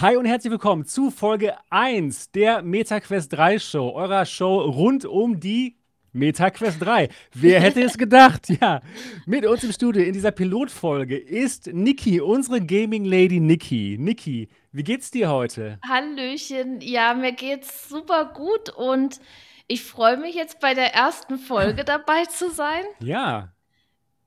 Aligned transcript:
Hi 0.00 0.14
und 0.16 0.26
herzlich 0.26 0.50
willkommen 0.50 0.84
zu 0.84 1.10
Folge 1.10 1.54
1 1.70 2.30
der 2.32 2.60
MetaQuest 2.60 3.32
3 3.32 3.58
Show, 3.58 3.92
eurer 3.94 4.26
Show 4.26 4.60
rund 4.60 5.06
um 5.06 5.40
die 5.40 5.78
MetaQuest 6.12 6.82
3. 6.84 7.08
Wer 7.32 7.60
hätte 7.60 7.82
es 7.82 7.96
gedacht? 7.96 8.48
Ja, 8.60 8.82
mit 9.24 9.46
uns 9.46 9.64
im 9.64 9.72
Studio 9.72 10.02
in 10.02 10.12
dieser 10.12 10.32
Pilotfolge 10.32 11.16
ist 11.16 11.68
Niki, 11.68 12.20
unsere 12.20 12.60
Gaming 12.60 13.06
Lady 13.06 13.40
Niki. 13.40 13.96
Niki, 13.98 14.50
wie 14.70 14.82
geht's 14.82 15.10
dir 15.10 15.30
heute? 15.30 15.78
Hallöchen, 15.88 16.82
ja, 16.82 17.14
mir 17.14 17.32
geht's 17.32 17.88
super 17.88 18.32
gut 18.34 18.68
und 18.68 19.18
ich 19.66 19.82
freue 19.82 20.18
mich 20.18 20.34
jetzt 20.34 20.60
bei 20.60 20.74
der 20.74 20.94
ersten 20.94 21.38
Folge 21.38 21.84
dabei 21.86 22.26
zu 22.26 22.50
sein. 22.50 22.84
Ja, 23.00 23.54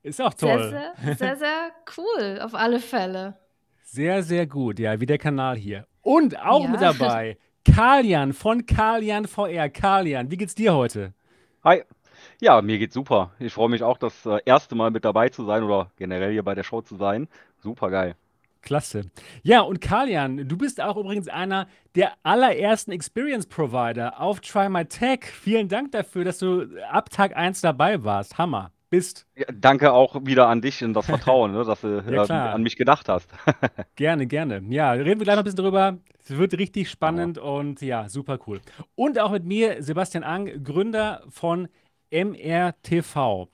ist 0.01 0.19
auch 0.19 0.33
Sehr, 0.35 0.57
toll. 0.57 0.69
sehr, 0.71 1.15
sehr, 1.15 1.35
sehr 1.37 1.71
cool, 1.95 2.39
auf 2.41 2.55
alle 2.55 2.79
Fälle. 2.79 3.37
Sehr, 3.91 4.21
sehr 4.21 4.45
gut, 4.45 4.77
ja, 4.77 4.99
wie 4.99 5.07
der 5.07 5.17
Kanal 5.17 5.57
hier. 5.57 5.87
Und 6.03 6.39
auch 6.39 6.67
mit 6.67 6.79
Ja. 6.79 6.93
dabei 6.93 7.37
Kalian 7.65 8.33
von 8.33 8.65
Kalian 8.67 9.25
VR. 9.25 9.67
Kalian, 9.69 10.29
wie 10.29 10.37
geht's 10.37 10.53
dir 10.53 10.75
heute? 10.75 11.13
Hi. 11.63 11.81
Ja, 12.39 12.61
mir 12.61 12.77
geht's 12.77 12.93
super. 12.93 13.31
Ich 13.39 13.51
freue 13.53 13.69
mich 13.69 13.81
auch, 13.81 13.97
das 13.97 14.25
äh, 14.27 14.39
erste 14.45 14.75
Mal 14.75 14.91
mit 14.91 15.05
dabei 15.05 15.29
zu 15.29 15.43
sein 15.43 15.63
oder 15.63 15.89
generell 15.97 16.31
hier 16.31 16.43
bei 16.43 16.53
der 16.53 16.63
Show 16.63 16.81
zu 16.81 16.97
sein. 16.97 17.27
Super 17.57 17.89
geil. 17.89 18.15
Klasse. 18.61 19.05
Ja, 19.41 19.61
und 19.61 19.81
Kalian, 19.81 20.47
du 20.47 20.55
bist 20.57 20.79
auch 20.81 20.95
übrigens 20.97 21.27
einer 21.27 21.67
der 21.95 22.13
allerersten 22.21 22.91
Experience 22.91 23.47
Provider 23.47 24.19
auf 24.21 24.39
Try 24.41 24.69
My 24.69 24.85
Tech. 24.85 25.21
Vielen 25.23 25.67
Dank 25.67 25.93
dafür, 25.93 26.25
dass 26.25 26.37
du 26.37 26.67
ab 26.91 27.09
Tag 27.09 27.35
1 27.35 27.61
dabei 27.61 28.03
warst. 28.03 28.37
Hammer. 28.37 28.71
Bist. 28.89 29.27
Ja, 29.35 29.45
danke 29.53 29.91
auch 29.93 30.25
wieder 30.25 30.47
an 30.47 30.61
dich 30.61 30.83
und 30.83 30.93
das 30.93 31.05
Vertrauen, 31.07 31.51
ne, 31.51 31.63
dass 31.63 31.81
du 31.81 32.03
Ja, 32.09 32.23
äh, 32.23 32.25
klar. 32.25 32.53
an 32.53 32.63
mich 32.63 32.75
gedacht 32.75 33.07
hast. 33.09 33.29
Gerne, 33.95 34.25
gerne. 34.27 34.63
Ja, 34.69 34.91
reden 34.91 35.19
wir 35.19 35.25
gleich 35.25 35.35
noch 35.35 35.43
ein 35.43 35.45
bisschen 35.45 35.63
drüber. 35.63 35.97
Es 36.23 36.35
wird 36.37 36.57
richtig 36.57 36.89
spannend 36.89 37.37
und 37.37 37.81
ja, 37.81 38.07
super 38.09 38.39
cool. 38.47 38.61
Und 38.95 39.19
auch 39.19 39.31
mit 39.31 39.45
mir, 39.45 39.81
Sebastian 39.83 40.23
Ang, 40.23 40.63
Gründer 40.63 41.23
von 41.29 41.67
MRTV. 42.11 43.47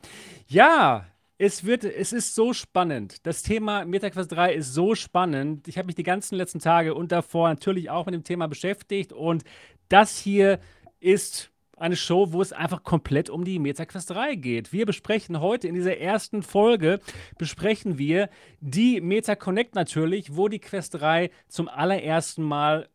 Ja, 0.48 1.06
es 1.38 1.66
wird, 1.66 1.84
es 1.84 2.14
ist 2.14 2.34
so 2.36 2.54
spannend. 2.54 3.26
Das 3.26 3.44
Thema 3.44 3.84
MetaQuest 3.86 4.32
3 4.32 4.54
ist 4.54 4.74
so 4.74 4.96
spannend. 4.96 5.68
Ich 5.68 5.78
habe 5.78 5.88
mich 5.88 5.96
die 5.96 6.04
ganzen 6.04 6.36
letzten 6.36 6.60
Tage 6.60 6.94
und 6.94 7.12
davor 7.12 7.50
natürlich 7.50 7.90
auch 7.90 8.06
mit 8.06 8.16
dem 8.16 8.24
Thema 8.24 8.48
beschäftigt 8.48 9.12
und 9.12 9.44
das 9.90 10.18
hier 10.18 10.60
ist 11.00 11.52
eine 11.78 11.96
Show, 11.96 12.32
wo 12.32 12.42
es 12.42 12.54
einfach 12.54 12.84
komplett 12.84 13.30
um 13.30 13.44
die 13.44 13.60
MetaQuest 13.60 14.10
3 14.12 14.36
geht. 14.36 14.74
Wir 14.74 14.86
besprechen 14.86 15.40
heute 15.40 15.68
in 15.68 15.76
dieser 15.76 15.98
ersten 15.98 16.44
Folge 16.44 17.00
besprechen 17.38 17.98
wir 17.98 18.30
die 18.60 19.02
Meta 19.02 19.36
Connect 19.36 19.76
natürlich, 19.76 20.36
wo 20.36 20.48
die 20.48 20.60
Quest 20.60 20.96
3 20.96 21.30
zum 21.48 21.68
allerersten 21.68 22.44
Mal 22.44 22.90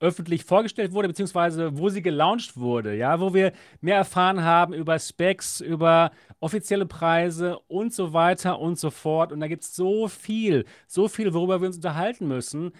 öffentlich 0.00 0.44
vorgestellt 0.44 0.92
wurde, 0.92 1.08
beziehungsweise 1.08 1.78
wo 1.78 1.88
sie 1.88 2.02
gelauncht 2.02 2.56
wurde, 2.56 2.94
ja, 2.94 3.20
wo 3.20 3.32
wir 3.32 3.52
mehr 3.80 3.96
erfahren 3.96 4.42
haben 4.42 4.74
über 4.74 4.98
Specs, 4.98 5.60
über 5.60 6.10
offizielle 6.40 6.84
Preise 6.86 7.58
und 7.68 7.94
so 7.94 8.12
weiter 8.12 8.58
und 8.58 8.78
so 8.78 8.90
fort. 8.90 9.32
Und 9.32 9.40
da 9.40 9.48
gibt 9.48 9.64
es 9.64 9.74
so 9.74 10.08
viel, 10.08 10.66
so 10.86 11.08
viel, 11.08 11.32
worüber 11.32 11.60
wir 11.60 11.68
uns 11.68 11.76
unterhalten 11.76 12.28
müssen. 12.28 12.72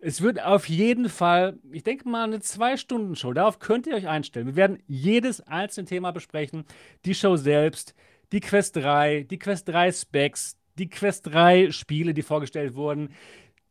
Es 0.00 0.22
wird 0.22 0.40
auf 0.40 0.68
jeden 0.68 1.08
Fall, 1.08 1.58
ich 1.72 1.82
denke 1.82 2.08
mal, 2.08 2.24
eine 2.24 2.40
Zwei-Stunden-Show. 2.40 3.32
Darauf 3.32 3.58
könnt 3.58 3.86
ihr 3.88 3.96
euch 3.96 4.06
einstellen. 4.06 4.46
Wir 4.46 4.56
werden 4.56 4.82
jedes 4.86 5.40
einzelne 5.40 5.88
Thema 5.88 6.12
besprechen. 6.12 6.64
Die 7.04 7.14
Show 7.14 7.36
selbst, 7.36 7.94
die 8.30 8.40
Quest 8.40 8.76
3, 8.76 9.24
die 9.24 9.38
Quest 9.40 9.68
3 9.68 9.90
Specs, 9.90 10.56
die 10.78 10.88
Quest 10.88 11.26
3 11.26 11.72
Spiele, 11.72 12.14
die 12.14 12.22
vorgestellt 12.22 12.76
wurden, 12.76 13.12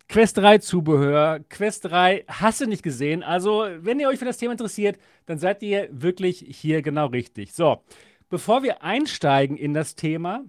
Quest 0.10 0.38
3 0.38 0.58
Zubehör, 0.60 1.40
Quest 1.50 1.86
3 1.86 2.26
hast 2.28 2.62
du 2.62 2.66
nicht 2.66 2.84
gesehen. 2.84 3.24
Also, 3.24 3.68
wenn 3.80 4.00
ihr 4.00 4.10
euch 4.10 4.20
für 4.20 4.26
das 4.26 4.38
Thema 4.38 4.54
interessiert, 4.54 4.98
dann 5.26 5.38
seid 5.38 5.62
ihr 5.64 5.90
wirklich 5.92 6.46
hier 6.50 6.82
genau 6.82 7.08
richtig. 7.08 7.54
So, 7.54 7.84
bevor 8.30 8.64
wir 8.64 8.84
einsteigen 8.84 9.58
in 9.58 9.74
das 9.74 9.96
Thema, 9.96 10.44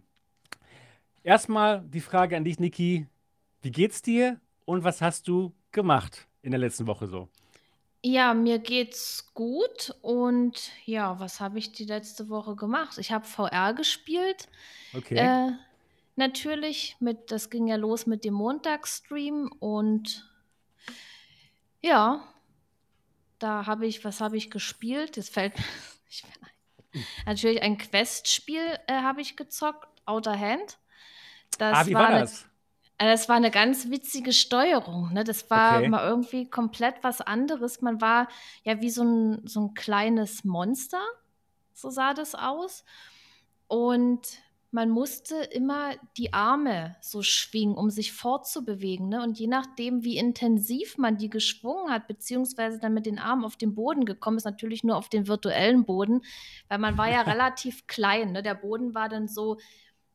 erstmal 1.23 1.83
die 1.89 2.01
Frage 2.01 2.37
an 2.37 2.45
dich, 2.45 2.59
Niki. 2.59 3.07
Wie 3.63 3.73
geht's 3.73 4.03
dir 4.03 4.41
und 4.65 4.85
was 4.85 5.03
hast 5.03 5.27
du 5.27 5.53
gemacht 5.73 6.27
in 6.43 6.51
der 6.51 6.61
letzten 6.61 6.87
Woche 6.87 7.07
so? 7.07 7.29
Ja, 8.03 8.33
mir 8.33 8.61
geht's 8.61 9.33
gut 9.35 9.95
und 10.03 10.71
ja, 10.85 11.19
was 11.19 11.41
habe 11.41 11.59
ich 11.59 11.73
die 11.73 11.85
letzte 11.85 12.29
Woche 12.29 12.55
gemacht? 12.55 12.97
Ich 12.99 13.11
habe 13.11 13.25
VR 13.25 13.75
gespielt. 13.75 14.49
Okay. 14.95 15.17
Äh, 15.17 15.53
natürlich 16.15 16.97
mit, 17.01 17.33
das 17.33 17.51
ging 17.51 17.67
ja 17.67 17.77
los 17.77 18.07
mit 18.07 18.25
dem 18.25 18.35
Montagsstream 18.35 19.51
und 19.59 20.31
ja, 21.81 22.23
da 23.39 23.67
habe 23.67 23.87
ich, 23.87 24.05
was 24.05 24.21
habe 24.21 24.37
ich 24.37 24.51
gespielt? 24.51 25.17
Jetzt 25.17 25.33
fällt 25.33 25.57
mir 25.57 25.65
nicht 26.07 26.25
mehr 26.25 26.49
ein. 26.49 27.05
Natürlich 27.27 27.63
ein 27.63 27.79
Quest-Spiel 27.79 28.79
äh, 28.87 28.93
habe 28.93 29.21
ich 29.21 29.37
gezockt, 29.37 29.89
Outer 30.07 30.39
Hand. 30.39 30.79
Das 31.59 31.79
ah, 31.79 31.87
wie 31.87 31.95
war 31.95 32.13
war 32.13 32.21
das? 32.21 32.47
Das 33.07 33.29
war 33.29 33.37
eine 33.37 33.51
ganz 33.51 33.91
witzige 33.91 34.33
Steuerung. 34.33 35.13
Ne? 35.13 35.23
Das 35.25 35.51
war 35.51 35.79
Okay. 35.79 35.89
mal 35.89 36.07
irgendwie 36.09 36.51
komplett 36.51 36.97
was 37.03 37.21
anderes. 37.21 37.81
Man 37.81 38.01
war 38.01 38.29
ja 38.65 38.81
wie 38.81 38.91
so 38.91 39.03
ein, 39.05 39.47
so 39.47 39.61
ein 39.61 39.75
kleines 39.75 40.45
Monster, 40.45 41.01
so 41.73 41.91
sah 41.91 42.13
das 42.15 42.35
aus. 42.35 42.85
Und 43.69 44.27
man 44.71 44.91
musste 44.91 45.37
immer 45.37 45.93
die 46.19 46.35
Arme 46.35 46.97
so 47.01 47.23
schwingen, 47.23 47.77
um 47.77 47.89
sich 47.89 48.13
fortzubewegen. 48.13 49.09
Ne? 49.09 49.23
Und 49.23 49.39
je 49.39 49.47
nachdem, 49.47 50.05
wie 50.05 50.19
intensiv 50.19 50.99
man 50.99 51.17
die 51.17 51.31
geschwungen 51.31 51.91
hat, 51.91 52.07
beziehungsweise 52.07 52.79
dann 52.79 52.93
mit 52.93 53.07
den 53.07 53.19
Armen 53.19 53.45
auf 53.45 53.57
den 53.57 53.75
Boden 53.75 54.05
gekommen 54.05 54.37
ist, 54.37 54.45
natürlich 54.45 54.85
nur 54.85 54.97
auf 54.97 55.09
den 55.09 55.27
virtuellen 55.27 55.85
Boden, 55.85 56.21
weil 56.69 56.79
man 56.79 56.99
war 56.99 57.09
ja 57.09 57.23
relativ 57.33 57.87
klein. 57.87 58.33
Ne? 58.33 58.43
Der 58.43 58.55
Boden 58.55 58.95
war 58.95 59.09
dann 59.09 59.27
so, 59.29 59.57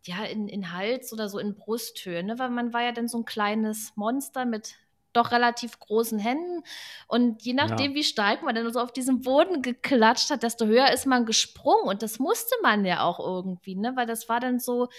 ja, 0.05 0.23
in, 0.25 0.47
in 0.47 0.71
Hals 0.73 1.13
oder 1.13 1.29
so 1.29 1.39
in 1.39 1.55
Brusthöhe, 1.55 2.23
ne? 2.23 2.37
weil 2.39 2.49
man 2.49 2.73
war 2.73 2.81
ja 2.83 2.91
dann 2.91 3.07
so 3.07 3.19
ein 3.19 3.25
kleines 3.25 3.93
Monster 3.95 4.45
mit 4.45 4.75
doch 5.13 5.31
relativ 5.31 5.79
großen 5.79 6.17
Händen. 6.17 6.63
Und 7.07 7.43
je 7.43 7.53
nachdem, 7.53 7.91
Ja. 7.91 7.95
wie 7.95 8.03
stark 8.03 8.41
man 8.41 8.55
dann 8.55 8.73
so 8.73 8.79
auf 8.79 8.91
diesem 8.91 9.21
Boden 9.21 9.61
geklatscht 9.61 10.31
hat, 10.31 10.41
desto 10.41 10.65
höher 10.65 10.91
ist 10.91 11.05
man 11.05 11.27
gesprungen. 11.27 11.87
Und 11.87 12.01
das 12.01 12.17
musste 12.17 12.55
man 12.63 12.83
ja 12.83 13.03
auch 13.03 13.19
irgendwie, 13.19 13.75
ne? 13.75 13.95
weil 13.95 14.07
das 14.07 14.27
war 14.27 14.39
dann 14.39 14.59
so, 14.59 14.89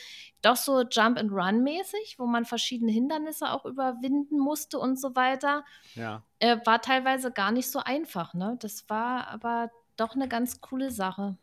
doch 0.41 0.55
so 0.55 0.83
Jump-and-Run-mäßig, 0.83 2.17
wo 2.19 2.27
man 2.27 2.45
verschiedene 2.45 2.93
Hindernisse 2.93 3.51
auch 3.51 3.65
überwinden 3.65 4.39
musste 4.39 4.79
und 4.79 5.01
so 5.01 5.17
weiter. 5.17 5.65
Ja. 5.97 6.23
Äh, 6.39 6.59
war 6.65 6.81
teilweise 6.81 7.33
gar 7.33 7.51
nicht 7.51 7.71
so 7.71 7.81
einfach. 7.81 8.35
Ne? 8.35 8.57
Das 8.61 8.89
war 8.89 9.27
aber 9.29 9.71
doch 9.97 10.15
eine 10.15 10.29
ganz 10.29 10.61
coole 10.61 10.91
Sache. 10.93 11.37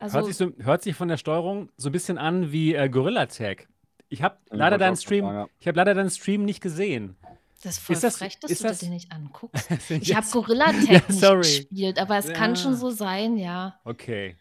Hört 0.00 0.14
Also, 0.14 0.26
sich, 0.26 0.36
so, 0.36 0.52
hört 0.64 0.82
sich 0.82 0.94
von 0.96 1.08
der 1.08 1.16
Steuerung 1.16 1.70
so 1.76 1.88
ein 1.88 1.92
bisschen 1.92 2.18
an 2.18 2.52
wie 2.52 2.74
äh, 2.74 2.88
Gorilla 2.88 3.26
Tag. 3.26 3.68
Ich 4.08 4.22
habe 4.22 4.36
Ja, 4.50 4.56
leider 4.56 4.78
deinen 4.78 4.96
Stream, 4.96 5.24
sagen, 5.24 5.38
ja. 5.38 5.46
ich 5.58 5.66
habe 5.66 5.76
leider 5.76 5.94
deinen 5.94 6.10
Stream 6.10 6.44
nicht 6.44 6.60
gesehen. 6.60 7.16
das 7.62 7.74
ist 7.74 7.78
voll 7.80 7.94
Ist 7.94 8.04
das, 8.04 8.16
frech, 8.18 8.38
dass 8.40 8.50
ist 8.50 8.62
du 8.62 8.68
das, 8.68 8.78
dir 8.80 8.86
den 8.86 8.94
nicht 8.94 9.10
anguckst. 9.12 9.68
Ich 9.90 10.14
habe 10.14 10.26
Gorilla 10.30 10.66
Tag 10.66 10.82
Ja, 10.90 10.92
nicht 11.08 11.12
sorry. 11.20 11.38
gespielt, 11.42 11.98
aber 11.98 12.18
es 12.18 12.32
kann 12.32 12.56
schon 12.56 12.72
Ja. 12.72 12.78
so 12.78 12.90
sein, 12.90 13.36
ja. 13.38 13.78
Okay. 13.84 14.36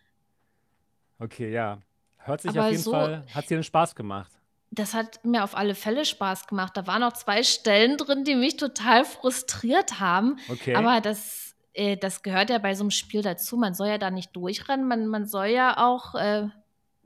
Okay, 1.20 1.52
ja. 1.52 1.80
Hört 2.18 2.42
sich 2.42 2.52
Aber 2.52 2.66
auf 2.66 2.72
jeden 2.72 2.84
so- 2.84 2.92
Fall, 2.92 3.26
hat 3.34 3.50
dir 3.50 3.58
den 3.58 3.64
Spaß 3.64 3.96
gemacht. 3.96 4.32
Das 4.72 4.94
hat 4.96 5.24
mir 5.24 5.44
auf 5.44 5.56
alle 5.56 5.76
Fälle 5.76 6.04
Spaß 6.04 6.48
gemacht. 6.48 6.76
Da 6.76 6.88
waren 6.88 7.04
auch 7.04 7.14
zwei 7.14 7.44
Stellen 7.44 7.96
drin, 7.98 8.24
die 8.24 8.34
mich 8.36 8.58
total 8.58 9.06
frustriert 9.06 10.00
haben. 10.00 10.38
Okay. 10.50 10.74
Aber 10.74 11.00
das, 11.00 11.53
äh, 11.74 11.98
das 11.98 12.24
gehört 12.24 12.50
ja 12.50 12.58
bei 12.60 12.76
so 12.76 12.84
einem 12.84 12.92
Spiel 12.92 13.22
dazu. 13.22 13.58
Man 13.58 13.74
soll 13.74 13.88
ja 13.88 13.98
da 13.98 14.12
nicht 14.12 14.36
durchrennen. 14.36 14.88
Man, 14.88 15.08
man 15.08 15.26
soll 15.28 15.48
ja 15.48 15.78
auch, 15.78 16.16
äh, 16.16 16.48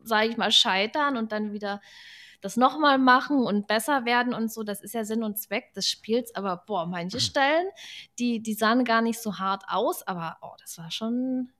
sage 0.03 0.27
ich 0.27 0.37
mal, 0.37 0.51
scheitern 0.51 1.17
und 1.17 1.31
dann 1.31 1.53
wieder 1.53 1.81
das 2.41 2.55
nochmal 2.55 2.99
machen 2.99 3.39
und 3.43 3.67
besser 3.67 4.05
werden 4.05 4.33
und 4.33 4.51
so. 4.51 4.63
Das 4.63 4.81
ist 4.81 4.93
ja 4.93 5.03
Sinn 5.03 5.23
und 5.23 5.39
Zweck 5.39 5.73
des 5.73 5.89
Spiels. 5.89 6.35
Aber 6.35 6.63
boah, 6.67 6.85
manche 6.85 7.19
Stellen, 7.19 7.67
die, 8.19 8.41
die 8.41 8.53
sahen 8.53 8.83
gar 8.83 9.01
nicht 9.01 9.21
so 9.21 9.39
hart 9.39 9.63
aus. 9.67 10.05
Aber 10.07 10.37
oh, 10.41 10.53
das 10.61 10.77
war 10.77 10.91
schon, 10.91 11.51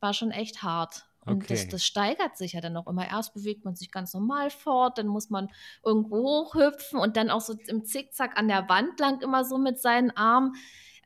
war 0.00 0.12
schon 0.12 0.30
echt 0.30 0.62
hart. 0.62 1.06
Und 1.24 1.50
das, 1.50 1.62
Okay. 1.62 1.68
das 1.72 1.84
steigert 1.84 2.36
sich 2.36 2.54
ja 2.54 2.60
dann 2.60 2.76
auch 2.76 2.86
immer. 2.86 3.06
Erst 3.06 3.34
bewegt 3.34 3.64
man 3.64 3.76
sich 3.76 3.90
ganz 3.90 4.14
normal 4.14 4.50
fort, 4.50 4.98
dann 4.98 5.06
muss 5.08 5.30
man 5.30 5.50
irgendwo 5.84 6.16
hochhüpfen 6.16 6.98
und 6.98 7.16
dann 7.16 7.30
auch 7.30 7.40
so 7.40 7.54
im 7.66 7.84
Zickzack 7.84 8.38
an 8.38 8.48
der 8.48 8.68
Wand 8.68 8.98
lang 9.00 9.20
immer 9.20 9.44
so 9.44 9.58
mit 9.58 9.78
seinen 9.80 10.10
Armen. 10.10 10.54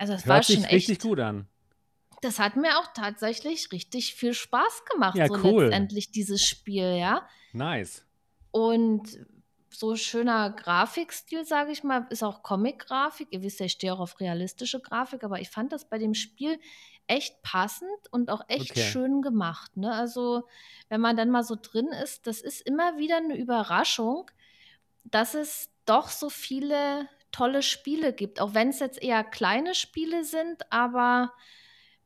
Also 0.02 0.14
das 0.14 0.26
war 0.26 0.34
Hört 0.36 0.46
schon 0.46 0.56
sich 0.56 0.64
richtig 0.72 0.96
echt. 0.96 1.02
gut 1.02 1.20
an. 1.20 1.46
Das 2.22 2.40
hat 2.40 2.56
mir 2.56 2.76
auch 2.80 2.92
tatsächlich 2.92 3.70
richtig 3.70 4.16
viel 4.16 4.34
Spaß 4.34 4.84
gemacht, 4.90 5.16
Ja, 5.16 5.28
so 5.28 5.34
cool. 5.34 5.62
letztendlich 5.62 6.10
dieses 6.10 6.44
Spiel, 6.44 6.96
ja. 6.96 7.24
Nice. 7.52 8.04
Und 8.50 9.20
so 9.70 9.94
schöner 9.94 10.50
Grafikstil, 10.50 11.44
sage 11.44 11.70
ich 11.70 11.84
mal, 11.84 12.08
ist 12.10 12.24
auch 12.24 12.42
Comic-Grafik. 12.42 13.28
Ihr 13.30 13.44
wisst 13.44 13.60
ja, 13.60 13.66
ich 13.66 13.72
stehe 13.72 13.92
auch 13.92 14.00
auf 14.00 14.18
realistische 14.18 14.80
Grafik, 14.80 15.22
aber 15.22 15.38
ich 15.38 15.50
fand 15.50 15.72
das 15.72 15.88
bei 15.88 15.98
dem 15.98 16.14
Spiel 16.14 16.58
echt 17.06 17.40
passend 17.42 17.88
und 18.10 18.28
auch 18.28 18.42
echt 18.48 18.72
Okay. 18.72 18.82
schön 18.82 19.22
gemacht. 19.22 19.76
Ne? 19.76 19.92
Also, 19.92 20.48
wenn 20.88 21.00
man 21.00 21.16
dann 21.16 21.30
mal 21.30 21.44
so 21.44 21.56
drin 21.60 21.86
ist, 22.02 22.26
das 22.26 22.40
ist 22.40 22.60
immer 22.62 22.98
wieder 22.98 23.18
eine 23.18 23.36
Überraschung, 23.36 24.28
dass 25.04 25.34
es 25.34 25.70
doch 25.84 26.08
so 26.08 26.28
viele 26.28 27.08
tolle 27.32 27.62
Spiele 27.62 28.12
gibt, 28.12 28.40
auch 28.40 28.54
wenn 28.54 28.68
es 28.68 28.78
jetzt 28.78 29.02
eher 29.02 29.24
kleine 29.24 29.74
Spiele 29.74 30.24
sind, 30.24 30.70
aber 30.70 31.32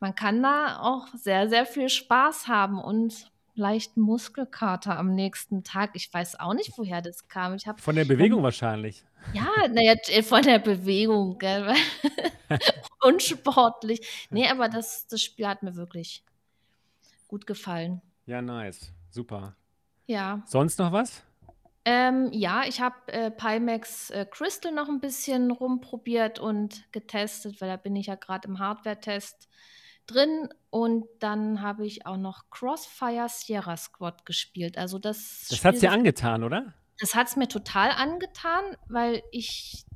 man 0.01 0.15
kann 0.15 0.43
da 0.43 0.81
auch 0.81 1.09
sehr, 1.15 1.49
sehr 1.49 1.67
viel 1.67 1.89
Spaß 1.89 2.49
haben 2.49 2.79
und 2.81 3.31
leichten 3.55 4.01
Muskelkater 4.03 4.99
am 4.99 5.15
nächsten 5.15 5.65
Tag. 5.65 5.91
Ich 5.95 6.13
weiß 6.13 6.39
auch 6.39 6.55
nicht, 6.55 6.73
woher 6.77 7.01
das 7.01 7.27
kam. 7.29 7.55
Ich 7.55 7.67
habe 7.67 7.81
Von 7.81 7.97
der 7.97 8.05
Bewegung 8.05 8.43
wahrscheinlich. 8.43 9.05
ja, 9.33 9.49
naja, 9.69 9.95
von 10.23 10.43
der 10.43 10.59
Bewegung, 10.59 11.39
gell? 11.39 11.75
Unsportlich. 13.03 14.29
Nee, 14.31 14.49
aber 14.49 14.69
das, 14.69 15.07
das 15.07 15.23
Spiel 15.23 15.49
hat 15.49 15.63
mir 15.63 15.75
wirklich 15.75 16.23
gut 17.29 17.47
gefallen. 17.47 18.03
Ja, 18.27 18.43
nice. 18.43 18.93
Super. 19.11 19.57
Ja. 20.07 20.43
Sonst 20.47 20.79
noch 20.79 20.93
was? 20.93 21.23
Ähm, 21.89 22.31
ja, 22.33 22.65
ich 22.67 22.81
habe 22.81 22.97
äh, 23.13 23.31
Pimax 23.31 24.11
äh, 24.11 24.27
Crystal 24.29 24.73
noch 24.73 24.89
ein 24.89 24.99
bisschen 24.99 25.53
rumprobiert 25.53 26.41
und 26.41 26.91
getestet, 26.93 27.61
weil 27.61 27.69
da 27.69 27.77
bin 27.77 27.95
ich 27.95 28.07
ja 28.07 28.17
gerade 28.17 28.49
im 28.49 28.59
Hardware-Test 28.59 29.49
drin. 30.09 30.49
Und 30.71 31.07
dann 31.21 31.63
habe 31.63 31.87
ich 31.87 32.05
auch 32.05 32.17
noch 32.17 32.51
Crossfire 32.51 33.29
Sierra 33.29 33.77
Squad 33.77 34.27
gespielt. 34.27 34.77
Also 34.79 34.99
das 34.99 35.47
Das 35.49 35.65
hat's 35.65 35.79
Spiel, 35.79 35.89
dir 35.89 35.93
angetan, 35.93 36.43
oder? 36.43 36.75
das 36.99 37.15
hat 37.15 37.29
es 37.29 37.37
mir 37.37 37.47
total 37.49 37.91
angetan, 37.91 38.65
weil 38.89 39.23
ich, 39.31 39.87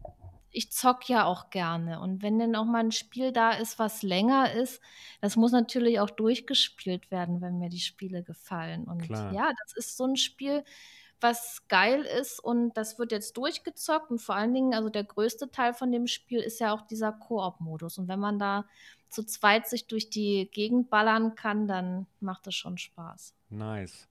ich 0.51 0.71
zock 0.71 1.09
ja 1.09 1.25
auch 1.25 1.51
gerne. 1.51 2.01
Und 2.01 2.23
wenn 2.23 2.39
dann 2.39 2.55
auch 2.55 2.67
mal 2.67 2.85
ein 2.85 2.93
Spiel 2.93 3.33
da 3.33 3.51
ist, 3.53 3.81
was 3.81 4.03
länger 4.03 4.53
ist, 4.53 4.81
das 5.21 5.37
muss 5.37 5.51
natürlich 5.53 5.99
auch 5.99 6.11
durchgespielt 6.11 7.11
werden, 7.11 7.41
wenn 7.41 7.59
mir 7.59 7.69
die 7.69 7.81
Spiele 7.81 8.23
gefallen. 8.23 8.85
Und 8.85 9.03
Klar. 9.03 9.33
ja, 9.33 9.51
das 9.65 9.77
ist 9.77 9.97
so 9.97 10.05
ein 10.05 10.17
Spiel, 10.17 10.63
was 11.21 11.67
geil 11.69 12.03
ist 12.03 12.41
und 12.41 12.77
das 12.77 12.99
wird 12.99 13.13
jetzt 13.13 13.37
durchgezockt. 13.37 14.11
Und 14.11 14.21
vor 14.21 14.35
allen 14.35 14.55
Dingen, 14.55 14.75
also 14.75 14.89
der 14.89 15.05
größte 15.05 15.51
Teil 15.51 15.75
von 15.75 15.93
dem 15.93 16.07
Spiel 16.07 16.41
ist 16.41 16.61
ja 16.61 16.73
auch 16.73 16.83
dieser 16.83 17.13
Koop-Modus. 17.13 17.99
Und 17.99 18.09
wenn 18.09 18.21
man 18.21 18.39
da 18.39 18.65
zu 19.09 19.25
zweit 19.25 19.69
sich 19.69 19.87
durch 19.87 20.11
die 20.11 20.49
Gegend 20.53 20.91
ballern 20.91 21.35
kann, 21.35 21.67
dann 21.67 22.07
macht 22.21 22.47
das 22.47 22.55
schon 22.55 22.79
Spaß. 22.79 23.35
Nice. 23.51 24.09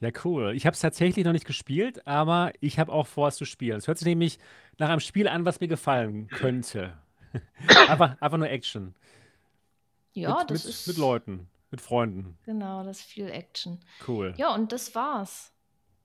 Ja, 0.00 0.10
cool. 0.24 0.52
Ich 0.54 0.66
habe 0.66 0.74
es 0.74 0.80
tatsächlich 0.80 1.24
noch 1.24 1.32
nicht 1.32 1.46
gespielt, 1.46 2.06
aber 2.06 2.52
ich 2.60 2.78
habe 2.78 2.92
auch 2.92 3.06
vor, 3.06 3.28
es 3.28 3.36
zu 3.36 3.44
spielen. 3.44 3.78
Es 3.78 3.86
hört 3.86 3.98
sich 3.98 4.06
nämlich 4.06 4.38
nach 4.76 4.90
einem 4.90 5.00
Spiel 5.00 5.28
an, 5.28 5.44
was 5.44 5.60
mir 5.60 5.68
gefallen 5.68 6.28
könnte. 6.28 6.98
einfach, 7.88 8.20
einfach 8.20 8.38
nur 8.38 8.50
Action. 8.50 8.94
Ja, 10.12 10.40
mit, 10.40 10.50
das 10.50 10.64
mit, 10.64 10.74
ist 10.74 10.88
mit 10.88 10.96
Leuten, 10.98 11.48
mit 11.70 11.80
Freunden. 11.80 12.36
genau, 12.44 12.84
das 12.84 13.00
ist 13.00 13.06
viel 13.06 13.28
Action. 13.28 13.80
Cool. 14.06 14.34
Ja, 14.36 14.54
und 14.54 14.72
das 14.72 14.94
war's. 14.94 15.53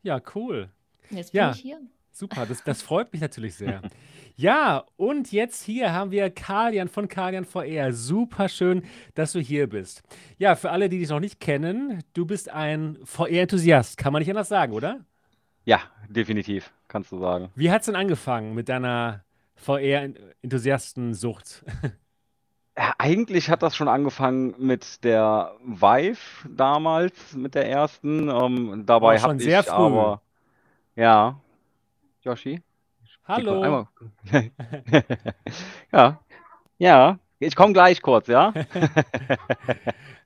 Ja, 0.03 0.21
cool. 0.35 0.69
Jetzt 1.09 1.31
bin 1.33 1.39
Ja. 1.39 1.51
ich 1.51 1.57
hier. 1.59 1.81
Super, 2.11 2.45
das, 2.45 2.63
das 2.63 2.81
freut 2.81 3.11
mich 3.13 3.21
natürlich 3.21 3.55
sehr. 3.55 3.81
Ja, 4.35 4.85
und 4.95 5.31
jetzt 5.33 5.63
hier 5.65 5.91
haben 5.91 6.11
wir 6.11 6.29
Kalian 6.29 6.87
von 6.87 7.09
Kalian 7.09 7.43
VR. 7.43 7.91
Super 7.91 8.47
schön, 8.47 8.83
dass 9.13 9.33
du 9.33 9.41
hier 9.41 9.67
bist. 9.67 10.01
Ja, 10.37 10.55
für 10.55 10.69
alle, 10.71 10.87
die 10.87 10.97
dich 10.97 11.09
noch 11.09 11.19
nicht 11.19 11.41
kennen, 11.41 12.01
du 12.13 12.25
bist 12.25 12.47
ein 12.49 12.97
VR-Enthusiast, 13.03 13.97
kann 13.97 14.13
man 14.13 14.21
nicht 14.21 14.29
anders 14.29 14.47
sagen, 14.47 14.71
oder? 14.71 15.03
Ja, 15.65 15.81
definitiv, 16.07 16.71
kannst 16.87 17.11
du 17.11 17.19
sagen. 17.19 17.49
Wie 17.55 17.69
hat 17.69 17.81
es 17.81 17.87
denn 17.87 17.97
angefangen 17.97 18.53
mit 18.55 18.69
deiner 18.69 19.25
VR-Enthusiastensucht? 19.55 21.65
Ja, 22.79 22.93
eigentlich 22.97 23.49
hat 23.49 23.61
das 23.61 23.75
schon 23.75 23.89
angefangen 23.89 24.55
mit 24.57 25.03
der 25.03 25.51
Vive 25.65 26.47
damals, 26.47 27.33
mit 27.33 27.53
der 27.53 27.67
ersten. 27.69 28.29
Ähm, 28.29 28.85
dabei 28.85 29.17
Oh, 29.17 29.21
habe 29.21 29.37
sehr 29.37 29.59
ich 29.59 29.65
früh. 29.65 29.73
aber, 29.73 30.21
ja, 30.95 31.41
Yoshi? 32.21 32.61
Hallo. 33.27 33.85
Ja, 35.91 36.19
ja, 36.77 37.19
ich 37.39 37.53
komme 37.57 37.73
gleich 37.73 38.01
kurz, 38.01 38.27
ja? 38.27 38.53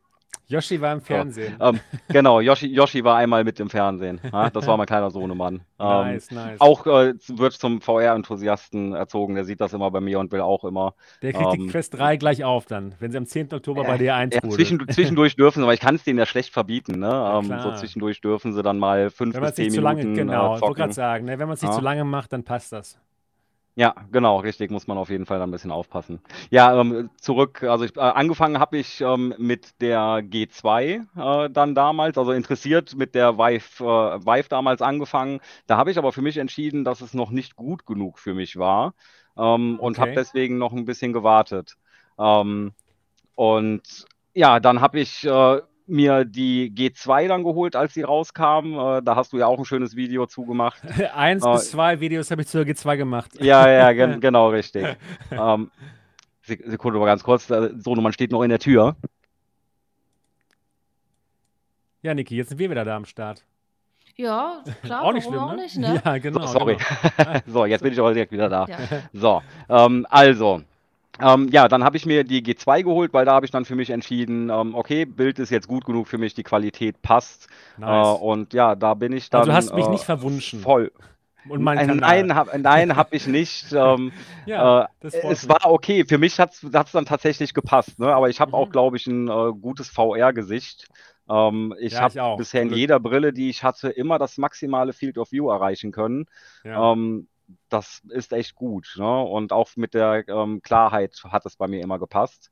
Yoshi 0.48 0.80
war 0.82 0.94
im 0.94 1.02
Fernsehen. 1.02 1.56
Ähm, 1.60 1.80
genau, 2.10 2.40
Yoshi, 2.42 2.68
Yoshi 2.68 3.04
war 3.04 3.16
einmal 3.18 3.44
mit 3.44 3.60
im 3.60 3.70
Fernsehen. 3.70 4.20
Ja? 4.32 4.50
Das 4.50 4.68
war 4.68 4.78
mein 4.78 4.86
kleiner 4.88 5.10
Sohnemann. 5.12 5.62
Ähm, 5.84 5.88
Nice, 6.14 6.32
nice. 6.32 6.62
Auch 6.62 6.86
äh, 6.88 7.14
wird 7.28 7.52
zum 7.54 7.82
VR-Enthusiasten 7.82 8.94
erzogen. 8.94 9.36
Der 9.36 9.44
sieht 9.44 9.60
das 9.60 9.74
immer 9.74 9.92
bei 9.92 10.00
mir 10.00 10.18
und 10.20 10.32
will 10.32 10.40
auch 10.40 10.64
immer. 10.64 10.94
Der 11.22 11.34
kriegt 11.34 11.54
die 11.54 11.60
ähm, 11.64 11.68
Quest 11.70 11.96
3 11.98 12.16
gleich 12.16 12.44
auf 12.46 12.66
dann, 12.68 12.96
wenn 13.00 13.12
sie 13.12 13.18
am 13.18 13.26
10. 13.26 13.54
Oktober 13.54 13.84
bei 13.84 13.98
dir 13.98 14.06
Ja, 14.06 14.16
eintrudelt. 14.16 14.54
zwischen, 14.54 14.88
zwischendurch 14.88 15.36
dürfen 15.36 15.60
sie, 15.60 15.64
aber 15.64 15.74
ich 15.74 15.82
kann 15.82 15.96
es 15.96 16.04
denen 16.06 16.20
ja 16.20 16.26
schlecht 16.26 16.54
verbieten. 16.54 17.00
Ne? 17.00 17.08
Ja, 17.08 17.40
ähm, 17.40 17.54
so 17.62 17.74
zwischendurch 17.74 18.22
dürfen 18.22 18.54
sie 18.54 18.64
dann 18.64 18.80
mal 18.80 19.10
fünf 19.10 19.34
Wenn 19.36 19.42
man 19.42 19.50
bis 19.50 19.54
es 19.54 19.58
nicht 19.60 19.72
zehn 19.72 19.76
zu 19.76 19.82
lange, 19.82 20.04
Minuten 20.06 20.16
genau, 20.28 20.54
äh, 20.54 20.56
ich 20.56 20.62
wollte 20.62 20.76
gerade 20.76 20.92
zocken. 20.92 20.94
sagen, 20.94 21.26
ne, 21.26 21.40
wenn 21.40 21.48
man 21.48 21.56
es 21.56 21.62
nicht 21.62 21.72
Ja. 21.72 21.78
zu 21.78 21.84
lange 21.84 22.06
macht, 22.06 22.32
dann 22.32 22.44
passt 22.44 22.72
das. 22.72 22.98
Ja, 23.76 23.96
genau, 24.12 24.38
richtig, 24.40 24.72
muss 24.72 24.88
man 24.88 24.98
auf 24.98 25.10
jeden 25.10 25.26
Fall 25.26 25.40
dann 25.40 25.50
ein 25.50 25.52
bisschen 25.52 25.72
aufpassen. 25.72 26.22
Ja, 26.52 26.80
ähm, 26.80 27.10
zurück, 27.20 27.64
also 27.64 27.86
ich, 27.86 27.96
äh, 27.96 28.00
angefangen 28.00 28.60
habe 28.60 28.78
ich 28.78 29.02
ähm, 29.02 29.34
mit 29.38 29.82
der 29.82 30.22
G2 30.24 31.02
äh, 31.16 31.50
dann 31.50 31.76
damals, 31.76 32.18
also 32.18 32.32
interessiert 32.32 32.96
mit 32.96 33.16
der 33.16 33.38
Vive, 33.38 33.84
äh, 33.84 34.26
Vive 34.26 34.48
damals 34.50 34.82
angefangen. 34.82 35.40
Da 35.68 35.78
habe 35.78 35.92
ich 35.92 35.98
aber 35.98 36.12
für 36.12 36.22
mich 36.22 36.38
entschieden, 36.38 36.84
dass 36.84 37.02
es 37.02 37.14
noch 37.14 37.32
nicht 37.32 37.56
gut 37.56 37.86
genug 37.86 38.20
für 38.20 38.34
mich 38.34 38.58
war 38.58 38.94
ähm, 39.38 39.80
und 39.80 40.00
habe 40.00 40.12
Okay. 40.12 40.16
deswegen 40.16 40.58
noch 40.58 40.74
ein 40.74 40.86
bisschen 40.86 41.14
gewartet. 41.14 41.76
Ähm, 42.20 42.74
und 43.36 44.06
ja, 44.34 44.60
dann 44.60 44.82
habe 44.82 45.00
ich 45.00 45.26
äh, 45.26 45.62
mir 45.86 46.26
die 46.26 46.72
G2 46.74 47.28
dann 47.28 47.44
geholt, 47.44 47.76
als 47.76 47.94
sie 47.94 48.04
rauskam. 48.04 48.74
Äh, 48.78 49.02
da 49.02 49.16
hast 49.16 49.34
du 49.34 49.38
ja 49.38 49.48
auch 49.48 49.58
ein 49.60 49.66
schönes 49.66 49.96
Video 49.96 50.26
zugemacht. 50.26 50.82
Eins 51.16 51.46
Äh, 51.46 51.52
bis 51.54 51.72
zwei 51.72 52.00
Videos 52.00 52.32
habe 52.32 52.42
ich 52.42 52.48
zur 52.48 52.64
G2 52.64 52.98
gemacht. 52.98 53.32
Ja, 53.40 53.70
ja, 53.70 53.92
gen 53.94 54.20
genau, 54.22 54.50
richtig. 54.50 54.98
Ähm, 55.32 55.72
Sek- 56.46 56.70
Sekunde 56.70 57.00
mal 57.00 57.06
ganz 57.06 57.24
kurz. 57.24 57.50
äh, 57.50 57.72
Sohnemann 57.78 58.14
steht 58.14 58.32
noch 58.32 58.44
in 58.44 58.50
der 58.50 58.60
Tür. 58.60 58.96
Ja, 62.02 62.14
Niki, 62.14 62.36
jetzt 62.36 62.50
sind 62.50 62.60
wir 62.60 62.70
wieder 62.70 62.84
da 62.84 62.96
am 62.98 63.06
Start. 63.06 63.44
Ja, 64.16 64.64
klar, 64.84 65.02
auch 65.04 65.14
nicht 65.14 65.26
warum 65.26 65.34
schlimm, 65.34 65.44
auch 65.44 65.56
ne? 65.56 65.62
nicht, 65.64 65.78
ne? 65.78 66.02
Ja, 66.06 66.18
genau. 66.20 66.42
so, 66.46 66.60
sorry. 66.60 66.78
Genau. 67.18 67.40
so, 67.48 67.66
jetzt 67.66 67.82
bin 67.82 67.94
ich 67.94 68.00
aber 68.00 68.14
direkt 68.14 68.32
wieder 68.32 68.48
da. 68.50 68.66
Ja. 68.68 68.78
So, 69.14 69.42
ähm, 69.70 70.06
also. 70.10 70.62
Ähm, 71.22 71.48
ja, 71.50 71.68
dann 71.68 71.84
habe 71.84 71.96
ich 71.98 72.06
mir 72.06 72.24
die 72.24 72.42
G2 72.42 72.82
geholt, 72.82 73.14
weil 73.14 73.26
da 73.26 73.34
habe 73.34 73.46
ich 73.46 73.52
dann 73.52 73.66
für 73.66 73.76
mich 73.76 73.92
entschieden, 73.92 74.50
ähm, 74.50 74.74
okay, 74.76 75.06
Bild 75.06 75.40
ist 75.40 75.52
jetzt 75.52 75.68
gut 75.68 75.86
genug 75.86 76.08
für 76.08 76.18
mich, 76.18 76.34
die 76.34 76.44
Qualität 76.44 77.02
passt. 77.02 77.48
Nice. 77.78 78.20
Äh, 78.20 78.24
und 78.24 78.54
ja, 78.54 78.76
da 78.76 78.94
bin 78.96 79.14
ich 79.14 79.30
dann. 79.30 79.42
Also 79.42 79.52
du 79.52 79.56
hast 79.58 79.74
mich 79.74 79.86
äh, 79.86 79.92
nicht 79.92 80.06
verwunschen. 80.06 80.60
Voll. 80.60 80.92
Und 81.48 81.62
mein 81.64 81.78
Äh, 81.78 81.86
Kanal. 81.88 82.00
nein, 82.28 82.36
hab, 82.36 82.58
nein, 82.58 82.96
habe 82.96 83.16
ich 83.16 83.28
nicht. 83.28 83.72
Ähm, 83.74 84.12
Ja, 84.46 84.84
äh, 84.84 84.88
es 85.12 85.48
war 85.48 85.66
okay. 85.66 86.06
Für 86.06 86.18
mich 86.18 86.40
hat 86.40 86.54
es 86.54 86.92
dann 86.92 87.06
tatsächlich 87.06 87.54
gepasst. 87.54 88.00
Ne? 88.00 88.14
Aber 88.14 88.30
ich 88.30 88.40
habe 88.40 88.52
Mhm. 88.52 88.56
auch, 88.56 88.70
glaube 88.72 88.98
ich, 88.98 89.06
ein 89.08 89.28
äh, 89.28 89.52
gutes 89.60 89.90
VR-Gesicht. 89.90 90.88
Ähm, 91.30 91.74
ich 91.80 91.94
Ja, 91.94 92.02
habe 92.02 92.38
bisher 92.38 92.62
in 92.62 92.70
Glück. 92.70 92.80
jeder 92.80 93.00
Brille, 93.00 93.34
die 93.34 93.50
ich 93.50 93.64
hatte, 93.64 93.90
immer 93.90 94.20
das 94.20 94.38
maximale 94.38 94.94
Field 94.94 95.18
of 95.18 95.32
View 95.32 95.50
erreichen 95.50 95.92
können. 95.92 96.26
Ja. 96.64 96.94
Ähm, 96.94 97.28
das 97.70 98.02
ist 98.10 98.34
echt 98.34 98.56
gut. 98.56 98.96
Ne? 98.98 99.22
Und 99.22 99.52
auch 99.52 99.70
mit 99.76 99.94
der 99.94 100.28
ähm, 100.28 100.62
Klarheit 100.62 101.22
hat 101.30 101.46
es 101.46 101.56
bei 101.56 101.68
mir 101.68 101.82
immer 101.82 102.00
gepasst. 102.00 102.52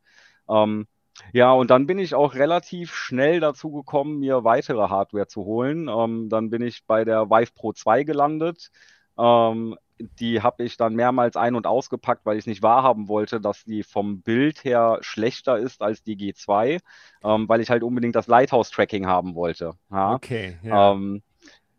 Ähm, 0.50 0.88
ja, 1.34 1.52
und 1.52 1.70
dann 1.70 1.88
bin 1.88 2.00
ich 2.00 2.16
auch 2.16 2.36
relativ 2.36 2.96
schnell 2.96 3.40
dazu 3.40 3.72
gekommen, 3.72 4.20
mir 4.20 4.44
weitere 4.44 4.88
Hardware 4.90 5.28
zu 5.28 5.46
holen. 5.46 5.88
Ähm, 5.88 6.30
dann 6.30 6.50
bin 6.50 6.62
ich 6.62 6.86
bei 6.86 7.04
der 7.06 7.30
Vive 7.30 7.52
Pro 7.54 7.74
2 7.74 8.04
gelandet. 8.04 8.72
Ähm, 9.18 9.78
die 10.20 10.42
habe 10.42 10.64
ich 10.64 10.78
dann 10.78 10.96
mehrmals 10.96 11.36
ein- 11.36 11.56
und 11.56 11.68
ausgepackt, 11.68 12.26
weil 12.26 12.38
ich 12.38 12.48
nicht 12.48 12.64
wahrhaben 12.64 13.08
wollte, 13.08 13.40
dass 13.40 13.64
die 13.64 13.84
vom 13.84 14.22
Bild 14.22 14.64
her 14.64 14.98
schlechter 15.02 15.58
ist 15.58 15.82
als 15.82 16.04
die 16.04 16.18
G2, 16.18 16.80
ähm, 17.24 17.48
weil 17.48 17.62
ich 17.62 17.70
halt 17.70 17.84
unbedingt 17.84 18.16
das 18.16 18.28
Lighthouse-Tracking 18.28 19.06
haben 19.06 19.36
wollte. 19.36 19.74
Ja? 19.92 20.14
Okay, 20.14 20.58
ja. 20.64 20.92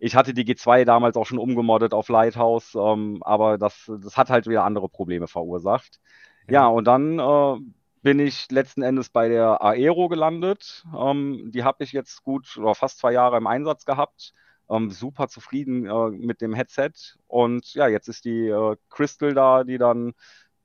Ich 0.05 0.17
hatte 0.17 0.35
die 0.35 0.45
G2 0.45 0.85
damals 0.85 1.17
auch 1.17 1.27
schon 1.27 1.39
umgemoddet 1.39 1.95
auf 1.95 2.09
Lighthouse, 2.09 2.75
ähm, 2.75 3.23
aber 3.23 3.57
das, 3.59 3.91
das 4.03 4.17
hat 4.17 4.31
halt 4.31 4.47
wieder 4.49 4.65
andere 4.65 4.89
Probleme 4.89 5.29
verursacht. 5.29 6.01
Ja, 6.49 6.63
Ja. 6.63 6.67
und 6.69 6.87
dann 6.87 7.19
äh, 7.21 7.57
bin 8.03 8.19
ich 8.19 8.51
letzten 8.51 8.83
Endes 8.83 9.11
bei 9.11 9.29
der 9.29 9.63
Aero 9.63 10.09
gelandet. 10.09 10.85
Ähm, 10.97 11.51
die 11.55 11.63
habe 11.65 11.85
ich 11.85 11.93
jetzt 11.93 12.25
gut 12.25 12.57
oder 12.59 12.75
fast 12.75 12.99
zwei 12.99 13.13
Jahre 13.13 13.37
im 13.37 13.47
Einsatz 13.47 13.85
gehabt. 13.85 14.35
Ähm, 14.69 14.91
super 14.91 15.29
zufrieden 15.29 15.87
äh, 15.87 16.11
mit 16.11 16.41
dem 16.41 16.55
Headset. 16.55 16.93
Und 17.29 17.75
ja, 17.75 17.87
jetzt 17.89 18.09
ist 18.09 18.25
die 18.25 18.49
äh, 18.49 18.77
Crystal 18.91 19.35
da, 19.35 19.63
die 19.65 19.79
dann 19.79 20.15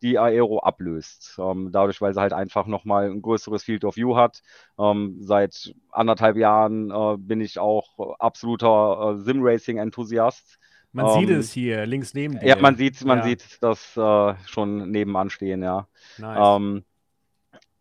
die 0.01 0.20
Aero 0.20 0.60
ablöst. 0.60 1.38
Ähm, 1.39 1.72
dadurch, 1.72 2.01
weil 2.01 2.13
sie 2.13 2.22
halt 2.22 2.34
einfach 2.34 2.68
nochmal 2.68 3.10
ein 3.10 3.22
größeres 3.22 3.63
Field 3.63 3.84
of 3.86 3.96
View 3.96 4.16
hat. 4.16 4.42
Ähm, 4.77 5.18
seit 5.20 5.74
anderthalb 5.92 6.38
Jahren 6.38 6.92
äh, 6.92 7.18
bin 7.18 7.42
ich 7.42 7.60
auch 7.60 8.18
absoluter 8.20 9.16
äh, 9.16 9.18
Sim-Racing-Enthusiast. 9.18 10.60
Man 10.94 11.08
sieht 11.10 11.30
ähm, 11.30 11.39
es 11.39 11.51
hier 11.51 11.86
links 11.86 12.13
neben 12.13 12.39
dir. 12.39 12.48
Ja, 12.48 12.56
man 12.56 12.75
sieht, 12.75 13.04
man 13.06 13.20
Ja. 13.20 13.24
sieht 13.24 13.62
das 13.62 13.98
äh, 13.98 14.36
schon 14.48 14.92
nebenan 14.92 15.30
stehen, 15.30 15.63
ja. 15.63 15.88
Nice. 16.18 16.58
Ähm, 16.58 16.84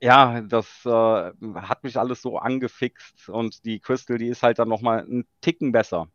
ja, 0.00 0.40
das 0.42 0.85
äh, 0.85 0.90
hat 0.90 1.82
mich 1.85 1.99
alles 1.99 2.20
so 2.23 2.38
angefixt 2.38 3.28
und 3.28 3.64
die 3.64 3.80
Crystal, 3.80 4.18
die 4.18 4.28
ist 4.28 4.42
halt 4.42 4.58
dann 4.58 4.68
nochmal 4.68 5.00
einen 5.00 5.26
Ticken 5.40 5.73
besser. 5.73 6.08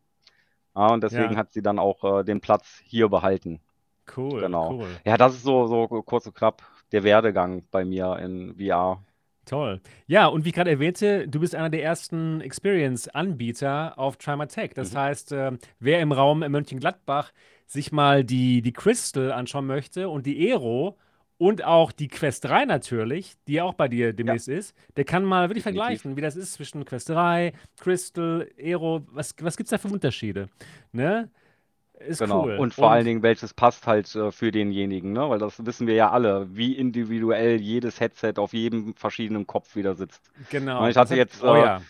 Ja, 0.74 0.86
und 0.88 1.02
deswegen 1.02 1.34
Ja. 1.34 1.38
hat 1.38 1.52
sie 1.52 1.62
dann 1.62 1.78
auch 1.78 2.20
äh, 2.20 2.24
den 2.24 2.40
Platz 2.40 2.80
hier 2.84 3.08
behalten. 3.08 3.60
Cool, 4.16 4.40
Genau. 4.40 4.70
cool. 4.72 4.88
Ja, 5.04 5.16
das 5.16 5.34
ist 5.34 5.42
so, 5.44 5.66
so 5.66 5.86
kurz 6.02 6.26
und 6.26 6.34
knapp 6.34 6.62
der 6.90 7.04
Werdegang 7.04 7.64
bei 7.70 7.84
mir 7.84 8.18
in 8.18 8.54
VR. 8.56 9.02
Toll. 9.44 9.80
Ja, 10.06 10.26
und 10.26 10.44
wie 10.44 10.50
ich 10.50 10.54
gerade 10.54 10.70
erwähnte, 10.70 11.26
du 11.26 11.40
bist 11.40 11.54
einer 11.54 11.68
der 11.70 11.82
ersten 11.82 12.40
Experience-Anbieter 12.40 13.98
auf 13.98 14.16
Trimatech. 14.16 14.72
Das 14.74 14.92
Mhm. 14.92 14.98
heißt, 14.98 15.32
äh, 15.32 15.52
wer 15.80 16.00
im 16.00 16.12
Raum 16.12 16.40
Mönchengladbach 16.40 17.32
sich 17.66 17.92
mal 17.92 18.24
die, 18.24 18.62
die 18.62 18.72
Crystal 18.72 19.32
anschauen 19.32 19.66
möchte 19.66 20.08
und 20.08 20.26
die 20.26 20.50
Aero 20.52 20.96
und 21.38 21.64
auch 21.64 21.90
die 21.90 22.08
Quest 22.08 22.44
3 22.44 22.66
natürlich, 22.66 23.32
die 23.48 23.60
auch 23.60 23.74
bei 23.74 23.88
dir 23.88 24.12
demnächst 24.12 24.48
ist, 24.48 24.76
der 24.96 25.04
kann 25.04 25.24
mal 25.24 25.48
wirklich 25.48 25.64
Definitiv. 25.64 25.82
vergleichen, 25.86 26.16
wie 26.16 26.20
das 26.20 26.36
ist 26.36 26.52
zwischen 26.52 26.84
Quest 26.84 27.08
3, 27.08 27.52
Crystal, 27.80 28.48
Aero. 28.58 29.02
Was, 29.10 29.34
was 29.40 29.56
gibt 29.56 29.66
es 29.66 29.70
da 29.70 29.78
für 29.78 29.92
Unterschiede? 29.92 30.48
Ne? 30.92 31.30
Ist 32.06 32.18
Genau. 32.20 32.44
cool. 32.44 32.56
Und 32.56 32.74
vor 32.74 32.90
allen 32.90 33.04
Dingen, 33.04 33.22
welches 33.22 33.54
passt 33.54 33.86
halt 33.86 34.14
äh, 34.14 34.30
für 34.32 34.50
denjenigen, 34.50 35.12
ne? 35.12 35.28
Weil 35.28 35.38
das 35.38 35.64
wissen 35.64 35.86
wir 35.86 35.94
ja 35.94 36.10
alle, 36.10 36.46
wie 36.54 36.74
individuell 36.76 37.60
jedes 37.60 38.00
Headset 38.00 38.34
auf 38.36 38.52
jedem 38.52 38.94
verschiedenen 38.94 39.46
Kopf 39.46 39.76
wieder 39.76 39.94
sitzt. 39.94 40.30
Genau. 40.50 40.86
Ich 40.88 40.96
hatte 40.96 41.10
hat- 41.10 41.16
jetzt, 41.18 41.42
oh 41.42 41.54
äh, 41.54 41.60
ja. 41.60 41.82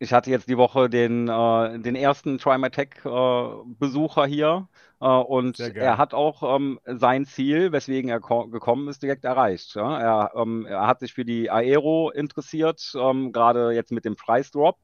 Ich 0.00 0.12
hatte 0.12 0.28
jetzt 0.30 0.48
die 0.48 0.58
Woche 0.58 0.90
den, 0.90 1.28
äh, 1.28 1.78
den 1.78 1.94
ersten 1.94 2.36
Tech 2.38 2.88
äh, 3.04 4.26
hier 4.26 4.68
äh, 5.00 5.06
und 5.06 5.60
er 5.60 5.98
hat 5.98 6.14
auch 6.14 6.56
ähm, 6.56 6.80
sein 6.84 7.24
Ziel, 7.26 7.70
weswegen 7.72 8.10
er 8.10 8.20
ko- 8.20 8.48
gekommen 8.48 8.88
ist, 8.88 9.02
direkt 9.02 9.24
erreicht. 9.24 9.74
Ja? 9.76 9.98
Er, 10.00 10.32
ähm, 10.34 10.66
er 10.66 10.86
hat 10.86 10.98
sich 11.00 11.14
für 11.14 11.24
die 11.24 11.48
Aero 11.50 12.10
interessiert, 12.10 12.92
ähm, 12.98 13.32
gerade 13.32 13.70
jetzt 13.70 13.92
mit 13.92 14.04
dem 14.04 14.16
Preisdrop. 14.16 14.76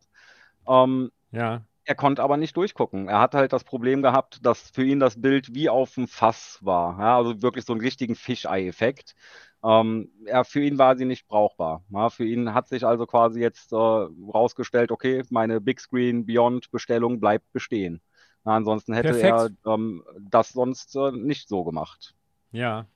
Ähm, 0.69 1.11
Ja. 1.33 1.63
Er 1.85 1.95
konnte 1.95 2.23
aber 2.23 2.37
nicht 2.37 2.57
durchgucken. 2.57 3.09
Er 3.09 3.21
hat 3.21 3.35
halt 3.35 3.53
das 3.53 3.65
Problem 3.65 4.03
gehabt, 4.03 4.45
dass 4.45 4.71
für 4.71 4.85
ihn 4.85 5.01
das 5.01 5.21
Bild 5.21 5.55
wie 5.55 5.69
auf 5.69 5.95
dem 5.95 6.09
Fass 6.09 6.59
war. 6.63 6.99
Ja, 6.99 7.17
also 7.17 7.43
wirklich 7.43 7.65
so 7.65 7.73
einen 7.73 7.83
richtigen 7.83 8.15
Fischei-Effekt. 8.15 9.15
Ähm, 9.63 10.11
ja, 10.27 10.45
für 10.45 10.61
ihn 10.63 10.79
war 10.79 10.97
sie 10.97 11.05
nicht 11.05 11.27
brauchbar. 11.29 11.83
Ja, 11.91 12.11
für 12.11 12.25
ihn 12.25 12.55
hat 12.55 12.69
sich 12.69 12.85
also 12.87 13.07
quasi 13.07 13.41
jetzt 13.41 13.73
äh, 13.73 13.77
rausgestellt, 13.77 14.91
okay, 14.91 15.23
meine 15.31 15.61
Big 15.61 15.81
Screen 15.81 16.25
Beyond 16.27 16.71
Bestellung 16.71 17.21
bleibt 17.21 17.51
bestehen. 17.53 18.01
Ja, 18.45 18.53
ansonsten 18.53 18.95
hätte 18.95 19.09
Perfekt. 19.09 19.57
er 19.67 19.75
ähm, 19.75 20.03
das 20.19 20.51
sonst 20.51 20.95
äh, 20.97 21.13
nicht 21.13 21.49
so 21.49 21.65
gemacht. 21.65 22.15
Ja. 22.53 22.87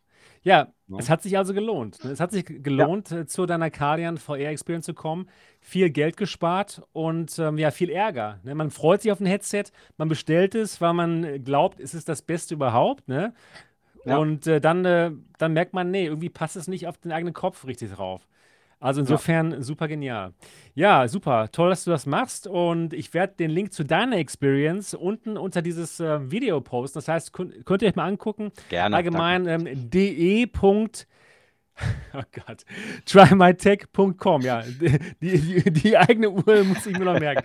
Ja, 0.44 0.68
Ja. 0.88 0.98
es 0.98 1.08
hat 1.10 1.22
sich 1.22 1.36
also 1.38 1.54
gelohnt. 1.54 2.04
ne? 2.04 2.10
Es 2.10 2.20
hat 2.20 2.30
sich 2.30 2.44
gelohnt, 2.44 3.10
äh, 3.10 3.26
zu 3.26 3.46
deiner 3.46 3.70
Cardian 3.70 4.18
VR 4.18 4.50
Experience 4.50 4.84
zu 4.86 4.94
kommen. 4.94 5.28
Viel 5.60 5.88
Geld 5.90 6.16
gespart 6.18 6.82
und 6.92 7.38
ähm, 7.38 7.56
ja, 7.58 7.70
viel 7.70 7.88
Ärger. 7.90 8.38
Ne? 8.44 8.54
Man 8.54 8.70
freut 8.70 9.00
sich 9.02 9.10
auf 9.10 9.20
ein 9.20 9.26
Headset, 9.26 9.64
man 9.96 10.08
bestellt 10.08 10.54
es, 10.54 10.80
weil 10.82 10.92
man 10.92 11.24
äh, 11.24 11.38
glaubt, 11.38 11.80
es 11.80 11.94
ist 11.94 12.08
das 12.08 12.20
Beste 12.22 12.54
überhaupt. 12.54 13.08
Ne? 13.08 13.32
Ja. 14.04 14.18
Und 14.18 14.46
äh, 14.46 14.60
dann, 14.60 14.84
äh, 14.84 15.10
dann 15.38 15.54
merkt 15.54 15.72
man, 15.72 15.90
nee, 15.90 16.04
irgendwie 16.04 16.28
passt 16.28 16.56
es 16.56 16.68
nicht 16.68 16.86
auf 16.86 16.98
den 16.98 17.10
eigenen 17.12 17.32
Kopf 17.32 17.66
richtig 17.66 17.90
drauf. 17.92 18.26
Also 18.80 19.00
insofern 19.00 19.62
super 19.62 19.88
genial. 19.88 20.32
Ja, 20.74 21.08
super. 21.08 21.50
Toll, 21.50 21.70
dass 21.70 21.84
du 21.84 21.90
das 21.90 22.06
machst. 22.06 22.46
Und 22.46 22.92
ich 22.92 23.14
werde 23.14 23.34
den 23.34 23.50
Link 23.50 23.72
zu 23.72 23.84
deiner 23.84 24.18
Experience 24.18 24.94
unten 24.94 25.36
unter 25.36 25.62
dieses 25.62 26.00
äh, 26.00 26.30
Video 26.30 26.60
posten. 26.60 26.98
Das 26.98 27.08
heißt, 27.08 27.32
könnt, 27.32 27.64
könnt 27.64 27.82
ihr 27.82 27.88
euch 27.88 27.96
mal 27.96 28.06
angucken. 28.06 28.52
Gerne. 28.68 28.96
Allgemein 28.96 29.46
ähm, 29.46 29.90
de. 29.90 30.46
Oh 32.14 32.22
Gott. 32.32 32.64
Trymytech.com, 33.06 34.42
ja. 34.42 34.62
Die, 34.62 34.96
die, 35.20 35.72
die 35.72 35.98
eigene 35.98 36.30
Uhr 36.30 36.62
muss 36.64 36.86
ich 36.86 36.96
mir 36.96 37.04
noch 37.04 37.18
merken. 37.18 37.42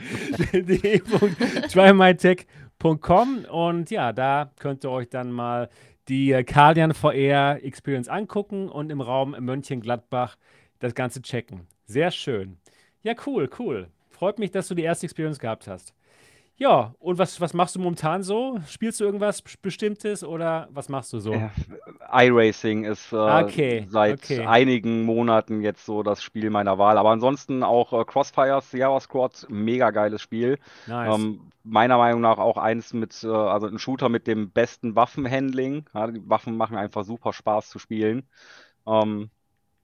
de.trymytech.com 0.53 3.45
und 3.45 3.89
ja, 3.89 4.13
da 4.13 4.51
könnt 4.59 4.83
ihr 4.83 4.91
euch 4.91 5.09
dann 5.09 5.31
mal 5.31 5.69
die 6.07 6.31
äh, 6.31 6.43
Cardian 6.43 6.93
VR 6.93 7.63
Experience 7.63 8.07
angucken 8.07 8.69
und 8.69 8.91
im 8.91 9.01
Raum 9.01 9.35
Mönchengladbach 9.39 10.37
das 10.79 10.95
Ganze 10.95 11.21
checken. 11.21 11.67
Sehr 11.85 12.11
schön. 12.11 12.57
Ja, 13.03 13.13
cool, 13.25 13.49
cool. 13.59 13.87
Freut 14.09 14.39
mich, 14.39 14.51
dass 14.51 14.67
du 14.67 14.75
die 14.75 14.83
erste 14.83 15.05
Experience 15.05 15.39
gehabt 15.39 15.67
hast. 15.67 15.93
Ja, 16.57 16.93
und 16.99 17.17
was, 17.17 17.39
was 17.39 17.53
machst 17.53 17.75
du 17.75 17.79
momentan 17.79 18.21
so? 18.21 18.59
Spielst 18.67 18.99
du 18.99 19.05
irgendwas 19.05 19.41
Bestimmtes 19.41 20.25
oder 20.25 20.67
was 20.71 20.89
machst 20.89 21.13
du 21.13 21.19
so? 21.19 21.33
Ja, 21.33 21.51
iRacing 22.11 22.83
ist 22.83 23.13
äh, 23.13 23.15
Okay, 23.15 23.85
seit 23.89 24.23
okay. 24.23 24.45
einigen 24.45 25.03
Monaten 25.05 25.61
jetzt 25.61 25.85
so 25.85 26.03
das 26.03 26.21
Spiel 26.21 26.49
meiner 26.49 26.77
Wahl. 26.77 26.97
Aber 26.97 27.11
ansonsten 27.11 27.63
auch 27.63 27.93
äh, 27.93 28.03
Crossfire 28.03 28.61
Sierra 28.61 28.99
Squad, 28.99 29.45
mega 29.49 29.91
geiles 29.91 30.21
Spiel. 30.21 30.59
Nice. 30.85 31.15
Ähm, 31.15 31.49
meiner 31.63 31.97
Meinung 31.97 32.19
nach 32.19 32.39
auch 32.39 32.57
eins 32.57 32.91
mit, 32.91 33.23
äh, 33.23 33.27
also 33.27 33.67
ein 33.67 33.79
Shooter 33.79 34.09
mit 34.09 34.27
dem 34.27 34.51
besten 34.51 34.97
Waffenhandling. 34.97 35.85
Ja, 35.93 36.07
die 36.07 36.29
Waffen 36.29 36.57
machen 36.57 36.75
einfach 36.75 37.05
super 37.05 37.31
Spaß 37.31 37.69
zu 37.69 37.79
spielen. 37.79 38.27
Ähm, 38.85 39.29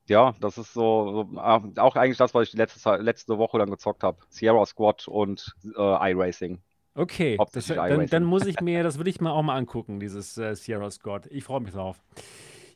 ja, 0.08 0.36
das 0.40 0.58
ist 0.58 0.74
so, 0.74 1.28
so 1.32 1.40
äh, 1.40 1.80
auch 1.80 1.96
eigentlich 1.96 2.18
das, 2.18 2.34
was 2.34 2.50
ich 2.50 2.54
letzte, 2.54 2.98
letzte 2.98 3.38
Woche 3.38 3.58
dann 3.58 3.70
gezockt 3.70 4.04
habe. 4.04 4.18
Sierra 4.30 4.66
Squad 4.66 5.08
und 5.08 5.56
äh, 5.78 6.12
iRacing. 6.12 6.60
Okay, 6.94 7.36
das, 7.38 7.40
Hauptsächlich 7.40 7.76
dann, 7.76 8.08
dann 8.08 8.24
muss 8.24 8.46
ich 8.46 8.62
mir, 8.62 8.82
das 8.82 8.98
würde 8.98 9.10
ich 9.10 9.20
mal 9.20 9.32
auch 9.32 9.44
mal 9.44 9.58
angucken, 9.58 10.00
dieses 10.00 10.38
äh, 10.38 10.56
Sierra 10.56 10.90
Scott. 10.90 11.28
Ich 11.30 11.44
freue 11.44 11.60
mich 11.60 11.74
drauf. 11.74 12.02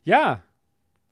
Ja, 0.04 0.42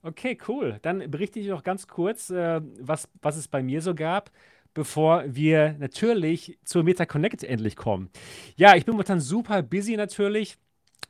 okay, 0.03 0.37
cool. 0.47 0.79
Dann 0.83 1.11
berichte 1.11 1.41
ich 1.41 1.47
noch 1.47 1.63
ganz 1.63 1.87
kurz, 1.87 2.29
äh, 2.31 2.61
was, 2.81 3.09
was 3.23 3.37
es 3.37 3.49
bei 3.49 3.63
mir 3.63 3.81
so 3.81 3.95
gab, 3.95 4.31
bevor 4.75 5.25
wir 5.27 5.75
natürlich 5.79 6.59
zur 6.65 6.83
MetaConnect 6.83 7.45
endlich 7.45 7.77
kommen. 7.77 8.11
Ja, 8.57 8.77
ich 8.77 8.85
bin 8.85 8.93
momentan 8.93 9.21
super 9.21 9.63
busy 9.63 9.97
natürlich 9.97 10.59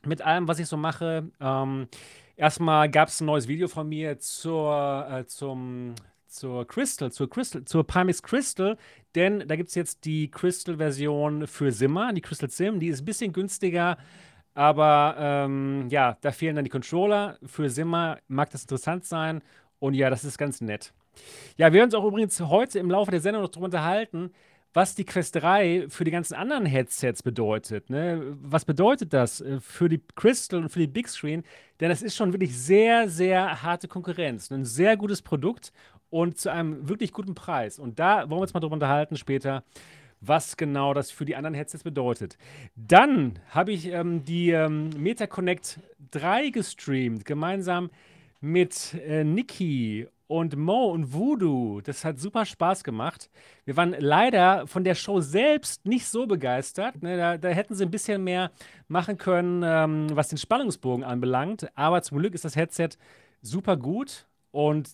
mit 0.05 0.21
allem, 0.21 0.47
was 0.47 0.59
ich 0.59 0.67
so 0.67 0.77
mache. 0.77 1.29
Ähm, 1.41 1.87
erstmal 2.39 2.89
gab 2.89 3.09
es 3.09 3.21
ein 3.21 3.25
neues 3.25 3.47
Video 3.47 3.67
von 3.67 3.87
mir 3.87 4.17
zur, 4.17 5.07
äh, 5.11 5.25
zum, 5.25 5.93
zur 6.27 6.65
Crystal, 6.65 7.11
zur 7.11 7.29
Crystal, 7.29 7.65
zur 7.65 7.85
Pimax 7.85 8.23
Crystal, 8.23 8.77
denn 9.15 9.43
da 9.47 9.55
gibt 9.55 9.69
es 9.69 9.75
jetzt 9.75 10.05
die 10.05 10.31
Crystal-Version 10.31 11.47
für 11.47 11.71
Simmer, 11.71 12.13
die 12.13 12.21
Crystal 12.21 12.49
Sim, 12.49 12.79
die 12.79 12.87
ist 12.87 13.01
ein 13.01 13.05
bisschen 13.05 13.33
günstiger, 13.33 13.97
aber 14.53 15.15
ähm, 15.19 15.87
ja, 15.89 16.17
da 16.21 16.31
fehlen 16.31 16.55
dann 16.55 16.65
die 16.65 16.71
Controller. 16.71 17.37
Für 17.45 17.69
Simmer 17.69 18.17
mag 18.27 18.49
das 18.49 18.63
interessant 18.63 19.05
sein 19.05 19.41
und 19.79 19.93
ja, 19.93 20.09
das 20.09 20.23
ist 20.23 20.37
ganz 20.37 20.61
nett. 20.61 20.93
Ja, 21.57 21.67
wir 21.67 21.73
werden 21.73 21.85
uns 21.85 21.95
auch 21.95 22.05
übrigens 22.05 22.39
heute 22.39 22.79
im 22.79 22.89
Laufe 22.89 23.11
der 23.11 23.19
Sendung 23.19 23.43
noch 23.43 23.49
darüber 23.49 23.65
unterhalten, 23.65 24.31
was 24.73 24.95
die 24.95 25.05
Quest 25.05 25.35
3 25.35 25.87
für 25.89 26.03
die 26.03 26.11
ganzen 26.11 26.35
anderen 26.35 26.65
Headsets 26.65 27.23
bedeutet. 27.23 27.89
Ne? 27.89 28.37
Was 28.41 28.65
bedeutet 28.65 29.13
das 29.13 29.41
äh, 29.41 29.59
für 29.59 29.89
die 29.89 30.01
Crystal 30.15 30.61
und 30.61 30.69
für 30.69 30.79
die 30.79 30.87
Big 30.87 31.07
Screen? 31.07 31.43
Denn 31.79 31.89
das 31.89 32.01
ist 32.01 32.15
schon 32.15 32.33
wirklich 32.33 32.57
sehr, 32.57 33.09
sehr 33.09 33.63
harte 33.63 33.87
Konkurrenz. 33.87 34.51
Ein 34.51 34.65
sehr 34.65 34.97
gutes 34.97 35.21
Produkt 35.21 35.71
und 36.09 36.37
zu 36.37 36.51
einem 36.51 36.87
wirklich 36.87 37.13
guten 37.13 37.35
Preis. 37.35 37.79
Und 37.79 37.99
da 37.99 38.29
wollen 38.29 38.39
wir 38.39 38.41
uns 38.41 38.53
mal 38.53 38.59
darüber 38.59 38.75
unterhalten 38.75 39.17
später, 39.17 39.63
was 40.21 40.57
genau 40.57 40.93
das 40.93 41.11
für 41.11 41.25
die 41.25 41.35
anderen 41.35 41.53
Headsets 41.53 41.83
bedeutet. 41.83 42.37
Dann 42.75 43.39
habe 43.49 43.71
ich 43.71 43.87
ähm, 43.87 44.23
die 44.23 44.51
ähm, 44.51 44.89
MetaConnect 44.97 45.79
3 46.11 46.49
gestreamt, 46.49 47.25
gemeinsam 47.25 47.89
mit 48.41 48.93
äh, 49.05 49.23
Niki 49.23 50.07
und 50.29 50.55
Mo 50.55 50.91
und 50.91 51.11
Voodoo. 51.11 51.81
Das 51.81 52.05
hat 52.05 52.19
super 52.19 52.45
Spaß 52.45 52.83
gemacht. 52.83 53.31
Wir 53.65 53.75
waren 53.75 53.95
leider 53.97 54.67
von 54.67 54.83
der 54.83 54.93
Show 54.93 55.21
selbst 55.21 55.87
nicht 55.87 56.05
so 56.05 56.27
begeistert. 56.27 57.01
Ne, 57.01 57.17
da, 57.17 57.37
da 57.39 57.49
hätten 57.49 57.73
sie 57.73 57.83
ein 57.83 57.89
bisschen 57.89 58.23
mehr 58.23 58.51
machen 58.87 59.17
können, 59.17 59.63
ähm, 59.65 60.07
was 60.15 60.27
den 60.27 60.37
Spannungsbogen 60.37 61.03
anbelangt. 61.03 61.75
Aber 61.75 62.03
zum 62.03 62.19
Glück 62.19 62.35
ist 62.35 62.45
das 62.45 62.55
Headset 62.55 62.89
super 63.41 63.75
gut 63.75 64.27
und 64.51 64.91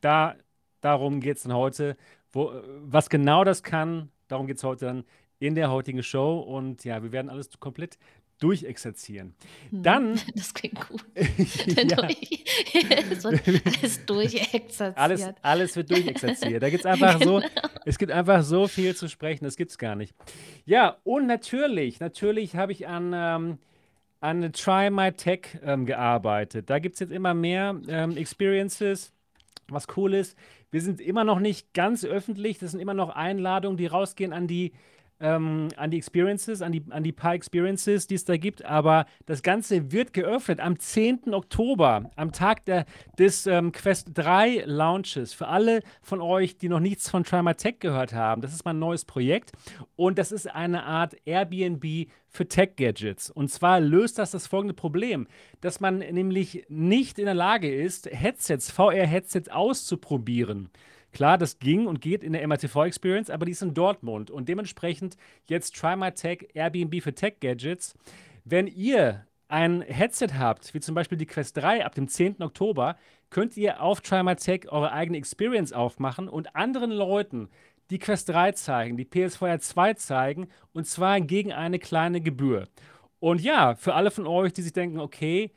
da, 0.00 0.36
darum 0.80 1.20
geht 1.20 1.36
es 1.36 1.42
dann 1.42 1.52
heute. 1.52 1.94
Wo, 2.32 2.50
was 2.80 3.10
genau 3.10 3.44
das 3.44 3.62
kann, 3.62 4.08
darum 4.26 4.46
geht 4.46 4.56
es 4.56 4.64
heute 4.64 4.86
dann 4.86 5.04
in 5.38 5.54
der 5.54 5.70
heutigen 5.70 6.02
Show. 6.02 6.38
Und 6.38 6.84
ja, 6.84 7.02
wir 7.02 7.12
werden 7.12 7.28
alles 7.28 7.50
komplett 7.60 7.98
durchexerzieren. 8.38 9.34
Hm, 9.70 9.82
Dann, 9.82 10.20
Das 10.34 10.54
klingt 10.54 10.88
gut. 10.88 11.04
es 11.14 11.66
wird 13.24 13.66
alles 13.82 14.06
durchexerziert. 14.06 14.96
alles, 14.98 15.28
alles 15.42 15.76
wird 15.76 15.90
durchexerziert. 15.90 16.62
Da 16.62 16.70
gibt 16.70 16.84
es 16.84 16.86
einfach 16.90 17.20
so, 17.22 17.38
Genau. 17.40 17.68
es 17.84 17.98
gibt 17.98 18.12
einfach 18.12 18.42
so 18.42 18.68
viel 18.68 18.94
zu 18.96 19.08
sprechen, 19.08 19.44
das 19.44 19.56
gibt 19.56 19.70
es 19.70 19.78
gar 19.78 19.96
nicht. 19.96 20.14
Ja, 20.64 20.96
und 21.04 21.26
natürlich, 21.26 22.00
natürlich 22.00 22.56
habe 22.56 22.72
ich 22.72 22.86
an, 22.88 23.12
ähm, 23.14 23.58
an 24.20 24.52
Try 24.52 24.90
My 24.90 25.12
Tech 25.12 25.58
ähm, 25.62 25.86
gearbeitet. 25.86 26.70
Da 26.70 26.78
gibt 26.78 26.94
es 26.94 27.00
jetzt 27.00 27.12
immer 27.12 27.34
mehr 27.34 27.80
ähm, 27.88 28.16
Experiences, 28.16 29.12
was 29.68 29.86
cool 29.96 30.14
ist. 30.14 30.36
Wir 30.70 30.80
sind 30.82 31.00
immer 31.00 31.24
noch 31.24 31.38
nicht 31.40 31.72
ganz 31.72 32.04
öffentlich, 32.04 32.58
das 32.58 32.72
sind 32.72 32.80
immer 32.80 32.94
noch 32.94 33.10
Einladungen, 33.10 33.76
die 33.78 33.86
rausgehen 33.86 34.32
an 34.32 34.46
die 34.46 34.72
ähm, 35.20 35.68
an 35.76 35.90
die 35.90 35.96
Experiences, 35.96 36.62
an 36.62 36.72
die, 36.72 36.82
an 36.90 37.02
die 37.02 37.12
paar 37.12 37.34
Experiences, 37.34 38.06
die 38.06 38.14
es 38.14 38.24
da 38.24 38.36
gibt. 38.36 38.64
Aber 38.64 39.06
das 39.26 39.42
Ganze 39.42 39.92
wird 39.92 40.12
geöffnet 40.12 40.60
am 40.60 40.78
10. 40.78 41.34
Oktober, 41.34 42.10
am 42.16 42.32
Tag 42.32 42.64
der, 42.64 42.84
des 43.18 43.46
ähm, 43.46 43.72
Quest 43.72 44.10
3 44.14 44.64
Launches. 44.66 45.32
Für 45.32 45.48
alle 45.48 45.82
von 46.02 46.20
euch, 46.20 46.56
die 46.56 46.68
noch 46.68 46.80
nichts 46.80 47.10
von 47.10 47.24
Try 47.24 47.42
My 47.42 47.54
Tech 47.54 47.76
gehört 47.80 48.12
haben, 48.12 48.42
das 48.42 48.52
ist 48.52 48.64
mein 48.64 48.78
neues 48.78 49.04
Projekt 49.04 49.52
und 49.96 50.18
das 50.18 50.32
ist 50.32 50.46
eine 50.46 50.84
Art 50.84 51.16
Airbnb 51.24 52.08
für 52.28 52.46
Tech-Gadgets. 52.46 53.30
Und 53.30 53.50
zwar 53.50 53.80
löst 53.80 54.18
das 54.18 54.30
das 54.30 54.46
folgende 54.46 54.74
Problem, 54.74 55.26
dass 55.60 55.80
man 55.80 55.98
nämlich 55.98 56.64
nicht 56.68 57.18
in 57.18 57.24
der 57.24 57.34
Lage 57.34 57.74
ist, 57.74 58.06
Headsets, 58.06 58.70
VR-Headsets 58.70 59.48
auszuprobieren. 59.48 60.70
Klar, 61.12 61.38
das 61.38 61.58
ging 61.58 61.86
und 61.86 62.00
geht 62.00 62.22
in 62.22 62.32
der 62.32 62.46
MRTV 62.46 62.84
Experience, 62.84 63.30
aber 63.30 63.46
die 63.46 63.52
ist 63.52 63.62
in 63.62 63.74
Dortmund 63.74 64.30
und 64.30 64.48
dementsprechend 64.48 65.16
jetzt 65.46 65.74
Try 65.74 65.96
My 65.96 66.12
Tech 66.12 66.48
Airbnb 66.54 67.02
für 67.02 67.14
Tech 67.14 67.36
Gadgets. 67.40 67.94
Wenn 68.44 68.66
ihr 68.66 69.26
ein 69.48 69.80
Headset 69.80 70.34
habt, 70.38 70.74
wie 70.74 70.80
zum 70.80 70.94
Beispiel 70.94 71.16
die 71.16 71.26
Quest 71.26 71.56
3 71.56 71.84
ab 71.84 71.94
dem 71.94 72.08
10. 72.08 72.42
Oktober, 72.42 72.96
könnt 73.30 73.56
ihr 73.56 73.82
auf 73.82 74.02
Try 74.02 74.22
My 74.22 74.36
Tech 74.36 74.70
eure 74.70 74.92
eigene 74.92 75.18
Experience 75.18 75.72
aufmachen 75.72 76.28
und 76.28 76.54
anderen 76.54 76.90
Leuten 76.90 77.48
die 77.90 77.98
Quest 77.98 78.28
3 78.28 78.52
zeigen, 78.52 78.96
die 78.98 79.06
PSVR 79.06 79.60
2 79.60 79.94
zeigen 79.94 80.48
und 80.72 80.86
zwar 80.86 81.20
gegen 81.22 81.52
eine 81.52 81.78
kleine 81.78 82.20
Gebühr. 82.20 82.68
Und 83.18 83.40
ja, 83.40 83.74
für 83.74 83.94
alle 83.94 84.10
von 84.10 84.26
euch, 84.26 84.52
die 84.52 84.62
sich 84.62 84.74
denken, 84.74 85.00
okay, 85.00 85.50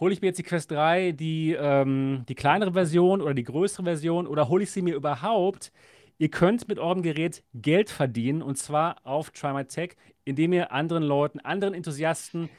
hole 0.00 0.12
ich 0.12 0.20
mir 0.20 0.28
jetzt 0.28 0.38
die 0.38 0.44
Quest 0.44 0.70
3, 0.70 1.12
die, 1.12 1.52
ähm, 1.52 2.24
die 2.28 2.34
kleinere 2.34 2.72
Version 2.72 3.20
oder 3.20 3.34
die 3.34 3.44
größere 3.44 3.84
Version 3.84 4.26
oder 4.26 4.48
hole 4.48 4.64
ich 4.64 4.72
sie 4.72 4.82
mir 4.82 4.96
überhaupt? 4.96 5.72
Ihr 6.18 6.30
könnt 6.30 6.68
mit 6.68 6.78
eurem 6.78 7.02
Gerät 7.02 7.42
Geld 7.54 7.90
verdienen 7.90 8.42
und 8.42 8.56
zwar 8.56 8.96
auf 9.04 9.30
Try 9.30 9.64
indem 10.24 10.52
ihr 10.52 10.72
anderen 10.72 11.02
Leuten, 11.02 11.40
anderen 11.40 11.74
Enthusiasten 11.74 12.50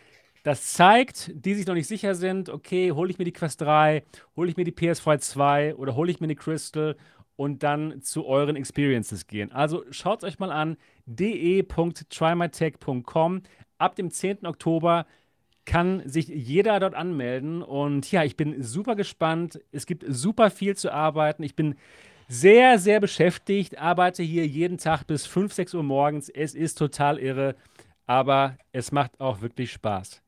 das 0.44 0.74
zeigt, 0.74 1.32
die 1.34 1.54
sich 1.54 1.68
noch 1.68 1.76
nicht 1.76 1.88
sicher 1.88 2.16
sind, 2.16 2.50
okay, 2.50 2.92
hole 2.92 3.12
ich 3.12 3.20
mir 3.20 3.26
die 3.26 3.32
Quest 3.32 3.62
3, 3.62 4.04
hole 4.36 4.50
ich 4.50 4.58
mir 4.58 4.64
die 4.64 4.72
PS4 4.72 5.20
2 5.20 5.76
oder 5.76 5.96
hole 5.96 6.10
ich 6.12 6.20
mir 6.20 6.26
eine 6.26 6.36
Crystal 6.36 6.98
und 7.36 7.62
dann 7.64 8.02
zu 8.02 8.26
euren 8.26 8.56
Experiences 8.56 9.28
gehen. 9.28 9.52
Also 9.52 9.84
schaut 9.92 10.24
euch 10.24 10.40
mal 10.40 10.52
an, 10.52 10.78
de.trymytech.com. 11.06 13.44
Ab 13.78 13.96
dem 13.96 14.10
10. 14.12 14.46
Oktober 14.46 15.06
kann 15.66 16.08
sich 16.08 16.28
jeder 16.28 16.80
dort 16.80 16.96
anmelden. 16.96 17.62
Und 17.62 18.12
ja, 18.12 18.24
ich 18.24 18.36
bin 18.36 18.62
super 18.64 18.96
gespannt. 18.96 19.60
Es 19.72 19.86
gibt 19.86 20.04
super 20.08 20.50
viel 20.52 20.76
zu 20.76 20.92
arbeiten. 20.92 21.44
Ich 21.44 21.56
bin 21.56 21.76
sehr, 22.28 22.80
sehr 22.80 23.02
beschäftigt, 23.02 23.78
arbeite 23.78 24.24
hier 24.24 24.48
jeden 24.48 24.78
Tag 24.78 25.06
bis 25.06 25.26
5, 25.26 25.52
6 25.52 25.74
Uhr 25.74 25.84
morgens. 25.84 26.30
Es 26.30 26.56
ist 26.56 26.78
total 26.78 27.20
irre, 27.20 27.56
aber 28.08 28.58
es 28.72 28.94
macht 28.94 29.20
auch 29.20 29.42
wirklich 29.42 29.74
Spaß. 29.74 30.22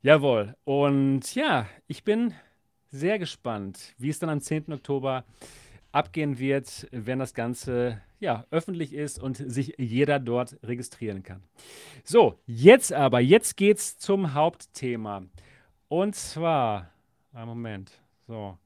Jawohl. 0.00 0.54
Und 0.64 1.34
ja, 1.34 1.66
ich 1.86 2.02
bin 2.02 2.32
sehr 2.90 3.18
gespannt, 3.18 3.94
wie 3.98 4.08
es 4.08 4.18
dann 4.18 4.30
am 4.30 4.40
10. 4.40 4.72
Oktober 4.72 5.24
abgehen 5.98 6.38
wird, 6.38 6.86
wenn 6.92 7.18
das 7.18 7.34
Ganze 7.34 8.00
ja, 8.20 8.44
öffentlich 8.50 8.92
ist 8.94 9.20
und 9.20 9.36
sich 9.36 9.74
jeder 9.78 10.20
dort 10.20 10.56
registrieren 10.62 11.24
kann. 11.24 11.42
So, 12.04 12.38
jetzt 12.46 12.92
aber, 12.92 13.20
jetzt 13.20 13.56
geht's 13.56 13.98
zum 13.98 14.32
Hauptthema. 14.32 15.24
Und 15.88 16.14
zwar, 16.14 16.92
einen 17.32 17.48
Moment, 17.48 17.90
so, 18.28 18.56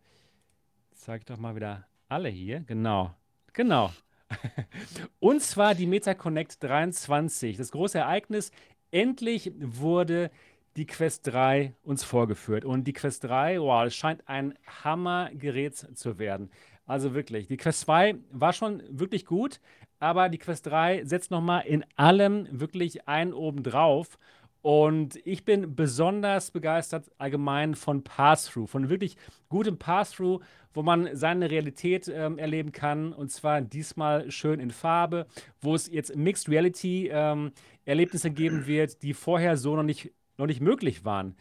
zeig 0.92 1.24
doch 1.24 1.38
mal 1.38 1.56
wieder 1.56 1.86
alle 2.08 2.28
hier, 2.28 2.60
genau, 2.60 3.14
genau. 3.54 3.90
und 5.18 5.40
zwar 5.40 5.74
die 5.74 5.86
MetaConnect 5.86 6.62
23, 6.62 7.56
das 7.56 7.72
große 7.72 7.98
Ereignis, 7.98 8.50
endlich 8.90 9.52
wurde 9.58 10.30
die 10.76 10.86
Quest 10.86 11.26
3 11.26 11.74
uns 11.82 12.02
vorgeführt. 12.02 12.64
Und 12.64 12.84
die 12.84 12.92
Quest 12.92 13.24
3, 13.24 13.60
wow, 13.60 13.84
es 13.84 13.94
scheint 13.94 14.26
ein 14.26 14.54
Hammergerät 14.84 15.76
zu 15.76 16.18
werden. 16.18 16.50
Also 16.92 17.14
wirklich, 17.14 17.46
die 17.46 17.56
Quest 17.56 17.80
2 17.80 18.16
war 18.32 18.52
schon 18.52 18.82
wirklich 18.90 19.25
gut, 19.25 19.61
aber 19.99 20.28
die 20.28 20.37
Quest 20.37 20.66
3 20.66 21.06
setzt 21.06 21.30
nochmal 21.30 21.64
in 21.64 21.87
allem 21.96 22.46
wirklich 22.50 23.08
einen 23.08 23.32
oben 23.32 23.62
drauf. 23.62 24.18
Und 24.61 25.18
ich 25.25 25.46
bin 25.46 25.75
besonders 25.75 26.50
begeistert 26.50 27.11
allgemein 27.16 27.76
von 27.76 28.04
Pass-Through, 28.04 28.66
von 28.66 28.90
wirklich 28.90 29.16
gutem 29.49 29.78
Pass-Through, 29.78 30.40
wo 30.75 30.82
man 30.82 31.08
seine 31.16 31.50
Realität 31.50 32.08
ähm, 32.08 32.37
erleben 32.37 32.72
kann. 32.72 33.14
Und 33.14 33.30
zwar 33.32 33.62
diesmal 33.62 34.31
schön 34.31 34.61
in 34.61 34.70
Farbe, 34.70 35.26
wo 35.62 35.74
es 35.74 35.90
jetzt 35.90 36.14
Mixed 36.14 36.50
Reality 36.50 37.09
ähm, 37.11 37.52
geben 37.87 38.66
wird, 38.66 39.02
die 39.02 39.14
vorher 39.14 39.57
so 39.57 39.76
noch 39.76 39.83
nicht, 39.83 40.12
noch 40.37 40.46
nicht 40.46 40.61
möglich 40.61 41.07
waren. 41.07 41.37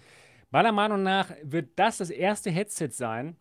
Meiner 0.50 0.72
Meinung 0.72 1.04
nach 1.04 1.30
wird 1.44 1.72
das 1.76 1.98
das 1.98 2.10
erste 2.10 2.52
Headset 2.52 2.92
sein, 2.92 3.36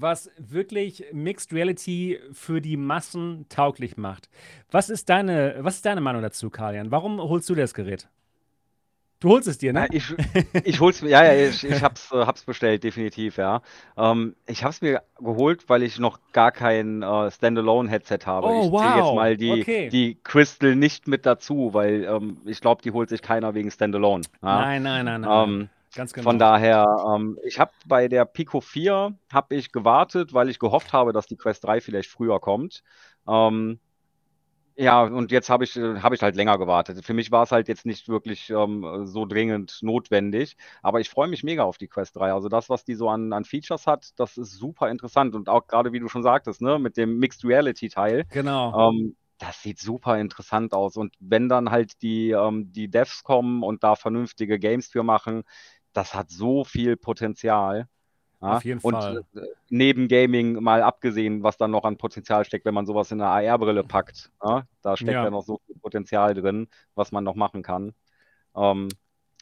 was 0.00 0.30
wirklich 0.38 1.04
Mixed 1.12 1.52
Reality 1.52 2.18
für 2.32 2.60
die 2.60 2.76
Massen 2.76 3.46
tauglich 3.48 3.96
macht. 3.96 4.28
Was 4.70 4.90
ist 4.90 5.08
deine, 5.08 5.56
was 5.60 5.76
ist 5.76 5.86
deine 5.86 6.00
Meinung 6.00 6.22
dazu, 6.22 6.50
Kalian? 6.50 6.90
Warum 6.90 7.20
holst 7.20 7.48
du 7.50 7.54
das 7.54 7.74
Gerät? 7.74 8.08
Du 9.20 9.30
holst 9.30 9.48
es 9.48 9.58
dir, 9.58 9.72
ne? 9.72 9.80
Ja, 9.80 9.86
ich, 9.90 10.14
ich 10.64 10.80
hol's 10.80 11.02
mir, 11.02 11.10
ja, 11.10 11.24
ja, 11.24 11.48
ich, 11.48 11.64
ich 11.64 11.82
hab's, 11.82 12.12
äh, 12.12 12.24
hab's 12.24 12.44
bestellt, 12.44 12.84
definitiv, 12.84 13.36
ja. 13.36 13.62
Ähm, 13.96 14.36
ich 14.46 14.62
hab's 14.62 14.80
mir 14.80 15.02
geholt, 15.18 15.68
weil 15.68 15.82
ich 15.82 15.98
noch 15.98 16.20
gar 16.32 16.52
kein 16.52 17.02
äh, 17.02 17.28
Standalone-Headset 17.28 18.20
habe. 18.26 18.46
Oh, 18.46 18.66
ich 18.66 18.70
wow. 18.70 18.80
zähle 18.80 19.04
jetzt 19.04 19.14
mal 19.14 19.36
die, 19.36 19.60
okay. 19.60 19.88
die 19.88 20.18
Crystal 20.22 20.76
nicht 20.76 21.08
mit 21.08 21.26
dazu, 21.26 21.74
weil 21.74 22.04
ähm, 22.04 22.36
ich 22.44 22.60
glaube, 22.60 22.82
die 22.82 22.92
holt 22.92 23.08
sich 23.08 23.20
keiner 23.20 23.54
wegen 23.54 23.72
Standalone. 23.72 24.22
Ja? 24.40 24.60
Nein, 24.60 24.84
nein, 24.84 25.04
nein, 25.04 25.20
nein. 25.22 25.48
Ähm, 25.48 25.68
Ganz 25.94 26.12
genau. 26.12 26.24
Von 26.24 26.38
daher, 26.38 26.86
ähm, 27.14 27.38
ich 27.44 27.58
habe 27.58 27.72
bei 27.86 28.08
der 28.08 28.24
Pico 28.24 28.60
4 28.60 29.16
habe 29.32 29.54
ich 29.54 29.72
gewartet, 29.72 30.34
weil 30.34 30.48
ich 30.48 30.58
gehofft 30.58 30.92
habe, 30.92 31.12
dass 31.12 31.26
die 31.26 31.36
Quest 31.36 31.64
3 31.64 31.80
vielleicht 31.80 32.10
früher 32.10 32.40
kommt. 32.40 32.82
Ähm, 33.26 33.80
ja, 34.80 35.02
und 35.02 35.32
jetzt 35.32 35.50
habe 35.50 35.64
ich, 35.64 35.76
äh, 35.76 35.96
hab 36.00 36.12
ich 36.12 36.22
halt 36.22 36.36
länger 36.36 36.56
gewartet. 36.56 37.04
Für 37.04 37.12
mich 37.12 37.32
war 37.32 37.42
es 37.42 37.50
halt 37.50 37.66
jetzt 37.66 37.84
nicht 37.84 38.08
wirklich 38.08 38.48
ähm, 38.50 39.06
so 39.06 39.26
dringend 39.26 39.78
notwendig, 39.82 40.56
aber 40.82 41.00
ich 41.00 41.10
freue 41.10 41.26
mich 41.26 41.42
mega 41.42 41.64
auf 41.64 41.78
die 41.78 41.88
Quest 41.88 42.14
3. 42.14 42.32
Also 42.32 42.48
das, 42.48 42.70
was 42.70 42.84
die 42.84 42.94
so 42.94 43.08
an, 43.08 43.32
an 43.32 43.44
Features 43.44 43.88
hat, 43.88 44.12
das 44.20 44.38
ist 44.38 44.52
super 44.52 44.88
interessant 44.88 45.34
und 45.34 45.48
auch 45.48 45.66
gerade, 45.66 45.92
wie 45.92 45.98
du 45.98 46.06
schon 46.08 46.22
sagtest, 46.22 46.62
ne, 46.62 46.78
mit 46.78 46.96
dem 46.96 47.18
Mixed 47.18 47.44
Reality 47.44 47.88
Teil. 47.88 48.24
Genau. 48.30 48.90
Ähm, 48.90 49.16
das 49.38 49.62
sieht 49.62 49.80
super 49.80 50.18
interessant 50.18 50.74
aus. 50.74 50.96
Und 50.96 51.14
wenn 51.18 51.48
dann 51.48 51.70
halt 51.70 52.02
die, 52.02 52.30
ähm, 52.30 52.72
die 52.72 52.88
Devs 52.88 53.22
kommen 53.24 53.64
und 53.64 53.82
da 53.82 53.96
vernünftige 53.96 54.58
Games 54.60 54.88
für 54.88 55.02
machen, 55.02 55.42
das 55.98 56.14
hat 56.14 56.30
so 56.30 56.64
viel 56.64 56.96
Potenzial. 56.96 57.88
Ja? 58.40 58.56
Auf 58.56 58.64
jeden 58.64 58.80
und 58.80 58.92
Fall. 58.92 59.24
äh, 59.34 59.40
neben 59.68 60.06
Gaming 60.06 60.62
mal 60.62 60.82
abgesehen, 60.82 61.42
was 61.42 61.56
dann 61.56 61.72
noch 61.72 61.82
an 61.84 61.98
Potenzial 61.98 62.44
steckt, 62.44 62.64
wenn 62.64 62.74
man 62.74 62.86
sowas 62.86 63.10
in 63.10 63.20
eine 63.20 63.50
AR-Brille 63.50 63.82
packt. 63.82 64.30
Ja? 64.42 64.62
Da 64.82 64.96
steckt 64.96 65.12
Ja. 65.12 65.24
ja. 65.24 65.30
noch 65.30 65.42
so 65.42 65.58
viel 65.66 65.74
Potenzial 65.74 66.34
drin, 66.34 66.68
was 66.94 67.10
man 67.10 67.24
noch 67.24 67.34
machen 67.34 67.62
kann. 67.64 67.94
Ähm, 68.54 68.88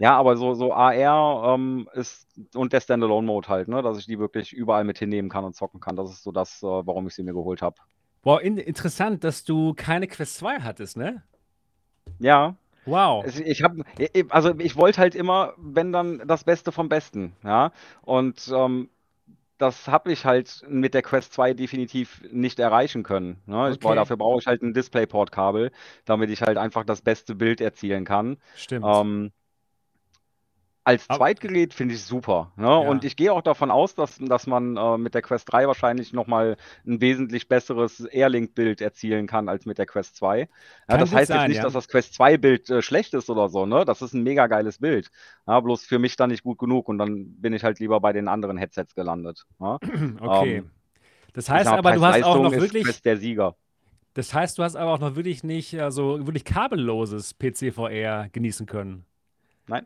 ja, 0.00 0.16
aber 0.16 0.36
so, 0.38 0.54
so 0.54 0.72
AR 0.72 1.54
ähm, 1.54 1.88
ist 1.92 2.26
und 2.54 2.72
der 2.72 2.80
Standalone-Mode 2.80 3.48
halt, 3.48 3.68
ne, 3.68 3.82
dass 3.82 3.98
ich 3.98 4.06
die 4.06 4.18
wirklich 4.18 4.52
überall 4.52 4.84
mit 4.84 4.98
hinnehmen 4.98 5.28
kann 5.30 5.44
und 5.44 5.54
zocken 5.56 5.80
kann. 5.80 5.96
Das 5.96 6.10
ist 6.10 6.22
so 6.22 6.32
das, 6.32 6.62
äh, 6.62 6.66
warum 6.66 7.06
ich 7.06 7.14
sie 7.14 7.22
mir 7.22 7.32
geholt 7.32 7.60
habe. 7.62 7.76
Wow, 8.22 8.40
in, 8.40 8.56
interessant, 8.58 9.24
dass 9.24 9.44
du 9.44 9.72
keine 9.74 10.06
Quest 10.06 10.36
2 10.36 10.60
hattest, 10.60 10.96
ne? 10.96 11.22
Ja, 12.18 12.56
Wow. 12.86 13.22
Es- 13.26 13.40
Ich 13.40 13.62
habe, 13.62 13.82
also 14.30 14.58
ich 14.58 14.76
wollte 14.76 14.98
halt 15.00 15.14
immer, 15.14 15.54
wenn 15.58 15.92
dann 15.92 16.22
das 16.26 16.44
Beste 16.44 16.72
vom 16.72 16.88
Besten, 16.88 17.34
ja. 17.44 17.72
Und 18.02 18.50
ähm, 18.54 18.90
das 19.58 19.88
habe 19.88 20.12
ich 20.12 20.26
halt 20.26 20.64
mit 20.68 20.94
der 20.94 21.02
Quest 21.02 21.32
2 21.32 21.54
definitiv 21.54 22.22
nicht 22.32 22.58
erreichen 22.60 23.02
können. 23.04 23.42
Ne? 23.46 23.70
Ich 23.70 23.76
Okay. 23.76 23.94
dafür 23.96 24.16
brauche 24.18 24.40
ich 24.40 24.46
halt 24.46 24.62
ein 24.62 24.74
DisplayPort-Kabel, 24.74 25.72
damit 26.04 26.30
ich 26.30 26.42
halt 26.42 26.58
einfach 26.58 26.84
das 26.84 27.02
beste 27.02 27.34
Bild 27.34 27.60
erzielen 27.60 28.04
kann. 28.04 28.38
Stimmt. 28.54 28.84
Ähm, 28.84 29.32
als 30.86 31.08
Zweitgerät 31.08 31.74
finde 31.74 31.94
ich 31.96 32.04
super. 32.04 32.52
Ne? 32.54 32.78
Und 32.78 33.04
ich 33.04 33.16
gehe 33.16 33.32
auch 33.32 33.42
davon 33.42 33.72
aus, 33.72 33.96
dass, 33.96 34.18
dass 34.18 34.46
man 34.46 34.76
äh, 34.76 34.96
mit 34.96 35.14
der 35.14 35.22
Quest 35.22 35.50
3 35.52 35.66
wahrscheinlich 35.66 36.12
nochmal 36.12 36.56
ein 36.86 37.00
wesentlich 37.00 37.48
besseres 37.48 38.04
Airlink-Bild 38.04 38.80
erzielen 38.80 39.26
kann 39.26 39.48
als 39.48 39.66
mit 39.66 39.78
der 39.78 39.86
Quest 39.86 40.14
2. 40.14 40.48
Ja, 40.88 40.96
das 40.96 41.12
heißt 41.12 41.28
jetzt 41.28 41.28
sein, 41.28 41.48
nicht, 41.48 41.56
ja. 41.56 41.64
dass 41.64 41.72
das 41.72 41.88
Quest 41.88 42.14
2-Bild 42.14 42.70
äh, 42.70 42.82
schlecht 42.82 43.14
ist 43.14 43.28
oder 43.28 43.48
so. 43.48 43.66
Ne? 43.66 43.84
Das 43.84 44.00
ist 44.00 44.14
ein 44.14 44.22
mega 44.22 44.46
geiles 44.46 44.78
Bild. 44.78 45.10
Ja, 45.48 45.58
bloß 45.58 45.84
für 45.84 45.98
mich 45.98 46.14
dann 46.14 46.30
nicht 46.30 46.44
gut 46.44 46.56
genug 46.58 46.88
und 46.88 46.98
dann 46.98 47.34
bin 47.40 47.52
ich 47.52 47.64
halt 47.64 47.80
lieber 47.80 47.98
bei 47.98 48.12
den 48.12 48.28
anderen 48.28 48.56
Headsets 48.56 48.94
gelandet. 48.94 49.44
Ja? 49.58 49.78
Okay. 50.20 50.58
ähm, 50.58 50.70
Das 51.32 51.50
heißt 51.50 51.66
aber, 51.66 51.94
du 51.94 52.06
hast 52.06 52.22
auch 52.22 52.40
noch 52.40 52.52
wirklich, 52.52 52.84
Quest 52.84 53.04
der 53.04 53.16
Sieger. 53.16 53.56
das 54.14 54.32
heißt, 54.32 54.56
du 54.56 54.62
hast 54.62 54.76
aber 54.76 54.92
auch 54.92 55.00
noch 55.00 55.16
wirklich 55.16 55.42
nicht, 55.42 55.80
also 55.80 56.24
wirklich 56.28 56.44
kabelloses 56.44 57.36
PC-VR 57.36 58.28
genießen 58.30 58.66
können. 58.66 59.04
Nein. 59.66 59.84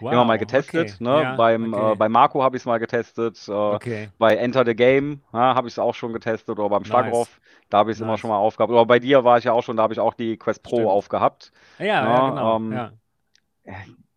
Wow, 0.00 0.12
immer 0.12 0.24
mal 0.24 0.38
getestet. 0.38 0.94
Okay. 0.94 1.04
Ne? 1.04 1.22
Ja, 1.22 1.36
Beim, 1.36 1.74
okay. 1.74 1.92
äh, 1.92 1.96
bei 1.96 2.08
Marco 2.08 2.42
habe 2.42 2.56
ich 2.56 2.62
es 2.62 2.66
mal 2.66 2.78
getestet. 2.78 3.48
Äh, 3.48 3.52
okay. 3.52 4.08
Bei 4.18 4.36
Enter 4.36 4.64
the 4.64 4.74
Game 4.74 5.22
ja, 5.32 5.54
habe 5.54 5.68
ich 5.68 5.74
es 5.74 5.78
auch 5.78 5.94
schon 5.94 6.12
getestet. 6.12 6.58
Oder 6.58 6.68
beim 6.68 6.84
Schlagroff, 6.84 7.40
da 7.68 7.78
habe 7.78 7.90
ich 7.90 7.96
es 7.96 8.00
nice. 8.00 8.08
immer 8.08 8.18
schon 8.18 8.30
mal 8.30 8.38
aufgehabt. 8.38 8.72
Oder 8.72 8.86
bei 8.86 8.98
dir 8.98 9.24
war 9.24 9.38
ich 9.38 9.44
ja 9.44 9.52
auch 9.52 9.62
schon, 9.62 9.76
da 9.76 9.82
habe 9.82 9.92
ich 9.92 10.00
auch 10.00 10.14
die 10.14 10.36
Quest 10.36 10.62
Pro 10.62 10.76
Stimmt. 10.76 10.90
aufgehabt. 10.90 11.52
Ja, 11.78 11.86
ja, 11.86 12.28
genau. 12.30 12.56
Ähm, 12.56 12.72
ja 12.72 12.92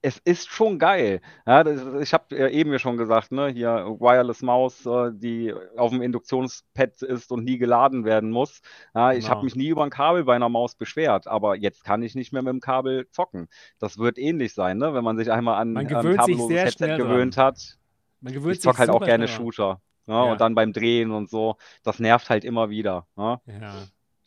es 0.03 0.17
ist 0.17 0.49
schon 0.49 0.79
geil. 0.79 1.21
Ja, 1.47 1.63
das, 1.63 1.81
ich 2.01 2.13
habe 2.13 2.35
ja 2.35 2.49
eben 2.49 2.77
schon 2.77 2.97
gesagt, 2.97 3.31
ne, 3.31 3.47
hier 3.47 3.95
Wireless 3.99 4.41
Maus, 4.41 4.85
äh, 4.85 5.11
die 5.13 5.53
auf 5.77 5.91
dem 5.91 6.01
Induktionspad 6.01 7.01
ist 7.01 7.31
und 7.31 7.45
nie 7.45 7.57
geladen 7.57 8.03
werden 8.03 8.29
muss. 8.29 8.61
Ja, 8.93 9.09
genau. 9.09 9.19
Ich 9.19 9.29
habe 9.29 9.45
mich 9.45 9.55
nie 9.55 9.69
über 9.69 9.83
ein 9.83 9.89
Kabel 9.89 10.25
bei 10.25 10.35
einer 10.35 10.49
Maus 10.49 10.75
beschwert, 10.75 11.27
aber 11.27 11.55
jetzt 11.55 11.85
kann 11.85 12.03
ich 12.03 12.15
nicht 12.15 12.33
mehr 12.33 12.41
mit 12.41 12.51
dem 12.51 12.59
Kabel 12.59 13.07
zocken. 13.11 13.47
Das 13.79 13.97
wird 13.97 14.17
ähnlich 14.17 14.53
sein, 14.53 14.77
ne, 14.77 14.93
wenn 14.93 15.05
man 15.05 15.17
sich 15.17 15.31
einmal 15.31 15.55
an 15.55 15.75
ein 15.77 15.87
kabelloses 15.87 16.51
Headset 16.51 16.97
gewöhnt 16.97 17.37
dran. 17.37 17.45
hat. 17.45 17.77
ich 18.21 18.61
zocke 18.61 18.79
halt 18.79 18.89
auch 18.89 19.05
gerne 19.05 19.29
Shooter. 19.29 19.81
Ja, 20.05 20.25
ja. 20.25 20.31
Und 20.33 20.41
dann 20.41 20.53
beim 20.53 20.73
Drehen 20.73 21.11
und 21.11 21.29
so, 21.29 21.55
das 21.81 21.99
nervt 21.99 22.29
halt 22.29 22.43
immer 22.43 22.69
wieder. 22.69 23.07
Ne? 23.15 23.39
Ja. 23.47 23.73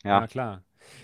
ja, 0.03 0.27
klar. 0.27 0.63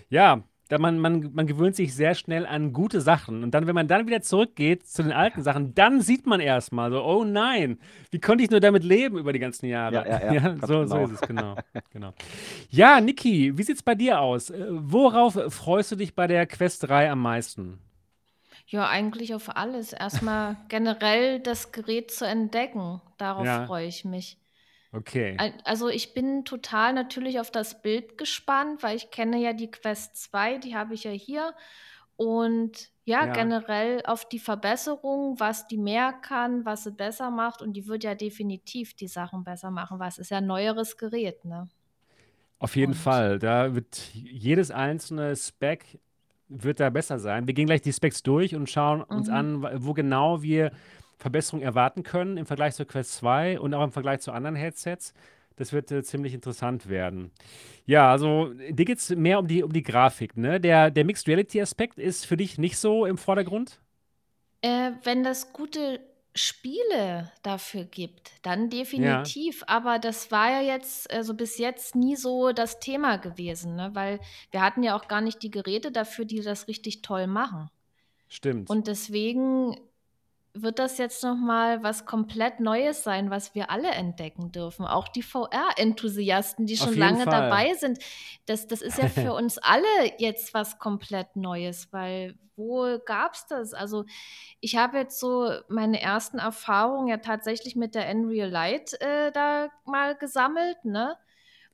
Ja, 0.09 0.41
da 0.69 0.77
man, 0.77 0.97
man, 0.99 1.31
man 1.33 1.45
gewöhnt 1.45 1.75
sich 1.75 1.93
sehr 1.93 2.15
schnell 2.15 2.45
an 2.45 2.73
gute 2.73 3.01
Sachen. 3.01 3.43
Und 3.43 3.51
dann, 3.51 3.67
wenn 3.67 3.75
man 3.75 3.87
dann 3.87 4.07
wieder 4.07 4.21
zurückgeht 4.21 4.87
zu 4.87 5.03
den 5.03 5.11
alten 5.11 5.43
Sachen, 5.43 5.75
dann 5.75 6.01
sieht 6.01 6.25
man 6.25 6.39
erstmal 6.39 6.91
so, 6.91 7.03
oh 7.03 7.23
nein, 7.23 7.79
wie 8.11 8.19
konnte 8.19 8.43
ich 8.43 8.49
nur 8.49 8.59
damit 8.59 8.83
leben 8.83 9.17
über 9.17 9.33
die 9.33 9.39
ganzen 9.39 9.65
Jahre? 9.67 9.95
Ja, 9.95 10.05
ja, 10.05 10.25
ja. 10.25 10.33
ja 10.33 10.57
so, 10.65 10.79
genau. 10.79 10.85
so 10.85 10.97
ist 11.05 11.11
es, 11.11 11.21
genau. 11.21 11.55
genau. 11.91 12.13
Ja, 12.69 13.01
Niki, 13.01 13.57
wie 13.57 13.63
sieht 13.63 13.77
es 13.77 13.83
bei 13.83 13.95
dir 13.95 14.21
aus? 14.21 14.49
Äh, 14.49 14.65
worauf 14.69 15.37
freust 15.49 15.91
du 15.91 15.95
dich 15.95 16.15
bei 16.15 16.27
der 16.27 16.47
Quest 16.47 16.87
3 16.87 17.11
am 17.11 17.21
meisten? 17.21 17.79
Ja, 18.67 18.87
eigentlich 18.87 19.35
auf 19.35 19.55
alles. 19.55 19.93
Erstmal 19.93 20.57
generell 20.69 21.39
das 21.39 21.71
Gerät 21.71 22.09
zu 22.11 22.25
entdecken. 22.25 23.01
Darauf 23.17 23.45
ja. 23.45 23.65
freue 23.65 23.87
ich 23.87 24.05
mich. 24.05 24.37
Okay. 24.93 25.35
Also 25.63 25.89
ich 25.89 26.13
bin 26.13 26.45
total 26.45 26.93
natürlich 26.93 27.39
auf 27.39 27.49
das 27.49 27.81
Bild 27.81 28.17
gespannt, 28.17 28.83
weil 28.83 28.95
ich 28.95 29.09
kenne 29.09 29.41
ja 29.41 29.51
die 29.51 29.71
Quest 29.71 30.15
2, 30.17 30.59
die 30.59 30.75
habe 30.75 30.93
ich 30.93 31.03
ja 31.03 31.11
hier. 31.11 31.53
Und 32.15 32.91
ja, 33.03 33.25
ja, 33.25 33.33
generell 33.33 34.03
auf 34.05 34.29
die 34.29 34.37
Verbesserung, 34.37 35.39
was 35.39 35.67
die 35.67 35.79
mehr 35.79 36.13
kann, 36.13 36.63
was 36.63 36.83
sie 36.83 36.91
besser 36.91 37.31
macht. 37.31 37.63
Und 37.63 37.73
die 37.73 37.87
wird 37.87 38.03
ja 38.03 38.13
definitiv 38.13 38.93
die 38.93 39.07
Sachen 39.07 39.43
besser 39.43 39.71
machen, 39.71 39.97
weil 39.97 40.09
es 40.09 40.19
ist 40.19 40.29
ja 40.29 40.37
ein 40.37 40.45
neueres 40.45 40.95
Gerät, 40.95 41.43
ne? 41.43 41.67
Auf 42.59 42.75
jeden 42.75 42.93
Und 42.93 42.97
Fall. 42.97 43.39
Da 43.39 43.73
wird 43.73 44.11
jedes 44.13 44.69
einzelne 44.69 45.35
Spec 45.35 45.99
wird 46.47 46.79
da 46.79 46.89
besser 46.91 47.17
sein. 47.17 47.47
Wir 47.47 47.53
gehen 47.53 47.65
gleich 47.65 47.81
die 47.81 47.91
Specs 47.91 48.21
durch 48.21 48.55
und 48.55 48.69
schauen 48.69 49.01
uns 49.01 49.27
mhm. 49.27 49.33
an, 49.33 49.83
wo 49.83 49.93
genau 49.93 50.43
wir 50.43 50.71
Verbesserungen 51.17 51.65
erwarten 51.65 52.03
können 52.03 52.37
im 52.37 52.45
Vergleich 52.45 52.75
zur 52.75 52.85
Quest 52.85 53.13
2 53.15 53.59
und 53.59 53.73
auch 53.73 53.83
im 53.83 53.91
Vergleich 53.91 54.21
zu 54.21 54.31
anderen 54.31 54.55
Headsets. 54.55 55.13
Das 55.55 55.71
wird 55.71 55.91
äh, 55.91 56.03
ziemlich 56.03 56.33
interessant 56.33 56.89
werden. 56.89 57.31
Ja, 57.85 58.11
also 58.11 58.53
dir 58.53 58.85
geht 58.85 58.97
es 58.97 59.09
mehr 59.09 59.39
um 59.39 59.47
die, 59.47 59.63
um 59.63 59.71
die 59.71 59.83
Grafik. 59.83 60.35
Ne? 60.35 60.59
Der, 60.59 60.89
der 60.89 61.05
Mixed 61.05 61.27
Reality-Aspekt 61.27 61.99
ist 61.99 62.25
für 62.25 62.37
dich 62.37 62.57
nicht 62.57 62.77
so 62.77 63.05
im 63.05 63.17
Vordergrund? 63.17 63.79
Äh, 64.61 64.91
wenn 65.03 65.23
das 65.23 65.53
gute 65.53 65.99
Spiele 66.35 67.31
dafür 67.43 67.83
gibt, 67.83 68.31
dann 68.41 68.69
definitiv. 68.69 69.61
Ja. 69.61 69.67
Aber 69.67 69.99
das 69.99 70.31
war 70.31 70.49
ja 70.49 70.61
jetzt, 70.61 71.11
also 71.13 71.35
bis 71.35 71.57
jetzt 71.59 71.95
nie 71.95 72.15
so 72.15 72.51
das 72.51 72.79
Thema 72.79 73.17
gewesen, 73.17 73.75
ne? 73.75 73.91
weil 73.93 74.19
wir 74.49 74.61
hatten 74.61 74.81
ja 74.81 74.97
auch 74.97 75.07
gar 75.07 75.21
nicht 75.21 75.43
die 75.43 75.51
Geräte 75.51 75.91
dafür, 75.91 76.25
die 76.25 76.41
das 76.41 76.67
richtig 76.67 77.03
toll 77.03 77.27
machen. 77.27 77.69
Stimmt. 78.29 78.69
Und 78.69 78.87
deswegen 78.87 79.77
wird 80.53 80.77
das 80.77 80.97
jetzt 80.99 81.23
noch 81.23 81.35
mal 81.35 81.81
was 81.81 82.05
komplett 82.05 82.59
Neues 82.59 83.03
sein, 83.03 83.29
was 83.31 83.55
wir 83.55 83.71
alle 83.71 83.89
entdecken 83.89 84.51
dürfen. 84.51 84.85
Auch 84.85 85.07
die 85.07 85.23
VR-Enthusiasten, 85.23 86.67
die 86.67 86.77
schon 86.77 86.95
lange 86.95 87.23
Fall. 87.23 87.49
dabei 87.49 87.73
sind. 87.73 87.99
Das, 88.45 88.67
das 88.67 88.81
ist 88.81 88.99
ja 88.99 89.09
für 89.09 89.33
uns 89.35 89.57
alle 89.57 89.87
jetzt 90.19 90.53
was 90.53 90.77
komplett 90.77 91.35
Neues, 91.35 91.91
weil 91.91 92.37
wo 92.55 92.99
gab 93.03 93.33
es 93.33 93.47
das? 93.47 93.73
Also 93.73 94.05
ich 94.59 94.75
habe 94.75 94.97
jetzt 94.97 95.19
so 95.19 95.51
meine 95.69 95.99
ersten 96.01 96.37
Erfahrungen 96.37 97.07
ja 97.07 97.17
tatsächlich 97.17 97.75
mit 97.75 97.95
der 97.95 98.09
Unreal 98.09 98.49
Light 98.49 98.93
äh, 99.01 99.31
da 99.31 99.69
mal 99.85 100.15
gesammelt, 100.15 100.85
ne? 100.85 101.17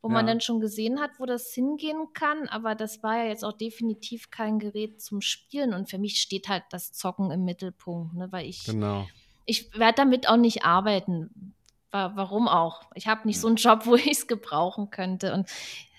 Wo 0.02 0.08
ja. 0.08 0.14
man 0.14 0.28
dann 0.28 0.42
schon 0.42 0.60
gesehen 0.60 1.00
hat, 1.00 1.12
wo 1.20 1.26
das 1.26 1.54
hingehen 1.54 2.08
kann. 2.14 2.48
Aber 2.48 2.76
das 2.76 3.04
war 3.04 3.18
ja 3.18 3.26
jetzt 3.26 3.44
auch 3.44 3.54
definitiv 3.54 4.32
kein 4.32 4.60
Gerät 4.60 5.02
zum 5.02 5.22
Spielen. 5.22 5.74
Und 5.74 5.90
für 5.90 5.98
mich 5.98 6.22
steht 6.22 6.48
halt 6.48 6.64
das 6.72 6.94
Zocken 6.94 7.32
im 7.32 7.44
Mittelpunkt, 7.44 8.16
ne? 8.16 8.32
weil 8.32 8.48
ich, 8.48 8.66
genau. 8.66 9.08
ich 9.46 9.78
werde 9.78 9.96
damit 9.96 10.30
auch 10.30 10.38
nicht 10.38 10.64
arbeiten. 10.64 11.54
Warum 11.92 12.48
auch? 12.48 12.84
Ich 12.94 13.08
habe 13.08 13.28
nicht 13.28 13.40
so 13.40 13.48
einen 13.48 13.58
Job, 13.58 13.82
wo 13.86 13.96
ich 13.96 14.08
es 14.08 14.28
gebrauchen 14.28 14.90
könnte. 14.90 15.34
Und 15.34 15.50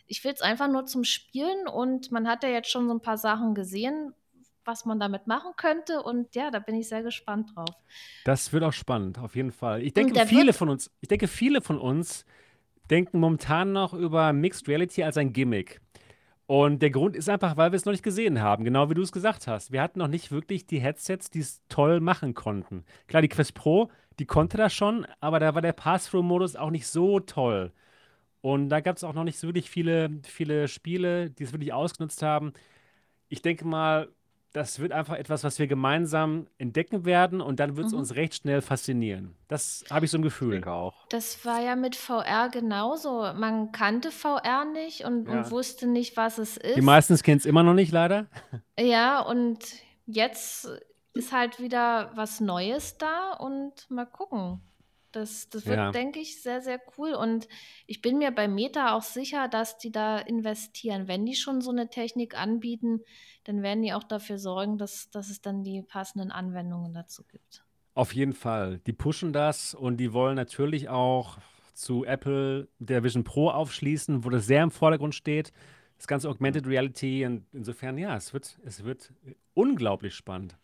ich 0.07 0.25
will 0.25 0.33
es 0.33 0.41
einfach 0.41 0.69
nur 0.69 0.87
zum 0.87 1.05
Spielen. 1.05 1.69
Und 1.69 2.11
man 2.11 2.27
hat 2.27 2.43
ja 2.43 2.49
jetzt 2.49 2.71
schon 2.71 2.87
so 2.89 2.95
ein 2.95 3.03
paar 3.03 3.19
Sachen 3.19 3.55
gesehen, 3.55 4.15
was 4.65 4.85
man 4.87 4.99
damit 4.99 5.27
machen 5.27 5.53
könnte. 5.57 6.03
Und 6.03 6.35
ja, 6.35 6.51
da 6.51 6.59
bin 6.59 6.75
ich 6.75 6.89
sehr 6.89 7.03
gespannt 7.03 7.53
drauf. 7.55 7.75
Das 8.25 8.53
wird 8.53 8.65
auch 8.65 8.73
spannend, 8.73 9.19
auf 9.19 9.37
jeden 9.37 9.53
Fall. 9.53 9.83
Ich 9.83 9.93
denke, 9.93 10.27
viele 10.27 10.53
von 10.53 10.71
uns, 10.71 10.91
ich 11.01 11.09
denke, 11.09 11.29
viele 11.29 11.61
von 11.61 11.79
uns 11.79 12.25
denken 12.90 13.20
momentan 13.20 13.72
noch 13.72 13.94
über 13.94 14.33
Mixed 14.33 14.68
Reality 14.68 15.03
als 15.03 15.16
ein 15.16 15.33
Gimmick. 15.33 15.81
Und 16.46 16.83
der 16.83 16.90
Grund 16.90 17.14
ist 17.14 17.29
einfach, 17.29 17.57
weil 17.57 17.70
wir 17.70 17.76
es 17.76 17.85
noch 17.85 17.92
nicht 17.92 18.03
gesehen 18.03 18.42
haben, 18.42 18.64
genau 18.64 18.90
wie 18.90 18.94
du 18.94 19.03
es 19.03 19.12
gesagt 19.12 19.46
hast. 19.46 19.70
Wir 19.70 19.83
hatten 19.83 20.00
noch 20.00 20.09
nicht 20.09 20.33
wirklich 20.33 20.66
die 20.66 20.81
Headsets, 20.81 21.31
die 21.31 21.38
es 21.38 21.62
toll 21.68 22.00
machen 22.00 22.35
konnten. 22.35 22.85
Klar, 23.07 23.22
die 23.22 23.29
Quest 23.29 23.55
Pro, 23.55 23.88
die 24.18 24.26
konnte 24.26 24.57
das 24.57 24.74
schon, 24.74 25.07
aber 25.20 25.38
da 25.38 25.55
war 25.55 25.62
der 25.62 25.72
Pass-Through-Modus 25.72 26.57
auch 26.57 26.70
nicht 26.70 26.88
so 26.88 27.20
toll. 27.20 27.72
Und 28.40 28.68
da 28.68 28.81
gab 28.81 28.96
es 28.96 29.05
auch 29.05 29.14
noch 29.14 29.24
nicht 29.24 29.38
so 29.38 29.46
wirklich 29.46 29.70
viele, 29.70 30.11
viele 30.24 30.66
Spiele, 30.66 31.31
die 31.31 31.44
es 31.44 31.53
wirklich 31.53 31.72
ausgenutzt 31.72 32.22
haben. 32.22 32.53
Ich 33.29 33.42
denke 33.42 33.66
mal, 33.66 34.09
das 34.53 34.81
wird 34.81 34.93
einfach 34.93 35.17
etwas, 35.17 35.45
was 35.45 35.59
wir 35.59 35.67
gemeinsam 35.67 36.49
entdecken 36.59 37.05
werden 37.05 37.41
und 37.41 37.61
dann 37.61 37.77
wird 37.77 37.87
es 37.87 37.93
mhm. 37.93 38.01
uns 38.01 38.17
recht 38.17 38.35
schnell 38.35 38.63
faszinieren. 38.63 39.37
Das 39.49 39.85
habe 39.91 40.05
ich 40.05 40.11
so 40.11 40.19
ein 40.19 40.23
Gefühl. 40.23 40.59
Ich 40.59 40.67
auch. 40.67 41.07
Das 41.09 41.45
war 41.45 41.61
ja 41.61 41.77
mit 41.77 41.95
VR 41.95 42.49
genauso. 42.51 43.33
Man 43.35 43.71
kannte 43.71 44.11
VR 44.11 44.65
nicht 44.65 45.05
und, 45.05 45.29
ja. 45.29 45.39
und 45.39 45.51
wusste 45.51 45.87
nicht, 45.87 46.17
was 46.17 46.39
es 46.39 46.57
ist. 46.57 46.77
Die 46.77 46.81
meisten 46.81 47.17
kennen 47.19 47.39
es 47.39 47.47
immer 47.47 47.63
noch 47.63 47.75
nicht, 47.75 47.93
leider. 47.93 48.27
Ja, 48.79 49.21
und 49.21 49.59
jetzt 50.07 50.69
ist 51.13 51.33
halt 51.33 51.61
wieder 51.61 52.11
was 52.15 52.41
Neues 52.41 52.99
da 52.99 53.33
und 53.33 53.91
mal 53.91 54.07
gucken. 54.07 54.61
Das, 55.13 55.49
das 55.49 55.67
wird, 55.67 55.77
ja. 55.77 55.91
denke 55.91 56.21
ich, 56.21 56.41
sehr, 56.41 56.61
sehr 56.61 56.81
cool. 56.97 57.15
Und 57.15 57.49
ich 57.87 58.01
bin 58.01 58.19
mir 58.19 58.31
bei 58.31 58.47
Meta 58.47 58.95
auch 58.95 59.03
sicher, 59.03 59.49
dass 59.49 59.77
die 59.77 59.91
da 59.91 60.19
investieren. 60.19 61.09
Wenn 61.09 61.27
die 61.27 61.35
schon 61.35 61.61
so 61.61 61.71
eine 61.71 61.91
Technik 61.91 62.39
anbieten, 62.39 63.01
dann 63.51 63.63
werden 63.65 63.83
die 63.83 63.93
auch 63.93 64.05
dafür 64.05 64.39
sorgen, 64.39 64.79
dass, 64.79 65.11
dass 65.11 65.29
es 65.29 65.41
dann 65.41 65.65
die 65.65 65.83
passenden 65.83 66.31
Anwendungen 66.31 66.95
dazu 66.95 67.25
gibt. 67.25 67.65
Auf 67.95 68.15
jeden 68.15 68.33
Fall. 68.33 68.79
Die 68.87 68.93
pushen 68.93 69.33
das 69.33 69.75
und 69.75 69.97
die 69.97 70.13
wollen 70.13 70.37
natürlich 70.37 70.89
auch 70.89 71.39
zu 71.75 72.05
Apple 72.05 72.69
der 72.79 73.03
Vision 73.03 73.25
Pro 73.25 73.51
aufschließen, 73.51 74.25
wo 74.25 74.31
das 74.31 74.47
sehr 74.47 74.63
im 74.63 74.71
Vordergrund 74.71 75.17
steht. 75.17 75.53
Das 75.97 76.07
ganze 76.07 76.29
Augmented 76.29 76.69
Reality. 76.69 77.27
Und 77.27 77.45
insofern, 77.53 77.99
ja, 77.99 78.15
es 78.17 78.33
wird, 78.33 78.57
es 78.65 78.85
wird 78.85 79.13
unglaublich 79.55 80.15
spannend. 80.15 80.57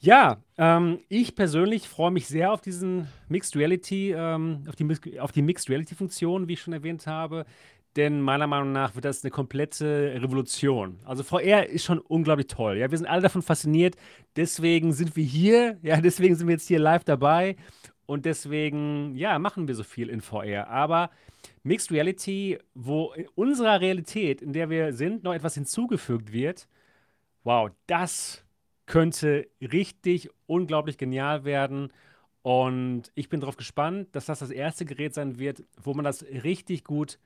Ja, 0.00 0.42
ähm, 0.58 0.98
ich 1.08 1.34
persönlich 1.34 1.88
freue 1.88 2.10
mich 2.10 2.26
sehr 2.26 2.52
auf 2.52 2.60
diesen 2.60 3.08
Mixed 3.28 3.56
Reality, 3.56 4.12
ähm, 4.12 4.62
auf, 4.68 4.76
die, 4.76 5.18
auf 5.18 5.32
die 5.32 5.40
Mixed 5.40 5.70
Reality 5.70 5.94
Funktion, 5.94 6.48
wie 6.48 6.52
ich 6.52 6.60
schon 6.60 6.74
erwähnt 6.74 7.06
habe. 7.06 7.46
Denn 7.96 8.20
meiner 8.20 8.48
Meinung 8.48 8.72
nach 8.72 8.96
wird 8.96 9.04
das 9.04 9.22
eine 9.22 9.30
komplette 9.30 10.20
Revolution. 10.20 10.98
Also 11.04 11.22
VR 11.22 11.68
ist 11.68 11.84
schon 11.84 12.00
unglaublich 12.00 12.48
toll. 12.48 12.78
Ja, 12.78 12.90
wir 12.90 12.98
sind 12.98 13.06
alle 13.06 13.22
davon 13.22 13.42
fasziniert. 13.42 13.94
Deswegen 14.36 14.92
sind 14.92 15.16
wir 15.16 15.24
hier. 15.24 15.78
Ja, 15.82 16.00
deswegen 16.00 16.34
sind 16.34 16.46
wir 16.46 16.54
jetzt 16.54 16.66
hier 16.66 16.78
live 16.78 17.04
dabei. 17.04 17.56
Und 18.06 18.24
deswegen, 18.24 19.14
ja, 19.16 19.38
machen 19.38 19.68
wir 19.68 19.74
so 19.74 19.84
viel 19.84 20.08
in 20.08 20.20
VR. 20.20 20.68
Aber 20.68 21.10
Mixed 21.62 21.92
Reality, 21.92 22.58
wo 22.74 23.12
in 23.12 23.28
unserer 23.34 23.80
Realität, 23.80 24.42
in 24.42 24.52
der 24.52 24.70
wir 24.70 24.92
sind, 24.92 25.24
noch 25.24 25.34
etwas 25.34 25.54
hinzugefügt 25.54 26.32
wird, 26.32 26.68
wow, 27.44 27.70
das 27.86 28.44
könnte 28.86 29.46
richtig 29.60 30.30
unglaublich 30.46 30.98
genial 30.98 31.44
werden. 31.44 31.92
Und 32.42 33.04
ich 33.14 33.28
bin 33.28 33.40
darauf 33.40 33.56
gespannt, 33.56 34.08
dass 34.12 34.26
das 34.26 34.40
das 34.40 34.50
erste 34.50 34.84
Gerät 34.84 35.14
sein 35.14 35.38
wird, 35.38 35.64
wo 35.82 35.94
man 35.94 36.04
das 36.04 36.22
richtig 36.24 36.84
gut 36.84 37.18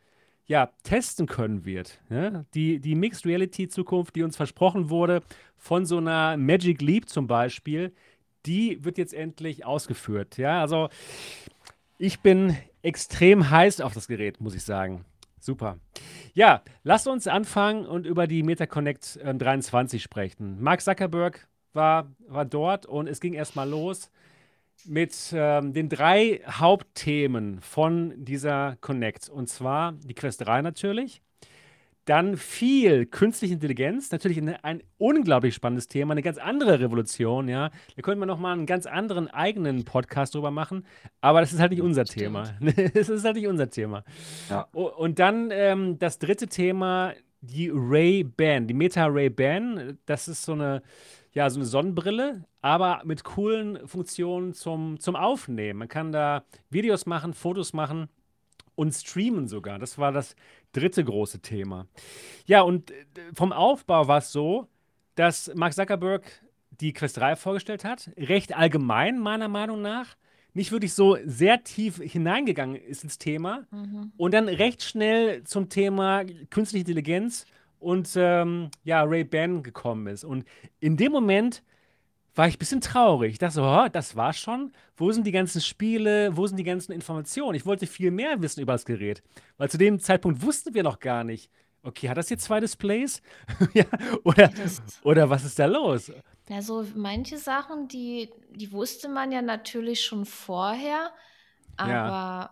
ja, 0.49 0.71
testen 0.83 1.27
können 1.27 1.65
wird. 1.65 2.01
Ja? 2.11 2.45
Die, 2.55 2.81
die 2.81 2.95
Mixed 2.95 3.25
Reality 3.27 3.69
Zukunft, 3.69 4.17
die 4.17 4.23
uns 4.23 4.37
versprochen 4.37 4.91
wurde, 4.91 5.23
von 5.57 5.87
so 5.87 5.99
einer 5.99 6.37
Magic 6.37 6.81
Leap 6.81 7.09
zum 7.09 7.27
Beispiel, 7.27 7.93
die 8.47 8.83
wird 8.85 8.99
jetzt 8.99 9.15
endlich 9.15 9.67
ausgeführt. 9.67 10.39
Ja, 10.39 10.61
also 10.61 10.89
ich 11.99 12.21
bin 12.21 12.57
extrem 12.83 13.51
heiß 13.51 13.81
auf 13.81 13.93
das 13.93 14.09
Gerät, 14.09 14.41
muss 14.41 14.55
ich 14.55 14.65
sagen. 14.65 15.05
Super. 15.39 15.79
Ja, 16.33 16.63
lasst 16.83 17.07
uns 17.09 17.27
anfangen 17.27 17.87
und 17.87 18.07
über 18.07 18.27
die 18.27 18.43
MetaConnect 18.43 19.17
äh, 19.17 19.35
23 19.35 20.03
sprechen. 20.03 20.61
Mark 20.61 20.81
Zuckerberg 20.81 21.47
war, 21.75 22.11
war 22.27 22.45
dort 22.45 22.87
und 22.87 23.07
es 23.07 23.21
ging 23.21 23.35
erstmal 23.35 23.69
los 23.69 24.11
mit 24.87 25.14
ähm, 25.33 25.73
den 25.73 25.88
drei 25.88 26.41
Hauptthemen 26.47 27.61
von 27.61 28.14
dieser 28.17 28.77
Connect. 28.81 29.29
Und 29.29 29.49
zwar 29.49 29.93
die 29.93 30.14
Quest 30.14 30.45
3 30.47 30.62
natürlich, 30.62 31.23
dann 32.09 32.38
viel 32.38 33.05
künstliche 33.05 33.53
Intelligenz, 33.53 34.11
natürlich 34.11 34.38
ein, 34.38 34.57
ein, 34.62 34.83
unglaublich 34.97 35.55
spannendes 35.55 35.88
Thema, 35.88 36.12
eine 36.12 36.23
ganz 36.23 36.38
andere 36.38 36.81
Revolution, 36.81 37.49
ja. 37.49 37.71
Da 37.97 38.03
könnte 38.03 38.19
man 38.19 38.29
nochmal 38.29 38.55
einen 38.55 38.64
ganz 38.64 38.87
anderen 38.87 39.29
eigenen 39.29 39.85
Podcast 39.85 40.35
drüber 40.35 40.51
machen, 40.51 40.87
aber 41.21 41.43
das 41.43 41.53
ist 41.53 41.61
halt 41.61 41.73
nicht 41.73 41.83
unser 41.83 42.07
Stimmt. 42.07 42.19
Thema. 42.19 42.45
das 42.95 43.11
ist 43.11 43.25
halt 43.25 43.37
nicht 43.37 43.47
unser 43.47 43.69
Thema. 43.69 44.05
Ja. 44.49 44.62
Und 44.73 45.19
dann 45.19 45.51
ähm, 45.53 45.99
das 45.99 46.19
dritte 46.19 46.47
Thema, 46.47 47.12
die 47.43 47.71
Ray-Ban, 47.73 48.67
die 48.67 48.75
Meta 48.75 49.07
Ray-Ban, 49.07 49.99
das 50.07 50.29
ist 50.29 50.45
so 50.45 50.53
eine, 50.53 50.83
ja, 51.33 51.49
so 51.51 51.59
eine 51.59 51.67
Sonnenbrille, 51.67 52.45
aber 52.62 53.03
mit 53.05 53.25
coolen 53.25 53.87
Funktionen 53.87 54.55
zum, 54.55 54.99
zum 54.99 55.17
Aufnehmen. 55.17 55.81
Man 55.81 55.88
kann 55.88 56.12
da 56.12 56.45
Videos 56.71 57.07
machen, 57.07 57.35
Fotos 57.35 57.73
machen 57.73 58.09
und 58.75 58.93
streamen 58.93 59.49
sogar. 59.49 59.79
Das 59.79 59.99
war 59.99 60.12
das 60.12 60.37
dritte 60.73 61.05
große 61.05 61.41
Thema. 61.41 61.87
Ja, 62.47 62.62
und 62.62 62.91
äh, 62.91 62.95
vom 63.35 63.53
Aufbau 63.53 64.09
war 64.09 64.19
es 64.19 64.33
so, 64.33 64.69
dass 65.17 65.53
Mark 65.55 65.75
Zuckerberg 65.75 66.23
die 66.81 66.93
Quest 66.93 67.17
3 67.17 67.37
vorgestellt 67.37 67.85
hat. 67.85 68.11
Recht 68.17 68.57
allgemein, 68.57 69.19
meiner 69.19 69.49
Meinung 69.49 69.83
nach. 69.83 70.17
Nicht 70.55 70.73
wirklich 70.73 70.95
so 70.95 71.19
sehr 71.25 71.62
tief 71.64 71.99
hineingegangen 71.99 72.77
ist 72.77 73.05
ins 73.05 73.19
Thema. 73.19 73.67
Mhm. 73.71 74.12
Und 74.17 74.33
dann 74.33 74.49
recht 74.49 74.83
schnell 74.83 75.45
zum 75.45 75.69
Thema 75.69 76.25
künstliche 76.51 76.83
Intelligenz 76.83 77.47
und 77.81 78.11
ähm, 78.17 78.71
ja, 78.85 79.03
Ray-Ban 79.03 79.62
gekommen 79.62 80.07
ist. 80.09 80.25
Und 80.25 80.45
in 80.81 80.97
dem 80.97 81.12
Moment 81.12 81.62
war 82.35 82.47
ich 82.47 82.55
ein 82.55 82.59
bisschen 82.59 82.81
traurig. 82.81 83.33
Ich 83.33 83.38
dachte 83.38 83.55
so, 83.55 83.64
oh, 83.64 83.88
das 83.91 84.14
war's 84.14 84.38
schon. 84.38 84.73
Wo 84.97 85.11
sind 85.11 85.27
die 85.27 85.33
ganzen 85.33 85.61
Spiele? 85.61 86.37
Wo 86.37 86.47
sind 86.47 86.57
die 86.57 86.64
ganzen 86.64 86.93
Informationen? 86.93 87.57
Ich 87.57 87.67
wollte 87.67 87.87
viel 87.87 88.12
mehr 88.12 88.41
wissen 88.41 88.61
über 88.61 88.73
das 88.73 88.85
Gerät. 88.85 89.23
Weil 89.57 89.71
zu 89.71 89.77
dem 89.77 89.99
Zeitpunkt 89.99 90.43
wussten 90.43 90.73
wir 90.73 90.85
noch 90.85 91.01
gar 91.01 91.25
nicht, 91.25 91.51
okay, 91.83 92.09
hat 92.09 92.17
das 92.17 92.31
jetzt 92.31 92.45
zwei 92.45 92.61
Displays? 92.61 93.23
ja, 93.75 93.85
oder, 94.23 94.51
oder 95.03 95.31
was 95.31 95.45
ist 95.45 95.59
da 95.59 95.67
los? 95.67 96.12
Ja, 96.49 96.62
so 96.62 96.87
manche 96.95 97.38
Sachen, 97.38 97.88
die, 97.88 98.31
die 98.51 98.71
wusste 98.71 99.09
man 99.09 99.33
ja 99.33 99.43
natürlich 99.43 100.05
schon 100.05 100.25
vorher. 100.25 101.11
Aber 101.77 101.93
ja. 101.93 102.51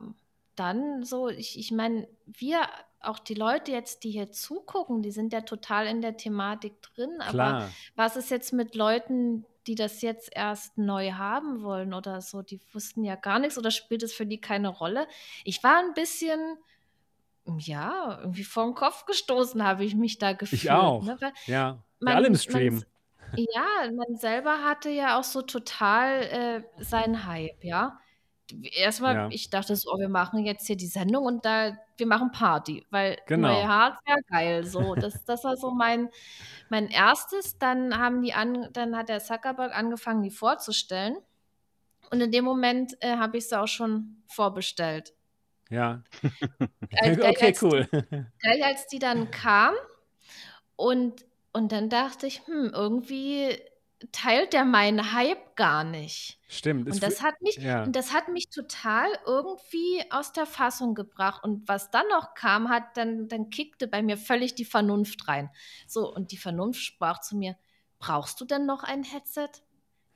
dann 0.57 1.05
so, 1.05 1.29
ich, 1.29 1.59
ich 1.59 1.71
meine, 1.71 2.09
wir 2.27 2.61
auch 3.07 3.19
die 3.19 3.35
Leute 3.35 3.73
jetzt, 3.73 4.05
die 4.05 4.11
hier 4.11 4.31
zugucken, 4.31 5.03
die 5.03 5.11
sind 5.11 5.33
ja 5.33 5.43
total 5.43 5.87
in 5.87 6.01
der 6.01 6.17
Thematik 6.17 6.83
drin. 6.83 7.21
Aber 7.21 7.31
Klar. 7.31 7.71
was 7.95 8.17
ist 8.17 8.31
jetzt 8.31 8.53
mit 8.53 8.75
Leuten, 8.75 9.45
die 9.67 9.75
das 9.75 10.03
jetzt 10.03 10.31
erst 10.33 10.79
neu 10.79 11.13
haben 11.13 11.63
wollen 11.63 11.93
oder 11.93 12.21
so, 12.21 12.43
die 12.43 12.61
wussten 12.73 13.05
ja 13.05 13.17
gar 13.17 13.39
nichts 13.39 13.59
oder 13.59 13.71
spielt 13.71 14.03
es 14.03 14.13
für 14.13 14.27
die 14.27 14.41
keine 14.41 14.69
Rolle. 14.69 15.09
Ich 15.45 15.63
war 15.63 15.79
ein 15.79 15.95
bisschen, 15.95 16.57
ja, 17.59 18.19
irgendwie 18.21 18.45
vor 18.45 18.65
den 18.65 18.75
Kopf 18.75 19.07
gestoßen, 19.07 19.63
habe 19.65 19.85
ich 19.85 19.95
mich 19.95 20.19
da 20.19 20.33
gefühlt. 20.33 20.65
Ich 20.65 20.71
auch. 20.71 21.03
Ne? 21.03 21.19
ja, 21.47 21.83
man, 22.01 22.15
alle 22.15 22.29
im 22.29 22.37
Stream. 22.37 22.75
Man, 22.75 22.85
ja, 23.35 23.91
man 23.93 24.17
selber 24.17 24.63
hatte 24.63 24.91
ja 24.91 25.19
auch 25.19 25.25
so 25.25 25.43
total 25.43 26.23
äh, 26.23 26.63
seinen 26.83 27.27
Hype, 27.27 27.65
ja. 27.65 27.99
Erstmal, 28.63 29.15
ja. 29.15 29.29
ich 29.31 29.51
dachte 29.51 29.75
so, 29.75 29.93
oh, 29.93 29.99
wir 29.99 30.09
machen 30.09 30.45
jetzt 30.45 30.67
hier 30.67 30.77
die 30.77 30.87
Sendung 30.87 31.25
und 31.25 31.45
da, 31.45 31.77
wir 31.97 32.07
machen 32.07 32.31
Party, 32.31 32.87
weil 32.91 33.19
genau. 33.27 33.53
neue 33.53 33.69
Hardware, 33.69 34.23
geil, 34.31 34.65
so. 34.65 34.95
Das, 34.95 35.25
das 35.25 35.45
war 35.45 35.57
so 35.57 35.71
mein, 35.71 36.11
mein 36.69 36.89
erstes. 36.89 37.59
Dann 37.59 37.99
haben 37.99 38.23
die 38.23 38.35
an, 38.35 38.69
dann 38.73 38.97
hat 38.97 39.09
der 39.09 39.21
Zuckerberg 39.21 39.75
angefangen, 39.75 40.23
die 40.23 40.31
vorzustellen. 40.31 41.17
Und 42.11 42.21
in 42.21 42.31
dem 42.31 42.45
Moment 42.45 42.97
äh, 43.01 43.17
habe 43.17 43.39
ich 43.39 43.49
sie 43.49 43.59
auch 43.59 43.69
schon 43.69 44.23
vorbestellt. 44.29 45.15
Ja. 45.71 46.03
Äh, 46.91 47.19
okay, 47.21 47.55
cool. 47.63 47.89
gleich 47.91 48.65
als 48.65 48.87
die 48.87 48.99
dann 48.99 49.31
kam 49.31 49.75
und, 50.77 51.27
und 51.53 51.73
dann 51.73 51.91
dachte 51.91 52.27
ich, 52.27 52.47
hm, 52.47 52.71
irgendwie 52.73 53.59
teilt 54.13 54.53
der 54.53 54.65
meinen 54.65 55.13
Hype 55.13 55.57
gar 55.57 55.85
nicht. 55.85 56.39
Stimmt. 56.49 56.91
Und 56.91 57.03
das 57.03 57.23
hat 57.23 57.41
mich, 57.41 57.57
ja. 57.57 57.87
das 57.87 58.13
hat 58.13 58.29
mich 58.29 58.51
total 58.51 59.09
irgendwie 59.25 60.05
aus 60.11 60.33
der 60.33 60.47
Fassung 60.47 60.95
gebracht. 60.95 61.43
Und 61.43 61.67
was 61.67 61.91
dann 61.91 62.07
noch 62.09 62.35
kam, 62.35 62.69
hat 62.69 62.97
dann, 62.97 63.29
dann 63.29 63.51
kickte 63.51 63.87
bei 63.87 64.03
mir 64.03 64.19
völlig 64.19 64.55
die 64.55 64.65
Vernunft 64.65 65.29
rein. 65.29 65.51
So, 65.87 66.13
und 66.13 66.33
die 66.33 66.37
Vernunft 66.37 66.83
sprach 66.83 67.21
zu 67.21 67.37
mir: 67.37 67.57
Brauchst 67.99 68.41
du 68.41 68.45
denn 68.45 68.67
noch 68.67 68.83
ein 68.83 69.03
Headset? 69.03 69.49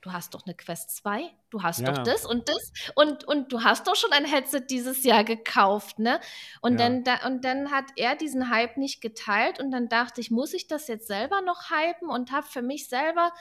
Du 0.01 0.11
hast 0.11 0.33
doch 0.33 0.47
eine 0.47 0.55
Quest 0.55 0.95
2, 0.95 1.29
du 1.51 1.61
hast 1.61 1.81
ja. 1.81 1.91
doch 1.91 2.01
das 2.01 2.25
und 2.25 2.49
das 2.49 2.71
und, 2.95 3.23
und 3.23 3.53
du 3.53 3.63
hast 3.63 3.85
doch 3.87 3.95
schon 3.95 4.11
ein 4.11 4.25
Headset 4.25 4.61
dieses 4.67 5.03
Jahr 5.03 5.23
gekauft, 5.23 5.99
ne? 5.99 6.19
Und, 6.59 6.79
ja. 6.79 6.89
dann, 6.89 7.03
da, 7.03 7.27
und 7.27 7.45
dann 7.45 7.69
hat 7.69 7.85
er 7.97 8.15
diesen 8.15 8.49
Hype 8.49 8.77
nicht 8.77 9.01
geteilt 9.01 9.59
und 9.59 9.69
dann 9.69 9.89
dachte 9.89 10.19
ich, 10.19 10.31
muss 10.31 10.55
ich 10.55 10.67
das 10.67 10.87
jetzt 10.87 11.05
selber 11.05 11.41
noch 11.41 11.69
hypen 11.69 12.09
und 12.09 12.31
habe 12.31 12.47
für 12.47 12.63
mich 12.63 12.89
selber 12.89 13.31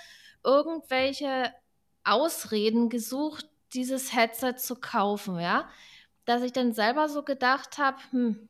irgendwelche 0.45 1.53
Ausreden 2.05 2.89
gesucht, 2.89 3.49
dieses 3.75 4.15
Headset 4.15 4.55
zu 4.57 4.77
kaufen, 4.77 5.39
ja. 5.39 5.69
Dass 6.25 6.43
ich 6.43 6.53
dann 6.53 6.73
selber 6.73 7.09
so 7.09 7.23
gedacht 7.23 7.79
habe, 7.79 7.99
hm, 8.11 8.49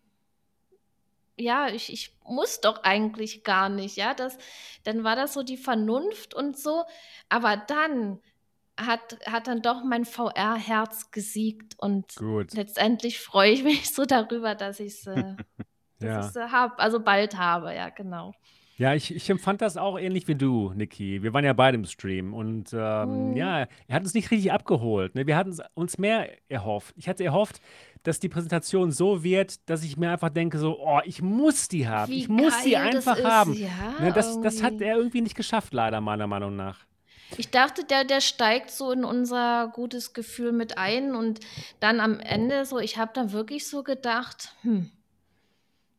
ja, 1.36 1.68
ich, 1.68 1.92
ich 1.92 2.14
muss 2.24 2.60
doch 2.60 2.82
eigentlich 2.82 3.44
gar 3.44 3.68
nicht, 3.68 3.96
ja. 3.96 4.14
Das, 4.14 4.38
dann 4.84 5.04
war 5.04 5.16
das 5.16 5.32
so 5.32 5.42
die 5.42 5.56
Vernunft 5.56 6.34
und 6.34 6.58
so. 6.58 6.84
Aber 7.28 7.56
dann 7.56 8.20
hat, 8.78 9.18
hat 9.26 9.46
dann 9.46 9.62
doch 9.62 9.82
mein 9.84 10.04
VR-Herz 10.04 11.10
gesiegt 11.10 11.78
und 11.78 12.14
Gut. 12.16 12.52
letztendlich 12.54 13.20
freue 13.20 13.52
ich 13.52 13.62
mich 13.62 13.90
so 13.94 14.04
darüber, 14.04 14.54
dass 14.54 14.80
ich 14.80 14.94
es 14.94 15.06
äh, 15.06 15.36
ja. 16.00 16.28
äh, 16.28 16.48
habe, 16.48 16.78
also 16.78 17.00
bald 17.00 17.36
habe, 17.36 17.74
ja, 17.74 17.90
genau. 17.90 18.34
Ja, 18.80 18.94
ich, 18.94 19.14
ich 19.14 19.28
empfand 19.28 19.60
das 19.60 19.76
auch 19.76 19.98
ähnlich 19.98 20.26
wie 20.26 20.34
du, 20.34 20.72
Niki. 20.74 21.22
Wir 21.22 21.34
waren 21.34 21.44
ja 21.44 21.52
beide 21.52 21.76
im 21.76 21.84
Stream 21.84 22.32
und 22.32 22.72
ähm, 22.72 23.32
Mhm. 23.32 23.36
ja, 23.36 23.66
er 23.88 23.94
hat 23.94 24.02
uns 24.04 24.14
nicht 24.14 24.30
richtig 24.30 24.52
abgeholt. 24.52 25.14
Ne? 25.14 25.26
Wir 25.26 25.36
hatten 25.36 25.54
uns 25.74 25.98
mehr 25.98 26.30
erhofft. 26.48 26.94
Ich 26.96 27.06
hatte 27.06 27.22
erhofft, 27.22 27.60
dass 28.04 28.20
die 28.20 28.30
Präsentation 28.30 28.90
so 28.90 29.22
wird, 29.22 29.68
dass 29.68 29.84
ich 29.84 29.98
mir 29.98 30.10
einfach 30.10 30.30
denke, 30.30 30.56
so, 30.58 30.78
oh, 30.80 31.00
ich 31.04 31.20
muss 31.20 31.68
die 31.68 31.86
haben. 31.86 32.10
Wie 32.10 32.20
Ich 32.20 32.30
muss 32.30 32.62
sie 32.62 32.78
einfach 32.78 33.18
ist, 33.18 33.24
haben. 33.26 33.52
ja, 33.52 33.68
Ne, 34.00 34.12
das, 34.14 34.40
das 34.40 34.62
hat 34.62 34.80
er 34.80 34.96
irgendwie 34.96 35.20
nicht 35.20 35.36
geschafft, 35.36 35.74
leider, 35.74 36.00
meiner 36.00 36.26
Meinung 36.26 36.56
nach. 36.56 36.78
Ich 37.36 37.50
dachte, 37.50 37.84
der, 37.84 38.04
der 38.04 38.22
steigt 38.22 38.70
so 38.70 38.90
in 38.92 39.04
unser 39.04 39.70
gutes 39.74 40.14
Gefühl 40.14 40.52
mit 40.52 40.78
ein 40.78 41.14
und 41.14 41.40
dann 41.80 42.00
am 42.00 42.18
Ende 42.18 42.64
so, 42.64 42.78
ich 42.78 42.96
habe 42.96 43.12
dann 43.14 43.30
wirklich 43.32 43.68
so 43.68 43.82
gedacht, 43.82 44.54
hm, 44.62 44.90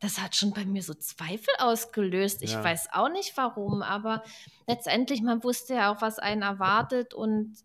das 0.02 0.20
hat 0.20 0.36
schon 0.36 0.52
bei 0.52 0.66
mir 0.66 0.82
so 0.82 0.96
Zweifel 0.96 1.54
ausgelöst. 1.60 2.42
Ich 2.42 2.54
ja. 2.54 2.64
weiß 2.64 2.90
auch 2.92 3.10
nicht 3.10 3.38
warum, 3.38 3.84
aber 3.84 4.24
letztendlich, 4.68 5.22
man 5.22 5.44
wusste 5.44 5.76
ja 5.76 5.94
auch, 5.94 6.02
was 6.02 6.18
einen 6.20 6.42
erwartet 6.42 7.14
und 7.14 7.56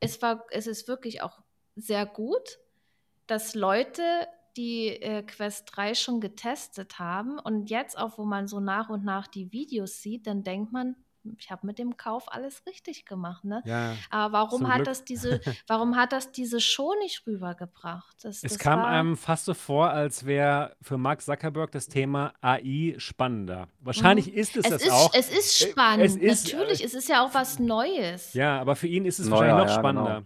es 0.00 0.20
war, 0.20 0.44
es 0.50 0.66
ist 0.66 0.88
wirklich 0.88 1.22
auch 1.22 1.38
sehr 1.76 2.04
gut, 2.04 2.58
dass 3.28 3.54
Leute 3.54 4.02
die 4.56 4.88
äh, 4.88 5.22
Quest 5.22 5.70
3 5.76 5.94
schon 5.94 6.20
getestet 6.20 6.98
haben 6.98 7.38
und 7.38 7.70
jetzt 7.70 7.96
auch, 7.96 8.18
wo 8.18 8.24
man 8.24 8.48
so 8.48 8.58
nach 8.58 8.88
und 8.88 9.04
nach 9.04 9.28
die 9.28 9.52
Videos 9.52 10.02
sieht, 10.02 10.26
dann 10.26 10.42
denkt 10.42 10.72
man, 10.72 10.96
ich 11.38 11.50
habe 11.50 11.66
mit 11.66 11.78
dem 11.78 11.96
Kauf 11.96 12.32
alles 12.32 12.64
richtig 12.66 13.04
gemacht. 13.06 13.44
Ne? 13.44 13.62
Ja, 13.64 13.94
Aber 14.10 14.32
warum 14.32 14.72
hat, 14.72 14.86
das 14.86 15.04
diese, 15.04 15.40
warum 15.66 15.96
hat 15.96 16.12
das 16.12 16.32
diese 16.32 16.60
Show 16.60 16.94
nicht 17.00 17.26
rübergebracht? 17.26 18.16
Das, 18.22 18.36
es 18.36 18.52
das 18.52 18.58
kam 18.58 18.84
einem 18.84 19.16
fast 19.16 19.44
so 19.46 19.54
vor, 19.54 19.90
als 19.90 20.26
wäre 20.26 20.76
für 20.82 20.98
Mark 20.98 21.22
Zuckerberg 21.22 21.70
das 21.72 21.88
Thema 21.88 22.32
AI 22.40 22.94
spannender. 22.98 23.68
Wahrscheinlich 23.80 24.32
mhm. 24.32 24.38
ist 24.38 24.56
es, 24.56 24.64
es 24.64 24.70
das 24.70 24.82
ist, 24.82 24.90
auch. 24.90 25.10
Es 25.14 25.30
ist 25.30 25.62
äh, 25.62 25.70
spannend, 25.70 26.04
es 26.06 26.16
ist, 26.16 26.52
natürlich. 26.52 26.82
Äh, 26.82 26.86
es 26.86 26.94
ist 26.94 27.08
ja 27.08 27.24
auch 27.24 27.34
was 27.34 27.58
Neues. 27.58 28.34
Ja, 28.34 28.60
aber 28.60 28.76
für 28.76 28.86
ihn 28.86 29.04
ist 29.04 29.18
es 29.18 29.28
Neuer, 29.28 29.40
wahrscheinlich 29.40 29.66
noch 29.66 29.74
spannender. 29.74 30.10
Ja, 30.10 30.22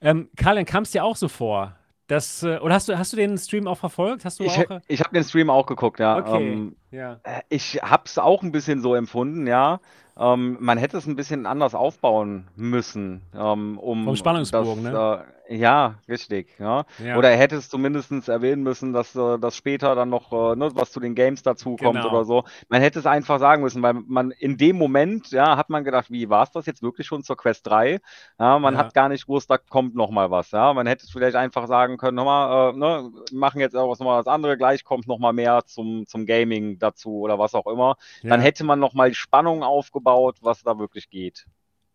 genau. 0.00 0.20
ähm, 0.20 0.30
Karl, 0.36 0.64
kam 0.64 0.82
es 0.82 0.90
dir 0.90 1.04
auch 1.04 1.16
so 1.16 1.28
vor? 1.28 1.76
Das, 2.12 2.42
äh, 2.42 2.58
oder 2.58 2.74
hast 2.74 2.90
du, 2.90 2.98
hast 2.98 3.12
du 3.14 3.16
den 3.16 3.38
Stream 3.38 3.66
auch 3.66 3.78
verfolgt? 3.78 4.26
Hast 4.26 4.38
du 4.38 4.44
ich 4.44 4.58
auch, 4.58 4.80
ich 4.86 5.00
habe 5.00 5.14
den 5.14 5.24
Stream 5.24 5.48
auch 5.48 5.66
geguckt, 5.66 5.98
ja. 5.98 6.18
Okay, 6.18 6.52
ähm, 6.52 6.76
ja. 6.90 7.20
Ich 7.48 7.80
habe 7.82 8.02
es 8.04 8.18
auch 8.18 8.42
ein 8.42 8.52
bisschen 8.52 8.82
so 8.82 8.94
empfunden, 8.94 9.46
ja. 9.46 9.80
Ähm, 10.22 10.56
man 10.60 10.78
hätte 10.78 10.98
es 10.98 11.06
ein 11.06 11.16
bisschen 11.16 11.46
anders 11.46 11.74
aufbauen 11.74 12.46
müssen, 12.54 13.22
ähm, 13.34 13.76
um 13.76 14.04
Vom 14.04 14.14
Spannungsbogen, 14.14 14.84
das, 14.84 14.92
ne? 14.92 15.24
Äh, 15.48 15.56
ja, 15.56 15.96
richtig. 16.08 16.48
Ja. 16.58 16.84
Ja. 17.04 17.16
Oder 17.16 17.30
er 17.30 17.36
hätte 17.36 17.56
es 17.56 17.68
zumindest 17.68 18.28
erwähnen 18.28 18.62
müssen, 18.62 18.92
dass, 18.92 19.14
äh, 19.16 19.38
dass 19.38 19.56
später 19.56 19.94
dann 19.94 20.08
noch 20.08 20.32
äh, 20.32 20.56
ne, 20.56 20.70
was 20.74 20.92
zu 20.92 21.00
den 21.00 21.14
Games 21.14 21.42
dazukommt 21.42 22.00
genau. 22.00 22.10
oder 22.10 22.24
so. 22.24 22.44
Man 22.68 22.80
hätte 22.80 23.00
es 23.00 23.06
einfach 23.06 23.38
sagen 23.38 23.62
müssen, 23.62 23.82
weil 23.82 23.94
man 23.94 24.30
in 24.30 24.56
dem 24.56 24.76
Moment, 24.76 25.30
ja, 25.30 25.56
hat 25.56 25.68
man 25.68 25.84
gedacht, 25.84 26.10
wie 26.10 26.30
war 26.30 26.44
es 26.44 26.52
das 26.52 26.66
jetzt 26.66 26.82
wirklich 26.82 27.06
schon 27.06 27.22
zur 27.22 27.36
Quest 27.36 27.66
3? 27.66 28.00
Ja, 28.38 28.58
man 28.58 28.74
ja. 28.74 28.80
hat 28.80 28.94
gar 28.94 29.08
nicht 29.08 29.26
gewusst, 29.26 29.50
da 29.50 29.58
kommt 29.58 29.94
noch 29.94 30.10
mal 30.10 30.30
was. 30.30 30.52
Ja. 30.52 30.72
Man 30.72 30.86
hätte 30.86 31.04
es 31.04 31.10
vielleicht 31.10 31.36
einfach 31.36 31.66
sagen 31.66 31.96
können, 31.96 32.16
nochmal, 32.16 32.72
äh, 32.72 32.76
ne, 32.76 33.10
machen 33.32 33.60
jetzt 33.60 33.76
auch 33.76 33.90
was 33.90 33.98
nochmal 33.98 34.22
das 34.22 34.32
andere, 34.32 34.56
gleich 34.56 34.84
kommt 34.84 35.06
noch 35.06 35.18
mal 35.18 35.32
mehr 35.32 35.62
zum, 35.66 36.06
zum 36.06 36.24
Gaming 36.24 36.78
dazu 36.78 37.20
oder 37.20 37.38
was 37.38 37.54
auch 37.54 37.66
immer. 37.66 37.96
Dann 38.22 38.40
hätte 38.40 38.64
man 38.64 38.78
noch 38.78 38.94
mal 38.94 39.08
die 39.10 39.14
Spannung 39.14 39.62
aufgebaut, 39.62 40.11
was 40.42 40.62
da 40.62 40.78
wirklich 40.78 41.08
geht. 41.10 41.46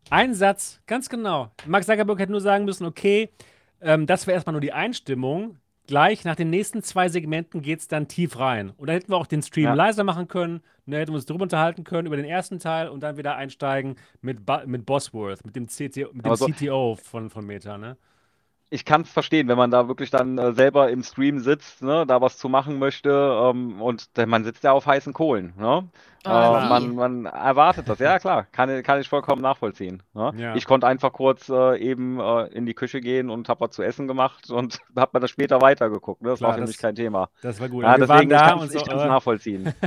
Ein 0.10 0.34
Satz, 0.34 0.80
ganz 0.86 1.10
genau. 1.10 1.52
Mark 1.66 1.84
Zuckerberg 1.84 2.20
hätte 2.20 2.32
nur 2.32 2.42
sagen 2.42 2.66
müssen, 2.66 2.86
okay, 2.86 3.30
ähm, 3.82 4.06
das 4.06 4.26
wäre 4.26 4.36
erstmal 4.36 4.54
nur 4.54 4.62
die 4.62 4.72
Einstimmung. 4.74 5.58
Gleich 5.86 6.26
nach 6.26 6.36
den 6.36 6.50
nächsten 6.50 6.84
zwei 6.84 7.08
Segmenten 7.08 7.62
geht 7.62 7.80
es 7.80 7.88
dann 7.88 8.08
tief 8.10 8.40
rein. 8.40 8.72
Und 8.72 8.88
dann 8.88 8.96
hätten 8.96 9.10
wir 9.12 9.18
auch 9.18 9.28
den 9.28 9.42
Stream 9.42 9.66
Ja. 9.66 9.74
leiser 9.74 10.04
machen 10.04 10.28
können, 10.28 10.62
ne, 10.86 10.98
hätten 10.98 11.12
wir 11.12 11.16
uns 11.16 11.26
drüber 11.26 11.44
unterhalten 11.44 11.84
können 11.86 12.08
über 12.08 12.18
den 12.18 12.26
ersten 12.26 12.60
Teil 12.60 12.90
und 12.90 13.02
dann 13.02 13.16
wieder 13.18 13.36
einsteigen 13.38 13.96
mit, 14.22 14.46
Ba- 14.46 14.64
mit 14.66 14.86
Bosworth, 14.86 15.46
mit 15.46 15.56
dem, 15.56 15.68
CTO, 15.68 16.10
mit 16.12 16.26
dem 16.26 16.36
so- 16.36 16.48
CTO 16.48 16.96
von, 17.02 17.30
von 17.30 17.46
Meta. 17.46 17.78
Ne? 17.78 17.96
Ich 18.70 18.84
kann 18.84 19.02
es 19.04 19.10
verstehen, 19.10 19.48
wenn 19.48 19.58
man 19.58 19.72
da 19.72 19.88
wirklich 19.88 20.10
dann 20.10 20.38
äh, 20.38 20.52
selber 20.52 20.90
im 20.90 21.02
Stream 21.02 21.40
sitzt, 21.40 21.82
ne, 21.82 22.06
da 22.06 22.20
was 22.20 22.38
zu 22.38 22.50
machen 22.50 22.80
möchte 22.80 23.10
ähm, 23.10 23.82
und 23.82 24.10
man 24.28 24.44
sitzt 24.44 24.64
ja 24.66 24.74
auf 24.74 24.86
heißen 24.86 25.14
Kohlen. 25.14 25.54
Ne? 25.58 25.88
Oh, 26.26 26.30
Äh, 26.30 26.68
man, 26.68 26.96
man 26.96 27.26
erwartet 27.28 27.88
das, 27.88 28.00
ja 28.00 28.20
klar, 28.20 28.46
kann, 28.52 28.84
kann 28.84 29.00
ich 29.00 29.08
vollkommen 29.08 29.42
nachvollziehen. 29.42 30.04
Ne? 30.14 30.34
Ja. 30.38 30.56
Ich 30.56 30.66
konnte 30.66 30.86
einfach 30.86 31.14
kurz 31.14 31.48
äh, 31.48 31.78
eben 31.78 32.20
äh, 32.20 32.48
in 32.48 32.66
die 32.66 32.74
Küche 32.74 33.00
gehen 33.00 33.30
und 33.30 33.48
habe 33.48 33.62
was 33.62 33.70
zu 33.72 33.84
essen 33.84 34.06
gemacht 34.06 34.50
und 34.50 34.80
habe 34.98 35.12
mir 35.14 35.20
das 35.22 35.30
später 35.32 35.62
weitergeguckt. 35.62 36.22
Ne? 36.22 36.32
Das 36.32 36.40
Klar, 36.40 36.50
war 36.50 36.56
für 36.56 36.62
das- 36.62 36.70
mich 36.72 36.78
kein 36.78 36.96
Thema. 36.96 37.30
Das 37.42 37.62
war 37.62 37.70
gut. 37.70 37.84
Ja, 37.84 37.98
wir 37.98 38.06
deswegen, 38.06 38.30
da 38.30 38.44
ich 38.44 38.50
kann 38.52 38.60
es 38.68 38.74
so. 38.74 38.80
äh, 38.92 39.08
nachvollziehen. 39.08 39.74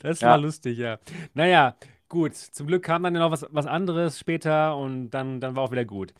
Das 0.00 0.20
Ja. 0.20 0.30
war 0.30 0.38
lustig, 0.38 0.78
ja. 0.78 0.98
Naja, 1.34 1.76
gut. 2.08 2.34
Zum 2.34 2.66
Glück 2.66 2.82
kam 2.82 3.04
dann 3.04 3.12
noch 3.12 3.30
was, 3.30 3.46
was 3.50 3.66
anderes 3.66 4.18
später 4.18 4.76
und 4.76 5.10
dann, 5.10 5.40
dann 5.40 5.54
war 5.54 5.62
auch 5.62 5.70
wieder 5.70 5.84
gut. 5.84 6.12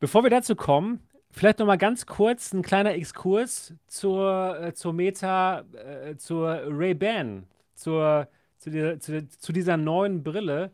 Bevor 0.00 0.22
wir 0.22 0.30
dazu 0.30 0.56
kommen, 0.56 1.00
vielleicht 1.30 1.58
noch 1.58 1.66
mal 1.66 1.76
ganz 1.76 2.06
kurz 2.06 2.54
ein 2.54 2.62
kleiner 2.62 2.94
Exkurs 2.94 3.74
zur, 3.86 4.58
äh, 4.58 4.72
zur 4.72 4.94
Meta, 4.94 5.60
äh, 5.74 6.16
zur 6.16 6.62
Ray-Ban, 6.66 7.46
zur, 7.74 8.26
zu, 8.56 8.70
dieser, 8.70 8.98
zu, 8.98 9.28
zu 9.28 9.52
dieser 9.52 9.76
neuen 9.76 10.22
Brille 10.22 10.72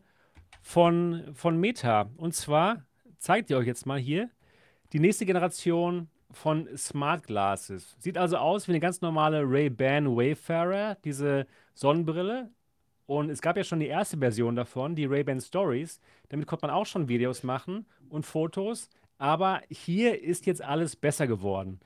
von, 0.61 1.25
von 1.33 1.59
Meta. 1.59 2.09
Und 2.15 2.35
zwar 2.35 2.85
zeigt 3.17 3.49
ihr 3.49 3.57
euch 3.57 3.67
jetzt 3.67 3.85
mal 3.85 3.99
hier 3.99 4.29
die 4.93 4.99
nächste 4.99 5.25
Generation 5.25 6.07
von 6.31 6.69
Smart 6.77 7.27
Glasses. 7.27 7.97
Sieht 7.99 8.17
also 8.17 8.37
aus 8.37 8.69
wie 8.69 8.71
eine 8.71 8.79
ganz 8.79 9.01
normale 9.01 9.41
Ray-Ban 9.43 10.15
Wayfarer, 10.15 10.95
diese 11.03 11.47
Sonnenbrille. 11.73 12.49
Und 13.07 13.29
es 13.29 13.41
gab 13.41 13.57
ja 13.57 13.65
schon 13.65 13.81
die 13.81 13.87
erste 13.87 14.17
Version 14.17 14.55
davon, 14.55 14.95
die 14.95 15.05
Ray-Ban 15.05 15.41
Stories. 15.41 15.99
Damit 16.29 16.47
konnte 16.47 16.65
man 16.65 16.73
auch 16.73 16.85
schon 16.85 17.09
Videos 17.09 17.43
machen 17.43 17.85
und 18.07 18.25
Fotos. 18.25 18.89
Aber 19.17 19.61
hier 19.69 20.21
ist 20.21 20.45
jetzt 20.45 20.61
alles 20.61 20.95
besser 20.95 21.27
geworden. 21.27 21.79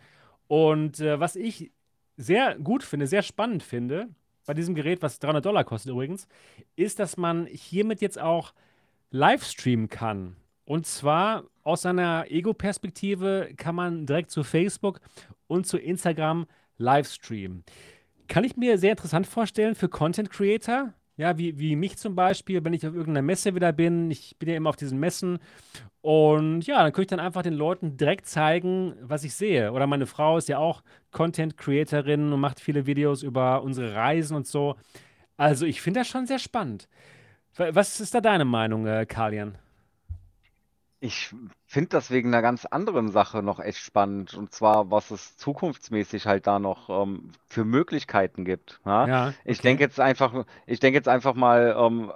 Und 0.48 1.00
äh, 1.00 1.20
was 1.20 1.36
ich 1.36 1.72
sehr 2.17 2.58
gut 2.60 2.84
finde, 2.84 3.08
sehr 3.08 3.24
spannend 3.24 3.63
finde, 3.63 4.10
bei 4.46 4.54
diesem 4.54 4.76
Gerät, 4.76 5.02
was 5.02 5.20
300 5.20 5.46
Dollar 5.46 5.63
kostet 5.63 5.91
übrigens, 5.91 6.28
ist, 6.76 7.00
dass 7.00 7.17
man 7.17 7.46
hiermit 7.46 8.02
jetzt 8.02 8.20
auch 8.20 8.54
live 9.12 9.44
streamen 9.44 9.88
kann. 9.88 10.36
Und 10.65 10.86
zwar 10.86 11.44
aus 11.63 11.84
seiner 11.84 12.26
Ego-Perspektive 12.30 13.50
kann 13.58 13.76
man 13.76 14.06
direkt 14.06 14.32
zu 14.32 14.44
Facebook 14.44 15.00
und 15.48 15.67
zu 15.67 15.78
Instagram 15.78 16.48
live 16.78 17.08
streamen. 17.10 17.63
Kann 18.28 18.44
ich 18.44 18.56
mir 18.56 18.78
sehr 18.78 18.91
interessant 18.91 19.28
vorstellen 19.28 19.76
für 19.76 19.89
Content 19.89 20.30
Creator, 20.30 20.94
ja, 21.22 21.38
wie, 21.38 21.58
wie 21.60 21.76
mich 21.76 21.98
zum 21.98 22.16
Beispiel, 22.16 22.64
wenn 22.66 22.74
ich 22.74 22.86
auf 22.86 22.94
irgendeiner 22.96 23.22
Messe 23.22 23.54
wieder 23.56 23.72
bin. 23.72 24.10
Ich 24.12 24.36
bin 24.40 24.50
ja 24.50 24.56
immer 24.56 24.70
auf 24.70 24.76
diesen 24.76 25.00
Messen. 25.00 25.40
Und 26.02 26.64
ja, 26.66 26.82
dann 26.82 26.92
könnte 26.92 27.02
ich 27.04 27.08
dann 27.18 27.20
einfach 27.20 27.44
den 27.44 27.54
Leuten 27.54 27.96
direkt 27.96 28.26
zeigen, 28.26 28.96
was 29.02 29.24
ich 29.24 29.36
sehe. 29.36 29.72
Oder 29.72 29.86
meine 29.88 30.08
Frau 30.08 30.38
ist 30.38 30.50
ja 30.50 30.58
auch 30.58 30.84
Content 31.12 31.58
Creatorin 31.58 32.34
und 32.34 32.40
macht 32.40 32.60
viele 32.60 32.88
Videos 32.88 33.22
über 33.24 33.62
unsere 33.62 33.94
Reisen 33.96 34.36
und 34.36 34.48
so. 34.48 34.76
Also 35.38 35.66
ich 35.66 35.82
finde 35.82 36.02
das 36.02 36.08
schon 36.08 36.26
sehr 36.26 36.40
spannend. 36.40 36.88
Wa- 37.56 37.70
Was 37.74 38.00
ist 38.00 38.16
da 38.16 38.22
deine 38.22 38.46
Meinung, 38.46 38.88
äh, 38.88 39.06
Kalian? 39.06 39.58
Ich 41.04 41.34
finde 41.66 41.90
das 41.90 42.12
wegen 42.12 42.30
einer 42.30 42.44
ganz 42.44 42.66
anderen 42.66 43.10
Sache 43.10 43.42
noch 43.42 43.60
echt 43.60 43.80
spannend. 43.80 44.36
Und 44.36 44.54
zwar, 44.54 44.92
was 44.92 45.10
es 45.10 45.36
zukunftsmäßig 45.36 46.28
halt 46.28 46.46
da 46.46 46.60
noch 46.60 46.90
ähm, 46.90 47.32
für 47.50 47.66
Möglichkeiten 47.66 48.46
gibt. 48.46 48.80
Ja? 48.86 49.08
Ja, 49.08 49.34
Ich 49.44 49.60
okay. 49.60 49.70
denke 49.70 49.84
jetzt 49.84 50.00
einfach, 50.00 50.46
ich 50.68 50.80
denke 50.80 50.98
jetzt 51.00 51.08
einfach 51.08 51.34
mal 51.34 51.76
ähm, 51.76 52.12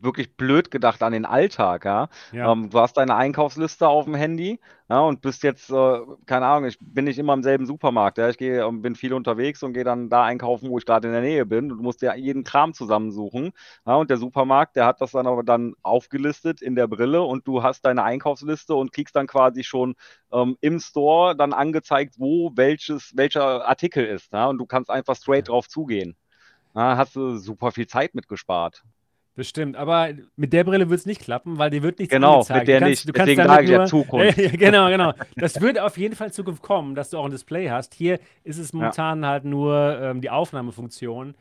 wirklich 0.00 0.36
blöd 0.36 0.70
gedacht 0.70 1.02
an 1.02 1.12
den 1.12 1.24
Alltag, 1.24 1.84
ja. 1.84 2.08
Ja. 2.32 2.52
Ähm, 2.52 2.70
du 2.70 2.78
hast 2.78 2.96
deine 2.96 3.16
Einkaufsliste 3.16 3.88
auf 3.88 4.04
dem 4.04 4.14
Handy, 4.14 4.60
ja, 4.88 5.00
und 5.00 5.22
bist 5.22 5.42
jetzt, 5.42 5.70
äh, 5.70 5.98
keine 6.26 6.46
Ahnung, 6.46 6.68
ich 6.68 6.78
bin 6.80 7.04
nicht 7.06 7.18
immer 7.18 7.34
im 7.34 7.42
selben 7.42 7.66
Supermarkt, 7.66 8.18
ja. 8.18 8.28
Ich 8.28 8.38
gehe, 8.38 8.64
ähm, 8.64 8.82
bin 8.82 8.94
viel 8.96 9.12
unterwegs 9.14 9.62
und 9.62 9.72
gehe 9.72 9.84
dann 9.84 10.08
da 10.10 10.24
einkaufen, 10.24 10.70
wo 10.70 10.78
ich 10.78 10.86
gerade 10.86 11.08
in 11.08 11.12
der 11.14 11.22
Nähe 11.22 11.46
bin. 11.46 11.68
Du 11.68 11.76
musst 11.76 12.02
dir 12.02 12.14
jeden 12.16 12.44
Kram 12.44 12.74
zusammensuchen, 12.74 13.52
ja, 13.86 13.94
und 13.94 14.10
der 14.10 14.18
Supermarkt, 14.18 14.76
der 14.76 14.86
hat 14.86 15.00
das 15.00 15.12
dann 15.12 15.26
aber 15.26 15.42
dann 15.42 15.74
aufgelistet 15.82 16.62
in 16.62 16.74
der 16.74 16.86
Brille 16.88 17.22
und 17.22 17.46
du 17.46 17.62
hast 17.62 17.82
deine 17.82 18.02
Einkaufsliste 18.04 18.74
und 18.74 18.92
kriegst 18.92 19.16
dann 19.16 19.26
quasi 19.26 19.64
schon 19.64 19.94
ähm, 20.32 20.56
im 20.60 20.80
Store 20.80 21.36
dann 21.36 21.52
angezeigt, 21.52 22.16
wo 22.18 22.52
welches, 22.54 23.12
welcher 23.16 23.66
Artikel 23.66 24.04
ist, 24.04 24.32
ja, 24.32 24.46
und 24.46 24.58
du 24.58 24.66
kannst 24.66 24.90
einfach 24.90 25.16
straight 25.16 25.48
drauf 25.48 25.68
zugehen. 25.68 26.16
Ja, 26.74 26.96
hast 26.96 27.16
du 27.16 27.36
super 27.38 27.72
viel 27.72 27.86
Zeit 27.86 28.14
mitgespart. 28.14 28.84
Bestimmt, 29.36 29.74
aber 29.76 30.10
mit 30.36 30.52
der 30.52 30.62
Brille 30.62 30.88
wird 30.90 31.00
es 31.00 31.06
nicht 31.06 31.20
klappen, 31.20 31.58
weil 31.58 31.68
die 31.68 31.82
wird 31.82 31.98
nichts 31.98 32.14
Genau, 32.14 32.34
angezeigt. 32.34 32.60
mit 32.60 32.68
der 32.68 32.80
nicht. 32.88 33.08
Du 33.08 33.12
kannst 33.12 33.30
Deswegen 33.30 33.48
sage 33.48 33.64
ich 33.64 33.70
ja 33.70 33.84
Zukunft. 33.86 34.38
Ja, 34.38 34.48
genau, 34.52 34.88
genau. 34.88 35.12
Das 35.34 35.60
wird 35.60 35.78
auf 35.80 35.98
jeden 35.98 36.14
Fall 36.14 36.28
in 36.28 36.32
Zukunft 36.32 36.62
kommen, 36.62 36.94
dass 36.94 37.10
du 37.10 37.18
auch 37.18 37.24
ein 37.24 37.32
Display 37.32 37.68
hast. 37.68 37.94
Hier 37.94 38.20
ist 38.44 38.58
es 38.58 38.72
momentan 38.72 39.26
halt 39.26 39.44
nur 39.44 39.98
ähm, 40.00 40.20
die 40.20 40.30
Aufnahmefunktion, 40.30 41.34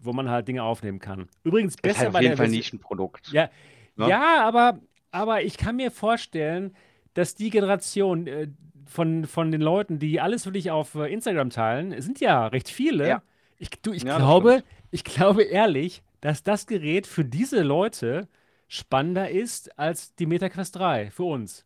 wo 0.00 0.12
man 0.12 0.30
halt 0.30 0.46
Dinge 0.46 0.62
aufnehmen 0.62 1.00
kann. 1.00 1.28
Übrigens 1.42 1.74
Ist 1.74 1.82
besser 1.82 1.98
halt 1.98 2.08
auf 2.08 2.12
bei 2.14 2.20
jeden 2.22 2.30
der 2.32 2.36
Fall 2.36 2.46
ein 2.46 2.52
Versi- 2.52 2.56
Nischenprodukt. 2.56 3.32
Ja, 3.32 3.48
Ne? 3.96 4.08
ja 4.10 4.44
aber, 4.44 4.78
aber 5.10 5.42
ich 5.42 5.56
kann 5.56 5.76
mir 5.76 5.90
vorstellen, 5.90 6.76
dass 7.14 7.34
die 7.34 7.50
Generation 7.50 8.26
äh, 8.28 8.48
von, 8.84 9.24
von 9.24 9.50
den 9.50 9.62
Leuten, 9.62 9.98
die 9.98 10.20
alles 10.20 10.44
wirklich 10.44 10.70
auf 10.70 10.94
äh, 10.94 11.12
Instagram 11.12 11.50
teilen, 11.50 12.00
sind 12.00 12.20
ja 12.20 12.46
recht 12.46 12.68
viele. 12.68 13.08
Ja. 13.08 13.22
Ich, 13.58 13.70
du, 13.82 13.92
ich 13.92 14.04
Ja, 14.04 14.18
glaube, 14.18 14.62
ich 14.92 15.02
glaube 15.02 15.42
ehrlich, 15.44 16.02
dass 16.26 16.42
das 16.42 16.66
Gerät 16.66 17.06
für 17.06 17.24
diese 17.24 17.62
Leute 17.62 18.26
spannender 18.66 19.30
ist 19.30 19.78
als 19.78 20.12
die 20.16 20.26
MetaQuest 20.26 20.74
3 20.74 21.12
für 21.12 21.22
uns. 21.22 21.64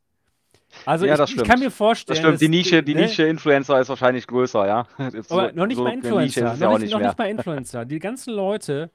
Also 0.85 1.07
Ja, 1.07 1.15
ich, 1.15 1.19
das 1.19 1.31
ich 1.31 1.43
kann 1.45 1.61
mir 1.61 1.71
Das 1.71 1.75
vorstellen, 1.77 2.19
stimmt, 2.19 2.43
die 2.43 2.51
Nische, 2.51 2.83
die 2.83 2.95
ne? 2.95 3.01
Nische 3.05 3.23
Influencer 3.23 3.81
ist 3.81 3.89
wahrscheinlich 3.89 4.27
größer, 4.27 4.67
ja. 4.67 4.87
Aber 4.99 5.23
so- 5.49 5.51
noch 5.55 5.67
nicht 5.67 5.79
so 5.79 5.85
mal 5.85 5.95
Influencer, 5.95 6.43
noch, 6.53 6.61
ja 6.61 6.69
nicht, 6.73 6.81
nicht 6.83 6.93
noch 6.93 7.01
nicht 7.01 7.17
mal 7.19 7.31
Influencer. 7.31 7.87
Die 7.87 7.99
ganzen 8.01 8.35
Leute, 8.35 8.91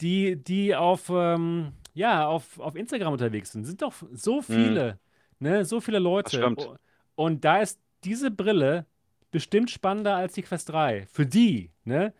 die, 0.00 0.36
die 0.36 0.76
auf, 0.76 1.10
ähm, 1.12 1.72
ja, 1.94 2.28
auf, 2.28 2.60
auf 2.60 2.76
Instagram 2.76 3.14
unterwegs 3.14 3.50
sind, 3.50 3.64
sind 3.64 3.82
doch 3.82 3.94
so 4.12 4.40
viele, 4.40 5.00
ne, 5.40 5.64
so 5.64 5.80
viele 5.80 5.98
Leute. 5.98 6.36
Mhm. 6.36 6.42
stimmt. 6.42 6.70
Und 7.16 7.44
da 7.44 7.58
ist 7.60 7.80
diese 8.04 8.30
Brille 8.30 8.86
bestimmt 9.32 9.68
spannender 9.72 10.14
als 10.14 10.34
die 10.34 10.42
Quest 10.42 10.68
3. 10.68 11.08
Für 11.10 11.26
die, 11.26 11.72
ne? 11.82 12.14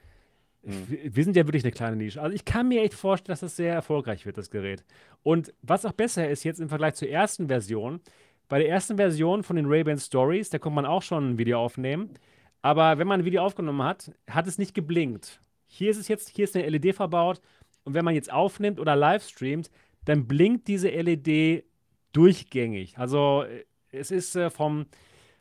Mhm. 0.62 0.88
Wir 0.88 1.16
wir 1.16 1.24
sind 1.24 1.36
ja 1.36 1.46
wirklich 1.46 1.64
eine 1.64 1.72
kleine 1.72 1.96
Nische. 1.96 2.20
Also 2.20 2.34
ich 2.34 2.44
kann 2.44 2.68
mir 2.68 2.82
echt 2.82 2.94
vorstellen, 2.94 3.32
dass 3.32 3.40
das 3.40 3.56
sehr 3.56 3.74
erfolgreich 3.74 4.26
wird, 4.26 4.38
das 4.38 4.50
Gerät. 4.50 4.84
Und 5.22 5.52
was 5.62 5.84
auch 5.84 5.92
besser 5.92 6.28
ist 6.28 6.44
jetzt 6.44 6.60
im 6.60 6.68
Vergleich 6.68 6.94
zur 6.94 7.08
ersten 7.08 7.48
Version, 7.48 8.00
bei 8.48 8.58
der 8.58 8.68
ersten 8.68 8.96
Version 8.96 9.42
von 9.42 9.56
den 9.56 9.66
Ray-Ban 9.66 9.98
Stories, 9.98 10.50
da 10.50 10.58
konnte 10.58 10.76
man 10.76 10.86
auch 10.86 11.02
schon 11.02 11.32
ein 11.32 11.38
Video 11.38 11.60
aufnehmen. 11.60 12.14
Aber 12.62 12.98
wenn 12.98 13.06
man 13.06 13.20
ein 13.20 13.24
Video 13.24 13.42
aufgenommen 13.42 13.82
hat, 13.82 14.10
hat 14.28 14.46
es 14.46 14.58
nicht 14.58 14.74
geblinkt. 14.74 15.40
Hier 15.66 15.90
ist 15.90 15.98
es 15.98 16.08
jetzt, 16.08 16.30
hier 16.30 16.44
ist 16.44 16.56
eine 16.56 16.68
LED 16.68 16.96
verbaut. 16.96 17.40
Und 17.84 17.94
wenn 17.94 18.04
man 18.04 18.14
jetzt 18.14 18.32
aufnimmt 18.32 18.80
oder 18.80 18.96
live 18.96 19.26
streamt, 19.26 19.70
dann 20.04 20.26
blinkt 20.26 20.66
diese 20.68 20.88
LED 20.88 21.64
durchgängig. 22.12 22.98
Also 22.98 23.44
äh, 23.44 23.64
es 23.90 24.10
ist 24.10 24.34
äh, 24.36 24.50
vom, 24.50 24.86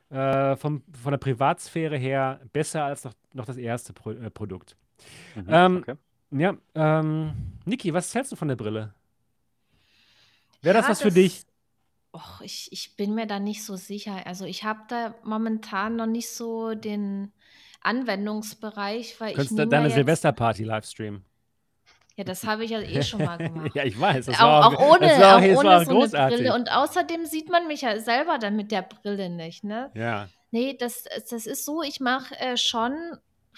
äh, 0.10 0.56
vom, 0.56 0.84
von 1.02 1.12
der 1.12 1.18
Privatsphäre 1.18 1.98
her 1.98 2.42
besser 2.54 2.84
als 2.84 3.04
noch, 3.04 3.14
noch 3.34 3.46
das 3.46 3.58
erste 3.58 3.94
Pro 3.94 4.12
äh, 4.12 4.30
Produkt. 4.30 4.76
Mhm, 5.36 5.46
Ähm, 5.50 5.78
okay. 5.78 5.96
Ja, 6.32 6.58
ähm, 6.76 7.34
Niki, 7.66 7.94
was 7.94 8.14
hältst 8.14 8.32
du 8.32 8.36
von 8.36 8.48
der 8.48 8.56
Brille? 8.56 8.94
Wäre 10.62 10.76
das 10.76 10.86
Ja, 10.86 10.92
was 10.92 11.02
für 11.02 11.12
dich? 11.12 11.46
Och, 12.14 12.42
ich, 12.42 12.70
ich 12.72 12.96
bin 12.96 13.14
mir 13.16 13.28
da 13.28 13.40
nicht 13.40 13.64
so 13.64 13.76
sicher. 13.76 14.26
Also 14.26 14.46
ich 14.46 14.64
habe 14.64 14.80
da 14.88 15.14
momentan 15.24 15.96
noch 15.96 16.08
nicht 16.08 16.30
so 16.30 16.74
den 16.74 17.32
Anwendungsbereich, 17.82 19.20
weil 19.20 19.30
ich 19.32 19.36
Könntest 19.36 19.52
du 19.52 19.56
nehme 19.58 19.70
deine 19.70 19.90
Silvesterparty 19.92 20.64
livestreamen? 20.64 21.24
ja, 22.16 22.24
das 22.24 22.44
habe 22.46 22.66
ich 22.66 22.72
ja 22.72 22.82
eh 22.82 23.04
schon 23.04 23.24
mal 23.24 23.38
gemacht. 23.46 23.76
ja, 23.76 23.84
ich 23.84 24.00
weiß. 24.00 24.26
Das 24.26 24.40
war 24.42 24.68
auch, 24.68 24.74
auch 24.74 24.96
ohne, 24.96 25.08
das 25.08 25.20
war 25.20 25.38
auch 25.38 25.42
das 25.42 25.50
war 25.50 25.58
ohne 25.60 25.76
auch 25.78 25.84
so 25.84 25.92
eine 25.92 26.00
großartig. 26.00 26.38
Brille. 26.40 26.56
Und 26.56 26.72
außerdem 26.72 27.26
sieht 27.26 27.50
man 27.50 27.68
mich 27.68 27.82
ja 27.82 28.00
selber 28.00 28.40
dann 28.40 28.56
mit 28.56 28.72
der 28.72 28.82
Brille 28.82 29.30
nicht, 29.30 29.64
ne? 29.64 29.92
ja, 29.94 30.28
Nee, 30.50 30.76
das, 30.80 31.04
das 31.30 31.46
ist 31.46 31.66
so, 31.66 31.84
ich 31.84 32.00
mache 32.00 32.34
äh, 32.40 32.56
schon 32.58 32.96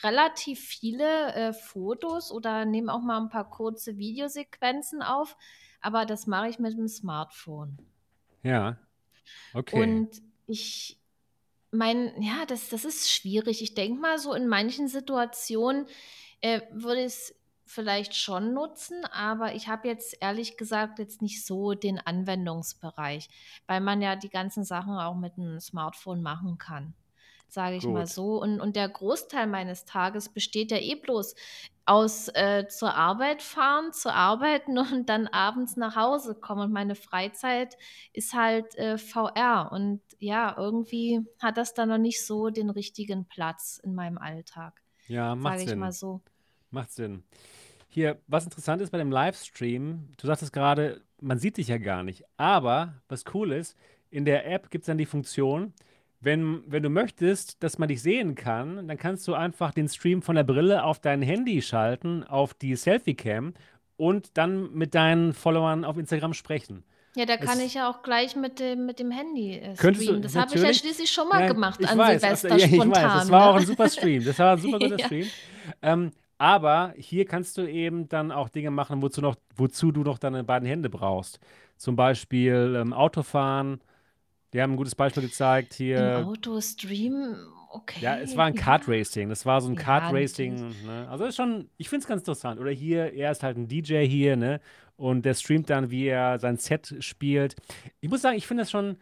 relativ 0.04 0.60
viele 0.60 1.34
äh, 1.34 1.54
Fotos 1.54 2.32
oder 2.32 2.66
nehme 2.66 2.94
auch 2.94 3.02
mal 3.02 3.20
ein 3.20 3.30
paar 3.30 3.50
kurze 3.50 3.98
Videosequenzen 3.98 5.02
auf, 5.02 5.38
aber 5.82 6.06
das 6.06 6.28
mache 6.28 6.50
ich 6.50 6.60
mit 6.60 6.78
dem 6.78 6.88
Smartphone. 6.88 7.78
ja. 8.43 8.78
Okay. 9.54 9.82
Und 9.82 10.22
ich 10.47 11.00
meine, 11.72 12.14
ja, 12.20 12.45
das, 12.47 12.70
das 12.70 12.86
ist 12.86 13.12
schwierig. 13.12 13.62
Ich 13.62 13.76
denke 13.76 14.02
mal, 14.02 14.18
so 14.18 14.34
in 14.34 14.47
manchen 14.47 14.88
Situationen 14.88 15.86
äh, 16.41 16.62
würde 16.72 17.04
es 17.04 17.36
vielleicht 17.66 18.16
schon 18.16 18.54
nutzen, 18.56 19.06
aber 19.06 19.54
ich 19.54 19.68
habe 19.68 19.88
jetzt 19.88 20.18
ehrlich 20.22 20.58
gesagt 20.58 20.97
jetzt 20.97 21.22
nicht 21.22 21.45
so 21.45 21.76
den 21.76 22.00
Anwendungsbereich, 22.00 23.30
weil 23.68 23.80
man 23.80 24.02
ja 24.02 24.16
die 24.16 24.30
ganzen 24.30 24.64
Sachen 24.64 24.97
auch 24.97 25.16
mit 25.16 25.38
einem 25.38 25.60
Smartphone 25.60 26.24
machen 26.24 26.58
kann, 26.58 26.95
sage 27.52 27.78
ich 27.78 27.86
mal 27.86 28.02
Gut. 28.04 28.10
so. 28.10 28.41
Und, 28.41 28.60
und 28.60 28.76
der 28.76 28.88
Großteil 28.89 29.47
meines 29.47 29.86
Tages 29.86 30.30
besteht 30.30 30.72
ja 30.72 30.78
eh 30.78 30.95
bloß 30.95 31.36
aus 31.86 32.28
äh, 32.36 32.68
zur 32.68 32.93
Arbeit 32.93 33.41
fahren, 33.41 33.91
zu 33.93 34.14
arbeiten 34.14 34.78
und 34.93 35.10
dann 35.10 35.28
abends 35.28 35.76
nach 35.76 35.95
Hause 35.95 36.36
kommen. 36.36 36.62
Und 36.62 36.72
meine 36.72 36.95
Freizeit 36.95 37.78
ist 38.14 38.34
halt 38.34 38.76
äh, 38.76 38.97
VR. 38.97 39.72
Und 39.72 40.02
ja, 40.20 40.56
irgendwie 40.58 41.22
hat 41.39 41.58
das 41.58 41.74
dann 41.74 41.89
noch 41.89 41.97
nicht 41.97 42.24
so 42.24 42.50
den 42.50 42.70
richtigen 42.70 43.26
Platz 43.26 43.80
in 43.84 43.95
meinem 43.95 44.18
Alltag, 44.20 44.82
Ja, 45.08 45.36
macht 45.36 45.60
sage 45.60 45.72
ich 45.72 45.76
mal 45.76 45.91
Sinn. 45.91 46.00
so. 46.00 46.22
Macht 46.72 46.91
Sinn. 46.91 47.24
Hier, 47.88 48.22
was 48.28 48.43
interessant 48.45 48.84
ist 48.84 48.91
bei 48.91 49.00
dem 49.00 49.12
Livestream, 49.12 50.10
du 50.18 50.28
sagtest 50.28 50.54
gerade, 50.54 51.02
man 51.20 51.39
sieht 51.39 51.58
dich 51.58 51.70
ja 51.70 51.80
gar 51.80 52.04
nicht. 52.04 52.24
Aber 52.38 53.02
was 53.08 53.24
cool 53.34 53.52
ist, 53.52 53.76
in 54.12 54.26
der 54.26 54.45
App 54.45 54.70
gibt 54.70 54.84
es 54.84 54.88
dann 54.88 55.00
die 55.00 55.08
Funktion, 55.08 55.74
wenn, 56.22 56.63
wenn 56.67 56.84
du 56.84 56.89
möchtest, 56.89 57.63
dass 57.63 57.78
man 57.78 57.88
dich 57.88 58.01
sehen 58.01 58.36
kann, 58.36 58.88
dann 58.88 58.97
kannst 58.97 59.28
du 59.28 59.34
einfach 59.34 59.72
den 59.72 59.88
Stream 59.88 60.22
von 60.22 60.36
der 60.36 60.43
Brille 60.43 60.84
auf 60.84 60.99
dein 60.99 61.22
Handy 61.22 61.61
schalten, 61.61 62.24
auf 62.24 62.53
die 62.53 62.76
Selfie-Cam 62.76 63.53
und 63.95 64.38
dann 64.38 64.74
mit 64.74 64.95
deinen 64.95 65.34
Followern 65.34 65.86
auf 65.86 65.97
Instagram 65.97 66.34
sprechen. 66.34 66.84
Ja, 67.15 67.26
da 67.26 67.38
kann 67.38 67.57
Es 67.57 67.65
ich 67.65 67.74
ja 67.74 67.89
auch 67.89 68.03
gleich 68.03 68.36
mit 68.36 68.59
dem, 68.59 68.86
mit 68.86 68.99
dem 68.99 69.11
Handy 69.11 69.55
äh, 69.55 69.76
könntest 69.76 70.01
du 70.01 70.03
streamen. 70.05 70.22
Das 70.22 70.36
habe 70.36 70.55
ich 70.55 70.61
ja 70.61 70.74
schließlich 70.74 71.11
schon 71.11 71.28
mal 71.28 71.41
ja, 71.41 71.47
gemacht 71.47 71.80
an 71.86 71.97
weiß, 71.97 72.22
Silvester 72.22 72.49
ja, 72.49 72.55
ich 72.57 72.61
weiß, 72.63 72.70
das 72.70 72.78
spontan, 72.78 73.30
war 73.30 73.49
auch 73.49 73.55
ne? 73.55 73.61
ein 73.61 73.65
super 73.65 73.89
Stream, 73.89 74.24
das 74.24 74.39
war 74.39 74.53
ein 74.53 74.59
super 74.59 74.80
guter 74.80 74.97
Ja. 74.99 75.05
Stream. 75.05 75.28
Ähm, 75.82 76.11
aber 76.38 76.93
hier 76.97 77.26
kannst 77.26 77.57
du 77.57 77.70
eben 77.70 78.07
dann 78.07 78.32
auch 78.32 78.49
Dinge 78.49 78.72
machen, 78.72 79.01
wozu, 79.01 79.22
noch, 79.22 79.36
wozu 79.55 79.91
du 79.91 80.03
noch 80.03 80.17
deine 80.17 80.43
beiden 80.43 80.67
Hände 80.67 80.89
brauchst. 80.89 81.39
Zum 81.76 81.95
Beispiel 81.95 82.78
ähm, 82.80 82.93
Autofahren. 82.93 83.82
Die 84.54 84.62
haben 84.62 84.74
ein 84.74 84.78
gutes 84.78 84.95
Beispiel 84.95 85.24
gezeigt 85.24 85.80
Im 85.80 85.86
hier. 85.86 86.26
Auto 86.26 86.60
streamen, 86.60 87.36
Ja, 88.00 88.18
es 88.18 88.32
okay, 88.32 88.38
war 88.38 88.45
ein 88.45 88.56
ja. 88.56 88.62
Kart-Racing. 88.62 89.30
Das 89.30 89.45
war 89.45 89.62
so 89.62 89.70
ein 89.70 89.76
Ja, 89.76 89.82
Kart-Racing. 89.82 90.56
Ne? 90.86 91.08
Also 91.10 91.26
ist 91.26 91.36
schon, 91.36 91.70
ich 91.78 91.89
finde 91.89 92.04
es 92.04 92.08
ganz 92.08 92.22
interessant. 92.22 92.60
Oder 92.60 92.72
hier, 92.72 93.14
er 93.14 93.32
ist 93.32 93.43
halt 93.43 93.58
ein 93.58 93.68
DJ 93.68 94.06
hier, 94.06 94.36
ne? 94.36 94.60
Und 94.97 95.24
der 95.24 95.34
streamt 95.34 95.70
dann, 95.70 95.91
wie 95.91 96.08
er 96.08 96.39
sein 96.39 96.58
Set 96.58 96.95
spielt. 97.00 97.56
Ich 98.02 98.10
muss 98.10 98.22
sagen, 98.22 98.38
ich 98.38 98.47
finde 98.47 98.64
das 98.64 98.72
schon 98.72 98.97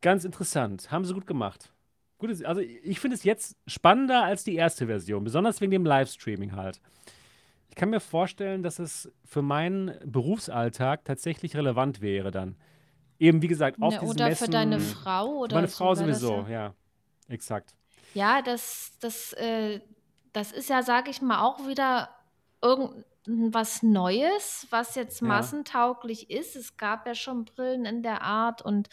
ganz 0.00 0.24
interessant. 0.24 0.90
Haben 0.90 1.04
sie 1.04 1.14
gut 1.14 1.26
gemacht. 1.26 1.72
Gutes, 2.18 2.44
also 2.44 2.60
ich 2.60 3.00
finde 3.00 3.16
es 3.16 3.24
jetzt 3.24 3.56
spannender 3.66 4.22
als 4.22 4.44
die 4.44 4.54
erste 4.54 4.86
Version, 4.86 5.24
besonders 5.24 5.60
wegen 5.60 5.72
dem 5.72 5.84
Livestreaming 5.84 6.52
halt. 6.54 6.80
Ich 7.68 7.74
kann 7.74 7.90
mir 7.90 8.00
vorstellen, 8.00 8.62
dass 8.62 8.78
es 8.78 9.10
für 9.24 9.42
meinen 9.42 9.92
Berufsalltag 10.04 11.04
tatsächlich 11.04 11.56
relevant 11.56 12.00
wäre 12.00 12.30
dann. 12.30 12.56
Eben, 13.22 13.40
wie 13.40 13.46
gesagt, 13.48 13.80
auf 13.80 13.94
Ne, 13.94 14.00
diesen 14.00 14.10
oder 14.10 14.36
für 14.36 14.48
deine 14.48 14.76
Messen. 14.78 14.96
Frau 14.96 15.28
oder 15.38 15.54
meine 15.54 15.68
so 15.68 15.76
Frau 15.76 15.94
sowieso, 15.94 16.40
ja. 16.42 16.48
ja. 16.48 16.74
Exakt. 17.28 17.74
Ja, 18.14 18.42
das, 18.42 18.92
das, 19.00 19.32
äh, 19.34 19.80
das 20.32 20.50
ist 20.50 20.68
ja, 20.68 20.82
sage 20.82 21.10
ich 21.10 21.22
mal, 21.22 21.40
auch 21.40 21.66
wieder 21.68 22.08
irgendwas 22.60 23.82
Neues, 23.84 24.66
was 24.70 24.96
jetzt 24.96 25.20
Ja. 25.20 25.28
massentauglich 25.28 26.30
ist. 26.30 26.56
Es 26.56 26.76
gab 26.76 27.06
ja 27.06 27.14
schon 27.14 27.44
Brillen 27.44 27.84
in 27.84 28.02
der 28.02 28.22
Art 28.22 28.60
und, 28.62 28.88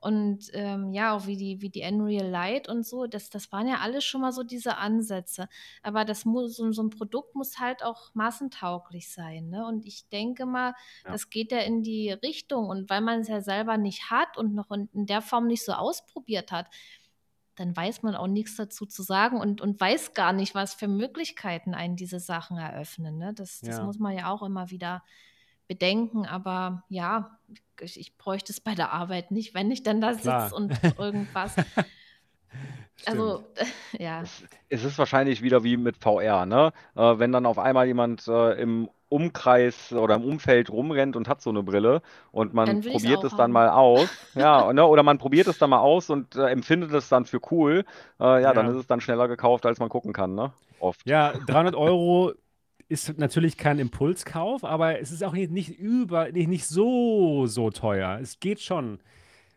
und 0.00 0.48
ähm, 0.54 0.92
ja, 0.92 1.14
auch 1.14 1.26
wie 1.26 1.36
die, 1.36 1.60
wie 1.60 1.68
die 1.70 1.82
Unreal 1.82 2.26
Light 2.28 2.68
und 2.68 2.86
so. 2.86 3.06
Das, 3.06 3.28
das 3.30 3.52
waren 3.52 3.68
ja 3.68 3.76
alles 3.80 4.04
schon 4.04 4.20
mal 4.22 4.32
so 4.32 4.42
diese 4.42 4.76
Ansätze. 4.78 5.48
Aber 5.82 6.04
das 6.04 6.24
muss, 6.24 6.56
so, 6.56 6.70
so 6.72 6.82
ein 6.82 6.90
Produkt 6.90 7.34
muss 7.34 7.58
halt 7.58 7.82
auch 7.84 8.14
massentauglich 8.14 9.12
sein. 9.12 9.50
Ne? 9.50 9.66
Und 9.66 9.84
ich 9.86 10.08
denke 10.08 10.46
mal, 10.46 10.74
Ja. 11.04 11.12
das 11.12 11.28
geht 11.30 11.52
ja 11.52 11.58
in 11.58 11.82
die 11.82 12.10
Richtung. 12.12 12.68
Und 12.68 12.88
weil 12.88 13.00
man 13.02 13.20
es 13.20 13.28
ja 13.28 13.40
selber 13.42 13.76
nicht 13.76 14.10
hat 14.10 14.38
und 14.38 14.54
noch 14.54 14.70
in, 14.70 14.88
in 14.92 15.06
der 15.06 15.20
Form 15.22 15.46
nicht 15.46 15.64
so 15.64 15.72
ausprobiert 15.72 16.50
hat, 16.52 16.66
dann 17.56 17.76
weiß 17.76 18.02
man 18.02 18.14
auch 18.14 18.26
nichts 18.28 18.56
dazu 18.56 18.86
zu 18.86 19.02
sagen 19.02 19.38
und, 19.38 19.60
und 19.60 19.78
weiß 19.78 20.14
gar 20.14 20.32
nicht, 20.32 20.54
was 20.54 20.72
für 20.72 20.88
Möglichkeiten 20.88 21.74
einen 21.74 21.96
diese 21.96 22.20
Sachen 22.20 22.56
eröffnen. 22.56 23.18
Ne? 23.18 23.34
Das, 23.34 23.60
das 23.60 23.76
Ja. 23.78 23.84
muss 23.84 23.98
man 23.98 24.16
ja 24.16 24.30
auch 24.30 24.42
immer 24.42 24.70
wieder 24.70 25.02
bedenken. 25.70 26.26
Aber 26.26 26.82
ja, 26.88 27.38
ich, 27.80 27.98
ich 27.98 28.18
bräuchte 28.18 28.52
es 28.52 28.60
bei 28.60 28.74
der 28.74 28.92
Arbeit 28.92 29.30
nicht, 29.30 29.54
wenn 29.54 29.70
ich 29.70 29.84
dann 29.84 30.00
da 30.00 30.14
sitze 30.14 30.52
und 30.52 30.72
irgendwas. 30.98 31.54
Stimmt. 32.96 33.06
Also, 33.06 33.44
ja. 33.98 34.22
Es, 34.68 34.84
ist 34.84 34.98
wahrscheinlich 34.98 35.42
wieder 35.42 35.62
wie 35.62 35.76
mit 35.76 35.96
VR, 35.96 36.44
ne? 36.44 36.72
Äh, 36.96 37.18
wenn 37.20 37.30
dann 37.30 37.46
auf 37.46 37.58
einmal 37.60 37.86
jemand 37.86 38.26
äh, 38.26 38.60
im 38.60 38.90
Umkreis 39.08 39.92
oder 39.92 40.16
im 40.16 40.24
Umfeld 40.24 40.70
rumrennt 40.70 41.14
und 41.14 41.28
hat 41.28 41.40
so 41.40 41.50
eine 41.50 41.62
Brille 41.62 42.02
und 42.32 42.52
man 42.52 42.66
Dann 42.66 42.80
probiert 42.80 43.22
es 43.22 43.36
dann 43.36 43.52
mal 43.52 43.68
aus, 43.68 44.08
ja, 44.34 44.72
ne? 44.72 44.84
Oder 44.84 45.04
man 45.04 45.18
probiert 45.18 45.46
es 45.46 45.58
dann 45.58 45.70
mal 45.70 45.78
aus 45.78 46.10
und 46.10 46.34
äh, 46.34 46.48
empfindet 46.48 46.92
es 46.92 47.08
dann 47.08 47.26
für 47.26 47.40
cool, 47.52 47.84
äh, 48.18 48.42
ja, 48.42 48.52
dann 48.52 48.66
Ja. 48.66 48.72
ist 48.72 48.76
es 48.76 48.86
dann 48.88 49.00
schneller 49.00 49.28
gekauft, 49.28 49.66
als 49.66 49.78
man 49.78 49.88
gucken 49.88 50.12
kann, 50.12 50.34
ne? 50.34 50.52
Oft. 50.80 51.06
Ja, 51.06 51.32
300 51.32 51.76
Euro 51.76 52.32
ist 52.90 53.18
natürlich 53.18 53.56
kein 53.56 53.78
Impulskauf, 53.78 54.64
aber 54.64 54.98
es 54.98 55.12
ist 55.12 55.22
auch 55.22 55.32
nicht, 55.32 55.52
nicht 55.52 55.78
über, 55.78 56.32
nicht, 56.32 56.48
nicht 56.48 56.66
so, 56.66 57.46
so 57.46 57.70
teuer. 57.70 58.18
Es 58.20 58.40
geht 58.40 58.60
schon. 58.60 58.98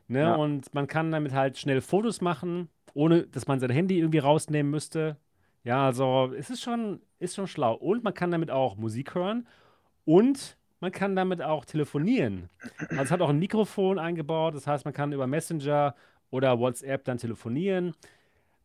Ne? 0.08 0.20
Ja. 0.20 0.36
Und 0.36 0.72
man 0.76 0.86
kann 0.86 1.12
damit 1.12 1.34
halt 1.34 1.58
schnell 1.58 1.82
Fotos 1.82 2.22
machen, 2.22 2.70
ohne 2.94 3.24
dass 3.24 3.48
man 3.48 3.60
sein 3.60 3.72
Handy 3.72 3.98
irgendwie 3.98 4.20
rausnehmen 4.20 4.70
müsste. 4.70 5.18
Ja, 5.64 5.88
also 5.88 6.32
es 6.38 6.52
ist 6.52 6.62
schon, 6.62 7.02
ist 7.18 7.36
schon 7.36 7.48
schlau. 7.48 7.74
Und 7.74 8.04
man 8.04 8.14
kann 8.14 8.30
damit 8.30 8.52
auch 8.52 8.76
Musik 8.76 9.16
hören 9.16 9.48
und 10.06 10.56
man 10.80 10.92
kann 10.92 11.16
damit 11.16 11.42
auch 11.42 11.66
telefonieren. 11.66 12.50
Also 12.90 13.02
es 13.02 13.12
hat 13.12 13.22
auch 13.22 13.30
ein 13.30 13.40
Mikrofon 13.40 13.98
eingebaut, 13.98 14.54
das 14.54 14.68
heißt, 14.68 14.86
man 14.86 14.94
kann 14.94 15.12
über 15.12 15.26
Messenger 15.26 15.96
oder 16.30 16.60
WhatsApp 16.60 17.04
dann 17.06 17.18
telefonieren. 17.18 17.94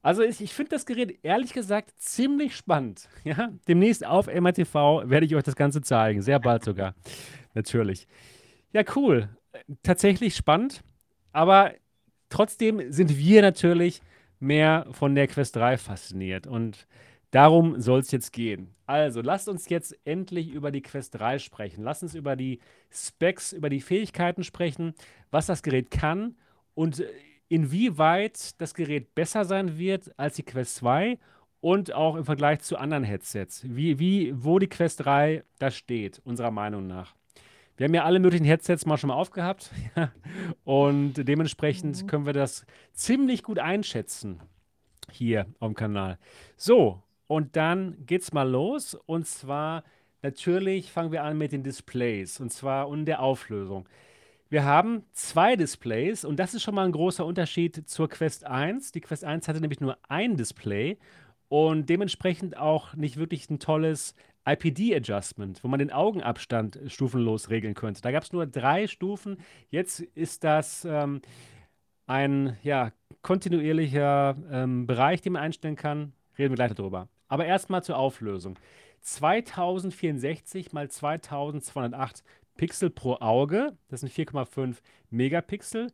Also 0.02 0.22
ich, 0.22 0.40
ich 0.40 0.52
finde 0.54 0.70
das 0.70 0.86
Gerät 0.86 1.18
ehrlich 1.22 1.52
gesagt 1.52 1.92
ziemlich 1.98 2.56
spannend. 2.56 3.08
Ja? 3.24 3.50
Demnächst 3.66 4.06
auf 4.06 4.26
MRTV 4.26 5.02
werde 5.04 5.26
ich 5.26 5.34
euch 5.34 5.42
das 5.44 5.56
Ganze 5.56 5.82
zeigen. 5.82 6.22
Sehr 6.22 6.38
bald 6.38 6.64
sogar. 6.64 6.94
Natürlich. 7.54 8.06
Ja, 8.72 8.82
cool. 8.94 9.28
Tatsächlich 9.82 10.36
spannend. 10.36 10.82
Aber 11.32 11.72
trotzdem 12.28 12.92
sind 12.92 13.16
wir 13.18 13.42
natürlich 13.42 14.00
mehr 14.38 14.86
von 14.92 15.14
der 15.14 15.26
Quest 15.26 15.56
3 15.56 15.78
fasziniert. 15.78 16.46
Und 16.46 16.86
darum 17.30 17.80
soll 17.80 18.00
es 18.00 18.10
jetzt 18.10 18.32
gehen. 18.32 18.74
Also, 18.86 19.20
lasst 19.20 19.48
uns 19.48 19.68
jetzt 19.68 19.98
endlich 20.04 20.48
über 20.48 20.70
die 20.70 20.82
Quest 20.82 21.18
3 21.18 21.38
sprechen. 21.38 21.82
Lasst 21.82 22.02
uns 22.02 22.14
über 22.14 22.36
die 22.36 22.60
Specs, 22.90 23.52
über 23.52 23.68
die 23.68 23.80
Fähigkeiten 23.80 24.44
sprechen, 24.44 24.94
was 25.30 25.46
das 25.46 25.62
Gerät 25.62 25.90
kann 25.90 26.36
und 26.74 27.02
inwieweit 27.48 28.60
das 28.60 28.74
Gerät 28.74 29.14
besser 29.14 29.44
sein 29.44 29.78
wird 29.78 30.12
als 30.18 30.36
die 30.36 30.42
Quest 30.42 30.76
2 30.76 31.18
und 31.60 31.92
auch 31.92 32.16
im 32.16 32.24
Vergleich 32.24 32.60
zu 32.60 32.76
anderen 32.76 33.04
Headsets. 33.04 33.64
Wie, 33.68 33.98
wie, 33.98 34.32
wo 34.36 34.58
die 34.58 34.68
Quest 34.68 35.04
3 35.04 35.42
da 35.58 35.70
steht, 35.70 36.20
unserer 36.24 36.50
Meinung 36.50 36.86
nach. 36.86 37.14
Wir 37.76 37.84
haben 37.86 37.94
ja 37.94 38.04
alle 38.04 38.18
möglichen 38.20 38.44
Headsets 38.44 38.86
mal 38.86 38.96
schon 38.96 39.08
mal 39.08 39.14
aufgehabt. 39.14 39.70
und 40.64 41.14
dementsprechend 41.14 42.02
Mhm. 42.02 42.06
können 42.06 42.26
wir 42.26 42.32
das 42.32 42.64
ziemlich 42.92 43.42
gut 43.42 43.58
einschätzen 43.58 44.40
hier 45.10 45.46
auf 45.58 45.68
dem 45.68 45.74
Kanal. 45.74 46.18
So, 46.56 47.02
und 47.26 47.56
dann 47.56 47.96
geht's 48.06 48.32
mal 48.32 48.48
los. 48.48 48.94
Und 49.06 49.26
zwar 49.26 49.84
natürlich 50.22 50.90
fangen 50.90 51.12
wir 51.12 51.22
an 51.22 51.38
mit 51.38 51.52
den 51.52 51.62
Displays 51.62 52.40
und 52.40 52.52
zwar 52.52 52.88
und 52.88 53.04
der 53.06 53.20
Auflösung. 53.22 53.88
Wir 54.50 54.64
haben 54.64 55.04
zwei 55.12 55.56
Displays 55.56 56.24
und 56.24 56.38
das 56.38 56.54
ist 56.54 56.62
schon 56.62 56.74
mal 56.74 56.86
ein 56.86 56.92
großer 56.92 57.26
Unterschied 57.26 57.86
zur 57.86 58.08
Quest 58.08 58.46
1. 58.46 58.92
Die 58.92 59.02
Quest 59.02 59.22
1 59.22 59.46
hatte 59.46 59.60
nämlich 59.60 59.80
nur 59.80 59.98
ein 60.08 60.38
Display 60.38 60.96
und 61.48 61.90
dementsprechend 61.90 62.56
auch 62.56 62.94
nicht 62.94 63.18
wirklich 63.18 63.50
ein 63.50 63.58
tolles 63.58 64.14
IPD-Adjustment, 64.46 65.62
wo 65.62 65.68
man 65.68 65.78
den 65.78 65.92
Augenabstand 65.92 66.80
stufenlos 66.86 67.50
regeln 67.50 67.74
könnte. 67.74 68.00
Da 68.00 68.10
gab 68.10 68.22
es 68.22 68.32
nur 68.32 68.46
drei 68.46 68.86
Stufen. 68.86 69.36
Jetzt 69.68 70.00
ist 70.00 70.44
das 70.44 70.86
ähm, 70.86 71.20
ein 72.06 72.56
ja, 72.62 72.92
kontinuierlicher 73.20 74.34
ähm, 74.50 74.86
Bereich, 74.86 75.20
den 75.20 75.34
man 75.34 75.42
einstellen 75.42 75.76
kann. 75.76 76.14
Reden 76.38 76.52
wir 76.52 76.56
gleich 76.56 76.72
darüber. 76.72 77.08
Aber 77.28 77.44
erstmal 77.44 77.84
zur 77.84 77.98
Auflösung. 77.98 78.58
2064 79.02 80.72
mal 80.72 80.90
2208 80.90 82.24
Pixel 82.58 82.90
pro 82.90 83.14
Auge, 83.20 83.72
das 83.88 84.00
sind 84.00 84.12
4,5 84.12 84.76
Megapixel. 85.08 85.90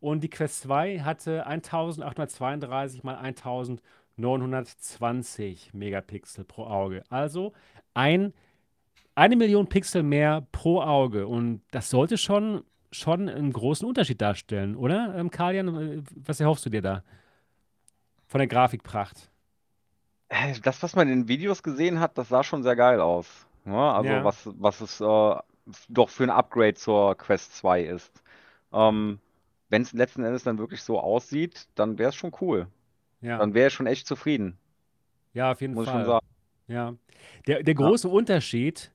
Und 0.00 0.22
die 0.22 0.28
Quest 0.28 0.60
2 0.62 1.00
hatte 1.00 1.46
1832 1.46 3.02
mal 3.02 3.16
1920 3.16 5.72
Megapixel 5.72 6.44
pro 6.44 6.66
Auge. 6.66 7.02
Also 7.08 7.52
ein, 7.94 8.34
eine 9.14 9.36
Million 9.36 9.68
Pixel 9.68 10.02
mehr 10.02 10.46
pro 10.52 10.82
Auge. 10.82 11.26
Und 11.26 11.62
das 11.70 11.90
sollte 11.90 12.18
schon, 12.18 12.62
schon 12.92 13.28
einen 13.28 13.52
großen 13.52 13.86
Unterschied 13.88 14.20
darstellen, 14.20 14.76
oder? 14.76 15.14
Ähm, 15.16 15.30
Kalian, 15.30 15.98
äh, 15.98 16.02
was 16.14 16.40
erhoffst 16.40 16.66
du 16.66 16.70
dir 16.70 16.82
da? 16.82 17.02
Von 18.26 18.38
der 18.38 18.46
Grafikpracht. 18.46 19.30
Äh, 20.28 20.54
Das, 20.62 20.82
was 20.82 20.94
man 20.94 21.08
in 21.08 21.26
Videos 21.26 21.62
gesehen 21.62 21.98
hat, 21.98 22.18
das 22.18 22.28
sah 22.28 22.44
schon 22.44 22.62
sehr 22.62 22.76
geil 22.76 23.00
aus. 23.00 23.46
Ne? 23.64 23.76
Also 23.76 24.10
Ja. 24.10 24.24
was, 24.24 24.48
was 24.58 24.80
es 24.80 25.00
äh, 25.00 25.34
doch 25.88 26.08
für 26.10 26.24
ein 26.24 26.30
Upgrade 26.30 26.74
zur 26.74 27.16
Quest 27.16 27.56
2 27.56 27.82
ist. 27.82 28.22
Ähm, 28.72 29.20
wenn 29.68 29.82
es 29.82 29.92
letzten 29.92 30.24
Endes 30.24 30.44
dann 30.44 30.58
wirklich 30.58 30.82
so 30.82 31.00
aussieht, 31.00 31.68
dann 31.74 31.98
wäre 31.98 32.10
es 32.10 32.14
schon 32.16 32.32
cool. 32.40 32.68
Ja. 33.20 33.38
Dann 33.38 33.54
wäre 33.54 33.68
ich 33.68 33.74
schon 33.74 33.86
echt 33.86 34.06
zufrieden, 34.06 34.58
Ja, 35.34 35.52
auf 35.52 35.60
jeden 35.60 35.74
muss 35.74 35.84
ich 35.86 35.90
schon 35.90 36.04
Fall. 36.04 36.06
sagen. 36.06 36.26
Ja. 36.68 36.94
Der, 37.46 37.62
der 37.62 37.74
Ja. 37.74 37.80
große 37.80 38.08
Unterschied 38.08 38.92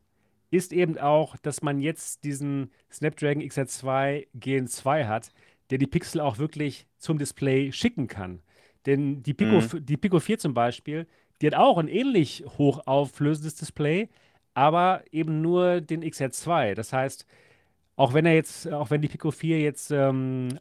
ist 0.51 0.71
eben 0.71 0.97
auch, 0.97 1.35
dass 1.37 1.61
man 1.61 1.79
jetzt 1.79 2.23
diesen 2.23 2.71
Snapdragon 2.91 3.41
XR2 3.41 4.27
Gen 4.35 4.67
2 4.67 5.05
hat, 5.05 5.31
der 5.69 5.77
die 5.79 5.87
Pixel 5.87 6.21
auch 6.21 6.37
wirklich 6.37 6.85
zum 6.97 7.17
Display 7.17 7.71
schicken 7.71 8.07
kann. 8.07 8.41
Denn 8.85 9.23
die 9.23 9.33
Pico, 9.33 9.59
Mhm. 9.61 9.85
die 9.85 9.97
Pico 9.97 10.19
4 10.19 10.37
zum 10.37 10.53
Beispiel, 10.53 11.07
die 11.41 11.47
hat 11.47 11.55
auch 11.55 11.77
ein 11.77 11.87
ähnlich 11.87 12.43
hochauflösendes 12.57 13.55
Display, 13.55 14.09
aber 14.53 15.03
eben 15.11 15.41
nur 15.41 15.81
den 15.81 16.03
XR2. 16.03 16.75
Das 16.75 16.93
heißt, 16.93 17.25
auch 17.95 18.13
wenn 18.13 18.25
er 18.25 18.33
jetzt, 18.33 18.71
auch 18.71 18.89
wenn 18.89 19.01
die 19.01 19.07
Pico 19.07 19.31
4 19.31 19.59
jetzt 19.59 19.91
ähm, 19.91 20.59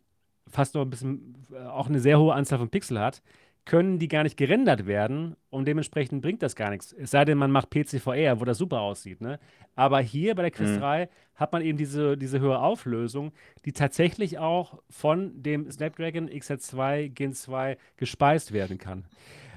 fast 0.48 0.74
noch 0.74 0.82
ein 0.82 0.90
bisschen, 0.90 1.34
äh, 1.52 1.66
auch 1.66 1.88
eine 1.88 2.00
sehr 2.00 2.18
hohe 2.18 2.34
Anzahl 2.34 2.58
von 2.58 2.70
Pixel 2.70 2.98
hat, 3.00 3.22
können 3.64 4.00
die 4.00 4.08
gar 4.08 4.24
nicht 4.24 4.36
gerendert 4.36 4.86
werden 4.86 5.36
und 5.48 5.66
dementsprechend 5.68 6.20
bringt 6.20 6.42
das 6.42 6.56
gar 6.56 6.70
nichts. 6.70 6.92
Es 6.92 7.12
sei 7.12 7.24
denn, 7.24 7.38
man 7.38 7.52
macht 7.52 7.70
PCVR, 7.70 8.40
wo 8.40 8.44
das 8.44 8.58
super 8.58 8.80
aussieht. 8.80 9.20
Ne? 9.20 9.38
Aber 9.76 10.00
hier 10.00 10.34
bei 10.34 10.42
der 10.42 10.50
Quest 10.50 10.74
Mhm. 10.74 10.80
3 10.80 11.08
hat 11.36 11.52
man 11.52 11.62
eben 11.62 11.78
diese, 11.78 12.16
diese 12.18 12.40
höhere 12.40 12.60
Auflösung, 12.60 13.32
die 13.64 13.72
tatsächlich 13.72 14.38
auch 14.38 14.82
von 14.90 15.40
dem 15.42 15.70
Snapdragon 15.70 16.28
XR2 16.28 17.08
Gen 17.08 17.34
2 17.34 17.78
gespeist 17.96 18.52
werden 18.52 18.78
kann. 18.78 19.04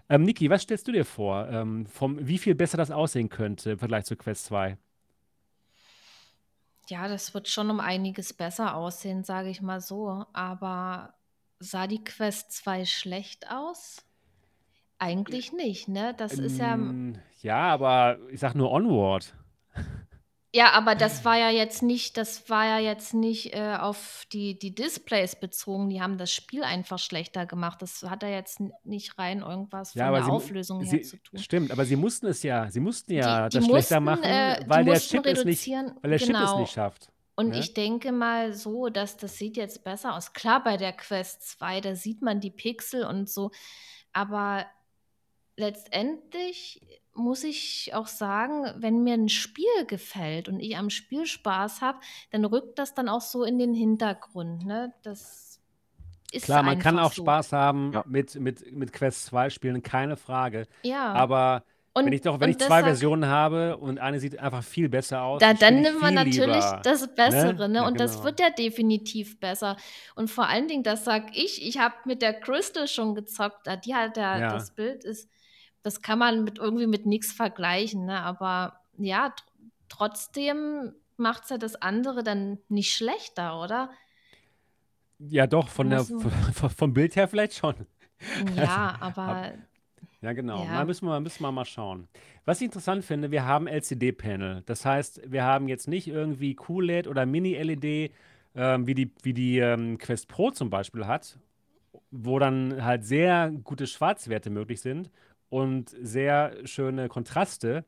Ähm, 0.10 0.24
Niki, 0.24 0.49
was 0.49 0.64
stellst 0.64 0.88
du 0.88 0.91
dir 0.91 1.06
vor, 1.06 1.47
ähm, 1.49 1.86
vom, 1.88 2.28
wie 2.28 2.38
viel 2.38 2.56
besser 2.56 2.78
das 2.78 2.91
aussehen 2.91 3.30
könnte 3.30 3.72
im 3.72 3.80
Vergleich 3.80 4.06
zur 4.06 4.18
Quest 4.18 4.45
2? 4.45 4.78
Ja, 6.88 7.08
das 7.08 7.34
wird 7.34 7.47
schon 7.47 7.72
um 7.72 7.80
einiges 7.80 8.34
besser 8.34 8.76
aussehen, 8.76 9.24
sage 9.24 9.49
ich 9.49 9.62
mal 9.62 9.82
so. 9.82 10.26
Aber 10.34 11.16
sah 11.60 11.88
die 11.88 12.03
Quest 12.03 12.51
2 12.51 12.86
schlecht 12.86 13.49
aus? 13.49 14.06
Eigentlich 14.99 15.51
nicht, 15.51 15.88
ne? 15.88 16.14
Das 16.16 16.34
ist 16.34 16.60
ja. 16.60 16.76
Ähm, 16.76 17.20
ja, 17.41 17.58
aber 17.58 18.18
ich 18.30 18.39
sag 18.39 18.53
nur 18.53 18.72
Onward. 18.72 19.36
Ja, 20.56 20.72
aber 20.72 20.95
das 20.95 21.26
war 21.26 21.38
ja 21.38 21.49
jetzt 21.49 21.84
nicht, 21.84 22.16
das 22.16 22.49
war 22.49 22.66
ja 22.66 22.80
jetzt 22.80 23.14
nicht 23.14 23.53
äh, 23.53 23.76
auf 23.78 24.26
die, 24.32 24.58
die 24.58 24.74
Displays 24.74 25.36
bezogen. 25.38 25.89
Die 25.89 26.01
haben 26.01 26.18
das 26.18 26.32
Spiel 26.32 26.64
einfach 26.64 26.97
schlechter 26.97 27.45
gemacht. 27.45 27.82
Das 27.82 28.03
hat 28.03 28.24
ja 28.24 28.30
jetzt 28.30 28.62
nicht 28.86 29.18
rein 29.20 29.41
irgendwas 29.41 29.95
von 29.97 29.99
Ja, 29.99 30.08
aber 30.08 30.20
der 30.20 30.26
sie, 30.28 30.32
Auflösung 30.32 30.82
her 30.82 30.99
sie, 30.99 31.01
zu 31.01 31.18
tun. 31.18 31.39
stimmt, 31.39 31.72
aber 31.72 31.84
sie 31.84 31.97
mussten 31.97 32.28
es 32.28 32.41
ja, 32.41 32.72
sie 32.72 32.80
mussten 32.80 33.12
ja 33.14 33.49
Die, 33.49 33.60
die 33.60 33.60
das 33.60 33.66
schlechter 33.66 33.99
mussten, 33.99 33.99
machen, 33.99 34.24
äh, 34.24 34.64
weil 34.66 34.86
der 34.86 34.99
Chip 35.01 35.26
es 35.26 35.43
nicht, 35.43 35.68
weil 36.01 36.12
der 36.12 36.20
Chip 36.20 36.39
es 36.41 36.53
genau. 36.53 36.60
nicht 36.62 36.72
schafft. 36.72 37.10
Und 37.36 37.49
Ne? 37.49 37.60
ich 37.60 37.74
denke 37.74 38.14
mal 38.14 38.53
so, 38.53 38.88
dass 38.88 39.18
das 39.18 39.38
sieht 39.38 39.58
jetzt 39.58 39.84
besser 39.84 40.16
aus. 40.16 40.32
Klar, 40.32 40.64
bei 40.64 40.78
der 40.78 40.93
Quest 40.93 41.43
2, 41.49 41.82
da 41.82 41.95
sieht 41.95 42.22
man 42.22 42.39
die 42.39 42.51
Pixel 42.51 43.06
und 43.06 43.30
so. 43.30 43.51
Aber 44.14 44.66
letztendlich 45.58 46.82
muss 47.16 47.43
ich 47.43 47.91
auch 47.93 48.07
sagen, 48.07 48.66
wenn 48.78 49.03
mir 49.03 49.13
ein 49.13 49.30
Spiel 49.30 49.66
gefällt 49.88 50.49
und 50.49 50.59
ich 50.59 50.78
am 50.78 50.89
Spiel 50.89 51.26
Spaß 51.26 51.82
habe, 51.82 51.99
dann 52.32 52.45
rückt 52.45 52.78
das 52.78 52.93
dann 52.93 53.09
auch 53.09 53.22
so 53.22 53.43
in 53.43 53.57
den 53.57 53.74
Hintergrund. 53.74 54.66
Ne? 54.66 54.93
Das 55.03 55.59
ist 56.32 56.45
Klar, 56.45 56.63
man 56.63 56.80
kann 56.80 56.99
auch 56.99 57.13
so. 57.13 57.24
Spaß 57.24 57.53
haben 57.53 57.91
Ja. 57.93 58.03
mit, 58.05 58.36
mit, 58.36 58.72
mit 58.74 58.91
Quest 58.93 59.26
2 59.28 59.49
Spielen, 59.49 59.82
keine 59.82 60.18
Frage. 60.18 60.68
Ja. 60.84 61.13
Aber 61.13 61.63
wenn 61.97 62.07
und, 62.07 62.11
ich 62.11 62.22
doch, 62.22 62.41
wenn 62.41 62.49
ich 62.49 62.57
zwei 62.57 62.84
Versionen 62.84 63.28
habe 63.28 63.78
und 63.78 63.99
eine 63.99 64.20
sieht 64.20 64.38
einfach 64.38 64.63
viel 64.63 64.89
besser 64.89 65.22
aus, 65.22 65.39
Da, 65.39 65.53
dann 65.53 65.80
nimmt 65.82 66.01
man 66.01 66.13
natürlich 66.13 66.41
lieber. 66.43 66.82
das 66.84 67.16
Bessere, 67.16 67.70
ne? 67.70 67.78
Ja, 67.78 67.88
Und 67.88 67.97
das 68.01 68.13
genau. 68.16 68.26
wird 68.26 68.41
ja 68.41 68.49
definitiv 68.49 69.39
besser. 69.39 69.78
Und 70.16 70.30
vor 70.30 70.49
allen 70.49 70.68
Dingen, 70.68 70.84
das 70.84 71.05
sag 71.05 71.34
ich, 71.38 71.66
ich 71.66 71.80
habe 71.80 71.95
mit 72.03 72.22
der 72.22 72.34
Crystal 72.34 72.89
schon 72.89 73.16
gezockt. 73.16 73.66
da- 73.66 73.78
Die 73.78 73.95
hat 73.95 74.18
ja, 74.18 74.38
Ja. 74.38 74.51
das 74.51 74.72
Bild 74.76 75.05
ist, 75.05 75.30
das 75.86 76.01
kann 76.01 76.17
man 76.17 76.43
mit 76.43 76.57
irgendwie 76.57 76.88
mit 76.88 77.05
nichts 77.05 77.31
vergleichen, 77.31 78.05
ne? 78.05 78.21
Aber 78.21 78.79
ja, 78.97 79.29
tr 79.29 79.45
trotzdem 79.88 80.93
macht 81.15 81.43
es 81.43 81.51
ja 81.51 81.57
das 81.59 81.75
andere 81.75 82.23
dann 82.23 82.57
nicht 82.69 82.91
schlechter, 82.91 83.61
oder? 83.61 83.91
Ja, 85.19 85.45
doch, 85.45 85.67
von 85.67 85.91
der, 85.91 86.03
von, 86.53 86.69
vom 86.71 86.93
Bild 86.93 87.15
her 87.15 87.27
vielleicht 87.27 87.53
schon. 87.53 87.75
Ja, 88.57 88.89
Ab- 88.89 88.97
aber 89.01 89.53
Ja, 90.21 90.33
genau. 90.33 90.63
Ja. 90.65 90.71
Mal 90.71 90.86
müssen 90.86 91.05
wir, 91.07 91.19
müssen 91.19 91.43
wir 91.43 91.51
mal 91.51 91.65
schauen. 91.65 92.07
Was 92.45 92.61
ich 92.61 92.65
interessant 92.65 93.05
finde, 93.05 93.29
wir 93.29 93.45
haben 93.45 93.67
LCD-Panel. 93.67 94.63
Das 94.65 94.86
heißt, 94.86 95.31
wir 95.31 95.43
haben 95.43 95.67
jetzt 95.67 95.88
nicht 95.88 96.07
irgendwie 96.07 96.55
QLED 96.55 97.07
oder 97.07 97.27
Mini-LED, 97.27 98.11
ähm, 98.55 98.88
wie 98.88 98.95
die, 98.95 99.11
wie 99.21 99.33
die 99.33 99.59
ähm, 99.59 99.99
Quest 99.99 100.27
Pro 100.29 100.49
zum 100.49 100.71
Beispiel 100.71 101.05
hat, 101.05 101.38
wo 102.09 102.39
dann 102.39 102.83
halt 102.83 103.05
sehr 103.05 103.51
gute 103.63 103.86
Schwarzwerte 103.86 104.49
möglich 104.49 104.81
sind 104.81 105.11
und 105.49 105.89
sehr 106.01 106.55
schöne 106.65 107.07
Kontraste. 107.07 107.85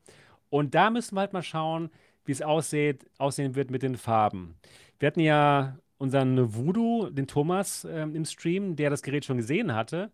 Und 0.50 0.74
da 0.74 0.90
müssen 0.90 1.14
wir 1.16 1.20
halt 1.20 1.32
mal 1.32 1.42
schauen, 1.42 1.90
wie 2.24 2.32
es 2.32 2.42
aussieht, 2.42 3.06
aussehen 3.18 3.54
wird 3.54 3.70
mit 3.70 3.82
den 3.82 3.96
Farben. 3.96 4.56
Wir 4.98 5.08
hatten 5.08 5.20
ja 5.20 5.78
unseren 5.98 6.54
Voodoo, 6.54 7.10
den 7.10 7.26
Thomas, 7.26 7.84
ähm, 7.84 8.14
im 8.14 8.24
Stream, 8.24 8.76
der 8.76 8.90
das 8.90 9.02
Gerät 9.02 9.24
schon 9.24 9.38
gesehen 9.38 9.74
hatte. 9.74 10.10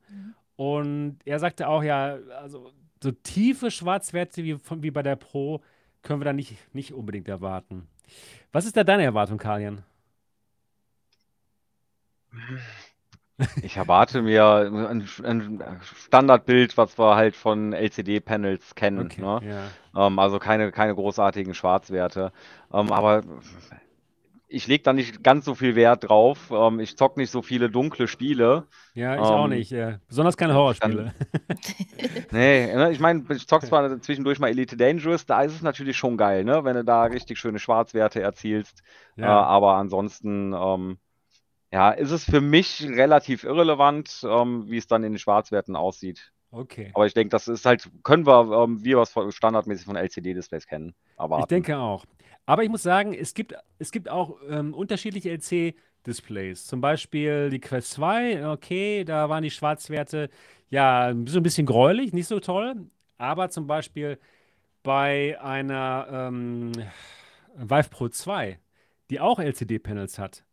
Und 0.56 1.18
er 1.24 1.38
sagte 1.38 1.68
auch, 1.68 1.82
ja, 1.82 2.16
also 2.40 2.72
so 3.02 3.10
tiefe 3.10 3.70
Schwarzwerte 3.70 4.44
wie, 4.44 4.54
von, 4.58 4.82
wie 4.82 4.90
bei 4.90 5.02
der 5.02 5.16
Pro 5.16 5.60
können 6.02 6.20
wir 6.20 6.24
da 6.24 6.32
nicht, 6.32 6.56
nicht 6.74 6.92
unbedingt 6.92 7.28
erwarten. 7.28 7.88
Was 8.52 8.66
ist 8.66 8.76
da 8.76 8.84
deine 8.84 9.04
Erwartung, 9.04 9.38
Kalian? 9.38 9.82
Ich 13.62 13.76
erwarte 13.76 14.22
mir 14.22 14.44
ein, 14.90 15.08
ein 15.24 15.80
Standardbild, 15.82 16.76
was 16.76 16.98
wir 16.98 17.16
halt 17.16 17.34
von 17.34 17.72
LCD-Panels 17.72 18.74
kennen. 18.74 19.06
Okay, 19.06 19.20
Ne? 19.22 19.40
ja. 19.94 20.06
Ähm, 20.06 20.18
also 20.18 20.38
keine, 20.38 20.70
keine 20.70 20.94
großartigen 20.94 21.54
Schwarzwerte. 21.54 22.32
Ähm, 22.72 22.92
aber 22.92 23.22
ich 24.46 24.68
lege 24.68 24.84
da 24.84 24.92
nicht 24.92 25.24
ganz 25.24 25.44
so 25.46 25.54
viel 25.56 25.74
Wert 25.74 26.08
drauf. 26.08 26.52
Ähm, 26.52 26.78
ich 26.78 26.96
zock 26.96 27.16
nicht 27.16 27.30
so 27.30 27.42
viele 27.42 27.70
dunkle 27.70 28.06
Spiele. 28.06 28.68
Ja, 28.94 29.14
ich 29.16 29.20
auch 29.22 29.44
Ähm, 29.44 29.50
nicht. 29.50 29.72
Äh, 29.72 29.98
besonders 30.06 30.36
keine 30.36 30.54
Horrorspiele. 30.54 31.12
Nee, 32.30 32.74
ne, 32.74 32.90
ich 32.92 33.00
meine, 33.00 33.24
ich 33.30 33.46
zock 33.46 33.62
zwar 33.62 34.00
zwischendurch 34.00 34.38
mal 34.38 34.48
Elite 34.48 34.76
Dangerous, 34.76 35.26
da 35.26 35.42
ist 35.42 35.54
es 35.54 35.62
natürlich 35.62 35.96
schon 35.96 36.16
geil, 36.16 36.44
ne? 36.44 36.64
Wenn 36.64 36.74
du 36.76 36.84
da 36.84 37.04
richtig 37.04 37.38
schöne 37.38 37.58
Schwarzwerte 37.58 38.20
erzielst. 38.20 38.82
Äh, 39.16 39.22
Ja. 39.22 39.42
aber 39.44 39.74
ansonsten, 39.74 40.52
ähm, 40.52 40.98
ja, 41.74 41.90
ist 41.90 42.12
es 42.12 42.24
für 42.24 42.40
mich 42.40 42.82
relativ 42.88 43.42
irrelevant, 43.44 44.24
ähm, 44.28 44.64
wie 44.70 44.76
es 44.76 44.86
dann 44.86 45.02
in 45.02 45.12
den 45.12 45.18
Schwarzwerten 45.18 45.74
aussieht. 45.74 46.32
Okay. 46.52 46.92
Aber 46.94 47.04
ich 47.06 47.14
denke, 47.14 47.30
das 47.30 47.48
ist 47.48 47.66
halt, 47.66 47.90
können 48.04 48.26
wir, 48.26 48.62
ähm, 48.62 48.78
wie 48.84 48.90
wir 48.90 48.98
es 49.02 49.10
von- 49.10 49.32
standardmäßig 49.32 49.84
von 49.84 49.96
LCD-Displays 49.96 50.66
kennen, 50.68 50.94
Ich 51.14 51.18
erwarten. 51.18 51.48
denke 51.48 51.76
auch. 51.76 52.04
Aber 52.46 52.62
ich 52.62 52.68
muss 52.68 52.84
sagen, 52.84 53.12
es 53.12 53.34
gibt, 53.34 53.54
es 53.80 53.90
gibt 53.90 54.08
auch 54.08 54.38
ähm, 54.48 54.72
unterschiedliche 54.72 55.30
LC-Displays. 55.30 56.64
Zum 56.66 56.80
Beispiel 56.80 57.50
die 57.50 57.58
Quest 57.60 57.90
2, 57.92 58.46
okay, 58.52 59.02
da 59.04 59.28
waren 59.28 59.42
die 59.42 59.50
Schwarzwerte 59.50 60.30
ja 60.70 61.12
so 61.26 61.38
ein 61.40 61.42
bisschen 61.42 61.66
gräulich, 61.66 62.12
nicht 62.12 62.28
so 62.28 62.38
toll. 62.38 62.74
Aber 63.18 63.48
zum 63.50 63.66
Beispiel 63.66 64.18
bei 64.84 65.36
einer 65.40 66.06
ähm, 66.10 66.72
Vive 67.56 67.88
Pro 67.90 68.08
2, 68.08 68.58
die 69.10 69.18
auch 69.20 69.38
LCD-Panels 69.40 70.18
hat, 70.20 70.44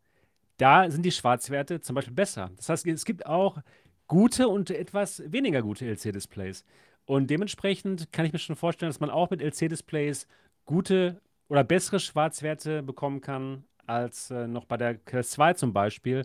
da 0.62 0.88
sind 0.88 1.02
die 1.04 1.10
Schwarzwerte 1.10 1.80
zum 1.80 1.96
Beispiel 1.96 2.14
besser. 2.14 2.50
Das 2.56 2.68
heißt, 2.68 2.86
es 2.86 3.04
gibt 3.04 3.26
auch 3.26 3.58
gute 4.06 4.46
und 4.46 4.70
etwas 4.70 5.20
weniger 5.26 5.60
gute 5.60 5.86
LC-Displays. 5.86 6.64
Und 7.04 7.30
dementsprechend 7.30 8.12
kann 8.12 8.26
ich 8.26 8.32
mir 8.32 8.38
schon 8.38 8.54
vorstellen, 8.54 8.90
dass 8.90 9.00
man 9.00 9.10
auch 9.10 9.30
mit 9.30 9.42
LC-Displays 9.42 10.28
gute 10.64 11.20
oder 11.48 11.64
bessere 11.64 11.98
Schwarzwerte 11.98 12.84
bekommen 12.84 13.20
kann 13.20 13.64
als 13.86 14.30
äh, 14.30 14.46
noch 14.46 14.64
bei 14.66 14.76
der 14.76 14.94
Quest 14.98 15.32
2 15.32 15.54
zum 15.54 15.72
Beispiel. 15.72 16.24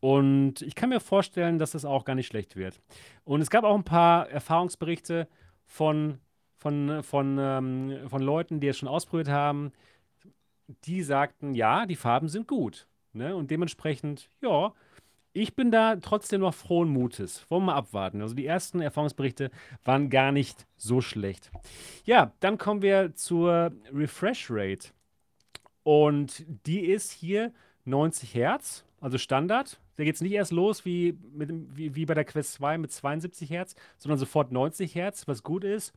Und 0.00 0.60
ich 0.62 0.74
kann 0.74 0.88
mir 0.88 0.98
vorstellen, 0.98 1.60
dass 1.60 1.70
das 1.70 1.84
auch 1.84 2.04
gar 2.04 2.16
nicht 2.16 2.26
schlecht 2.26 2.56
wird. 2.56 2.80
Und 3.22 3.42
es 3.42 3.50
gab 3.50 3.62
auch 3.62 3.76
ein 3.76 3.84
paar 3.84 4.28
Erfahrungsberichte 4.28 5.28
von, 5.66 6.18
von, 6.56 7.04
von, 7.04 7.38
ähm, 7.38 8.08
von 8.08 8.22
Leuten, 8.22 8.58
die 8.58 8.66
es 8.66 8.78
schon 8.78 8.88
ausprobiert 8.88 9.28
haben. 9.28 9.70
Die 10.84 11.02
sagten, 11.04 11.54
ja, 11.54 11.86
die 11.86 11.94
Farben 11.94 12.28
sind 12.28 12.48
gut. 12.48 12.87
Ne? 13.12 13.34
Und 13.34 13.50
dementsprechend, 13.50 14.30
ja, 14.40 14.72
ich 15.32 15.54
bin 15.54 15.70
da 15.70 15.96
trotzdem 15.96 16.40
noch 16.40 16.54
frohen 16.54 16.88
Mutes. 16.88 17.44
Wollen 17.48 17.62
wir 17.62 17.72
mal 17.72 17.74
abwarten. 17.76 18.22
Also 18.22 18.34
die 18.34 18.46
ersten 18.46 18.80
Erfahrungsberichte 18.80 19.50
waren 19.84 20.10
gar 20.10 20.32
nicht 20.32 20.66
so 20.76 21.00
schlecht. 21.00 21.50
Ja, 22.04 22.32
dann 22.40 22.58
kommen 22.58 22.82
wir 22.82 23.14
zur 23.14 23.72
Refresh 23.92 24.48
Rate. 24.50 24.88
Und 25.82 26.44
die 26.66 26.80
ist 26.80 27.12
hier 27.12 27.52
90 27.84 28.34
Hertz, 28.34 28.84
also 29.00 29.16
Standard. 29.18 29.80
Da 29.96 30.04
geht 30.04 30.14
es 30.14 30.20
nicht 30.20 30.32
erst 30.32 30.52
los 30.52 30.84
wie, 30.84 31.16
mit, 31.32 31.50
wie, 31.76 31.94
wie 31.94 32.06
bei 32.06 32.14
der 32.14 32.24
Quest 32.24 32.54
2 32.54 32.78
mit 32.78 32.92
72 32.92 33.50
Hertz, 33.50 33.74
sondern 33.96 34.18
sofort 34.18 34.52
90 34.52 34.94
Hertz, 34.94 35.26
was 35.26 35.42
gut 35.42 35.64
ist. 35.64 35.92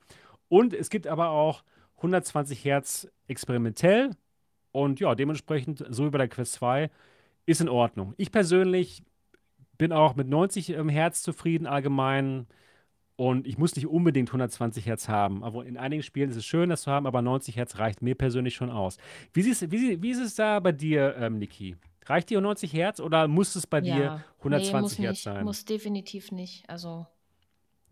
Und 0.50 0.74
es 0.74 0.90
gibt 0.90 1.08
aber 1.08 1.30
auch 1.30 1.64
120 1.98 2.64
Hertz 2.66 3.08
experimentell 3.28 4.12
und 4.72 5.00
ja, 5.00 5.16
dementsprechend, 5.16 5.86
so 5.90 6.06
wie 6.06 6.10
bei 6.10 6.18
der 6.20 6.28
Quest 6.30 6.54
2, 6.54 6.90
ist 7.46 7.62
in 7.62 7.70
Ordnung. 7.70 8.14
Ich 8.18 8.32
persönlich 8.32 9.04
bin 9.78 9.92
auch 9.94 10.16
mit 10.16 10.28
90 10.28 10.70
ähm, 10.72 10.90
Hertz 10.90 11.24
zufrieden 11.24 11.68
allgemein 11.68 12.48
und 13.16 13.48
ich 13.48 13.58
muss 13.58 13.76
nicht 13.76 13.88
unbedingt 13.88 14.30
120 14.30 14.86
Hertz 14.88 15.08
haben. 15.10 15.44
Aber 15.44 15.66
in 15.66 15.78
einigen 15.78 16.04
Spielen 16.04 16.30
ist 16.32 16.38
es 16.38 16.46
schön, 16.46 16.70
das 16.70 16.84
zu 16.84 16.92
haben, 16.92 17.06
aber 17.08 17.22
90 17.22 17.56
Hertz 17.58 17.78
reicht 17.80 18.02
mir 18.02 18.16
persönlich 18.16 18.56
schon 18.56 18.72
aus. 18.72 18.98
Wie, 19.34 19.42
siehst, 19.44 19.72
wie, 19.72 20.02
wie 20.02 20.12
ist 20.12 20.20
es 20.22 20.36
da 20.36 20.60
bei 20.60 20.72
dir, 20.72 21.16
ähm, 21.18 21.38
Niki? 21.40 21.76
Reicht 22.06 22.30
dir 22.32 22.42
90 22.42 22.74
Hertz 22.74 23.00
oder 23.00 23.28
muss 23.28 23.56
es 23.56 23.68
bei 23.68 23.80
Ja, 23.80 23.96
dir 23.96 24.24
120 24.40 24.74
nee, 24.74 24.82
muss 24.82 25.00
Hertz 25.00 25.16
nicht, 25.16 25.24
sein? 25.24 25.46
muss 25.46 25.66
definitiv 25.66 26.32
nicht. 26.32 26.70
Also 26.70 27.06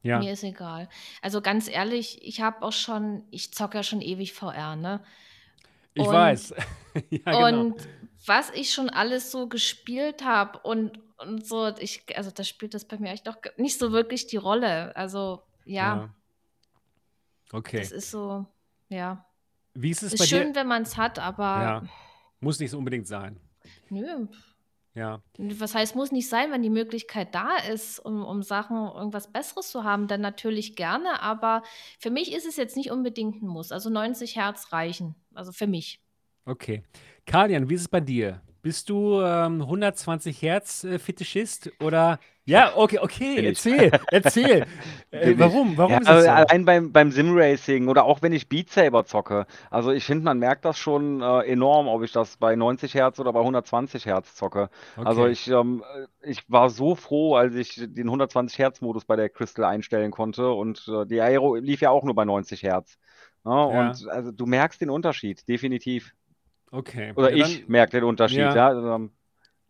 Ja, 0.02 0.20
mir 0.20 0.34
ist 0.34 0.44
egal. 0.44 0.90
Also 1.22 1.42
ganz 1.42 1.68
ehrlich, 1.70 2.20
ich 2.24 2.42
habe 2.42 2.62
auch 2.64 2.72
schon, 2.72 3.24
ich 3.32 3.54
zocke 3.54 3.78
ja 3.78 3.84
schon 3.84 4.02
ewig 4.02 4.34
VR, 4.34 4.76
ne? 4.76 5.02
Ich 5.94 6.08
Und, 6.08 6.14
weiß. 6.14 6.54
ja, 7.10 7.20
genau. 7.26 7.48
und 7.48 7.88
was 8.26 8.50
ich 8.52 8.72
schon 8.74 8.90
alles 8.90 9.32
so 9.32 9.48
gespielt 9.48 10.24
habe 10.24 10.60
und, 10.60 11.00
und 11.18 11.46
so, 11.46 11.68
ich, 11.80 12.04
also 12.18 12.32
da 12.32 12.44
spielt 12.44 12.74
das 12.74 12.86
bei 12.86 12.98
mir 12.98 13.12
echt 13.12 13.28
auch 13.30 13.38
nicht 13.58 13.80
so 13.80 13.92
wirklich 13.92 14.28
die 14.28 14.38
Rolle. 14.38 14.96
Also 14.96 15.44
ja, 15.66 15.96
Ja. 15.96 16.16
Okay. 17.52 17.80
das 17.80 17.92
ist 17.92 18.12
so, 18.12 18.46
ja. 18.90 19.26
Wie 19.74 19.90
ist 19.92 20.04
es 20.04 20.14
Ist 20.14 20.20
bei 20.20 20.26
dir? 20.26 20.44
schön, 20.44 20.56
wenn 20.56 20.68
man 20.68 20.84
es 20.84 20.98
hat, 20.98 21.18
aber 21.20 21.44
Ja, 21.44 21.84
muss 22.40 22.60
nicht 22.60 22.72
so 22.72 22.78
unbedingt 22.78 23.08
sein. 23.08 23.40
nö. 23.90 24.28
Ja, 24.96 25.22
Was 25.38 25.76
heißt, 25.76 25.96
muss 25.96 26.12
nicht 26.12 26.28
sein, 26.28 26.52
wenn 26.52 26.64
die 26.64 26.70
Möglichkeit 26.70 27.34
da 27.36 27.58
ist, 27.58 28.00
um, 28.00 28.26
um 28.26 28.42
Sachen, 28.42 28.76
irgendwas 28.76 29.32
Besseres 29.32 29.70
zu 29.70 29.84
haben, 29.84 30.08
dann 30.08 30.22
natürlich 30.22 30.76
gerne, 30.76 31.22
aber 31.22 31.64
für 32.00 32.10
mich 32.10 32.34
ist 32.34 32.46
es 32.48 32.58
jetzt 32.58 32.76
nicht 32.76 32.92
unbedingt 32.92 33.42
ein 33.42 33.48
Muss. 33.48 33.72
Also 33.72 33.90
90 33.90 34.36
Hertz 34.36 34.74
reichen. 34.74 35.16
Also 35.34 35.52
für 35.52 35.68
mich. 35.68 36.02
okay. 36.46 36.84
Kalian, 37.26 37.70
wie 37.70 37.76
ist 37.76 37.82
es 37.82 37.88
bei 37.88 38.02
dir? 38.02 38.42
Bist 38.62 38.90
du 38.90 39.22
ähm, 39.22 39.62
120 39.62 40.42
Hertz 40.42 40.84
äh, 40.84 41.00
Fetischist 41.00 41.72
oder? 41.80 42.20
Ja, 42.46 42.76
okay, 42.76 43.00
okay, 43.00 43.36
Bin 43.36 43.46
ich. 43.46 43.60
erzähl, 43.60 43.94
erzähl. 44.10 44.66
Äh, 45.12 45.34
Bin 45.34 45.40
ich. 45.40 45.40
warum? 45.40 45.78
Warum 45.78 45.98
Ja, 45.98 46.00
ist 46.02 46.10
es 46.10 46.24
so? 46.24 46.30
allein 46.30 46.66
beim, 46.66 46.92
beim 46.92 47.12
Simracing 47.12 47.88
oder 47.88 48.06
auch 48.06 48.22
wenn 48.22 48.32
ich 48.34 48.48
Beat 48.50 48.70
Saber 48.70 49.06
zocke. 49.06 49.48
Also 49.72 49.92
ich 49.92 50.06
finde, 50.06 50.24
man 50.26 50.38
merkt 50.40 50.66
das 50.66 50.78
schon 50.78 51.22
äh, 51.22 51.42
enorm, 51.48 51.88
ob 51.88 52.04
ich 52.04 52.12
das 52.12 52.38
bei 52.38 52.56
90 52.56 52.94
Hertz 52.94 53.20
oder 53.20 53.34
bei 53.34 53.40
120 53.40 54.06
Hertz 54.06 54.36
zocke. 54.36 54.70
Also 55.04 55.26
Okay. 55.26 55.28
ich, 55.28 55.48
ähm, 55.48 55.84
äh, 56.24 56.30
ich 56.30 56.50
war 56.50 56.70
so 56.70 56.96
froh, 56.96 57.36
als 57.36 57.56
ich 57.56 57.76
den 57.76 58.08
120 58.10 58.60
Hertz 58.60 58.82
Modus 58.82 59.06
bei 59.06 59.16
der 59.16 59.30
Crystal 59.30 59.66
einstellen 59.66 60.12
konnte 60.12 60.52
und 60.52 60.88
äh, 60.88 61.06
die 61.08 61.22
Aero 61.22 61.56
lief 61.56 61.82
ja 61.82 61.90
auch 61.92 62.04
nur 62.04 62.16
bei 62.16 62.26
90 62.26 62.64
Hertz. 62.64 62.98
Ja, 63.46 63.66
Ja. 63.66 64.00
und 64.00 64.08
also 64.10 64.32
du 64.32 64.46
merkst 64.46 64.80
den 64.82 64.90
Unterschied, 64.92 65.48
definitiv. 65.48 66.14
Okay. 66.72 67.14
Oder 67.16 67.36
Ja, 67.36 67.46
ich 67.46 67.68
merke 67.68 67.92
den 68.00 68.04
Unterschied, 68.04 68.40
ja, 68.40 68.56
ja. 68.56 68.68
Also, 68.68 68.88
ähm, 68.90 69.12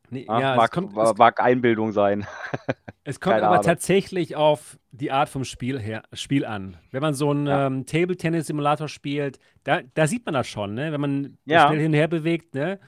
nee, 0.10 0.26
ja, 0.28 0.56
mag, 0.56 0.72
kommt, 0.72 0.94
mag 0.96 1.42
Einbildung 1.42 1.92
sein. 1.92 2.26
es 3.04 3.20
kommt 3.20 3.36
Keine 3.36 3.46
aber 3.46 3.56
Ahnung. 3.56 3.66
tatsächlich 3.66 4.36
auf 4.36 4.78
die 4.92 5.12
Art 5.12 5.30
vom 5.30 5.44
Spiel 5.44 5.80
her, 5.80 6.04
Spiel 6.14 6.46
an. 6.46 6.78
Wenn 6.92 7.02
man 7.02 7.14
so 7.14 7.30
einen 7.30 7.48
ähm, 7.48 7.86
Table-Tennis-Simulator 7.86 8.88
spielt, 8.88 9.40
da, 9.64 9.82
da 9.94 10.08
sieht 10.08 10.26
man 10.26 10.34
das 10.34 10.48
schon, 10.48 10.74
ne? 10.74 10.92
Wenn 10.92 11.02
man 11.02 11.38
schnell 11.46 11.78
hin 11.78 11.88
und 11.88 11.94
her 11.94 12.08
bewegt, 12.08 12.56
ne? 12.56 12.80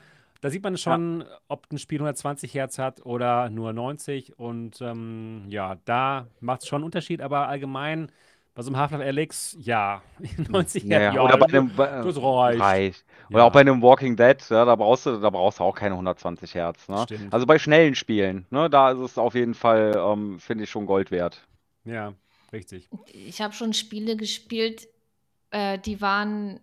Da 0.41 0.49
sieht 0.49 0.64
man 0.64 0.76
schon, 0.76 1.24
ob 1.47 1.72
ein 1.72 1.78
Spiel 1.78 1.99
120 1.99 2.55
Hertz 2.55 2.80
hat 2.80 3.05
oder 3.05 3.49
nur 3.51 3.74
90. 3.74 4.39
Und 4.39 4.82
ähm, 4.82 5.45
ja, 5.49 5.78
da 5.86 6.28
macht 6.39 6.64
es 6.64 6.68
schon 6.68 6.78
einen 6.78 6.86
Unterschied, 6.86 7.22
aber 7.22 7.47
allgemein 7.47 8.12
bei 8.54 8.62
so 8.62 8.70
einem 8.70 8.78
Half-Life 8.78 9.04
Alyx, 9.04 9.58
ja, 9.62 10.02
90 10.49 10.84
Ja, 10.84 10.99
Hertz, 10.99 11.16
ja. 11.16 11.22
Oder 11.24 11.38
bei 11.38 11.45
einem, 11.47 11.76
bei- 11.76 12.02
das 12.04 12.18
reicht. 12.22 12.60
reicht. 12.60 13.06
Oder 13.30 13.43
auch 13.43 13.47
Ja, 13.47 13.49
bei 13.49 13.60
einem 13.62 13.82
Walking 13.82 14.16
Dead, 14.18 14.38
ja, 14.49 14.66
da 14.66 14.76
brauchst 14.76 15.06
du, 15.06 15.18
da 15.20 15.30
brauchst 15.30 15.60
du 15.60 15.64
auch 15.64 15.76
keine 15.76 15.95
120 15.95 16.54
Hertz, 16.56 16.89
ne? 16.89 17.06
Also 17.32 17.45
bei 17.45 17.58
schnellen 17.60 17.95
Spielen, 17.95 18.45
ne, 18.49 18.70
da 18.70 18.91
ist 18.91 18.99
es 18.99 19.18
auf 19.18 19.36
jeden 19.36 19.54
Fall, 19.54 19.93
ähm, 19.97 20.39
finde 20.39 20.66
ich 20.66 20.70
schon 20.70 20.86
Gold 20.86 21.12
wert. 21.12 21.47
Ja, 21.86 22.14
richtig. 22.52 22.89
Ich 23.06 23.41
habe 23.41 23.54
schon 23.54 23.74
Spiele 23.74 24.16
gespielt, 24.18 24.88
äh, 25.52 25.80
die 25.80 26.02
waren 26.02 26.60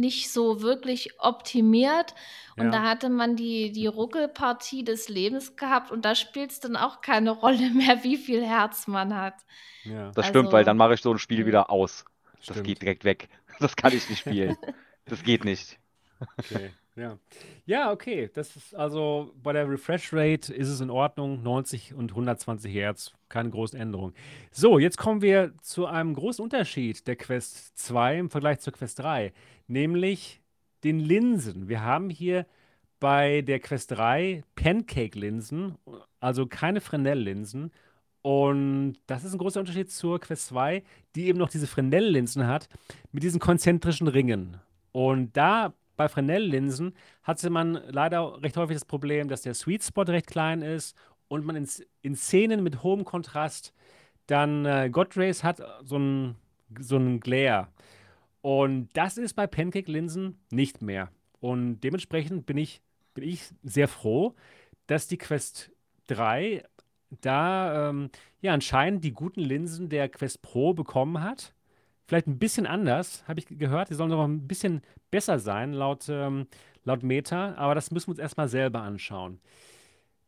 nicht 0.00 0.32
so 0.32 0.62
wirklich 0.62 1.20
optimiert 1.20 2.14
und 2.56 2.72
da 2.72 2.82
Ja, 2.82 2.88
hatte 2.88 3.08
man 3.10 3.36
die, 3.36 3.72
die 3.72 3.86
Ruckelpartie 3.86 4.84
des 4.84 5.08
Lebens 5.08 5.56
gehabt 5.56 5.90
und 5.90 6.04
da 6.04 6.14
spielt 6.14 6.50
es 6.52 6.60
dann 6.60 6.76
auch 6.76 7.00
keine 7.02 7.30
Rolle 7.32 7.70
mehr, 7.70 8.04
wie 8.04 8.16
viel 8.16 8.44
Herz 8.44 8.86
man 8.88 9.16
hat. 9.16 9.34
ja, 9.82 10.14
Das 10.14 10.26
stimmt, 10.26 10.52
weil 10.52 10.64
dann 10.64 10.76
Also, 10.76 10.78
mache 10.78 10.94
ich 10.94 11.00
so 11.02 11.12
ein 11.12 11.18
Spiel 11.18 11.46
wieder 11.46 11.70
aus. 11.70 12.04
Das 12.46 12.62
stimmt. 12.62 12.62
geht 12.62 12.82
direkt 12.82 13.04
weg. 13.04 13.28
Das 13.58 13.76
kann 13.76 13.92
ich 13.94 14.08
nicht 14.08 14.20
spielen. 14.20 14.56
Das 15.06 15.22
geht 15.22 15.44
nicht. 15.44 15.78
Okay, 16.38 16.74
ja. 16.96 17.18
Ja, 17.66 17.92
okay. 17.92 18.30
Das 18.32 18.56
ist 18.56 18.74
also 18.74 19.32
bei 19.42 19.52
der 19.52 19.68
Refresh 19.68 20.12
Rate 20.12 20.52
ist 20.52 20.68
es 20.68 20.80
in 20.80 20.90
Ordnung. 20.90 21.42
90 21.42 21.94
und 21.94 22.10
120 22.10 22.72
Hertz, 22.72 23.12
keine 23.28 23.50
großen 23.50 23.78
Änderungen. 23.78 24.14
So, 24.50 24.78
jetzt 24.78 24.98
kommen 24.98 25.22
wir 25.22 25.52
zu 25.62 25.86
einem 25.86 26.14
großen 26.14 26.42
Unterschied 26.42 27.06
der 27.06 27.16
Quest 27.16 27.78
2 27.78 28.18
im 28.18 28.30
Vergleich 28.30 28.60
zur 28.60 28.72
Quest 28.72 28.98
3, 28.98 29.32
nämlich 29.66 30.40
den 30.84 30.98
Linsen. 31.00 31.68
Wir 31.68 31.82
haben 31.82 32.10
hier 32.10 32.46
bei 33.00 33.42
der 33.42 33.60
Quest 33.60 33.92
3 33.92 34.44
Pancake-Linsen, 34.54 35.76
also 36.20 36.46
keine 36.46 36.80
Fresnel-Linsen. 36.80 37.72
Und 38.22 38.98
das 39.06 39.24
ist 39.24 39.32
ein 39.32 39.38
großer 39.38 39.60
Unterschied 39.60 39.90
zur 39.90 40.20
Quest 40.20 40.48
2, 40.48 40.82
die 41.16 41.26
eben 41.26 41.38
noch 41.38 41.48
diese 41.48 41.66
Fresnel-Linsen 41.66 42.46
hat, 42.46 42.68
mit 43.12 43.22
diesen 43.22 43.40
konzentrischen 43.40 44.08
Ringen. 44.08 44.58
Und 44.92 45.36
da 45.36 45.72
bei 46.00 46.08
Fresnel-Linsen 46.08 46.94
hatte 47.22 47.50
man 47.50 47.74
leider 47.74 48.42
recht 48.42 48.56
häufig 48.56 48.74
das 48.74 48.86
Problem, 48.86 49.28
dass 49.28 49.42
der 49.42 49.52
Sweet 49.52 49.82
Spot 49.82 50.04
recht 50.04 50.28
klein 50.28 50.62
ist 50.62 50.96
und 51.28 51.44
man 51.44 51.56
in, 51.56 51.68
in 52.00 52.16
Szenen 52.16 52.62
mit 52.62 52.82
hohem 52.82 53.04
Kontrast 53.04 53.74
dann 54.26 54.64
äh, 54.64 54.88
God 54.90 55.14
Rays 55.18 55.44
hat 55.44 55.60
so 55.84 55.96
einen 55.96 56.36
so 56.78 56.96
einen 56.96 57.20
Glare. 57.20 57.68
Und 58.40 58.88
das 58.94 59.18
ist 59.18 59.34
bei 59.34 59.46
Pancake-Linsen 59.46 60.38
nicht 60.50 60.80
mehr. 60.80 61.10
Und 61.38 61.80
dementsprechend 61.80 62.46
bin 62.46 62.56
ich, 62.56 62.80
bin 63.12 63.24
ich 63.24 63.50
sehr 63.62 63.86
froh, 63.86 64.34
dass 64.86 65.06
die 65.06 65.18
Quest 65.18 65.70
3 66.06 66.64
da 67.20 67.90
ähm, 67.90 68.08
ja 68.40 68.54
anscheinend 68.54 69.04
die 69.04 69.12
guten 69.12 69.40
Linsen 69.40 69.90
der 69.90 70.08
Quest 70.08 70.40
Pro 70.40 70.72
bekommen 70.72 71.22
hat. 71.22 71.52
Vielleicht 72.10 72.26
ein 72.26 72.40
bisschen 72.40 72.66
anders, 72.66 73.22
habe 73.28 73.38
ich 73.38 73.46
gehört. 73.46 73.88
Die 73.88 73.94
sollen 73.94 74.10
noch 74.10 74.24
ein 74.24 74.48
bisschen 74.48 74.82
besser 75.12 75.38
sein, 75.38 75.72
laut, 75.72 76.08
ähm, 76.08 76.48
laut 76.82 77.04
Meta. 77.04 77.54
Aber 77.54 77.76
das 77.76 77.92
müssen 77.92 78.08
wir 78.08 78.14
uns 78.14 78.18
erstmal 78.18 78.48
selber 78.48 78.82
anschauen. 78.82 79.38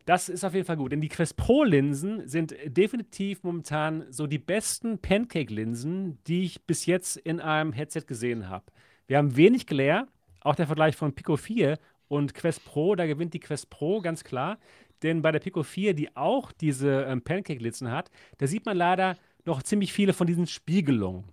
Das 0.05 0.29
ist 0.29 0.45
auf 0.45 0.55
jeden 0.55 0.65
Fall 0.65 0.77
gut, 0.77 0.93
denn 0.93 1.01
die 1.01 1.09
Quest 1.09 1.37
Pro-Linsen 1.37 2.29
sind 2.29 2.55
definitiv 2.67 3.43
momentan 3.43 4.05
so 4.11 4.29
die 4.29 4.39
besten 4.39 5.01
Pancake-Linsen, 5.01 6.23
die 6.29 6.45
ich 6.45 6.65
bis 6.65 6.87
jetzt 6.87 7.17
in 7.17 7.41
einem 7.41 7.73
Headset 7.73 8.03
gesehen 8.07 8.49
habe. 8.49 8.67
Wir 9.09 9.19
haben 9.19 9.35
wenig 9.35 9.67
Glare, 9.67 10.07
auch 10.41 10.55
der 10.55 10.69
Vergleich 10.69 10.95
von 10.95 11.17
Pico 11.17 11.37
4 11.37 11.81
und 12.07 12.33
Quest 12.33 12.65
Pro, 12.65 12.95
da 12.95 13.07
gewinnt 13.07 13.35
die 13.35 13.41
Quest 13.41 13.71
Pro 13.71 14.01
ganz 14.01 14.23
klar. 14.23 14.61
Denn 15.03 15.21
bei 15.21 15.33
der 15.33 15.41
Pico 15.41 15.65
4, 15.65 15.95
die 15.95 16.17
auch 16.17 16.53
diese 16.53 17.07
ähm, 17.09 17.23
Pancake-Linsen 17.23 17.91
hat, 17.91 18.09
da 18.39 18.47
sieht 18.47 18.67
man 18.67 18.77
leider 18.77 19.17
noch 19.45 19.65
ziemlich 19.65 19.93
viele 19.93 20.13
von 20.13 20.29
diesen 20.29 20.47
Spiegelungen, 20.47 21.25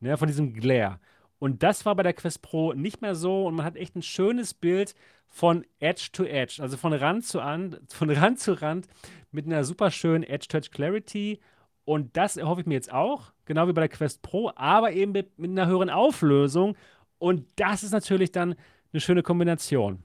ne, 0.00 0.16
von 0.16 0.28
diesem 0.28 0.52
Glare. 0.52 0.98
Und 1.38 1.62
das 1.62 1.86
war 1.86 1.94
bei 1.94 2.02
der 2.02 2.14
Quest 2.14 2.42
Pro 2.42 2.72
nicht 2.72 3.00
mehr 3.00 3.14
so 3.14 3.46
und 3.46 3.54
man 3.54 3.64
hat 3.64 3.76
echt 3.76 3.94
ein 3.96 4.02
schönes 4.02 4.54
Bild 4.54 4.94
von 5.28 5.64
Edge 5.78 6.08
to 6.12 6.24
Edge, 6.24 6.60
also 6.60 6.76
von 6.76 6.92
Rand 6.92 7.24
zu, 7.24 7.40
an, 7.40 7.76
von 7.88 8.10
Rand, 8.10 8.40
zu 8.40 8.60
Rand 8.60 8.86
mit 9.30 9.46
einer 9.46 9.64
super 9.64 9.90
schönen 9.90 10.24
Edge-Touch 10.24 10.70
Clarity. 10.70 11.38
Und 11.84 12.16
das 12.16 12.36
erhoffe 12.36 12.62
ich 12.62 12.66
mir 12.66 12.74
jetzt 12.74 12.92
auch, 12.92 13.32
genau 13.44 13.68
wie 13.68 13.72
bei 13.72 13.82
der 13.82 13.88
Quest 13.88 14.22
Pro, 14.22 14.50
aber 14.56 14.92
eben 14.92 15.12
mit, 15.12 15.38
mit 15.38 15.50
einer 15.50 15.66
höheren 15.66 15.90
Auflösung. 15.90 16.76
Und 17.18 17.46
das 17.56 17.82
ist 17.82 17.92
natürlich 17.92 18.32
dann 18.32 18.54
eine 18.92 19.00
schöne 19.00 19.22
Kombination. 19.22 20.02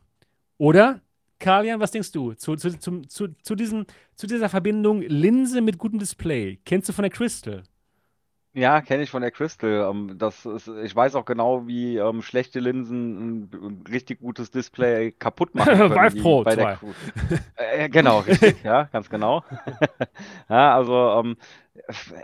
Oder, 0.58 1.02
Kalian, 1.40 1.80
was 1.80 1.92
denkst 1.92 2.12
du 2.12 2.34
zu, 2.34 2.56
zu, 2.56 2.78
zum, 2.80 3.10
zu, 3.10 3.28
zu, 3.42 3.56
diesem, 3.56 3.86
zu 4.16 4.28
dieser 4.28 4.48
Verbindung 4.48 5.02
Linse 5.02 5.62
mit 5.62 5.78
gutem 5.78 6.00
Display? 6.00 6.60
Kennst 6.64 6.88
du 6.88 6.94
von 6.94 7.04
der 7.04 7.12
Crystal? 7.12 7.64
Ja, 8.56 8.82
kenne 8.82 9.02
ich 9.02 9.10
von 9.10 9.24
der 9.24 9.32
Crystal. 9.32 9.90
Ähm, 9.90 10.16
das 10.20 10.46
ist, 10.46 10.68
ich 10.68 10.96
weiß 10.96 11.16
auch 11.16 11.26
genau, 11.26 11.66
wie 11.66 11.98
ähm, 11.98 12.22
schlechte 12.22 12.60
Linsen 12.60 13.42
ein, 13.42 13.50
ein 13.52 13.84
richtig 13.92 14.20
gutes 14.20 14.52
Display 14.52 15.12
kaputt 15.12 15.56
machen 15.56 15.76
können, 15.76 15.96
Vive 15.96 16.22
Pro 16.22 16.44
bei 16.44 16.56
der 16.56 16.66
2. 16.66 16.76
Crew. 16.76 16.94
Äh, 17.56 17.90
genau, 17.90 18.20
richtig, 18.20 18.58
ja, 18.64 18.84
ganz 18.92 19.10
genau. 19.10 19.44
Ja, 20.50 20.76
also 20.76 20.94
ähm, 21.20 21.38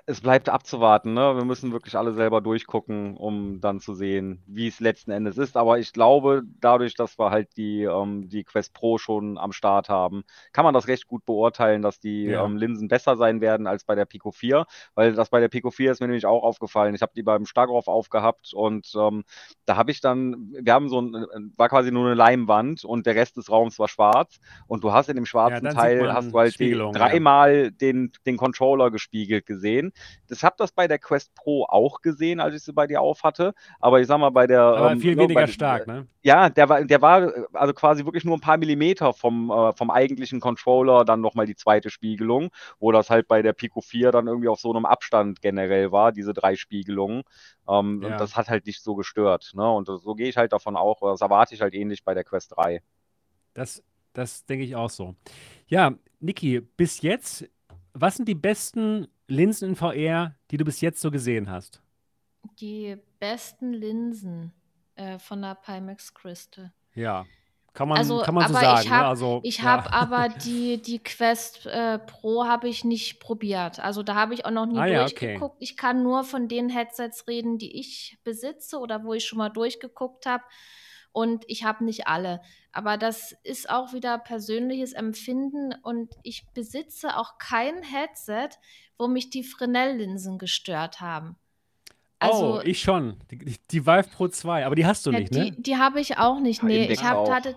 es 0.06 0.22
bleibt 0.22 0.47
abzuwarten, 0.47 1.16
ne? 1.16 1.36
Wir 1.36 1.43
müssen 1.43 1.72
wirklich 1.72 1.95
alle 1.95 2.14
selber 2.14 2.39
durchgucken, 2.39 3.18
um 3.18 3.60
dann 3.60 3.80
zu 3.80 3.95
sehen, 3.95 4.43
wie 4.45 4.68
es 4.68 4.80
letzten 4.80 5.10
Endes 5.10 5.39
ist. 5.39 5.58
Aber 5.58 5.80
ich 5.80 5.91
glaube, 5.91 6.43
dadurch, 6.60 6.93
dass 6.93 7.18
wir 7.18 7.32
halt 7.32 7.58
die, 7.58 7.82
ähm, 7.82 8.30
die 8.30 8.43
Quest 8.43 8.76
Pro 8.76 9.00
schon 9.00 9.39
am 9.39 9.52
Start 9.52 9.89
haben, 9.89 10.24
kann 10.54 10.66
man 10.66 10.76
das 10.76 10.88
recht 10.88 11.08
gut 11.08 11.26
beurteilen, 11.26 11.82
dass 11.82 12.00
die 12.00 12.26
Ja. 12.26 12.45
ähm, 12.45 12.58
Linsen 12.58 12.88
besser 12.88 13.18
sein 13.18 13.41
werden 13.41 13.66
als 13.66 13.86
bei 13.86 13.95
der 13.95 14.06
Pico 14.06 14.32
4. 14.32 14.66
Weil 14.93 15.14
das 15.14 15.30
bei 15.30 15.39
der 15.39 15.50
Pico 15.50 15.72
4 15.72 15.91
ist 15.93 16.00
mir 16.00 16.08
nämlich 16.08 16.28
auch 16.28 16.43
aufgefallen. 16.43 16.93
Ich 16.93 17.02
habe 17.02 17.14
die 17.16 17.24
beim 17.24 17.47
Stagroff 17.47 17.88
aufgehabt 17.88 18.54
und 18.54 18.91
ähm, 18.95 19.24
da 19.66 19.78
habe 19.78 19.89
ich 19.89 20.00
dann, 20.00 20.54
wir 20.62 20.74
haben 20.74 20.89
so 20.89 21.02
ein, 21.02 21.54
war 21.58 21.70
quasi 21.70 21.91
nur 21.91 22.06
eine 22.06 22.14
Leimwand 22.16 22.86
und 22.86 23.08
der 23.08 23.16
Rest 23.16 23.38
des 23.38 23.50
Raums 23.50 23.80
war 23.80 23.88
schwarz. 23.88 24.39
Und 24.68 24.84
du 24.84 24.93
hast 24.93 25.10
in 25.10 25.16
dem 25.16 25.26
schwarzen 25.26 25.70
sieht 25.70 25.76
Teil 25.76 26.14
hast 26.14 26.32
du 26.32 26.38
halt 26.38 26.52
die, 26.60 26.66
Spiegelung, 26.66 26.93
ja. 26.93 27.00
dreimal 27.00 27.72
den, 27.72 28.12
den 28.28 28.38
Controller 28.38 28.91
gespiegelt 28.91 29.39
gesehen. 29.46 29.92
Das 30.28 30.44
habe 30.44 30.56
das 30.58 30.72
bei 30.72 30.88
der 30.88 31.00
Quest 31.00 31.34
Pro 31.36 31.66
auch 31.66 32.02
gesehen, 32.02 32.40
als 32.40 32.56
ich 32.56 32.64
sie 32.64 32.74
bei 32.74 32.88
dir 32.88 33.02
auf 33.02 33.24
hatte. 33.24 33.54
Aber 33.80 34.00
ich 34.00 34.08
sag 34.08 34.18
mal, 34.20 34.30
bei 34.32 34.48
der. 34.48 34.62
Aber 34.62 34.92
ähm, 34.92 35.00
viel 35.00 35.16
ne, 35.16 35.24
weniger 35.24 35.42
bei, 35.42 35.48
stark, 35.48 35.88
ne? 35.88 36.08
Ja, 36.22 36.50
der 36.50 36.70
war, 36.70 36.84
der 36.84 37.02
war 37.02 37.24
äh, 37.24 37.44
also 37.54 37.74
quasi 37.74 38.06
wirklich 38.06 38.26
nur 38.26 38.38
ein 38.38 38.42
paar 38.42 38.58
Millimeter 38.58 39.14
vom, 39.14 39.52
äh, 39.52 39.74
vom 39.74 39.90
eigentlichen 39.92 40.40
Controller, 40.40 41.06
dann 41.06 41.22
nochmal 41.22 41.46
die 41.46 41.56
zweite 41.56 41.90
Spiegelung, 41.90 42.50
wo 42.80 42.92
das 42.92 43.10
halt 43.10 43.28
bei 43.28 43.42
der 43.42 43.54
Pico 43.54 43.82
4 43.82 44.12
dann 44.12 44.28
irgendwie 44.28 44.50
auf 44.50 44.60
so 44.60 44.72
einem 44.74 44.86
Abstand 44.86 45.42
generell 45.42 45.92
war, 45.92 46.12
diese 46.12 46.34
drei 46.34 46.56
Spiegelungen. 46.56 47.24
Ähm, 47.68 48.02
Ja. 48.02 48.12
Und 48.14 48.20
das 48.20 48.36
hat 48.36 48.50
halt 48.50 48.66
nicht 48.66 48.82
so 48.82 48.96
gestört. 48.96 49.52
Ne? 49.56 49.70
Und 49.70 49.88
so 49.88 50.16
gehe 50.16 50.30
ich 50.30 50.38
halt 50.38 50.54
davon 50.54 50.76
auch, 50.76 51.02
das 51.02 51.22
erwarte 51.22 51.54
ich 51.56 51.62
halt 51.62 51.74
ähnlich 51.74 52.04
bei 52.04 52.14
der 52.14 52.24
Quest 52.24 52.54
3. 52.56 52.82
Das, 53.54 53.84
das 54.14 54.46
denke 54.46 54.66
ich 54.66 54.76
auch 54.76 54.90
so. 54.90 55.16
Ja, 55.68 55.94
Niki, 56.20 56.62
bis 56.62 57.02
jetzt, 57.02 57.48
was 58.00 58.16
sind 58.16 58.28
die 58.28 58.36
besten 58.36 59.08
Linsen 59.28 59.70
in 59.70 59.76
VR, 59.76 60.36
die 60.52 60.58
du 60.58 60.66
bis 60.66 60.82
jetzt 60.82 61.02
so 61.02 61.12
gesehen 61.12 61.50
hast? 61.50 61.82
Die 62.60 62.97
besten 63.20 63.74
Linsen 63.74 64.54
äh, 64.95 65.20
von 65.20 65.41
der 65.41 65.56
Pimax 65.56 66.14
Crystal. 66.14 66.72
Ja, 66.95 67.26
kann 67.74 67.88
man, 67.88 67.97
Also, 68.00 68.22
kann 68.22 68.34
man 68.34 68.47
so 68.47 68.54
sagen. 68.56 68.82
ich 68.82 68.89
ne? 68.89 68.95
habe 68.95 69.08
Also, 69.08 69.39
ich 69.43 69.58
ja. 69.60 69.64
hab 69.64 69.93
aber 69.93 70.30
die, 70.43 70.82
die 70.82 71.00
Quest 71.00 71.66
äh, 71.68 72.00
Pro 72.00 72.45
habe 72.45 72.68
ich 72.68 72.84
nicht 72.84 73.20
probiert. 73.20 73.80
Also 73.80 74.04
da 74.04 74.16
habe 74.16 74.34
ich 74.34 74.45
auch 74.45 74.52
noch 74.52 74.66
nie 74.66 74.78
Ah 74.80 74.86
ja, 74.86 75.04
okay. 75.04 75.34
durchgeguckt. 75.34 75.58
Ich 75.60 75.78
kann 75.78 76.04
nur 76.04 76.24
von 76.24 76.47
den 76.47 76.70
Headsets 76.70 77.28
reden, 77.28 77.58
die 77.58 77.80
ich 77.80 78.18
besitze 78.24 78.80
oder 78.80 79.04
wo 79.04 79.14
ich 79.14 79.26
schon 79.26 79.38
mal 79.38 79.50
durchgeguckt 79.50 80.26
habe. 80.26 80.43
Und 81.20 81.43
ich 81.47 81.63
habe 81.65 81.84
nicht 81.84 82.07
alle. 82.07 82.39
Aber 82.72 82.95
das 82.97 83.36
ist 83.43 83.70
auch 83.70 83.91
wieder 83.93 84.17
persönliches 84.20 84.93
Empfinden. 84.93 85.74
Und 85.84 86.13
ich 86.24 86.45
besitze 86.53 87.17
auch 87.17 87.38
kein 87.39 87.84
Headset, 87.84 88.49
wo 88.97 89.07
mich 89.07 89.30
die 89.30 89.43
Fresnel-Linsen 89.43 90.38
gestört 90.38 91.01
haben. 91.01 91.36
Also, 92.20 92.57
oh, 92.57 92.61
ich 92.63 92.82
schon. 92.82 93.17
Die, 93.32 93.38
die- 93.38 93.57
die 93.72 93.86
Vive 93.86 94.07
Pro 94.15 94.28
2, 94.30 94.65
aber 94.65 94.76
die 94.76 94.86
hast 94.86 95.05
du 95.05 95.11
ja, 95.11 95.20
nicht, 95.20 95.34
die, 95.34 95.39
ne? 95.39 95.55
die 95.57 95.78
habe 95.78 95.99
ich 95.99 96.17
auch 96.17 96.39
nicht. 96.39 96.61
Ja, 96.61 96.67
Nee, 96.70 96.91
ich, 96.91 97.03
hab, 97.03 97.17
auch. 97.17 97.32
hatte, 97.32 97.55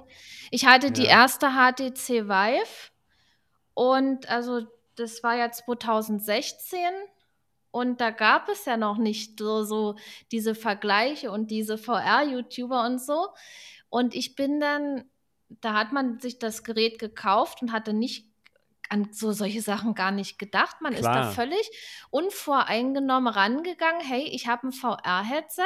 ich 0.50 0.66
hatte 0.66 0.90
die 0.90 1.02
Ja. 1.04 1.22
erste 1.22 1.50
HTC 1.52 2.28
Vive 2.28 2.90
und 3.74 4.28
also 4.28 4.66
das 4.96 5.22
war 5.22 5.36
ja 5.36 5.50
2016 5.50 6.78
und 7.72 8.02
da 8.02 8.10
gab 8.10 8.48
es 8.50 8.66
ja 8.66 8.76
noch 8.76 8.98
nicht 8.98 9.38
so, 9.38 9.64
so 9.64 9.96
diese 10.30 10.54
Vergleiche 10.54 11.32
und 11.32 11.50
diese 11.50 11.78
VR-YouTuber 11.78 12.84
und 12.84 13.00
so. 13.00 13.28
Und 13.88 14.14
ich 14.14 14.36
bin 14.36 14.60
dann, 14.60 15.04
da 15.48 15.72
hat 15.72 15.90
man 15.90 16.20
sich 16.20 16.38
das 16.38 16.64
Gerät 16.64 16.98
gekauft 16.98 17.62
und 17.62 17.72
hatte 17.72 17.94
nicht 17.94 18.28
an 18.90 19.08
so 19.10 19.32
solche 19.32 19.62
Sachen 19.62 19.94
gar 19.94 20.10
nicht 20.10 20.38
gedacht. 20.38 20.82
Man 20.82 20.92
ist 20.92 21.04
da 21.04 21.12
Klar. 21.12 21.32
völlig 21.32 21.70
unvoreingenommen 22.10 23.32
rangegangen. 23.32 24.02
Hey, 24.02 24.24
ich 24.24 24.48
habe 24.48 24.68
ein 24.68 24.72
VR-Headset 24.72 25.64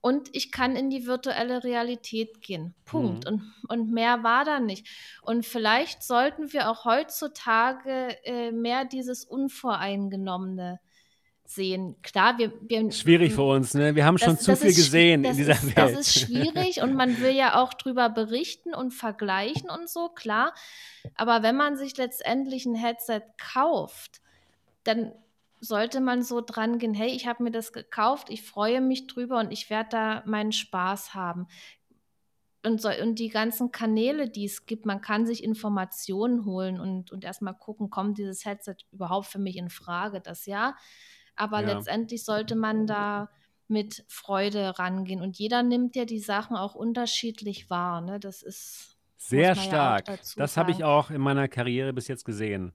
und 0.00 0.34
ich 0.34 0.50
kann 0.50 0.74
in 0.74 0.90
die 0.90 1.06
virtuelle 1.06 1.62
Realität 1.62 2.40
gehen. 2.40 2.74
Punkt. 2.86 3.30
Mhm. 3.30 3.34
Und, 3.34 3.54
und 3.68 3.92
mehr 3.92 4.24
war 4.24 4.44
da 4.44 4.58
nicht. 4.58 4.88
Und 5.22 5.46
vielleicht 5.46 6.02
sollten 6.02 6.52
wir 6.52 6.70
auch 6.70 6.84
heutzutage 6.84 8.16
äh, 8.24 8.50
mehr 8.50 8.84
dieses 8.84 9.24
Unvoreingenommene 9.24 10.80
sehen. 11.50 11.96
Klar, 12.02 12.38
wir, 12.38 12.52
wir 12.62 12.90
Schwierig 12.92 13.34
für 13.34 13.42
uns, 13.42 13.74
ne? 13.74 13.94
Wir 13.94 14.04
haben 14.04 14.18
schon 14.18 14.38
zu 14.38 14.56
viel 14.56 14.74
gesehen 14.74 15.22
das 15.22 15.32
in 15.32 15.38
dieser 15.38 15.52
ist, 15.52 15.66
Welt. 15.66 15.76
Das 15.76 15.92
ist 15.92 16.18
schwierig 16.18 16.82
und 16.82 16.94
man 16.94 17.20
will 17.20 17.34
ja 17.34 17.60
auch 17.60 17.74
drüber 17.74 18.08
berichten 18.08 18.74
und 18.74 18.92
vergleichen 18.92 19.68
und 19.68 19.88
so, 19.88 20.08
klar. 20.08 20.54
Aber 21.16 21.42
wenn 21.42 21.56
man 21.56 21.76
sich 21.76 21.96
letztendlich 21.96 22.66
ein 22.66 22.74
Headset 22.74 23.22
kauft, 23.36 24.20
dann 24.84 25.12
sollte 25.60 26.00
man 26.00 26.22
so 26.22 26.40
dran 26.40 26.78
gehen, 26.78 26.94
hey, 26.94 27.10
ich 27.10 27.26
habe 27.26 27.42
mir 27.42 27.50
das 27.50 27.72
gekauft, 27.72 28.30
ich 28.30 28.42
freue 28.42 28.80
mich 28.80 29.06
drüber 29.08 29.38
und 29.40 29.50
ich 29.50 29.68
werde 29.68 29.88
da 29.90 30.22
meinen 30.26 30.52
Spaß 30.52 31.14
haben. 31.14 31.48
Und, 32.62 32.80
so, 32.80 32.90
und 32.90 33.18
die 33.18 33.28
ganzen 33.28 33.72
Kanäle, 33.72 34.28
die 34.28 34.44
es 34.44 34.66
gibt, 34.66 34.86
man 34.86 35.00
kann 35.00 35.26
sich 35.26 35.42
Informationen 35.42 36.44
holen 36.44 36.78
und, 36.78 37.10
und 37.10 37.24
erstmal 37.24 37.54
gucken, 37.54 37.90
kommt 37.90 38.18
dieses 38.18 38.44
Headset 38.44 38.76
überhaupt 38.92 39.26
für 39.26 39.38
mich 39.38 39.56
in 39.56 39.70
Frage, 39.70 40.20
das 40.20 40.46
ja. 40.46 40.76
Aber 41.36 41.60
Ja. 41.62 41.74
letztendlich 41.74 42.24
sollte 42.24 42.54
man 42.54 42.86
da 42.86 43.30
mit 43.68 44.04
Freude 44.08 44.78
rangehen. 44.78 45.20
Und 45.22 45.38
jeder 45.38 45.62
nimmt 45.62 45.94
ja 45.96 46.04
die 46.04 46.18
Sachen 46.18 46.56
auch 46.56 46.74
unterschiedlich 46.74 47.70
wahr. 47.70 48.00
Ne? 48.00 48.18
Das 48.18 48.42
ist 48.42 48.96
Sehr 49.16 49.54
ja 49.54 49.54
stark. 49.54 50.06
dazu 50.06 50.38
Das 50.38 50.56
habe 50.56 50.72
ich 50.72 50.82
auch 50.84 51.10
in 51.10 51.20
meiner 51.20 51.46
Karriere 51.48 51.92
bis 51.92 52.08
jetzt 52.08 52.24
gesehen. 52.24 52.72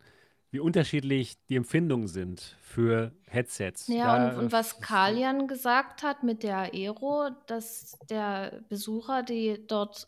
Wie 0.51 0.59
unterschiedlich 0.61 1.35
die 1.49 1.57
Empfindungen 1.57 2.07
sind 2.07 2.55
für 2.61 3.11
Headsets. 3.27 3.87
Ja, 3.87 4.29
und, 4.31 4.37
und 4.45 4.51
was 4.53 4.79
Kalian 4.79 5.47
gesagt 5.47 6.01
hat 6.01 6.23
mit 6.23 6.43
der 6.43 6.73
Aero, 6.73 7.29
dass 7.47 7.97
der 8.09 8.63
Besucher 8.69 9.21
die 9.21 9.65
dort 9.67 10.07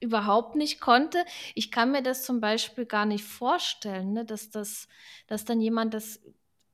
überhaupt 0.00 0.56
nicht 0.56 0.80
konnte. 0.80 1.24
Ich 1.54 1.70
kann 1.70 1.92
mir 1.92 2.02
das 2.02 2.24
zum 2.24 2.40
Beispiel 2.40 2.86
gar 2.86 3.06
nicht 3.06 3.24
vorstellen, 3.24 4.12
ne, 4.14 4.24
dass 4.24 4.50
das, 4.50 4.88
dass 5.28 5.44
dann 5.44 5.60
jemand 5.60 5.94
das 5.94 6.20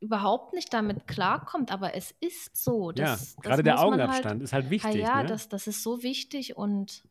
überhaupt 0.00 0.54
nicht 0.54 0.72
damit 0.72 1.06
klarkommt, 1.06 1.70
aber 1.72 1.94
es 1.94 2.12
ist 2.20 2.56
so. 2.56 2.90
Ja, 2.90 3.12
Das, 3.12 3.34
das 3.34 3.44
gerade 3.44 3.62
der 3.62 3.74
man 3.74 3.82
halt- 3.82 3.92
Augenabstand 3.92 4.42
ist 4.42 4.52
halt 4.52 4.66
Ah 4.66 4.70
wichtig. 4.70 4.94
ja, 5.02 5.22
ne? 5.22 5.28
das, 5.28 5.48
das 5.48 5.66
ist 5.66 5.82
so 5.82 6.02
wichtig 6.02 6.56
und 6.56 7.04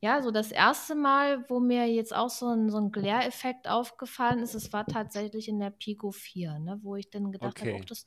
ja, 0.00 0.20
so 0.20 0.32
das 0.32 0.50
erste 0.50 0.96
Mal, 0.96 1.48
wo 1.48 1.60
mir 1.60 1.86
jetzt 1.86 2.12
auch 2.14 2.28
so 2.30 2.48
ein, 2.48 2.70
so 2.70 2.78
ein 2.78 2.90
Glare-Effekt 2.90 3.68
aufgefallen 3.68 4.40
ist, 4.40 4.54
es 4.54 4.72
war 4.72 4.84
tatsächlich 4.84 5.46
in 5.48 5.60
der 5.60 5.70
Pico 5.70 6.10
4, 6.10 6.58
ne, 6.58 6.80
wo 6.82 6.96
ich 6.96 7.08
dann 7.10 7.30
gedacht 7.30 7.60
habe, 7.60 7.70
Okay. 7.70 7.80
oh, 7.82 7.84
das, 7.86 8.04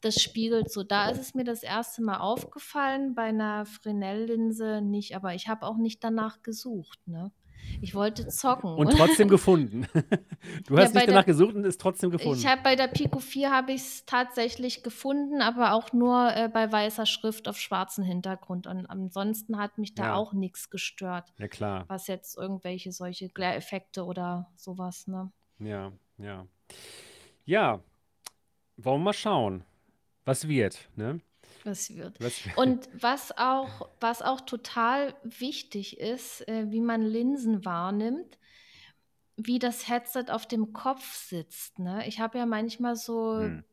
das 0.00 0.16
spiegelt 0.20 0.72
so. 0.72 0.82
Da 0.82 1.08
ist 1.08 1.20
es 1.20 1.34
mir 1.34 1.44
das 1.44 1.62
erste 1.62 2.02
Mal 2.02 2.18
aufgefallen, 2.18 3.14
bei 3.14 3.24
einer 3.24 3.64
Fresnel-Linse 3.64 4.80
nicht, 4.80 5.14
aber 5.14 5.34
ich 5.34 5.46
habe 5.46 5.66
auch 5.66 5.76
nicht 5.76 6.02
danach 6.02 6.42
gesucht. 6.42 6.98
Ne? 7.06 7.30
Ich 7.82 7.94
wollte 7.94 8.28
zocken. 8.28 8.74
Und 8.74 8.90
trotzdem 8.92 9.28
gefunden. 9.28 9.86
Du 10.66 10.74
Ja, 10.74 10.82
hast 10.82 10.92
bei 10.92 11.00
nicht 11.00 11.06
der- 11.08 11.14
danach 11.14 11.26
gesucht 11.26 11.54
und 11.54 11.64
es 11.64 11.76
trotzdem 11.78 12.10
gefunden. 12.10 12.38
Ich 12.38 12.46
habe 12.46 12.62
bei 12.62 12.76
der 12.76 12.88
Pico 12.88 13.18
4 13.18 13.50
habe 13.50 13.72
ich 13.72 13.80
es 13.82 14.04
tatsächlich 14.06 14.82
gefunden, 14.82 15.40
aber 15.42 15.72
auch 15.72 15.92
nur 15.92 16.34
äh, 16.34 16.48
bei 16.48 16.70
weißer 16.70 17.06
Schrift 17.06 17.48
auf 17.48 17.58
schwarzem 17.58 18.04
Hintergrund. 18.04 18.66
Und 18.66 18.86
ansonsten 18.86 19.58
hat 19.58 19.78
mich 19.78 19.94
da 19.94 20.04
Ja. 20.06 20.14
auch 20.14 20.32
nichts 20.32 20.70
gestört, 20.70 21.32
ja, 21.38 21.48
klar. 21.48 21.84
was 21.88 22.06
jetzt 22.06 22.36
irgendwelche 22.36 22.92
solche 22.92 23.28
Glare-Effekte 23.28 24.04
oder 24.04 24.50
sowas, 24.56 25.06
ne? 25.06 25.30
Ja, 25.58 25.92
ja. 26.18 26.46
Ja, 27.44 27.80
wollen 28.76 29.00
wir 29.00 29.04
mal 29.04 29.12
schauen, 29.12 29.64
was 30.24 30.48
wird. 30.48 30.88
Ne? 30.96 31.20
Was 31.64 31.94
wird. 31.94 32.20
Was, 32.20 32.40
Und 32.56 32.88
was 32.92 33.36
auch, 33.36 33.90
was 34.00 34.22
auch 34.22 34.40
total 34.40 35.14
wichtig 35.22 35.98
ist, 35.98 36.46
äh, 36.48 36.70
wie 36.70 36.80
man 36.80 37.02
Linsen 37.02 37.64
wahrnimmt, 37.64 38.38
wie 39.36 39.58
das 39.58 39.88
Headset 39.88 40.26
auf 40.30 40.46
dem 40.46 40.72
Kopf 40.72 41.14
sitzt. 41.14 41.78
Ne? 41.78 42.06
Ich 42.06 42.20
habe 42.20 42.38
ja 42.38 42.46
manchmal 42.46 42.96
so, 42.96 43.38
Hm. 43.38 43.64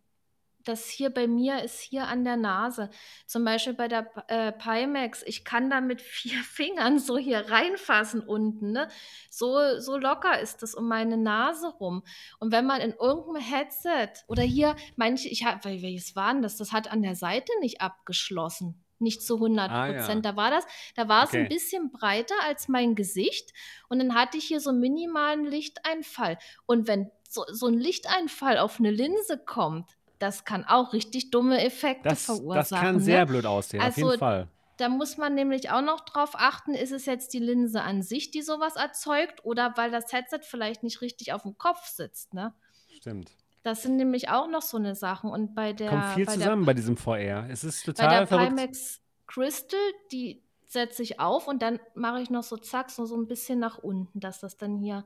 Das 0.68 0.88
hier 0.90 1.10
bei 1.10 1.28
mir 1.28 1.64
ist 1.64 1.80
hier 1.80 2.08
an 2.08 2.24
der 2.24 2.38
Nase. 2.38 2.90
Zum 3.26 3.44
Beispiel 3.46 3.74
bei 3.74 3.88
der 3.88 4.10
äh, 4.28 4.52
Pimax, 4.52 5.24
ich 5.26 5.44
kann 5.46 5.70
da 5.70 5.82
mit 5.82 6.02
vier 6.18 6.40
Fingern 6.44 7.00
so 7.00 7.18
hier 7.18 7.50
reinfassen 7.50 8.22
unten. 8.22 8.72
Ne? 8.72 8.88
So, 9.30 9.80
so 9.80 9.98
locker 9.98 10.40
ist 10.40 10.64
das 10.64 10.76
um 10.76 10.88
meine 10.88 11.18
Nase 11.18 11.68
rum. 11.68 12.04
Und 12.40 12.52
wenn 12.52 12.66
man 12.66 12.82
in 12.82 12.94
irgendeinem 12.94 13.42
Headset 13.44 14.10
oder 14.28 14.44
hier, 14.44 14.76
manche, 14.96 15.30
ich 15.30 15.46
habe, 15.46 15.64
welches 15.64 16.16
war 16.16 16.34
denn 16.34 16.42
das? 16.42 16.58
Das 16.58 16.72
hat 16.72 16.92
an 16.92 17.02
der 17.02 17.16
Seite 17.16 17.52
nicht 17.62 17.82
abgeschlossen. 17.82 18.84
Nicht 19.00 19.22
zu 19.22 19.36
100 19.36 19.70
Ah, 19.70 19.86
Prozent. 19.86 20.26
ja. 20.26 20.32
Da 20.32 20.36
war 20.38 20.50
das, 20.50 20.66
da 20.96 21.08
war 21.08 21.26
es 21.26 21.32
ein 21.34 21.42
Okay. 21.46 21.54
bisschen 21.54 21.92
breiter 21.92 22.34
als 22.46 22.68
mein 22.68 22.96
Gesicht. 22.96 23.54
Und 23.90 24.00
dann 24.00 24.16
hatte 24.16 24.38
ich 24.38 24.46
hier 24.46 24.60
so 24.60 24.74
minimalen 24.74 25.46
Lichteinfall. 25.46 26.40
Und 26.66 26.88
wenn 26.88 27.12
so, 27.30 27.44
so 27.52 27.68
ein 27.68 27.76
Lichteinfall 27.76 28.58
auf 28.58 28.80
eine 28.80 28.90
Linse 28.90 29.38
kommt, 29.38 29.92
das 30.20 30.46
kann 30.46 30.66
auch 30.66 30.94
richtig 30.94 31.32
dumme 31.32 31.64
Effekte 31.64 32.10
das, 32.10 32.26
verursachen. 32.26 32.56
das 32.56 32.70
kann 32.70 32.96
ne? 32.96 33.02
sehr 33.02 33.26
blöd 33.26 33.46
aussehen, 33.46 33.82
auf 33.82 33.96
jeden 33.96 34.10
Also, 34.10 34.20
Fall. 34.20 34.48
Da 34.78 34.90
muss 34.90 35.18
man 35.18 35.34
nämlich 35.34 35.72
auch 35.72 35.82
noch 35.82 36.02
drauf 36.02 36.32
achten, 36.36 36.76
ist 36.76 36.92
es 36.92 37.08
jetzt 37.08 37.34
die 37.34 37.40
Linse 37.40 37.82
an 37.82 38.04
sich, 38.04 38.30
die 38.30 38.44
sowas 38.44 38.76
erzeugt, 38.76 39.44
oder 39.44 39.74
weil 39.76 39.90
das 39.90 40.14
Headset 40.14 40.42
vielleicht 40.44 40.84
nicht 40.84 41.02
richtig 41.02 41.34
auf 41.34 41.42
dem 41.42 41.58
Kopf 41.58 41.88
sitzt. 41.88 42.34
Ne? 42.36 42.54
Stimmt. 42.96 43.32
Das 43.64 43.82
sind 43.82 43.96
nämlich 43.98 44.30
auch 44.30 44.48
noch 44.48 44.62
so 44.62 44.78
eine 44.78 44.96
Sachen. 44.96 45.32
Und 45.32 45.56
bei 45.56 45.74
der, 45.74 45.90
Kommt 45.90 46.06
viel 46.14 46.26
bei 46.26 46.34
zusammen 46.34 46.66
bei 46.66 46.74
diesem 46.76 46.96
VR. 46.96 47.50
Es 47.50 47.64
ist 47.64 47.88
der, 47.88 47.94
bei 47.94 48.02
der 48.04 48.10
total 48.10 48.28
verrückt. 48.28 48.56
Pimax 48.56 49.02
Crystal, 49.26 49.80
die 50.12 50.44
setze 50.68 51.02
ich 51.02 51.20
auf 51.20 51.48
und 51.48 51.62
dann 51.62 51.80
mache 51.96 52.22
ich 52.22 52.30
noch 52.30 52.44
so 52.44 52.58
zack, 52.58 52.92
so, 52.92 53.06
so 53.06 53.18
ein 53.18 53.28
bisschen 53.28 53.60
nach 53.60 53.78
unten, 53.78 54.20
dass 54.20 54.40
das 54.40 54.58
dann 54.58 54.78
hier 54.78 55.06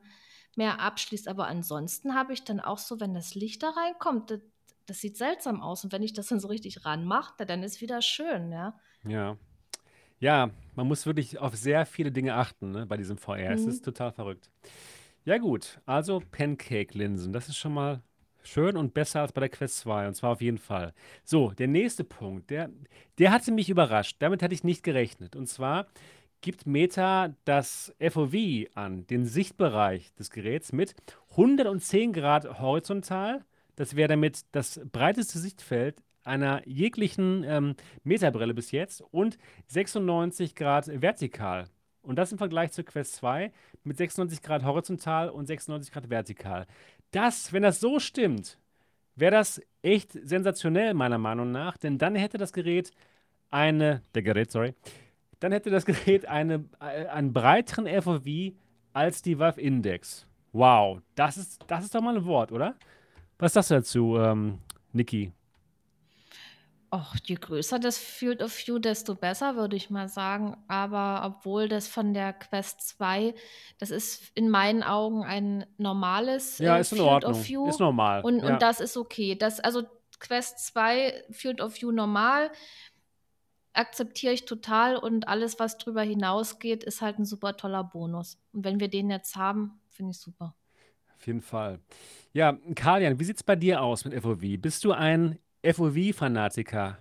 mehr 0.54 0.80
abschließt. 0.80 1.28
Aber 1.28 1.46
ansonsten 1.46 2.14
habe 2.14 2.32
ich 2.34 2.44
dann 2.44 2.60
auch 2.60 2.78
so, 2.78 3.00
wenn 3.00 3.14
das 3.14 3.34
Licht 3.34 3.62
da 3.62 3.70
reinkommt, 3.70 4.38
das, 4.86 5.00
sieht 5.00 5.16
seltsam 5.16 5.60
aus. 5.60 5.84
Und 5.84 5.92
wenn 5.92 6.02
ich 6.02 6.12
das 6.12 6.26
dann 6.28 6.40
so 6.40 6.48
richtig 6.48 6.84
ranmache, 6.84 7.46
dann 7.46 7.62
ist 7.62 7.80
wieder 7.80 8.02
schön, 8.02 8.50
ja. 8.52 8.78
Ja. 9.06 9.36
Ja, 10.18 10.50
man 10.76 10.86
muss 10.86 11.04
wirklich 11.06 11.38
auf 11.38 11.56
sehr 11.56 11.84
viele 11.84 12.12
Dinge 12.12 12.34
achten, 12.34 12.70
ne, 12.70 12.86
bei 12.86 12.96
diesem 12.96 13.18
VR. 13.18 13.50
Es 13.52 13.62
Mhm. 13.62 13.68
ist 13.70 13.84
total 13.84 14.12
verrückt. 14.12 14.50
Ja, 15.24 15.38
gut. 15.38 15.80
Also 15.86 16.22
Pancake-Linsen. 16.30 17.32
Das 17.32 17.48
ist 17.48 17.56
schon 17.56 17.74
mal 17.74 18.02
schön 18.42 18.76
und 18.76 18.94
besser 18.94 19.20
als 19.20 19.32
bei 19.32 19.40
der 19.40 19.48
Quest 19.48 19.78
2. 19.78 20.06
Und 20.08 20.14
zwar 20.14 20.30
auf 20.30 20.40
jeden 20.40 20.58
Fall. 20.58 20.94
So, 21.24 21.50
der 21.52 21.68
nächste 21.68 22.04
Punkt, 22.04 22.50
der, 22.50 22.70
der 23.18 23.30
hatte 23.32 23.52
mich 23.52 23.68
überrascht. 23.70 24.16
Damit 24.20 24.42
hatte 24.42 24.54
ich 24.54 24.64
nicht 24.64 24.82
gerechnet. 24.82 25.36
Und 25.36 25.46
zwar 25.48 25.86
gibt 26.40 26.66
Meta 26.66 27.34
das 27.44 27.94
FOV 28.00 28.34
an, 28.74 29.06
den 29.06 29.26
Sichtbereich 29.26 30.12
des 30.14 30.30
Geräts, 30.30 30.72
mit 30.72 30.94
110 31.30 32.12
Grad 32.12 32.60
horizontal. 32.60 33.44
Das 33.76 33.96
wäre 33.96 34.08
damit 34.08 34.42
das 34.52 34.80
breiteste 34.90 35.38
Sichtfeld 35.38 36.02
einer 36.24 36.66
jeglichen 36.66 37.44
ähm, 37.44 37.74
Meta-Brille 38.04 38.54
bis 38.54 38.70
jetzt 38.70 39.02
und 39.10 39.38
96 39.68 40.54
Grad 40.54 40.86
vertikal. 41.02 41.66
Und 42.02 42.16
das 42.16 42.32
im 42.32 42.38
Vergleich 42.38 42.72
zur 42.72 42.84
Quest 42.84 43.14
2 43.16 43.52
mit 43.84 43.96
96 43.96 44.42
Grad 44.42 44.64
horizontal 44.64 45.30
und 45.30 45.46
96 45.46 45.92
Grad 45.92 46.10
vertikal. 46.10 46.66
Das, 47.12 47.52
wenn 47.52 47.62
das 47.62 47.80
so 47.80 47.98
stimmt, 47.98 48.58
wäre 49.14 49.32
das 49.32 49.60
echt 49.82 50.12
sensationell, 50.12 50.94
meiner 50.94 51.18
Meinung 51.18 51.52
nach, 51.52 51.76
denn 51.76 51.98
dann 51.98 52.14
hätte 52.14 52.38
das 52.38 52.52
Gerät 52.52 52.90
eine, 53.50 54.02
der 54.14 54.22
Gerät, 54.22 54.50
sorry, 54.50 54.74
dann 55.40 55.52
hätte 55.52 55.70
das 55.70 55.84
Gerät 55.86 56.26
eine, 56.26 56.64
äh, 56.80 57.06
einen 57.06 57.32
breiteren 57.32 57.86
FOV 58.02 58.54
als 58.92 59.22
die 59.22 59.38
Valve 59.38 59.60
Index. 59.60 60.26
Wow, 60.52 61.00
das 61.14 61.36
ist, 61.36 61.64
das 61.66 61.84
ist 61.84 61.94
doch 61.94 62.02
mal 62.02 62.16
ein 62.16 62.24
Wort, 62.24 62.52
oder? 62.52 62.76
Was 63.42 63.54
sagst 63.54 63.72
du 63.72 63.74
dazu, 63.74 64.16
ähm, 64.18 64.60
Niki? 64.92 65.32
Och, 66.92 67.16
je 67.24 67.34
größer 67.34 67.80
das 67.80 67.98
Field 67.98 68.40
of 68.40 68.52
View, 68.56 68.78
desto 68.78 69.16
besser, 69.16 69.56
würde 69.56 69.74
ich 69.74 69.90
mal 69.90 70.08
sagen. 70.08 70.56
Aber 70.68 71.22
obwohl 71.26 71.68
das 71.68 71.88
von 71.88 72.14
der 72.14 72.34
Quest 72.34 72.82
2, 72.82 73.34
das 73.78 73.90
ist 73.90 74.30
in 74.36 74.48
meinen 74.48 74.84
Augen 74.84 75.24
ein 75.24 75.66
normales 75.76 76.58
Ja, 76.58 76.76
äh, 76.76 76.82
ist 76.82 76.92
in 76.92 76.98
Field 76.98 77.08
Ordnung. 77.08 77.32
of 77.32 77.48
View. 77.48 77.68
Ist 77.68 77.80
normal. 77.80 78.22
Und, 78.22 78.44
ja. 78.44 78.52
und 78.52 78.62
das 78.62 78.78
ist 78.78 78.96
okay. 78.96 79.34
Das, 79.34 79.58
also 79.58 79.82
Quest 80.20 80.64
2, 80.66 81.24
Field 81.32 81.60
of 81.60 81.74
View 81.74 81.90
normal, 81.90 82.48
akzeptiere 83.72 84.34
ich 84.34 84.44
total. 84.44 84.96
Und 84.96 85.26
alles, 85.26 85.58
was 85.58 85.78
drüber 85.78 86.02
hinausgeht, 86.02 86.84
ist 86.84 87.02
halt 87.02 87.18
ein 87.18 87.24
super 87.24 87.56
toller 87.56 87.82
Bonus. 87.82 88.38
Und 88.52 88.64
wenn 88.64 88.78
wir 88.78 88.86
den 88.86 89.10
jetzt 89.10 89.34
haben, 89.34 89.80
finde 89.90 90.12
ich 90.12 90.20
super. 90.20 90.54
Auf 91.22 91.28
jeden 91.28 91.40
Fall. 91.40 91.78
Ja, 92.32 92.56
Kalian, 92.74 93.20
wie 93.20 93.22
sieht 93.22 93.36
es 93.36 93.44
bei 93.44 93.54
dir 93.54 93.80
aus 93.80 94.04
mit 94.04 94.20
FOV? 94.20 94.40
Bist 94.58 94.82
du 94.82 94.90
ein 94.90 95.38
FOV-Fanatiker? 95.64 96.98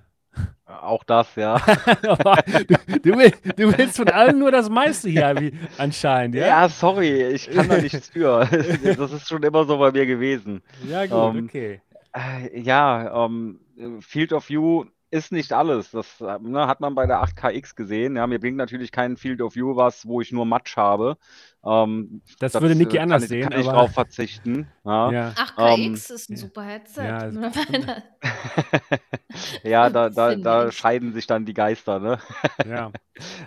Auch 0.68 1.04
das, 1.04 1.34
ja. 1.36 1.58
du, 2.04 3.00
du, 3.00 3.18
will, 3.18 3.32
du 3.56 3.76
willst 3.76 3.98
von 3.98 4.10
allen 4.10 4.38
nur 4.38 4.52
das 4.52 4.70
meiste 4.70 5.10
hier, 5.10 5.34
wie, 5.40 5.54
anscheinend, 5.80 6.36
ja? 6.36 6.46
Ja, 6.46 6.70
sorry, 6.70 7.24
ich 7.34 7.50
kann 7.50 7.68
da 7.68 7.80
nichts 7.80 8.10
für. 8.10 8.48
Das 8.96 9.12
ist 9.12 9.28
schon 9.28 9.42
immer 9.42 9.66
so 9.66 9.80
bei 9.80 9.92
mir 9.92 10.06
gewesen. 10.06 10.62
Ja, 10.88 11.08
gut, 11.08 11.36
Ähm, 11.36 11.46
okay. 11.46 11.82
Äh, 12.14 12.60
Ja, 12.62 13.26
ähm, 13.26 13.60
Field 14.02 14.34
of 14.34 14.48
View 14.50 14.86
ist 15.10 15.32
nicht 15.32 15.52
alles. 15.52 15.90
Das 15.92 16.22
äh, 16.22 16.38
ne, 16.40 16.68
hat 16.68 16.80
man 16.80 16.94
bei 16.94 17.08
der 17.08 17.24
8KX 17.24 17.76
gesehen. 17.76 18.16
Ja, 18.18 18.28
mir 18.28 18.40
bringt 18.40 18.58
natürlich 18.58 18.92
kein 18.92 19.18
Field 19.18 19.42
of 19.42 19.56
View 19.56 19.76
was, 19.76 20.06
wo 20.08 20.22
ich 20.22 20.32
nur 20.32 20.46
Matsch 20.46 20.78
habe. 20.78 21.18
Ähm, 21.64 22.22
Das 22.40 22.54
würde 22.56 22.74
Niki 22.76 22.98
äh, 22.98 23.02
anders 23.02 23.22
kann, 23.22 23.24
ich- 23.24 23.30
sehen, 23.30 23.50
Kann 23.50 23.60
ich 23.62 23.68
aber- 23.70 23.78
drauf 23.78 23.92
verzichten. 23.92 24.68
Ja, 24.84 25.12
Ja. 25.12 25.34
Ach, 25.38 25.54
Ähm, 25.78 25.94
KX 25.94 26.10
ist 26.10 26.30
ein 26.30 26.34
ja. 26.34 26.40
super 26.40 26.64
Headset. 26.64 27.04
Ja, 27.04 27.26
es- 27.28 27.36
ja 29.64 29.90
da, 29.90 30.10
da, 30.10 30.36
da 30.36 30.72
scheiden 30.72 31.14
sich 31.14 31.28
dann 31.28 31.46
die 31.46 31.54
Geister. 31.54 32.00
Ne? 32.00 32.20
ja. 32.68 32.92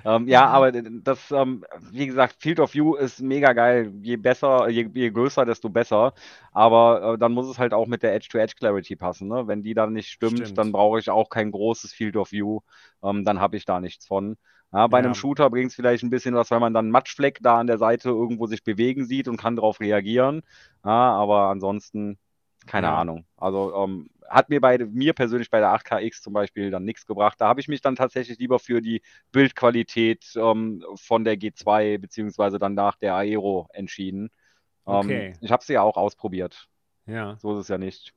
Ähm, 0.04 0.28
ja, 0.28 0.46
aber 0.46 0.70
das, 0.70 1.32
ähm, 1.32 1.64
wie 1.90 2.06
gesagt, 2.06 2.36
Field 2.38 2.60
of 2.60 2.74
View 2.74 2.94
ist 2.94 3.20
mega 3.20 3.54
geil. 3.54 3.92
Je 4.02 4.16
besser, 4.16 4.68
je, 4.68 4.88
je 4.94 5.10
größer, 5.10 5.44
desto 5.46 5.68
besser. 5.68 6.12
Aber 6.52 7.14
äh, 7.14 7.18
dann 7.18 7.32
muss 7.32 7.48
es 7.48 7.58
halt 7.58 7.74
auch 7.74 7.86
mit 7.88 8.04
der 8.04 8.14
Edge-to-Edge 8.14 8.54
Clarity 8.56 8.94
passen. 8.94 9.26
Ne? 9.26 9.48
Wenn 9.48 9.64
die 9.64 9.74
dann 9.74 9.92
nicht 9.94 10.10
stimmt, 10.10 10.38
Stimmt. 10.38 10.58
dann 10.58 10.70
brauche 10.70 11.00
ich 11.00 11.10
auch 11.10 11.28
kein 11.28 11.50
großes 11.50 11.92
Field 11.92 12.16
of 12.16 12.30
View. 12.30 12.60
Ähm, 13.02 13.24
dann 13.24 13.40
habe 13.40 13.56
ich 13.56 13.64
da 13.64 13.80
nichts 13.80 14.06
von. 14.06 14.36
Ja, 14.74 14.88
bei 14.88 15.00
Ja. 15.00 15.04
einem 15.04 15.14
Shooter 15.14 15.50
bringt 15.50 15.70
es 15.70 15.76
vielleicht 15.76 16.02
ein 16.04 16.10
bisschen 16.10 16.34
was, 16.34 16.50
weil 16.52 16.60
man 16.60 16.74
dann 16.74 16.86
einen 16.86 16.92
Matschfleck 16.92 17.38
da 17.42 17.58
an 17.60 17.68
der 17.68 17.78
Seite 17.78 18.10
irgendwo 18.10 18.46
sich 18.48 18.64
bewegen 18.64 19.06
sieht 19.06 19.28
und 19.28 19.38
kann 19.38 19.56
darauf 19.56 19.80
reagieren. 19.80 20.42
Ja, 20.84 20.90
aber 21.14 21.48
ansonsten 21.50 22.18
keine 22.66 22.88
Ja. 22.88 22.96
Ahnung. 22.96 23.26
Also 23.36 23.74
ähm, 23.76 24.10
hat 24.28 24.48
mir 24.50 24.60
bei 24.60 24.78
mir 24.78 25.12
persönlich 25.14 25.50
bei 25.50 25.60
der 25.60 25.70
8KX 25.72 26.22
zum 26.22 26.32
Beispiel 26.32 26.70
dann 26.70 26.84
nichts 26.84 27.06
gebracht. 27.06 27.40
Da 27.40 27.48
habe 27.48 27.60
ich 27.60 27.68
mich 27.68 27.82
dann 27.82 27.96
tatsächlich 27.96 28.38
lieber 28.38 28.58
für 28.58 28.82
die 28.82 29.02
Bildqualität 29.32 30.32
ähm, 30.36 30.84
von 30.96 31.24
der 31.24 31.36
G2 31.36 31.98
beziehungsweise 31.98 32.58
dann 32.58 32.74
nach 32.74 32.96
der 32.96 33.14
Aero 33.16 33.68
entschieden. 33.72 34.30
Ähm, 34.86 35.06
Okay. 35.06 35.36
ich 35.40 35.52
habe 35.52 35.64
sie 35.64 35.74
ja 35.74 35.82
auch 35.82 35.96
ausprobiert. 35.96 36.68
Ja. 37.06 37.36
So 37.38 37.54
ist 37.54 37.60
es 37.60 37.68
ja 37.68 37.78
nicht. 37.78 38.14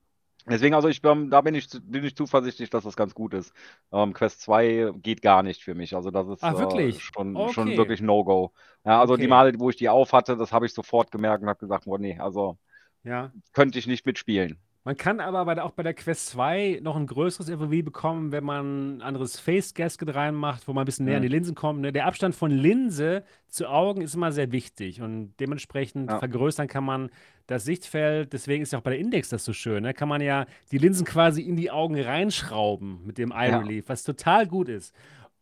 Deswegen, 0.49 0.75
also 0.75 0.87
ich, 0.87 1.03
ähm, 1.03 1.29
da 1.29 1.41
bin 1.41 1.55
ich, 1.55 1.67
bin 1.83 2.03
ich 2.05 2.15
zuversichtlich, 2.15 2.69
dass 2.69 2.85
das 2.85 2.95
ganz 2.95 3.13
gut 3.13 3.33
ist. 3.33 3.53
Ähm, 3.91 4.13
Quest 4.13 4.41
2 4.41 4.91
geht 4.95 5.21
gar 5.21 5.43
nicht 5.43 5.61
für 5.63 5.75
mich. 5.75 5.93
Also 5.95 6.09
das 6.09 6.27
ist 6.29 6.49
Ach, 6.49 6.53
äh, 6.53 6.57
wirklich? 6.57 6.95
schon, 6.99 7.47
Okay. 7.47 7.49
schon 7.49 7.75
wirklich 7.75 7.99
No-Go. 8.01 8.53
Ja, 8.85 9.01
also 9.01 9.17
die 9.17 9.27
Okay. 9.27 9.27
Male, 9.27 9.53
wo 9.59 9.69
ich 9.69 9.75
die 9.75 9.89
auf 9.89 10.13
hatte, 10.13 10.37
das 10.37 10.53
habe 10.53 10.65
ich 10.65 10.73
sofort 10.73 11.11
gemerkt 11.11 11.43
und 11.43 11.49
habe 11.49 11.59
gesagt, 11.59 11.83
boah, 11.85 11.99
nee, 11.99 12.17
also 12.19 12.57
Ja. 13.03 13.31
könnte 13.53 13.79
ich 13.79 13.87
nicht 13.87 14.05
mitspielen. 14.05 14.59
Man 14.87 14.95
kann 14.95 15.19
aber 15.19 15.43
bei 15.43 15.53
der, 15.53 15.65
auch 15.65 15.71
bei 15.71 15.83
der 15.83 15.93
Quest 15.93 16.27
2 16.27 16.79
noch 16.81 16.95
ein 16.95 17.07
größeres 17.07 17.49
FOV 17.49 17.83
bekommen, 17.83 18.31
wenn 18.31 18.45
man 18.45 18.99
ein 18.99 19.01
anderes 19.01 19.37
Face 19.37 19.73
Gasket 19.73 20.15
reinmacht, 20.15 20.65
wo 20.65 20.71
man 20.71 20.83
ein 20.83 20.85
bisschen 20.85 21.03
näher 21.07 21.17
an 21.17 21.23
die 21.23 21.27
Mhm. 21.27 21.33
Linsen 21.33 21.55
kommt. 21.55 21.81
Ne? 21.81 21.91
Der 21.91 22.05
Abstand 22.05 22.35
von 22.35 22.51
Linse 22.51 23.25
zu 23.49 23.67
Augen 23.67 23.99
ist 23.99 24.15
immer 24.15 24.31
sehr 24.31 24.53
wichtig 24.53 25.01
und 25.01 25.33
dementsprechend 25.41 26.09
Ja. 26.09 26.19
vergrößern 26.19 26.69
kann 26.69 26.85
man 26.85 27.09
das 27.47 27.65
Sichtfeld. 27.65 28.31
Deswegen 28.31 28.63
ist 28.63 28.71
ja 28.71 28.79
auch 28.79 28.83
bei 28.83 28.91
der 28.91 28.99
Index 28.99 29.27
das 29.27 29.43
so 29.43 29.51
schön. 29.51 29.83
Ne? 29.83 29.93
Kann 29.93 30.07
man 30.07 30.21
ja 30.21 30.45
die 30.71 30.77
Linsen 30.77 31.05
quasi 31.05 31.41
in 31.41 31.57
die 31.57 31.69
Augen 31.69 31.99
reinschrauben 31.99 33.05
mit 33.05 33.17
dem 33.17 33.31
Eye 33.33 33.49
Ja. 33.49 33.57
Relief, 33.59 33.89
was 33.89 34.03
total 34.05 34.47
gut 34.47 34.69
ist. 34.69 34.95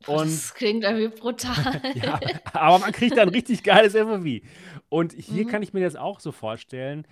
Und 0.07 0.25
das 0.25 0.55
klingt 0.55 0.83
irgendwie 0.83 1.09
brutal. 1.09 1.53
ja, 1.93 2.19
aber 2.51 2.79
man 2.79 2.91
kriegt 2.91 3.15
dann 3.15 3.29
richtig 3.29 3.61
geiles 3.61 3.93
FOV. 3.93 4.41
Und 4.89 5.13
hier 5.13 5.45
Mhm. 5.45 5.49
kann 5.49 5.61
ich 5.61 5.71
mir 5.71 5.81
das 5.83 5.95
auch 5.95 6.19
so 6.19 6.31
vorstellen, 6.31 7.05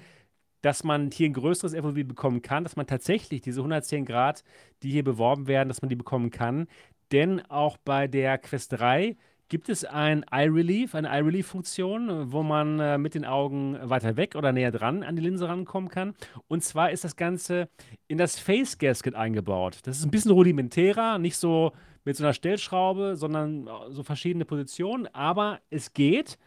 dass 0.63 0.83
man 0.83 1.11
hier 1.11 1.29
ein 1.29 1.33
größeres 1.33 1.75
FOV 1.75 2.07
bekommen 2.07 2.41
kann, 2.41 2.63
dass 2.63 2.75
man 2.75 2.87
tatsächlich 2.87 3.41
diese 3.41 3.59
110 3.59 4.05
Grad, 4.05 4.43
die 4.81 4.89
hier 4.89 5.03
beworben 5.03 5.45
werden, 5.45 5.67
dass 5.67 5.81
man 5.83 5.89
die 5.89 5.95
bekommen 5.95 6.31
kann. 6.31 6.67
Denn 7.11 7.41
auch 7.49 7.77
bei 7.77 8.07
der 8.07 8.39
Quest 8.39 8.73
3 8.73 9.15
gibt 9.49 9.69
es 9.69 9.83
ein 9.83 10.23
Eye 10.31 10.47
Relief, 10.47 10.95
eine 10.95 11.09
Eye 11.09 11.21
Relief-Funktion, 11.21 12.31
wo 12.31 12.43
man 12.43 12.79
äh, 12.79 12.97
mit 12.97 13.13
den 13.13 13.25
Augen 13.25 13.77
weiter 13.83 14.15
weg 14.15 14.35
oder 14.35 14.53
näher 14.53 14.71
dran 14.71 15.03
an 15.03 15.15
die 15.15 15.21
Linse 15.21 15.47
rankommen 15.47 15.89
kann. 15.89 16.15
Und 16.47 16.63
zwar 16.63 16.91
ist 16.91 17.03
das 17.03 17.17
Ganze 17.17 17.67
in 18.07 18.17
das 18.17 18.39
Face 18.39 18.77
Gasket 18.77 19.15
eingebaut. 19.15 19.79
Das 19.83 19.99
ist 19.99 20.05
ein 20.05 20.11
bisschen 20.11 20.31
rudimentärer, 20.31 21.19
nicht 21.19 21.35
so 21.35 21.73
mit 22.05 22.15
so 22.15 22.23
einer 22.23 22.33
Stellschraube, 22.33 23.15
sondern 23.17 23.67
äh, 23.67 23.71
so 23.89 24.01
verschiedene 24.01 24.45
Positionen, 24.45 25.07
aber 25.07 25.59
es 25.69 25.93
geht. 25.93 26.39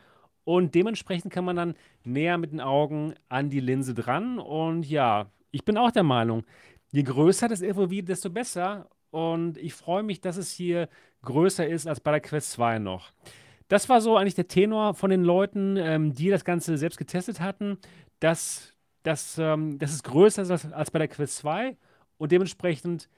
Und 0.47 0.76
dementsprechend 0.76 1.32
kann 1.32 1.44
man 1.44 1.57
dann 1.57 1.74
näher 2.05 2.38
mit 2.38 2.53
den 2.53 2.61
Augen 2.61 3.14
an 3.28 3.51
die 3.51 3.59
Linse 3.59 3.94
dran. 3.94 4.38
Und 4.38 4.88
ja, 4.88 5.26
ich 5.51 5.64
bin 5.64 5.76
auch 5.76 5.90
der 5.90 6.05
Meinung, 6.05 6.44
je 6.92 7.03
größer 7.03 7.49
das 7.49 7.64
FOV, 7.64 8.05
desto 8.05 8.30
besser. 8.30 8.88
Und 9.11 9.59
ich 9.59 9.74
freue 9.74 10.05
mich, 10.05 10.20
dass 10.20 10.36
es 10.36 10.53
hier 10.53 10.88
größer 11.22 11.66
ist 11.66 11.88
als 11.88 11.99
bei 11.99 12.12
der 12.12 12.20
Quest 12.20 12.53
2 12.53 12.78
noch. 12.78 13.11
Das 13.66 13.88
war 13.88 14.01
so 14.01 14.16
eigentlich 14.16 14.36
der 14.36 14.47
Tenor 14.47 14.94
von 14.94 15.11
den 15.11 15.24
Leuten, 15.24 15.76
ähm, 15.78 16.12
die 16.12 16.30
das 16.30 16.44
Ganze 16.44 16.78
selbst 16.78 16.99
getestet 16.99 17.40
hatten, 17.40 17.78
dass, 18.20 18.72
dass, 19.03 19.38
ähm, 19.38 19.80
dass 19.80 19.92
es 19.92 20.05
größer 20.05 20.42
ist 20.42 20.53
als, 20.53 20.72
als 20.72 20.92
bei 20.92 21.01
der 21.01 21.09
Quest 21.09 21.38
2 21.38 21.76
und 22.18 22.30
dementsprechend 22.30 23.09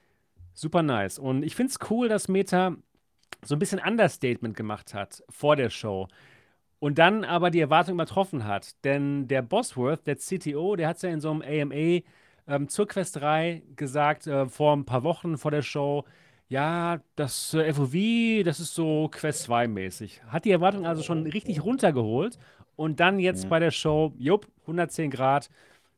super 0.54 0.82
nice. 0.82 1.18
Und 1.18 1.42
ich 1.42 1.54
finde 1.54 1.72
es 1.72 1.90
cool, 1.90 2.08
dass 2.08 2.26
Meta 2.26 2.74
so 3.44 3.54
ein 3.54 3.58
bisschen 3.58 3.80
Understatement 3.80 4.56
gemacht 4.56 4.94
hat 4.94 5.22
vor 5.28 5.56
der 5.56 5.68
Show 5.68 6.08
und 6.80 6.98
dann 6.98 7.24
aber 7.24 7.50
die 7.50 7.60
Erwartung 7.60 7.94
übertroffen 7.94 8.44
hat. 8.46 8.82
Denn 8.84 9.28
der 9.28 9.42
Bosworth, 9.42 10.06
der 10.06 10.16
CTO, 10.16 10.76
der 10.76 10.88
hat 10.88 10.96
es 10.96 11.02
ja 11.02 11.10
in 11.10 11.20
so 11.20 11.30
einem 11.30 11.42
AMA 11.42 12.00
ähm, 12.46 12.68
zur 12.68 12.86
Quest 12.88 13.16
3 13.16 13.62
gesagt, 13.76 14.26
äh, 14.26 14.46
vor 14.46 14.76
ein 14.76 14.84
paar 14.84 15.02
Wochen 15.02 15.36
vor 15.38 15.50
der 15.50 15.62
Show, 15.62 16.04
ja, 16.48 17.00
das 17.16 17.52
äh, 17.54 17.72
FOV, 17.74 18.44
das 18.44 18.60
ist 18.60 18.74
so 18.74 19.08
Quest 19.10 19.42
2 19.42 19.68
mäßig. 19.68 20.22
Hat 20.28 20.44
die 20.44 20.50
Erwartung 20.52 20.86
also 20.86 21.02
schon 21.02 21.26
richtig 21.26 21.62
runtergeholt 21.64 22.38
und 22.76 23.00
dann 23.00 23.18
jetzt 23.18 23.44
Mhm. 23.44 23.48
bei 23.50 23.58
der 23.58 23.70
Show, 23.70 24.12
jupp, 24.18 24.46
110 24.62 25.10
Grad, 25.10 25.50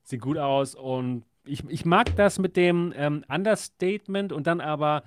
sieht 0.03 0.21
gut 0.21 0.39
aus 0.39 0.75
und 0.75 1.25
ich, 1.45 1.63
ich 1.69 1.85
mag 1.85 2.15
das 2.17 2.39
mit 2.39 2.57
dem 2.57 2.93
ähm, 2.97 3.25
Understatement 3.29 4.33
und 4.33 4.47
dann 4.47 4.61
aber 4.61 5.03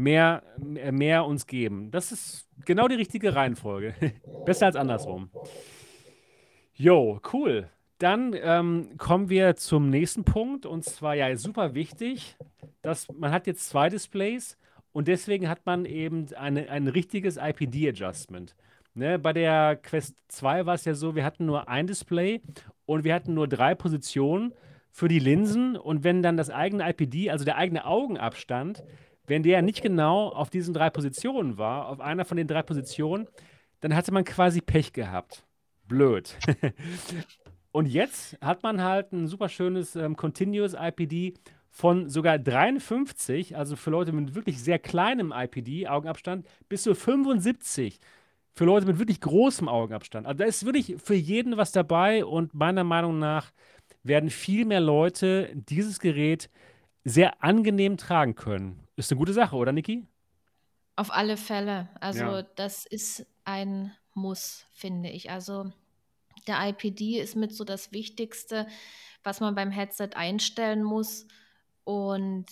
mehr, 0.00 0.42
mehr 0.58 1.24
uns 1.24 1.46
geben. 1.46 1.90
Das 1.90 2.12
ist 2.12 2.48
genau 2.64 2.88
die 2.88 2.94
richtige 2.94 3.34
Reihenfolge. 3.34 3.94
Besser 4.44 4.66
als 4.66 4.76
andersrum. 4.76 5.30
Jo, 6.74 7.20
cool. 7.32 7.68
Dann 7.98 8.34
ähm, 8.40 8.96
kommen 8.96 9.28
wir 9.28 9.56
zum 9.56 9.90
nächsten 9.90 10.24
Punkt 10.24 10.64
und 10.64 10.84
zwar 10.84 11.14
ja 11.14 11.36
super 11.36 11.74
wichtig, 11.74 12.36
dass 12.80 13.08
man 13.12 13.30
hat 13.30 13.46
jetzt 13.46 13.68
zwei 13.68 13.90
Displays 13.90 14.56
und 14.92 15.06
deswegen 15.06 15.48
hat 15.48 15.66
man 15.66 15.84
eben 15.84 16.26
eine, 16.34 16.70
ein 16.70 16.88
richtiges 16.88 17.36
IPD-Adjustment. 17.36 18.56
Ne, 18.94 19.18
bei 19.20 19.32
der 19.32 19.76
Quest 19.76 20.16
2 20.28 20.66
war 20.66 20.74
es 20.74 20.84
ja 20.84 20.94
so, 20.94 21.14
wir 21.14 21.24
hatten 21.24 21.46
nur 21.46 21.68
ein 21.68 21.86
Display 21.86 22.40
und 22.86 23.04
wir 23.04 23.14
hatten 23.14 23.34
nur 23.34 23.46
drei 23.46 23.76
Positionen 23.76 24.52
für 24.90 25.06
die 25.06 25.20
Linsen 25.20 25.76
und 25.76 26.02
wenn 26.02 26.22
dann 26.22 26.36
das 26.36 26.50
eigene 26.50 26.88
IPD, 26.90 27.30
also 27.30 27.44
der 27.44 27.56
eigene 27.56 27.84
Augenabstand, 27.84 28.82
wenn 29.30 29.44
der 29.44 29.62
nicht 29.62 29.80
genau 29.80 30.28
auf 30.28 30.50
diesen 30.50 30.74
drei 30.74 30.90
Positionen 30.90 31.56
war, 31.56 31.88
auf 31.88 32.00
einer 32.00 32.24
von 32.24 32.36
den 32.36 32.48
drei 32.48 32.62
Positionen, 32.62 33.28
dann 33.80 33.94
hatte 33.94 34.12
man 34.12 34.24
quasi 34.24 34.60
Pech 34.60 34.92
gehabt. 34.92 35.44
Blöd. 35.86 36.36
und 37.72 37.86
jetzt 37.86 38.36
hat 38.40 38.64
man 38.64 38.82
halt 38.82 39.12
ein 39.12 39.28
super 39.28 39.48
schönes 39.48 39.94
ähm, 39.94 40.16
Continuous 40.16 40.74
IPD 40.74 41.34
von 41.70 42.08
sogar 42.08 42.40
53, 42.40 43.56
also 43.56 43.76
für 43.76 43.90
Leute 43.90 44.10
mit 44.10 44.34
wirklich 44.34 44.60
sehr 44.60 44.80
kleinem 44.80 45.32
IPD, 45.34 45.86
Augenabstand, 45.86 46.44
bis 46.68 46.82
zu 46.82 46.96
75 46.96 48.00
für 48.52 48.64
Leute 48.64 48.86
mit 48.86 48.98
wirklich 48.98 49.20
großem 49.20 49.68
Augenabstand. 49.68 50.26
Also 50.26 50.38
da 50.38 50.44
ist 50.44 50.66
wirklich 50.66 50.96
für 51.00 51.14
jeden 51.14 51.56
was 51.56 51.70
dabei 51.70 52.24
und 52.24 52.52
meiner 52.52 52.82
Meinung 52.82 53.20
nach 53.20 53.52
werden 54.02 54.28
viel 54.28 54.64
mehr 54.64 54.80
Leute 54.80 55.52
dieses 55.54 56.00
Gerät 56.00 56.50
sehr 57.04 57.44
angenehm 57.44 57.96
tragen 57.96 58.34
können. 58.34 58.80
Ist 59.00 59.10
eine 59.10 59.18
gute 59.18 59.32
Sache, 59.32 59.56
oder 59.56 59.72
Niki? 59.72 60.06
Auf 60.94 61.10
alle 61.10 61.38
Fälle. 61.38 61.88
Also 62.00 62.24
ja. 62.24 62.42
das 62.42 62.84
ist 62.84 63.26
ein 63.44 63.96
Muss, 64.12 64.66
finde 64.72 65.08
ich. 65.08 65.30
Also 65.30 65.72
der 66.46 66.68
IPD 66.68 67.18
ist 67.18 67.34
mit 67.34 67.54
so 67.54 67.64
das 67.64 67.92
Wichtigste, 67.92 68.66
was 69.22 69.40
man 69.40 69.54
beim 69.54 69.70
Headset 69.70 70.10
einstellen 70.16 70.82
muss. 70.82 71.26
Und 71.84 72.44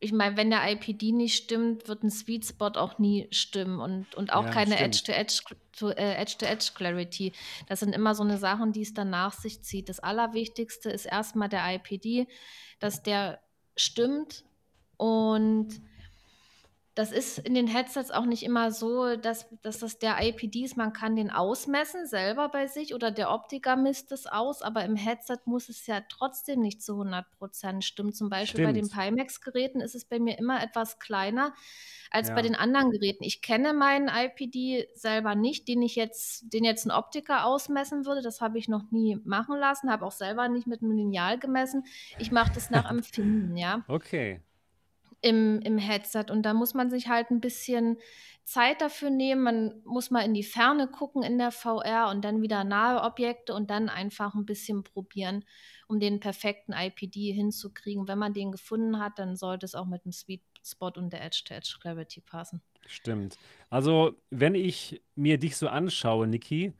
ich 0.00 0.10
meine, 0.10 0.36
wenn 0.36 0.50
der 0.50 0.68
IPD 0.72 1.12
nicht 1.12 1.44
stimmt, 1.44 1.86
wird 1.86 2.02
ein 2.02 2.10
Sweet 2.10 2.46
Spot 2.46 2.72
auch 2.74 2.98
nie 2.98 3.28
stimmen 3.30 3.78
und, 3.78 4.16
und 4.16 4.32
auch 4.32 4.46
ja, 4.46 4.50
keine 4.50 4.80
Edge-to-Edge-Clarity. 4.80 7.26
Edge 7.28 7.38
das 7.68 7.78
sind 7.78 7.94
immer 7.94 8.16
so 8.16 8.24
eine 8.24 8.38
Sachen, 8.38 8.72
die 8.72 8.82
es 8.82 8.94
dann 8.94 9.10
nach 9.10 9.32
sich 9.32 9.62
zieht. 9.62 9.88
Das 9.88 10.00
Allerwichtigste 10.00 10.90
ist 10.90 11.06
erstmal 11.06 11.48
der 11.48 11.72
IPD, 11.72 12.26
dass 12.80 13.04
der 13.04 13.40
stimmt 13.76 14.42
und 14.96 15.80
das 16.94 17.10
ist 17.10 17.38
in 17.38 17.54
den 17.54 17.66
Headsets 17.66 18.12
auch 18.12 18.24
nicht 18.24 18.44
immer 18.44 18.70
so, 18.70 19.16
dass, 19.16 19.48
dass 19.62 19.80
das 19.80 19.98
der 19.98 20.22
IPD 20.22 20.62
ist. 20.62 20.76
Man 20.76 20.92
kann 20.92 21.16
den 21.16 21.30
ausmessen 21.30 22.06
selber 22.06 22.48
bei 22.48 22.68
sich 22.68 22.94
oder 22.94 23.10
der 23.10 23.32
Optiker 23.32 23.74
misst 23.74 24.12
es 24.12 24.26
aus, 24.26 24.62
aber 24.62 24.84
im 24.84 24.94
Headset 24.94 25.38
muss 25.44 25.68
es 25.68 25.88
ja 25.88 26.02
trotzdem 26.08 26.60
nicht 26.60 26.82
zu 26.82 26.92
100 26.92 27.28
Prozent 27.32 27.84
stimmen. 27.84 28.12
Zum 28.12 28.28
Beispiel 28.28 28.64
Stimmt. 28.64 28.68
bei 28.68 28.80
den 28.80 28.88
Pimax-Geräten 28.88 29.80
ist 29.80 29.96
es 29.96 30.04
bei 30.04 30.20
mir 30.20 30.38
immer 30.38 30.62
etwas 30.62 31.00
kleiner 31.00 31.52
als 32.12 32.28
ja. 32.28 32.34
bei 32.36 32.42
den 32.42 32.54
anderen 32.54 32.92
Geräten. 32.92 33.24
Ich 33.24 33.42
kenne 33.42 33.74
meinen 33.74 34.08
IPD 34.08 34.86
selber 34.94 35.34
nicht, 35.34 35.66
den 35.66 35.82
ich 35.82 35.96
jetzt, 35.96 36.52
den 36.52 36.62
jetzt 36.62 36.86
ein 36.86 36.92
Optiker 36.92 37.44
ausmessen 37.44 38.06
würde. 38.06 38.22
Das 38.22 38.40
habe 38.40 38.56
ich 38.58 38.68
noch 38.68 38.92
nie 38.92 39.18
machen 39.24 39.58
lassen, 39.58 39.90
habe 39.90 40.06
auch 40.06 40.12
selber 40.12 40.48
nicht 40.48 40.68
mit 40.68 40.80
einem 40.80 40.92
Lineal 40.92 41.40
gemessen. 41.40 41.82
Ich 42.20 42.30
mache 42.30 42.52
das 42.54 42.70
nach 42.70 42.88
Empfinden, 42.90 43.56
ja. 43.56 43.84
Okay 43.88 44.40
im, 45.24 45.60
im 45.62 45.78
Headset. 45.78 46.26
Und 46.30 46.42
da 46.42 46.52
muss 46.52 46.74
man 46.74 46.90
sich 46.90 47.08
halt 47.08 47.30
ein 47.30 47.40
bisschen 47.40 47.96
Zeit 48.44 48.82
dafür 48.82 49.08
nehmen. 49.08 49.42
Man 49.42 49.82
muss 49.84 50.10
mal 50.10 50.20
in 50.20 50.34
die 50.34 50.42
Ferne 50.42 50.86
gucken 50.86 51.22
in 51.22 51.38
der 51.38 51.50
VR 51.50 52.10
und 52.10 52.24
dann 52.24 52.42
wieder 52.42 52.62
nahe 52.62 53.02
Objekte 53.02 53.54
und 53.54 53.70
dann 53.70 53.88
einfach 53.88 54.34
ein 54.34 54.44
bisschen 54.44 54.84
probieren, 54.84 55.44
um 55.88 55.98
den 55.98 56.20
perfekten 56.20 56.74
IPD 56.74 57.32
hinzukriegen. 57.32 58.06
Wenn 58.06 58.18
man 58.18 58.34
den 58.34 58.52
gefunden 58.52 59.00
hat, 59.00 59.18
dann 59.18 59.34
sollte 59.34 59.64
es 59.64 59.74
auch 59.74 59.86
mit 59.86 60.04
dem 60.04 60.12
Sweet 60.12 60.42
Spot 60.62 60.92
und 60.96 61.12
der 61.12 61.22
Edge-to-Edge-Gravity 61.24 62.20
passen. 62.20 62.62
Stimmt. 62.86 63.38
Also, 63.70 64.20
wenn 64.30 64.54
ich 64.54 65.02
mir 65.14 65.38
dich 65.38 65.56
so 65.56 65.68
anschaue, 65.68 66.26
Niki, 66.26 66.74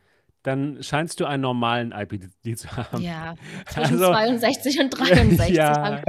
dann 0.44 0.82
scheinst 0.82 1.20
du 1.20 1.24
einen 1.24 1.40
normalen 1.40 1.92
IPD 1.92 2.54
zu 2.54 2.68
haben. 2.76 3.02
Ja, 3.02 3.34
zwischen 3.66 3.94
also, 3.94 4.12
62 4.12 4.78
und 4.80 4.90
63. 4.90 5.54
Ja. 5.64 6.02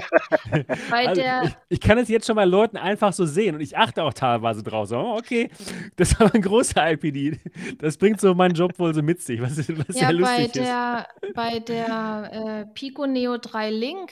also 0.91 1.21
ich, 1.21 1.55
ich, 1.69 1.79
kann 1.79 1.97
es 1.97 2.09
jetzt 2.09 2.27
schon 2.27 2.35
bei 2.35 2.45
Leuten 2.45 2.77
einfach 2.77 3.13
so 3.13 3.25
sehen 3.25 3.55
und 3.55 3.61
ich 3.61 3.77
achte 3.77 4.03
auch 4.03 4.13
teilweise 4.13 4.61
drauf. 4.61 4.87
So, 4.87 4.97
oh, 4.97 5.17
okay, 5.17 5.49
das 5.95 6.11
ist 6.11 6.21
aber 6.21 6.33
ein 6.33 6.41
großer 6.41 6.91
IPD. 6.91 7.39
Das 7.79 7.97
bringt 7.97 8.19
so 8.19 8.33
meinen 8.33 8.55
Job 8.55 8.77
wohl 8.77 8.93
so 8.93 9.01
mit 9.01 9.21
sich, 9.21 9.41
was, 9.41 9.57
was 9.57 9.95
ja, 9.95 10.07
sehr 10.07 10.13
lustig 10.13 10.51
bei 10.53 10.59
der, 10.59 11.07
ist. 11.21 11.33
Bei 11.33 11.59
der 11.59 12.31
äh, 12.33 12.65
Pico 12.73 13.05
Neo 13.07 13.37
3 13.37 13.71
Link, 13.71 14.11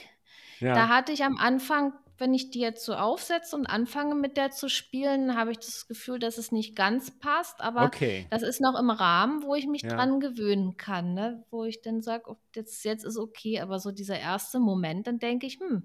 ja. 0.60 0.74
da 0.74 0.88
hatte 0.88 1.12
ich 1.12 1.24
am 1.24 1.38
Anfang 1.38 1.94
wenn 2.24 2.34
ich 2.34 2.52
die 2.52 2.62
jetzt 2.62 2.86
so 2.86 2.96
aufsetze 2.96 3.54
und 3.54 3.66
anfange 3.66 4.16
mit 4.16 4.38
der 4.38 4.50
zu 4.50 4.70
spielen, 4.70 5.36
habe 5.36 5.52
ich 5.52 5.60
das 5.60 5.90
Gefühl, 5.90 6.20
dass 6.20 6.38
es 6.38 6.54
nicht 6.54 6.74
ganz 6.74 7.12
passt, 7.20 7.60
aber 7.60 7.84
okay. 7.84 8.28
das 8.30 8.44
ist 8.44 8.62
noch 8.62 8.80
im 8.80 8.90
Rahmen, 8.90 9.44
wo 9.44 9.56
ich 9.56 9.68
mich 9.68 9.82
ja. 9.82 9.90
dran 9.90 10.22
gewöhnen 10.22 10.78
kann, 10.78 11.14
ne? 11.14 11.44
wo 11.52 11.66
ich 11.66 11.82
dann 11.82 12.02
sage, 12.02 12.24
oh, 12.28 12.38
jetzt, 12.56 12.86
jetzt 12.86 13.04
ist 13.04 13.18
okay, 13.18 13.60
aber 13.60 13.78
so 13.80 13.92
dieser 13.92 14.18
erste 14.18 14.62
Moment, 14.62 15.06
dann 15.06 15.20
denke 15.20 15.46
ich, 15.48 15.60
hm, 15.60 15.84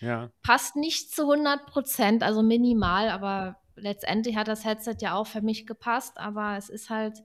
ja. 0.00 0.32
passt 0.42 0.74
nicht 0.74 1.14
zu 1.14 1.30
100 1.30 1.66
Prozent, 1.66 2.24
also 2.24 2.42
minimal, 2.42 3.08
aber 3.08 3.60
letztendlich 3.76 4.34
hat 4.34 4.48
das 4.48 4.64
Headset 4.64 4.96
ja 5.00 5.14
auch 5.14 5.28
für 5.28 5.40
mich 5.40 5.68
gepasst, 5.68 6.18
aber 6.18 6.56
es 6.56 6.68
ist 6.68 6.90
halt 6.90 7.22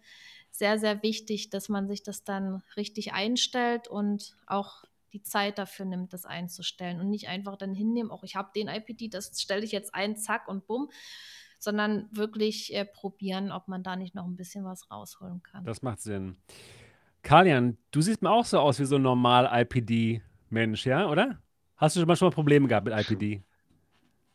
sehr, 0.51 0.77
sehr 0.77 1.01
wichtig, 1.01 1.49
dass 1.49 1.67
man 1.67 1.87
sich 1.87 2.03
das 2.03 2.23
dann 2.23 2.61
richtig 2.77 3.13
einstellt 3.13 3.87
und 3.87 4.35
auch 4.45 4.83
die 5.13 5.21
Zeit 5.21 5.57
dafür 5.57 5.85
nimmt, 5.85 6.13
das 6.13 6.25
einzustellen 6.25 6.99
und 6.99 7.09
nicht 7.09 7.27
einfach 7.27 7.57
dann 7.57 7.73
hinnehmen, 7.73 8.11
auch 8.11 8.23
ich 8.23 8.35
habe 8.35 8.51
den 8.55 8.67
IPD, 8.67 9.09
das 9.09 9.39
stelle 9.41 9.63
ich 9.63 9.71
jetzt 9.71 9.93
ein, 9.93 10.15
zack 10.15 10.47
und 10.47 10.67
bumm, 10.67 10.89
sondern 11.59 12.07
wirklich 12.11 12.73
äh, 12.73 12.85
probieren, 12.85 13.51
ob 13.51 13.67
man 13.67 13.83
da 13.83 13.95
nicht 13.95 14.15
noch 14.15 14.25
ein 14.25 14.35
bisschen 14.35 14.65
was 14.65 14.89
rausholen 14.89 15.43
kann. 15.43 15.63
Das 15.63 15.81
macht 15.81 16.01
Sinn. 16.01 16.37
Kalian, 17.23 17.77
du 17.91 18.01
siehst 18.01 18.21
mir 18.21 18.31
auch 18.31 18.45
so 18.45 18.59
aus 18.59 18.79
wie 18.79 18.85
so 18.85 18.95
ein 18.95 19.03
normal 19.03 19.49
IPD-Mensch, 19.51 20.85
ja, 20.85 21.07
oder? 21.07 21.39
Hast 21.77 21.95
du 21.95 21.99
schon 21.99 22.07
mal, 22.07 22.15
schon 22.15 22.29
mal 22.29 22.33
Probleme 22.33 22.67
gehabt 22.67 22.85
mit 22.85 22.97
IPD? 22.97 23.43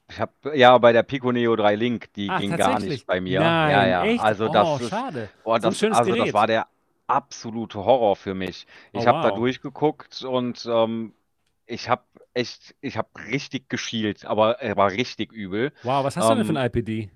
Ich 0.09 0.20
habe 0.20 0.57
ja 0.57 0.79
bei 0.79 0.93
der 0.93 1.03
Pico 1.03 1.33
Neo 1.33 1.57
3 1.57 1.74
Link, 1.74 2.12
die 2.14 2.31
Ach, 2.31 2.41
ging 2.41 2.57
gar 2.57 2.79
nicht 2.79 3.07
bei 3.07 3.20
mir. 3.20 3.41
Nein, 3.41 3.70
ja, 3.70 3.87
ja. 3.87 4.05
Echt? 4.05 4.22
Also 4.22 4.49
das 4.49 4.66
oh, 4.66 4.77
ist, 4.81 4.89
schade. 4.89 5.29
Boah, 5.43 5.59
das, 5.59 5.79
so 5.79 5.89
also 5.89 6.12
Gerät. 6.12 6.29
das 6.29 6.35
war 6.35 6.47
der 6.47 6.66
absolute 7.09 7.78
Horror 7.84 8.16
für 8.16 8.34
mich. 8.34 8.66
Ich 8.92 9.07
Oh, 9.07 9.09
habe 9.09 9.18
da 9.20 9.30
wow. 9.30 9.32
durchgeguckt 9.32 10.22
und 10.24 10.66
ähm, 10.70 11.14
ich 11.66 11.88
habe 11.88 12.04
echt, 12.34 12.74
ich 12.80 12.96
habe 12.96 13.09
richtig 13.30 13.68
geschielt, 13.68 14.24
aber 14.24 14.61
er 14.61 14.76
war 14.76 14.90
richtig 14.92 15.32
übel. 15.32 15.72
Wow, 15.82 16.02
was 16.04 16.16
hast 16.16 16.28
du 16.28 16.34
denn 16.34 16.44
für 16.44 16.52
Ähm, 16.52 16.59
ein 16.59 16.66
IPD? 16.66 17.11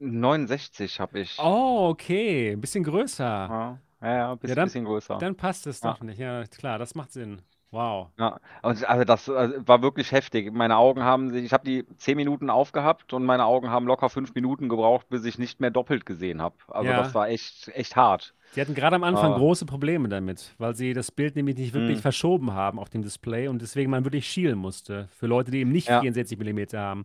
69 0.00 0.98
habe 1.00 1.20
ich. 1.20 1.34
Oh, 1.38 1.88
okay. 1.90 2.52
Ein 2.52 2.60
bisschen 2.60 2.84
größer. 2.84 3.24
Ja, 3.48 3.80
ja, 4.00 4.14
ja, 4.16 4.34
Ja, 4.46 4.54
bisschen, 4.54 4.54
dann, 4.54 4.72
bisschen 4.72 4.84
größer. 4.84 5.26
dann 5.26 5.36
passt 5.36 5.66
es 5.66 5.80
Ja. 5.82 5.98
doch 5.98 6.00
nicht. 6.00 6.18
Ja, 6.18 6.44
klar, 6.46 6.78
das 6.78 6.94
macht 6.94 7.12
Sinn. 7.12 7.42
Wow. 7.76 8.08
Ja, 8.18 8.40
und 8.62 8.82
also 8.88 9.04
das 9.04 9.28
äh, 9.28 9.66
war 9.66 9.82
wirklich 9.82 10.10
heftig. 10.10 10.50
Meine 10.52 10.76
Augen 10.78 11.02
haben 11.04 11.30
sich, 11.30 11.44
ich 11.44 11.52
habe 11.52 11.64
die 11.64 11.84
10 11.98 12.16
Minuten 12.16 12.48
aufgehabt 12.48 13.12
und 13.12 13.26
meine 13.26 13.44
Augen 13.44 13.68
haben 13.68 13.86
locker 13.86 14.08
5 14.08 14.34
Minuten 14.34 14.70
gebraucht, 14.70 15.08
bis 15.10 15.24
ich 15.26 15.38
nicht 15.38 15.60
mehr 15.60 15.70
doppelt 15.70 16.06
gesehen 16.06 16.40
habe. 16.40 16.56
Also 16.68 16.94
das 16.94 17.08
Ja. 17.08 17.14
war 17.14 17.28
echt, 17.28 17.68
echt 17.74 17.94
hart. 17.96 18.34
Sie 18.50 18.60
hatten 18.60 18.74
gerade 18.74 18.96
am 18.96 19.04
Anfang 19.04 19.32
Äh, 19.32 19.34
große 19.34 19.66
Probleme 19.66 20.08
damit, 20.08 20.54
weil 20.58 20.74
sie 20.74 20.94
das 20.94 21.10
Bild 21.12 21.36
nämlich 21.36 21.56
nicht 21.56 21.74
wirklich 21.74 21.96
hm, 21.96 22.02
verschoben 22.02 22.54
haben 22.54 22.78
auf 22.78 22.88
dem 22.88 23.02
Display 23.02 23.48
und 23.48 23.60
deswegen 23.60 23.90
man 23.90 24.04
wirklich 24.04 24.26
schielen 24.26 24.58
musste. 24.58 25.08
Für 25.12 25.26
Leute, 25.26 25.50
die 25.50 25.58
eben 25.58 25.72
nicht 25.72 25.88
ja, 25.88 26.00
64 26.00 26.38
mm 26.38 26.74
haben. 26.76 27.04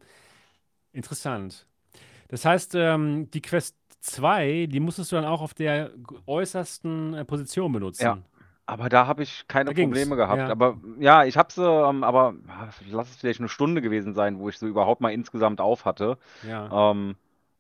Interessant. 0.94 1.68
Das 2.30 2.46
heißt, 2.46 2.76
ähm, 2.76 3.30
die 3.32 3.42
Quest 3.42 3.78
2, 4.02 4.68
die 4.68 4.80
musstest 4.80 5.12
du 5.12 5.18
dann 5.18 5.26
auch 5.26 5.42
auf 5.42 5.54
der 5.54 5.92
äußersten 6.28 7.14
äh, 7.16 7.26
Position 7.26 7.72
ja. 8.00 8.18
Aber 8.72 8.88
da 8.88 9.06
habe 9.06 9.24
ich 9.24 9.46
Da 9.50 9.54
keine 9.54 9.74
ging's. 9.74 9.90
Probleme 9.90 10.16
gehabt. 10.16 10.38
Ja, 10.40 10.50
Aber 10.50 10.78
ja, 10.98 11.26
ich 11.26 11.38
habe 11.38 11.52
sie, 11.52 11.62
ähm, 11.62 12.04
aber 12.06 12.36
ah, 12.48 12.70
lass 12.90 13.10
es 13.10 13.18
vielleicht 13.18 13.40
eine 13.42 13.50
Stunde 13.50 13.82
gewesen 13.82 14.14
sein, 14.14 14.40
wo 14.40 14.48
ich 14.48 14.58
sie 14.58 14.68
überhaupt 14.68 15.02
mal 15.02 15.12
insgesamt 15.12 15.60
auf 15.60 15.84
hatte. 15.86 16.18
ja, 16.42 16.92
Ähm, 16.92 17.16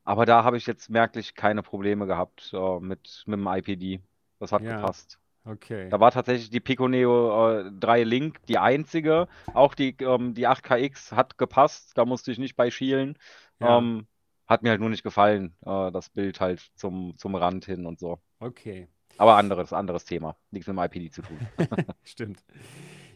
aber 0.05 0.26
da 0.26 0.43
habe 0.43 0.57
ich 0.57 0.66
jetzt 0.68 0.89
merklich 0.89 1.36
keine 1.36 1.64
Probleme 1.64 2.07
gehabt 2.07 2.51
äh, 2.53 2.80
mit, 2.80 3.24
mit 3.28 3.39
dem 3.39 3.47
IPD. 3.47 4.01
Das 4.39 4.51
hat 4.53 4.64
ja. 4.64 4.78
gepasst. 4.78 5.20
Okay. 5.43 5.89
Da 5.89 5.99
war 5.99 6.12
tatsächlich 6.12 6.49
die 6.49 6.59
Pico 6.59 6.88
Neo 6.88 7.59
äh, 7.59 7.72
3 7.80 8.03
Link 8.03 8.45
die 8.47 8.57
einzige. 8.57 9.28
Auch 9.53 9.76
die, 9.76 9.95
ähm, 9.99 10.34
die 10.34 10.47
8KX 10.47 11.12
hat 11.14 11.38
gepasst. 11.38 11.97
Da 11.97 12.05
musste 12.05 12.32
ich 12.32 12.39
nicht 12.39 12.55
bei 12.55 12.72
schielen. 12.72 13.18
Ja, 13.59 13.78
Ähm, 13.78 14.07
hat 14.47 14.64
mir 14.64 14.70
halt 14.70 14.82
nur 14.82 14.89
nicht 14.89 15.03
gefallen, 15.03 15.55
äh, 15.66 15.91
das 15.91 16.09
Bild 16.09 16.39
halt 16.41 16.72
zum, 16.76 17.18
zum 17.18 17.36
Rand 17.36 17.66
hin 17.66 17.86
und 17.86 17.99
so. 17.99 18.20
okay. 18.39 18.88
Aber 19.18 19.36
anderes, 19.38 19.74
anderes 19.74 20.05
Thema. 20.05 20.36
Nichts 20.51 20.68
mit 20.68 20.76
dem 20.78 20.84
IPD 20.84 21.12
zu 21.12 21.22
tun. 21.22 21.38
Stimmt. 22.03 22.43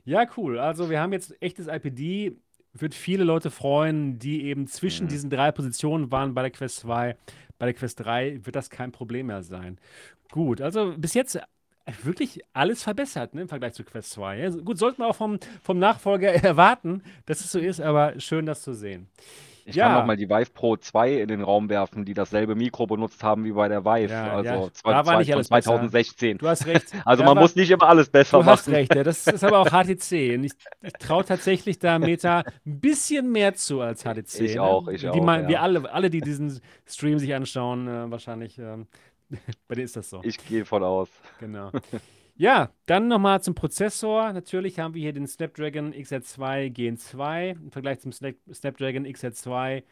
Ja, 0.03 0.25
cool. 0.37 0.59
Also 0.59 0.89
wir 0.89 0.99
haben 0.99 1.13
jetzt 1.13 1.41
echtes 1.41 1.67
IPD. 1.67 2.37
Wird 2.73 2.93
viele 2.93 3.23
Leute 3.23 3.51
freuen, 3.51 4.19
die 4.19 4.43
eben 4.43 4.67
zwischen 4.67 5.05
Mhm. 5.05 5.09
diesen 5.09 5.29
drei 5.29 5.51
Positionen 5.51 6.11
waren 6.11 6.33
bei 6.33 6.41
der 6.41 6.51
Quest 6.51 6.77
2. 6.81 7.15
Bei 7.57 7.65
der 7.65 7.73
Quest 7.73 8.01
3 8.01 8.45
wird 8.45 8.55
das 8.55 8.69
kein 8.69 8.91
Problem 8.91 9.27
mehr 9.27 9.43
sein. 9.43 9.79
Gut, 10.31 10.59
also 10.61 10.93
bis 10.97 11.13
jetzt 11.13 11.39
wirklich 12.03 12.41
alles 12.51 12.83
verbessert 12.83 13.33
ne, 13.33 13.43
im 13.43 13.47
Vergleich 13.47 13.73
zu 13.73 13.83
Quest 13.83 14.11
2. 14.11 14.39
Ja, 14.39 14.49
gut, 14.49 14.77
sollten 14.77 15.01
wir 15.01 15.07
auch 15.07 15.15
vom, 15.15 15.39
vom 15.61 15.79
Nachfolger 15.79 16.33
erwarten, 16.43 17.01
dass 17.27 17.39
es 17.39 17.51
so 17.51 17.59
ist, 17.59 17.79
aber 17.79 18.19
schön, 18.19 18.45
das 18.45 18.61
zu 18.61 18.73
sehen. 18.73 19.07
Ich 19.67 19.75
Ja. 19.75 19.87
kann 19.87 19.97
noch 20.01 20.05
mal 20.05 20.15
die 20.15 20.29
Vive 20.29 20.51
Pro 20.53 20.77
2 20.77 21.13
in 21.21 21.27
den 21.27 21.41
Raum 21.41 21.69
werfen, 21.69 22.05
die 22.05 22.13
dasselbe 22.13 22.53
Mikro 22.53 22.85
benutzt 22.85 23.23
haben 23.23 23.43
wie 23.45 23.51
bei 23.51 23.67
der 23.67 23.83
Vive. 23.83 24.13
Ja, 24.13 24.31
also 24.35 24.49
ja, 24.49 24.73
zwei- 24.73 24.91
da 24.91 24.97
war 24.97 25.03
zwei- 25.05 25.17
nicht 25.17 25.27
von 25.29 25.35
alles 25.37 25.49
besser. 25.49 25.61
2016. 25.71 26.37
Du 26.37 26.47
hast 26.47 26.67
recht. 26.67 26.85
Also 27.05 27.23
man 27.23 27.35
muss 27.37 27.55
nicht 27.55 27.71
immer 27.71 27.87
alles 27.89 28.07
besser 28.09 28.39
Du 28.39 28.45
hast 28.45 28.67
machen. 28.67 28.75
recht, 28.75 28.93
ja. 28.93 29.03
das 29.03 29.25
ist 29.25 29.43
aber 29.43 29.57
auch 29.59 29.71
HTC. 29.71 30.35
Und 30.35 30.43
ich, 30.43 30.51
ich 30.83 30.93
traue 30.93 31.25
tatsächlich 31.25 31.79
da 31.79 31.97
Meta 31.97 32.43
ein 32.65 32.79
bisschen 32.79 33.31
mehr 33.31 33.55
zu 33.55 33.81
als 33.81 34.03
HTC. 34.03 34.39
Ich 34.41 34.55
ne? 34.55 34.61
auch, 34.61 34.87
ich 34.87 35.01
die 35.01 35.09
auch, 35.09 35.15
ja. 35.15 35.47
Wir 35.47 35.61
alle, 35.63 35.91
alle, 35.91 36.09
die 36.11 36.21
diesen 36.21 36.61
Stream 36.85 37.17
sich 37.17 37.33
anschauen, 37.33 37.87
äh, 37.87 38.11
wahrscheinlich, 38.11 38.59
ähm, 38.59 38.85
bei 39.67 39.73
denen 39.73 39.85
ist 39.85 39.95
das 39.95 40.11
so. 40.11 40.21
Ich 40.23 40.37
gehe 40.47 40.63
von 40.63 40.83
aus. 40.83 41.09
Genau. 41.39 41.71
Ja, 42.37 42.71
dann 42.85 43.07
nochmal 43.07 43.41
zum 43.41 43.55
Prozessor. 43.55 44.33
Natürlich 44.33 44.79
haben 44.79 44.93
wir 44.93 45.01
hier 45.01 45.13
den 45.13 45.25
Snapdragon 45.27 45.93
XR2 45.93 46.69
Gen 46.69 46.97
2 46.97 47.51
im 47.51 47.71
Vergleich 47.71 47.99
zum 48.01 48.11
Snap 48.11 48.35
Snapdragon 48.53 49.05
XR2 49.05 49.83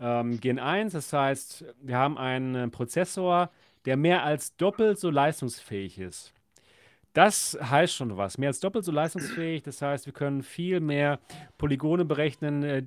ähm, 0.00 0.40
Gen 0.40 0.60
1. 0.60 0.92
Das 0.92 1.12
heißt, 1.12 1.64
wir 1.82 1.96
haben 1.96 2.16
einen 2.16 2.70
Prozessor, 2.70 3.50
der 3.84 3.96
mehr 3.96 4.22
als 4.22 4.54
doppelt 4.56 5.00
so 5.00 5.10
leistungsfähig 5.10 5.98
ist. 5.98 6.32
Das 7.14 7.58
heißt 7.60 7.94
schon 7.94 8.16
was. 8.16 8.38
Mehr 8.38 8.50
als 8.50 8.60
doppelt 8.60 8.84
so 8.84 8.92
leistungsfähig. 8.92 9.64
Das 9.64 9.82
heißt, 9.82 10.06
wir 10.06 10.12
können 10.12 10.44
viel 10.44 10.78
mehr 10.78 11.18
Polygone 11.58 12.04
berechnen. 12.04 12.62
Äh, 12.62 12.82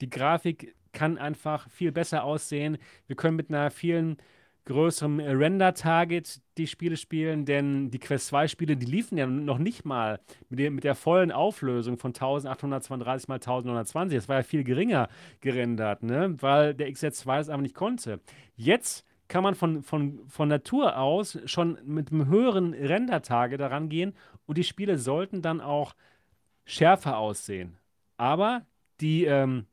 Die 0.00 0.10
Grafik 0.10 0.74
kann 0.92 1.18
einfach 1.18 1.70
viel 1.70 1.92
besser 1.92 2.24
aussehen. 2.24 2.78
Wir 3.06 3.14
können 3.16 3.36
mit 3.36 3.48
einer 3.50 3.70
vielen 3.70 4.16
größerem 4.66 5.20
Render-Target 5.20 6.40
die 6.58 6.66
Spiele 6.66 6.96
spielen, 6.96 7.44
denn 7.44 7.90
die 7.90 7.98
Quest 7.98 8.32
2-Spiele, 8.32 8.76
die 8.76 8.86
liefen 8.86 9.16
ja 9.16 9.26
noch 9.26 9.58
nicht 9.58 9.84
mal 9.84 10.20
mit 10.48 10.58
der, 10.58 10.70
mit 10.70 10.84
der 10.84 10.94
vollen 10.94 11.32
Auflösung 11.32 11.98
von 11.98 12.10
1832 12.10 13.28
mal 13.28 13.36
1920. 13.36 14.18
Das 14.18 14.28
war 14.28 14.36
ja 14.36 14.42
viel 14.42 14.64
geringer 14.64 15.08
gerendert, 15.40 16.02
ne? 16.02 16.36
weil 16.40 16.74
der 16.74 16.90
XR2 16.90 17.40
es 17.40 17.48
einfach 17.48 17.62
nicht 17.62 17.74
konnte. 17.74 18.20
Jetzt 18.56 19.06
kann 19.28 19.42
man 19.42 19.54
von, 19.54 19.82
von, 19.82 20.20
von 20.28 20.48
Natur 20.48 20.98
aus 20.98 21.38
schon 21.46 21.78
mit 21.84 22.10
einem 22.10 22.26
höheren 22.26 22.74
Render-Target 22.74 23.60
daran 23.60 23.88
gehen 23.88 24.14
und 24.46 24.58
die 24.58 24.64
Spiele 24.64 24.98
sollten 24.98 25.42
dann 25.42 25.60
auch 25.60 25.94
schärfer 26.64 27.18
aussehen. 27.18 27.76
Aber 28.16 28.66
die, 29.00 29.24
ähm, 29.24 29.66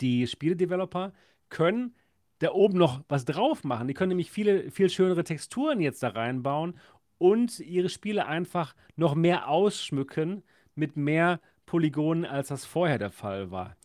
die 0.00 0.26
Spieledeveloper 0.26 1.12
können 1.48 1.94
da 2.38 2.52
oben 2.52 2.78
noch 2.78 3.02
was 3.08 3.24
drauf 3.24 3.64
machen. 3.64 3.88
Die 3.88 3.94
können 3.94 4.10
nämlich 4.10 4.30
viele, 4.30 4.70
viel 4.70 4.90
schönere 4.90 5.24
Texturen 5.24 5.80
jetzt 5.80 6.02
da 6.02 6.08
reinbauen 6.08 6.78
und 7.18 7.60
ihre 7.60 7.88
Spiele 7.88 8.26
einfach 8.26 8.74
noch 8.96 9.14
mehr 9.14 9.48
ausschmücken 9.48 10.42
mit 10.74 10.96
mehr 10.96 11.40
Polygonen, 11.64 12.24
als 12.24 12.48
das 12.48 12.64
vorher 12.64 12.98
der 12.98 13.10
Fall 13.10 13.50
war. 13.50 13.76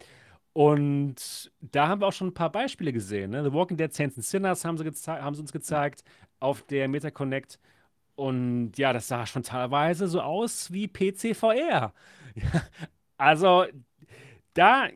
Und 0.53 1.51
da 1.61 1.87
haben 1.87 2.01
wir 2.01 2.07
auch 2.07 2.13
schon 2.13 2.27
ein 2.27 2.33
paar 2.33 2.51
Beispiele 2.51 2.91
gesehen. 2.91 3.31
Ne? 3.31 3.43
The 3.43 3.53
Walking 3.53 3.77
Dead 3.77 3.93
Saints 3.93 4.17
and 4.17 4.25
Sinners 4.25 4.65
haben 4.65 4.77
sie, 4.77 4.85
haben 5.07 5.35
sie 5.35 5.41
uns 5.41 5.53
gezeigt 5.53 6.03
auf 6.39 6.61
der 6.63 6.89
MetaConnect. 6.89 7.57
Und 8.15 8.73
ja, 8.77 8.91
das 8.91 9.07
sah 9.07 9.25
schon 9.25 9.43
teilweise 9.43 10.07
so 10.07 10.21
aus 10.21 10.71
wie 10.71 10.87
PC 10.87 11.35
VR. 11.35 11.93
Ja, 12.33 12.61
also 13.17 13.65
da, 14.53 14.87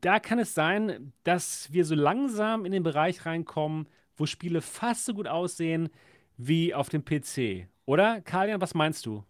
da 0.00 0.20
kann 0.20 0.38
es 0.38 0.54
sein, 0.54 1.12
dass 1.24 1.72
wir 1.72 1.84
so 1.84 1.94
langsam 1.94 2.64
in 2.64 2.72
den 2.72 2.82
Bereich 2.82 3.26
reinkommen, 3.26 3.86
wo 4.16 4.26
Spiele 4.26 4.60
fast 4.60 5.04
so 5.06 5.14
gut 5.14 5.28
aussehen 5.28 5.90
wie 6.36 6.74
auf 6.74 6.88
dem 6.88 7.04
PC. 7.04 7.68
Oder, 7.86 8.20
Kalian, 8.20 8.60
was 8.60 8.74
meinst 8.74 9.06
du? 9.06 9.24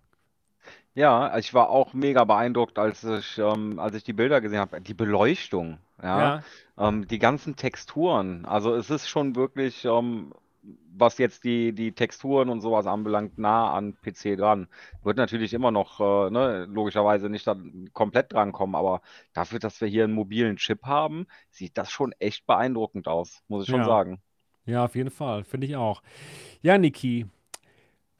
Ja, 0.94 1.36
ich 1.38 1.54
war 1.54 1.70
auch 1.70 1.92
mega 1.94 2.24
beeindruckt, 2.24 2.78
als 2.78 3.04
ich, 3.04 3.38
ähm, 3.38 3.78
als 3.78 3.94
ich 3.94 4.04
die 4.04 4.12
Bilder 4.12 4.40
gesehen 4.40 4.58
habe. 4.58 4.80
Die 4.80 4.94
Beleuchtung, 4.94 5.78
ja, 6.02 6.42
ähm, 6.76 7.06
die 7.06 7.18
ganzen 7.18 7.56
Texturen. 7.56 8.44
Also 8.44 8.74
es 8.74 8.90
ist 8.90 9.08
schon 9.08 9.36
wirklich, 9.36 9.84
ähm, 9.84 10.32
was 10.62 11.18
jetzt 11.18 11.44
die, 11.44 11.72
die 11.72 11.92
Texturen 11.92 12.48
und 12.50 12.60
sowas 12.60 12.86
anbelangt, 12.86 13.38
nah 13.38 13.72
an 13.72 13.96
PC 14.02 14.36
dran. 14.36 14.68
Wird 15.02 15.16
natürlich 15.16 15.54
immer 15.54 15.70
noch, 15.70 16.00
äh, 16.00 16.30
ne, 16.30 16.66
logischerweise 16.66 17.30
nicht 17.30 17.46
da 17.46 17.56
komplett 17.92 18.32
drankommen, 18.32 18.74
aber 18.74 19.00
dafür, 19.32 19.58
dass 19.58 19.80
wir 19.80 19.88
hier 19.88 20.04
einen 20.04 20.12
mobilen 20.14 20.56
Chip 20.56 20.82
haben, 20.84 21.26
sieht 21.50 21.78
das 21.78 21.90
schon 21.90 22.12
echt 22.18 22.46
beeindruckend 22.46 23.08
aus, 23.08 23.42
muss 23.48 23.64
ich 23.64 23.70
schon 23.70 23.80
Ja. 23.80 23.86
sagen. 23.86 24.20
Ja, 24.66 24.84
auf 24.84 24.94
jeden 24.94 25.10
Fall, 25.10 25.42
finde 25.44 25.66
ich 25.66 25.74
auch. 25.76 26.02
Ja, 26.62 26.76
Niki, 26.78 27.26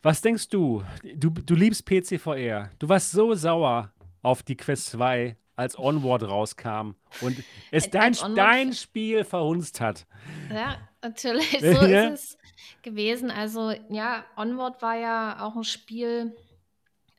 was 0.02 0.22
denkst 0.22 0.48
du? 0.48 0.82
du? 1.14 1.30
Du 1.30 1.54
liebst 1.54 1.84
PC 1.84 2.18
VR. 2.18 2.70
Du 2.78 2.88
warst 2.88 3.10
so 3.12 3.34
sauer 3.34 3.92
auf 4.22 4.42
die 4.42 4.56
Quest 4.56 4.86
2, 4.86 5.36
als 5.60 5.78
Onward 5.78 6.22
rauskam 6.22 6.92
und 7.20 7.38
es 7.70 7.90
dein, 7.90 8.16
dein 8.34 8.72
Spiel 8.72 9.24
verhunzt 9.24 9.80
hat. 9.80 10.06
Ja, 10.50 10.78
natürlich, 11.02 11.50
so 11.60 11.66
Ja. 11.66 12.08
ist 12.08 12.14
es 12.14 12.38
gewesen. 12.82 13.30
Also 13.30 13.70
ja, 13.90 14.24
Onward 14.36 14.80
war 14.80 14.96
ja 14.96 15.44
auch 15.44 15.54
ein 15.56 15.64
Spiel, 15.64 16.34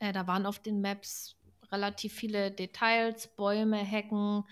äh, 0.00 0.12
da 0.12 0.26
waren 0.26 0.44
auf 0.44 0.58
den 0.58 0.80
Maps 0.80 1.36
relativ 1.70 2.12
viele 2.14 2.50
Details, 2.50 3.28
Bäume, 3.28 3.76
Hecken, 3.78 4.44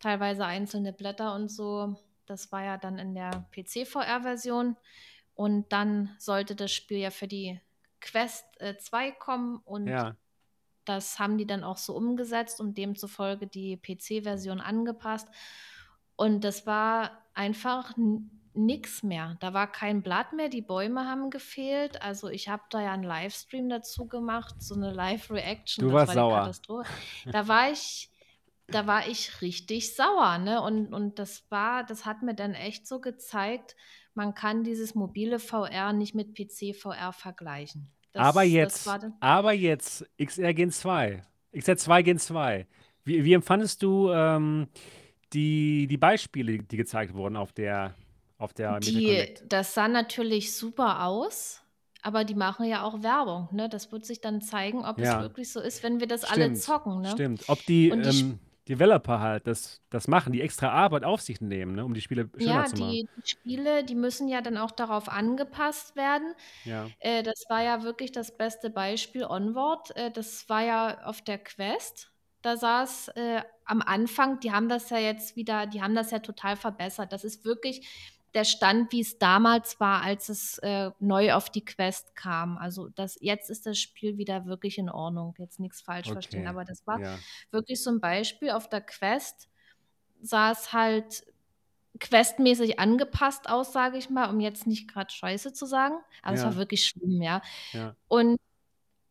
teilweise 0.00 0.44
einzelne 0.44 0.92
Blätter 0.92 1.34
und 1.36 1.48
so. 1.50 1.94
Das 2.26 2.50
war 2.50 2.64
ja 2.64 2.78
dann 2.78 2.98
in 2.98 3.14
der 3.14 3.46
PC-VR-Version. 3.52 4.76
Und 5.34 5.72
dann 5.72 6.14
sollte 6.18 6.54
das 6.56 6.72
Spiel 6.72 6.98
ja 6.98 7.10
für 7.10 7.28
die 7.28 7.60
Quest 8.00 8.44
äh, 8.60 8.76
2 8.76 9.12
kommen 9.12 9.58
und 9.64 9.86
Ja, 9.88 10.16
das 10.84 11.18
haben 11.18 11.38
die 11.38 11.46
dann 11.46 11.64
auch 11.64 11.76
so 11.78 11.94
umgesetzt 11.96 12.60
und 12.60 12.76
demzufolge 12.78 13.46
die 13.46 13.76
PC-Version 13.76 14.60
angepasst. 14.60 15.28
Und 16.16 16.44
das 16.44 16.66
war 16.66 17.22
einfach 17.34 17.96
n- 17.96 18.30
nix 18.54 19.02
mehr. 19.02 19.36
Da 19.40 19.52
war 19.52 19.70
kein 19.70 20.02
Blatt 20.02 20.32
mehr, 20.32 20.48
die 20.48 20.62
Bäume 20.62 21.08
haben 21.08 21.30
gefehlt. 21.30 22.00
Also 22.02 22.28
ich 22.28 22.48
habe 22.48 22.62
da 22.70 22.80
ja 22.80 22.92
einen 22.92 23.02
Livestream 23.02 23.68
dazu 23.68 24.06
gemacht, 24.06 24.54
so 24.62 24.74
eine 24.76 24.92
Live-Reaction. 24.92 25.82
Du 25.82 25.88
Das 25.88 25.94
warst 25.94 26.08
war 26.08 26.14
sauer. 26.14 26.38
Katastrophe. 26.42 26.90
Da 27.32 27.48
war 27.48 27.70
ich, 27.70 28.10
da 28.68 28.86
war 28.86 29.08
ich 29.08 29.40
richtig 29.42 29.96
sauer, 29.96 30.38
ne? 30.38 30.62
Und, 30.62 30.94
und 30.94 31.18
das 31.18 31.50
war, 31.50 31.84
das 31.84 32.06
hat 32.06 32.22
mir 32.22 32.34
dann 32.34 32.54
echt 32.54 32.86
so 32.86 33.00
gezeigt, 33.00 33.74
man 34.14 34.34
kann 34.34 34.62
dieses 34.62 34.94
mobile 34.94 35.40
VR 35.40 35.92
nicht 35.92 36.14
mit 36.14 36.34
PC-VR 36.36 37.12
vergleichen. 37.12 37.90
Das, 38.14 38.22
aber 38.26 38.42
das 38.42 38.52
jetzt, 38.52 38.86
dann- 38.86 39.14
aber 39.20 39.52
jetzt 39.52 40.06
XR 40.18 40.54
Gen 40.54 40.70
2, 40.70 41.22
XR2 41.52 42.02
Gen 42.02 42.18
2. 42.18 42.66
Wie, 43.04 43.24
wie 43.24 43.32
empfandest 43.34 43.82
du 43.82 44.10
ähm, 44.12 44.68
die, 45.32 45.86
die 45.88 45.96
Beispiele, 45.98 46.58
die 46.58 46.76
gezeigt 46.76 47.12
wurden 47.14 47.36
auf 47.36 47.52
der, 47.52 47.94
auf 48.38 48.54
der 48.54 48.78
Die, 48.80 49.34
das 49.48 49.74
sah 49.74 49.88
natürlich 49.88 50.54
super 50.56 51.04
aus, 51.04 51.60
aber 52.02 52.24
die 52.24 52.34
machen 52.36 52.66
ja 52.66 52.84
auch 52.84 53.02
Werbung, 53.02 53.48
ne? 53.52 53.68
Das 53.68 53.90
wird 53.90 54.06
sich 54.06 54.20
dann 54.20 54.40
zeigen, 54.40 54.84
ob 54.84 54.98
Ja. 54.98 55.16
es 55.16 55.22
wirklich 55.22 55.50
so 55.52 55.60
ist, 55.60 55.82
wenn 55.82 55.98
wir 56.00 56.06
das 56.06 56.22
alle 56.24 56.44
Stimmt, 56.44 56.58
zocken, 56.62 57.00
ne? 57.00 57.10
Stimmt. 57.10 57.44
Ob 57.48 57.58
die, 57.66 57.90
die 57.90 58.08
ähm, 58.08 58.38
Developer 58.68 59.20
halt 59.20 59.46
das, 59.46 59.82
das 59.90 60.08
machen, 60.08 60.32
die 60.32 60.40
extra 60.42 60.70
Arbeit 60.70 61.04
auf 61.04 61.20
sich 61.22 61.40
nehmen, 61.40 61.74
ne, 61.74 61.84
um 61.84 61.94
die 61.94 62.00
Spiele 62.00 62.30
schöner 62.38 62.64
Ja, 62.64 62.66
zu 62.66 62.76
machen. 62.78 62.98
die, 62.98 63.08
die 63.16 63.22
Spiele, 63.28 63.84
die 63.84 63.94
müssen 63.94 64.26
ja 64.28 64.40
dann 64.40 64.56
auch 64.58 64.72
darauf 64.72 65.08
angepasst 65.08 65.94
werden. 65.94 66.34
Ja, 66.64 66.94
Äh, 66.98 67.22
das 67.22 67.44
war 67.48 67.62
ja 67.62 67.82
wirklich 67.84 68.12
das 68.12 68.36
beste 68.36 68.70
Beispiel 68.70 69.24
Onward. 69.24 69.96
Äh, 69.96 70.10
das 70.10 70.48
war 70.48 70.62
ja 70.62 71.04
auf 71.04 71.22
der 71.22 71.38
Quest. 71.38 72.12
Da 72.42 72.56
saß 72.56 73.08
äh, 73.16 73.42
am 73.64 73.82
Anfang, 73.82 74.40
die 74.40 74.52
haben 74.52 74.68
das 74.68 74.90
ja 74.90 74.98
jetzt 74.98 75.36
wieder, 75.36 75.66
die 75.66 75.82
haben 75.82 75.94
das 75.94 76.10
ja 76.10 76.18
total 76.20 76.56
verbessert. 76.56 77.12
Das 77.12 77.24
ist 77.24 77.44
wirklich 77.44 78.13
der 78.34 78.44
Stand, 78.44 78.92
wie 78.92 79.00
es 79.00 79.18
damals 79.18 79.78
war, 79.80 80.02
als 80.02 80.28
es 80.28 80.58
äh, 80.58 80.90
neu 81.00 81.32
auf 81.34 81.50
die 81.50 81.64
Quest 81.64 82.14
kam. 82.16 82.58
Also 82.58 82.88
das, 82.88 83.16
jetzt 83.20 83.50
ist 83.50 83.66
das 83.66 83.78
Spiel 83.78 84.18
wieder 84.18 84.46
wirklich 84.46 84.78
in 84.78 84.90
Ordnung. 84.90 85.34
Jetzt 85.38 85.60
nichts 85.60 85.80
falsch 85.80 86.10
verstehen. 86.10 86.40
Okay, 86.40 86.48
Aber 86.48 86.64
das 86.64 86.86
war 86.86 87.00
ja. 87.00 87.18
wirklich 87.50 87.82
so 87.82 87.90
ein 87.90 88.00
Beispiel. 88.00 88.50
Auf 88.50 88.68
der 88.68 88.80
Quest 88.80 89.48
sah 90.22 90.50
es 90.50 90.72
halt 90.72 91.24
questmäßig 92.00 92.80
angepasst 92.80 93.48
aus, 93.48 93.72
sage 93.72 93.98
ich 93.98 94.10
mal, 94.10 94.28
um 94.28 94.40
jetzt 94.40 94.66
nicht 94.66 94.92
gerade 94.92 95.12
Scheiße 95.12 95.52
zu 95.52 95.64
sagen. 95.66 95.94
Aber 96.22 96.34
es 96.34 96.40
Ja. 96.42 96.46
war 96.46 96.56
wirklich 96.56 96.86
schlimm, 96.86 97.22
ja. 97.22 97.40
Ja. 97.72 97.94
Und 98.08 98.38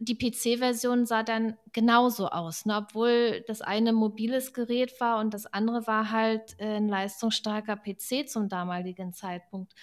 die 0.06 0.18
PC-Version 0.18 1.06
sah 1.06 1.24
dann 1.24 1.58
genauso 1.72 2.30
aus, 2.30 2.66
ne? 2.66 2.78
obwohl 2.78 3.44
das 3.48 3.62
eine 3.62 3.94
mobiles 3.94 4.54
Gerät 4.54 5.00
war 5.00 5.20
und 5.20 5.34
das 5.34 5.46
andere 5.46 5.88
war 5.88 6.12
halt 6.12 6.60
äh, 6.60 6.78
ein 6.78 6.88
leistungsstarker 6.88 7.78
PC 7.78 8.28
zum 8.28 8.50
damaligen 8.50 9.14
Zeitpunkt. 9.14 9.74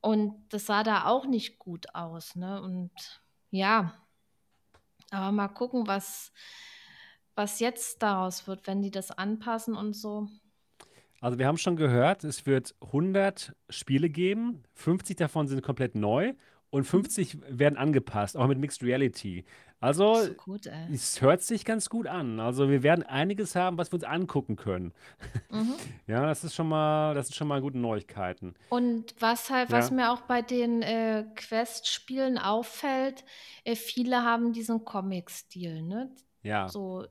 Und 0.00 0.34
das 0.50 0.66
sah 0.66 0.82
da 0.82 1.06
auch 1.06 1.26
nicht 1.26 1.58
gut 1.58 1.94
aus. 1.94 2.36
Ne? 2.36 2.60
Und 2.60 2.90
ja, 3.50 3.94
Aber 5.10 5.32
mal 5.32 5.48
gucken, 5.48 5.86
was, 5.86 6.32
was 7.34 7.60
jetzt 7.60 8.02
daraus 8.02 8.46
wird, 8.46 8.66
wenn 8.66 8.82
die 8.82 8.90
das 8.90 9.10
anpassen 9.10 9.74
und 9.74 9.94
so. 9.94 10.28
Also 11.20 11.38
wir 11.38 11.46
haben 11.46 11.56
schon 11.56 11.76
gehört, 11.76 12.22
es 12.24 12.44
wird 12.44 12.74
100 12.82 13.54
Spiele 13.70 14.10
geben, 14.10 14.64
50 14.74 15.16
davon 15.16 15.48
sind 15.48 15.62
komplett 15.62 15.94
neu 15.94 16.34
und 16.74 16.84
50 16.84 17.38
werden 17.48 17.76
angepasst, 17.76 18.36
auch 18.36 18.46
mit 18.48 18.58
Mixed 18.58 18.82
Reality. 18.82 19.44
Also 19.80 20.14
So 20.24 20.32
gut, 20.34 20.68
es 20.92 21.20
hört 21.20 21.42
sich 21.42 21.64
ganz 21.64 21.88
gut 21.88 22.06
an. 22.06 22.40
Also 22.40 22.68
wir 22.68 22.82
werden 22.82 23.04
einiges 23.04 23.54
haben, 23.54 23.78
was 23.78 23.92
wir 23.92 23.94
uns 23.94 24.04
angucken 24.04 24.56
können. 24.56 24.92
Mhm. 25.50 25.74
Ja, 26.06 26.26
das 26.26 26.44
ist 26.44 26.54
schon 26.54 26.68
mal, 26.68 27.14
das 27.14 27.28
sind 27.28 27.34
schon 27.36 27.48
mal 27.48 27.60
gute 27.62 27.78
Neuigkeiten. 27.78 28.54
Und 28.68 29.14
was 29.20 29.48
halt, 29.50 29.70
was 29.70 29.90
Ja. 29.90 29.96
mir 29.96 30.12
auch 30.12 30.22
bei 30.22 30.42
den 30.42 30.82
äh, 30.82 31.24
Quest-Spielen 31.34 32.38
auffällt, 32.38 33.24
äh, 33.64 33.74
viele 33.76 34.22
haben 34.22 34.52
diesen 34.52 34.84
Comic-Stil, 34.84 35.82
ne? 35.82 36.10
Ja, 36.42 36.68
So, 36.68 37.06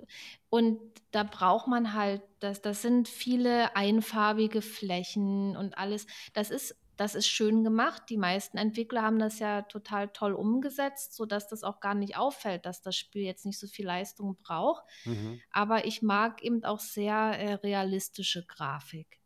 und 0.49 0.79
da 1.09 1.23
braucht 1.23 1.67
man 1.67 1.93
halt, 1.93 2.21
das, 2.39 2.61
das 2.61 2.83
sind 2.83 3.07
viele 3.07 3.75
einfarbige 3.75 4.61
Flächen 4.61 5.57
und 5.57 5.75
alles. 5.77 6.05
Das 6.33 6.51
ist, 6.51 6.75
das 6.95 7.15
ist 7.15 7.27
schön 7.27 7.63
gemacht. 7.63 8.03
Die 8.09 8.17
meisten 8.17 8.57
Entwickler 8.57 9.01
haben 9.03 9.19
das 9.19 9.39
ja 9.39 9.63
total 9.63 10.09
toll 10.09 10.33
umgesetzt, 10.33 11.15
sodass 11.15 11.47
das 11.47 11.63
auch 11.63 11.79
gar 11.79 11.95
nicht 11.95 12.17
auffällt, 12.17 12.65
dass 12.65 12.81
das 12.81 12.95
Spiel 12.95 13.23
jetzt 13.23 13.45
nicht 13.45 13.59
so 13.59 13.67
viel 13.67 13.85
Leistung 13.85 14.37
braucht. 14.43 14.83
mhm. 15.05 15.41
Aber 15.51 15.85
ich 15.85 16.01
mag 16.01 16.43
eben 16.43 16.63
auch 16.63 16.79
sehr 16.79 17.15
äh, 17.15 17.53
realistische 17.55 18.45
Grafik. 18.45 19.19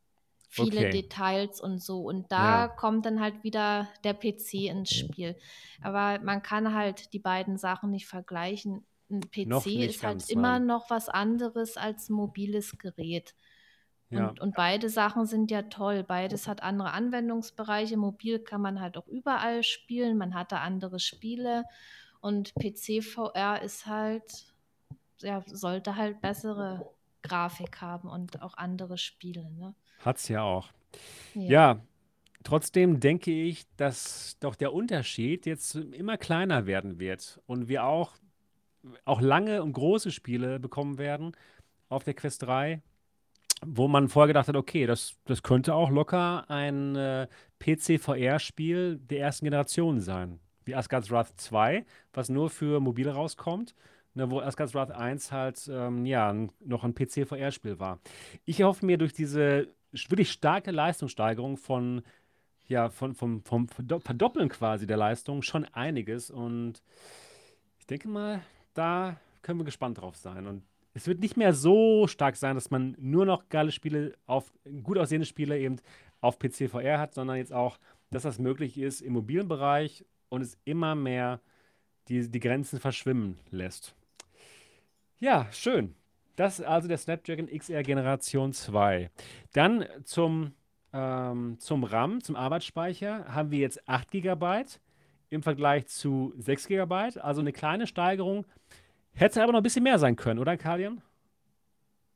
Viele 0.50 0.86
Okay. 0.86 0.90
Details 0.90 1.60
und 1.62 1.80
so. 1.84 2.02
Und 2.04 2.32
da 2.32 2.68
Ja. 2.68 2.68
kommt 2.68 3.06
dann 3.06 3.20
halt 3.20 3.44
wieder 3.44 3.90
der 4.04 4.14
PC 4.14 4.68
ins 4.68 4.92
Spiel. 4.92 5.36
Aber 5.82 6.20
man 6.24 6.42
kann 6.42 6.74
halt 6.74 7.12
die 7.14 7.20
beiden 7.20 7.58
Sachen 7.58 7.92
nicht 7.92 8.08
vergleichen. 8.08 8.86
Ein 9.10 9.30
PC 9.30 9.86
ist 9.86 10.04
halt 10.04 10.30
immer 10.30 10.60
noch 10.60 10.90
was 10.90 11.10
anderes 11.10 11.78
als 11.78 12.10
ein 12.10 12.14
mobiles 12.14 12.78
Gerät. 12.78 13.36
Ja. 14.10 14.30
Und, 14.30 14.40
und 14.40 14.56
beide 14.56 14.90
Sachen 14.90 15.26
sind 15.26 15.52
ja 15.52 15.64
toll. 15.64 16.04
Beides 16.04 16.48
hat 16.48 16.64
andere 16.64 16.92
Anwendungsbereiche. 16.92 17.98
Mobil 17.98 18.40
kann 18.40 18.62
man 18.62 18.80
halt 18.80 18.98
auch 18.98 19.08
überall 19.08 19.64
spielen. 19.64 20.18
Man 20.18 20.34
hat 20.34 20.52
da 20.52 20.60
andere 20.60 21.00
Spiele. 21.00 21.66
Und 22.22 22.54
PC-VR 22.56 23.62
ist 23.62 23.86
halt, 23.86 24.54
ja, 25.20 25.44
sollte 25.48 25.96
halt 25.96 26.22
bessere 26.22 26.90
Grafik 27.22 27.82
haben 27.82 28.08
und 28.08 28.42
auch 28.42 28.56
andere 28.56 28.98
Spiele. 28.98 29.50
Ne? 29.52 29.76
Hat's 30.04 30.28
ja 30.30 30.42
auch. 30.42 30.70
Ja. 31.34 31.50
Ja, 31.50 31.82
trotzdem 32.44 33.00
denke 33.00 33.32
ich, 33.32 33.66
dass 33.76 34.38
doch 34.40 34.56
der 34.56 34.74
Unterschied 34.74 35.46
jetzt 35.46 35.76
immer 35.76 36.18
kleiner 36.18 36.66
werden 36.66 37.00
wird 37.00 37.42
und 37.46 37.68
wir 37.68 37.84
auch, 37.84 38.14
auch 39.06 39.22
lange 39.22 39.62
und 39.64 39.74
große 39.74 40.12
Spiele 40.12 40.60
bekommen 40.60 40.98
werden 40.98 41.34
auf 41.90 42.04
der 42.04 42.14
Quest 42.14 42.44
3, 42.44 42.82
wo 43.66 43.88
man 43.88 44.08
vorher 44.08 44.28
gedacht 44.28 44.48
hat, 44.48 44.56
okay, 44.56 44.86
das, 44.86 45.16
das 45.26 45.44
könnte 45.44 45.74
auch 45.74 45.90
locker 45.90 46.50
ein 46.50 46.96
äh, 46.96 47.28
PC-VR-Spiel 47.60 48.98
der 48.98 49.20
ersten 49.20 49.46
Generation 49.46 50.00
sein. 50.00 50.40
Wie 50.66 50.76
Asgard's 50.76 51.10
Wrath 51.10 51.34
2, 51.38 51.86
was 52.14 52.30
nur 52.30 52.50
für 52.50 52.80
Mobile 52.80 53.14
rauskommt, 53.14 53.74
ne, 54.14 54.30
wo 54.30 54.40
Asgard's 54.42 54.74
Wrath 54.74 54.92
1 54.92 55.32
halt 55.32 55.70
ähm, 55.72 56.06
ja, 56.06 56.34
noch 56.60 56.84
ein 56.84 56.94
PC-VR-Spiel 56.94 57.80
war. 57.80 58.00
Ich 58.46 58.60
erhoffe 58.60 58.86
mir 58.86 58.98
durch 58.98 59.14
diese 59.14 59.70
wirklich 59.92 60.32
starke 60.32 60.72
Leistungssteigerung 60.72 61.58
von, 61.58 62.04
ja, 62.68 62.90
von, 62.90 63.16
vom, 63.16 63.42
vom 63.44 63.68
Verdo- 63.68 64.02
Verdoppeln 64.02 64.50
quasi 64.50 64.86
der 64.86 64.98
Leistung 64.98 65.42
schon 65.42 65.66
einiges 65.66 66.30
und 66.30 66.84
ich 67.80 67.88
denke 67.88 68.10
mal, 68.10 68.42
da 68.74 69.18
können 69.42 69.60
wir 69.60 69.66
gespannt 69.66 70.02
drauf 70.02 70.18
sein. 70.18 70.46
Und 70.46 70.64
es 70.98 71.08
wird 71.08 71.20
nicht 71.20 71.38
mehr 71.38 71.54
so 71.54 72.08
stark 72.08 72.36
sein, 72.36 72.56
dass 72.56 72.72
man 72.72 72.96
nur 73.00 73.26
noch 73.26 73.50
geile 73.50 73.72
Spiele 73.72 74.14
auf, 74.26 74.52
gut 74.82 74.98
aussehende 74.98 75.28
Spiele 75.28 75.58
eben 75.60 75.78
auf 76.22 76.40
PC 76.40 76.72
VR 76.72 76.98
hat, 76.98 77.14
sondern 77.14 77.38
jetzt 77.38 77.54
auch, 77.54 77.78
dass 78.10 78.24
das 78.24 78.40
möglich 78.40 78.80
ist 78.80 79.02
im 79.02 79.14
mobilen 79.14 79.48
Bereich 79.48 80.04
und 80.30 80.42
es 80.42 80.58
immer 80.66 80.96
mehr 80.96 81.40
die, 82.08 82.28
die 82.28 82.40
Grenzen 82.40 82.80
verschwimmen 82.80 83.38
lässt. 83.52 83.94
Ja, 85.20 85.48
schön. 85.52 85.94
Das 86.36 86.60
ist 86.60 86.66
also 86.66 86.88
der 86.88 86.98
Snapdragon 86.98 87.48
XR 87.48 87.84
Generation 87.84 88.52
2. 88.52 89.12
Dann 89.54 89.86
zum, 90.04 90.54
ähm, 90.94 91.58
zum 91.60 91.84
RAM, 91.84 92.24
zum 92.24 92.36
Arbeitsspeicher, 92.36 93.36
haben 93.36 93.52
wir 93.52 93.60
jetzt 93.60 93.88
8 93.88 94.10
GB 94.10 94.64
im 95.30 95.44
Vergleich 95.44 95.86
zu 95.88 96.34
6 96.38 96.68
GB. 96.68 97.20
Also 97.20 97.42
eine 97.42 97.54
kleine 97.54 97.86
Steigerung. 97.86 98.46
Hätte 99.18 99.42
aber 99.44 99.52
noch 99.52 99.60
ein 99.60 99.64
bisschen 99.64 99.84
mehr 99.84 100.00
sein 100.00 100.16
können, 100.16 100.40
oder, 100.40 100.58
Kalian? 100.58 101.02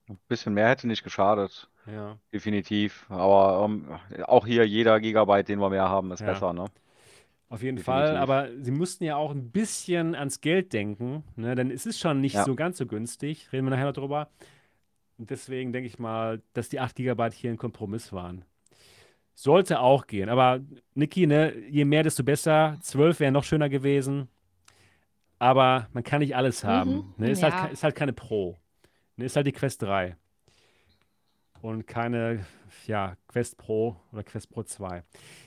Ein 0.10 0.20
bisschen 0.28 0.54
mehr 0.54 0.70
hätte 0.70 0.88
nicht 0.88 1.04
geschadet, 1.04 1.70
Ja. 1.92 2.18
definitiv. 2.34 3.06
Aber 3.10 3.66
ähm, 3.66 3.88
auch 4.28 4.46
hier 4.46 4.68
jeder 4.68 5.00
Gigabyte, 5.00 5.48
den 5.50 5.60
wir 5.60 5.70
mehr 5.70 5.90
haben, 5.90 6.12
ist 6.12 6.20
Ja. 6.20 6.28
besser, 6.34 6.54
ne? 6.54 6.66
Auf 7.50 7.64
jeden 7.64 7.80
Fall, 7.80 8.04
Definitiv. 8.14 8.22
aber 8.22 8.48
sie 8.62 8.72
mussten 8.72 9.04
ja 9.04 9.18
auch 9.18 9.32
ein 9.32 9.52
bisschen 9.52 10.16
ans 10.16 10.40
Geld 10.40 10.72
denken, 10.72 11.24
ne? 11.36 11.54
denn 11.56 11.70
es 11.70 11.86
ist 11.86 12.00
schon 12.00 12.22
nicht 12.22 12.36
Ja. 12.36 12.46
so 12.46 12.56
ganz 12.56 12.78
so 12.78 12.86
günstig. 12.86 13.52
Reden 13.52 13.66
wir 13.66 13.72
nachher 13.72 13.88
noch 13.88 13.94
drüber. 13.94 14.30
Und 15.18 15.30
deswegen 15.32 15.74
denke 15.74 15.88
ich 15.88 16.00
mal, 16.00 16.42
dass 16.54 16.70
die 16.70 16.80
8 16.80 16.96
GB 16.96 17.32
hier 17.32 17.52
ein 17.52 17.58
Kompromiss 17.58 18.14
waren. 18.14 18.46
Sollte 19.34 19.80
auch 19.82 20.08
gehen, 20.08 20.30
aber 20.30 20.62
Niki, 20.94 21.26
ne, 21.28 21.54
je 21.70 21.84
mehr, 21.84 22.04
desto 22.04 22.24
besser. 22.24 22.78
12 22.82 23.20
wäre 23.20 23.32
noch 23.32 23.44
schöner 23.44 23.70
gewesen. 23.70 24.30
Aber 25.42 25.88
man 25.92 26.04
kann 26.04 26.20
nicht 26.20 26.36
alles 26.36 26.64
haben. 26.64 26.98
Mhm, 26.98 27.14
Ne? 27.18 27.32
Ist, 27.32 27.42
halt, 27.42 27.54
ja. 27.56 27.66
ke- 27.66 27.74
ist 27.74 27.84
halt 27.84 27.96
keine 27.96 28.14
Pro. 28.14 28.60
Ne? 29.16 29.26
Ist 29.26 29.36
halt 29.36 29.48
die 29.48 29.52
Quest 29.52 29.82
3. 29.82 30.16
Und 31.62 31.88
keine, 31.88 32.46
ja, 32.86 33.16
Quest 33.28 33.58
Pro 33.58 33.96
oder 34.12 34.24
Quest 34.24 34.52
Pro 34.52 34.62
2. 34.62 35.04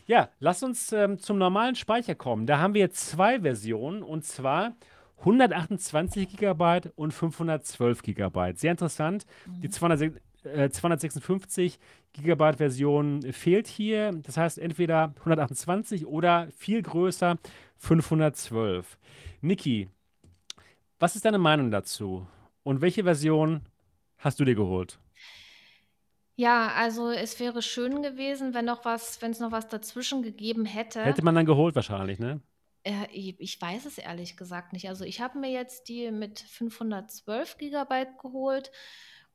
Ja, 0.06 0.30
lass 0.40 0.64
uns 0.64 0.92
ähm, 0.92 1.18
zum 1.20 1.38
normalen 1.38 1.76
Speicher 1.76 2.16
kommen. 2.16 2.46
Da 2.46 2.58
haben 2.58 2.74
wir 2.74 2.80
jetzt 2.80 3.06
zwei 3.08 3.40
Versionen 3.40 4.02
und 4.02 4.24
zwar 4.24 4.74
128 5.18 6.36
GB 6.36 6.90
und 6.96 7.12
512 7.14 8.02
GB. 8.02 8.52
Sehr 8.56 8.72
interessant. 8.72 9.26
Die 9.46 9.70
200, 9.70 10.12
äh, 10.44 10.70
256 10.70 11.78
GB 12.12 12.52
Version 12.54 13.22
fehlt 13.32 13.66
hier. 13.66 14.12
Das 14.12 14.36
heißt 14.36 14.58
entweder 14.58 15.14
128 15.20 16.06
oder 16.06 16.48
viel 16.56 16.82
größer 16.82 17.38
512. 17.78 18.98
Niki, 19.40 19.88
was 20.98 21.16
ist 21.16 21.24
deine 21.24 21.38
Meinung 21.38 21.70
dazu? 21.70 22.26
Und 22.62 22.80
welche 22.80 23.04
Version 23.04 23.62
hast 24.18 24.40
du 24.40 24.44
dir 24.44 24.54
geholt? 24.54 24.98
Ja, 26.36 26.72
also 26.76 27.10
es 27.10 27.38
wäre 27.38 27.62
schön 27.62 28.02
gewesen, 28.02 28.54
wenn 28.54 28.64
noch 28.64 28.84
was, 28.84 29.22
wenn 29.22 29.30
es 29.30 29.40
noch 29.40 29.52
was 29.52 29.68
dazwischen 29.68 30.22
gegeben 30.22 30.64
hätte. 30.64 31.02
Hätte 31.04 31.22
man 31.22 31.34
dann 31.34 31.46
geholt 31.46 31.76
wahrscheinlich, 31.76 32.18
ne? 32.18 32.40
Äh, 32.82 33.06
ich 33.12 33.38
ich 33.38 33.60
weiß 33.60 33.86
es 33.86 33.98
ehrlich 33.98 34.36
gesagt 34.36 34.72
nicht. 34.72 34.88
Also 34.88 35.04
ich 35.04 35.20
habe 35.20 35.38
mir 35.38 35.50
jetzt 35.50 35.88
die 35.88 36.10
mit 36.10 36.40
512 36.40 37.58
Gigabyte 37.58 38.18
geholt 38.18 38.72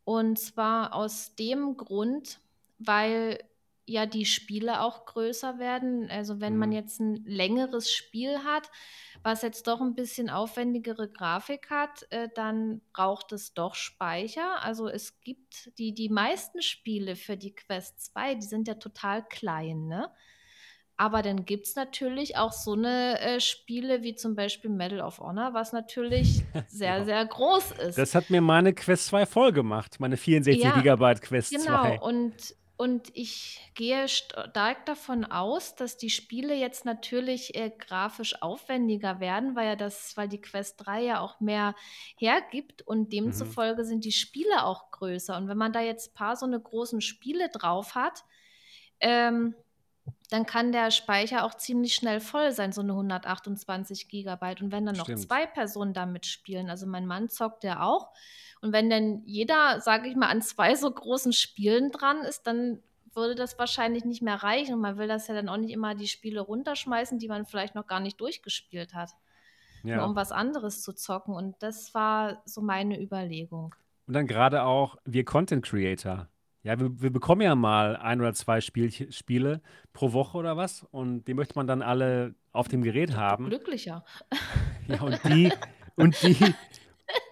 und 0.09 0.39
zwar 0.39 0.93
aus 0.95 1.35
dem 1.35 1.77
Grund, 1.77 2.39
weil 2.79 3.39
ja 3.85 4.05
die 4.07 4.25
Spiele 4.25 4.81
auch 4.81 5.05
größer 5.05 5.59
werden. 5.59 6.09
Also 6.09 6.39
wenn 6.41 6.57
man 6.57 6.71
Mhm. 6.71 6.73
jetzt 6.73 6.99
ein 6.99 7.23
längeres 7.25 7.91
Spiel 7.91 8.39
hat, 8.43 8.71
was 9.23 9.41
jetzt 9.43 9.67
doch 9.67 9.81
ein 9.81 9.95
bisschen 9.95 10.29
aufwendigere 10.29 11.09
Grafik 11.11 11.69
hat, 11.69 12.07
äh, 12.11 12.29
dann 12.33 12.81
braucht 12.93 13.31
es 13.33 13.53
doch 13.53 13.75
Speicher. 13.75 14.63
Also 14.63 14.87
es 14.87 15.21
gibt 15.21 15.77
die, 15.77 15.93
die 15.93 16.09
meisten 16.09 16.61
Spiele 16.61 17.15
für 17.15 17.37
die 17.37 17.53
Quest 17.53 17.99
2, 18.05 18.35
die 18.35 18.45
sind 18.47 18.67
ja 18.67 18.75
total 18.75 19.23
klein, 19.27 19.87
ne? 19.87 20.11
Aber 20.99 21.21
dann 21.21 21.45
gibt 21.45 21.65
es 21.67 21.75
natürlich 21.75 22.35
auch 22.37 22.51
so 22.51 22.73
eine 22.73 23.19
äh, 23.21 23.39
Spiele 23.39 24.03
wie 24.03 24.15
zum 24.15 24.35
Beispiel 24.35 24.69
Medal 24.69 24.99
of 25.01 25.19
Honor, 25.19 25.53
was 25.53 25.71
natürlich 25.71 26.43
sehr, 26.67 26.97
Ja. 26.97 27.05
sehr 27.05 27.25
groß 27.25 27.71
ist. 27.71 27.97
Das 27.97 28.15
hat 28.15 28.29
mir 28.29 28.41
meine 28.41 28.73
Quest 28.73 29.07
2 29.07 29.25
voll 29.25 29.51
gemacht, 29.53 29.99
meine 29.99 30.17
64 30.17 30.61
Ja, 30.61 30.73
Gigabyte 30.73 31.21
Quest 31.21 31.53
Genau, 31.53 31.61
2. 31.61 32.01
und, 32.01 32.55
und 32.77 33.09
ich 33.15 33.59
gehe 33.75 34.07
stark 34.07 34.85
davon 34.85 35.25
aus, 35.25 35.75
dass 35.75 35.97
die 35.97 36.09
Spiele 36.11 36.55
jetzt 36.55 36.85
natürlich 36.85 37.55
äh, 37.55 37.71
grafisch 37.71 38.41
aufwendiger 38.41 39.19
werden, 39.19 39.55
weil 39.55 39.67
ja 39.67 39.75
das, 39.75 40.17
weil 40.17 40.27
die 40.29 40.41
Quest 40.41 40.85
3 40.85 41.03
ja 41.03 41.21
auch 41.21 41.39
mehr 41.39 41.75
hergibt 42.17 42.83
und 42.83 43.11
Mhm. 43.11 43.11
demzufolge 43.13 43.85
sind 43.85 44.05
die 44.05 44.11
Spiele 44.11 44.63
auch 44.65 44.91
größer. 44.91 45.37
Und 45.37 45.47
wenn 45.47 45.57
man 45.57 45.73
da 45.73 45.81
jetzt 45.81 46.11
ein 46.11 46.15
paar 46.15 46.35
so 46.35 46.45
eine 46.45 46.59
großen 46.59 47.01
Spiele 47.01 47.49
drauf 47.49 47.95
hat, 47.95 48.23
ähm, 48.99 49.55
dann 50.29 50.45
kann 50.45 50.71
der 50.71 50.91
Speicher 50.91 51.43
auch 51.43 51.55
ziemlich 51.55 51.95
schnell 51.95 52.19
voll 52.19 52.51
sein, 52.51 52.71
so 52.71 52.81
eine 52.81 52.93
128 52.93 54.07
Gigabyte. 54.07 54.61
Und 54.61 54.71
wenn 54.71 54.85
dann 54.85 54.95
noch 54.95 55.05
Stimmt. 55.05 55.21
zwei 55.21 55.45
Personen 55.45 55.93
damit 55.93 56.25
spielen, 56.25 56.69
also 56.69 56.85
mein 56.87 57.05
Mann 57.05 57.29
zockt 57.29 57.63
ja 57.63 57.81
auch, 57.81 58.09
und 58.61 58.73
wenn 58.73 58.89
dann 58.89 59.21
jeder, 59.25 59.79
sage 59.79 60.09
ich 60.09 60.15
mal, 60.15 60.27
an 60.27 60.41
zwei 60.41 60.75
so 60.75 60.91
großen 60.91 61.33
Spielen 61.33 61.91
dran 61.91 62.19
ist, 62.21 62.45
dann 62.45 62.83
würde 63.13 63.35
das 63.35 63.57
wahrscheinlich 63.57 64.05
nicht 64.05 64.21
mehr 64.21 64.35
reichen. 64.35 64.75
Und 64.75 64.81
man 64.81 64.97
will 64.97 65.07
das 65.07 65.27
ja 65.27 65.33
dann 65.33 65.49
auch 65.49 65.57
nicht 65.57 65.71
immer 65.71 65.95
die 65.95 66.07
Spiele 66.07 66.41
runterschmeißen, 66.41 67.19
die 67.19 67.27
man 67.27 67.45
vielleicht 67.45 67.75
noch 67.75 67.87
gar 67.87 67.99
nicht 67.99 68.19
durchgespielt 68.19 68.93
hat. 68.93 69.11
nur 69.83 69.95
Ja. 69.95 70.05
um 70.05 70.15
was 70.15 70.33
anderes 70.33 70.81
zu 70.81 70.93
zocken. 70.93 71.33
Und 71.33 71.55
das 71.59 71.93
war 71.93 72.41
so 72.45 72.61
meine 72.61 73.01
Überlegung. 73.01 73.75
Und 74.07 74.13
dann 74.13 74.27
gerade 74.27 74.63
auch 74.63 74.97
wir 75.05 75.23
Content 75.23 75.63
Creator. 75.63 76.27
Ja, 76.63 76.79
wir, 76.79 77.01
wir 77.01 77.09
bekommen 77.09 77.41
ja 77.41 77.55
mal 77.55 77.95
ein 77.95 78.19
oder 78.19 78.33
zwei 78.33 78.59
Spiel, 78.61 78.91
Spiele 79.11 79.61
pro 79.93 80.11
Woche 80.11 80.37
oder 80.37 80.57
was 80.57 80.85
und 80.91 81.25
die 81.25 81.33
möchte 81.33 81.55
man 81.55 81.67
dann 81.67 81.81
alle 81.81 82.35
auf 82.51 82.67
dem 82.67 82.81
Gerät 82.81 83.15
haben. 83.15 83.45
Glücklicher. 83.45 84.03
Ja, 84.87 85.01
und 85.01 85.19
die, 85.23 85.51
und 85.95 86.21
die, 86.21 86.35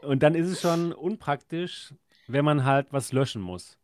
und 0.03 0.23
dann 0.23 0.35
ist 0.35 0.47
es 0.47 0.61
schon 0.61 0.93
unpraktisch, 0.93 1.93
wenn 2.27 2.45
man 2.45 2.63
halt 2.63 2.87
was 2.91 3.11
löschen 3.11 3.41
muss. 3.41 3.77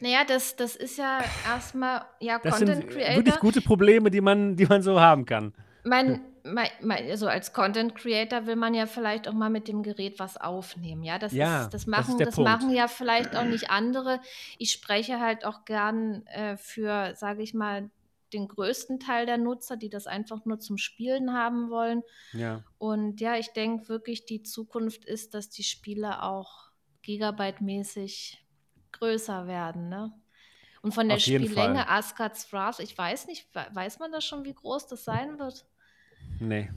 Naja, 0.00 0.24
das, 0.26 0.56
das 0.56 0.74
ist 0.76 0.98
ja 0.98 1.20
erstmal, 1.46 2.04
ja, 2.20 2.38
Das 2.38 2.58
Content 2.58 2.78
sind 2.82 2.90
Creator. 2.90 3.16
wirklich 3.16 3.38
gute 3.38 3.60
Probleme, 3.60 4.10
die 4.10 4.20
man, 4.20 4.56
die 4.56 4.66
man 4.66 4.82
so 4.82 5.00
haben 5.00 5.24
kann. 5.24 5.54
Man, 5.84 6.20
man, 6.44 6.66
man, 6.80 6.98
also 7.08 7.26
als 7.26 7.52
Content 7.52 7.94
Creator 7.96 8.46
will 8.46 8.56
man 8.56 8.72
ja 8.74 8.86
vielleicht 8.86 9.26
auch 9.26 9.32
mal 9.32 9.50
mit 9.50 9.66
dem 9.68 9.82
Gerät 9.82 10.18
was 10.18 10.36
aufnehmen. 10.36 11.02
Ja, 11.02 11.18
das, 11.18 11.32
Ja, 11.32 11.64
ist, 11.64 11.74
das, 11.74 11.82
das 11.82 11.86
machen, 11.86 12.18
das 12.18 12.36
Punkt. 12.36 12.50
machen 12.50 12.70
ja 12.70 12.86
vielleicht 12.88 13.34
auch 13.36 13.44
nicht 13.44 13.70
andere. 13.70 14.20
Ich 14.58 14.70
spreche 14.72 15.18
halt 15.20 15.44
auch 15.44 15.64
gern 15.64 16.24
äh, 16.26 16.56
für, 16.56 17.14
sage 17.16 17.42
ich 17.42 17.52
mal, 17.52 17.90
den 18.32 18.48
größten 18.48 19.00
Teil 19.00 19.26
der 19.26 19.38
Nutzer, 19.38 19.76
die 19.76 19.90
das 19.90 20.06
einfach 20.06 20.44
nur 20.44 20.58
zum 20.60 20.78
Spielen 20.78 21.32
haben 21.32 21.68
wollen. 21.68 22.02
Ja, 22.32 22.62
Und 22.78 23.20
ja, 23.20 23.36
ich 23.36 23.48
denke 23.52 23.88
wirklich, 23.88 24.24
die 24.24 24.42
Zukunft 24.42 25.04
ist, 25.04 25.34
dass 25.34 25.50
die 25.50 25.64
Spiele 25.64 26.22
auch 26.22 26.70
gigabyte-mäßig 27.04 28.38
größer 28.92 29.46
werden. 29.46 29.88
Ne? 29.88 30.12
Und 30.82 30.92
von 30.94 31.08
der 31.08 31.18
Spiellänge. 31.18 31.88
Asgard's 31.88 32.52
Wrath, 32.52 32.80
ich 32.80 32.96
weiß 32.96 33.26
nicht, 33.26 33.48
we- 33.54 33.66
weiß 33.72 33.98
man 33.98 34.12
das 34.12 34.24
schon, 34.24 34.44
wie 34.44 34.54
groß 34.54 34.86
das 34.88 35.04
sein 35.04 35.38
wird? 35.38 35.66
Nee. 36.42 36.70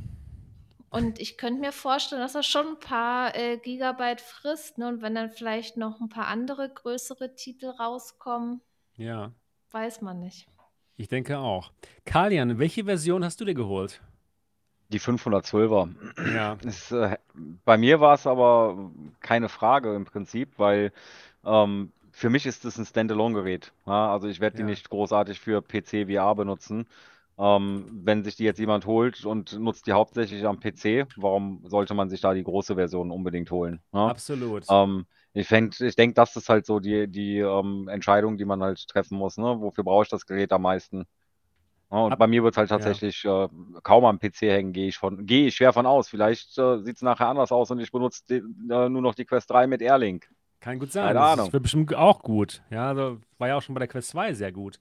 Und 0.89 1.19
ich 1.19 1.37
könnte 1.37 1.59
mir 1.59 1.73
vorstellen, 1.73 2.21
dass 2.21 2.33
das 2.33 2.45
schon 2.45 2.67
ein 2.67 2.79
paar 2.79 3.35
äh, 3.35 3.57
Gigabyte 3.57 4.21
frisst. 4.21 4.77
Ne? 4.77 4.87
Und 4.87 5.01
wenn 5.01 5.13
dann 5.15 5.29
vielleicht 5.29 5.75
noch 5.75 5.99
ein 5.99 6.07
paar 6.09 6.27
andere 6.27 6.69
größere 6.69 7.35
Titel 7.35 7.65
rauskommen, 7.67 8.61
Ja, 8.95 9.31
weiß 9.71 10.01
man 10.01 10.19
nicht. 10.21 10.47
ich 10.95 11.09
denke 11.09 11.37
auch. 11.37 11.71
Kalian, 12.05 12.59
welche 12.59 12.85
Version 12.85 13.25
hast 13.25 13.41
du 13.41 13.45
dir 13.45 13.55
geholt? 13.55 14.01
Die 14.89 15.01
512er. 15.01 15.89
Ja, 16.33 16.53
Ist, 16.63 16.91
äh, 16.91 17.17
bei 17.65 17.77
mir 17.77 17.99
war 17.99 18.13
es 18.13 18.25
aber 18.25 18.91
keine 19.19 19.49
Frage 19.49 19.93
im 19.95 20.05
Prinzip, 20.05 20.53
weil 20.57 20.93
ähm, 21.43 21.91
für 22.11 22.29
mich 22.29 22.45
ist 22.45 22.63
es 22.63 22.77
ein 22.77 22.85
Standalone-Gerät. 22.85 23.73
Ja? 23.85 24.13
Also 24.13 24.29
ich 24.29 24.39
werde 24.39 24.55
die 24.57 24.61
Ja. 24.61 24.67
nicht 24.67 24.89
großartig 24.89 25.41
für 25.41 25.61
PC 25.61 26.05
VR 26.09 26.35
benutzen. 26.35 26.87
Ähm, 27.37 28.01
wenn 28.03 28.23
sich 28.23 28.35
die 28.37 28.45
jetzt 28.45 28.59
jemand 28.59 28.85
holt 28.85 29.25
und 29.25 29.59
nutzt 29.59 29.87
die 29.87 29.91
hauptsächlich 29.93 30.45
am 30.45 30.59
PC, 30.59 31.05
warum 31.17 31.61
sollte 31.67 31.93
man 31.93 32.09
sich 32.09 32.21
da 32.21 32.33
die 32.33 32.43
große 32.43 32.75
Version 32.75 33.11
unbedingt 33.11 33.51
holen? 33.51 33.81
Ja? 33.93 34.11
absolut. 34.11 34.69
Ähm, 34.69 35.05
ich 35.33 35.51
ich 35.51 35.95
denke, 35.97 36.13
das 36.13 36.35
ist 36.37 36.47
halt 36.47 36.65
so 36.65 36.79
die, 36.79 37.09
die 37.09 37.39
ähm, 37.39 37.89
Entscheidung, 37.89 38.37
die 38.37 38.45
man 38.45 38.63
halt 38.63 38.87
treffen 38.87 39.17
muss. 39.17 39.37
Ne? 39.37 39.59
Wofür 39.59 39.83
brauche 39.83 40.03
ich 40.03 40.09
das 40.09 40.25
Gerät 40.25 40.53
am 40.53 40.61
meisten? 40.61 41.05
Ja, 41.91 41.99
und 41.99 42.13
Ab- 42.13 42.19
bei 42.19 42.27
mir 42.27 42.43
wird 42.43 42.53
es 42.53 42.57
halt 42.57 42.69
ja. 42.69 42.77
tatsächlich 42.77 43.23
äh, 43.25 43.47
kaum 43.83 44.05
am 44.05 44.19
PC 44.19 44.49
hängen, 44.49 44.73
gehe 44.73 44.87
ich 44.87 44.97
von, 44.97 45.25
gehe 45.25 45.47
ich 45.47 45.55
schwer 45.55 45.73
von 45.73 45.85
aus. 45.85 46.07
Vielleicht 46.09 46.57
äh, 46.57 46.79
sieht 46.83 46.95
es 46.95 47.01
nachher 47.01 47.27
anders 47.27 47.51
aus 47.51 47.69
und 47.69 47.79
ich 47.79 47.91
benutze 47.91 48.23
die, 48.29 48.35
äh, 48.35 48.89
nur 48.89 49.01
noch 49.01 49.13
die 49.15 49.25
Quest 49.25 49.49
3 49.51 49.67
mit 49.67 49.81
Airlink. 49.81 50.29
Kann 50.61 50.79
gut 50.79 50.91
sein. 50.91 51.05
Keine 51.07 51.19
das 51.19 51.33
Ahnung. 51.39 51.53
wird 51.53 51.63
bestimmt 51.63 51.93
auch 51.93 52.23
gut. 52.23 52.63
Ja, 52.71 52.89
also 52.89 53.19
war 53.37 53.49
ja 53.49 53.57
auch 53.57 53.61
schon 53.61 53.75
bei 53.75 53.79
der 53.79 53.87
Quest 53.87 54.09
2 54.09 54.33
sehr 54.33 54.51
gut. 54.51 54.79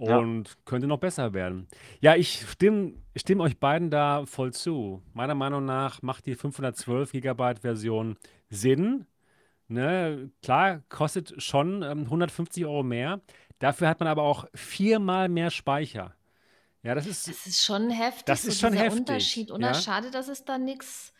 Ja. 0.00 0.16
Und 0.18 0.56
könnte 0.64 0.86
noch 0.86 0.98
besser 0.98 1.34
werden. 1.34 1.68
Ja, 2.00 2.16
ich 2.16 2.46
stimme 2.48 2.94
stimm 3.16 3.40
euch 3.40 3.58
beiden 3.58 3.90
da 3.90 4.24
voll 4.24 4.52
zu. 4.52 5.02
Meiner 5.12 5.34
Meinung 5.34 5.64
nach 5.66 6.00
macht 6.00 6.24
die 6.26 6.34
512 6.34 7.12
Gigabyte 7.12 7.60
Version 7.60 8.16
Sinn. 8.48 9.06
Ne? 9.68 10.30
Klar, 10.42 10.82
kostet 10.88 11.42
schon 11.42 11.82
ähm, 11.82 12.04
150 12.04 12.64
Euro 12.64 12.82
mehr. 12.82 13.20
Dafür 13.58 13.88
hat 13.88 14.00
man 14.00 14.08
aber 14.08 14.22
auch 14.22 14.46
viermal 14.54 15.28
mehr 15.28 15.50
Speicher. 15.50 16.14
Ja, 16.82 16.94
das 16.94 17.06
ist, 17.06 17.28
Das 17.28 17.46
ist 17.46 17.62
schon 17.62 17.90
heftig, 17.90 18.24
Das 18.24 18.42
so 18.42 18.48
ist 18.48 18.60
schon 18.60 18.72
dieser 18.72 18.84
heftig, 18.84 19.00
Unterschied. 19.00 19.50
Oder 19.50 19.68
ja. 19.68 19.74
schade, 19.74 20.10
dass 20.10 20.28
es 20.28 20.46
da 20.46 20.56
nichts 20.56 21.12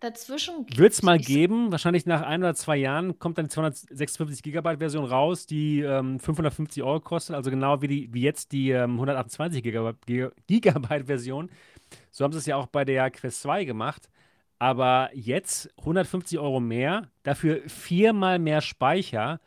dazwischen. 0.00 0.66
Wird 0.74 0.92
es 0.92 1.02
mal 1.02 1.18
geben, 1.18 1.70
wahrscheinlich 1.70 2.06
nach 2.06 2.22
ein 2.22 2.42
oder 2.42 2.54
zwei 2.54 2.76
Jahren 2.76 3.18
kommt 3.18 3.38
dann 3.38 3.46
die 3.46 3.50
256 3.50 4.42
Gigabyte 4.42 4.78
Version 4.78 5.04
raus, 5.04 5.46
die 5.46 5.80
ähm, 5.80 6.18
550 6.18 6.82
Euro 6.82 7.00
kostet, 7.00 7.36
also 7.36 7.50
genau 7.50 7.82
wie, 7.82 7.88
die, 7.88 8.14
wie 8.14 8.22
jetzt 8.22 8.52
die 8.52 8.70
ähm, 8.70 8.92
128 8.94 9.62
Gigabyte, 9.62 9.96
Giga- 10.06 10.32
Gigabyte 10.46 11.06
Version. 11.06 11.50
So 12.10 12.24
haben 12.24 12.32
sie 12.32 12.38
es 12.38 12.46
ja 12.46 12.56
auch 12.56 12.66
bei 12.66 12.84
der 12.84 13.10
Quest 13.10 13.42
2 13.42 13.64
gemacht. 13.64 14.08
Aber 14.58 15.08
jetzt 15.14 15.70
150 15.78 16.38
Euro 16.38 16.60
mehr, 16.60 17.08
dafür 17.22 17.62
viermal 17.66 18.38
mehr 18.38 18.60
Speicher, 18.60 19.40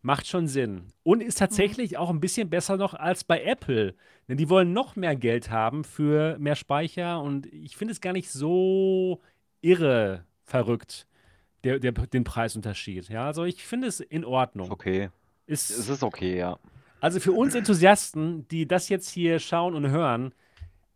macht 0.00 0.26
schon 0.26 0.48
Sinn. 0.48 0.88
Und 1.02 1.22
ist 1.22 1.38
tatsächlich 1.38 1.98
auch 1.98 2.08
ein 2.08 2.20
bisschen 2.20 2.48
besser 2.48 2.78
noch 2.78 2.94
als 2.94 3.24
bei 3.24 3.42
Apple. 3.42 3.94
Denn 4.26 4.38
die 4.38 4.48
wollen 4.48 4.72
noch 4.72 4.96
mehr 4.96 5.16
Geld 5.16 5.50
haben 5.50 5.84
für 5.84 6.38
mehr 6.38 6.56
Speicher. 6.56 7.20
Und 7.20 7.44
ich 7.46 7.76
finde 7.76 7.92
es 7.92 8.00
gar 8.00 8.14
nicht 8.14 8.30
so 8.30 9.20
irre 9.64 10.24
verrückt, 10.44 11.06
der, 11.64 11.78
der, 11.78 11.92
den 11.92 12.24
Preisunterschied. 12.24 13.08
Ja, 13.08 13.26
also 13.26 13.44
ich 13.44 13.64
finde 13.64 13.88
es 13.88 14.00
in 14.00 14.24
Ordnung. 14.24 14.70
Okay. 14.70 15.10
Ist, 15.46 15.70
Es 15.70 15.88
ist 15.88 16.02
okay, 16.02 16.36
ja. 16.38 16.58
also 17.00 17.20
für 17.20 17.32
uns 17.32 17.54
Enthusiasten, 17.60 18.46
die 18.48 18.66
das 18.66 18.88
jetzt 18.88 19.08
hier 19.10 19.38
schauen 19.38 19.74
und 19.74 19.88
hören, 19.90 20.32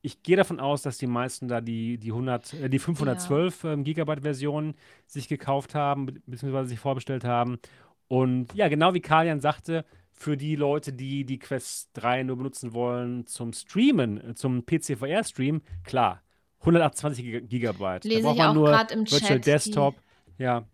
ich 0.01 0.23
gehe 0.23 0.37
davon 0.37 0.61
aus, 0.61 0.83
dass 0.83 0.97
die 0.99 1.07
meisten 1.09 1.49
da 1.49 1.61
die, 1.61 1.99
die, 1.99 2.11
100, 2.13 2.55
äh, 2.55 2.69
die 2.71 2.79
512 2.79 3.65
ähm, 3.65 3.85
Gigabyte 3.85 4.23
Version 4.23 4.75
sich 5.07 5.27
gekauft 5.29 5.75
haben, 5.75 6.07
be- 6.07 6.21
beziehungsweise 6.27 6.69
sich 6.69 6.79
vorbestellt 6.79 7.25
haben. 7.25 7.59
Und 8.07 8.55
ja, 8.55 8.69
genau 8.69 8.95
wie 8.95 9.01
Kalian 9.01 9.41
sagte, 9.41 9.85
für 10.13 10.37
die 10.37 10.57
Leute, 10.57 10.93
die 10.93 11.25
die 11.25 11.39
Quest 11.39 11.91
3 11.95 12.23
nur 12.23 12.37
benutzen 12.37 12.73
wollen 12.75 13.27
zum 13.27 13.53
Streamen, 13.53 14.31
äh, 14.31 14.35
zum 14.35 14.65
PC-VR-Stream, 14.65 15.63
klar, 15.85 16.23
128 16.61 17.25
Giga- 17.25 17.41
Gigabyte. 17.41 18.05
Da 18.05 18.09
Lese 18.09 18.23
braucht 18.23 18.35
ich 18.35 18.39
man 18.39 18.49
auch 18.51 18.55
nur 18.55 18.69
Virtual 18.71 19.05
Chat, 19.07 19.47
Desktop. 19.47 19.95
Ja, 20.39 20.65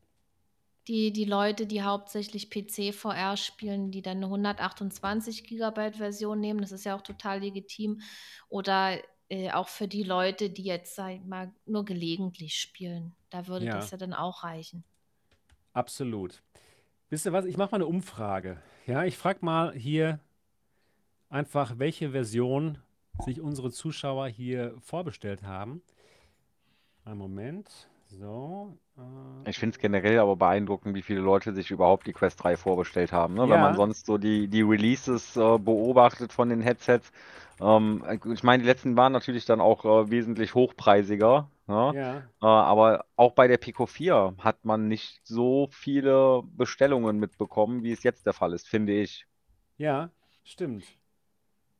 Die, 0.89 1.12
die 1.12 1.24
Leute, 1.24 1.66
die 1.66 1.82
hauptsächlich 1.82 2.51
PC-VR 2.51 3.36
spielen, 3.36 3.90
die 3.90 4.02
dann 4.02 4.19
eine 4.19 4.27
128 4.27 5.44
Gigabyte 5.44 5.97
Version 5.97 6.40
nehmen, 6.40 6.61
das 6.61 6.73
ist 6.73 6.85
ja 6.85 6.94
auch 6.97 7.01
total 7.02 7.40
legitim. 7.40 8.01
Oder 8.48 8.98
äh, 9.31 9.51
auch 9.52 9.69
für 9.69 9.89
die 9.89 10.02
Leute, 10.02 10.51
die 10.51 10.65
jetzt, 10.65 10.94
sag 10.97 11.12
ich 11.15 11.24
mal, 11.24 11.51
nur 11.65 11.85
gelegentlich 11.86 12.59
spielen. 12.61 13.15
Da 13.31 13.47
würde 13.47 13.66
Ja. 13.66 13.77
das 13.77 13.90
ja 13.90 13.97
dann 13.97 14.12
auch 14.12 14.44
reichen. 14.44 14.85
Absolut. 15.73 16.43
Wisst 17.09 17.24
ihr 17.27 17.32
was? 17.32 17.47
Ich 17.47 17.56
mache 17.56 17.70
mal 17.73 17.77
eine 17.78 17.86
Umfrage. 17.86 18.61
Ja, 18.86 19.05
ich 19.05 19.16
frage 19.16 19.39
mal 19.43 19.73
hier 19.74 20.20
einfach, 21.31 21.78
welche 21.78 22.11
Version 22.11 22.78
sich 23.19 23.41
unsere 23.41 23.70
Zuschauer 23.70 24.28
hier 24.28 24.74
vorbestellt 24.81 25.43
haben. 25.43 25.82
Einen 27.05 27.19
Moment. 27.19 27.89
So. 28.09 28.77
Äh, 28.97 29.03
Ich 29.47 29.59
finde 29.59 29.74
es 29.77 29.81
generell 29.81 30.19
aber 30.20 30.36
beeindruckend, 30.36 30.95
wie 30.95 31.03
viele 31.03 31.20
Leute 31.20 31.53
sich 31.55 31.70
überhaupt 31.70 32.07
die 32.07 32.12
Quest 32.15 32.43
3 32.43 32.57
vorbestellt 32.57 33.12
haben. 33.12 33.35
Ne? 33.35 33.49
Wenn 33.51 33.61
Ja. 33.61 33.61
man 33.61 33.74
sonst 33.74 34.07
so 34.07 34.16
die, 34.19 34.49
die 34.49 34.62
Releases 34.62 35.36
äh, 35.36 35.59
beobachtet 35.59 36.32
von 36.32 36.49
den 36.49 36.62
Headsets. 36.62 37.12
Ähm, 37.61 38.03
ich 38.32 38.43
meine, 38.43 38.62
die 38.62 38.69
letzten 38.69 38.97
waren 38.97 39.12
natürlich 39.12 39.45
dann 39.45 39.61
auch 39.61 39.85
äh, 39.85 40.11
wesentlich 40.11 40.55
hochpreisiger. 40.55 41.51
Ne? 41.66 41.95
ja, 41.95 42.28
Äh, 42.43 42.47
aber 42.47 43.05
auch 43.16 43.32
bei 43.32 43.47
der 43.47 43.59
Pico 43.59 43.85
4 43.86 44.35
hat 44.39 44.65
man 44.65 44.89
nicht 44.89 45.20
so 45.27 45.69
viele 45.70 46.43
Bestellungen 46.57 47.19
mitbekommen, 47.19 47.82
wie 47.82 47.93
es 47.93 48.03
jetzt 48.03 48.24
der 48.27 48.32
Fall 48.32 48.55
ist, 48.55 48.66
finde 48.69 48.95
ich. 48.95 49.27
ja, 49.78 50.11
stimmt. 50.43 50.85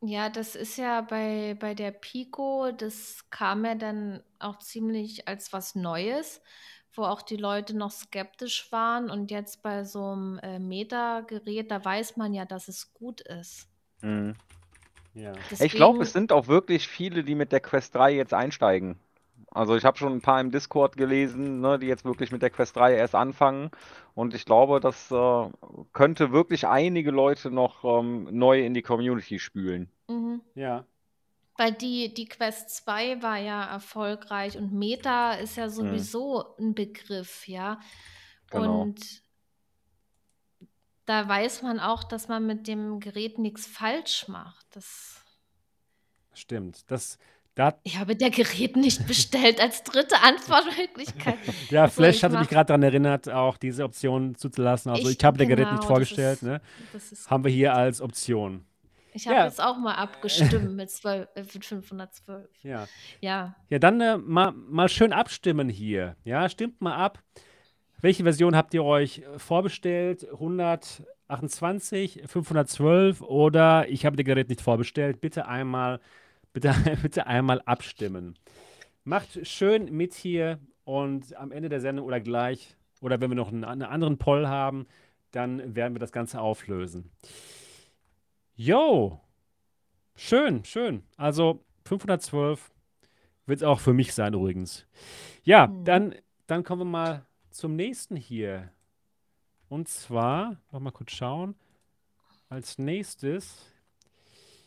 Ja, 0.07 0.29
das 0.29 0.55
ist 0.55 0.77
ja 0.77 1.01
bei, 1.01 1.57
bei 1.59 1.75
der 1.75 1.91
Pico, 1.91 2.71
das 2.73 3.25
kam 3.31 3.65
ja 3.65 3.75
dann 3.75 4.23
auch 4.39 4.59
ziemlich 4.59 5.27
als 5.29 5.53
was 5.55 5.75
Neues, 5.75 6.43
wo 6.95 7.05
auch 7.05 7.23
die 7.23 7.37
Leute 7.39 7.75
noch 7.77 7.91
skeptisch 7.91 8.71
waren. 8.71 9.09
Und 9.09 9.31
jetzt 9.31 9.63
bei 9.63 9.85
so 9.85 10.05
einem 10.05 10.39
äh, 10.41 10.59
Meta-Gerät, 10.59 11.71
da 11.71 11.83
weiß 11.83 12.17
man 12.19 12.35
ja, 12.35 12.45
dass 12.45 12.69
es 12.69 12.93
gut 12.93 13.23
ist. 13.23 13.69
Mhm. 14.03 14.35
Ja. 15.15 15.33
Ich 15.59 15.73
glaube, 15.73 15.99
Deswegen- 15.99 16.03
es 16.03 16.13
sind 16.13 16.33
auch 16.33 16.49
wirklich 16.49 16.87
viele, 16.89 17.25
die 17.25 17.35
mit 17.35 17.53
der 17.53 17.61
Quest 17.61 17.95
3 17.95 18.13
jetzt 18.15 18.35
einsteigen. 18.35 18.99
Also 19.53 19.77
ich 19.77 19.85
habe 19.85 19.97
schon 19.97 20.13
ein 20.13 20.21
paar 20.21 20.41
im 20.41 20.51
Discord 20.51 20.97
gelesen, 20.97 21.61
ne, 21.61 21.79
die 21.79 21.87
jetzt 21.87 22.05
wirklich 22.05 22.33
mit 22.33 22.43
der 22.43 22.51
Quest 22.51 22.77
3 22.77 22.95
erst 22.97 23.15
anfangen. 23.15 23.71
Und 24.15 24.35
ich 24.35 24.45
glaube, 24.45 24.81
das 24.81 25.11
äh, 25.13 25.49
könnte 25.93 26.33
wirklich 26.33 26.67
einige 26.67 27.13
Leute 27.13 27.51
noch 27.53 27.85
ähm, 27.85 28.29
neu 28.33 28.61
in 28.65 28.75
die 28.75 28.83
Community 28.83 29.39
spülen. 29.39 29.89
Mhm. 30.09 30.41
Ja, 30.55 30.85
Weil 31.57 31.73
die, 31.73 32.13
die 32.13 32.27
Quest 32.27 32.71
2 32.71 33.23
war 33.23 33.39
ja 33.39 33.65
erfolgreich 33.65 34.57
und 34.59 34.73
Meta 34.73 35.35
ist 35.35 35.57
ja 35.57 35.69
sowieso 35.69 36.57
ein 36.59 36.75
Begriff, 36.75 37.47
ja. 37.49 37.79
Genau. 38.51 38.83
Und 38.83 39.23
da 41.07 41.29
weiß 41.29 41.63
man 41.63 41.81
auch, 41.81 42.05
dass 42.05 42.29
man 42.29 42.47
mit 42.47 42.67
dem 42.67 42.99
Gerät 43.01 43.39
nichts 43.39 43.67
falsch 43.67 44.27
macht. 44.29 44.65
Das, 44.73 45.23
stimmt. 46.33 46.91
Das, 46.91 47.19
Da, 47.55 47.79
Ich 47.85 47.99
habe 47.99 48.17
der 48.17 48.31
Gerät 48.31 48.75
nicht 48.77 49.07
bestellt 49.07 49.61
als 49.61 49.83
dritte 49.85 50.21
Antwortmöglichkeit. 50.23 51.39
ja, 51.71 51.87
Flash 51.89 52.23
hatte 52.23 52.39
mich 52.39 52.49
gerade 52.49 52.67
daran 52.69 52.83
erinnert, 52.83 53.29
auch 53.29 53.57
diese 53.59 53.85
Option 53.85 54.35
zuzulassen. 54.35 54.91
Also 54.91 55.09
ich, 55.09 55.19
Ich- 55.19 55.25
habe 55.25 55.37
der 55.39 55.47
Gerät 55.47 55.67
genau, 55.67 55.77
nicht 55.77 55.85
vorgestellt, 55.87 56.43
ist- 56.43 56.43
ne? 56.43 56.61
Haben 57.29 57.45
wir 57.45 57.51
hier 57.53 57.75
als 57.75 58.01
Option. 58.01 58.65
Ich 59.15 59.27
habe 59.27 59.37
Ja. 59.39 59.45
jetzt 59.47 59.63
auch 59.63 59.79
mal 59.79 59.95
abgestimmt 59.95 60.75
mit, 60.75 60.91
12, 60.91 61.29
äh, 61.35 61.41
mit 61.41 61.65
512. 61.65 62.49
Ja. 62.63 62.87
Ja, 63.21 63.55
Ja, 63.71 63.79
dann 63.79 64.01
äh, 64.01 64.19
mal, 64.19 64.53
mal 64.53 64.89
schön 64.89 65.13
abstimmen 65.13 65.69
hier. 65.69 66.17
Ja, 66.25 66.49
stimmt 66.49 66.81
mal 66.81 66.95
ab. 66.97 67.23
Welche 68.01 68.23
Version 68.25 68.55
habt 68.55 68.75
ihr 68.75 68.85
euch 68.85 69.19
äh, 69.21 69.39
vorbestellt? 69.39 70.27
128, 70.31 72.23
512 72.27 73.23
oder 73.23 73.89
ich 73.89 74.05
habe 74.05 74.17
das 74.17 74.25
Gerät 74.25 74.49
nicht 74.49 74.61
vorbestellt? 74.61 75.21
Bitte 75.21 75.47
einmal, 75.47 76.01
bitte, 76.53 76.75
bitte 77.03 77.27
einmal 77.27 77.63
abstimmen. 77.65 78.35
Macht 79.05 79.47
schön 79.47 79.95
mit 79.97 80.15
hier 80.15 80.59
und 80.85 81.37
am 81.37 81.53
Ende 81.53 81.69
der 81.69 81.81
Sendung 81.81 82.07
oder 82.07 82.21
gleich 82.21 82.77
oder 83.01 83.21
wenn 83.21 83.31
wir 83.31 83.37
noch 83.37 83.49
einen, 83.53 83.65
einen 83.65 83.83
anderen 83.83 84.19
Poll 84.19 84.47
haben, 84.47 84.87
dann 85.31 85.75
werden 85.75 85.95
wir 85.95 85.99
das 86.01 86.13
Ganze 86.13 86.41
auflösen. 86.41 87.11
Yo, 88.57 89.21
schön, 90.17 90.65
schön. 90.65 91.03
Also 91.17 91.65
512 91.85 92.73
wird 93.47 93.59
es 93.59 93.63
auch 93.63 93.81
für 93.81 93.93
mich 93.93 94.15
sein 94.15 94.35
übrigens. 94.35 94.87
Ja, 95.45 95.69
Mhm. 95.69 95.85
dann, 95.85 96.15
dann 96.47 96.65
kommen 96.65 96.83
wir 96.83 96.87
mal 96.87 97.27
zum 97.51 97.77
nächsten 97.77 98.17
hier. 98.17 98.71
Und 99.69 99.89
zwar, 99.89 100.57
noch 100.73 100.81
mal 100.81 100.93
kurz 100.93 101.13
schauen. 101.13 101.57
Als 102.49 102.79
nächstes, 102.79 103.73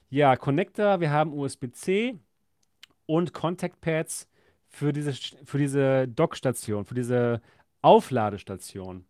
ja, 0.10 0.36
Connector, 0.36 1.00
wir 1.00 1.12
haben 1.12 1.34
USB-C 1.34 2.18
und 3.06 3.34
Contact 3.34 3.82
Pads 3.82 4.28
für 4.70 4.94
diese, 4.94 5.14
für 5.46 5.58
diese 5.58 6.08
Dockstation, 6.08 6.86
für 6.86 6.96
diese 6.96 7.42
Aufladestation. 7.82 9.06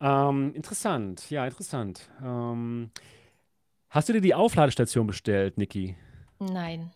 Ähm, 0.00 0.52
interessant, 0.54 1.30
ja, 1.30 1.46
interessant. 1.46 2.10
Ähm, 2.22 2.90
hast 3.92 4.08
du 4.08 4.12
dir 4.12 4.20
die 4.20 4.34
Aufladestation 4.34 5.06
bestellt, 5.06 5.56
Niki? 5.58 5.96
nein. 6.40 6.90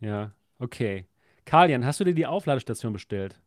Ja, 0.00 0.32
okay. 0.58 1.06
Kalian, 1.44 1.84
hast 1.84 1.98
du 2.00 2.04
dir 2.04 2.14
die 2.14 2.26
Aufladestation 2.26 2.92
bestellt? 2.92 3.40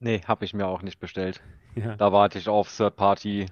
Nee, 0.00 0.20
habe 0.26 0.44
ich 0.44 0.54
mir 0.54 0.66
auch 0.66 0.82
nicht 0.82 0.98
bestellt. 0.98 1.40
Ja, 1.76 1.94
Da 1.96 2.12
warte 2.12 2.38
ich 2.38 2.48
auf 2.48 2.74
Third 2.76 2.96
Party. 2.96 3.46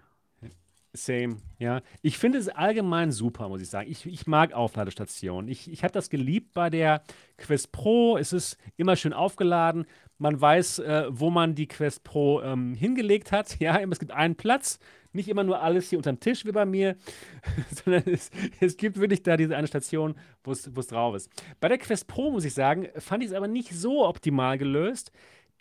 same. 0.94 1.36
Ja, 1.58 1.82
ich 2.02 2.18
finde 2.18 2.38
es 2.38 2.48
allgemein 2.48 3.12
super, 3.12 3.48
muss 3.48 3.60
ich 3.60 3.68
sagen. 3.68 3.88
Ich, 3.90 4.04
ich 4.06 4.26
mag 4.26 4.52
Aufladestationen. 4.52 5.48
Ich, 5.48 5.70
ich 5.70 5.84
habe 5.84 5.92
das 5.92 6.10
geliebt 6.10 6.54
bei 6.54 6.70
der 6.70 7.02
Quest 7.36 7.70
Pro. 7.70 8.16
Es 8.16 8.32
ist 8.32 8.56
immer 8.76 8.96
schön 8.96 9.12
aufgeladen. 9.12 9.86
Man 10.18 10.40
weiß, 10.40 10.80
äh, 10.80 11.06
wo 11.10 11.30
man 11.30 11.54
die 11.54 11.68
Quest 11.68 12.02
Pro 12.02 12.42
ähm, 12.42 12.74
hingelegt 12.74 13.30
hat. 13.30 13.60
Ja, 13.60 13.78
es 13.78 13.98
gibt 14.00 14.10
einen 14.12 14.34
Platz. 14.34 14.80
Nicht 15.18 15.28
immer 15.28 15.42
nur 15.42 15.60
alles 15.60 15.90
hier 15.90 15.98
unterm 15.98 16.20
Tisch 16.20 16.44
wie 16.44 16.52
bei 16.52 16.64
mir, 16.64 16.96
sondern 17.84 18.04
es, 18.06 18.30
es 18.60 18.76
gibt 18.76 19.00
wirklich 19.00 19.24
da 19.24 19.36
diese 19.36 19.56
eine 19.56 19.66
Station, 19.66 20.14
wo 20.44 20.52
es 20.52 20.86
drauf 20.86 21.16
ist. 21.16 21.28
Bei 21.58 21.66
der 21.66 21.78
Quest 21.78 22.06
Pro, 22.06 22.30
muss 22.30 22.44
ich 22.44 22.54
sagen, 22.54 22.86
fand 22.98 23.24
ich 23.24 23.30
es 23.30 23.34
aber 23.34 23.48
nicht 23.48 23.72
so 23.72 24.06
optimal 24.06 24.58
gelöst. 24.58 25.10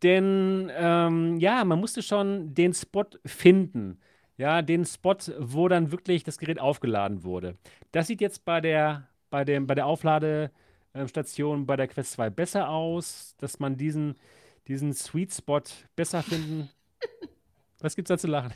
Denn 0.03 0.71
ähm, 0.77 1.37
ja, 1.37 1.63
man 1.65 1.79
musste 1.79 2.03
schon 2.03 2.53
den 2.53 2.75
Spot 2.75 3.05
finden. 3.25 3.99
Ja, 4.37 4.61
den 4.61 4.85
Spot, 4.85 5.17
wo 5.39 5.67
dann 5.67 5.91
wirklich 5.91 6.23
das 6.23 6.37
Gerät 6.37 6.59
aufgeladen 6.59 7.23
wurde. 7.23 7.55
Das 7.91 8.05
sieht 8.05 8.21
jetzt 8.21 8.45
bei 8.45 8.61
der, 8.61 9.07
bei 9.31 9.43
dem, 9.43 9.65
bei 9.65 9.73
der 9.73 9.87
Aufladestation 9.87 11.65
bei 11.65 11.75
der 11.75 11.87
Quest 11.87 12.11
2 12.11 12.29
besser 12.29 12.69
aus, 12.69 13.33
dass 13.39 13.59
man 13.59 13.75
diesen, 13.75 14.15
diesen 14.67 14.93
Sweet 14.93 15.33
Spot 15.33 15.63
besser 15.95 16.21
finden. 16.21 16.69
Was 17.79 17.95
gibt's 17.95 18.09
da 18.09 18.17
zu 18.19 18.27
lachen? 18.27 18.53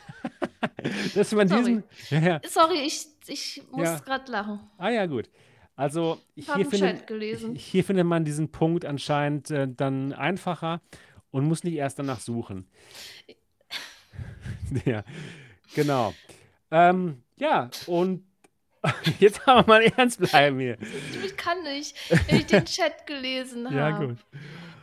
dass 1.16 1.32
man 1.34 1.48
Sorry. 1.48 1.64
diesen. 1.64 1.84
Ja, 2.10 2.20
ja. 2.20 2.42
Sorry, 2.48 2.80
ich, 2.86 3.08
ich 3.28 3.62
muss 3.72 3.84
Ja. 3.84 4.00
gerade 4.00 4.32
lachen. 4.32 4.60
Ah 4.78 4.90
ja, 4.90 5.06
gut. 5.06 5.30
Also 5.76 6.20
hier 6.36 6.66
findet, 6.66 7.10
hier 7.58 7.84
findet 7.84 8.06
man 8.06 8.24
diesen 8.24 8.52
Punkt 8.52 8.86
anscheinend 8.86 9.50
äh, 9.52 9.68
dann 9.68 10.14
einfacher 10.14 10.82
und 11.32 11.46
muss 11.46 11.64
nicht 11.64 11.76
erst 11.76 11.98
danach 11.98 12.20
suchen. 12.20 12.68
ja, 14.86 15.04
genau. 15.74 16.14
Ähm, 16.70 17.24
ja, 17.38 17.70
und 17.88 18.24
jetzt 19.20 19.46
haben 19.46 19.66
wir 19.66 19.68
mal 19.68 19.82
ernst 19.98 20.20
bleiben 20.20 20.60
hier. 20.60 20.78
Ich 21.24 21.36
kann 21.38 21.64
nicht, 21.64 21.96
wenn 22.28 22.38
ich 22.38 22.46
den 22.48 22.66
Chat 22.66 23.06
gelesen 23.08 23.66
habe. 23.66 23.76
Ja, 23.76 23.90
gut. 23.92 24.18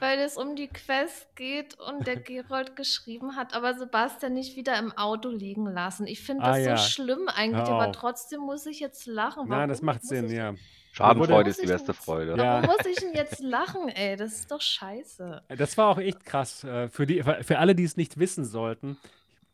Weil 0.01 0.19
es 0.21 0.37
um 0.37 0.55
die 0.57 0.69
Quest 0.69 1.35
geht 1.37 1.79
und 1.81 2.07
der 2.07 2.17
Gerold 2.21 2.77
geschrieben 2.77 3.37
hat, 3.37 3.55
aber 3.55 3.75
Sebastian 3.75 4.35
nicht 4.35 4.57
wieder 4.57 4.79
im 4.79 4.93
Auto 4.93 5.29
liegen 5.29 5.67
lassen. 5.67 6.07
Ich 6.07 6.21
finde 6.23 6.45
Ah, 6.45 6.57
das 6.57 6.65
ja. 6.65 6.77
so 6.77 6.83
schlimm 6.89 7.29
eigentlich, 7.29 7.67
Hör 7.69 7.75
aber 7.77 7.89
auf. 7.89 7.97
trotzdem 7.97 8.41
muss 8.41 8.67
ich 8.67 8.81
jetzt 8.81 9.07
lachen. 9.07 9.49
Nein, 9.49 9.69
das 9.69 9.79
Warum 9.79 9.87
macht 9.87 10.05
Sinn, 10.05 10.29
ja. 10.31 10.55
Schadenfreude 10.93 11.51
ist 11.51 11.63
die 11.63 11.67
beste 11.67 11.95
Freude. 11.95 12.33
Ja. 12.37 12.63
Warum 12.63 12.67
muss 12.77 12.87
ich 12.87 12.97
denn 12.97 13.13
jetzt 13.15 13.41
lachen, 13.41 13.89
ey? 13.89 14.17
Das 14.17 14.33
ist 14.33 14.51
doch 14.51 14.61
scheiße. 14.61 15.43
Das 15.57 15.77
war 15.79 15.89
auch 15.89 15.99
echt 15.99 16.25
krass. 16.25 16.65
äh, 16.65 16.89
Für, 16.89 17.07
die, 17.07 17.23
für 17.23 17.59
alle, 17.59 17.75
die 17.75 17.85
es 17.85 17.97
nicht 17.97 18.19
wissen 18.19 18.45
sollten. 18.45 18.97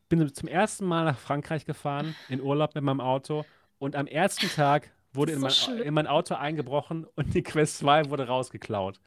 Ich 0.04 0.08
bin 0.08 0.32
zum 0.32 0.48
ersten 0.48 0.86
Mal 0.86 1.04
nach 1.04 1.18
Frankreich 1.18 1.64
gefahren, 1.66 2.14
in 2.28 2.40
Urlaub 2.40 2.74
mit 2.74 2.84
meinem 2.84 3.00
Auto. 3.00 3.44
Und 3.78 3.96
am 3.96 4.06
ersten 4.06 4.48
Tag 4.48 4.90
wurde 5.12 5.32
in 5.32 5.40
mein, 5.40 5.50
so 5.50 5.72
in 5.72 5.92
mein 5.94 6.06
Auto 6.06 6.34
eingebrochen 6.34 7.06
und 7.14 7.34
die 7.34 7.42
Quest 7.42 7.78
2 7.78 8.10
wurde 8.10 8.26
rausgeklaut. 8.26 9.00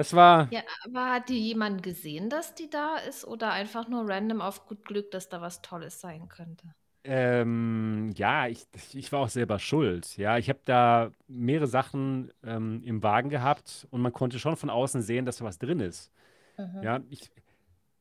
Das 0.00 0.14
war, 0.14 0.48
Ja, 0.50 0.62
aber 0.84 1.10
hat 1.12 1.28
die 1.28 1.38
jemand 1.48 1.82
gesehen, 1.82 2.28
dass 2.30 2.54
die 2.54 2.68
da 2.70 2.96
ist 2.98 3.24
oder 3.24 3.50
einfach 3.52 3.88
nur 3.88 4.08
random 4.08 4.40
auf 4.42 4.66
gut 4.66 4.84
Glück, 4.84 5.10
dass 5.12 5.28
da 5.30 5.40
was 5.40 5.62
Tolles 5.62 6.00
sein 6.00 6.28
könnte? 6.28 6.74
ähm, 7.04 8.12
ja, 8.16 8.46
ich, 8.46 8.66
ich 8.94 9.10
war 9.12 9.20
auch 9.20 9.28
selber 9.28 9.58
schuld. 9.58 10.16
Ja, 10.18 10.36
ich 10.38 10.48
habe 10.50 10.60
da 10.64 11.10
mehrere 11.28 11.66
Sachen 11.66 12.30
ähm, 12.44 12.82
im 12.84 13.02
Wagen 13.02 13.30
gehabt 13.30 13.86
und 13.90 14.02
man 14.02 14.12
konnte 14.12 14.38
schon 14.38 14.56
von 14.56 14.68
außen 14.70 15.00
sehen, 15.02 15.24
dass 15.24 15.38
da 15.38 15.44
was 15.44 15.58
drin 15.58 15.80
ist. 15.80 16.12
Mhm. 16.58 16.82
Ja, 16.82 17.00
ich, 17.10 17.30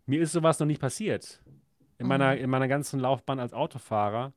mir 0.08 0.22
ist 0.22 0.34
sowas 0.34 0.60
noch 0.60 0.68
nicht 0.68 0.82
passiert. 0.82 1.42
In 2.00 2.08
meiner, 2.08 2.36
Mhm. 2.36 2.38
in 2.38 2.50
meiner 2.50 2.68
ganzen 2.70 3.00
Laufbahn 3.00 3.40
als 3.40 3.54
Autofahrer. 3.54 4.34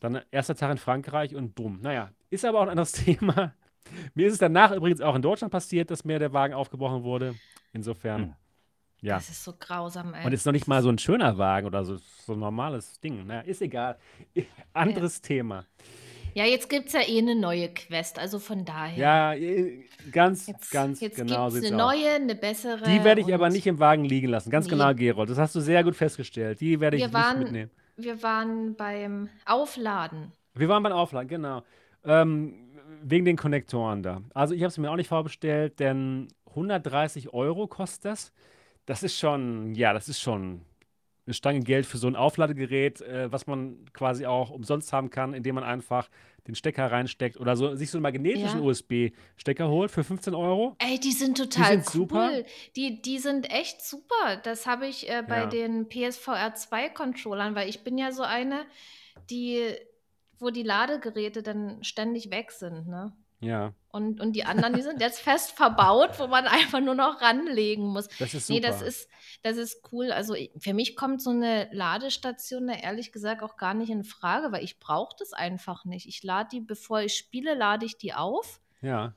Dann 0.00 0.20
erster 0.30 0.54
Tag 0.54 0.70
in 0.72 0.78
Frankreich 0.78 1.34
und 1.34 1.54
bumm. 1.54 1.80
Naja, 1.82 2.12
ist 2.30 2.44
aber 2.44 2.58
auch 2.58 2.62
ein 2.64 2.68
anderes 2.70 2.92
Thema. 3.04 3.54
Mir 4.14 4.26
ist 4.26 4.34
es 4.34 4.38
danach 4.38 4.72
übrigens 4.72 5.00
auch 5.00 5.14
in 5.14 5.22
Deutschland 5.22 5.50
passiert, 5.52 5.90
dass 5.90 6.04
mir 6.04 6.18
der 6.18 6.32
Wagen 6.32 6.54
aufgebrochen 6.54 7.02
wurde. 7.04 7.34
Insofern, 7.72 8.22
Hm. 8.22 8.34
ja. 9.02 9.14
Das 9.16 9.28
ist 9.30 9.44
so 9.44 9.54
grausam, 9.58 10.12
ey. 10.14 10.24
Und 10.26 10.32
ist 10.32 10.44
noch 10.46 10.52
nicht 10.52 10.66
mal 10.68 10.82
so 10.82 10.88
ein 10.90 10.98
schöner 10.98 11.38
Wagen 11.38 11.66
oder 11.66 11.84
so, 11.84 11.96
so 11.96 12.32
ein 12.34 12.38
normales 12.38 13.00
Ding. 13.00 13.26
Naja, 13.26 13.40
ist 13.42 13.62
egal. 13.62 13.96
Anderes 14.72 15.20
Thema. 15.20 15.64
Ja, 16.34 16.44
jetzt 16.44 16.68
gibt 16.68 16.88
es 16.88 16.92
ja 16.92 17.00
eh 17.00 17.18
eine 17.18 17.34
neue 17.34 17.68
Quest, 17.72 18.18
also 18.18 18.38
von 18.38 18.64
daher. 18.64 19.34
Ja, 19.34 19.72
ganz, 20.12 20.46
Jetzt, 20.46 20.70
ganz 20.70 21.00
jetzt 21.00 21.16
genau 21.16 21.46
gibt 21.46 21.48
es 21.48 21.54
sieht's 21.62 21.66
eine 21.72 21.76
neue, 21.82 22.10
eine 22.10 22.34
bessere. 22.34 22.82
Die 22.84 23.02
werde 23.02 23.22
ich 23.22 23.32
aber 23.34 23.48
nicht 23.48 23.66
im 23.66 23.78
Wagen 23.80 24.04
liegen 24.04 24.28
lassen. 24.28 24.50
Ganz 24.50 24.66
Nee. 24.66 24.72
genau, 24.72 24.94
Gerold. 24.94 25.30
Das 25.30 25.38
hast 25.38 25.54
du 25.54 25.60
sehr 25.60 25.82
gut 25.82 25.96
festgestellt. 25.96 26.60
Die 26.60 26.78
werde 26.78 26.96
ich 26.96 27.02
Wir 27.02 27.08
nicht 27.08 27.14
waren- 27.14 27.38
mitnehmen. 27.40 27.70
Wir 27.96 28.22
waren 28.22 28.76
beim 28.76 29.28
Aufladen. 29.46 30.30
Wir 30.54 30.68
waren 30.68 30.82
beim 30.82 30.92
Aufladen, 30.92 31.28
genau. 31.28 31.62
Ähm, 32.04 32.67
wegen 33.02 33.24
den 33.24 33.36
Konnektoren 33.36 34.02
da. 34.02 34.22
Also 34.34 34.54
ich 34.54 34.62
habe 34.62 34.68
es 34.68 34.78
mir 34.78 34.90
auch 34.90 34.96
nicht 34.96 35.08
vorbestellt, 35.08 35.78
denn 35.80 36.28
130 36.50 37.32
Euro 37.32 37.66
kostet 37.66 38.04
das. 38.06 38.32
Das 38.86 39.02
ist 39.02 39.18
schon, 39.18 39.74
ja, 39.74 39.92
das 39.92 40.08
ist 40.08 40.20
schon 40.20 40.62
eine 41.26 41.34
Stange 41.34 41.60
Geld 41.60 41.84
für 41.84 41.98
so 41.98 42.06
ein 42.06 42.16
Aufladegerät, 42.16 43.02
äh, 43.02 43.30
was 43.30 43.46
man 43.46 43.84
quasi 43.92 44.24
auch 44.24 44.48
umsonst 44.50 44.92
haben 44.94 45.10
kann, 45.10 45.34
indem 45.34 45.56
man 45.56 45.64
einfach 45.64 46.08
den 46.46 46.54
Stecker 46.54 46.90
reinsteckt 46.90 47.36
oder 47.38 47.54
so, 47.54 47.74
sich 47.74 47.90
so 47.90 47.98
einen 47.98 48.02
magnetischen 48.04 48.60
Ja. 48.60 48.64
USB-Stecker 48.64 49.68
holt 49.68 49.90
für 49.90 50.02
15 50.04 50.34
Euro. 50.34 50.74
Ey, 50.78 50.98
die 50.98 51.12
sind 51.12 51.36
total 51.36 51.82
sind 51.82 51.86
cool. 51.88 51.92
super. 51.92 52.30
Die, 52.76 53.02
die 53.02 53.18
sind 53.18 53.50
echt 53.52 53.82
super. 53.82 54.40
Das 54.42 54.66
habe 54.66 54.86
ich 54.86 55.06
äh, 55.10 55.22
bei 55.28 55.40
Ja. 55.40 55.46
den 55.46 55.86
PSVR 55.90 56.54
2 56.54 56.88
Controllern, 56.88 57.54
weil 57.54 57.68
ich 57.68 57.84
bin 57.84 57.98
ja 57.98 58.10
so 58.10 58.22
eine, 58.22 58.64
die, 59.28 59.60
wo 60.40 60.50
die 60.50 60.62
Ladegeräte 60.62 61.42
dann 61.42 61.82
ständig 61.82 62.30
weg 62.30 62.52
sind, 62.52 62.88
ne? 62.88 63.12
Ja, 63.40 63.72
Und, 63.92 64.20
und 64.20 64.32
die 64.32 64.42
anderen, 64.44 64.74
die 64.74 64.82
sind 64.82 65.00
jetzt 65.00 65.20
fest 65.20 65.52
verbaut, 65.52 66.18
wo 66.18 66.26
man 66.26 66.46
einfach 66.48 66.80
nur 66.80 66.96
noch 66.96 67.20
ranlegen 67.20 67.84
muss. 67.86 68.08
das 68.18 68.34
ist 68.34 68.48
Nee, 68.50 68.56
super. 68.56 68.66
das 68.68 68.82
ist, 68.82 69.08
das 69.44 69.56
ist 69.56 69.92
cool. 69.92 70.10
Also 70.10 70.34
für 70.58 70.74
mich 70.74 70.96
kommt 70.96 71.22
so 71.22 71.30
eine 71.30 71.68
Ladestation 71.70 72.66
da 72.66 72.72
ehrlich 72.74 73.12
gesagt 73.12 73.44
auch 73.44 73.56
gar 73.56 73.74
nicht 73.74 73.90
in 73.90 74.02
Frage, 74.02 74.50
weil 74.50 74.64
ich 74.64 74.80
brauche 74.80 75.14
das 75.20 75.32
einfach 75.34 75.84
nicht. 75.84 76.08
Ich 76.08 76.24
lade 76.24 76.48
die, 76.50 76.60
bevor 76.60 77.00
ich 77.02 77.14
spiele, 77.14 77.54
lade 77.54 77.86
ich 77.86 77.96
die 77.96 78.12
auf 78.12 78.60
ja, 78.82 79.14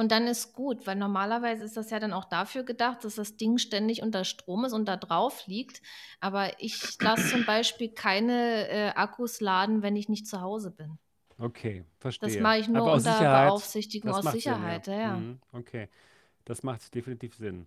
und 0.00 0.10
dann 0.10 0.26
ist 0.26 0.52
gut, 0.54 0.86
weil 0.86 0.96
normalerweise 0.96 1.64
ist 1.64 1.76
das 1.76 1.90
ja 1.90 2.00
dann 2.00 2.12
auch 2.12 2.24
dafür 2.24 2.64
gedacht, 2.64 3.04
dass 3.04 3.14
das 3.14 3.36
Ding 3.36 3.58
ständig 3.58 4.02
unter 4.02 4.24
Strom 4.24 4.64
ist 4.64 4.72
und 4.72 4.86
da 4.86 4.96
drauf 4.96 5.46
liegt. 5.46 5.82
Aber 6.20 6.60
ich 6.60 6.98
lasse 7.00 7.28
zum 7.28 7.44
Beispiel 7.44 7.90
keine 7.90 8.68
äh, 8.68 8.88
Akkus 8.96 9.40
laden, 9.40 9.82
wenn 9.82 9.94
ich 9.96 10.08
nicht 10.08 10.26
zu 10.26 10.40
Hause 10.40 10.70
bin. 10.72 10.98
Okay, 11.38 11.84
Das 12.00 12.16
verstehe. 12.16 12.42
mache 12.42 12.58
ich 12.58 12.68
nur 12.68 12.82
unter 12.84 13.00
Sicherheit. 13.00 13.48
Beaufsichtigung 13.48 14.08
Das 14.08 14.18
aus 14.18 14.24
macht 14.24 14.32
Sinn. 14.32 14.40
Sicherheit, 14.40 14.86
ja, 14.88 14.94
ja. 15.00 15.16
Mhm, 15.16 15.38
okay. 15.52 15.88
Das 16.44 16.62
macht 16.62 16.94
definitiv 16.94 17.34
Sinn. 17.36 17.66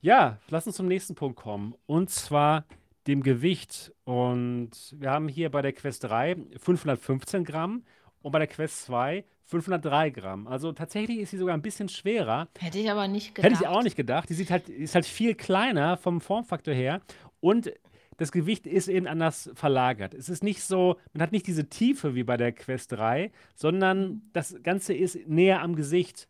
Ja, 0.00 0.38
lass 0.48 0.66
uns 0.66 0.76
zum 0.76 0.86
nächsten 0.88 1.14
Punkt 1.14 1.36
kommen. 1.36 1.74
Und 1.86 2.10
zwar 2.10 2.64
dem 3.06 3.22
Gewicht. 3.22 3.92
Und 4.04 4.70
wir 4.98 5.10
haben 5.10 5.28
hier 5.28 5.50
bei 5.50 5.62
der 5.62 5.72
Quest 5.72 6.04
3 6.04 6.36
515 6.56 7.44
Gramm 7.44 7.84
und 8.22 8.32
bei 8.32 8.38
der 8.38 8.48
Quest 8.48 8.84
2 8.86 9.24
503 9.44 10.10
Gramm. 10.10 10.46
Also 10.46 10.72
tatsächlich 10.72 11.18
ist 11.18 11.30
sie 11.30 11.38
sogar 11.38 11.54
ein 11.54 11.62
bisschen 11.62 11.88
schwerer. 11.88 12.48
Hätte 12.58 12.78
ich 12.78 12.90
aber 12.90 13.06
nicht 13.08 13.36
Hätte 13.36 13.48
ich 13.48 13.66
auch 13.66 13.70
gedacht. 13.70 13.84
nicht 13.84 13.96
gedacht. 13.96 14.28
Die 14.30 14.34
sieht 14.34 14.50
halt, 14.50 14.68
ist 14.68 14.94
halt 14.94 15.04
viel 15.04 15.34
kleiner 15.34 15.96
vom 15.98 16.20
Formfaktor 16.20 16.72
her. 16.72 17.02
Und 17.40 17.72
das 18.16 18.32
Gewicht 18.32 18.66
ist 18.66 18.88
eben 18.88 19.06
anders 19.06 19.50
verlagert. 19.54 20.14
Es 20.14 20.28
ist 20.28 20.42
nicht 20.42 20.62
so, 20.62 20.96
man 21.12 21.22
hat 21.22 21.32
nicht 21.32 21.46
diese 21.46 21.68
Tiefe 21.68 22.14
wie 22.14 22.24
bei 22.24 22.36
der 22.36 22.52
Quest 22.52 22.92
3, 22.92 23.30
sondern 23.54 24.22
das 24.32 24.56
Ganze 24.62 24.94
ist 24.94 25.26
näher 25.26 25.60
am 25.60 25.76
Gesicht. 25.76 26.28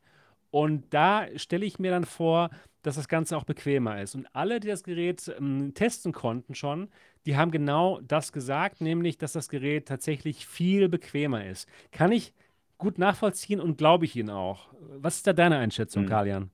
Und 0.50 0.92
da 0.92 1.26
stelle 1.36 1.64
ich 1.66 1.78
mir 1.78 1.90
dann 1.90 2.04
vor, 2.04 2.50
dass 2.82 2.96
das 2.96 3.08
Ganze 3.08 3.36
auch 3.36 3.44
bequemer 3.44 4.00
ist. 4.02 4.14
Und 4.14 4.26
alle, 4.34 4.60
die 4.60 4.68
das 4.68 4.82
Gerät 4.84 5.32
ähm, 5.38 5.72
testen 5.74 6.12
konnten 6.12 6.54
schon, 6.54 6.88
die 7.26 7.36
haben 7.36 7.50
genau 7.50 8.00
das 8.02 8.32
gesagt, 8.32 8.80
nämlich, 8.80 9.18
dass 9.18 9.32
das 9.32 9.48
Gerät 9.48 9.86
tatsächlich 9.88 10.46
viel 10.46 10.88
bequemer 10.88 11.46
ist. 11.46 11.68
Kann 11.92 12.12
ich 12.12 12.34
gut 12.78 12.98
nachvollziehen 12.98 13.60
und 13.60 13.78
glaube 13.78 14.04
ich 14.06 14.16
Ihnen 14.16 14.30
auch. 14.30 14.68
Was 14.98 15.16
ist 15.16 15.26
da 15.26 15.32
deine 15.32 15.58
Einschätzung, 15.58 16.04
Hm. 16.04 16.06
Kalian? 16.06 16.50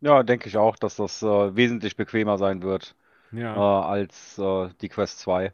Ja, 0.00 0.22
denke 0.22 0.48
ich 0.48 0.56
auch, 0.56 0.76
dass 0.76 0.96
das 0.96 1.22
äh, 1.22 1.56
wesentlich 1.56 1.96
bequemer 1.96 2.38
sein 2.38 2.62
wird 2.62 2.96
äh, 3.54 3.58
Ja, 3.58 3.60
als 3.60 4.38
äh, 4.38 4.70
die 4.82 4.88
Quest 4.90 5.20
2. 5.20 5.52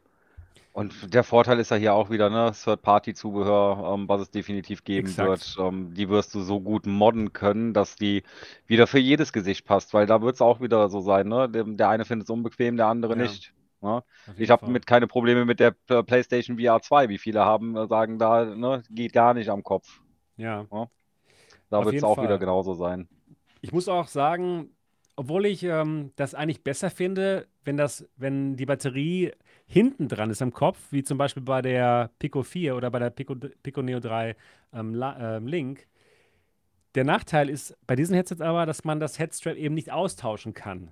Und 0.77 1.11
der 1.11 1.23
Vorteil 1.23 1.57
ist 1.57 1.71
ja 1.71 1.77
hier 1.77 1.95
auch 1.95 2.11
wieder, 2.11 2.29
ne, 2.29 2.51
Third-Party-Zubehör, 2.51 3.95
ähm, 3.95 4.07
was 4.07 4.21
es 4.21 4.29
definitiv 4.29 4.83
geben 4.83 5.07
exakt. 5.07 5.27
wird. 5.27 5.55
Ähm, 5.59 5.95
die 5.95 6.07
wirst 6.07 6.35
du 6.35 6.41
so 6.41 6.61
gut 6.61 6.85
modden 6.85 7.33
können, 7.33 7.73
dass 7.73 7.95
die 7.95 8.21
wieder 8.67 8.85
für 8.85 8.99
jedes 8.99 9.33
Gesicht 9.33 9.65
passt, 9.65 9.95
weil 9.95 10.05
da 10.05 10.21
wird 10.21 10.35
es 10.35 10.41
auch 10.41 10.61
wieder 10.61 10.87
so 10.89 10.99
sein, 10.99 11.29
ne? 11.29 11.49
Der, 11.49 11.63
der 11.63 11.89
eine 11.89 12.05
findet 12.05 12.27
es 12.27 12.29
unbequem, 12.29 12.77
der 12.77 12.85
andere 12.85 13.15
Ja, 13.15 13.23
nicht. 13.23 13.55
Ne? 13.81 14.03
Ich 14.37 14.51
habe 14.51 14.69
mit 14.69 14.85
keine 14.85 15.07
Probleme 15.07 15.45
mit 15.45 15.59
der 15.59 15.75
äh, 15.89 16.03
PlayStation 16.03 16.59
VR 16.59 16.79
2, 16.79 17.09
wie 17.09 17.17
viele 17.17 17.43
haben, 17.43 17.75
äh, 17.75 17.87
sagen 17.87 18.19
da, 18.19 18.45
ne, 18.45 18.83
geht 18.91 19.13
gar 19.13 19.33
nicht 19.33 19.49
am 19.49 19.63
Kopf. 19.63 20.01
Ja, 20.35 20.67
Ne? 20.71 20.87
Da 21.71 21.83
wird 21.83 21.95
es 21.95 22.03
auch 22.03 22.17
wieder 22.17 22.27
Fall. 22.27 22.37
genauso 22.39 22.75
sein. 22.75 23.09
Ich 23.61 23.71
muss 23.71 23.87
auch 23.87 24.07
sagen, 24.07 24.69
obwohl 25.15 25.47
ich 25.47 25.63
ähm, 25.63 26.11
das 26.17 26.35
eigentlich 26.35 26.63
besser 26.63 26.91
finde, 26.91 27.47
wenn 27.65 27.77
das, 27.77 28.07
wenn 28.15 28.55
die 28.55 28.67
Batterie 28.67 29.33
hinten 29.67 30.07
dran 30.07 30.29
ist 30.29 30.41
am 30.41 30.53
Kopf, 30.53 30.79
wie 30.91 31.03
zum 31.03 31.17
Beispiel 31.17 31.43
bei 31.43 31.61
der 31.61 32.09
Pico 32.19 32.41
4 32.43 32.75
oder 32.75 32.89
bei 32.89 32.99
der 32.99 33.09
Pico, 33.09 33.35
Pico 33.35 33.81
Neo 33.81 33.99
3 33.99 34.35
ähm, 34.73 34.93
La- 34.95 35.37
ähm, 35.37 35.47
Link. 35.47 35.87
Der 36.95 37.03
Nachteil 37.03 37.49
ist 37.49 37.77
bei 37.85 37.95
diesen 37.95 38.15
Headsets 38.15 38.41
aber, 38.41 38.65
dass 38.65 38.83
man 38.83 38.99
das 38.99 39.19
Headstrap 39.19 39.55
eben 39.57 39.75
nicht 39.75 39.91
austauschen 39.91 40.53
kann. 40.53 40.91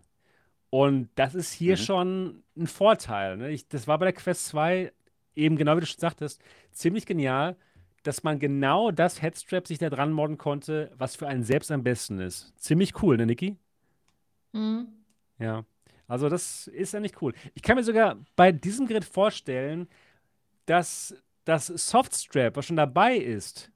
Und 0.69 1.09
das 1.15 1.35
ist 1.35 1.51
hier 1.53 1.73
Mhm. 1.77 1.81
schon 1.81 2.43
ein 2.57 2.67
Vorteil. 2.67 3.37
Ne? 3.37 3.49
Ich, 3.51 3.67
das 3.69 3.87
war 3.87 3.97
bei 3.97 4.05
der 4.05 4.13
Quest 4.13 4.45
2 4.47 4.91
eben 5.35 5.55
genau 5.57 5.75
wie 5.77 5.81
du 5.81 5.85
schon 5.85 5.99
sagtest, 5.99 6.41
ziemlich 6.71 7.05
genial, 7.05 7.55
dass 8.03 8.23
man 8.23 8.39
genau 8.39 8.91
das 8.91 9.21
Headstrap 9.21 9.67
sich 9.67 9.79
da 9.79 9.89
dran 9.89 10.11
modden 10.11 10.37
konnte, 10.37 10.91
was 10.97 11.15
für 11.15 11.27
einen 11.27 11.43
selbst 11.43 11.71
am 11.71 11.83
besten 11.83 12.19
ist. 12.19 12.53
Ziemlich 12.59 13.01
cool, 13.01 13.17
ne, 13.17 13.25
Niki? 13.25 13.57
Hm. 14.53 14.87
Ja. 15.39 15.65
Also 16.07 16.29
das 16.29 16.67
ist 16.67 16.93
ja 16.93 16.99
nicht 16.99 17.21
cool. 17.21 17.33
Ich 17.53 17.61
kann 17.61 17.75
mir 17.75 17.83
sogar 17.83 18.17
bei 18.35 18.51
diesem 18.51 18.87
Gerät 18.87 19.05
vorstellen, 19.05 19.87
dass 20.65 21.15
das 21.45 21.67
Softstrap, 21.67 22.55
was 22.55 22.65
schon 22.65 22.75
dabei 22.75 23.15
ist, 23.17 23.71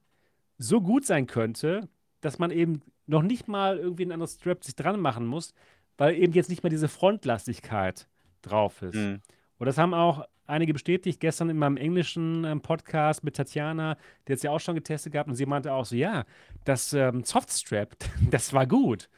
so 0.58 0.80
gut 0.80 1.04
sein 1.06 1.26
könnte, 1.26 1.88
dass 2.20 2.38
man 2.38 2.50
eben 2.50 2.82
noch 3.06 3.22
nicht 3.22 3.48
mal 3.48 3.78
irgendwie 3.78 4.04
ein 4.04 4.12
anderes 4.12 4.34
Strap 4.34 4.64
sich 4.64 4.76
dran 4.76 5.00
machen 5.00 5.26
muss, 5.26 5.54
weil 5.96 6.14
eben 6.14 6.32
jetzt 6.32 6.50
nicht 6.50 6.62
mehr 6.62 6.70
diese 6.70 6.88
Frontlastigkeit 6.88 8.06
drauf 8.42 8.82
ist. 8.82 8.94
Mhm. 8.94 9.20
Und 9.58 9.66
das 9.66 9.78
haben 9.78 9.94
auch 9.94 10.26
einige 10.46 10.72
bestätigt. 10.72 11.20
Gestern 11.20 11.48
in 11.48 11.56
meinem 11.56 11.76
englischen 11.76 12.44
ähm, 12.44 12.60
Podcast 12.60 13.24
mit 13.24 13.36
Tatjana, 13.36 13.96
die 14.26 14.32
hat 14.32 14.38
es 14.38 14.42
ja 14.42 14.50
auch 14.50 14.60
schon 14.60 14.74
getestet 14.74 15.12
gehabt 15.12 15.28
und 15.28 15.36
sie 15.36 15.46
meinte 15.46 15.72
auch 15.72 15.84
so, 15.84 15.96
ja, 15.96 16.24
das 16.64 16.92
ähm, 16.92 17.24
Softstrap, 17.24 17.96
das 18.30 18.52
war 18.52 18.66
gut. 18.66 19.08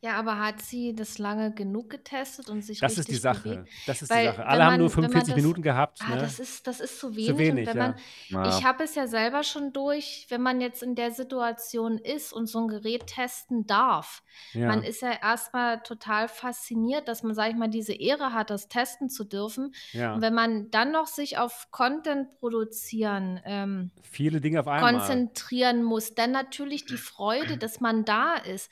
Ja, 0.00 0.14
aber 0.16 0.38
hat 0.38 0.62
sie 0.62 0.94
das 0.94 1.18
lange 1.18 1.52
genug 1.52 1.90
getestet 1.90 2.48
und 2.50 2.62
sich 2.62 2.78
Das 2.78 2.92
ist 2.98 3.08
die 3.08 3.12
richtig 3.12 3.20
Sache. 3.20 3.48
bewegt? 3.48 3.68
Das 3.86 4.00
ist 4.00 4.10
die 4.10 4.14
Weil 4.14 4.26
Sache. 4.26 4.38
wenn 4.38 4.44
Alle 4.46 4.64
haben 4.64 4.78
nur 4.78 4.88
man, 4.88 4.96
wenn 4.96 5.02
man 5.02 5.10
45 5.10 5.34
das, 5.34 5.42
Minuten 5.42 5.62
gehabt, 5.62 5.98
ah, 6.02 6.10
ne? 6.10 6.20
das 6.20 6.38
ist, 6.38 6.66
das 6.68 6.78
ist 6.78 7.00
zu 7.00 7.08
Zu 7.10 7.16
wenig. 7.16 7.30
Und 7.30 7.38
wenig, 7.38 7.66
wenn 7.66 7.76
ja. 7.76 7.94
man, 8.30 8.44
Ja. 8.44 8.56
ich 8.58 8.64
habe 8.64 8.84
es 8.84 8.94
ja 8.94 9.08
selber 9.08 9.42
schon 9.42 9.72
durch, 9.72 10.26
wenn 10.28 10.40
man 10.40 10.60
jetzt 10.60 10.84
in 10.84 10.94
der 10.94 11.10
Situation 11.10 11.98
ist 11.98 12.32
und 12.32 12.46
so 12.46 12.60
ein 12.60 12.68
Gerät 12.68 13.08
testen 13.08 13.66
darf. 13.66 14.22
Man 14.54 14.82
Ja, 14.82 14.88
ist 14.88 15.02
ja 15.02 15.12
erstmal 15.20 15.82
total 15.82 16.28
fasziniert, 16.28 17.08
dass 17.08 17.24
man, 17.24 17.34
sag 17.34 17.50
ich 17.50 17.56
mal, 17.56 17.68
diese 17.68 17.92
Ehre 17.92 18.32
hat, 18.32 18.50
das 18.50 18.68
testen 18.68 19.08
zu 19.10 19.24
dürfen. 19.24 19.74
Und 19.94 20.20
wenn 20.22 20.32
man 20.34 20.70
dann 20.70 20.92
noch 20.92 21.08
sich 21.08 21.38
auf 21.38 21.72
Content 21.72 22.38
produzieren 22.38 23.40
ähm, 23.44 23.90
Viele 24.02 24.40
Dinge 24.40 24.60
auf 24.60 24.68
einmal. 24.68 24.92
konzentrieren 24.94 25.82
muss, 25.82 26.14
dann 26.14 26.30
natürlich 26.30 26.84
die 26.86 26.96
Freude, 26.96 27.56
dass 27.58 27.80
man 27.80 28.04
da 28.04 28.34
ist. 28.36 28.70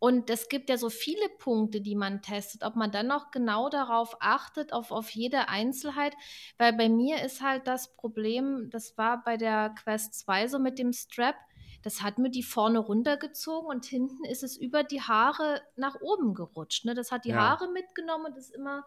Und 0.00 0.30
es 0.30 0.48
gibt 0.48 0.70
ja 0.70 0.78
so 0.78 0.88
viele 0.88 1.28
Punkte, 1.38 1.82
die 1.82 1.94
man 1.94 2.22
testet, 2.22 2.64
ob 2.64 2.74
man 2.74 2.90
dann 2.90 3.06
noch 3.06 3.30
genau 3.30 3.68
darauf 3.68 4.16
achtet, 4.20 4.72
auf, 4.72 4.92
auf 4.92 5.10
jede 5.10 5.48
Einzelheit. 5.48 6.14
Weil 6.56 6.72
bei 6.72 6.88
mir 6.88 7.22
ist 7.22 7.42
halt 7.42 7.66
das 7.66 7.94
Problem, 7.96 8.70
das 8.70 8.96
war 8.96 9.22
bei 9.22 9.36
der 9.36 9.74
Quest 9.78 10.14
2 10.14 10.48
so 10.48 10.58
mit 10.58 10.78
dem 10.78 10.94
Strap, 10.94 11.36
das 11.82 12.02
hat 12.02 12.18
mir 12.18 12.30
die 12.30 12.42
vorne 12.42 12.78
runtergezogen 12.78 13.68
und 13.68 13.84
hinten 13.84 14.24
ist 14.24 14.42
es 14.42 14.56
über 14.56 14.84
die 14.84 15.02
Haare 15.02 15.60
nach 15.76 16.00
oben 16.00 16.34
gerutscht. 16.34 16.86
Ne? 16.86 16.94
Das 16.94 17.12
hat 17.12 17.26
die 17.26 17.30
Ja, 17.30 17.50
Haare 17.50 17.70
mitgenommen 17.70 18.26
und 18.26 18.36
ist 18.38 18.54
immer 18.54 18.84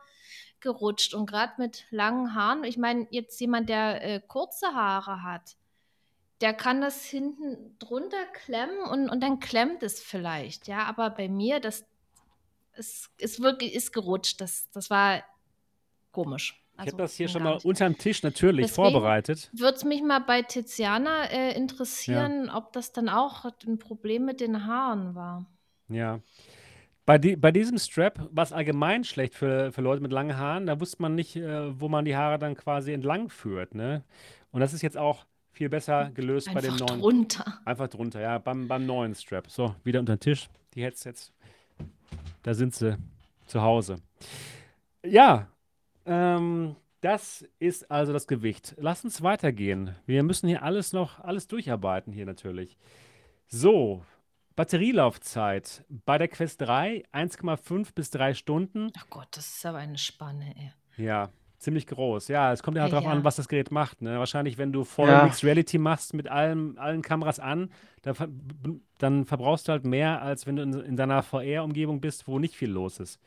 gerutscht. 0.61 1.13
Und 1.13 1.27
gerade 1.27 1.53
mit 1.57 1.85
langen 1.91 2.33
Haaren, 2.33 2.63
ich 2.63 2.77
meine, 2.77 3.07
jetzt 3.11 3.39
jemand, 3.39 3.69
der 3.69 4.03
äh, 4.03 4.19
kurze 4.19 4.73
Haare 4.73 5.21
hat, 5.21 5.57
der 6.43 6.53
kann 6.53 6.81
das 6.81 7.05
hinten 7.05 7.77
drunter 7.79 8.25
klemmen 8.45 8.81
und, 8.91 9.09
und 9.09 9.21
dann 9.23 9.39
klemmt 9.39 9.81
es 9.81 10.01
vielleicht. 10.03 10.67
Ja, 10.67 10.83
aber 10.85 11.09
bei 11.09 11.29
mir, 11.29 11.59
das 11.61 11.85
ist, 12.75 13.09
ist 13.17 13.41
wirklich 13.41 13.73
ist 13.73 13.93
gerutscht. 13.93 14.41
Das, 14.41 14.69
das 14.71 14.89
war 14.89 15.23
komisch. 16.11 16.61
ich 16.81 16.87
habe 16.87 16.91
Also 16.91 16.97
das 16.97 17.15
hier 17.15 17.29
schon 17.29 17.43
mal 17.43 17.55
nicht. 17.55 17.65
unterm 17.65 17.97
Tisch 17.97 18.23
natürlich 18.23 18.67
Deswegen 18.67 18.75
vorbereitet. 18.75 19.53
würde 19.53 19.77
es 19.77 19.85
mich 19.85 20.03
mal 20.03 20.19
bei 20.19 20.41
Tiziana 20.43 21.25
äh, 21.31 21.53
Ja, 22.05 22.31
interessieren, 22.31 22.49
ob 22.49 22.73
das 22.73 22.91
dann 22.91 23.09
auch 23.09 23.45
ein 23.65 23.79
Problem 23.79 24.25
mit 24.25 24.41
den 24.41 24.65
Haaren 24.65 25.15
war. 25.15 25.45
ja. 25.89 26.19
Bei, 27.05 27.17
die, 27.17 27.35
bei 27.35 27.51
diesem 27.51 27.77
Strap 27.79 28.29
war 28.31 28.43
es 28.45 28.53
allgemein 28.53 29.03
schlecht 29.03 29.35
für, 29.35 29.73
für 29.73 29.81
Leute 29.81 30.01
mit 30.01 30.13
langen 30.13 30.37
Haaren. 30.37 30.67
Da 30.67 30.79
wusste 30.79 31.01
man 31.01 31.15
nicht, 31.15 31.35
äh, 31.35 31.79
wo 31.79 31.89
man 31.89 32.05
die 32.05 32.15
Haare 32.15 32.39
dann 32.39 32.55
quasi 32.55 32.93
entlang 32.93 33.29
führt, 33.29 33.75
ne? 33.75 34.03
Und 34.51 34.61
das 34.61 34.73
ist 34.73 34.81
jetzt 34.83 34.97
auch 34.97 35.25
viel 35.53 35.69
besser 35.69 36.11
gelöst 36.13 36.53
bei 36.53 36.61
dem 36.61 36.73
Einfach 36.73 36.87
neuen. 36.87 36.99
drunter. 37.01 37.59
Einfach 37.63 37.87
drunter, 37.87 38.19
ja, 38.19 38.37
beim, 38.39 38.67
beim 38.67 38.85
neuen 38.85 39.15
Strap. 39.15 39.49
So, 39.49 39.75
wieder 39.83 39.99
unter 39.99 40.15
den 40.15 40.19
Tisch. 40.19 40.49
Die 40.73 40.83
Headsets, 40.83 41.31
da 42.41 42.53
sind 42.53 42.73
sie 42.73 42.97
zu 43.45 43.61
Hause. 43.61 43.97
Ja, 45.05 45.47
ähm, 46.05 46.75
das 47.01 47.45
ist 47.59 47.91
also 47.91 48.13
das 48.13 48.27
Gewicht. 48.27 48.75
Lass 48.77 49.03
uns 49.03 49.21
weitergehen. 49.21 49.95
Wir 50.05 50.23
müssen 50.23 50.47
hier 50.47 50.63
alles 50.63 50.93
noch, 50.93 51.19
alles 51.19 51.47
durcharbeiten 51.47 52.11
hier 52.13 52.25
natürlich. 52.25 52.77
So, 53.47 54.03
Batterielaufzeit 54.55 55.83
bei 55.89 56.17
der 56.17 56.27
Quest 56.27 56.61
3 56.61 57.03
1,5 57.13 57.93
bis 57.93 58.09
3 58.11 58.33
Stunden. 58.33 58.91
Ach 58.97 59.07
Gott, 59.09 59.27
das 59.31 59.47
ist 59.47 59.65
aber 59.65 59.79
eine 59.79 59.97
Spanne, 59.97 60.55
ey. 60.57 60.71
Ja, 61.05 61.29
ziemlich 61.63 61.87
groß. 61.87 62.27
Ja, 62.27 62.51
es 62.53 62.61
kommt 62.61 62.77
ja 62.77 62.83
Ja, 62.83 62.89
darauf 62.89 63.07
an, 63.07 63.19
ja. 63.19 63.23
was 63.23 63.35
das 63.37 63.47
Gerät 63.47 63.71
macht. 63.71 64.01
Ne? 64.01 64.19
Wahrscheinlich, 64.19 64.57
wenn 64.57 64.71
du 64.71 64.83
voll 64.83 65.09
Ja. 65.09 65.23
Mixed 65.23 65.43
Reality 65.43 65.77
machst 65.77 66.13
mit 66.13 66.27
allem, 66.27 66.77
allen 66.77 67.01
Kameras 67.01 67.39
an, 67.39 67.69
dann, 68.03 68.81
dann 68.97 69.25
verbrauchst 69.25 69.67
du 69.67 69.71
halt 69.71 69.85
mehr, 69.85 70.21
als 70.21 70.45
wenn 70.45 70.57
du 70.57 70.63
in, 70.63 70.73
in 70.73 70.95
deiner 70.95 71.23
VR-Umgebung 71.23 72.01
bist, 72.01 72.27
wo 72.27 72.39
nicht 72.39 72.55
viel 72.55 72.69
los 72.69 72.99
ist. 72.99 73.19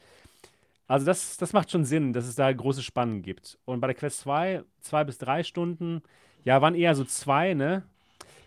Also 0.87 1.05
das, 1.05 1.37
das 1.37 1.53
macht 1.53 1.71
schon 1.71 1.85
Sinn, 1.85 2.13
dass 2.13 2.27
es 2.27 2.37
da 2.37 2.53
große 2.53 2.83
Spannen 2.83 3.23
gibt. 3.23 3.59
Und 3.65 3.81
bei 3.81 3.89
der 3.89 3.97
Quest 3.97 4.21
2, 4.21 4.63
zwei 4.81 5.03
bis 5.05 5.19
drei 5.19 5.43
Stunden, 5.43 6.03
ja, 6.45 6.63
waren 6.63 6.77
eher 6.77 6.95
so 6.95 7.05
zwei, 7.05 7.55
ne? 7.55 7.83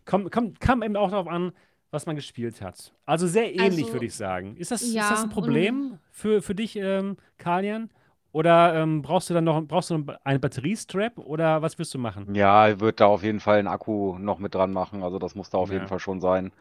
Kommt 0.06 0.32
komm, 0.32 0.54
kam 0.60 0.82
eben 0.82 0.96
auch 0.96 1.12
darauf 1.12 1.28
an, 1.28 1.52
was 1.92 2.06
man 2.06 2.16
gespielt 2.16 2.62
hat. 2.62 2.94
Also 3.06 3.28
sehr 3.28 3.54
ähnlich, 3.54 3.88
würde 3.88 3.96
Also, 3.96 4.06
ich 4.06 4.16
sagen. 4.16 4.56
Ist 4.56 4.72
das, 4.72 4.82
ist 4.84 4.96
das 4.96 5.10
ja, 5.10 5.24
ein 5.24 5.30
Problem 5.30 6.00
für, 6.12 6.42
für 6.42 6.56
dich, 6.56 6.78
ähm, 6.78 7.18
Kalian? 7.38 7.90
Oder 8.32 8.76
ähm, 8.76 9.02
brauchst 9.02 9.30
du 9.30 9.34
dann 9.34 9.44
noch 9.44 9.62
brauchst 9.64 9.90
du 9.90 10.06
einen 10.24 10.42
Batteriestrap 10.42 11.18
oder 11.20 11.62
was 11.62 11.80
wirst 11.80 11.94
du 11.94 12.00
machen? 12.00 12.32
Ja, 12.32 12.70
ich 12.70 12.80
würde 12.80 12.98
da 12.98 13.08
auf 13.08 13.24
jeden 13.24 13.40
Fall 13.40 13.58
einen 13.60 13.68
Akku 13.68 14.18
noch 14.20 14.38
mit 14.40 14.54
dran 14.54 14.72
machen. 14.72 15.02
Also 15.04 15.18
das 15.18 15.34
muss 15.36 15.50
da 15.50 15.58
auf 15.58 15.72
jeden 15.72 15.82
Ja, 15.82 15.88
Fall 15.88 16.00
schon 16.00 16.22
sein. 16.22 16.52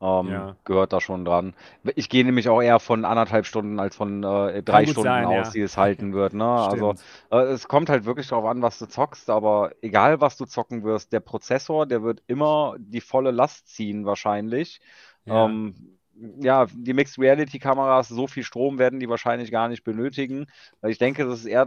ähm, 0.00 0.30
Ja. 0.30 0.56
gehört 0.64 0.92
da 0.92 1.00
schon 1.00 1.24
dran. 1.26 1.54
Ich 1.96 2.08
gehe 2.10 2.24
nämlich 2.24 2.48
auch 2.50 2.62
eher 2.62 2.80
von 2.80 3.04
anderthalb 3.06 3.46
Stunden 3.46 3.80
als 3.80 3.96
von 3.96 4.24
äh, 4.24 4.62
drei 4.62 4.86
Stunden 4.86 5.24
sein, 5.24 5.24
aus, 5.24 5.50
ja. 5.50 5.52
die 5.52 5.60
es 5.62 5.76
halten 5.78 6.12
wird. 6.14 6.34
Ne? 6.34 6.44
Also 6.46 6.94
äh, 7.30 7.38
es 7.38 7.68
kommt 7.68 7.90
halt 7.90 8.04
wirklich 8.06 8.28
darauf 8.28 8.46
an, 8.46 8.62
was 8.62 8.78
du 8.78 8.86
zockst, 8.86 9.30
aber 9.30 9.72
egal 9.82 10.20
was 10.20 10.36
du 10.38 10.46
zocken 10.46 10.84
wirst, 10.84 11.12
der 11.12 11.20
Prozessor, 11.20 11.86
der 11.86 12.02
wird 12.04 12.22
immer 12.28 12.76
die 12.78 13.00
volle 13.02 13.32
Last 13.32 13.68
ziehen 13.68 14.06
wahrscheinlich. 14.06 14.80
Ja. 15.24 15.46
Ähm, 15.46 15.99
ja, 16.40 16.66
die 16.74 16.92
Mixed 16.94 17.18
Reality 17.18 17.58
Kameras, 17.58 18.08
so 18.08 18.26
viel 18.26 18.42
Strom 18.42 18.78
werden 18.78 19.00
die 19.00 19.08
wahrscheinlich 19.08 19.50
gar 19.50 19.68
nicht 19.68 19.84
benötigen. 19.84 20.46
Weil 20.80 20.90
ich 20.90 20.98
denke, 20.98 21.24
das 21.24 21.40
ist 21.40 21.46
eher, 21.46 21.66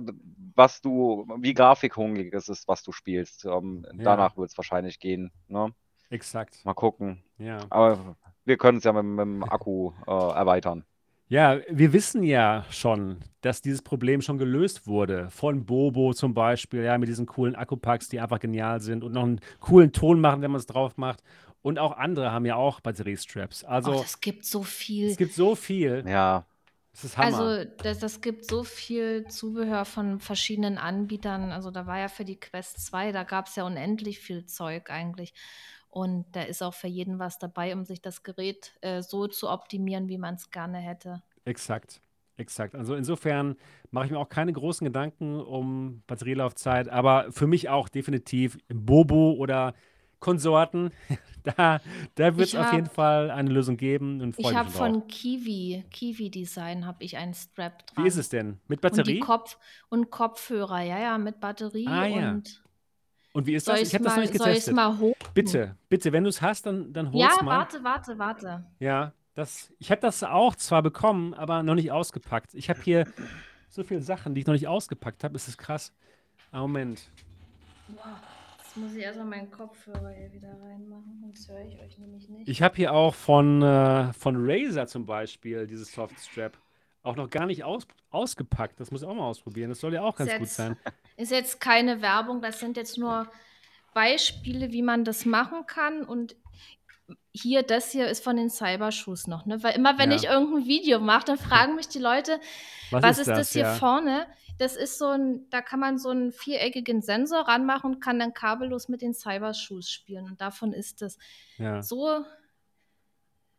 was 0.56 0.82
du, 0.82 1.26
wie 1.40 1.54
grafikhungrig 1.54 2.34
es 2.34 2.50
ist, 2.50 2.68
was 2.68 2.84
du 2.84 2.92
spielst. 2.92 3.46
Ähm, 3.46 3.86
Ja. 3.98 4.04
danach 4.04 4.38
wird 4.38 4.50
es 4.52 4.58
wahrscheinlich 4.58 5.00
gehen. 5.00 5.32
Ne? 5.48 5.74
Exakt. 6.10 6.64
Mal 6.66 6.74
gucken. 6.74 7.24
Ja. 7.38 7.60
Aber 7.70 8.16
wir 8.46 8.58
können 8.58 8.78
es 8.78 8.84
ja 8.84 8.94
mit, 8.94 9.04
mit 9.06 9.20
dem 9.20 9.44
Akku 9.44 9.92
äh, 10.08 10.12
erweitern. 10.12 10.86
Ja, 11.30 11.58
wir 11.70 11.94
wissen 11.94 12.22
ja 12.22 12.64
schon, 12.70 13.18
dass 13.42 13.62
dieses 13.62 13.82
Problem 13.82 14.22
schon 14.22 14.38
gelöst 14.38 14.86
wurde. 14.86 15.30
Von 15.32 15.66
Bobo 15.66 16.14
zum 16.14 16.36
Beispiel, 16.36 16.84
ja, 16.84 16.96
mit 17.00 17.10
diesen 17.10 17.26
coolen 17.26 17.56
Akkupacks, 17.56 18.10
die 18.10 18.20
einfach 18.20 18.40
genial 18.40 18.82
sind 18.82 19.04
und 19.04 19.14
noch 19.14 19.24
einen 19.24 19.40
coolen 19.60 19.92
Ton 19.94 20.22
machen, 20.22 20.42
wenn 20.44 20.52
man 20.52 20.60
es 20.60 20.68
drauf 20.68 20.98
macht. 20.98 21.24
Und 21.64 21.80
auch 21.80 21.94
andere 21.94 22.32
haben 22.32 22.46
ja 22.46 22.56
auch 22.56 22.82
Batteriestraps. 22.82 23.64
Oh, 23.64 23.68
Also 23.68 23.92
das 23.94 24.20
gibt 24.22 24.46
so 24.46 24.64
viel. 24.64 25.08
es 25.08 25.18
gibt 25.18 25.34
so 25.34 25.56
viel. 25.56 26.04
Ja, 26.06 26.46
Das 26.92 27.06
ist 27.06 27.18
Hammer. 27.18 27.40
Also, 27.40 27.72
das, 27.82 28.00
das 28.00 28.22
gibt 28.22 28.46
so 28.46 28.64
viel 28.64 29.26
Zubehör 29.28 29.86
von 29.86 30.20
verschiedenen 30.20 30.78
Anbietern. 30.78 31.52
Also, 31.52 31.72
da 31.72 31.88
war 31.88 31.98
ja 31.98 32.10
für 32.10 32.26
die 32.26 32.40
Quest 32.40 32.86
2, 32.86 33.12
da 33.14 33.24
gab 33.24 33.48
es 33.48 33.56
ja 33.56 33.64
unendlich 33.64 34.20
viel 34.20 34.46
Zeug 34.46 34.90
eigentlich. 34.92 35.34
Und 35.90 36.26
da 36.34 36.42
ist 36.42 36.62
auch 36.62 36.74
für 36.74 36.88
jeden 36.88 37.18
was 37.20 37.40
dabei, 37.40 37.74
um 37.74 37.86
sich 37.86 38.02
das 38.02 38.24
Gerät 38.24 38.74
äh, 38.82 39.02
so 39.02 39.28
zu 39.28 39.50
optimieren, 39.50 40.10
wie 40.10 40.18
man 40.18 40.36
es 40.36 40.52
gerne 40.52 40.80
hätte. 40.80 41.22
Exakt, 41.46 42.02
exakt. 42.36 42.76
Also 42.76 42.96
insofern 42.96 43.56
mache 43.92 44.06
ich 44.06 44.12
mir 44.12 44.18
auch 44.20 44.30
keine 44.30 44.52
großen 44.54 44.84
Gedanken 44.86 45.40
um 45.40 46.02
Batterielaufzeit, 46.08 46.90
aber 46.90 47.32
für 47.32 47.48
mich 47.48 47.70
auch 47.70 47.90
definitiv 47.90 48.58
Bobo 48.68 49.34
oder 49.34 49.74
Konsorten. 50.24 50.92
Da, 51.44 51.82
da 52.16 52.38
wird 52.38 52.48
es 52.48 52.56
auf 52.56 52.72
jeden 52.72 52.88
Fall 52.88 53.30
eine 53.30 53.50
Lösung 53.50 53.76
geben 53.76 54.22
und 54.22 54.40
Ich 54.40 54.56
habe 54.56 54.70
von 54.70 55.08
Kiwi, 55.10 55.84
Kiwi 55.92 56.30
Design, 56.32 56.86
habe 56.86 57.04
ich 57.04 57.18
einen 57.18 57.34
Strap 57.34 57.86
dran. 57.86 58.06
Wie 58.06 58.08
ist 58.08 58.16
es 58.16 58.30
denn? 58.30 58.62
Mit 58.70 58.82
Und 58.82 58.96
Batterie? 58.96 59.20
Kopf 59.20 59.58
und 59.90 60.10
Kopfhörer, 60.10 60.84
ja, 60.84 61.00
ja, 61.00 61.18
mit 61.18 61.42
Batterie 61.42 61.86
Ah, 61.86 62.06
ja. 62.06 62.32
und 62.32 62.64
Und 63.34 63.46
wie 63.46 63.56
ist 63.56 63.66
soll 63.66 63.78
das? 63.80 63.90
ich 63.90 63.94
habe 63.94 64.06
das 64.06 64.16
noch 64.16 64.22
nicht 64.22 64.38
soll 64.38 64.48
getestet. 64.48 64.74
mal 64.74 64.98
hoch? 64.98 65.16
Bitte, 65.34 65.76
bitte, 65.90 66.14
wenn 66.14 66.24
du 66.24 66.30
es 66.30 66.42
hast, 66.42 66.66
dann, 66.66 66.94
dann 66.94 67.12
hol's 67.12 67.20
Ja, 67.20 67.44
mal. 67.44 67.58
warte, 67.60 67.84
warte, 67.84 68.18
warte. 68.18 68.64
Ja, 68.80 69.12
das, 69.36 69.74
ich 69.80 69.92
habe 69.92 70.00
das 70.00 70.24
auch 70.24 70.56
zwar 70.56 70.82
bekommen, 70.82 71.34
aber 71.34 71.62
noch 71.62 71.76
nicht 71.76 71.92
ausgepackt. 71.92 72.54
Ich 72.54 72.70
habe 72.70 72.80
hier 72.82 73.06
so 73.70 73.84
viele 73.84 74.00
Sachen, 74.00 74.34
die 74.34 74.40
ich 74.40 74.48
noch 74.48 74.54
nicht 74.54 74.70
ausgepackt 74.70 75.26
habe. 75.26 75.36
Es 75.36 75.50
ist 75.50 75.58
krass. 75.58 75.92
Ah, 76.54 76.62
Moment. 76.62 77.02
Jetzt 78.76 78.84
muss 78.84 78.96
ich 78.96 79.04
erstmal 79.04 79.28
meinen 79.28 79.52
Kopfhörer 79.52 80.10
hier 80.10 80.34
wieder 80.34 80.50
reinmachen, 80.50 81.20
sonst 81.22 81.48
höre 81.48 81.64
ich 81.64 81.80
euch 81.80 82.00
nämlich 82.00 82.28
nicht. 82.28 82.50
Ich 82.50 82.64
habe 82.64 82.76
hier 82.76 82.92
auch 82.92 83.14
von, 83.14 83.62
äh, 83.62 84.12
von 84.14 84.36
Razer 84.40 84.88
zum 84.88 85.06
Beispiel 85.06 85.68
dieses 85.68 85.92
Softstrap 85.94 86.58
auch 87.04 87.16
noch 87.16 87.30
gar 87.30 87.46
nicht 87.46 87.64
aus, 87.64 87.86
ausgepackt. 88.10 88.80
Das 88.80 88.90
muss 88.90 89.04
ich 89.04 89.08
auch 89.08 89.14
mal 89.14 89.28
ausprobieren. 89.28 89.70
Das 89.70 89.80
soll 89.80 89.94
ja 89.94 90.02
auch 90.02 90.16
ganz 90.16 90.32
gut 90.32 90.40
Jetzt- 90.42 90.56
sein. 90.56 90.76
Ist 91.18 91.30
jetzt 91.32 91.62
keine 91.62 92.02
Werbung, 92.02 92.42
das 92.42 92.60
sind 92.60 92.76
jetzt 92.76 92.98
nur 92.98 93.28
Beispiele, 93.94 94.72
wie 94.72 94.82
man 94.82 95.06
das 95.06 95.26
machen 95.26 95.68
kann. 95.68 96.02
Und 96.04 96.36
hier, 97.32 97.62
das 97.62 97.92
hier 97.92 98.08
ist 98.08 98.24
von 98.24 98.36
den 98.38 98.50
Cybershoes 98.50 99.28
noch, 99.28 99.46
ne? 99.46 99.62
Weil 99.62 99.76
immer, 99.76 100.00
wenn 100.00 100.10
Ja. 100.10 100.16
ich 100.18 100.24
irgendein 100.24 100.66
Video 100.66 101.00
mache, 101.00 101.26
dann 101.26 101.38
fragen 101.38 101.76
mich 101.76 101.90
die 101.90 102.00
Leute, 102.00 102.40
Was, 102.90 103.04
was, 103.04 103.18
ist 103.20 103.28
das, 103.28 103.52
hier 103.54 103.62
ja? 103.64 103.76
vorne? 103.76 104.26
Das 104.60 104.76
ist 104.76 104.98
so 105.00 105.08
ein, 105.08 105.50
da 105.50 105.62
kann 105.62 105.80
man 105.80 105.98
so 105.98 106.10
einen 106.10 106.32
viereckigen 106.32 107.02
Sensor 107.02 107.42
ranmachen 107.48 107.96
und 107.96 108.00
kann 108.02 108.20
dann 108.20 108.34
kabellos 108.34 108.88
mit 108.88 109.02
den 109.02 109.14
Cybershoes 109.14 109.90
spielen. 109.90 110.26
Und 110.26 110.42
davon 110.42 110.74
ist 110.74 111.02
es. 111.02 111.18
Ja. 111.58 111.82
So 111.82 112.24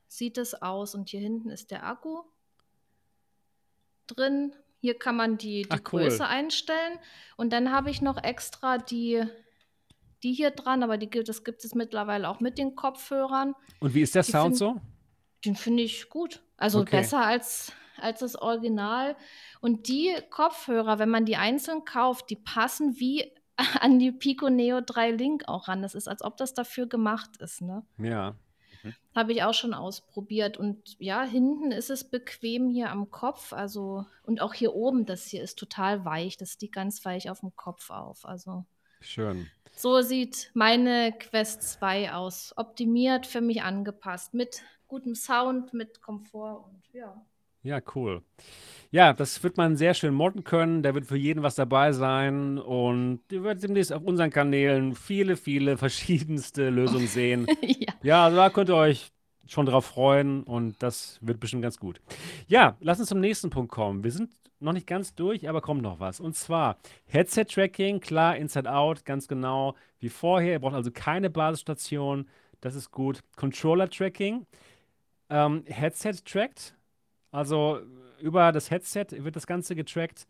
sieht 0.06 0.38
es 0.38 0.54
aus. 0.62 0.94
Und 0.94 1.08
hier 1.10 1.20
hinten 1.20 1.50
ist 1.50 1.70
der 1.72 1.84
Akku 1.84 2.22
drin. 4.06 4.54
Hier 4.80 4.98
kann 4.98 5.16
man 5.16 5.38
die, 5.38 5.62
die 5.62 5.70
Ach, 5.70 5.80
cool. 5.92 6.02
Größe 6.02 6.26
einstellen. 6.26 6.98
Und 7.36 7.52
dann 7.52 7.72
habe 7.72 7.90
ich 7.90 8.02
noch 8.02 8.22
extra 8.22 8.78
die, 8.78 9.22
die 10.22 10.32
hier 10.32 10.50
dran, 10.50 10.82
aber 10.82 10.98
die, 10.98 11.08
gibt- 11.08 11.28
das 11.28 11.42
gibt 11.42 11.64
es 11.64 11.74
mittlerweile 11.74 12.28
auch 12.28 12.40
mit 12.40 12.58
den 12.58 12.74
Kopfhörern. 12.76 13.54
Und 13.80 13.94
wie 13.94 14.02
ist 14.02 14.14
der 14.14 14.22
Die 14.22 14.30
Sound 14.30 14.56
find- 14.56 14.58
so? 14.58 14.80
Den 15.44 15.56
finde 15.56 15.82
ich 15.82 16.08
gut. 16.08 16.42
Also 16.56 16.80
Okay. 16.80 16.98
besser 16.98 17.20
als, 17.24 17.72
als 18.00 18.20
das 18.20 18.36
Original. 18.36 19.16
Und 19.60 19.88
die 19.88 20.14
Kopfhörer, 20.30 20.98
wenn 20.98 21.10
man 21.10 21.24
die 21.24 21.36
einzeln 21.36 21.84
kauft, 21.84 22.30
die 22.30 22.36
passen 22.36 22.98
wie 22.98 23.32
an 23.80 23.98
die 23.98 24.12
Pico 24.12 24.48
Neo 24.48 24.80
3 24.80 25.12
Link 25.12 25.44
auch 25.46 25.68
ran. 25.68 25.82
Das 25.82 25.94
ist, 25.94 26.08
als 26.08 26.22
ob 26.22 26.36
das 26.36 26.54
dafür 26.54 26.86
gemacht 26.86 27.36
ist, 27.38 27.62
ne? 27.62 27.84
Ja. 27.98 28.36
Habe 29.14 29.32
ich 29.32 29.42
auch 29.42 29.54
schon 29.54 29.74
ausprobiert. 29.74 30.56
Und 30.56 30.96
ja, 30.98 31.22
hinten 31.22 31.72
ist 31.72 31.90
es 31.90 32.04
bequem 32.04 32.68
hier 32.68 32.90
am 32.90 33.10
Kopf. 33.10 33.52
Also, 33.52 34.04
und 34.24 34.40
auch 34.40 34.54
hier 34.54 34.74
oben, 34.74 35.06
das 35.06 35.26
hier 35.26 35.42
ist 35.42 35.58
total 35.58 36.04
weich. 36.04 36.36
Das 36.36 36.58
liegt 36.60 36.74
ganz 36.74 37.04
weich 37.04 37.30
auf 37.30 37.40
dem 37.40 37.54
Kopf 37.56 37.90
auf. 37.90 38.24
Also, 38.26 38.64
Schön. 39.00 39.48
so 39.74 40.02
sieht 40.02 40.50
meine 40.54 41.12
Quest 41.12 41.62
2 41.62 42.12
aus. 42.12 42.52
Optimiert, 42.56 43.26
für 43.26 43.40
mich 43.40 43.62
angepasst. 43.62 44.34
Mit 44.34 44.62
gutem 44.86 45.14
Sound, 45.14 45.72
mit 45.72 46.02
Komfort 46.02 46.64
und 46.64 46.82
ja. 46.92 47.24
Ja, 47.64 47.80
cool. 47.94 48.22
Ja, 48.90 49.12
das 49.12 49.42
wird 49.42 49.56
man 49.56 49.76
sehr 49.76 49.94
schön 49.94 50.14
modden 50.14 50.44
können. 50.44 50.82
Da 50.82 50.94
wird 50.94 51.06
für 51.06 51.16
jeden 51.16 51.42
was 51.42 51.56
dabei 51.56 51.90
sein. 51.92 52.58
Und 52.58 53.20
ihr 53.32 53.42
werdet 53.42 53.64
demnächst 53.64 53.92
auf 53.92 54.04
unseren 54.04 54.30
Kanälen 54.30 54.94
viele, 54.94 55.36
viele 55.36 55.76
verschiedenste 55.78 56.70
Lösungen 56.70 57.08
sehen. 57.08 57.46
ja. 57.62 57.92
Ja, 58.02 58.24
also 58.26 58.36
da 58.36 58.50
könnt 58.50 58.70
ihr 58.70 58.76
euch 58.76 59.10
schon 59.46 59.66
drauf 59.66 59.86
freuen 59.86 60.42
und 60.44 60.82
das 60.82 61.18
wird 61.20 61.40
bestimmt 61.40 61.62
ganz 61.62 61.78
gut. 61.78 62.00
Ja, 62.46 62.76
lass 62.80 63.00
uns 63.00 63.08
zum 63.08 63.20
nächsten 63.20 63.50
Punkt 63.50 63.70
kommen. 63.72 64.04
Wir 64.04 64.12
sind 64.12 64.30
noch 64.60 64.72
nicht 64.72 64.86
ganz 64.86 65.14
durch, 65.14 65.48
aber 65.48 65.60
kommt 65.60 65.82
noch 65.82 66.00
was. 66.00 66.20
Und 66.20 66.36
zwar 66.36 66.78
Headset-Tracking, 67.06 68.00
klar, 68.00 68.36
Inside-Out, 68.36 69.04
ganz 69.04 69.28
genau 69.28 69.74
wie 69.98 70.08
vorher. 70.08 70.52
Ihr 70.52 70.58
braucht 70.60 70.74
also 70.74 70.90
keine 70.90 71.30
Basisstation, 71.30 72.28
das 72.60 72.74
ist 72.74 72.90
gut. 72.90 73.20
Controller-Tracking, 73.36 74.46
ähm, 75.30 75.64
Headset-Tracked, 75.66 76.73
also 77.34 77.80
über 78.20 78.52
das 78.52 78.70
Headset 78.70 79.06
wird 79.10 79.34
das 79.34 79.48
Ganze 79.48 79.74
getrackt 79.74 80.28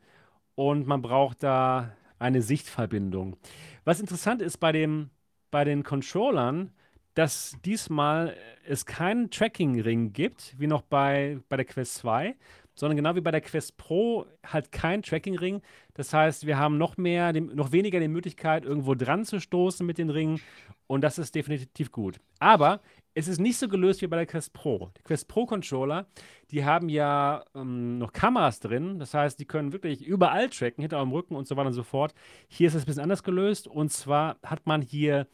und 0.54 0.86
man 0.86 1.02
braucht 1.02 1.42
da 1.42 1.92
eine 2.18 2.40
Sichtverbindung. 2.40 3.36
Was 3.84 4.00
interessant 4.00 4.40
ist 4.40 4.56
bei 4.56 4.72
dem, 4.72 5.10
bei 5.50 5.64
den 5.64 5.82
Controllern, 5.82 6.72
dass 7.12 7.56
diesmal 7.62 8.34
es 8.66 8.86
keinen 8.86 9.30
Tracking-Ring 9.30 10.14
gibt, 10.14 10.58
wie 10.58 10.66
noch 10.66 10.80
bei, 10.80 11.40
bei 11.50 11.56
der 11.56 11.66
Quest 11.66 11.96
2, 11.96 12.36
sondern 12.74 12.96
genau 12.96 13.14
wie 13.14 13.20
bei 13.20 13.30
der 13.30 13.42
Quest 13.42 13.76
Pro 13.76 14.24
halt 14.44 14.72
kein 14.72 15.02
Tracking-Ring. 15.02 15.60
Das 15.92 16.14
heißt, 16.14 16.46
wir 16.46 16.58
haben 16.58 16.78
noch 16.78 16.96
mehr, 16.96 17.32
noch 17.34 17.70
weniger 17.70 18.00
die 18.00 18.08
Möglichkeit, 18.08 18.64
irgendwo 18.64 18.94
dran 18.94 19.26
zu 19.26 19.40
stoßen 19.40 19.86
mit 19.86 19.98
den 19.98 20.08
Ringen 20.08 20.40
und 20.86 21.02
das 21.02 21.18
ist 21.18 21.34
definitiv 21.34 21.92
gut. 21.92 22.18
Aber 22.40 22.80
es 23.14 23.28
ist 23.28 23.40
nicht 23.40 23.58
so 23.58 23.68
gelöst 23.68 24.02
wie 24.02 24.06
bei 24.08 24.16
der 24.16 24.26
Quest 24.26 24.52
Pro. 24.52 24.90
Die 24.98 25.02
Quest 25.02 25.28
Pro 25.28 25.46
Controller, 25.46 26.06
die 26.50 26.64
haben 26.64 26.88
ja 26.88 27.44
ähm, 27.54 27.98
noch 27.98 28.12
Kameras 28.12 28.60
drin, 28.60 28.98
das 28.98 29.14
heißt, 29.14 29.38
die 29.38 29.44
können 29.44 29.72
wirklich 29.72 30.04
überall 30.04 30.50
tracken, 30.50 30.82
hinter 30.82 30.98
eurem 30.98 31.12
Rücken 31.12 31.36
und 31.36 31.46
so 31.46 31.56
weiter 31.56 31.68
und 31.68 31.74
so 31.74 31.84
fort. 31.84 32.12
Hier 32.48 32.68
ist 32.68 32.74
es 32.74 32.82
ein 32.82 32.86
bisschen 32.86 33.02
anders 33.02 33.22
gelöst 33.22 33.68
und 33.68 33.92
zwar 33.92 34.36
hat 34.42 34.66
man 34.66 34.82
hier 34.82 35.28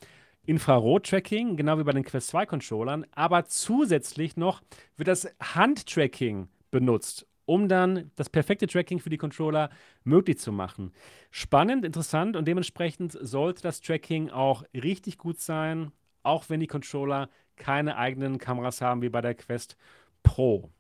Infrarot-Tracking, 0.47 1.57
genau 1.57 1.79
wie 1.79 1.85
bei 1.85 1.93
den 1.93 2.05
Quest 2.05 2.29
2 2.29 2.47
Controllern, 2.47 3.07
aber 3.13 3.47
zusätzlich 3.47 4.37
noch 4.37 4.63
wird 4.97 5.09
das 5.09 5.29
Handtracking 5.41 6.49
benutzt, 6.71 7.27
um 7.47 7.69
dann 7.69 8.11
das 8.17 8.29
perfekte 8.29 8.67
Tracking 8.67 9.01
für 9.01 9.11
die 9.11 9.19
Controller 9.19 9.71
möglich 10.05 10.39
zu 10.39 10.53
machen. 10.53 10.93
Spannend, 11.31 11.85
interessant 11.85 12.37
und 12.37 12.47
dementsprechend 12.47 13.17
sollte 13.21 13.63
das 13.63 13.81
Tracking 13.81 14.31
auch 14.31 14.65
richtig 14.75 15.19
gut 15.19 15.41
sein, 15.41 15.93
auch 16.23 16.45
wenn 16.49 16.61
die 16.61 16.67
Controller 16.67 17.31
keine 17.61 17.97
eigenen 17.97 18.39
Kameras 18.39 18.81
haben 18.81 19.03
wie 19.03 19.09
bei 19.11 19.21
der 19.21 19.35
Quest 19.35 19.77
Pro. 20.25 20.71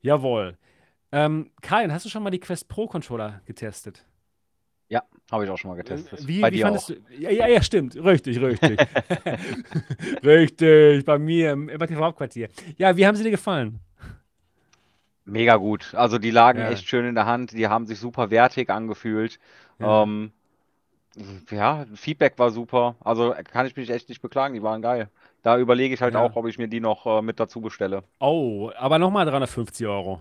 Jawohl. 0.00 0.56
Ähm, 1.12 1.50
Karin, 1.60 1.92
hast 1.92 2.04
du 2.06 2.08
schon 2.08 2.22
mal 2.22 2.30
die 2.30 2.40
Quest 2.40 2.68
Pro 2.68 2.86
Controller 2.86 3.42
getestet? 3.44 4.06
Ja, 4.88 5.02
habe 5.30 5.44
ich 5.44 5.50
auch 5.50 5.58
schon 5.58 5.70
mal 5.70 5.76
getestet. 5.76 6.26
Wie, 6.26 6.40
Bei 6.40 6.50
wie 6.50 6.56
dir 6.56 6.66
fandest 6.66 6.90
auch. 6.90 6.94
du? 6.94 7.14
Ja, 7.14 7.30
ja, 7.30 7.46
ja, 7.46 7.62
stimmt. 7.62 7.96
Richtig, 7.96 8.40
richtig. 8.40 8.80
richtig, 10.24 11.04
bei 11.04 11.18
mir 11.18 11.52
im 11.52 11.68
im 11.68 11.96
Hauptquartier. 11.98 12.48
Ja, 12.76 12.96
wie 12.96 13.06
haben 13.06 13.16
sie 13.16 13.24
dir 13.24 13.30
gefallen? 13.30 13.80
Mega 15.24 15.56
gut. 15.56 15.94
Also 15.94 16.18
die 16.18 16.30
lagen 16.30 16.60
Ja. 16.60 16.70
echt 16.70 16.88
schön 16.88 17.04
in 17.06 17.14
der 17.14 17.26
Hand, 17.26 17.52
die 17.52 17.68
haben 17.68 17.86
sich 17.86 17.98
super 18.00 18.30
wertig 18.30 18.70
angefühlt. 18.70 19.38
Ja. 19.78 20.02
Ähm, 20.02 20.32
Ja, 21.50 21.86
Feedback 21.94 22.38
war 22.38 22.50
super. 22.50 22.94
Also 23.00 23.34
kann 23.52 23.66
ich 23.66 23.76
mich 23.76 23.90
echt 23.90 24.08
nicht 24.08 24.22
beklagen, 24.22 24.54
die 24.54 24.62
waren 24.62 24.80
geil. 24.82 25.08
Da 25.42 25.58
überlege 25.58 25.94
ich 25.94 26.02
halt 26.02 26.14
Ja. 26.14 26.20
auch, 26.20 26.36
ob 26.36 26.46
ich 26.46 26.58
mir 26.58 26.68
die 26.68 26.80
noch 26.80 27.06
äh, 27.06 27.22
mit 27.22 27.40
dazu 27.40 27.60
bestelle. 27.60 28.02
Oh, 28.18 28.70
aber 28.76 28.98
nochmal 28.98 29.24
350 29.26 29.86
Euro. 29.86 30.20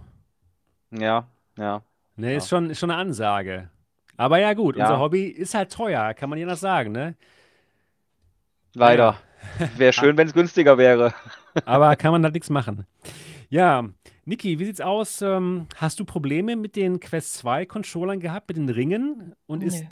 Ja, 0.91 1.27
ja, 1.57 1.81
Ne, 2.15 2.35
ist 2.35 2.45
ja. 2.51 2.57
schon, 2.57 2.69
ist 2.69 2.79
schon 2.79 2.91
eine 2.91 2.99
Ansage. 2.99 3.69
Aber 4.17 4.39
ja, 4.39 4.53
gut, 4.53 4.75
unser 4.75 4.93
Ja, 4.93 4.99
Hobby 4.99 5.23
ist 5.27 5.53
halt 5.53 5.71
teuer, 5.71 6.13
kann 6.13 6.29
man 6.29 6.39
ja 6.39 6.45
anders 6.45 6.59
sagen, 6.59 6.91
ne? 6.91 7.15
Leider. 8.73 9.17
Wäre 9.77 9.93
schön, 9.93 10.17
wenn 10.17 10.27
es 10.27 10.33
günstiger 10.33 10.77
wäre. 10.77 11.13
aber 11.65 11.95
kann 11.95 12.11
man 12.11 12.21
da 12.23 12.29
nichts 12.29 12.49
machen. 12.49 12.85
Ja, 13.49 13.87
Niki, 14.25 14.59
wie 14.59 14.65
sieht's 14.65 14.81
aus? 14.81 15.21
Ähm, 15.21 15.67
hast 15.77 15.99
du 15.99 16.05
Probleme 16.05 16.55
mit 16.55 16.75
den 16.75 16.99
Quest 16.99 17.35
2 17.35 17.65
Controllern 17.65 18.19
gehabt, 18.19 18.49
mit 18.49 18.57
den 18.57 18.69
Ringen? 18.69 19.33
Und 19.47 19.63
ist. 19.63 19.85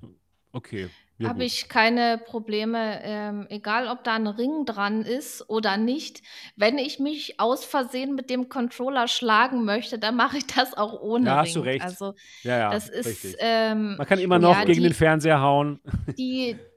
Nö. 0.00 0.08
Okay, 0.52 0.88
ja 1.22 1.28
Habe 1.28 1.44
ich 1.44 1.68
keine 1.68 2.18
Probleme, 2.18 3.00
ähm, 3.02 3.46
egal 3.50 3.88
ob 3.88 4.04
da 4.04 4.14
ein 4.14 4.26
Ring 4.26 4.64
dran 4.66 5.02
ist 5.02 5.48
oder 5.48 5.76
nicht. 5.76 6.22
Wenn 6.56 6.78
ich 6.78 6.98
mich 6.98 7.38
aus 7.40 7.64
Versehen 7.64 8.14
mit 8.14 8.30
dem 8.30 8.48
Controller 8.48 9.08
schlagen 9.08 9.64
möchte, 9.64 9.98
dann 9.98 10.16
mache 10.16 10.38
ich 10.38 10.46
das 10.46 10.74
auch 10.74 11.00
ohne 11.00 11.36
hast 11.36 11.54
du 11.56 11.60
Ring. 11.60 11.80
recht. 11.80 11.82
Also 11.82 12.14
Ja, 12.42 12.58
ja, 12.58 12.70
das 12.70 12.88
ist, 12.88 13.36
ähm, 13.40 13.96
Man 13.96 14.06
kann 14.06 14.18
immer 14.18 14.38
noch 14.38 14.58
ja, 14.58 14.64
gegen 14.64 14.82
den 14.82 14.92
die, 14.92 14.94
Fernseher 14.94 15.40
hauen. 15.40 15.80
die, 16.18 16.71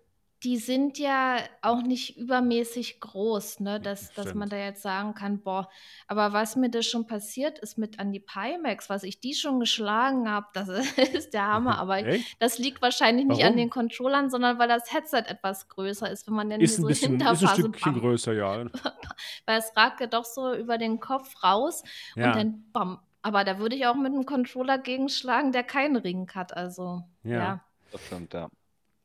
die 0.45 0.57
sind 0.57 0.99
ja 0.99 1.37
auch 1.63 1.81
nicht 1.81 2.17
übermäßig 2.17 2.99
groß, 2.99 3.61
ne, 3.61 3.79
dass, 3.79 4.13
dass 4.13 4.35
man 4.35 4.47
da 4.47 4.57
jetzt 4.57 4.83
sagen 4.83 5.15
kann, 5.15 5.41
boah, 5.41 5.67
aber 6.07 6.33
was 6.33 6.55
mir 6.55 6.69
das 6.69 6.85
schon 6.85 7.07
passiert 7.07 7.57
ist 7.57 7.79
mit 7.79 7.99
an 7.99 8.11
die 8.11 8.19
Pimax, 8.19 8.87
was 8.87 9.01
ich 9.01 9.19
die 9.19 9.33
schon 9.33 9.59
geschlagen 9.59 10.29
habe, 10.29 10.45
das 10.53 10.69
ist 11.13 11.33
der 11.33 11.47
Hammer, 11.47 11.77
aber 11.79 12.05
Echt? 12.05 12.39
das 12.39 12.59
liegt 12.59 12.83
wahrscheinlich 12.83 13.25
nicht 13.25 13.43
an 13.43 13.57
den 13.57 13.71
Warum? 13.71 13.89
Controllern, 13.89 14.29
sondern 14.29 14.59
weil 14.59 14.67
das 14.67 14.93
Headset 14.93 15.23
etwas 15.25 15.67
größer 15.67 16.11
ist, 16.11 16.27
wenn 16.27 16.35
man 16.35 16.51
dann 16.51 16.61
Ist 16.61 16.75
so 16.75 16.85
bisschen, 16.85 17.15
ist 17.15 17.21
ein 17.21 17.27
Hinterphase, 17.27 17.61
Stückchen 17.61 17.93
bam, 17.93 18.01
größer, 18.01 18.33
ja. 18.33 18.65
weil 19.47 19.57
es 19.57 19.75
ragt 19.75 19.99
ja 20.01 20.07
doch 20.07 20.25
so 20.25 20.53
über 20.53 20.77
den 20.77 20.99
Kopf 20.99 21.43
raus 21.43 21.81
und 22.15 22.21
Ja, 22.21 22.33
dann 22.33 22.65
bam. 22.71 22.99
Aber 23.23 23.43
da 23.43 23.57
würde 23.57 23.75
ich 23.75 23.87
auch 23.87 23.95
mit 23.95 24.13
einem 24.13 24.27
Controller 24.27 24.77
gegenschlagen, 24.77 25.51
der 25.51 25.63
keinen 25.63 25.95
Ring 25.95 26.29
hat. 26.35 26.55
Also, 26.55 27.01
ja, 27.23 27.31
ja. 27.31 27.65
Das 27.91 28.05
stimmt, 28.05 28.35
ja. 28.35 28.47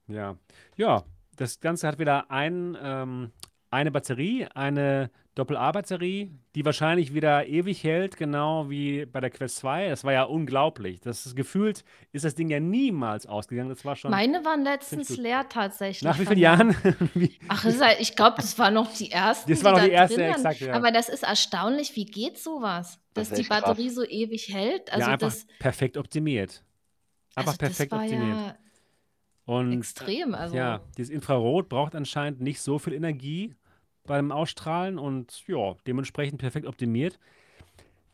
ja. 0.09 0.37
Ja, 0.77 1.03
das 1.41 1.61
Ganze 1.61 1.89
hat 1.89 1.99
wieder 1.99 2.31
ein, 2.31 2.77
ähm, 2.83 3.33
eine 3.71 3.91
Batterie, 3.91 4.47
eine 4.55 5.11
Doppel-A-Batterie, 5.37 6.33
die 6.55 6.65
wahrscheinlich 6.65 7.15
wieder 7.15 7.47
ewig 7.47 7.83
hält, 7.85 8.17
genau 8.17 8.69
wie 8.69 9.07
bei 9.07 9.21
der 9.21 9.31
Quest 9.31 9.57
2. 9.57 9.89
Das 9.89 10.03
war 10.05 10.13
ja 10.13 10.25
unglaublich. 10.25 11.01
Das 11.01 11.25
ist 11.25 11.37
gefühlt 11.37 11.85
ist 12.13 12.25
das 12.25 12.35
Ding 12.35 12.51
ja 12.51 12.61
niemals 12.61 13.27
ausgegangen. 13.27 13.71
Das 13.71 13.85
war 13.85 13.97
schon 13.97 14.11
Meine 14.11 14.45
waren 14.45 14.65
letztens 14.65 15.17
leer 15.17 15.45
Nach 15.45 15.49
tatsächlich 15.49 16.13
wie 16.19 16.25
von 16.25 16.27
vielen. 16.27 16.39
Jahren? 16.39 16.77
Wie, 17.15 17.39
Ach, 17.49 17.65
halt, 17.65 18.01
ich 18.01 18.17
glaube, 18.17 18.37
das 18.37 18.59
waren 18.59 18.75
noch 18.75 18.93
die 18.93 19.11
ersten, 19.13 19.49
das 19.51 19.61
die 19.61 19.65
war 19.65 19.73
noch 19.73 19.79
da 19.79 19.85
die 19.87 19.93
erste, 19.93 20.17
drin 20.17 20.25
ja, 20.27 20.31
waren. 20.33 20.41
exakt, 20.45 20.61
ja. 20.61 20.75
Aber 20.75 20.91
das 20.91 21.09
ist 21.09 21.23
erstaunlich, 21.23 21.95
wie 21.97 22.07
geht 22.07 22.37
sowas, 22.39 22.99
Das 23.15 23.29
dass 23.29 23.29
ist 23.29 23.37
die 23.39 23.41
echt 23.43 23.51
krass. 23.51 23.63
Batterie 23.63 23.89
so 23.91 24.05
ewig 24.05 24.53
hält. 24.53 24.89
Ja, 24.89 24.95
Also 24.95 25.11
einfach 25.11 25.29
das, 25.29 25.47
perfekt 25.59 25.97
optimiert. 25.97 26.63
Einfach 27.37 27.53
also 27.53 27.59
das 27.59 27.59
perfekt 27.59 27.93
war 27.93 28.03
optimiert. 28.03 28.37
ja 28.37 28.57
Und 29.51 29.73
extrem. 29.73 30.31
ja, 30.31 30.39
Also 30.75 30.85
dieses 30.97 31.13
Infrarot 31.13 31.69
braucht 31.69 31.97
anscheinend 31.97 32.41
nicht 32.41 32.61
so 32.61 32.79
viel 32.79 32.93
Energie 32.93 33.57
beim 34.05 34.31
Ausstrahlen 34.31 34.97
und 34.97 35.43
ja, 35.49 35.75
dementsprechend 35.89 36.39
perfekt 36.39 36.67
optimiert. 36.67 37.19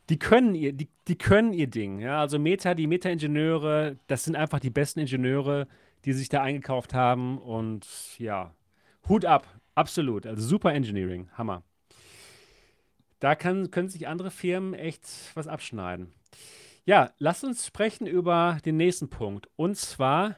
Die 0.09 0.17
können 0.17 0.55
ihr, 0.55 0.73
die, 0.73 0.89
die 1.07 1.15
können 1.15 1.53
ihr 1.53 1.67
Ding. 1.67 1.99
Ja, 1.99 2.21
also 2.21 2.39
Meta, 2.39 2.73
die 2.73 2.87
Meta-Ingenieure, 2.87 3.97
das 4.07 4.23
sind 4.23 4.35
einfach 4.35 4.59
die 4.59 4.71
besten 4.71 5.01
Ingenieure, 5.01 5.67
die 6.05 6.13
sich 6.13 6.27
da 6.27 6.41
eingekauft 6.41 6.95
haben. 6.95 7.37
Und 7.37 7.85
ja, 8.17 8.55
Hut 9.07 9.23
ab, 9.23 9.47
absolut. 9.75 10.25
Also 10.25 10.41
super 10.41 10.73
Engineering, 10.73 11.29
Hammer. 11.37 11.61
Da 13.19 13.35
kann, 13.35 13.69
können 13.69 13.89
sich 13.89 14.07
andere 14.07 14.31
Firmen 14.31 14.73
echt 14.73 15.03
was 15.35 15.47
abschneiden. 15.47 16.13
Ja, 16.85 17.11
lasst 17.19 17.43
uns 17.43 17.67
sprechen 17.67 18.07
über 18.07 18.57
den 18.65 18.77
nächsten 18.77 19.09
Punkt. 19.09 19.49
Und 19.55 19.77
zwar 19.77 20.37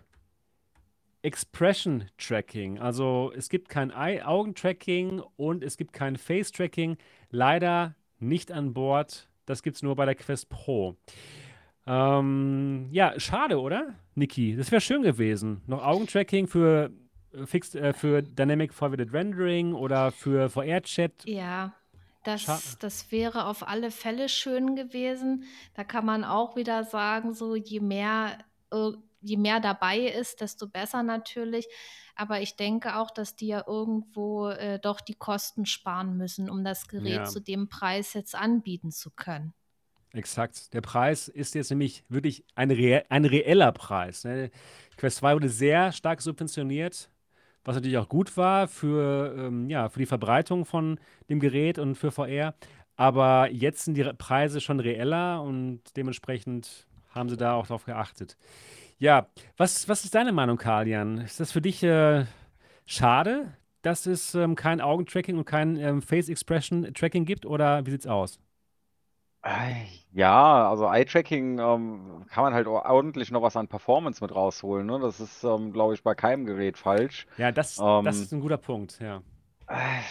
Expression 1.21 2.05
Tracking. 2.17 2.79
Also 2.79 3.31
es 3.35 3.49
gibt 3.49 3.69
kein 3.69 3.91
Augentracking 3.91 5.21
und 5.35 5.63
es 5.63 5.77
gibt 5.77 5.93
kein 5.93 6.15
Face 6.15 6.51
Tracking. 6.51 6.97
Leider 7.29 7.95
nicht 8.19 8.51
an 8.51 8.73
Bord. 8.73 9.29
Das 9.45 9.63
gibt 9.63 9.75
es 9.75 9.83
nur 9.83 9.95
bei 9.95 10.05
der 10.05 10.15
Quest 10.15 10.49
Pro. 10.49 10.95
Ähm, 11.87 12.87
ja, 12.91 13.19
schade, 13.19 13.59
oder? 13.59 13.95
Niki, 14.15 14.55
das 14.55 14.71
wäre 14.71 14.81
schön 14.81 15.01
gewesen. 15.01 15.61
Noch 15.65 15.83
Augentracking 15.83 16.47
für, 16.47 16.91
äh, 17.33 17.45
Fixed, 17.45 17.75
äh, 17.75 17.93
für 17.93 18.21
Dynamic 18.21 18.73
Forwarded 18.73 19.11
Rendering 19.11 19.73
oder 19.73 20.11
für 20.11 20.49
VR-Chat. 20.49 21.25
ja, 21.25 21.73
das, 22.23 22.77
das 22.79 23.11
wäre 23.11 23.45
auf 23.45 23.67
alle 23.67 23.91
Fälle 23.91 24.29
schön 24.29 24.75
gewesen. 24.75 25.45
Da 25.73 25.83
kann 25.83 26.05
man 26.05 26.23
auch 26.23 26.55
wieder 26.55 26.83
sagen, 26.83 27.33
so 27.33 27.55
je 27.55 27.79
mehr, 27.79 28.37
äh, 28.71 28.91
je 29.21 29.37
mehr 29.37 29.59
dabei 29.59 29.99
ist, 29.99 30.41
desto 30.41 30.67
besser 30.67 31.03
natürlich. 31.03 31.67
Aber 32.15 32.41
ich 32.41 32.55
denke 32.55 32.97
auch, 32.97 33.11
dass 33.11 33.35
die 33.35 33.47
ja 33.47 33.63
irgendwo 33.67 34.49
äh, 34.49 34.79
doch 34.79 35.01
die 35.01 35.15
Kosten 35.15 35.65
sparen 35.65 36.17
müssen, 36.17 36.49
um 36.49 36.63
das 36.63 36.87
Gerät 36.87 37.13
ja, 37.13 37.25
zu 37.27 37.39
dem 37.41 37.69
Preis 37.69 38.13
jetzt 38.13 38.35
anbieten 38.35 38.91
zu 38.91 39.11
können. 39.11 39.53
exakt. 40.13 40.73
Der 40.73 40.81
Preis 40.81 41.27
ist 41.27 41.55
jetzt 41.55 41.69
nämlich 41.69 42.03
wirklich 42.09 42.43
ein, 42.55 42.71
rea 42.71 43.03
ein 43.09 43.25
reeller 43.25 43.71
Preis. 43.71 44.23
Ne? 44.23 44.51
Quest 44.97 45.17
2 45.17 45.35
wurde 45.35 45.49
sehr 45.49 45.91
stark 45.91 46.21
subventioniert, 46.21 47.09
was 47.63 47.75
natürlich 47.75 47.97
auch 47.97 48.09
gut 48.09 48.35
war 48.37 48.67
für, 48.67 49.35
ähm, 49.37 49.69
ja, 49.69 49.89
für 49.89 49.99
die 49.99 50.05
Verbreitung 50.05 50.65
von 50.65 50.99
dem 51.29 51.39
Gerät 51.39 51.79
und 51.79 51.95
für 51.95 52.11
VR. 52.11 52.55
Aber 52.95 53.49
jetzt 53.51 53.85
sind 53.85 53.95
die 53.95 54.01
Re- 54.01 54.13
Preise 54.13 54.61
schon 54.61 54.79
reeller 54.79 55.41
und 55.43 55.81
dementsprechend 55.95 56.87
haben 57.11 57.29
sie 57.29 57.37
da 57.37 57.53
auch 57.53 57.67
drauf 57.67 57.85
geachtet. 57.85 58.37
Ja, 58.99 59.27
was, 59.57 59.87
was 59.87 60.03
ist 60.03 60.15
deine 60.15 60.31
Meinung, 60.33 60.57
Kalian? 60.57 61.19
Ist 61.19 61.39
das 61.39 61.51
für 61.51 61.61
dich 61.61 61.83
äh, 61.83 62.25
schade, 62.85 63.53
dass 63.81 64.05
es 64.05 64.35
ähm, 64.35 64.55
kein 64.55 64.81
Augentracking 64.81 65.37
und 65.37 65.45
kein 65.45 65.77
ähm, 65.77 66.01
Face 66.01 66.29
Expression 66.29 66.93
Tracking 66.93 67.25
gibt 67.25 67.45
oder 67.45 67.85
wie 67.85 67.91
sieht's 67.91 68.07
aus? 68.07 68.39
Ja, 70.11 70.69
also 70.69 70.85
Eye-Tracking 70.87 71.59
ähm, 71.59 72.25
kann 72.29 72.43
man 72.43 72.53
halt 72.53 72.67
ordentlich 72.67 73.31
noch 73.31 73.41
was 73.41 73.55
an 73.55 73.67
Performance 73.67 74.23
mit 74.23 74.33
rausholen. 74.35 74.87
Ne? 74.87 74.99
Das 74.99 75.19
ist, 75.19 75.43
ähm, 75.43 75.71
glaube 75.71 75.93
ich, 75.93 76.03
bei 76.03 76.15
keinem 76.15 76.45
Gerät 76.45 76.77
falsch. 76.77 77.27
Ja, 77.37 77.51
das, 77.51 77.85
das 78.03 78.19
Ähm, 78.19 78.21
ist 78.21 78.33
ein 78.33 78.41
guter 78.41 78.57
Punkt, 78.57 78.99
ja. 78.99 79.23
äh, 79.67 80.01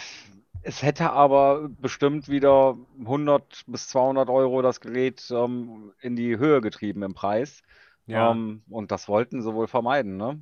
es 0.61 0.83
hätte 0.83 1.11
aber 1.11 1.69
bestimmt 1.69 2.27
wieder 2.29 2.77
100 2.99 3.63
bis 3.67 3.87
200 3.89 4.29
Euro 4.29 4.61
das 4.61 4.81
Gerät 4.81 5.25
ähm, 5.31 5.93
in 6.01 6.15
die 6.15 6.37
Höhe 6.37 6.61
getrieben 6.61 7.03
im 7.03 7.13
Preis. 7.13 7.63
Ja, 8.09 8.31
Ähm, 8.31 8.63
und 8.69 8.91
das 8.91 9.07
wollten 9.07 9.41
sie 9.41 9.53
wohl 9.53 9.67
vermeiden, 9.67 10.17
ne? 10.17 10.41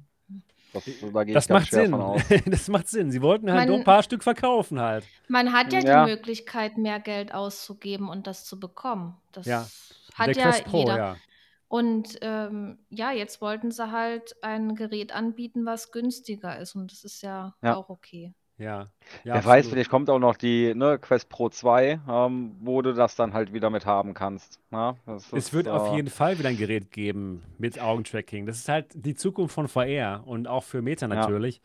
Das, 0.74 0.90
da 1.14 1.24
gehe 1.26 1.38
ich 1.38 1.46
das 1.46 1.48
ganz 1.48 1.70
macht 1.70 1.72
Sinn. 1.72 1.94
aus. 2.02 2.24
Das 2.46 2.68
macht 2.70 2.88
Sinn. 2.88 3.12
Sie 3.12 3.22
wollten 3.22 3.52
halt 3.52 3.66
nur 3.66 3.76
ein 3.78 3.84
Man, 3.84 3.84
paar 3.84 4.04
Stück 4.04 4.24
verkaufen 4.24 4.80
halt. 4.80 5.10
man 5.28 5.54
hat 5.54 5.74
ja 5.74 5.84
die 5.84 5.86
Ja, 5.88 5.98
Möglichkeit, 5.98 6.78
mehr 6.78 7.00
Geld 7.00 7.34
auszugeben 7.34 8.10
und 8.10 8.28
das 8.28 8.46
zu 8.46 8.60
bekommen. 8.60 9.18
Ja, 9.44 9.72
Das 9.72 9.96
der 10.26 10.36
hat 10.36 10.36
ja 10.36 10.44
Quest 10.44 10.64
Pro, 10.66 10.78
jeder. 10.80 10.96
ja. 10.96 11.22
Und 11.70 12.18
ähm, 12.22 12.80
ja, 12.90 13.12
jetzt 13.12 13.42
wollten 13.42 13.72
sie 13.72 13.92
halt 13.92 14.36
ein 14.44 14.76
Gerät 14.76 15.14
anbieten, 15.14 15.66
was 15.66 15.92
günstiger 15.92 16.60
ist. 16.60 16.76
Und 16.76 16.92
das 16.92 17.04
ist 17.04 17.22
ja 17.24 17.56
ja. 17.62 17.78
auch 17.78 17.90
okay. 17.90 18.34
Ja, 18.60 18.88
ja, 19.24 19.36
Wer 19.36 19.46
weiß, 19.46 19.68
vielleicht 19.68 19.90
kommt 19.90 20.10
auch 20.10 20.18
noch 20.18 20.36
die 20.36 20.74
ne, 20.74 20.98
Quest 20.98 21.30
Pro 21.30 21.50
2, 21.50 22.00
ähm, 22.10 22.56
wo 22.60 22.82
du 22.82 22.94
das 22.94 23.16
dann 23.16 23.34
halt 23.34 23.54
wieder 23.54 23.70
mit 23.70 23.86
haben 23.86 24.16
kannst. 24.16 24.60
Ne? 24.72 24.96
Das 25.06 25.32
Es 25.32 25.34
ist, 25.34 25.54
wird 25.54 25.68
auf 25.68 25.92
äh, 25.92 25.96
jeden 25.98 26.10
Fall 26.10 26.40
wieder 26.40 26.50
ein 26.50 26.58
Gerät 26.58 26.92
geben 26.92 27.44
mit 27.60 27.80
Augentracking. 27.80 28.48
Das 28.48 28.58
ist 28.58 28.68
halt 28.68 28.88
die 28.96 29.14
Zukunft 29.14 29.54
von 29.54 29.68
VR 29.68 30.24
und 30.26 30.48
auch 30.48 30.64
für 30.64 30.82
Meta 30.82 31.08
ja, 31.08 31.14
natürlich. 31.14 31.62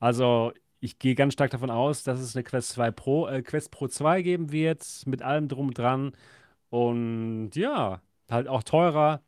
Also 0.00 0.52
ich 0.80 0.98
gehe 0.98 1.14
ganz 1.14 1.32
stark 1.32 1.50
davon 1.50 1.70
aus, 1.70 2.02
dass 2.02 2.20
es 2.20 2.36
eine 2.36 2.42
Quest 2.44 2.70
2 2.70 2.90
Pro, 2.90 3.26
äh, 3.26 3.40
Quest 3.40 3.70
Pro 3.70 3.88
2 3.88 4.20
geben 4.20 4.52
wird, 4.52 4.84
mit 5.06 5.22
allem 5.22 5.48
drum 5.48 5.68
und 5.68 5.78
dran. 5.78 6.12
Und 6.68 7.52
ja, 7.54 8.02
halt 8.30 8.48
auch 8.48 8.62
teurer. 8.62 9.22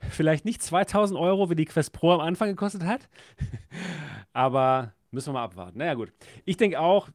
Vielleicht 0.00 0.46
nicht 0.46 0.62
2000 0.62 1.18
Euro, 1.18 1.50
wie 1.50 1.56
die 1.56 1.66
Quest 1.66 1.92
Pro 1.92 2.12
am 2.12 2.20
Anfang 2.20 2.48
gekostet 2.48 2.84
hat. 2.84 3.08
Aber 4.32 4.94
müssen 5.10 5.28
wir 5.28 5.34
mal 5.34 5.44
abwarten. 5.44 5.78
Naja, 5.78 5.94
gut. 5.94 6.12
Ich 6.44 6.56
denke 6.56 6.80
auch, 6.80 7.08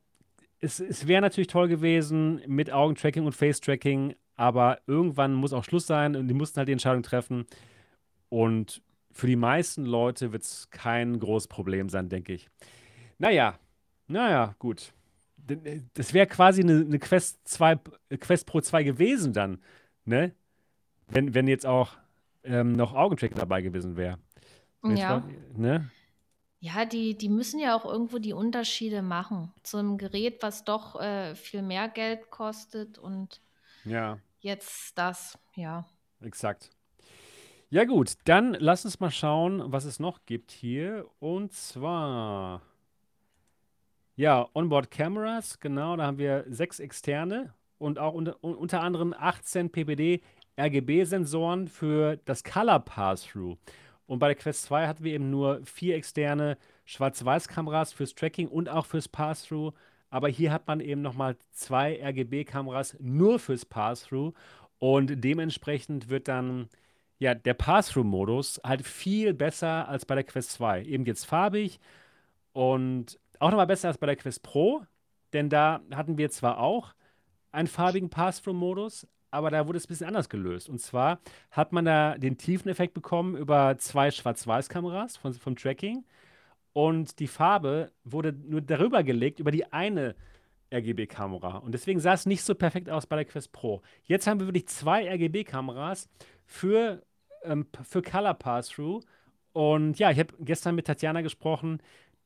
es, 0.60 0.80
es 0.80 1.08
wäre 1.08 1.22
natürlich 1.22 1.48
toll 1.48 1.68
gewesen 1.68 2.42
mit 2.48 2.72
Augentracking 2.72 3.26
und 3.26 3.34
Face-Tracking, 3.34 4.16
aber 4.36 4.80
irgendwann 4.88 5.34
muss 5.34 5.54
auch 5.54 5.64
Schluss 5.64 5.88
sein 5.88 6.16
und 6.16 6.28
die 6.28 6.34
mussten 6.34 6.58
halt 6.58 6.68
die 6.68 6.74
Entscheidung 6.74 7.04
treffen. 7.04 7.46
Und 8.30 8.82
für 9.12 9.28
die 9.28 9.36
meisten 9.36 9.86
Leute 9.86 10.32
wird 10.32 10.44
es 10.44 10.70
kein 10.72 11.20
großes 11.20 11.48
Problem 11.48 11.90
sein, 11.90 12.10
denke 12.10 12.34
ich. 12.34 12.50
Naja, 13.20 13.60
naja, 14.08 14.56
gut. 14.60 14.94
Äh, 15.48 15.82
Das 15.94 16.14
wäre 16.14 16.28
quasi 16.28 16.62
eine, 16.62 16.80
eine 16.82 17.00
Quest 17.00 17.48
2, 17.48 17.80
äh, 18.10 18.18
Quest 18.18 18.48
Pro 18.48 18.62
2 18.62 18.84
gewesen 18.84 19.34
dann, 19.34 19.60
ne? 20.06 20.34
Wenn, 21.08 21.34
wenn 21.36 21.48
jetzt 21.48 21.66
auch 21.66 21.98
ähm, 22.44 22.74
noch 22.74 22.94
Augentracking 22.94 23.38
dabei 23.38 23.62
gewesen 23.62 23.98
wäre. 23.98 24.18
Ja, 24.84 25.24
ne? 25.56 25.90
Ja, 26.66 26.86
die, 26.86 27.18
die 27.18 27.28
müssen 27.28 27.60
ja 27.60 27.76
auch 27.76 27.84
irgendwo 27.84 28.20
die 28.20 28.32
Unterschiede 28.32 29.02
machen. 29.02 29.52
Zu 29.64 29.76
einem 29.80 29.98
Gerät, 29.98 30.42
was 30.42 30.64
doch 30.64 30.98
äh, 31.02 31.36
viel 31.36 31.62
mehr 31.62 31.90
Geld 31.90 32.32
kostet 32.32 32.98
und 32.98 33.42
Ja, 33.84 34.18
jetzt 34.40 34.98
das, 34.98 35.38
ja. 35.56 35.84
exakt. 36.22 36.70
Ja 37.70 37.84
gut, 37.84 38.14
dann 38.24 38.54
lass 38.58 38.86
uns 38.86 39.02
mal 39.02 39.12
schauen, 39.12 39.62
was 39.74 39.84
es 39.84 40.00
noch 40.00 40.26
gibt 40.26 40.52
hier. 40.52 41.06
Und 41.20 41.52
zwar, 41.52 42.62
ja, 44.16 44.48
Onboard 44.54 44.90
Cameras, 44.90 45.60
genau, 45.60 45.98
da 45.98 46.06
haben 46.06 46.18
wir 46.18 46.46
sechs 46.48 46.80
externe 46.80 47.54
und 47.78 48.00
auch 48.00 48.14
unter, 48.14 48.42
un- 48.42 48.56
unter 48.56 48.80
anderem 48.82 49.14
18 49.18 49.70
ppd 49.70 50.22
RGB-Sensoren 50.58 51.68
für 51.68 52.16
das 52.24 52.44
Color 52.46 52.80
Pass-Through. 52.80 53.58
Und 54.14 54.20
bei 54.20 54.28
der 54.28 54.36
Quest 54.36 54.64
2 54.66 54.88
hatten 54.88 55.04
wir 55.04 55.14
eben 55.14 55.32
nur 55.32 55.66
vier 55.66 55.96
externe 55.96 56.60
Schwarz-Weiß-Kameras 56.86 57.94
fürs 57.94 58.14
Tracking 58.14 58.48
und 58.48 58.70
auch 58.70 58.86
fürs 58.86 59.08
Pass-Through. 59.08 59.74
Aber 60.12 60.30
hier 60.30 60.52
hat 60.52 60.68
man 60.68 60.82
eben 60.82 61.02
nochmal 61.02 61.36
zwei 61.52 62.00
RGB-Kameras 62.00 62.96
nur 63.00 63.40
fürs 63.40 63.66
Pass-Through. 63.66 64.34
Und 64.78 65.24
dementsprechend 65.24 66.10
wird 66.10 66.28
dann 66.28 66.70
ja, 67.18 67.34
der 67.34 67.56
Pass-Through-Modus 67.56 68.62
halt 68.64 68.86
viel 68.86 69.34
besser 69.34 69.88
als 69.88 70.06
bei 70.06 70.14
der 70.14 70.26
Quest 70.26 70.52
2. 70.52 70.84
Eben 70.84 71.06
jetzt 71.06 71.26
farbig 71.26 71.80
und 72.52 73.20
auch 73.40 73.50
nochmal 73.50 73.66
besser 73.66 73.88
als 73.88 73.98
bei 73.98 74.06
der 74.06 74.16
Quest 74.16 74.44
Pro, 74.44 74.84
denn 75.34 75.50
da 75.50 75.82
hatten 75.90 76.20
wir 76.20 76.30
zwar 76.30 76.60
auch 76.60 76.94
einen 77.52 77.68
farbigen 77.68 78.12
Pass-Through-Modus, 78.12 79.08
aber 79.34 79.50
da 79.50 79.68
wurde 79.68 79.78
es 79.78 79.86
ein 79.86 79.90
bisschen 79.90 80.08
anders 80.08 80.30
gelöst. 80.30 80.70
Und 80.70 80.80
zwar 80.80 81.20
hat 81.52 81.72
man 81.74 81.86
da 81.86 82.18
den 82.18 82.38
Tiefeneffekt 82.38 82.94
bekommen 82.94 83.36
über 83.36 83.78
zwei 83.78 84.12
Schwarz-Weiß-Kameras 84.12 85.18
von, 85.18 85.34
vom 85.34 85.56
Tracking 85.56 86.04
und 86.74 87.20
die 87.20 87.28
Farbe 87.28 87.92
wurde 88.04 88.34
nur 88.34 88.62
darüber 88.62 89.04
gelegt 89.04 89.40
über 89.40 89.52
die 89.52 89.72
eine 89.72 90.16
RGB-Kamera. 90.74 91.58
Und 91.58 91.74
deswegen 91.74 92.00
sah 92.00 92.14
es 92.14 92.26
nicht 92.26 92.44
so 92.44 92.56
perfekt 92.56 92.90
aus 92.90 93.06
bei 93.06 93.16
der 93.16 93.26
Quest 93.26 93.52
Pro. 93.52 93.82
Jetzt 94.06 94.28
haben 94.28 94.40
wir 94.40 94.48
wirklich 94.48 94.68
zwei 94.68 95.08
RGB-Kameras 95.08 96.10
für, 96.46 97.04
ähm, 97.44 97.68
für 97.84 98.02
Color 98.02 98.34
Pass-Through. 98.34 99.02
Und 99.54 100.00
ja, 100.00 100.10
ich 100.10 100.18
habe 100.18 100.34
gestern 100.40 100.74
mit 100.76 100.88
Tatjana 100.88 101.22
gesprochen, 101.22 101.80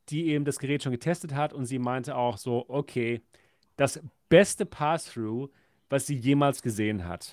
die 0.10 0.28
eben 0.28 0.46
das 0.46 0.60
Gerät 0.60 0.84
schon 0.84 0.94
getestet 0.94 1.36
hat 1.36 1.52
und 1.54 1.66
sie 1.66 1.80
meinte 1.80 2.16
auch 2.16 2.38
so, 2.38 2.66
okay, 2.70 3.22
das 3.76 4.02
beste 4.30 4.66
Pass-Through, 4.66 5.50
was 5.90 6.06
sie 6.06 6.16
jemals 6.16 6.62
gesehen 6.62 7.08
hat. 7.08 7.32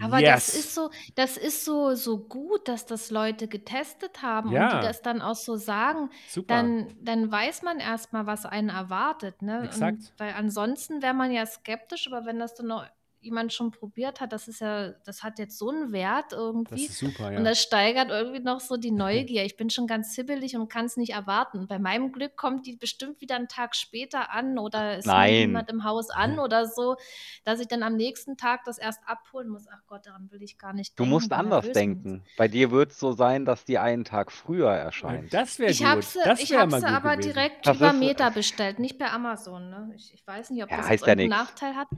Aber 0.00 0.20
yes. 0.20 0.46
das 0.46 0.54
ist 0.54 0.74
so, 0.74 0.90
das 1.16 1.36
ist 1.36 1.64
so, 1.64 1.94
so 1.94 2.18
gut, 2.18 2.68
dass 2.68 2.86
das 2.86 3.10
Leute 3.10 3.48
getestet 3.48 4.22
haben 4.22 4.50
und 4.50 4.54
Ja. 4.54 4.78
die 4.80 4.86
das 4.86 5.02
dann 5.02 5.20
auch 5.20 5.34
so 5.34 5.56
sagen. 5.56 6.10
Super. 6.28 6.54
Dann, 6.54 6.94
dann 7.00 7.32
weiß 7.32 7.62
man 7.62 7.80
erstmal, 7.80 8.26
was 8.26 8.46
einen 8.46 8.68
erwartet. 8.68 9.42
Ne? 9.42 9.64
Exakt. 9.64 9.98
Und, 9.98 10.12
weil 10.18 10.34
ansonsten 10.34 11.02
wäre 11.02 11.14
man 11.14 11.32
ja 11.32 11.44
skeptisch, 11.46 12.06
aber 12.06 12.26
wenn 12.26 12.38
das 12.38 12.54
dann 12.54 12.68
noch 12.68 12.86
jemand 13.20 13.52
schon 13.52 13.70
probiert 13.70 14.20
hat, 14.20 14.32
das 14.32 14.46
ist 14.48 14.60
ja, 14.60 14.90
das 15.04 15.22
hat 15.22 15.38
jetzt 15.38 15.58
so 15.58 15.70
einen 15.70 15.92
Wert 15.92 16.32
das 16.32 16.38
irgendwie. 16.38 16.84
ist 16.86 16.98
super, 16.98 17.32
ja. 17.32 17.38
Und 17.38 17.44
das 17.44 17.60
steigert 17.60 18.10
irgendwie 18.10 18.40
noch 18.40 18.60
so 18.60 18.76
die 18.76 18.90
Neugier. 18.92 19.44
Ich 19.44 19.56
bin 19.56 19.70
schon 19.70 19.86
ganz 19.86 20.14
hibbelig 20.14 20.56
und 20.56 20.68
kann 20.68 20.84
es 20.84 20.96
nicht 20.96 21.12
erwarten. 21.12 21.66
Bei 21.66 21.78
meinem 21.78 22.12
Glück 22.12 22.36
kommt 22.36 22.66
die 22.66 22.76
bestimmt 22.76 23.20
wieder 23.20 23.36
einen 23.36 23.48
Tag 23.48 23.74
später 23.74 24.30
an 24.30 24.58
oder 24.58 24.98
es 24.98 25.04
nimmt 25.06 25.16
Nein. 25.16 25.32
niemand 25.48 25.70
im 25.70 25.84
Haus 25.84 26.10
an 26.10 26.38
oder 26.38 26.66
so, 26.66 26.96
dass 27.44 27.58
ich 27.60 27.66
dann 27.68 27.82
am 27.82 27.96
nächsten 27.96 28.36
Tag 28.36 28.64
das 28.64 28.78
erst 28.78 29.00
abholen 29.06 29.48
muss. 29.48 29.66
Ach 29.70 29.80
Gott, 29.86 30.06
daran 30.06 30.30
will 30.30 30.42
ich 30.42 30.56
gar 30.58 30.72
nicht 30.72 30.92
Du 30.98 31.02
denken. 31.02 31.10
musst 31.14 31.32
anders 31.32 31.70
denken. 31.72 32.24
Bei 32.36 32.46
dir 32.48 32.70
wird 32.70 32.92
es 32.92 32.98
so 32.98 33.12
sein, 33.12 33.44
dass 33.44 33.64
die 33.64 33.78
einen 33.78 34.04
Tag 34.04 34.30
früher 34.32 34.66
Ja, 34.66 34.74
erscheint. 34.76 35.34
das 35.34 35.58
wäre 35.58 35.70
Ich 35.70 35.78
gut. 35.78 35.86
habe 35.88 36.02
sie, 36.02 36.18
das 36.24 36.40
ich 36.40 36.50
wäre 36.50 36.62
hab 36.62 36.70
mal 36.70 36.80
sie 36.80 36.86
gut 36.86 36.94
aber 36.94 37.16
gewesen. 37.16 37.32
direkt 37.32 37.66
Das 37.66 37.76
über 37.76 37.90
ist- 37.90 37.98
Meta 37.98 38.30
bestellt, 38.30 38.78
nicht 38.78 38.98
bei 38.98 39.10
Amazon. 39.10 39.70
Ne? 39.70 39.92
Ich, 39.96 40.14
ich 40.14 40.26
weiß 40.26 40.50
nicht, 40.50 40.62
ob 40.62 40.70
Ja, 40.70 40.76
das 40.78 40.88
jetzt 40.88 41.06
ja. 41.06 41.14
Nachteil 41.26 41.74
hat 41.74 41.88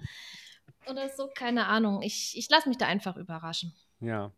oder 0.89 1.09
so, 1.09 1.29
keine 1.35 1.67
Ahnung. 1.67 2.03
Ich, 2.03 2.37
ich 2.37 2.49
lasse 2.51 2.69
mich 2.69 2.79
da 2.79 2.87
einfach 2.87 3.17
überraschen. 3.17 3.75
Ja. 4.01 4.33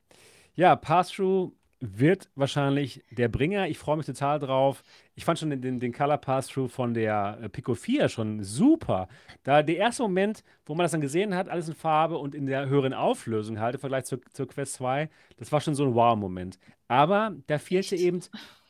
Ja, 0.54 0.76
Pass-Through 0.76 1.52
wird 1.82 2.30
wahrscheinlich 2.36 3.02
der 3.10 3.28
Bringer. 3.28 3.66
Ich 3.66 3.76
freue 3.76 3.96
mich 3.96 4.06
total 4.06 4.38
drauf. 4.38 4.84
Ich 5.16 5.24
fand 5.24 5.40
schon 5.40 5.50
den, 5.50 5.80
den, 5.80 5.92
Color 5.92 6.18
Pass-Through 6.18 6.68
von 6.68 6.94
der 6.94 7.38
äh, 7.42 7.48
Pico 7.48 7.74
4 7.74 8.08
schon 8.08 8.44
super. 8.44 9.08
Da 9.42 9.64
der 9.64 9.76
erste 9.76 10.04
Moment, 10.04 10.44
wo 10.64 10.74
man 10.74 10.84
das 10.84 10.92
dann 10.92 11.00
gesehen 11.00 11.34
hat, 11.34 11.48
alles 11.48 11.68
in 11.68 11.74
Farbe 11.74 12.18
und 12.18 12.36
in 12.36 12.46
der 12.46 12.68
höheren 12.68 12.94
Auflösung 12.94 13.58
halt 13.58 13.74
im 13.74 13.80
Vergleich 13.80 14.04
zur, 14.04 14.20
zur 14.32 14.46
Quest 14.46 14.74
2, 14.74 15.10
das 15.38 15.50
war 15.50 15.60
schon 15.60 15.74
so 15.74 15.84
ein 15.84 15.94
Wow-Moment. 15.94 16.60
Aber 16.86 17.34
da 17.48 17.58
fehlte 17.58 17.96
Echt? 17.96 18.04
eben, 18.04 18.20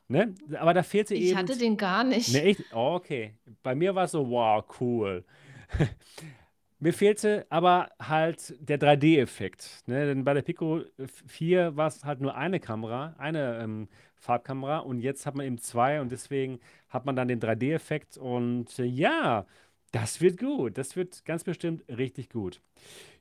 ne? 0.08 0.34
Aber 0.58 0.72
da 0.72 0.82
fehlte 0.82 1.14
Ich 1.14 1.30
eben. 1.30 1.38
hatte 1.38 1.58
den 1.58 1.76
gar 1.76 2.04
nicht. 2.04 2.32
Ne, 2.32 2.42
echt? 2.42 2.62
Oh, 2.72 2.94
okay. 2.94 3.34
Bei 3.62 3.74
mir 3.74 3.94
war 3.94 4.04
es 4.04 4.12
so, 4.12 4.26
wow, 4.30 4.64
cool. 4.80 5.22
Mir 6.82 6.92
fehlte 6.92 7.46
aber 7.48 7.90
halt 8.00 8.56
der 8.58 8.76
3D-Effekt. 8.76 9.84
Ne? 9.86 10.04
Denn 10.04 10.24
bei 10.24 10.34
der 10.34 10.42
Pico 10.42 10.80
4 11.28 11.76
war 11.76 11.86
es 11.86 12.04
halt 12.04 12.20
nur 12.20 12.34
eine 12.34 12.58
Kamera, 12.58 13.14
eine 13.18 13.60
ähm, 13.62 13.88
Farbkamera 14.16 14.78
und 14.78 14.98
jetzt 14.98 15.24
hat 15.24 15.36
man 15.36 15.46
eben 15.46 15.58
zwei 15.58 16.00
und 16.00 16.10
deswegen 16.10 16.58
hat 16.88 17.06
man 17.06 17.14
dann 17.14 17.28
den 17.28 17.40
3D-Effekt 17.40 18.16
und 18.16 18.76
äh, 18.80 18.84
ja, 18.84 19.46
das 19.92 20.20
wird 20.20 20.40
gut. 20.40 20.76
Das 20.76 20.96
wird 20.96 21.24
ganz 21.24 21.44
bestimmt 21.44 21.84
richtig 21.88 22.30
gut. 22.30 22.60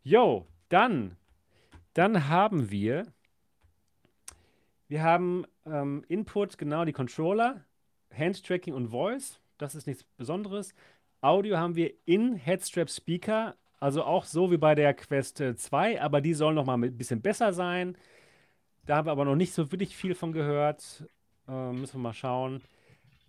Jo, 0.01 0.47
dann, 0.69 1.15
dann 1.93 2.29
haben 2.29 2.71
wir, 2.71 3.13
wir 4.87 5.03
haben 5.03 5.45
ähm, 5.67 6.03
Input, 6.07 6.57
genau 6.57 6.83
die 6.83 6.93
Controller, 6.93 7.63
Hand-Tracking 8.11 8.73
und 8.73 8.87
Voice. 8.87 9.39
Das 9.59 9.75
ist 9.75 9.85
nichts 9.85 10.03
Besonderes. 10.17 10.73
Audio 11.21 11.57
haben 11.57 11.75
wir 11.75 11.93
in 12.05 12.33
Headstrap 12.33 12.89
Speaker, 12.89 13.55
also 13.79 14.03
auch 14.03 14.25
so 14.25 14.51
wie 14.51 14.57
bei 14.57 14.73
der 14.73 14.95
Quest 14.95 15.39
äh, 15.39 15.55
2, 15.55 16.01
aber 16.01 16.19
die 16.19 16.33
sollen 16.33 16.55
noch 16.55 16.65
mal 16.65 16.73
ein 16.73 16.97
bisschen 16.97 17.21
besser 17.21 17.53
sein. 17.53 17.95
Da 18.87 18.97
haben 18.97 19.05
wir 19.05 19.11
aber 19.11 19.25
noch 19.25 19.35
nicht 19.35 19.53
so 19.53 19.71
wirklich 19.71 19.95
viel 19.95 20.15
von 20.15 20.33
gehört. 20.33 21.03
Äh, 21.47 21.71
müssen 21.73 21.95
wir 21.95 21.99
mal 22.09 22.13
schauen. 22.13 22.61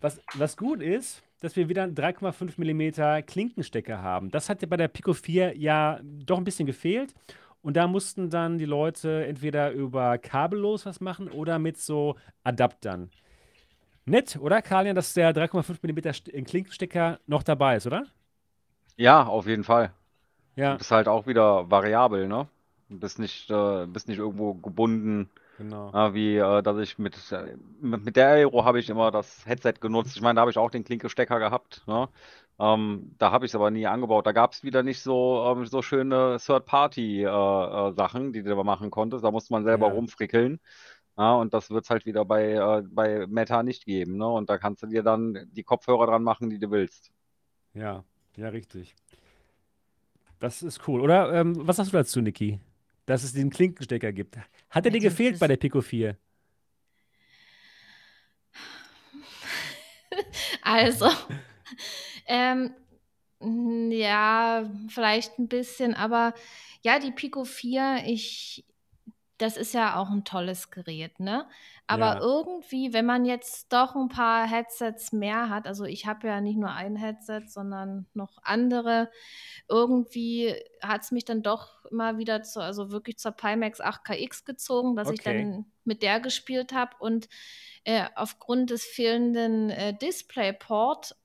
Was, 0.01 0.20
was 0.35 0.56
gut 0.56 0.81
ist, 0.81 1.23
dass 1.40 1.55
wir 1.55 1.69
wieder 1.69 1.82
einen 1.82 1.94
3,5 1.94 2.55
mm 2.56 3.27
Klinkenstecker 3.27 4.01
haben. 4.01 4.31
Das 4.31 4.48
hat 4.48 4.62
ja 4.62 4.69
bei 4.69 4.78
der 4.78 4.89
Pico 4.89 5.12
4 5.12 5.59
ja 5.59 6.01
doch 6.02 6.39
ein 6.39 6.44
bisschen 6.44 6.66
gefehlt. 6.66 7.14
Und 7.60 7.77
da 7.77 7.86
mussten 7.86 8.31
dann 8.31 8.59
die 8.59 8.64
Leute 8.64 9.27
entweder 9.27 9.70
über 9.70 10.16
kabellos 10.19 10.86
was 10.86 11.01
machen 11.01 11.28
oder 11.28 11.59
mit 11.59 11.78
so 11.78 12.16
Adaptern. 12.43 13.10
Nett, 14.04 14.36
oder, 14.40 14.62
Kalian, 14.62 14.94
dass 14.96 15.14
der 15.14 15.32
3,5 15.32 15.82
mm 15.82 16.12
St- 16.12 16.44
Klinkenstecker 16.44 17.20
noch 17.26 17.42
dabei 17.42 17.76
ist, 17.76 17.86
oder? 17.86 18.06
Ja, 18.96 19.24
auf 19.26 19.46
jeden 19.46 19.64
Fall. 19.64 19.92
Ja, 20.56 20.72
Du 20.72 20.78
bist 20.78 20.90
halt 20.90 21.08
auch 21.08 21.26
wieder 21.26 21.70
variabel, 21.70 22.28
ne? 22.28 22.48
Du 22.88 22.98
bist 23.00 23.18
nicht, 23.18 23.50
äh, 23.50 23.86
bist 23.86 24.08
nicht 24.08 24.18
irgendwo 24.18 24.54
gebunden, 24.54 25.30
genau. 25.58 25.94
äh, 25.94 26.14
wie 26.14 26.36
äh, 26.38 26.62
dass 26.62 26.78
ich 26.78 26.98
mit, 26.98 27.16
äh, 27.32 27.56
mit, 27.80 28.04
mit 28.04 28.16
der 28.16 28.28
Aero 28.30 28.64
habe 28.64 28.80
ich 28.80 28.90
immer 28.90 29.10
das 29.12 29.46
Headset 29.46 29.74
genutzt. 29.80 30.16
Ich 30.16 30.22
meine, 30.22 30.36
da 30.36 30.42
habe 30.42 30.52
ich 30.52 30.58
auch 30.58 30.70
den 30.70 30.84
Klinkestecker 30.84 31.40
gehabt, 31.40 31.84
ne? 31.88 32.08
Ähm, 32.60 33.14
da 33.18 33.32
habe 33.32 33.46
ich 33.46 33.52
es 33.52 33.56
aber 33.56 33.70
nie 33.70 33.86
angebaut. 33.86 34.26
Da 34.26 34.32
gab 34.32 34.52
es 34.52 34.64
wieder 34.64 34.82
nicht 34.84 35.00
so, 35.02 35.44
ähm, 35.56 35.66
so 35.66 35.82
schöne 35.82 36.38
Third-Party-Sachen, 36.40 38.32
die 38.34 38.42
du 38.44 38.54
da 38.56 38.62
machen 38.64 38.90
konntest. 38.90 39.24
Da 39.24 39.30
musste 39.32 39.52
man 39.54 39.64
selber 39.64 39.86
Ja. 39.86 39.88
rumfrickeln. 39.88 40.60
Ja, 41.22 41.34
und 41.36 41.54
das 41.54 41.70
wird 41.70 41.84
es 41.84 41.90
halt 41.90 42.04
wieder 42.04 42.24
bei, 42.24 42.52
äh, 42.54 42.82
bei 42.88 43.26
Meta 43.28 43.62
nicht 43.62 43.84
geben, 43.84 44.16
ne? 44.16 44.26
Und 44.28 44.50
da 44.50 44.58
kannst 44.58 44.82
du 44.82 44.88
dir 44.88 45.02
dann 45.04 45.48
die 45.52 45.62
Kopfhörer 45.62 46.06
dran 46.06 46.22
machen, 46.24 46.50
die 46.50 46.58
du 46.58 46.70
willst. 46.72 47.12
Ja, 47.74 48.04
ja, 48.36 48.48
richtig. 48.48 48.94
Das 50.40 50.62
ist 50.62 50.86
cool. 50.88 51.00
Oder 51.00 51.32
ähm, 51.34 51.54
was 51.66 51.76
sagst 51.76 51.92
du 51.92 51.96
dazu, 51.96 52.20
Niki? 52.20 52.58
Dass 53.06 53.24
es 53.24 53.32
den 53.32 53.50
Klinkenstecker 53.50 54.12
gibt. 54.12 54.36
Hat 54.70 54.84
der 54.84 54.92
dir 54.92 55.00
Also, 55.00 55.08
gefehlt 55.08 55.38
bei 55.38 55.48
der 55.48 55.56
Pico 55.56 55.80
4? 55.80 56.16
Also, 60.62 61.08
ähm, 62.26 62.74
ja, 63.90 64.70
vielleicht 64.88 65.38
ein 65.38 65.48
bisschen, 65.48 65.94
aber 65.94 66.34
ja, 66.82 66.98
die 66.98 67.10
Pico 67.12 67.44
4, 67.44 68.02
ich, 68.06 68.64
das 69.43 69.56
ist 69.56 69.74
ja 69.74 69.97
auch 69.97 70.10
ein 70.10 70.24
tolles 70.24 70.70
Gerät, 70.70 71.20
ne? 71.20 71.48
Aber 71.86 72.12
Ja. 72.14 72.20
irgendwie, 72.20 72.93
wenn 72.93 73.06
man 73.06 73.24
jetzt 73.24 73.73
doch 73.73 73.94
ein 73.97 74.09
paar 74.09 74.47
Headsets 74.48 75.12
mehr 75.12 75.48
hat, 75.51 75.66
also 75.66 75.85
ich 75.85 76.06
habe 76.06 76.28
ja 76.28 76.40
nicht 76.40 76.56
nur 76.59 76.70
ein 76.70 76.97
Headset, 76.97 77.43
sondern 77.48 78.06
noch 78.14 78.39
andere, 78.43 79.10
irgendwie 79.69 80.55
hat 80.82 81.02
es 81.02 81.10
mich 81.12 81.24
dann 81.24 81.43
doch 81.43 81.85
immer 81.86 82.19
wieder 82.19 82.43
zu, 82.43 82.60
also 82.62 82.90
wirklich 82.93 83.19
zur 83.19 83.32
Pimax 83.32 83.81
8KX 83.81 84.44
gezogen, 84.44 84.97
dass 84.97 85.10
ich 85.10 85.20
Okay. 85.20 85.24
dann 85.24 85.66
mit 85.85 86.02
der 86.02 86.20
gespielt 86.20 86.73
habe 86.73 86.97
und 87.01 87.28
äh, 87.85 88.06
aufgrund 88.14 88.70
des 88.70 88.85
fehlenden 88.85 89.70
äh, 89.70 89.97
DisplayPort 89.97 91.16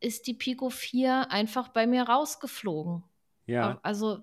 ist 0.00 0.26
die 0.26 0.34
Pico 0.34 0.70
4 0.70 1.30
einfach 1.30 1.68
bei 1.68 1.86
mir 1.86 2.04
rausgeflogen. 2.04 3.04
Ja. 3.46 3.80
Also 3.82 4.20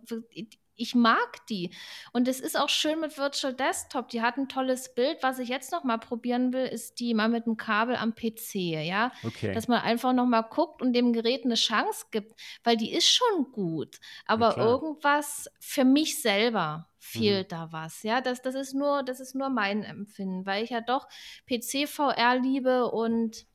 ich 0.79 0.95
mag 0.95 1.45
die. 1.47 1.71
Und 2.13 2.27
es 2.27 2.39
ist 2.39 2.57
auch 2.57 2.69
schön 2.69 2.99
mit 2.99 3.17
Virtual 3.17 3.53
Desktop. 3.53 4.09
Die 4.09 4.21
hat 4.21 4.37
ein 4.37 4.47
tolles 4.49 4.93
Bild. 4.93 5.17
Was 5.21 5.39
ich 5.39 5.49
jetzt 5.49 5.71
noch 5.71 5.83
mal 5.83 5.97
probieren 5.97 6.53
will, 6.53 6.65
ist 6.65 6.99
die 6.99 7.13
mal 7.13 7.29
mit 7.29 7.45
dem 7.45 7.57
Kabel 7.57 7.95
am 7.95 8.15
PC, 8.15 8.55
ja. 8.85 9.11
Okay. 9.23 9.53
Dass 9.53 9.67
man 9.67 9.81
einfach 9.81 10.13
noch 10.13 10.25
mal 10.25 10.41
guckt 10.41 10.81
und 10.81 10.93
dem 10.93 11.13
Gerät 11.13 11.45
eine 11.45 11.55
Chance 11.55 12.05
gibt, 12.11 12.39
weil 12.63 12.77
die 12.77 12.91
ist 12.91 13.09
schon 13.09 13.51
gut. 13.51 13.99
Aber 14.25 14.57
irgendwas 14.57 15.49
für 15.59 15.85
mich 15.85 16.21
selber 16.21 16.89
Mhm. 16.99 17.19
fehlt 17.19 17.51
da 17.51 17.69
was, 17.71 18.03
ja. 18.03 18.21
Das, 18.21 18.41
das 18.41 18.55
ist 18.55 18.73
nur, 18.73 19.03
das 19.03 19.19
ist 19.19 19.35
nur 19.35 19.49
mein 19.49 19.83
Empfinden, 19.83 20.45
weil 20.45 20.63
ich 20.63 20.71
ja 20.71 20.81
doch 20.81 21.07
PC 21.47 21.87
VR 21.87 22.37
liebe 22.37 22.91
und 22.91 23.45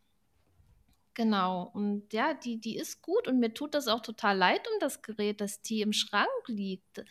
Genau, 1.14 1.70
und 1.72 2.12
ja, 2.12 2.34
die, 2.34 2.60
die 2.60 2.76
ist 2.76 3.00
gut 3.00 3.28
und 3.28 3.38
mir 3.38 3.54
tut 3.54 3.74
das 3.74 3.86
auch 3.86 4.00
total 4.00 4.36
leid 4.36 4.66
um 4.72 4.80
das 4.80 5.00
Gerät, 5.00 5.40
dass 5.40 5.62
die 5.62 5.80
im 5.80 5.92
Schrank 5.92 6.28
liegt. 6.48 7.04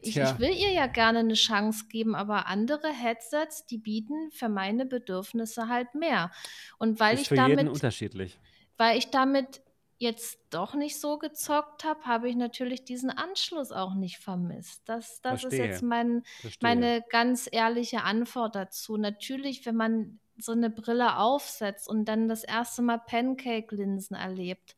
Ich, 0.00 0.16
ich 0.16 0.38
will 0.38 0.54
ihr 0.54 0.72
ja 0.72 0.86
gerne 0.86 1.18
eine 1.18 1.34
Chance 1.34 1.84
geben, 1.88 2.14
aber 2.14 2.46
andere 2.46 2.88
Headsets, 2.88 3.66
die 3.66 3.76
bieten 3.76 4.30
für 4.30 4.48
meine 4.48 4.86
Bedürfnisse 4.86 5.68
halt 5.68 5.94
mehr. 5.94 6.32
Und 6.78 6.98
weil 6.98 7.14
Ist 7.14 7.22
ich 7.22 7.28
für 7.28 7.36
jeden 7.36 7.56
damit, 7.56 7.68
unterschiedlich. 7.68 8.38
weil 8.78 8.96
ich 8.96 9.10
damit 9.10 9.60
jetzt 9.98 10.40
doch 10.50 10.74
nicht 10.74 10.98
so 10.98 11.18
gezockt 11.18 11.84
habe, 11.84 12.04
habe 12.06 12.28
ich 12.28 12.34
natürlich 12.34 12.84
diesen 12.84 13.10
Anschluss 13.10 13.70
auch 13.70 13.94
nicht 13.94 14.18
vermisst. 14.18 14.82
Das, 14.86 15.20
das 15.20 15.44
ist 15.44 15.52
jetzt 15.52 15.82
mein, 15.82 16.24
meine 16.60 17.04
ganz 17.10 17.48
ehrliche 17.50 18.02
Antwort 18.02 18.56
dazu. 18.56 18.96
Natürlich, 18.96 19.64
wenn 19.64 19.76
man 19.76 20.18
so 20.38 20.52
eine 20.52 20.70
Brille 20.70 21.18
aufsetzt 21.18 21.88
und 21.88 22.06
dann 22.06 22.28
das 22.28 22.44
erste 22.44 22.82
Mal 22.82 22.98
Pancake-Linsen 22.98 24.16
erlebt 24.16 24.76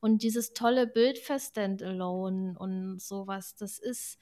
und 0.00 0.22
dieses 0.22 0.52
tolle 0.52 0.86
Bild 0.86 1.18
für 1.18 1.38
Standalone 1.38 2.58
und 2.58 3.00
sowas, 3.00 3.54
das 3.56 3.78
ist, 3.78 4.18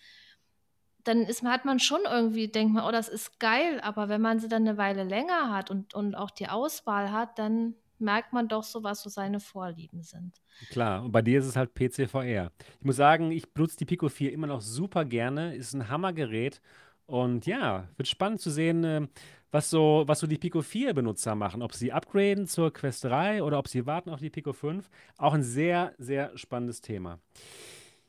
dann 1.02 1.22
ist, 1.22 1.42
hat 1.42 1.64
man 1.64 1.78
schon 1.78 2.00
irgendwie, 2.10 2.48
denkt 2.48 2.74
man, 2.74 2.84
oh, 2.84 2.92
das 2.92 3.08
ist 3.08 3.38
geil, 3.40 3.80
aber 3.80 4.08
wenn 4.08 4.20
man 4.20 4.38
sie 4.38 4.48
dann 4.48 4.66
eine 4.66 4.78
Weile 4.78 5.04
länger 5.04 5.52
hat 5.52 5.70
und, 5.70 5.94
und 5.94 6.14
auch 6.14 6.30
die 6.30 6.48
Auswahl 6.48 7.12
hat, 7.12 7.38
dann 7.38 7.74
merkt 7.98 8.32
man 8.32 8.48
doch 8.48 8.64
so, 8.64 8.82
was 8.82 9.02
so 9.02 9.10
seine 9.10 9.40
Vorlieben 9.40 10.02
sind. 10.02 10.40
Klar, 10.70 11.04
und 11.04 11.12
bei 11.12 11.22
dir 11.22 11.38
ist 11.38 11.46
es 11.46 11.56
halt 11.56 11.74
PC-VR. 11.74 12.52
Ich 12.78 12.84
muss 12.84 12.96
sagen, 12.96 13.30
ich 13.30 13.52
benutze 13.52 13.76
die 13.76 13.84
Pico 13.84 14.08
4 14.08 14.32
immer 14.32 14.46
noch 14.46 14.60
super 14.60 15.04
gerne. 15.04 15.54
Ist 15.54 15.74
ein 15.74 15.88
Hammergerät. 15.88 16.60
Und 17.06 17.46
ja, 17.46 17.88
wird 17.96 18.08
spannend 18.08 18.40
zu 18.40 18.50
sehen, 18.50 18.84
äh, 18.84 19.06
was 19.54 19.70
so, 19.70 20.02
was 20.06 20.18
so 20.20 20.26
die 20.26 20.38
Pico 20.38 20.60
4-Benutzer 20.62 21.34
machen. 21.34 21.62
Ob 21.62 21.72
sie 21.74 21.92
upgraden 21.92 22.46
zur 22.46 22.72
Quest 22.72 23.04
3 23.04 23.42
oder 23.42 23.58
ob 23.58 23.68
sie 23.68 23.86
warten 23.86 24.10
auf 24.10 24.20
die 24.20 24.30
Pico 24.30 24.52
5. 24.52 24.90
Auch 25.16 25.32
ein 25.34 25.42
sehr, 25.44 25.94
sehr 25.98 26.36
spannendes 26.36 26.80
Thema. 26.80 27.20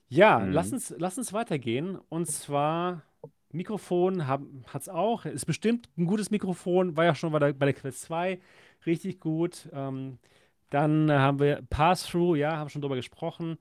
Ja, 0.10 0.40
Mhm. 0.40 0.52
lass 0.54 0.72
uns, 0.72 0.94
lass 0.98 1.18
uns 1.18 1.34
weitergehen. 1.34 1.98
Und 2.10 2.28
zwar 2.28 3.04
Mikrofon 3.52 4.28
hat 4.28 4.42
es 4.82 4.90
auch. 4.90 5.26
Ist 5.26 5.46
bestimmt 5.46 5.90
ein 5.98 6.06
gutes 6.08 6.32
Mikrofon. 6.32 6.98
War 6.98 7.06
ja 7.06 7.16
schon 7.16 7.32
bei 7.32 7.40
der, 7.40 7.54
bei 7.54 7.66
der 7.66 7.74
Quest 7.74 8.02
2 8.02 8.40
richtig 8.86 9.20
gut. 9.20 9.70
Ähm, 9.74 10.18
dann 10.70 11.12
haben 11.12 11.40
wir 11.40 11.62
Pass-Through, 11.70 12.36
ja, 12.38 12.58
haben 12.58 12.70
schon 12.70 12.82
drüber 12.82 12.96
gesprochen. 12.96 13.58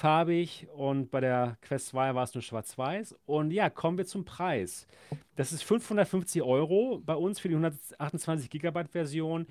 Farbig 0.00 0.66
und 0.74 1.10
bei 1.10 1.20
der 1.20 1.58
Quest 1.60 1.88
2 1.88 2.14
war 2.14 2.24
es 2.24 2.32
nur 2.34 2.40
schwarz-weiß. 2.40 3.14
Und 3.26 3.50
ja, 3.50 3.68
kommen 3.68 3.98
wir 3.98 4.06
zum 4.06 4.24
Preis. 4.24 4.86
Das 5.36 5.52
ist 5.52 5.62
550 5.62 6.40
Euro 6.42 7.02
bei 7.04 7.14
uns 7.14 7.38
für 7.38 7.48
die 7.48 7.54
128 7.54 8.48
GB 8.48 8.84
Version 8.90 9.46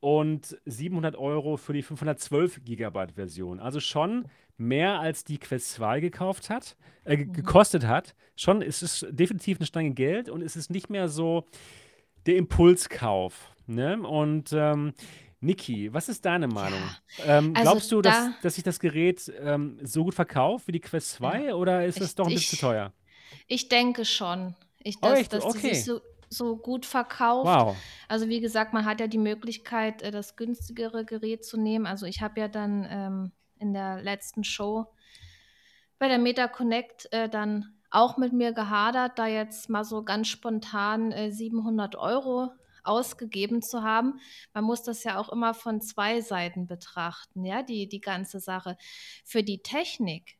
und 0.00 0.58
700 0.66 1.14
Euro 1.14 1.56
für 1.56 1.72
die 1.72 1.82
512 1.82 2.64
GB 2.64 3.12
Version. 3.14 3.60
Also 3.60 3.78
schon 3.78 4.26
mehr 4.56 4.98
als 4.98 5.22
die 5.22 5.38
Quest 5.38 5.70
2 5.74 6.00
gekauft 6.00 6.50
hat, 6.50 6.76
äh, 7.04 7.18
Mhm. 7.18 7.32
gekostet 7.32 7.86
hat. 7.86 8.16
Schon 8.34 8.60
ist 8.60 8.82
es 8.82 9.06
definitiv 9.08 9.58
eine 9.58 9.66
Stange 9.66 9.92
Geld 9.92 10.28
und 10.28 10.42
es 10.42 10.56
ist 10.56 10.68
nicht 10.70 10.90
mehr 10.90 11.08
so 11.08 11.44
der 12.26 12.36
Impulskauf. 12.36 13.54
Ne? 13.68 14.00
Und 14.02 14.52
ähm, 14.52 14.94
Niki, 15.42 15.92
was 15.92 16.08
ist 16.08 16.24
deine 16.24 16.46
Meinung? 16.48 16.80
Ähm, 17.26 17.52
also 17.56 17.70
glaubst 17.70 17.92
du, 17.92 18.00
dass, 18.00 18.14
da- 18.14 18.34
dass 18.42 18.54
sich 18.54 18.64
das 18.64 18.78
Gerät 18.80 19.30
ähm, 19.40 19.78
so 19.82 20.04
gut 20.04 20.14
verkauft 20.14 20.68
wie 20.68 20.72
die 20.72 20.80
Quest 20.80 21.10
2 21.12 21.54
oder 21.54 21.84
ist 21.84 21.96
Ich- 21.96 22.02
es 22.04 22.14
doch 22.14 22.26
ein 22.26 22.32
bisschen 22.34 22.54
ich- 22.54 22.60
zu 22.60 22.64
teuer? 22.66 22.92
Ich 23.48 23.68
denke 23.68 24.04
schon. 24.04 24.54
Ich, 24.82 24.96
Oh, 25.02 25.08
dass, 25.08 25.18
echt? 25.18 25.32
dass 25.32 25.44
Okay. 25.44 25.74
sich 25.74 25.84
so, 25.84 26.00
so 26.28 26.56
gut 26.56 26.86
verkauft. 26.86 27.46
Wow. 27.46 27.76
Also 28.08 28.28
wie 28.28 28.40
gesagt, 28.40 28.72
man 28.72 28.84
hat 28.84 29.00
ja 29.00 29.06
die 29.08 29.18
Möglichkeit, 29.18 30.02
äh, 30.02 30.10
das 30.12 30.36
günstigere 30.36 31.04
Gerät 31.04 31.44
zu 31.44 31.56
nehmen. 31.58 31.86
Also 31.86 32.06
ich 32.06 32.20
habe 32.22 32.38
ja 32.40 32.48
dann 32.48 32.86
ähm, 32.88 33.32
in 33.58 33.72
der 33.72 34.00
letzten 34.02 34.44
Show 34.44 34.86
bei 35.98 36.08
der 36.08 36.18
Meta 36.18 36.48
Connect 36.48 37.08
äh, 37.12 37.28
dann 37.28 37.74
auch 37.90 38.16
mit 38.16 38.32
mir 38.32 38.52
gehadert, 38.52 39.18
da 39.18 39.26
jetzt 39.26 39.68
mal 39.68 39.84
so 39.84 40.02
ganz 40.02 40.28
spontan 40.28 41.12
äh, 41.12 41.30
700 41.30 41.96
Euro 41.96 42.50
ausgegeben 42.84 43.62
zu 43.62 43.82
haben. 43.82 44.20
Man 44.52 44.64
muss 44.64 44.82
das 44.82 45.04
ja 45.04 45.18
auch 45.18 45.28
immer 45.30 45.54
von 45.54 45.80
zwei 45.80 46.20
Seiten 46.20 46.66
betrachten, 46.66 47.44
ja, 47.44 47.62
die, 47.62 47.88
die 47.88 48.00
ganze 48.00 48.40
Sache. 48.40 48.76
Für 49.24 49.42
die 49.42 49.62
Technik, 49.62 50.38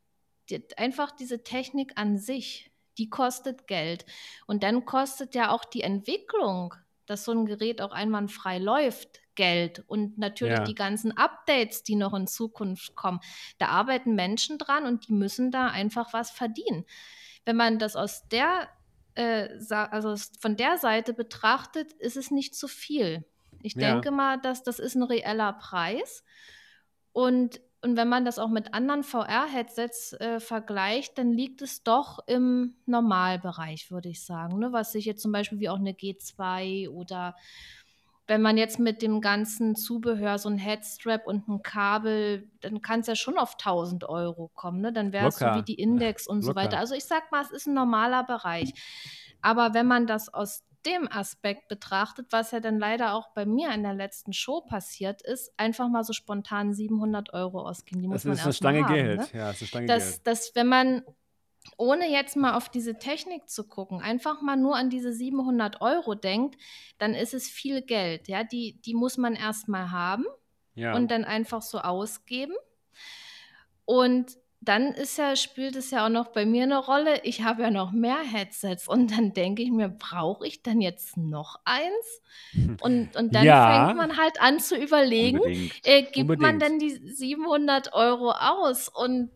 die, 0.50 0.64
einfach 0.76 1.12
diese 1.12 1.42
Technik 1.42 1.92
an 1.96 2.18
sich, 2.18 2.70
die 2.98 3.08
kostet 3.08 3.66
Geld. 3.66 4.04
Und 4.46 4.62
dann 4.62 4.84
kostet 4.84 5.34
ja 5.34 5.50
auch 5.50 5.64
die 5.64 5.82
Entwicklung, 5.82 6.74
dass 7.06 7.24
so 7.24 7.32
ein 7.32 7.46
Gerät 7.46 7.80
auch 7.80 7.92
einwandfrei 7.92 8.58
läuft, 8.58 9.20
Geld. 9.34 9.82
Und 9.86 10.18
natürlich 10.18 10.58
Ja. 10.58 10.64
die 10.64 10.74
ganzen 10.74 11.16
Updates, 11.16 11.82
die 11.82 11.96
noch 11.96 12.12
in 12.14 12.26
Zukunft 12.26 12.94
kommen. 12.94 13.20
Da 13.58 13.68
arbeiten 13.68 14.14
Menschen 14.14 14.58
dran 14.58 14.84
und 14.84 15.08
die 15.08 15.14
müssen 15.14 15.50
da 15.50 15.68
einfach 15.68 16.12
was 16.12 16.30
verdienen. 16.30 16.84
Wenn 17.44 17.56
man 17.56 17.78
das 17.78 17.96
aus 17.96 18.28
der, 18.28 18.68
äh, 19.14 19.48
also 19.70 20.14
von 20.40 20.56
der 20.56 20.78
Seite 20.78 21.12
betrachtet, 21.14 21.92
ist 21.94 22.16
es 22.16 22.30
nicht 22.30 22.54
zu 22.54 22.68
viel. 22.68 23.24
Ich 23.62 23.74
Ja. 23.74 23.92
denke 23.92 24.10
mal, 24.10 24.40
dass 24.40 24.62
das 24.62 24.78
ist 24.78 24.94
ein 24.94 25.02
reeller 25.02 25.52
Preis. 25.52 26.24
Und, 27.12 27.60
und 27.82 27.96
wenn 27.96 28.08
man 28.08 28.24
das 28.24 28.38
auch 28.38 28.48
mit 28.48 28.74
anderen 28.74 29.02
VR-Headsets 29.02 30.14
äh, 30.14 30.40
vergleicht, 30.40 31.18
dann 31.18 31.30
liegt 31.32 31.62
es 31.62 31.82
doch 31.82 32.20
im 32.26 32.76
Normalbereich, 32.86 33.90
würde 33.90 34.08
ich 34.08 34.24
sagen. 34.24 34.58
Ne? 34.58 34.72
Was 34.72 34.92
sich 34.92 35.04
jetzt 35.04 35.22
zum 35.22 35.32
Beispiel 35.32 35.60
wie 35.60 35.68
auch 35.68 35.78
eine 35.78 35.92
G2 35.92 36.88
oder 36.88 37.36
wenn 38.32 38.40
man 38.40 38.56
jetzt 38.56 38.78
mit 38.78 39.02
dem 39.02 39.20
ganzen 39.20 39.76
Zubehör, 39.76 40.38
so 40.38 40.48
ein 40.48 40.56
Headstrap 40.56 41.26
und 41.26 41.48
ein 41.48 41.62
Kabel, 41.62 42.48
dann 42.62 42.80
kann 42.80 43.00
es 43.00 43.06
ja 43.06 43.14
schon 43.14 43.36
auf 43.36 43.56
1000 43.58 44.08
Euro 44.08 44.50
kommen. 44.54 44.80
Ne? 44.80 44.90
Dann 44.90 45.12
wäre 45.12 45.28
es 45.28 45.36
so 45.36 45.44
wie 45.44 45.62
die 45.62 45.74
Index 45.74 46.26
und 46.26 46.40
so 46.40 46.48
Locker. 46.48 46.62
weiter. 46.62 46.78
Also 46.78 46.94
ich 46.94 47.04
sag 47.04 47.30
mal, 47.30 47.42
es 47.42 47.50
ist 47.50 47.66
ein 47.66 47.74
normaler 47.74 48.24
Bereich. 48.24 48.72
Aber 49.42 49.74
wenn 49.74 49.86
man 49.86 50.06
das 50.06 50.32
aus 50.32 50.64
dem 50.86 51.12
Aspekt 51.12 51.68
betrachtet, 51.68 52.28
was 52.30 52.52
ja 52.52 52.60
dann 52.60 52.78
leider 52.78 53.12
auch 53.12 53.34
bei 53.34 53.44
mir 53.44 53.70
in 53.74 53.82
der 53.82 53.92
letzten 53.92 54.32
Show 54.32 54.62
passiert 54.62 55.20
ist, 55.20 55.52
einfach 55.58 55.90
mal 55.90 56.02
so 56.02 56.14
spontan 56.14 56.72
700 56.72 57.34
Euro 57.34 57.68
ausgeben. 57.68 58.00
Die 58.00 58.08
muss 58.08 58.22
Das 58.22 58.24
man 58.24 58.32
ist 58.32 58.40
eine 58.40 58.48
erst 58.48 58.62
mal 58.62 58.70
Stange 58.70 58.84
haben, 58.86 58.94
Geld. 58.94 59.34
Ne? 59.34 59.38
Ja, 59.40 59.46
das 59.48 59.56
ist 59.56 59.60
eine 59.62 59.68
Stange 59.68 59.86
Geld. 59.88 60.00
Dass, 60.00 60.22
dass, 60.22 60.54
wenn 60.54 60.68
man, 60.68 61.02
ohne 61.76 62.10
jetzt 62.10 62.36
mal 62.36 62.54
auf 62.54 62.68
diese 62.68 62.98
Technik 62.98 63.48
zu 63.48 63.66
gucken, 63.68 64.00
einfach 64.00 64.42
mal 64.42 64.56
nur 64.56 64.76
an 64.76 64.90
diese 64.90 65.12
700 65.12 65.80
Euro 65.80 66.14
denkt, 66.14 66.56
dann 66.98 67.14
ist 67.14 67.34
es 67.34 67.48
viel 67.48 67.82
Geld. 67.82 68.28
Ja, 68.28 68.44
die, 68.44 68.80
die 68.84 68.94
muss 68.94 69.16
man 69.16 69.34
erst 69.34 69.68
mal 69.68 69.90
haben 69.90 70.24
Ja. 70.74 70.94
und 70.94 71.10
dann 71.10 71.24
einfach 71.24 71.62
so 71.62 71.78
ausgeben. 71.78 72.54
Und 73.84 74.38
dann 74.60 74.92
ist 74.92 75.18
ja, 75.18 75.34
spielt 75.34 75.74
es 75.74 75.90
ja 75.90 76.06
auch 76.06 76.10
noch 76.10 76.28
bei 76.28 76.46
mir 76.46 76.62
eine 76.62 76.78
Rolle. 76.78 77.20
Ich 77.24 77.42
habe 77.42 77.62
ja 77.62 77.70
noch 77.70 77.90
mehr 77.90 78.20
Headsets 78.20 78.86
und 78.86 79.10
dann 79.10 79.32
denke 79.32 79.62
ich 79.62 79.72
mir, 79.72 79.88
brauche 79.88 80.46
ich 80.46 80.62
dann 80.62 80.80
jetzt 80.80 81.16
noch 81.16 81.56
eins? 81.64 82.22
Und, 82.80 83.16
und 83.16 83.34
dann 83.34 83.44
Ja. 83.44 83.86
fängt 83.86 83.96
man 83.96 84.16
halt 84.16 84.40
an 84.40 84.58
zu 84.58 84.76
überlegen, 84.76 85.40
äh, 85.84 86.02
gibt 86.02 86.38
man 86.40 86.56
Unbedingt. 86.56 86.62
dann 86.62 86.78
die 86.80 86.90
700 86.90 87.92
Euro 87.92 88.32
aus? 88.32 88.88
Und, 88.88 89.30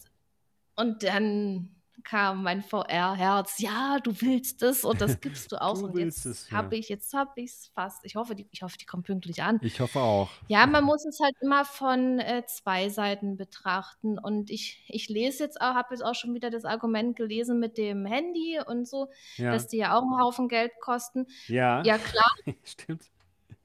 und 0.74 1.02
dann 1.04 1.75
kam 2.06 2.44
mein 2.44 2.62
VR-Herz, 2.62 3.58
ja, 3.58 3.98
du 4.02 4.12
willst 4.22 4.62
es 4.62 4.84
und 4.84 5.00
das 5.00 5.20
gibst 5.20 5.50
du 5.50 5.56
aus. 5.60 5.80
Du 5.80 5.86
und 5.86 5.98
jetzt 5.98 6.50
ja. 6.50 6.56
habe 6.56 6.76
ich, 6.76 6.88
jetzt 6.88 7.12
habe 7.12 7.32
ich 7.40 7.50
es 7.50 7.70
fast. 7.74 8.04
Ich 8.04 8.14
hoffe, 8.14 8.36
die, 8.36 8.46
ich 8.52 8.62
hoffe, 8.62 8.78
die 8.78 8.86
kommen 8.86 9.02
pünktlich 9.02 9.42
an. 9.42 9.58
Ich 9.60 9.80
hoffe 9.80 9.98
auch. 10.00 10.30
Ja, 10.46 10.66
man 10.66 10.84
muss 10.84 11.04
es 11.04 11.18
halt 11.20 11.34
immer 11.40 11.64
von 11.64 12.20
äh, 12.20 12.44
zwei 12.46 12.88
Seiten 12.88 13.36
betrachten. 13.36 14.18
Und 14.18 14.50
ich, 14.50 14.84
ich 14.88 15.08
lese 15.08 15.42
jetzt 15.42 15.60
auch, 15.60 15.74
habe 15.74 15.88
jetzt 15.94 16.02
auch 16.02 16.14
schon 16.14 16.32
wieder 16.32 16.48
das 16.50 16.64
Argument 16.64 17.16
gelesen 17.16 17.58
mit 17.58 17.76
dem 17.76 18.06
Handy 18.06 18.60
und 18.64 18.86
so, 18.86 19.08
Ja. 19.36 19.50
dass 19.50 19.66
die 19.66 19.78
ja 19.78 19.96
auch 19.98 20.02
einen 20.02 20.20
Haufen 20.20 20.48
Geld 20.48 20.72
kosten. 20.80 21.26
Ja. 21.48 21.82
Ja, 21.82 21.98
klar, 21.98 22.30
Stimmt. 22.64 23.02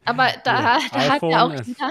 aber 0.04 0.30
da, 0.44 0.78
Ja, 0.78 0.80
da 0.92 1.10
hat 1.12 1.22
ja 1.22 1.46
auch 1.46 1.54
jeder, 1.54 1.90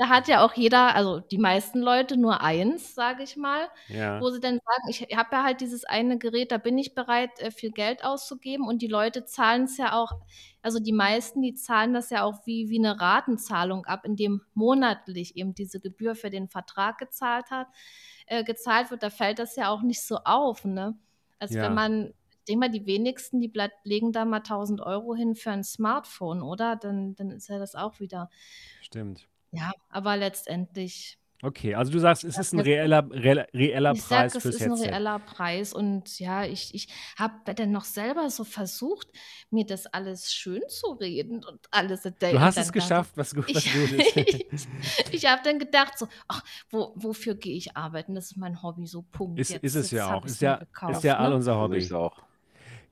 da 0.00 0.08
hat 0.08 0.28
ja 0.28 0.44
auch 0.44 0.54
jeder, 0.54 0.94
also 0.94 1.20
die 1.20 1.38
meisten 1.38 1.80
Leute 1.80 2.16
nur 2.18 2.40
eins, 2.40 2.94
sage 2.94 3.22
ich 3.22 3.36
mal, 3.36 3.68
Ja. 3.88 4.22
wo 4.22 4.30
sie 4.30 4.40
dann 4.40 4.54
sagen, 4.64 4.88
ich 4.88 5.02
habe 5.16 5.28
ja 5.36 5.44
halt 5.44 5.60
dieses 5.60 5.84
eine 5.84 6.18
Gerät, 6.18 6.52
da 6.52 6.58
bin 6.58 6.78
ich 6.78 6.94
bereit, 6.94 7.38
äh, 7.40 7.50
viel 7.50 7.70
Geld 7.72 8.04
auszugeben 8.04 8.66
und 8.66 8.82
die 8.82 8.86
Leute 8.88 9.24
zahlen 9.26 9.64
es 9.64 9.76
ja 9.76 9.92
auch, 9.94 10.12
also 10.62 10.78
die 10.80 10.92
meisten, 10.92 11.42
die 11.42 11.54
zahlen 11.54 11.92
das 11.94 12.10
ja 12.10 12.24
auch 12.24 12.46
wie, 12.46 12.70
wie 12.70 12.78
eine 12.78 13.00
Ratenzahlung 13.00 13.86
ab, 13.86 14.04
indem 14.06 14.42
monatlich 14.54 15.36
eben 15.36 15.54
diese 15.54 15.80
Gebühr 15.80 16.14
für 16.14 16.30
den 16.30 16.48
Vertrag 16.48 16.98
gezahlt 16.98 17.50
hat, 17.50 17.68
äh, 18.26 18.44
gezahlt 18.44 18.90
wird, 18.90 19.02
da 19.02 19.10
fällt 19.10 19.38
das 19.38 19.56
ja 19.56 19.68
auch 19.70 19.82
nicht 19.82 20.02
so 20.02 20.16
auf, 20.24 20.64
ne? 20.64 20.98
Also 21.38 21.56
Ja. 21.56 21.60
wenn 21.60 21.74
man, 21.74 22.14
ich 22.30 22.44
denke 22.46 22.60
mal, 22.60 22.70
die 22.70 22.86
wenigsten, 22.86 23.40
die 23.40 23.52
legen 23.84 24.12
da 24.12 24.24
mal 24.24 24.42
1000 24.42 24.80
Euro 24.80 25.14
hin 25.14 25.34
für 25.34 25.50
ein 25.50 25.64
Smartphone, 25.64 26.42
oder? 26.42 26.76
Dann, 26.76 27.14
dann 27.14 27.30
ist 27.30 27.48
ja 27.48 27.58
das 27.58 27.74
auch 27.74 28.00
wieder. 28.00 28.28
Stimmt. 28.80 29.29
Ja, 29.52 29.72
aber 29.88 30.16
letztendlich, 30.16 31.18
Okay, 31.42 31.74
also 31.74 31.90
du 31.90 31.98
sagst, 31.98 32.22
es 32.24 32.36
ist 32.36 32.52
ein 32.52 32.60
reeller, 32.60 33.08
reeller, 33.10 33.46
reeller 33.54 33.92
ich 33.92 34.02
sag, 34.02 34.30
Preis 34.30 34.34
es 34.34 34.42
fürs 34.42 34.56
ist 34.56 34.62
ein 34.62 34.72
Headset. 34.72 34.88
reeller 34.90 35.18
Preis. 35.20 35.72
Und 35.72 36.18
ja, 36.20 36.44
ich, 36.44 36.74
ich 36.74 36.88
habe 37.16 37.54
dann 37.54 37.70
noch 37.70 37.84
selber 37.84 38.28
so 38.28 38.44
versucht, 38.44 39.08
mir 39.50 39.64
das 39.64 39.86
alles 39.86 40.34
schön 40.34 40.60
zu 40.68 40.92
reden 40.92 41.42
und 41.42 41.66
alles. 41.70 42.02
Du 42.02 42.08
und 42.10 42.40
hast 42.40 42.56
dann 42.56 42.64
es 42.64 42.72
geschafft, 42.72 43.12
was 43.16 43.34
gut, 43.34 43.46
was 43.54 43.64
Ich, 43.64 43.72
gut 43.72 43.90
ist. 43.92 44.16
ich, 44.16 45.14
ich 45.14 45.26
habe 45.26 45.40
dann 45.42 45.58
gedacht, 45.58 45.98
so, 45.98 46.08
ach, 46.28 46.44
wo, 46.68 46.92
wofür 46.96 47.34
gehe 47.34 47.56
ich 47.56 47.74
arbeiten? 47.74 48.14
Das 48.14 48.26
ist 48.32 48.36
mein 48.36 48.62
Hobby, 48.62 48.86
so 48.86 49.00
Punkt. 49.00 49.40
Ist, 49.40 49.50
Jetzt, 49.50 49.64
ist 49.64 49.76
es 49.76 49.90
jetzt 49.92 49.98
ja 49.98 50.14
auch. 50.14 50.26
Ist 50.26 50.42
ja, 50.42 50.56
gekauft, 50.56 50.96
ist 50.98 51.04
ja 51.04 51.16
all 51.16 51.30
ne? 51.30 51.36
unser 51.36 51.54
So 51.54 51.60
Hobby. 51.60 51.78
ist 51.78 51.86
es 51.86 51.92
auch. 51.92 52.22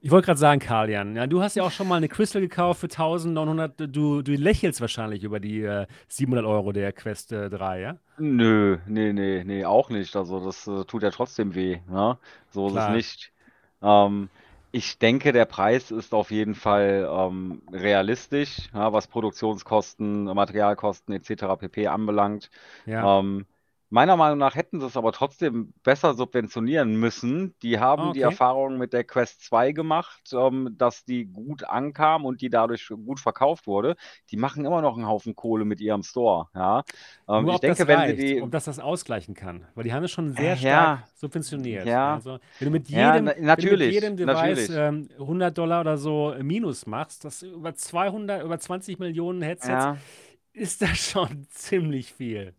Ich 0.00 0.10
wollte 0.10 0.26
gerade 0.26 0.38
sagen, 0.38 0.60
Karl-Jan, 0.60 1.16
ja, 1.16 1.26
du 1.26 1.42
hast 1.42 1.56
ja 1.56 1.64
auch 1.64 1.72
schon 1.72 1.88
mal 1.88 1.96
eine 1.96 2.08
Crystal 2.08 2.40
gekauft 2.40 2.80
für 2.80 2.88
1900. 2.88 3.80
Du, 3.94 4.22
du 4.22 4.32
lächelst 4.36 4.80
wahrscheinlich 4.80 5.24
über 5.24 5.40
die 5.40 5.62
äh, 5.62 5.86
700 6.08 6.46
Euro 6.46 6.72
der 6.72 6.92
Quest 6.92 7.32
äh, 7.32 7.50
3, 7.50 7.80
ja? 7.80 7.98
Nö, 8.16 8.78
nee, 8.86 9.12
nee, 9.12 9.44
nee, 9.44 9.64
auch 9.64 9.90
nicht. 9.90 10.16
Also 10.16 10.44
das 10.44 10.66
äh, 10.66 10.84
tut 10.84 11.02
ja 11.02 11.10
trotzdem 11.10 11.54
weh, 11.54 11.80
ne? 11.88 12.18
So 12.50 12.68
ist 12.68 12.74
es 12.74 12.88
nicht. 12.88 13.32
Ähm, 13.80 14.30
ich 14.72 14.98
denke, 14.98 15.32
der 15.32 15.44
Preis 15.46 15.90
ist 15.90 16.12
auf 16.12 16.30
jeden 16.30 16.54
Fall 16.54 17.08
ähm, 17.10 17.62
realistisch, 17.72 18.68
ja, 18.74 18.92
was 18.92 19.06
Produktionskosten, 19.06 20.24
Materialkosten 20.24 21.14
etc. 21.14 21.56
pp. 21.58 21.86
anbelangt. 21.86 22.50
Ja. 22.86 23.20
Ähm, 23.20 23.46
meiner 23.90 24.16
Meinung 24.16 24.38
nach 24.38 24.54
hätten 24.54 24.80
sie 24.80 24.86
es 24.86 24.96
aber 24.96 25.12
trotzdem 25.12 25.72
besser 25.82 26.14
subventionieren 26.14 26.96
müssen. 26.98 27.54
Die 27.62 27.78
haben 27.80 28.02
Ah, 28.02 28.10
die 28.12 28.20
okay. 28.20 28.22
Erfahrung 28.22 28.78
mit 28.78 28.92
der 28.92 29.04
Quest 29.04 29.42
2 29.44 29.72
gemacht, 29.72 30.30
ähm, 30.32 30.74
dass 30.78 31.04
die 31.04 31.26
gut 31.26 31.64
ankam 31.64 32.24
und 32.24 32.40
die 32.40 32.50
dadurch 32.50 32.88
gut 32.88 33.20
verkauft 33.20 33.66
wurde. 33.66 33.96
Die 34.30 34.36
machen 34.36 34.64
immer 34.64 34.82
noch 34.82 34.96
einen 34.96 35.06
Haufen 35.06 35.34
Kohle 35.36 35.64
mit 35.64 35.80
ihrem 35.80 36.02
Store, 36.02 36.48
ja. 36.54 36.84
Ähm, 37.28 37.46
Nur 37.46 37.50
ich 37.50 37.60
ob 37.60 37.64
das 37.64 37.66
denke, 37.76 37.86
wenn 37.86 38.04
sie 38.04 38.14
reicht, 38.14 38.16
die 38.16 38.42
ob 38.42 38.50
das 38.50 38.64
das 38.64 38.78
ausgleichen 38.80 39.34
kann. 39.34 39.66
Weil 39.74 39.84
die 39.84 39.92
haben 39.92 40.02
es 40.04 40.10
schon 40.10 40.32
sehr 40.32 40.56
Äh, 40.56 40.56
stark 40.56 40.92
ja, 40.94 41.08
subventioniert. 41.14 41.90
ja, 41.90 42.04
Also, 42.04 42.38
wenn 42.58 42.66
du 42.66 42.70
mit 42.72 42.88
ja, 42.90 43.20
jedem, 43.20 43.24
na, 43.38 43.56
wenn 43.56 43.64
du 43.64 43.70
mit 43.70 43.84
jedem 43.84 44.16
Device 44.16 44.70
ähm, 44.70 45.08
100 45.18 45.56
Dollar 45.56 45.80
oder 45.82 45.98
so 45.98 46.34
Minus 46.42 46.86
machst, 46.86 47.24
das 47.24 47.42
über 47.42 47.74
200, 47.74 48.42
über 48.44 48.58
20 48.58 48.98
Millionen 48.98 49.42
Headsets, 49.42 49.88
Ja, 49.88 50.04
ist 50.52 50.82
das 50.82 50.98
schon 50.98 51.46
ziemlich 51.50 52.12
viel. 52.14 52.54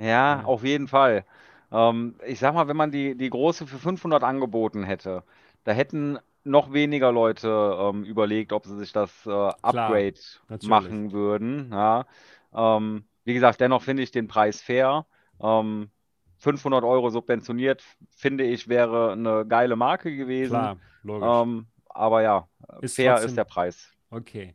Ja, 0.00 0.42
auf 0.44 0.64
jeden 0.64 0.88
Fall. 0.88 1.24
Ähm, 1.72 2.16
ich 2.26 2.38
sag 2.40 2.54
mal, 2.54 2.68
wenn 2.68 2.76
man 2.76 2.90
die, 2.90 3.16
die 3.16 3.30
große 3.30 3.66
für 3.66 3.78
500 3.78 4.24
angeboten 4.24 4.84
hätte, 4.84 5.24
da 5.64 5.72
hätten 5.72 6.18
noch 6.44 6.72
weniger 6.72 7.12
Leute 7.12 7.48
ähm, 7.80 8.04
überlegt, 8.04 8.52
ob 8.52 8.66
sie 8.66 8.78
sich 8.78 8.92
das 8.92 9.26
äh, 9.26 9.30
Upgrade 9.30 10.14
natürlich. 10.48 10.68
machen 10.68 11.12
würden. 11.12 11.70
Ja. 11.72 12.06
Ähm, 12.54 13.04
wie 13.24 13.34
gesagt, 13.34 13.60
dennoch 13.60 13.82
finde 13.82 14.02
ich 14.02 14.10
den 14.10 14.28
Preis 14.28 14.62
fair. 14.62 15.06
Ähm, 15.40 15.90
500 16.38 16.84
Euro 16.84 17.10
subventioniert, 17.10 17.84
finde 18.16 18.44
ich, 18.44 18.68
wäre 18.68 19.12
eine 19.12 19.46
geile 19.46 19.76
Marke 19.76 20.16
gewesen. 20.16 20.56
Klar, 20.56 20.78
logisch. 21.02 21.36
Ähm, 21.42 21.66
aber 21.90 22.22
ja, 22.22 22.48
Ist 22.80 22.96
fair 22.96 23.22
ist 23.22 23.22
trotzdem 23.22 23.36
der 23.36 23.44
Preis. 23.44 23.92
Okay. 24.10 24.54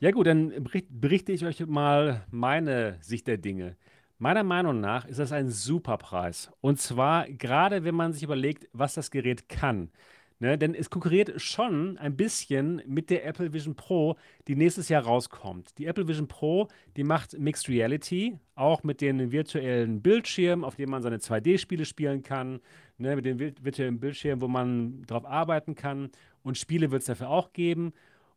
Ja 0.00 0.10
gut, 0.10 0.26
dann 0.26 0.50
bericht- 0.64 0.88
berichte 0.90 1.32
ich 1.32 1.44
euch 1.44 1.64
mal 1.66 2.26
meine 2.30 2.98
Sicht 3.02 3.26
der 3.28 3.38
Dinge. 3.38 3.76
Meiner 4.18 4.44
Meinung 4.44 4.80
nach 4.80 5.04
ist 5.06 5.18
das 5.18 5.32
ein 5.32 5.50
super 5.50 5.98
Preis. 5.98 6.50
Und 6.60 6.80
zwar 6.80 7.28
gerade, 7.28 7.84
wenn 7.84 7.94
man 7.94 8.12
sich 8.12 8.22
überlegt, 8.22 8.68
was 8.72 8.94
das 8.94 9.10
Gerät 9.10 9.48
kann. 9.48 9.90
Ne? 10.38 10.58
Denn 10.58 10.74
es 10.74 10.90
konkurriert 10.90 11.40
schon 11.40 11.96
ein 11.98 12.16
bisschen 12.16 12.82
mit 12.86 13.08
der 13.10 13.24
Apple 13.26 13.52
Vision 13.52 13.74
Pro, 13.74 14.16
die 14.48 14.54
nächstes 14.56 14.88
Jahr 14.88 15.02
rauskommt. 15.04 15.78
Die 15.78 15.86
Apple 15.86 16.08
Vision 16.08 16.28
Pro, 16.28 16.68
die 16.96 17.04
macht 17.04 17.38
Mixed 17.38 17.68
Reality, 17.68 18.38
auch 18.54 18.82
mit 18.82 19.00
den 19.00 19.32
virtuellen 19.32 20.02
Bildschirmen, 20.02 20.64
auf 20.64 20.76
denen 20.76 20.90
man 20.90 21.02
seine 21.02 21.18
2D-Spiele 21.18 21.84
spielen 21.86 22.22
kann, 22.22 22.60
ne? 22.98 23.16
Mit 23.16 23.24
den 23.24 23.38
vir- 23.38 23.54
virtuellen 23.62 23.98
Bildschirmen, 23.98 24.42
wo 24.42 24.48
man 24.48 25.02
drauf 25.02 25.24
arbeiten 25.24 25.74
kann. 25.74 26.10
Und 26.42 26.58
Spiele 26.58 26.90
wird 26.90 27.00
es 27.00 27.06
dafür 27.06 27.30
auch 27.30 27.52
geben. 27.54 27.92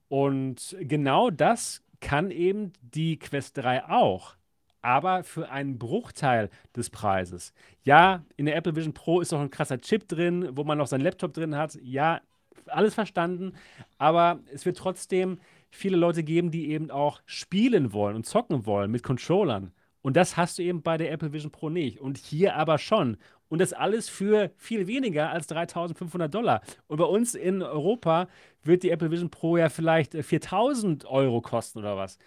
Und 0.07 0.77
genau 0.79 1.29
das 1.29 1.83
kann 1.99 2.31
eben 2.31 2.71
die 2.81 3.19
Quest 3.19 3.57
3 3.57 3.89
auch, 3.89 4.35
aber 4.81 5.23
für 5.23 5.49
einen 5.49 5.77
Bruchteil 5.77 6.49
des 6.75 6.89
Preises. 6.89 7.53
Ja, 7.83 8.23
in 8.37 8.45
der 8.45 8.55
Apple 8.55 8.75
Vision 8.75 8.93
Pro 8.93 9.21
ist 9.21 9.31
noch 9.31 9.41
ein 9.41 9.49
krasser 9.49 9.79
Chip 9.79 10.07
drin, 10.07 10.49
wo 10.53 10.63
man 10.63 10.77
noch 10.77 10.87
seinen 10.87 11.01
Laptop 11.01 11.33
drin 11.33 11.55
hat. 11.55 11.77
Ja, 11.81 12.21
alles 12.67 12.93
verstanden, 12.93 13.53
aber 13.97 14.39
es 14.53 14.65
wird 14.65 14.77
trotzdem 14.77 15.39
viele 15.71 15.97
Leute 15.97 16.23
geben, 16.23 16.51
die 16.51 16.69
eben 16.71 16.91
auch 16.91 17.21
spielen 17.25 17.93
wollen 17.93 18.15
und 18.15 18.25
zocken 18.25 18.65
wollen 18.65 18.91
mit 18.91 19.03
Controllern. 19.03 19.71
Und 20.01 20.15
das 20.15 20.37
hast 20.37 20.57
du 20.57 20.63
eben 20.63 20.81
bei 20.81 20.97
der 20.97 21.11
Apple 21.11 21.33
Vision 21.33 21.51
Pro 21.51 21.69
nicht. 21.69 21.99
Und 21.99 22.17
hier 22.17 22.55
aber 22.55 22.77
schon. 22.77 23.17
Und 23.49 23.59
das 23.59 23.73
alles 23.73 24.07
für 24.09 24.51
viel 24.55 24.87
weniger 24.87 25.31
als 25.31 25.47
3500 25.47 26.33
Dollar. 26.33 26.61
Und 26.87 26.97
bei 26.97 27.03
uns 27.03 27.35
in 27.35 27.61
Europa 27.61 28.27
wird 28.63 28.83
die 28.83 28.91
Apple 28.91 29.11
Vision 29.11 29.29
Pro 29.29 29.57
ja 29.57 29.69
vielleicht 29.69 30.15
äh, 30.15 30.23
4000 30.23 31.05
Euro 31.05 31.41
kosten 31.41 31.79
oder 31.79 31.97
was. 31.97 32.17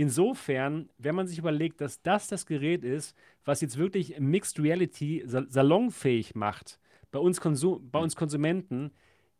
Insofern, 0.00 0.88
wenn 0.96 1.14
man 1.14 1.26
sich 1.26 1.36
überlegt, 1.36 1.82
dass 1.82 2.00
das 2.00 2.26
das 2.26 2.46
Gerät 2.46 2.84
ist, 2.84 3.14
was 3.44 3.60
jetzt 3.60 3.76
wirklich 3.76 4.18
Mixed 4.18 4.58
Reality 4.58 5.22
sal 5.26 5.46
salonfähig 5.50 6.34
macht, 6.34 6.80
bei 7.10 7.18
uns, 7.18 7.38
Konsum 7.38 7.90
bei 7.90 7.98
uns 7.98 8.16
Konsumenten, 8.16 8.92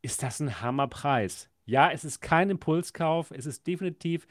ist 0.03 0.23
das 0.23 0.39
ein 0.39 0.61
Hammerpreis. 0.61 1.49
Ja, 1.65 1.91
es 1.91 2.05
ist 2.05 2.21
kein 2.21 2.51
Impulskauf, 2.51 3.31
es 3.31 3.47
ist 3.47 3.67
definitiv 3.67 4.27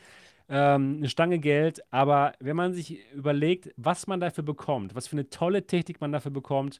ähm, 0.49 0.97
eine 0.97 1.09
Stange 1.09 1.39
Geld, 1.39 1.81
aber 1.89 2.33
wenn 2.39 2.55
man 2.55 2.73
sich 2.75 2.99
überlegt, 3.11 3.73
was 3.75 4.05
man 4.05 4.19
dafür 4.19 4.43
bekommt, 4.43 4.93
was 4.93 5.07
für 5.07 5.15
eine 5.15 5.31
tolle 5.31 5.65
Technik 5.65 5.99
man 5.99 6.11
dafür 6.11 6.29
bekommt, 6.29 6.79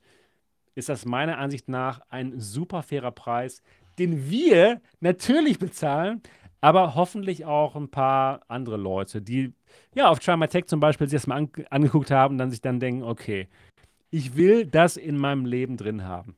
ist 0.75 0.89
das 0.89 1.05
meiner 1.05 1.39
Ansicht 1.39 1.69
nach 1.69 2.01
ein 2.09 2.39
super 2.39 2.83
fairer 2.83 3.11
Preis, 3.11 3.63
den 3.97 4.29
wir 4.29 4.79
natürlich 4.99 5.57
bezahlen, 5.57 6.21
aber 6.61 6.95
hoffentlich 6.95 7.45
auch 7.45 7.75
ein 7.75 7.89
paar 7.89 8.41
andere 8.47 8.77
Leute, 8.77 9.21
die 9.21 9.53
ja 9.95 10.09
auf 10.09 10.19
Try 10.19 10.37
My 10.37 10.47
Tech 10.47 10.65
zum 10.65 10.79
Beispiel 10.79 11.07
sich 11.07 11.17
das 11.17 11.27
mal 11.27 11.37
an 11.37 11.51
angeguckt 11.69 12.11
haben 12.11 12.35
und 12.35 12.37
dann 12.37 12.51
sich 12.51 12.61
dann 12.61 12.79
denken, 12.79 13.03
okay, 13.03 13.47
ich 14.09 14.35
will 14.35 14.65
das 14.65 14.97
in 14.97 15.17
meinem 15.17 15.45
Leben 15.45 15.77
drin 15.77 16.03
haben. 16.03 16.35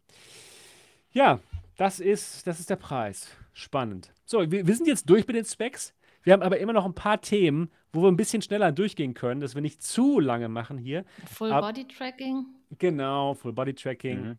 Ja, 1.12 1.40
das 1.78 2.00
ist, 2.00 2.46
das 2.48 2.60
ist 2.60 2.70
der 2.70 2.76
Preis. 2.76 3.30
Spannend. 3.54 4.14
So, 4.26 4.52
wir, 4.52 4.68
wir 4.68 4.76
sind 4.76 4.88
jetzt 4.88 5.10
durch 5.10 5.26
mit 5.28 5.36
den 5.36 5.46
Specs. 5.46 5.94
Wir 6.24 6.34
haben 6.34 6.44
aber 6.44 6.60
immer 6.60 6.74
noch 6.74 6.86
ein 6.86 6.94
paar 6.94 7.20
Themen, 7.20 7.72
wo 7.92 8.04
wir 8.04 8.08
ein 8.10 8.18
bisschen 8.18 8.42
schneller 8.42 8.72
durchgehen 8.72 9.14
können, 9.14 9.42
dass 9.42 9.56
wir 9.56 9.62
nicht 9.62 9.82
zu 9.82 10.20
lange 10.20 10.48
machen 10.50 10.78
hier. 10.78 11.04
Full 11.26 11.52
Ab- 11.52 11.64
Body 11.64 11.88
Tracking. 11.88 12.46
Genau, 12.78 13.34
Full 13.34 13.54
Body 13.54 13.74
Tracking. 13.74 14.22
Mhm. 14.22 14.38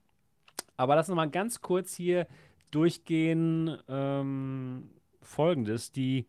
Aber 0.76 0.94
lass 0.94 1.08
uns 1.08 1.16
mal 1.16 1.28
ganz 1.28 1.60
kurz 1.60 1.94
hier 1.94 2.26
durchgehen. 2.70 3.76
Ähm, 3.88 4.90
Folgendes, 5.32 5.90
die, 5.90 6.26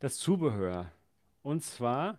das 0.00 0.16
Zubehör. 0.16 0.90
Und 1.42 1.62
zwar 1.62 2.18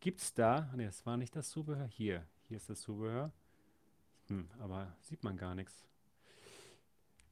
gibt 0.00 0.20
es 0.20 0.34
da, 0.34 0.70
ne, 0.76 0.84
das 0.84 1.04
war 1.06 1.16
nicht 1.16 1.34
das 1.34 1.48
Zubehör, 1.48 1.86
hier, 1.86 2.22
hier 2.46 2.58
ist 2.58 2.68
das 2.68 2.82
Zubehör. 2.82 3.32
Hm, 4.28 4.48
aber 4.60 4.94
sieht 5.00 5.24
man 5.24 5.36
gar 5.36 5.54
nichts. 5.54 5.86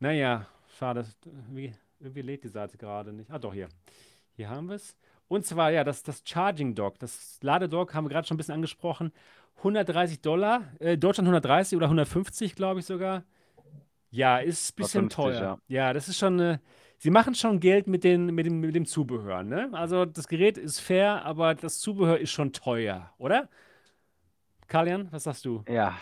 Naja, 0.00 0.46
schade, 0.78 1.06
irgendwie, 1.24 1.74
irgendwie 2.00 2.22
lädt 2.22 2.44
die 2.44 2.48
Seite 2.48 2.78
gerade 2.78 3.12
nicht. 3.12 3.30
Ah, 3.30 3.38
doch, 3.38 3.52
hier. 3.52 3.68
Hier 4.36 4.48
haben 4.48 4.68
wir 4.68 4.76
es. 4.76 4.96
Und 5.28 5.44
zwar, 5.44 5.70
ja, 5.70 5.84
das, 5.84 6.02
das 6.02 6.22
Charging 6.24 6.74
Dock, 6.74 6.98
das 6.98 7.38
Ladedock 7.42 7.92
haben 7.92 8.06
wir 8.06 8.10
gerade 8.10 8.26
schon 8.26 8.36
ein 8.36 8.38
bisschen 8.38 8.54
angesprochen. 8.54 9.12
130 9.58 10.20
Dollar, 10.22 10.72
äh, 10.80 10.96
Deutschland 10.96 11.26
130 11.28 11.76
oder 11.76 11.86
150, 11.86 12.54
glaube 12.54 12.80
ich 12.80 12.86
sogar. 12.86 13.24
Ja, 14.10 14.38
ist 14.38 14.72
ein 14.72 14.76
bisschen 14.76 15.10
150, 15.10 15.14
teuer. 15.14 15.58
ja. 15.68 15.86
Ja, 15.86 15.92
das 15.92 16.08
ist 16.08 16.18
schon 16.18 16.40
eine. 16.40 16.60
Sie 17.04 17.10
machen 17.10 17.34
schon 17.34 17.60
Geld 17.60 17.86
mit, 17.86 18.02
den, 18.02 18.34
mit, 18.34 18.46
dem, 18.46 18.60
mit 18.60 18.74
dem 18.74 18.86
Zubehör, 18.86 19.42
ne? 19.42 19.68
Also 19.74 20.06
das 20.06 20.26
Gerät 20.26 20.56
ist 20.56 20.80
fair, 20.80 21.22
aber 21.26 21.54
das 21.54 21.78
Zubehör 21.78 22.16
ist 22.18 22.30
schon 22.30 22.54
teuer, 22.54 23.12
oder? 23.18 23.50
Kalian, 24.68 25.08
was 25.12 25.24
sagst 25.24 25.44
du? 25.44 25.64
Ja, 25.68 25.96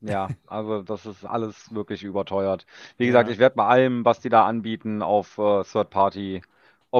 ja, 0.00 0.34
also 0.46 0.82
das 0.82 1.06
ist 1.06 1.24
alles 1.24 1.74
wirklich 1.74 2.02
überteuert. 2.04 2.66
Wie 2.98 3.06
gesagt, 3.06 3.28
Ja. 3.28 3.30
ich 3.30 3.38
werde 3.38 3.56
bei 3.56 3.64
allem, 3.66 4.04
was 4.04 4.20
die 4.20 4.28
da 4.28 4.46
anbieten, 4.46 5.02
auf 5.02 5.38
äh, 5.38 5.64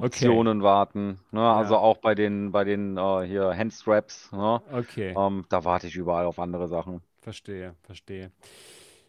Okay. 0.01 0.43
Third-Party-Optionen 0.43 0.63
warten. 0.63 1.21
Ne? 1.31 1.41
Also 1.43 1.77
Ja. 1.77 1.79
auch 1.79 1.99
bei 1.99 2.15
den, 2.15 2.53
bei 2.53 2.65
den 2.65 2.97
äh, 2.97 3.23
hier 3.27 3.55
Handstraps. 3.57 4.33
Ne? 4.33 4.63
Okay, 4.73 5.17
Ähm, 5.17 5.45
da 5.51 5.65
warte 5.65 5.87
ich 5.89 5.97
überall 5.97 6.27
auf 6.27 6.39
andere 6.39 6.69
Sachen. 6.69 7.03
verstehe, 7.21 7.75
verstehe. 7.83 8.31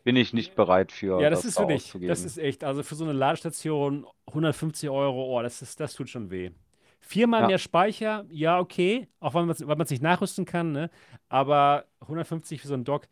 Bin 0.07 0.15
ich 0.15 0.31
nicht 0.31 0.55
bereit 0.55 0.93
für, 0.93 1.19
Ja, 1.21 1.29
das 1.29 1.39
das 1.41 1.49
ist 1.49 1.59
da 1.59 1.67
wirklich, 1.67 2.07
das 2.07 2.23
ist 2.23 2.37
echt, 2.37 2.63
also 2.63 2.81
für 2.81 2.95
so 2.95 3.03
eine 3.03 3.11
Ladestation 3.11 4.07
150 4.27 4.89
Euro, 4.89 5.37
oh, 5.37 5.41
das 5.41 5.61
ist, 5.61 5.81
das 5.81 5.93
tut 5.95 6.07
schon 6.09 6.31
weh. 6.31 6.51
Viermal 7.01 7.41
Ja. 7.41 7.47
mehr 7.47 7.57
Speicher, 7.57 8.23
ja, 8.29 8.57
okay, 8.57 9.09
auch 9.19 9.33
weil 9.33 9.45
man 9.45 9.81
es 9.81 9.89
nicht 9.91 10.01
nachrüsten 10.01 10.45
kann, 10.45 10.71
ne? 10.71 10.89
Aber 11.27 11.83
150 11.99 12.61
für 12.61 12.69
so 12.69 12.73
ein 12.73 12.85
Dock, 12.85 13.09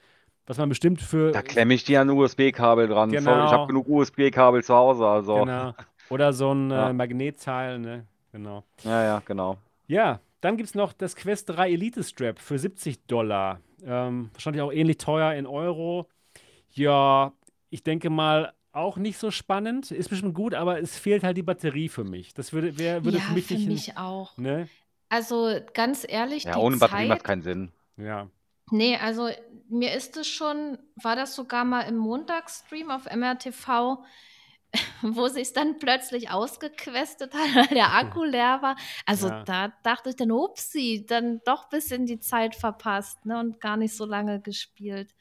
was 0.48 0.58
man 0.58 0.70
bestimmt 0.70 1.02
für. 1.02 1.34
Da 1.34 1.42
klemme 1.42 1.74
ich 1.74 1.84
dir 1.84 2.00
ein 2.00 2.10
USB-Kabel 2.10 2.88
dran. 2.88 3.12
Genau. 3.12 3.24
Sorry, 3.34 3.46
ich 3.46 3.52
habe 3.52 3.68
genug 3.68 3.90
USB-Kabel 3.90 4.64
zu 4.64 4.74
Hause, 4.74 5.06
also. 5.06 5.36
Genau. 5.36 5.74
Oder 6.10 6.32
so 6.32 6.54
ein 6.54 6.70
Ja. 6.70 6.92
äh, 6.92 6.94
Magnetteil, 6.94 7.80
ne? 7.80 8.08
Genau. 8.32 8.64
Ja, 8.86 9.04
ja, 9.04 9.22
genau. 9.26 9.58
Ja, 9.88 10.22
dann 10.40 10.56
gibt 10.56 10.70
es 10.70 10.76
noch 10.76 10.94
das 10.94 11.18
Quest 11.18 11.50
3 11.50 11.72
Elite 11.72 12.06
Strap 12.06 12.40
für 12.40 12.58
70 12.58 13.06
Dollar. 13.08 13.60
Ähm, 13.86 14.30
wahrscheinlich 14.34 14.62
auch 14.62 14.72
ähnlich 14.72 14.98
teuer 14.98 15.34
in 15.34 15.46
Euro. 15.46 16.08
Ja, 16.76 17.34
ich 17.69 17.84
denke 17.84 18.10
mal, 18.10 18.53
auch 18.72 18.97
nicht 18.97 19.18
so 19.18 19.31
spannend. 19.31 19.91
Ist 19.91 20.10
bestimmt 20.10 20.35
gut, 20.35 20.53
aber 20.53 20.80
es 20.81 20.97
fehlt 20.97 21.23
halt 21.23 21.38
die 21.38 21.43
Batterie 21.43 21.89
für 21.89 22.03
mich. 22.03 22.34
Das 22.34 22.53
würde, 22.53 22.77
wär, 22.77 23.03
würde 23.06 23.19
ja, 23.19 23.23
für 23.23 23.34
mich 23.34 23.47
für 23.47 23.53
nicht. 23.56 23.68
mich 23.68 23.97
auch. 23.97 24.38
Ne? 24.38 24.69
Also 25.10 25.60
ganz 25.73 26.06
ehrlich, 26.07 26.43
Ja, 26.43 26.53
die 26.53 26.60
ohne 26.60 26.77
Batterie 26.77 27.06
macht 27.06 27.19
Zeit, 27.19 27.23
keinen 27.23 27.41
Sinn. 27.41 27.72
Ja. 27.97 28.30
nee, 28.72 28.97
also 28.97 29.30
mir 29.69 29.93
ist 29.93 30.18
es 30.18 30.27
schon, 30.27 30.77
war 30.95 31.15
das 31.15 31.35
sogar 31.35 31.65
mal 31.65 31.81
im 31.81 31.97
Montagsstream 31.97 32.91
auf 32.91 33.06
MRTV, 33.06 34.03
wo 35.02 35.27
sich 35.27 35.53
dann 35.53 35.80
plötzlich 35.80 36.30
ausgequestet 36.31 37.34
hat, 37.34 37.56
weil 37.56 37.76
der 37.76 37.93
Akku 37.93 38.23
leer 38.26 38.61
war. 38.61 38.76
Also 39.06 39.30
Ja. 39.30 39.43
da 39.43 39.69
dachte 39.84 40.10
ich 40.10 40.15
dann, 40.15 40.31
upsi, 40.31 41.06
dann 41.07 41.41
doch 41.45 41.65
ein 41.65 41.69
bisschen 41.72 42.06
die 42.06 42.19
Zeit 42.19 42.56
verpasst 42.56 43.26
ne, 43.26 43.39
und 43.39 43.61
gar 43.61 43.77
nicht 43.77 43.95
so 43.95 44.06
lange 44.06 44.41
gespielt. 44.41 45.15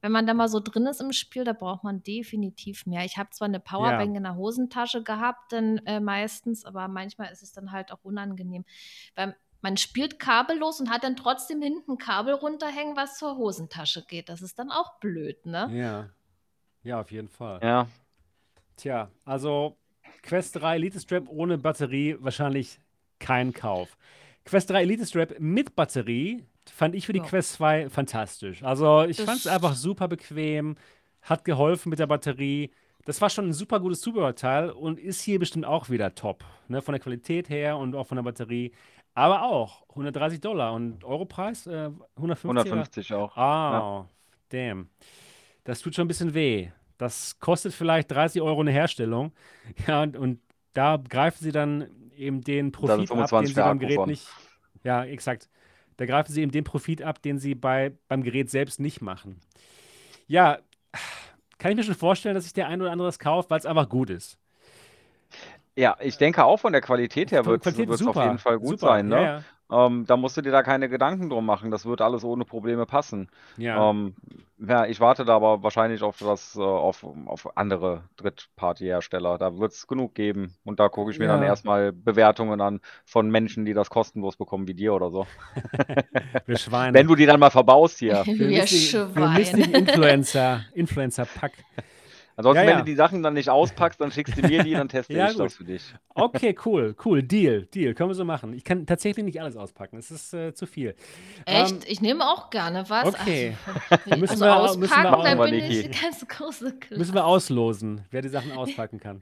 Wenn 0.00 0.12
man 0.12 0.26
da 0.26 0.34
mal 0.34 0.48
so 0.48 0.60
drin 0.60 0.86
ist 0.86 1.00
im 1.00 1.12
Spiel, 1.12 1.44
da 1.44 1.52
braucht 1.52 1.82
man 1.82 2.02
definitiv 2.02 2.86
mehr. 2.86 3.04
Ich 3.04 3.16
habe 3.16 3.30
zwar 3.30 3.48
eine 3.48 3.58
Powerbank 3.58 4.16
in 4.16 4.22
der 4.22 4.36
Hosentasche 4.36 5.02
gehabt, 5.02 5.52
dann 5.52 5.78
äh, 5.78 5.98
meistens, 5.98 6.64
aber 6.64 6.86
manchmal 6.86 7.32
ist 7.32 7.42
es 7.42 7.52
dann 7.52 7.72
halt 7.72 7.90
auch 7.90 8.04
unangenehm. 8.04 8.64
Weil 9.16 9.36
man 9.60 9.76
spielt 9.76 10.20
kabellos 10.20 10.80
und 10.80 10.90
hat 10.90 11.02
dann 11.02 11.16
trotzdem 11.16 11.60
hinten 11.60 11.98
Kabel 11.98 12.34
runterhängen, 12.34 12.96
was 12.96 13.18
zur 13.18 13.36
Hosentasche 13.36 14.04
geht. 14.06 14.28
Das 14.28 14.40
ist 14.40 14.58
dann 14.58 14.70
auch 14.70 15.00
blöd, 15.00 15.44
ne? 15.46 15.68
Ja. 15.72 16.10
Ja, 16.84 17.00
auf 17.00 17.10
jeden 17.10 17.28
Fall. 17.28 17.58
Ja. 17.62 17.88
Tja, 18.76 19.10
also 19.24 19.76
Quest 20.22 20.56
3 20.56 20.76
Elite 20.76 21.00
Strap 21.00 21.28
ohne 21.28 21.58
Batterie 21.58 22.16
wahrscheinlich 22.20 22.78
kein 23.18 23.52
Kauf. 23.52 23.96
Quest 24.44 24.70
3 24.70 24.82
Elite 24.82 25.06
Strap 25.06 25.40
mit 25.40 25.74
Batterie 25.74 26.46
fand 26.68 26.94
ich 26.94 27.06
für 27.06 27.12
die 27.12 27.18
Ja. 27.20 27.24
Quest 27.24 27.52
2 27.54 27.90
fantastisch. 27.90 28.62
Also 28.62 29.04
ich 29.04 29.20
fand 29.20 29.38
es 29.40 29.46
einfach 29.46 29.74
super 29.74 30.08
bequem, 30.08 30.76
hat 31.22 31.44
geholfen 31.44 31.90
mit 31.90 31.98
der 31.98 32.06
Batterie. 32.06 32.70
Das 33.04 33.20
war 33.20 33.30
schon 33.30 33.46
ein 33.48 33.52
super 33.52 33.80
gutes 33.80 34.00
Zubehörteil 34.00 34.70
und 34.70 34.98
ist 35.00 35.22
hier 35.22 35.38
bestimmt 35.38 35.64
auch 35.64 35.88
wieder 35.88 36.14
top. 36.14 36.44
Ne? 36.68 36.82
Von 36.82 36.92
der 36.92 37.00
Qualität 37.00 37.48
her 37.48 37.76
und 37.78 37.94
auch 37.94 38.06
von 38.06 38.16
der 38.16 38.22
Batterie. 38.22 38.72
Aber 39.14 39.42
auch 39.42 39.82
130 39.90 40.40
Dollar 40.40 40.74
und 40.74 41.02
Europreis 41.04 41.66
äh, 41.66 41.90
150 42.16 42.50
oder? 42.50 42.60
150 42.60 43.14
auch. 43.14 43.36
Ah, 43.36 44.06
damn. 44.50 44.90
Das 45.64 45.80
tut 45.80 45.94
schon 45.94 46.04
ein 46.04 46.08
bisschen 46.08 46.34
weh. 46.34 46.70
Das 46.98 47.38
kostet 47.40 47.72
vielleicht 47.74 48.10
30 48.10 48.42
Euro 48.42 48.60
eine 48.60 48.70
Herstellung. 48.72 49.32
Ja, 49.86 50.02
und, 50.02 50.16
und 50.16 50.40
da 50.72 50.96
greifen 50.96 51.42
sie 51.42 51.52
dann 51.52 51.88
eben 52.16 52.42
den 52.42 52.72
Profit 52.72 52.90
ab, 52.90 52.98
den 52.98 53.06
25 53.06 53.54
sie 53.54 53.60
beim 53.60 53.78
Gerät 53.78 53.96
von. 53.96 54.08
nicht. 54.08 54.26
Ja, 54.84 55.04
exakt. 55.04 55.48
Da 55.98 56.06
greifen 56.06 56.32
sie 56.32 56.42
eben 56.42 56.52
den 56.52 56.64
Profit 56.64 57.02
ab, 57.02 57.20
den 57.20 57.38
sie 57.38 57.56
bei, 57.56 57.92
beim 58.06 58.22
Gerät 58.22 58.50
selbst 58.50 58.78
nicht 58.78 59.02
machen. 59.02 59.40
Ja, 60.28 60.58
kann 61.58 61.72
ich 61.72 61.76
mir 61.76 61.82
schon 61.82 61.96
vorstellen, 61.96 62.36
dass 62.36 62.44
sich 62.44 62.52
der 62.52 62.68
ein 62.68 62.80
oder 62.80 62.92
andere 62.92 63.08
das 63.08 63.18
kauft, 63.18 63.50
weil 63.50 63.58
es 63.58 63.66
einfach 63.66 63.88
gut 63.88 64.08
ist. 64.08 64.38
Ja, 65.76 65.96
ich 66.00 66.16
denke 66.16 66.44
auch 66.44 66.58
von 66.58 66.72
der 66.72 66.82
Qualität 66.82 67.32
her 67.32 67.44
wird 67.44 67.66
es 67.66 68.06
auf 68.06 68.16
jeden 68.16 68.38
Fall 68.38 68.58
gut 68.58 68.80
super. 68.80 68.92
sein, 68.92 69.08
ne? 69.08 69.22
Ja, 69.22 69.44
Ähm, 69.70 70.04
da 70.06 70.16
musst 70.16 70.36
du 70.36 70.40
dir 70.40 70.50
da 70.52 70.62
keine 70.62 70.88
Gedanken 70.88 71.28
drum 71.28 71.44
machen. 71.44 71.70
Das 71.70 71.84
wird 71.84 72.00
alles 72.00 72.24
ohne 72.24 72.44
Probleme 72.44 72.86
passen. 72.86 73.28
ja. 73.56 73.90
Ähm, 73.90 74.14
ja, 74.60 74.86
ich 74.86 74.98
warte 74.98 75.24
da 75.24 75.36
aber 75.36 75.62
wahrscheinlich 75.62 76.02
auf 76.02 76.18
das, 76.18 76.56
äh, 76.56 76.60
auf, 76.60 77.04
auf 77.26 77.56
andere 77.56 78.02
Drittparty-Hersteller. 78.16 79.38
Da 79.38 79.56
wird 79.58 79.72
es 79.72 79.86
genug 79.86 80.14
geben. 80.14 80.54
Und 80.64 80.80
da 80.80 80.88
gucke 80.88 81.12
ich 81.12 81.18
mir 81.18 81.28
dann 81.28 81.42
Ja. 81.42 81.46
erstmal 81.48 81.92
Bewertungen 81.92 82.60
an 82.60 82.80
von 83.04 83.30
Menschen, 83.30 83.64
die 83.64 83.74
das 83.74 83.88
kostenlos 83.88 84.36
bekommen, 84.36 84.66
wie 84.66 84.74
dir 84.74 84.94
oder 84.94 85.10
so. 85.10 85.26
Wir 86.46 86.56
Schweine. 86.58 86.92
Wenn 86.98 87.06
du 87.06 87.14
die 87.14 87.26
dann 87.26 87.38
mal 87.38 87.50
verbaust 87.50 87.98
hier. 87.98 88.22
Wir 88.26 88.48
mistigen 88.48 89.12
Schweine. 89.12 89.78
Influencer, 89.78 90.64
Influencer-Pack. 90.74 91.52
Ansonsten, 92.38 92.60
Ja, 92.62 92.66
wenn 92.68 92.78
ja. 92.78 92.78
du 92.78 92.84
die 92.84 92.94
Sachen 92.94 93.22
dann 93.24 93.34
nicht 93.34 93.50
auspackst, 93.50 94.00
dann 94.00 94.12
schickst 94.12 94.38
du 94.38 94.42
mir 94.46 94.62
die, 94.62 94.70
dann 94.72 94.88
teste 94.88 95.12
Ja, 95.16 95.26
ich 95.28 95.36
das 95.36 95.38
gut. 95.38 95.52
für 95.52 95.64
dich. 95.64 95.82
Okay, 96.14 96.56
cool, 96.64 96.94
cool. 97.04 97.20
Deal, 97.22 97.66
Deal. 97.66 97.94
Können 97.94 98.10
wir 98.10 98.14
so 98.14 98.24
machen. 98.24 98.52
Ich 98.52 98.62
kann 98.62 98.86
tatsächlich 98.86 99.24
nicht 99.24 99.40
alles 99.40 99.56
auspacken. 99.56 99.96
Es 99.98 100.12
ist 100.12 100.32
äh, 100.34 100.54
zu 100.54 100.66
viel. 100.66 100.94
Echt? 101.46 101.72
Ähm, 101.72 101.78
ich 101.86 102.00
nehme 102.00 102.24
auch 102.24 102.50
gerne 102.50 102.84
was. 102.88 103.06
okay. 103.06 103.56
Also, 103.90 104.16
Müssen 104.20 104.32
also 104.34 104.44
wir- 104.44 104.56
auspacken, 104.56 104.80
müssen 104.80 104.96
wir 104.96 105.02
da 105.02 105.12
auch- 105.14 105.44
bin 105.50 105.54
ich 105.54 106.00
ganz 106.00 106.28
große 106.28 106.78
Klasse. 106.78 106.98
müssen 106.98 107.14
wir 107.14 107.24
auslosen, 107.26 108.04
wer 108.12 108.22
die 108.22 108.28
Sachen 108.28 108.52
auspacken 108.52 109.00
kann. 109.00 109.20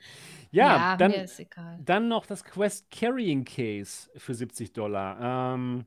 Ja, 0.51 0.67
ja, 0.77 0.97
dann, 0.99 1.11
mir 1.13 1.25
ist 1.25 1.41
egal. 1.41 1.79
dann 1.85 2.09
noch 2.09 2.27
das 2.27 2.45
Quest 2.45 2.91
Carrying 2.91 3.45
Case 3.47 4.11
für 4.17 4.35
70 4.35 4.75
Dollar. 4.75 5.55
Ähm, 5.55 5.87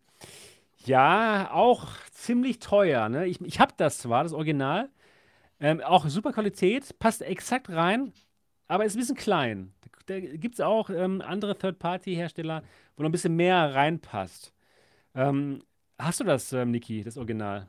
ja, 0.86 1.50
auch 1.54 1.88
ziemlich 2.12 2.60
teuer. 2.60 3.08
Ne? 3.10 3.28
Ich, 3.28 3.40
ich 3.42 3.60
habe 3.60 3.74
das 3.78 4.00
zwar, 4.00 4.24
das 4.24 4.34
Original. 4.34 4.90
Ähm, 5.60 5.82
auch 5.82 6.08
super 6.08 6.32
Qualität, 6.34 6.98
passt 7.00 7.22
exakt 7.22 7.70
rein, 7.70 8.14
aber 8.68 8.86
ist 8.86 8.96
ein 8.96 9.00
bisschen 9.00 9.16
klein. 9.18 9.74
Da, 9.82 9.90
da 10.16 10.20
gibt 10.20 10.56
es 10.56 10.62
auch 10.62 10.90
ähm, 10.90 11.22
andere 11.22 11.58
Third-Party-Hersteller, 11.58 12.64
wo 12.96 13.04
noch 13.04 13.10
ein 13.10 13.12
bisschen 13.12 13.36
mehr 13.36 13.76
reinpasst. 13.76 14.54
Ähm, 15.16 15.64
hast 15.98 16.20
du 16.20 16.24
das, 16.24 16.54
ähm, 16.54 16.72
Niki, 16.72 17.04
das 17.04 17.18
Original? 17.18 17.68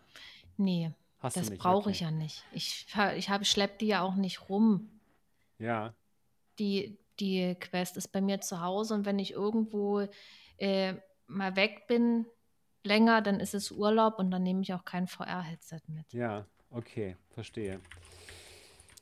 Nee, 0.56 0.92
Hast 1.18 1.36
das 1.36 1.50
brauche 1.50 1.84
okay. 1.84 1.90
ich 1.90 2.00
ja 2.00 2.10
nicht. 2.10 2.44
Ich, 2.52 2.86
ich 3.16 3.28
habe 3.30 3.44
schlepp 3.44 3.78
die 3.78 3.86
ja 3.88 4.02
auch 4.02 4.14
nicht 4.14 4.48
rum. 4.48 4.90
Ja, 5.58 5.94
Die, 6.58 6.98
die 7.18 7.54
Quest 7.58 7.96
ist 7.96 8.08
bei 8.12 8.20
mir 8.20 8.40
zu 8.40 8.60
Hause 8.60 8.94
und 8.94 9.04
wenn 9.06 9.18
ich 9.18 9.32
irgendwo 9.32 10.06
äh, 10.58 10.94
mal 11.26 11.56
weg 11.56 11.86
bin, 11.88 12.26
länger, 12.84 13.22
dann 13.22 13.40
ist 13.40 13.54
es 13.54 13.70
Urlaub 13.70 14.18
und 14.18 14.30
dann 14.30 14.42
nehme 14.42 14.62
ich 14.62 14.72
auch 14.74 14.84
kein 14.84 15.06
VR-Headset 15.06 15.80
mit. 15.88 16.06
ja, 16.12 16.46
okay, 16.70 17.16
verstehe. 17.34 17.80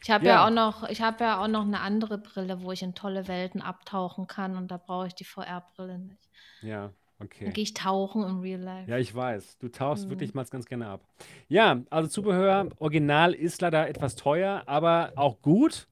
Ich 0.03 0.11
habe 0.11 0.24
ja. 0.27 0.35
Ja. 0.35 0.47
auch 0.47 0.51
noch, 0.51 0.89
ich 0.89 1.03
habe 1.03 1.24
ja 1.24 1.43
auch 1.43 1.49
noch 1.49 1.62
eine 1.62 1.81
andere 1.81 2.19
Brille, 2.19 2.62
wo 2.62 2.73
ich 2.73 2.82
in 2.82 2.95
tolle 2.95 3.27
Welten 3.28 3.61
abtauchen 3.61 4.27
kann 4.27 4.57
und 4.57 4.70
da 4.70 4.77
brauche 4.77 5.09
ich 5.09 5.15
die 5.15 5.24
VR-Brille 5.24 5.99
nicht. 5.99 6.28
Ja, 6.62 6.93
Dann 7.19 7.27
okay. 7.27 7.51
gehe 7.51 7.65
ich 7.65 7.74
tauchen 7.74 8.23
im 8.23 8.40
Real 8.40 8.61
Life. 8.61 8.89
Ja, 8.90 8.97
ich 8.99 9.12
weiß. 9.15 9.59
Du 9.59 9.69
tauchst 9.69 10.07
Mhm. 10.07 10.11
wirklich 10.11 10.35
mal 10.35 10.45
ganz 10.45 10.66
gerne 10.66 10.86
ab. 10.86 11.01
Ja, 11.49 11.81
also 11.90 12.09
Zubehör, 12.09 12.69
Original 12.78 13.35
ist 13.35 13.61
leider 13.61 13.89
etwas 13.89 14.15
teuer, 14.15 14.62
aber 14.66 15.12
auch 15.16 15.43
gut. 15.43 15.89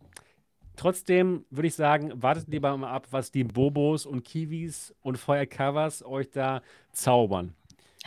Trotzdem 0.77 1.45
würde 1.51 1.69
ich 1.69 1.75
sagen, 1.75 2.13
wartet 2.23 2.49
lieber 2.49 2.77
mal 2.77 2.91
ab, 2.93 3.09
was 3.11 3.33
die 3.33 3.45
Bobos 3.45 4.05
und 4.07 4.25
Kiwis 4.25 4.95
und 5.03 5.17
Feuercovers 5.19 6.05
euch 6.05 6.31
da 6.31 6.63
zaubern. 6.93 7.55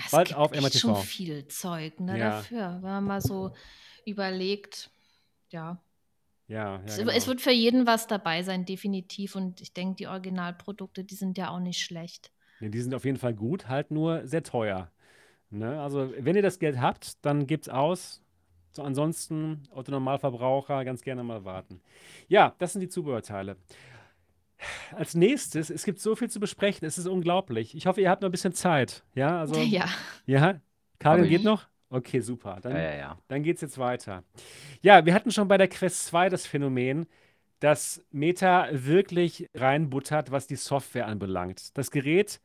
Es 0.09 0.11
bald 0.11 0.27
gibt 0.29 0.39
auf 0.39 0.51
MRTV. 0.51 0.79
schon 0.79 0.95
viel 0.97 1.47
Zeug 1.47 1.99
ne, 1.99 2.17
Ja. 2.17 2.29
dafür, 2.31 2.79
wenn 2.81 2.89
man 2.89 3.03
mal 3.05 3.21
so 3.21 3.51
überlegt. 4.05 4.89
Ja, 5.49 5.81
Ja, 6.47 6.77
ja, 6.77 6.81
es, 6.85 6.97
genau. 6.97 7.11
es 7.11 7.27
wird 7.27 7.41
für 7.41 7.51
jeden 7.51 7.85
was 7.87 8.07
dabei 8.07 8.43
sein, 8.43 8.65
definitiv. 8.65 9.35
Und 9.35 9.61
ich 9.61 9.73
denke, 9.73 9.95
die 9.95 10.07
Originalprodukte, 10.07 11.03
die 11.03 11.15
sind 11.15 11.37
ja 11.37 11.49
auch 11.51 11.59
nicht 11.59 11.79
schlecht. 11.81 12.31
Nee, 12.59 12.69
die 12.69 12.81
sind 12.81 12.93
auf 12.93 13.05
jeden 13.05 13.17
Fall 13.17 13.33
gut, 13.33 13.67
halt 13.67 13.91
nur 13.91 14.27
sehr 14.27 14.43
teuer. 14.43 14.91
Ne? 15.51 15.81
Also, 15.81 16.11
wenn 16.17 16.35
ihr 16.35 16.41
das 16.41 16.59
Geld 16.59 16.79
habt, 16.81 17.23
dann 17.25 17.47
gebt's 17.47 17.69
aus. 17.69 18.21
So, 18.71 18.83
ansonsten, 18.83 19.63
Otto 19.71 19.91
Normalverbraucher, 19.91 20.85
ganz 20.85 21.01
gerne 21.01 21.23
mal 21.23 21.43
warten. 21.45 21.81
Ja, 22.27 22.53
das 22.59 22.73
sind 22.73 22.81
die 22.81 22.89
Zubehörteile. 22.89 23.57
Als 24.95 25.15
nächstes, 25.15 25.69
es 25.69 25.83
gibt 25.85 25.99
so 25.99 26.15
viel 26.15 26.29
zu 26.29 26.39
besprechen, 26.39 26.85
es 26.87 26.97
ist 26.97 27.07
unglaublich. 27.07 27.75
Ich 27.75 27.85
hoffe, 27.85 28.01
ihr 28.01 28.09
habt 28.09 28.21
noch 28.21 28.29
ein 28.29 28.31
bisschen 28.31 28.53
Zeit. 28.53 29.03
Ja, 29.15 29.39
also, 29.39 29.55
ja, 29.59 29.85
ja, 30.25 30.59
Karin 30.99 31.27
geht 31.29 31.43
noch? 31.43 31.67
Okay, 31.89 32.19
super. 32.19 32.59
Dann, 32.61 32.73
Ja, 32.73 32.81
ja, 32.81 32.95
ja. 32.95 33.17
dann 33.27 33.41
geht's 33.41 33.61
jetzt 33.61 33.77
weiter. 33.77 34.23
Ja, 34.81 35.05
wir 35.05 35.13
hatten 35.13 35.31
schon 35.31 35.47
bei 35.47 35.57
der 35.57 35.67
Quest 35.67 36.05
2 36.07 36.29
das 36.29 36.45
Phänomen, 36.45 37.07
dass 37.59 38.03
Meta 38.11 38.67
wirklich 38.71 39.49
reinbuttert, 39.55 40.31
was 40.31 40.47
die 40.47 40.55
Software 40.55 41.07
anbelangt. 41.07 41.77
Das 41.77 41.89
Gerät 41.89 42.39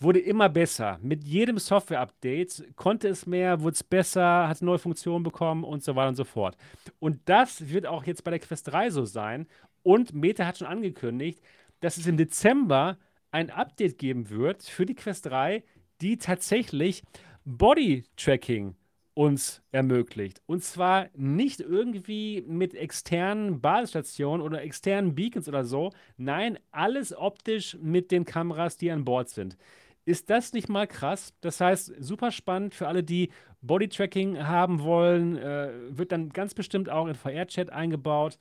wurde 0.00 0.18
immer 0.18 0.48
besser. 0.48 0.98
Mit 1.00 1.22
jedem 1.22 1.58
Software-Update 1.58 2.74
konnte 2.76 3.08
es 3.08 3.24
mehr, 3.24 3.60
wurde 3.60 3.74
es 3.74 3.84
besser, 3.84 4.48
hat 4.48 4.60
neue 4.60 4.78
Funktionen 4.78 5.22
bekommen 5.22 5.62
und 5.62 5.84
so 5.84 5.94
weiter 5.94 6.08
und 6.08 6.16
so 6.16 6.24
fort. 6.24 6.56
Und 6.98 7.20
das 7.26 7.68
wird 7.68 7.86
auch 7.86 8.04
jetzt 8.04 8.24
bei 8.24 8.32
der 8.32 8.40
Quest 8.40 8.70
3 8.70 8.90
so 8.90 9.04
sein. 9.04 9.46
Und 9.82 10.14
Meta 10.14 10.46
hat 10.46 10.58
schon 10.58 10.68
angekündigt, 10.68 11.40
dass 11.80 11.96
es 11.96 12.06
im 12.06 12.16
Dezember 12.16 12.98
ein 13.30 13.50
Update 13.50 13.98
geben 13.98 14.30
wird 14.30 14.62
für 14.62 14.86
die 14.86 14.94
Quest 14.94 15.26
3, 15.26 15.64
die 16.00 16.18
tatsächlich 16.18 17.02
Body-Tracking 17.44 18.76
uns 19.14 19.62
ermöglicht. 19.72 20.40
Und 20.46 20.64
zwar 20.64 21.08
nicht 21.14 21.60
irgendwie 21.60 22.42
mit 22.46 22.74
externen 22.74 23.60
Basisstationen 23.60 24.44
oder 24.44 24.62
externen 24.62 25.14
Beacons 25.14 25.48
oder 25.48 25.64
so. 25.64 25.90
Nein, 26.16 26.58
alles 26.70 27.16
optisch 27.16 27.76
mit 27.80 28.10
den 28.10 28.24
Kameras, 28.24 28.76
die 28.76 28.90
an 28.90 29.04
Bord 29.04 29.28
sind. 29.28 29.56
Ist 30.04 30.30
das 30.30 30.52
nicht 30.52 30.68
mal 30.68 30.86
krass? 30.86 31.34
Das 31.42 31.60
heißt, 31.60 31.92
super 31.98 32.32
spannend 32.32 32.74
für 32.74 32.88
alle, 32.88 33.04
die 33.04 33.30
Bodytracking 33.60 34.38
haben 34.44 34.82
wollen, 34.82 35.36
äh, 35.36 35.70
wird 35.90 36.10
dann 36.10 36.30
ganz 36.30 36.54
bestimmt 36.54 36.88
auch 36.88 37.06
in 37.06 37.14
VR-Chat 37.14 37.70
eingebaut. 37.70 38.38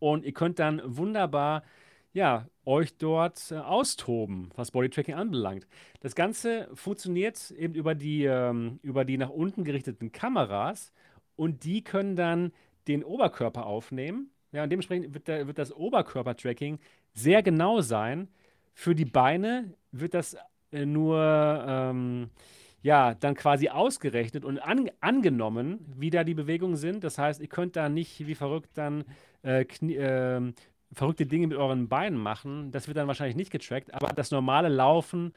Und 0.00 0.24
ihr 0.24 0.32
könnt 0.32 0.58
dann 0.58 0.82
wunderbar 0.84 1.62
ja, 2.12 2.46
euch 2.64 2.96
dort 2.96 3.52
äh, 3.52 3.56
austoben, 3.56 4.50
was 4.56 4.72
Bodytracking 4.72 5.14
anbelangt. 5.14 5.66
Das 6.00 6.14
Ganze 6.14 6.68
funktioniert 6.74 7.50
eben 7.52 7.74
über 7.74 7.94
die, 7.94 8.24
ähm, 8.24 8.80
über 8.82 9.04
die 9.04 9.16
nach 9.16 9.30
unten 9.30 9.64
gerichteten 9.64 10.10
Kameras 10.10 10.92
und 11.36 11.64
die 11.64 11.84
können 11.84 12.16
dann 12.16 12.52
den 12.88 13.04
Oberkörper 13.04 13.66
aufnehmen. 13.66 14.30
Ja, 14.52 14.64
und 14.64 14.70
dementsprechend 14.70 15.14
wird, 15.14 15.28
der, 15.28 15.46
wird 15.46 15.58
das 15.58 15.72
Oberkörpertracking 15.72 16.80
sehr 17.14 17.42
genau 17.42 17.80
sein. 17.80 18.28
Für 18.74 18.94
die 18.94 19.04
Beine 19.04 19.74
wird 19.92 20.14
das 20.14 20.36
äh, 20.72 20.84
nur 20.84 21.64
ähm, 21.66 22.30
ja, 22.82 23.14
dann 23.14 23.34
quasi 23.34 23.68
ausgerechnet 23.68 24.44
und 24.44 24.58
an, 24.58 24.90
angenommen, 25.00 25.84
wie 25.96 26.10
da 26.10 26.24
die 26.24 26.34
Bewegungen 26.34 26.76
sind. 26.76 27.04
Das 27.04 27.18
heißt, 27.18 27.40
ihr 27.40 27.48
könnt 27.48 27.76
da 27.76 27.88
nicht 27.88 28.26
wie 28.26 28.34
verrückt 28.34 28.70
dann 28.74 29.04
äh, 29.42 29.64
Knie, 29.64 29.96
äh, 29.96 30.52
verrückte 30.92 31.26
Dinge 31.26 31.46
mit 31.46 31.56
euren 31.56 31.88
Beinen 31.88 32.18
machen. 32.18 32.72
Das 32.72 32.88
wird 32.88 32.96
dann 32.96 33.06
wahrscheinlich 33.06 33.36
nicht 33.36 33.50
getrackt, 33.50 33.92
aber 33.94 34.08
das 34.08 34.30
normale 34.30 34.68
Laufen 34.68 35.32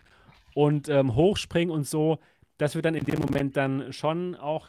und 0.56 0.90
ähm, 0.90 1.16
Hochspringen 1.16 1.74
und 1.74 1.88
so, 1.88 2.20
das 2.58 2.76
wird 2.76 2.86
dann 2.86 2.96
in 2.96 3.06
dem 3.06 3.20
Moment 3.20 3.58
dann 3.58 3.92
schon 3.92 4.36
auch 4.36 4.68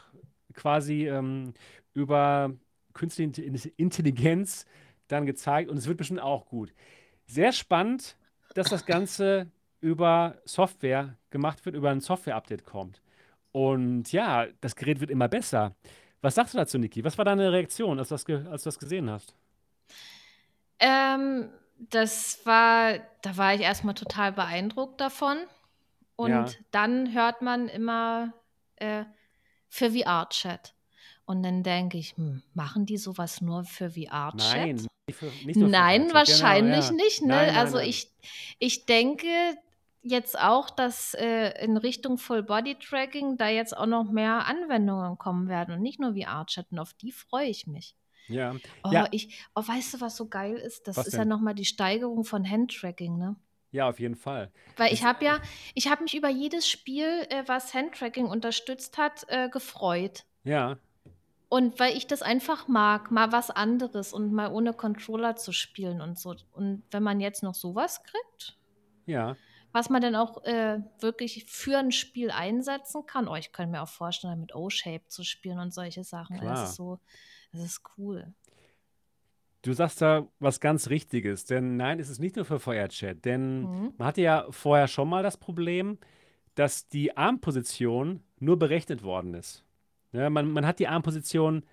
quasi 0.55 1.09
ähm, 1.09 1.55
über 1.93 2.53
künstliche 2.93 3.43
Intelligenz 3.77 4.67
dann 5.09 5.27
gezeigt 5.27 5.71
und 5.71 5.77
es 5.77 5.87
wird 5.87 5.99
bestimmt 5.99 6.21
auch 6.21 6.47
gut. 6.47 6.73
Sehr 7.27 7.53
spannend, 7.53 8.17
dass 8.55 8.69
das 8.69 8.87
Ganze 8.87 9.51
über 9.81 10.39
Software 10.45 11.19
gemacht 11.35 11.67
wird, 11.67 11.77
über 11.77 11.91
ein 11.91 12.01
Software-Update 12.01 12.65
kommt. 12.65 13.03
Und 13.53 14.11
ja, 14.13 14.47
das 14.63 14.75
Gerät 14.75 15.01
wird 15.01 15.11
immer 15.11 15.29
besser. 15.29 15.75
Was 16.23 16.37
sagst 16.37 16.55
du 16.55 16.59
dazu, 16.59 16.79
Niki? 16.79 17.05
Was 17.05 17.19
war 17.19 17.25
deine 17.27 17.53
Reaktion, 17.53 17.99
als 17.99 18.09
du 18.09 18.15
das, 18.15 18.27
als 18.47 18.63
du 18.63 18.69
das 18.69 18.79
gesehen 18.79 19.11
hast? 19.11 19.35
Ähm, 20.79 21.51
das 21.77 22.41
war, 22.45 22.99
da 23.21 23.37
war 23.37 23.55
ich 23.55 23.61
erstmal 23.61 23.95
total 23.95 24.33
beeindruckt 24.33 25.01
davon. 25.01 25.37
Und 26.17 26.31
ja. 26.31 26.47
dann 26.71 27.13
hört 27.13 27.43
man 27.43 27.69
immer 27.69 28.33
äh, 28.77 29.05
für 29.69 29.91
VR-Chat. 29.91 30.75
Und 31.27 31.43
dann 31.43 31.63
denke 31.63 31.99
ich, 31.99 32.17
hm, 32.17 32.43
machen 32.55 32.87
die 32.87 32.97
sowas 32.97 33.41
nur 33.41 33.65
für 33.65 33.91
VR-Chat? 33.91 34.57
Nein, 34.57 34.87
nicht 35.07 35.19
für, 35.19 35.27
nicht 35.45 35.57
nein 35.57 36.09
für 36.09 36.15
wahrscheinlich 36.15 36.89
genau, 36.89 36.99
ja. 36.99 37.05
nicht. 37.05 37.23
Ne? 37.23 37.29
Nein, 37.29 37.47
nein, 37.49 37.57
also 37.57 37.77
nein. 37.79 37.89
Ich, 37.89 38.11
ich 38.59 38.87
denke 38.87 39.27
jetzt 40.05 40.39
auch, 40.39 40.71
dass 40.71 41.15
äh, 41.15 41.65
in 41.65 41.77
Richtung 41.77 42.19
Full-Body-Tracking 42.19 43.37
da 43.37 43.49
jetzt 43.49 43.77
auch 43.77 43.87
noch 43.87 44.11
mehr 44.11 44.47
Anwendungen 44.47 45.19
kommen 45.19 45.49
werden 45.49 45.75
und 45.75 45.83
nicht 45.83 45.99
nur 45.99 46.15
VR-Chat. 46.15 46.67
Und 46.71 46.79
auf 46.79 46.93
die 46.95 47.11
freue 47.11 47.49
ich 47.49 47.67
mich. 47.67 47.97
Ja. 48.29 48.55
Oh, 48.85 48.91
ja. 48.91 49.09
ich, 49.11 49.45
oh, 49.55 49.63
weißt 49.67 49.95
du, 49.95 50.01
was 50.01 50.17
so 50.17 50.29
geil 50.29 50.57
ist? 50.57 50.87
Das 50.87 50.97
was 50.97 51.07
ist 51.07 51.13
denn? 51.15 51.21
ja 51.21 51.25
nochmal 51.25 51.55
die 51.55 51.65
Steigerung 51.65 52.25
von 52.25 52.49
Handtracking, 52.49 53.19
ne? 53.19 53.37
Ja, 53.71 53.89
auf 53.89 53.99
jeden 53.99 54.15
Fall. 54.15 54.53
Weil 54.77 54.93
ich 54.93 55.03
habe 55.03 55.25
ja, 55.25 55.41
ich 55.75 55.91
habe 55.91 56.05
mich 56.05 56.15
über 56.15 56.29
jedes 56.29 56.69
Spiel, 56.69 57.27
äh, 57.29 57.43
was 57.47 57.75
Handtracking 57.75 58.27
unterstützt 58.27 58.99
hat, 58.99 59.25
äh, 59.29 59.49
gefreut. 59.49 60.25
Ja. 60.45 60.79
Und 61.49 61.79
weil 61.81 61.97
ich 61.97 62.07
das 62.07 62.23
einfach 62.23 62.69
mag, 62.69 63.11
mal 63.11 63.33
was 63.33 63.51
anderes 63.51 64.13
und 64.13 64.33
mal 64.33 64.53
ohne 64.53 64.75
Controller 64.75 65.35
zu 65.37 65.53
spielen 65.53 66.01
und 66.01 66.19
so. 66.19 66.37
Und 66.53 66.85
wenn 66.93 67.03
man 67.03 67.21
jetzt 67.21 67.43
noch 67.43 67.55
sowas 67.55 68.03
kriegt, 68.05 68.57
ja. 69.07 69.37
Was 69.75 69.91
man 69.91 70.01
dann 70.01 70.15
auch 70.15 70.45
äh, 70.45 70.79
wirklich 71.01 71.47
für 71.49 71.79
ein 71.79 71.91
Spiel 71.91 72.31
einsetzen 72.31 73.07
kann, 73.07 73.27
oh, 73.27 73.35
ich 73.35 73.51
könnte 73.51 73.73
mir 73.73 73.83
auch 73.83 73.89
vorstellen, 73.89 74.39
mit 74.39 74.55
O-Shape 74.55 75.09
zu 75.09 75.25
spielen 75.25 75.59
und 75.59 75.75
solche 75.75 76.05
Sachen. 76.05 76.39
Klar. 76.39 76.55
Das 76.55 76.71
ist 76.71 76.77
so, 76.77 77.01
das 77.53 77.65
ist 77.65 77.83
cool. 77.99 78.33
Du 79.63 79.73
sagst 79.73 80.01
da 80.01 80.29
was 80.39 80.61
ganz 80.61 80.91
Richtiges, 80.91 81.45
denn 81.45 81.77
nein, 81.77 81.99
es 81.99 82.09
ist 82.09 82.21
nicht 82.21 82.37
nur 82.37 82.45
für 82.45 82.61
VR-Chat, 82.61 83.25
denn 83.25 83.63
mhm. 83.63 83.95
man 83.99 84.07
hatte 84.07 84.23
ja 84.23 84.47
vorher 84.51 84.87
schon 84.87 85.09
mal 85.09 85.25
das 85.25 85.39
Problem, 85.39 85.99
dass 86.55 86.87
die 86.89 87.17
Armposition 87.17 88.23
nur 88.39 88.61
berechnet 88.61 89.03
worden 89.03 89.35
ist. 89.35 89.65
Ja, 90.13 90.31
man, 90.31 90.53
man 90.53 90.65
hat 90.65 90.79
die 90.79 90.87
Armposition 90.87 91.65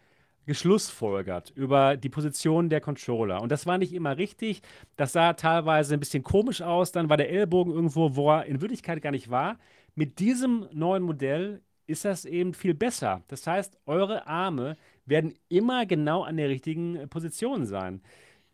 geschlussfolgert 0.46 1.52
über 1.56 1.98
die 1.98 2.10
Position 2.10 2.70
der 2.70 2.82
Controller. 2.82 3.42
Und 3.42 3.52
das 3.52 3.66
war 3.66 3.78
nicht 3.78 3.94
immer 3.94 4.18
richtig. 4.18 4.62
Das 4.98 5.14
sah 5.14 5.34
teilweise 5.34 5.94
ein 5.94 6.00
bisschen 6.00 6.24
komisch 6.24 6.62
aus. 6.62 6.92
Dann 6.92 7.10
war 7.10 7.18
der 7.18 7.30
Ellbogen 7.30 7.74
irgendwo, 7.74 8.16
wo 8.16 8.32
er 8.32 8.46
in 8.46 8.62
Wirklichkeit 8.62 9.02
gar 9.02 9.12
nicht 9.12 9.30
war. 9.30 9.58
Mit 9.96 10.20
diesem 10.20 10.68
neuen 10.72 11.04
Modell 11.04 11.62
ist 11.88 12.06
das 12.06 12.26
eben 12.26 12.54
viel 12.54 12.74
besser. 12.74 13.22
Das 13.28 13.46
heißt, 13.46 13.78
eure 13.86 14.28
Arme 14.28 14.78
werden 15.06 15.34
immer 15.50 15.86
genau 15.86 16.24
an 16.24 16.38
der 16.38 16.50
richtigen 16.50 17.08
Position 17.10 17.66
sein. 17.66 18.02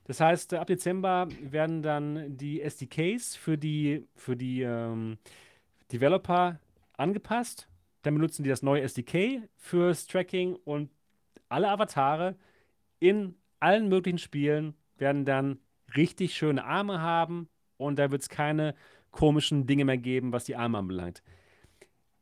Das 0.06 0.20
heißt, 0.20 0.54
ab 0.54 0.68
Dezember 0.68 1.28
werden 1.42 1.82
dann 1.82 2.38
die 2.38 2.62
SDKs 2.62 3.36
für 3.36 3.58
die, 3.58 4.08
für 4.16 4.36
die 4.36 4.62
ähm, 4.62 5.18
Developer 5.92 6.60
angepasst. 6.94 7.68
Dann 8.04 8.16
benutzen 8.16 8.44
die 8.44 8.50
das 8.50 8.64
neue 8.64 8.82
SDK 8.82 9.42
fürs 9.58 10.08
Tracking 10.08 10.56
und 10.64 10.90
alle 11.50 11.70
Avatare 11.70 12.36
in 13.00 13.36
allen 13.60 13.90
möglichen 13.90 14.20
Spielen 14.20 14.76
werden 14.98 15.26
dann 15.26 15.60
richtig 15.96 16.36
schöne 16.36 16.64
Arme 16.66 17.02
haben 17.02 17.50
und 17.78 17.98
da 18.00 18.12
wird 18.12 18.22
es 18.22 18.30
keine 18.30 18.76
komischen 19.12 19.66
Dinge 19.66 19.86
mehr 19.86 19.98
geben, 19.98 20.32
was 20.32 20.46
die 20.46 20.56
Arme 20.56 20.78
anbelangt. 20.78 21.24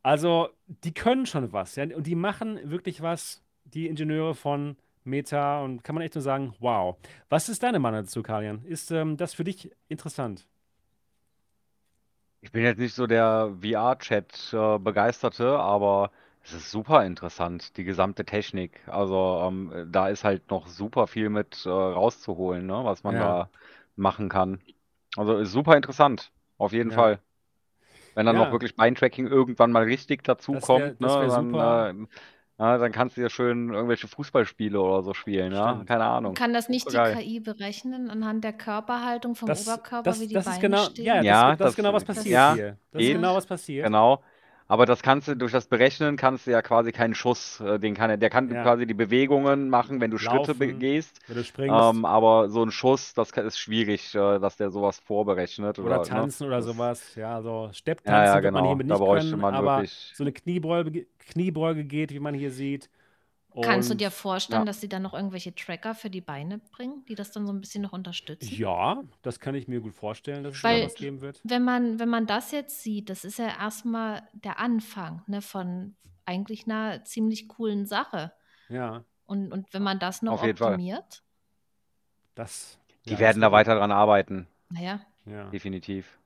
Also, 0.02 0.50
die 0.66 0.94
können 0.94 1.26
schon 1.26 1.52
was, 1.52 1.76
ja, 1.76 1.84
und 1.96 2.06
die 2.06 2.14
machen 2.14 2.70
wirklich 2.70 3.02
was, 3.02 3.42
die 3.64 3.88
Ingenieure 3.88 4.34
von 4.34 4.76
Meta 5.02 5.62
und 5.62 5.82
kann 5.82 5.94
man 5.94 6.04
echt 6.04 6.14
nur 6.14 6.22
sagen, 6.22 6.54
wow. 6.60 6.96
Was 7.28 7.48
ist 7.48 7.62
deine 7.62 7.78
Meinung 7.78 8.02
dazu, 8.02 8.22
Kalian? 8.22 8.64
Ist 8.64 8.90
ähm, 8.90 9.16
das 9.16 9.34
für 9.34 9.44
dich 9.44 9.70
interessant? 9.88 10.46
Ich 12.40 12.52
bin 12.52 12.62
jetzt 12.62 12.78
nicht 12.78 12.94
so 12.94 13.06
der 13.06 13.52
VR-Chat-Begeisterte, 13.60 15.44
äh, 15.44 15.56
aber 15.56 16.10
es 16.46 16.52
ist 16.52 16.70
super 16.70 17.04
interessant, 17.04 17.76
die 17.76 17.82
gesamte 17.82 18.24
Technik. 18.24 18.80
Also 18.86 19.42
ähm, 19.44 19.88
da 19.90 20.08
ist 20.08 20.22
halt 20.22 20.48
noch 20.50 20.68
super 20.68 21.08
viel 21.08 21.28
mit 21.28 21.66
äh, 21.66 21.70
rauszuholen, 21.70 22.66
ne, 22.66 22.84
was 22.84 23.02
man 23.02 23.16
ja. 23.16 23.20
da 23.20 23.50
machen 23.96 24.28
kann. 24.28 24.60
Also 25.16 25.38
ist 25.38 25.50
super 25.50 25.76
interessant, 25.76 26.30
auf 26.58 26.72
jeden 26.72 26.90
ja. 26.90 26.96
Fall. 26.96 27.18
Wenn 28.14 28.26
dann 28.26 28.36
ja. 28.36 28.44
noch 28.44 28.52
wirklich 28.52 28.76
Beintracking 28.76 29.26
irgendwann 29.26 29.72
mal 29.72 29.82
richtig 29.82 30.22
dazu 30.22 30.52
das 30.52 30.68
wär, 30.68 30.94
kommt, 30.94 31.00
ne, 31.00 31.26
dann, 31.28 31.54
äh, 31.54 32.06
ja, 32.58 32.78
dann 32.78 32.92
kannst 32.92 33.16
du 33.16 33.20
ja 33.20 33.28
schön 33.28 33.70
irgendwelche 33.70 34.08
Fußballspiele 34.08 34.80
oder 34.80 35.02
so 35.02 35.12
spielen, 35.14 35.52
ja? 35.52 35.82
Keine 35.84 36.04
Ahnung. 36.04 36.32
Kann 36.34 36.54
das 36.54 36.68
nicht 36.70 36.90
die 36.90 36.96
KI 36.96 37.40
berechnen 37.40 38.08
anhand 38.08 38.44
der 38.44 38.54
Körperhaltung 38.54 39.34
vom 39.34 39.48
Das, 39.48 39.66
Oberkörper, 39.66 40.04
das, 40.04 40.20
wie 40.20 40.28
die 40.28 40.34
das 40.34 40.46
ist 40.46 40.52
Beine 40.52 40.60
genau, 40.62 40.84
stehen? 40.84 41.04
ja, 41.04 41.16
das, 41.16 41.24
Ja, 41.26 41.42
das 41.42 41.52
ist 41.52 41.60
das, 41.60 41.76
genau, 41.76 41.92
was 41.92 42.04
passiert 42.04 42.32
ja, 42.32 42.54
hier. 42.54 42.78
Das 42.92 43.00
geht. 43.00 43.08
ist 43.08 43.12
genau, 43.16 43.34
was 43.34 43.46
passiert. 43.46 43.84
Genau. 43.86 44.22
Aber 44.68 44.84
das 44.86 45.02
kannst 45.02 45.28
du 45.28 45.36
durch 45.36 45.52
das 45.52 45.66
Berechnen 45.66 46.16
kannst 46.16 46.46
du 46.46 46.50
ja 46.50 46.60
quasi 46.62 46.90
keinen 46.92 47.14
Schuss, 47.14 47.60
äh, 47.60 47.78
den 47.78 47.94
kann 47.94 48.10
er, 48.10 48.16
der 48.16 48.30
kann 48.30 48.50
Ja. 48.50 48.62
quasi 48.62 48.86
die 48.86 48.94
Bewegungen 48.94 49.68
machen, 49.70 50.00
wenn 50.00 50.10
du 50.10 50.18
Schritte 50.18 50.54
Laufen, 50.54 50.78
gehst. 50.78 51.20
wenn 51.26 51.36
du 51.36 51.44
springst 51.44 51.98
Ähm, 51.98 52.04
aber 52.04 52.48
so 52.48 52.62
ein 52.64 52.70
Schuss, 52.72 53.14
das 53.14 53.30
ist 53.30 53.58
schwierig, 53.58 54.14
äh, 54.14 54.38
dass 54.40 54.56
der 54.56 54.70
sowas 54.70 54.98
vorberechnet 55.00 55.78
oder 55.78 55.98
oder, 55.98 55.98
ne? 56.00 56.04
tanzen 56.08 56.46
oder 56.46 56.56
Das, 56.56 56.64
sowas. 56.64 57.14
Ja, 57.14 57.42
so 57.42 57.70
ja, 58.04 58.24
ja, 58.24 58.40
Stepptanzen 58.40 58.42
wird 58.42 58.52
man 58.52 58.62
genau. 58.62 58.64
hiermit 58.64 58.88
Da 58.88 58.94
nicht 58.94 58.98
bräuchte 58.98 59.30
können, 59.30 59.40
man 59.40 59.54
aber 59.54 59.78
wirklich. 59.78 60.16
so 60.16 60.24
eine 60.24 60.32
Kniebeuge, 60.32 61.06
Kniebeuge 61.18 61.84
geht, 61.84 62.12
wie 62.12 62.20
man 62.20 62.34
hier 62.34 62.50
sieht. 62.50 62.90
Kannst 63.62 63.90
du 63.90 63.94
dir 63.94 64.06
Und 64.08 64.12
vorstellen, 64.12 64.60
Ja. 64.60 64.64
dass 64.66 64.80
sie 64.80 64.88
dann 64.88 65.02
noch 65.02 65.14
irgendwelche 65.14 65.54
Tracker 65.54 65.94
für 65.94 66.10
die 66.10 66.20
Beine 66.20 66.58
bringen, 66.58 67.04
die 67.08 67.14
das 67.14 67.32
dann 67.32 67.46
so 67.46 67.52
ein 67.52 67.60
bisschen 67.60 67.82
noch 67.82 67.92
unterstützen? 67.92 68.54
ja, 68.56 69.02
das 69.22 69.40
kann 69.40 69.54
ich 69.54 69.68
mir 69.68 69.80
gut 69.80 69.94
vorstellen, 69.94 70.44
dass 70.44 70.54
es 70.56 70.62
da 70.62 70.68
Weil, 70.68 70.82
was 70.84 70.94
geben 70.94 71.20
wird. 71.20 71.40
wenn 71.44 71.64
man, 71.64 71.98
wenn 71.98 72.08
man 72.08 72.26
das 72.26 72.50
jetzt 72.52 72.82
sieht, 72.82 73.08
das 73.10 73.24
ist 73.24 73.38
ja 73.38 73.48
erstmal 73.48 74.28
der 74.34 74.58
Anfang 74.58 75.22
ne, 75.26 75.40
von 75.42 75.96
eigentlich 76.24 76.66
einer 76.66 77.04
ziemlich 77.04 77.48
coolen 77.48 77.86
Sache. 77.86 78.32
Ja, 78.68 79.04
Und, 79.26 79.52
und 79.52 79.72
wenn 79.72 79.82
man 79.82 79.98
das 79.98 80.22
noch 80.22 80.34
Auf 80.34 80.42
jeden 80.44 80.56
Fall. 80.58 80.72
optimiert, 80.72 81.22
das, 82.34 82.78
Die 83.06 83.10
ja, 83.10 83.16
das 83.16 83.20
werden 83.20 83.40
da 83.40 83.52
weiter 83.52 83.74
dran 83.76 83.92
arbeiten, 83.92 84.46
naja, 84.70 85.00
Ja. 85.24 85.50
definitiv. 85.50 86.18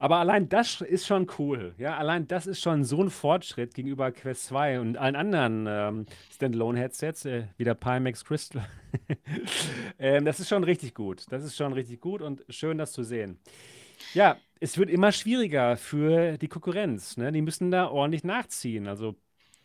Aber 0.00 0.18
allein 0.18 0.48
das 0.48 0.80
ist 0.80 1.06
schon 1.06 1.26
cool. 1.38 1.74
Ja, 1.76 1.96
allein 1.96 2.28
das 2.28 2.46
ist 2.46 2.60
schon 2.60 2.84
so 2.84 3.02
ein 3.02 3.10
Fortschritt 3.10 3.74
gegenüber 3.74 4.12
Quest 4.12 4.44
2 4.46 4.78
und 4.80 4.96
allen 4.96 5.16
anderen 5.16 5.66
ähm, 5.68 6.06
Standalone-Headsets, 6.32 7.24
äh, 7.24 7.44
wie 7.56 7.64
der 7.64 7.74
Pimax 7.74 8.24
Crystal. 8.24 8.64
ähm, 9.98 10.24
das 10.24 10.38
ist 10.38 10.48
schon 10.48 10.62
richtig 10.62 10.94
gut. 10.94 11.24
Das 11.30 11.42
ist 11.42 11.56
schon 11.56 11.72
richtig 11.72 12.00
gut 12.00 12.22
und 12.22 12.44
schön, 12.48 12.78
das 12.78 12.92
zu 12.92 13.02
sehen. 13.02 13.40
Ja, 14.14 14.36
es 14.60 14.78
wird 14.78 14.88
immer 14.88 15.10
schwieriger 15.10 15.76
für 15.76 16.38
die 16.38 16.48
Konkurrenz. 16.48 17.16
Ne? 17.16 17.32
Die 17.32 17.42
müssen 17.42 17.72
da 17.72 17.88
ordentlich 17.88 18.22
nachziehen. 18.22 18.86
Also 18.86 19.16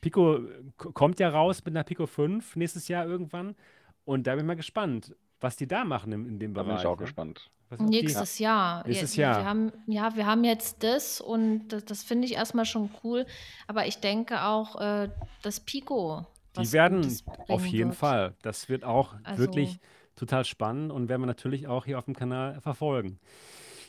Pico 0.01 0.37
äh, 0.37 0.63
kommt 0.77 1.19
ja 1.19 1.29
raus 1.29 1.63
mit 1.63 1.75
einer 1.75 1.83
Pico 1.83 2.07
5 2.07 2.55
nächstes 2.55 2.87
Jahr 2.87 3.05
irgendwann. 3.05 3.55
Und 4.03 4.25
da 4.25 4.31
bin 4.31 4.41
ich 4.41 4.47
mal 4.47 4.55
gespannt, 4.55 5.15
was 5.43 5.55
die 5.57 5.67
da 5.67 5.83
machen 5.83 6.11
in, 6.13 6.25
in 6.25 6.39
dem 6.39 6.53
Da 6.53 6.61
bin 6.63 6.69
Bereich. 6.69 6.81
ich 6.81 6.87
auch 6.87 6.97
ne? 6.97 7.03
gespannt. 7.03 7.51
Was 7.69 7.79
ob 7.79 7.87
die- 7.87 8.01
Nächstes 8.01 8.39
Jahr. 8.39 8.85
Nächstes 8.87 9.15
Ja, 9.15 9.31
Jahr. 9.31 9.39
Wir 9.41 9.45
haben, 9.49 9.71
ja, 9.87 10.15
wir 10.15 10.25
haben 10.25 10.43
jetzt 10.43 10.83
das 10.83 11.21
und 11.21 11.67
das, 11.69 11.85
das 11.85 12.03
finde 12.03 12.25
ich 12.27 12.33
erstmal 12.35 12.65
schon 12.65 12.89
cool. 13.03 13.25
Aber 13.67 13.85
ich 13.87 13.97
denke 13.99 14.43
auch, 14.43 14.79
äh, 14.81 15.09
das 15.41 15.59
Pico. 15.59 16.25
Die 16.57 16.71
werden 16.71 17.05
auf 17.47 17.65
jeden 17.65 17.89
wird. 17.89 17.97
Fall. 17.97 18.33
Das 18.43 18.69
wird 18.69 18.83
auch 18.83 19.15
Also- 19.23 19.39
wirklich 19.39 19.79
total 20.15 20.45
spannend 20.45 20.91
und 20.91 21.09
werden 21.09 21.21
wir 21.23 21.25
natürlich 21.27 21.67
auch 21.67 21.85
hier 21.85 21.97
auf 21.97 22.05
dem 22.05 22.15
Kanal 22.15 22.61
verfolgen. 22.61 23.19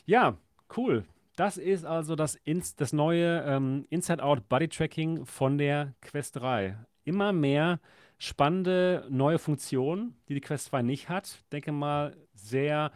Ja, 0.05 0.37
cool. 0.75 1.05
Das 1.35 1.57
ist 1.57 1.85
also 1.85 2.15
das, 2.15 2.35
Ins 2.35 2.75
das 2.75 2.93
neue 2.93 3.41
ähm, 3.45 3.85
Inside-Out 3.89 4.47
Body 4.49 4.67
Tracking 4.69 5.25
von 5.25 5.57
der 5.57 5.93
Quest 6.01 6.37
3. 6.37 6.77
Immer 7.03 7.33
mehr 7.33 7.79
spannende 8.17 9.05
neue 9.09 9.39
Funktionen, 9.39 10.15
die 10.27 10.35
die 10.35 10.41
Quest 10.41 10.65
2 10.65 10.81
nicht 10.81 11.09
hat. 11.09 11.43
Denke 11.51 11.71
mal, 11.71 12.15
sehr, 12.33 12.91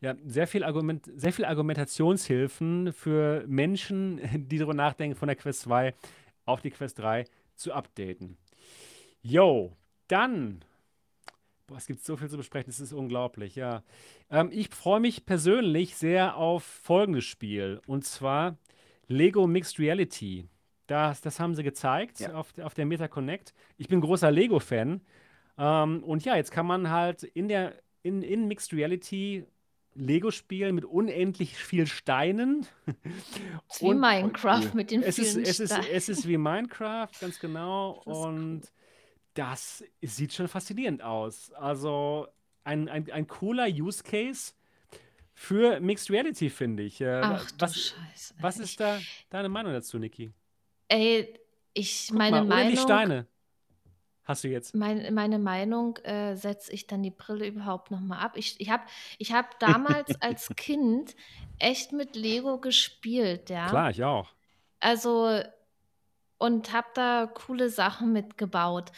ja, 0.00 0.14
sehr 0.24 0.46
viel, 0.46 0.64
Argument, 0.64 1.10
sehr 1.16 1.32
viel 1.32 1.44
Argumentationshilfen 1.44 2.92
für 2.92 3.44
Menschen, 3.46 4.20
die 4.48 4.58
darüber 4.58 4.74
nachdenken, 4.74 5.16
von 5.16 5.28
der 5.28 5.36
Quest 5.36 5.62
2 5.62 5.94
auf 6.44 6.60
die 6.60 6.70
Quest 6.70 6.98
3 6.98 7.24
zu 7.54 7.72
updaten. 7.72 8.36
Yo, 9.22 9.76
dann. 10.08 10.64
Boah, 11.66 11.76
es 11.76 11.86
gibt 11.86 12.02
so 12.02 12.16
viel 12.16 12.28
zu 12.28 12.36
besprechen, 12.36 12.70
es 12.70 12.80
ist 12.80 12.92
unglaublich, 12.92 13.54
ja. 13.54 13.82
Ähm, 14.30 14.50
ich 14.52 14.70
freue 14.70 15.00
mich 15.00 15.26
persönlich 15.26 15.94
sehr 15.94 16.36
auf 16.36 16.64
folgendes 16.64 17.24
Spiel. 17.24 17.80
Und 17.86 18.04
zwar 18.04 18.56
Lego 19.06 19.46
Mixed 19.46 19.78
Reality. 19.78 20.46
Das, 20.90 21.20
das 21.20 21.38
haben 21.38 21.54
sie 21.54 21.62
gezeigt 21.62 22.18
Ja. 22.20 22.34
auf, 22.34 22.52
der- 22.52 22.66
auf 22.66 22.74
der 22.74 22.84
Meta 22.86 23.06
Connect. 23.08 23.54
Ich 23.76 23.86
bin 23.88 24.00
großer 24.00 24.30
Lego-Fan. 24.30 25.00
Ähm, 25.58 26.02
und 26.04 26.24
ja, 26.24 26.36
jetzt 26.36 26.50
kann 26.50 26.66
man 26.66 26.90
halt 26.90 27.22
in 27.22 27.48
der 27.48 27.74
in, 28.02 28.22
in 28.22 28.48
Mixed 28.48 28.72
Reality 28.72 29.44
Lego 29.94 30.30
spielen 30.30 30.74
mit 30.74 30.84
unendlich 30.84 31.54
viel 31.56 31.86
Steinen. 31.86 32.66
Das 32.86 33.76
ist 33.76 33.82
wie 33.82 33.86
Und- 33.86 34.00
Minecraft 34.00 34.62
cool. 34.64 34.70
mit 34.74 34.90
den 34.90 35.02
Es 35.02 35.18
ist, 35.18 35.32
vielen 35.34 35.44
es, 35.44 35.60
ist, 35.60 35.72
Steinen. 35.72 35.90
es 35.92 36.08
ist 36.08 36.26
wie 36.28 36.38
Minecraft, 36.38 37.08
ganz 37.20 37.38
genau. 37.38 38.02
Das 38.06 38.16
ist 38.18 38.24
und 38.24 38.62
das 39.34 39.84
sieht 40.02 40.32
schon 40.32 40.48
faszinierend 40.48 41.02
aus. 41.02 41.52
Also 41.52 42.26
ein, 42.64 42.88
ein, 42.88 43.10
ein 43.12 43.26
cooler 43.28 43.66
Use 43.68 44.02
Case 44.02 44.54
für 45.34 45.78
Mixed 45.80 46.10
Reality, 46.10 46.50
finde 46.50 46.82
ich. 46.82 47.00
Äh, 47.00 47.20
Ach 47.22 47.50
du 47.50 47.56
was, 47.60 47.76
Scheiße. 47.76 48.34
was 48.40 48.58
ist 48.58 48.80
da 48.80 48.98
deine 49.30 49.48
Meinung 49.48 49.72
dazu, 49.72 49.98
Niki? 49.98 50.30
Ey, 50.90 51.38
ich, 51.72 52.08
Guck 52.08 52.18
meine 52.18 52.40
mal, 52.40 52.44
Meinung, 52.44 52.76
Steine 52.76 53.26
hast 54.24 54.44
du 54.44 54.48
jetzt. 54.48 54.74
mein, 54.74 55.14
meine 55.14 55.38
Meinung 55.38 55.96
äh, 55.98 56.34
setze 56.36 56.72
ich 56.72 56.86
dann 56.86 57.02
die 57.02 57.10
Brille 57.12 57.46
überhaupt 57.46 57.90
nochmal 57.90 58.24
ab. 58.24 58.32
Ich, 58.36 58.60
ich 58.60 58.70
habe 58.70 58.82
ich 59.18 59.32
hab 59.32 59.58
damals 59.60 60.14
als 60.20 60.48
Kind 60.56 61.14
echt 61.58 61.92
mit 61.92 62.16
Lego 62.16 62.58
gespielt, 62.58 63.50
ja. 63.50 63.68
Klar, 63.68 63.90
ich 63.90 64.02
auch. 64.02 64.28
Also, 64.80 65.40
und 66.38 66.72
habe 66.72 66.88
da 66.94 67.26
coole 67.32 67.68
Sachen 67.70 68.12
mitgebaut. 68.12 68.90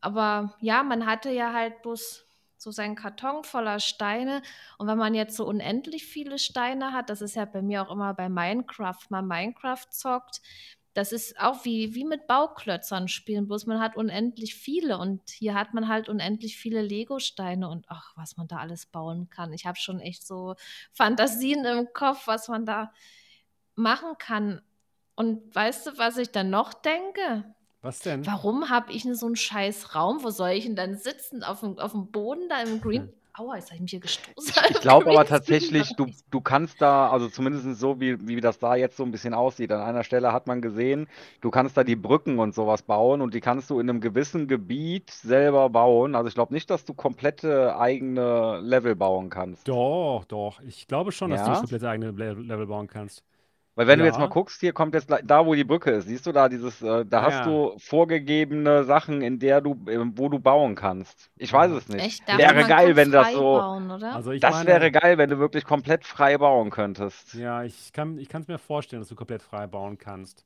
Aber 0.00 0.56
ja, 0.60 0.82
man 0.82 1.06
hatte 1.06 1.30
ja 1.30 1.52
halt 1.52 1.82
bloß 1.82 2.24
so 2.56 2.70
seinen 2.72 2.96
Karton 2.96 3.44
voller 3.44 3.78
Steine. 3.80 4.42
Und 4.78 4.88
wenn 4.88 4.98
man 4.98 5.14
jetzt 5.14 5.36
so 5.36 5.46
unendlich 5.46 6.04
viele 6.06 6.38
Steine 6.38 6.92
hat, 6.92 7.08
das 7.08 7.22
ist 7.22 7.36
ja 7.36 7.44
bei 7.44 7.62
mir 7.62 7.82
auch 7.82 7.92
immer 7.92 8.14
bei 8.14 8.28
Minecraft, 8.28 8.98
mal 9.10 9.22
Minecraft 9.22 9.86
zockt, 9.90 10.40
das 10.98 11.12
ist 11.12 11.38
auch 11.38 11.64
wie, 11.64 11.94
wie 11.94 12.04
mit 12.04 12.26
Bauklötzern 12.26 13.06
spielen, 13.06 13.46
bloß 13.46 13.66
man 13.66 13.78
hat 13.78 13.96
unendlich 13.96 14.56
viele 14.56 14.98
und 14.98 15.30
hier 15.30 15.54
hat 15.54 15.72
man 15.72 15.86
halt 15.86 16.08
unendlich 16.08 16.56
viele 16.56 16.82
Lego-Steine 16.82 17.68
und 17.68 17.86
ach, 17.88 18.14
was 18.16 18.36
man 18.36 18.48
da 18.48 18.56
alles 18.56 18.86
bauen 18.86 19.30
kann. 19.30 19.52
Ich 19.52 19.64
habe 19.64 19.78
schon 19.78 20.00
echt 20.00 20.26
so 20.26 20.56
Fantasien 20.92 21.64
im 21.64 21.92
Kopf, 21.92 22.26
was 22.26 22.48
man 22.48 22.66
da 22.66 22.92
machen 23.76 24.18
kann. 24.18 24.60
Und 25.14 25.54
weißt 25.54 25.86
du, 25.86 25.98
was 25.98 26.16
ich 26.16 26.32
dann 26.32 26.50
noch 26.50 26.74
denke? 26.74 27.44
Was 27.80 28.00
denn? 28.00 28.26
Warum 28.26 28.68
habe 28.68 28.92
ich 28.92 29.04
so 29.04 29.26
einen 29.26 29.36
scheiß 29.36 29.94
Raum? 29.94 30.24
Wo 30.24 30.30
soll 30.30 30.50
ich 30.50 30.64
denn 30.64 30.74
dann 30.74 30.96
sitzen? 30.96 31.44
Auf 31.44 31.60
dem, 31.60 31.78
auf 31.78 31.92
dem 31.92 32.10
Boden 32.10 32.48
da 32.48 32.60
im 32.60 32.80
Green? 32.80 33.12
Aua, 33.38 33.56
jetzt 33.56 33.66
habe 33.66 33.76
ich 33.76 33.80
mich 33.82 33.90
hier 33.92 34.00
gestoßen. 34.00 34.54
Ich 34.70 34.80
glaube 34.80 35.10
aber 35.10 35.24
tatsächlich, 35.24 35.94
du, 35.96 36.06
du 36.30 36.40
kannst 36.40 36.80
da, 36.82 37.08
also 37.10 37.28
zumindest 37.28 37.78
so, 37.78 38.00
wie, 38.00 38.26
wie 38.26 38.40
das 38.40 38.58
da 38.58 38.74
jetzt 38.76 38.96
so 38.96 39.04
ein 39.04 39.10
bisschen 39.12 39.32
aussieht. 39.34 39.70
An 39.72 39.80
einer 39.80 40.02
Stelle 40.04 40.32
hat 40.32 40.46
man 40.46 40.60
gesehen, 40.60 41.06
du 41.40 41.50
kannst 41.50 41.76
da 41.76 41.84
die 41.84 41.96
Brücken 41.96 42.38
und 42.38 42.54
sowas 42.54 42.82
bauen 42.82 43.20
und 43.20 43.34
die 43.34 43.40
kannst 43.40 43.70
du 43.70 43.78
in 43.80 43.88
einem 43.88 44.00
gewissen 44.00 44.48
Gebiet 44.48 45.10
selber 45.10 45.70
bauen. 45.70 46.14
Also 46.14 46.28
ich 46.28 46.34
glaube 46.34 46.52
nicht, 46.54 46.68
dass 46.70 46.84
du 46.84 46.94
komplette 46.94 47.76
eigene 47.78 48.60
Level 48.60 48.96
bauen 48.96 49.30
kannst. 49.30 49.68
Doch, 49.68 50.24
doch. 50.26 50.60
Ich 50.62 50.86
glaube 50.88 51.12
schon, 51.12 51.30
dass 51.30 51.42
du 51.42 51.46
Ja? 51.46 51.50
das 51.50 51.60
komplett 51.60 51.84
eigene 51.84 52.10
Le- 52.10 52.32
Level 52.34 52.66
bauen 52.66 52.88
kannst. 52.88 53.22
Weil 53.78 53.86
wenn 53.86 54.00
du 54.00 54.04
jetzt 54.04 54.16
Ja. 54.16 54.22
mal 54.22 54.26
guckst, 54.26 54.58
hier 54.58 54.72
kommt 54.72 54.92
jetzt 54.94 55.08
da, 55.08 55.46
wo 55.46 55.54
die 55.54 55.62
Brücke 55.62 55.92
ist, 55.92 56.08
siehst 56.08 56.26
du 56.26 56.32
da 56.32 56.48
dieses, 56.48 56.82
äh, 56.82 57.04
da 57.06 57.22
hast 57.22 57.34
ja. 57.34 57.44
du 57.44 57.78
vorgegebene 57.78 58.82
Sachen, 58.82 59.22
in 59.22 59.38
der 59.38 59.60
du, 59.60 59.74
äh, 59.86 60.00
wo 60.16 60.28
du 60.28 60.40
bauen 60.40 60.74
kannst. 60.74 61.30
Ich 61.36 61.52
weiß 61.52 61.70
es 61.70 61.88
nicht. 61.88 62.04
Echt? 62.04 62.28
Da 62.28 62.38
Wäre 62.38 62.48
kann 62.48 62.56
man 62.56 62.68
geil, 62.68 62.86
kann 62.88 62.96
wenn 62.96 63.12
das 63.12 63.26
frei 63.28 63.34
so, 63.34 63.40
Bauen, 63.40 63.90
oder? 63.92 64.14
Also 64.16 64.32
ich 64.32 64.40
das 64.40 64.50
meine, 64.50 64.66
wäre 64.66 64.90
geil, 64.90 65.16
wenn 65.16 65.30
du 65.30 65.38
wirklich 65.38 65.64
komplett 65.64 66.04
frei 66.04 66.36
bauen 66.38 66.70
könntest. 66.70 67.34
Ja, 67.34 67.62
ich 67.62 67.92
kann 67.92 68.18
ich 68.18 68.34
es 68.34 68.48
mir 68.48 68.58
vorstellen, 68.58 69.00
dass 69.00 69.10
du 69.10 69.14
komplett 69.14 69.42
frei 69.42 69.68
bauen 69.68 69.96
kannst. 69.96 70.44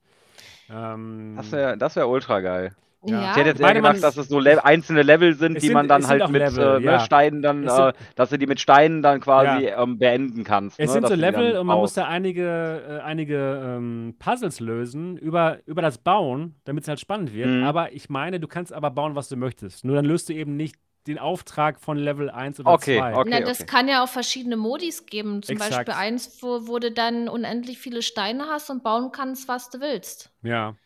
Ähm, 0.69 1.33
Das 1.35 1.51
wäre, 1.53 1.79
das 1.79 1.97
wäre 1.97 2.09
ultra 2.09 2.41
geil. 2.41 2.77
Ja. 3.05 3.31
Ich 3.31 3.37
hätte 3.37 3.49
jetzt 3.51 3.61
eher 3.61 3.75
gedacht, 3.75 4.03
dass 4.03 4.17
es 4.17 4.29
so 4.29 4.39
Le 4.39 4.65
einzelne 4.65 5.03
Level 5.03 5.35
sind, 5.35 5.57
die 5.57 5.61
sind- 5.61 5.73
man 5.73 5.89
dann 5.89 6.07
halt 6.07 6.29
mit 6.31 6.41
Level, 6.43 6.77
äh, 6.77 6.81
ne, 6.81 6.85
ja. 6.85 7.01
Steinen 7.01 7.43
dann, 7.43 7.67
äh, 7.67 7.93
dass 8.15 8.31
du 8.31 8.39
die 8.39 8.47
mit 8.47 8.61
Steinen 8.61 9.03
dann 9.03 9.21
quasi 9.21 9.67
ähm, 9.67 9.99
beenden 9.99 10.45
kannst. 10.45 10.79
Es 10.79 10.89
ne, 10.89 10.93
sind 10.95 11.03
dass 11.03 11.11
so 11.11 11.17
Level 11.17 11.57
und 11.59 11.67
man 11.67 11.79
muss 11.79 11.95
da 11.95 12.07
einige, 12.07 13.01
äh, 13.01 13.03
einige 13.03 13.63
ähm, 13.77 14.15
Puzzles 14.19 14.61
lösen 14.61 15.17
über, 15.17 15.59
über 15.67 15.83
das 15.83 15.99
Bauen, 15.99 16.55
damit 16.65 16.85
es 16.85 16.89
halt 16.89 17.01
spannend 17.01 17.33
wird. 17.33 17.49
Mhm. 17.49 17.65
Aber 17.65 17.93
ich 17.93 18.09
meine, 18.09 18.41
du 18.41 18.49
kannst 18.49 18.73
aber 18.73 18.91
bauen, 18.91 19.15
was 19.15 19.29
du 19.29 19.37
möchtest. 19.37 19.85
Nur 19.85 19.97
dann 19.97 20.05
löst 20.05 20.29
du 20.29 20.33
eben 20.35 20.57
nicht 20.57 20.77
den 21.09 21.19
Auftrag 21.19 21.81
von 21.81 21.97
Level 21.97 22.31
1 22.31 22.61
oder 22.61 22.71
Okay, 22.71 22.99
2. 22.99 23.17
okay. 23.17 23.29
Na, 23.33 23.41
das 23.41 23.67
kann 23.67 23.89
ja 23.89 24.05
auch 24.05 24.09
verschiedene 24.09 24.57
Modis 24.57 25.07
geben. 25.07 25.43
Zum 25.43 25.57
Exakt. 25.57 25.87
Beispiel 25.87 25.95
eins, 25.95 26.39
wo, 26.43 26.69
wo 26.69 26.79
du 26.79 26.93
dann 26.93 27.29
unendlich 27.29 27.79
viele 27.79 28.03
Steine 28.03 28.45
hast 28.49 28.71
und 28.71 28.85
bauen 28.85 29.11
kannst, 29.11 29.49
was 29.49 29.69
du 29.71 29.81
willst. 29.81 30.31
Ja. 30.43 30.77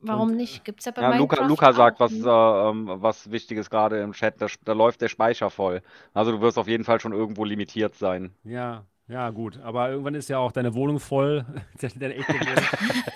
Warum 0.00 0.30
Und, 0.30 0.36
nicht? 0.36 0.64
Gibt 0.64 0.80
es 0.80 0.86
ja 0.86 0.92
bei 0.92 1.02
Ja, 1.02 1.10
Luca, 1.10 1.40
Minecraft 1.40 1.42
Luca 1.42 1.72
sagt 1.74 2.00
auch, 2.00 2.00
was, 2.00 2.12
ne? 2.12 2.24
äh, 2.24 2.28
ähm, 2.28 2.88
was 2.88 3.30
Wichtiges 3.30 3.70
gerade 3.70 4.00
im 4.02 4.12
Chat. 4.12 4.40
Da, 4.40 4.46
da 4.64 4.72
läuft 4.72 5.00
der 5.02 5.08
Speicher 5.08 5.50
voll. 5.50 5.82
Also 6.14 6.32
du 6.32 6.40
wirst 6.40 6.58
auf 6.58 6.68
jeden 6.68 6.84
Fall 6.84 7.00
schon 7.00 7.12
irgendwo 7.12 7.44
limitiert 7.44 7.94
sein. 7.96 8.34
Ja, 8.44 8.86
ja, 9.08 9.30
gut. 9.30 9.58
Aber 9.60 9.90
irgendwann 9.90 10.14
ist 10.14 10.28
ja 10.28 10.38
auch 10.38 10.52
deine 10.52 10.74
Wohnung 10.74 11.00
voll, 11.00 11.44
deine 11.98 12.14
echte 12.14 12.40
Wohnung 12.40 12.68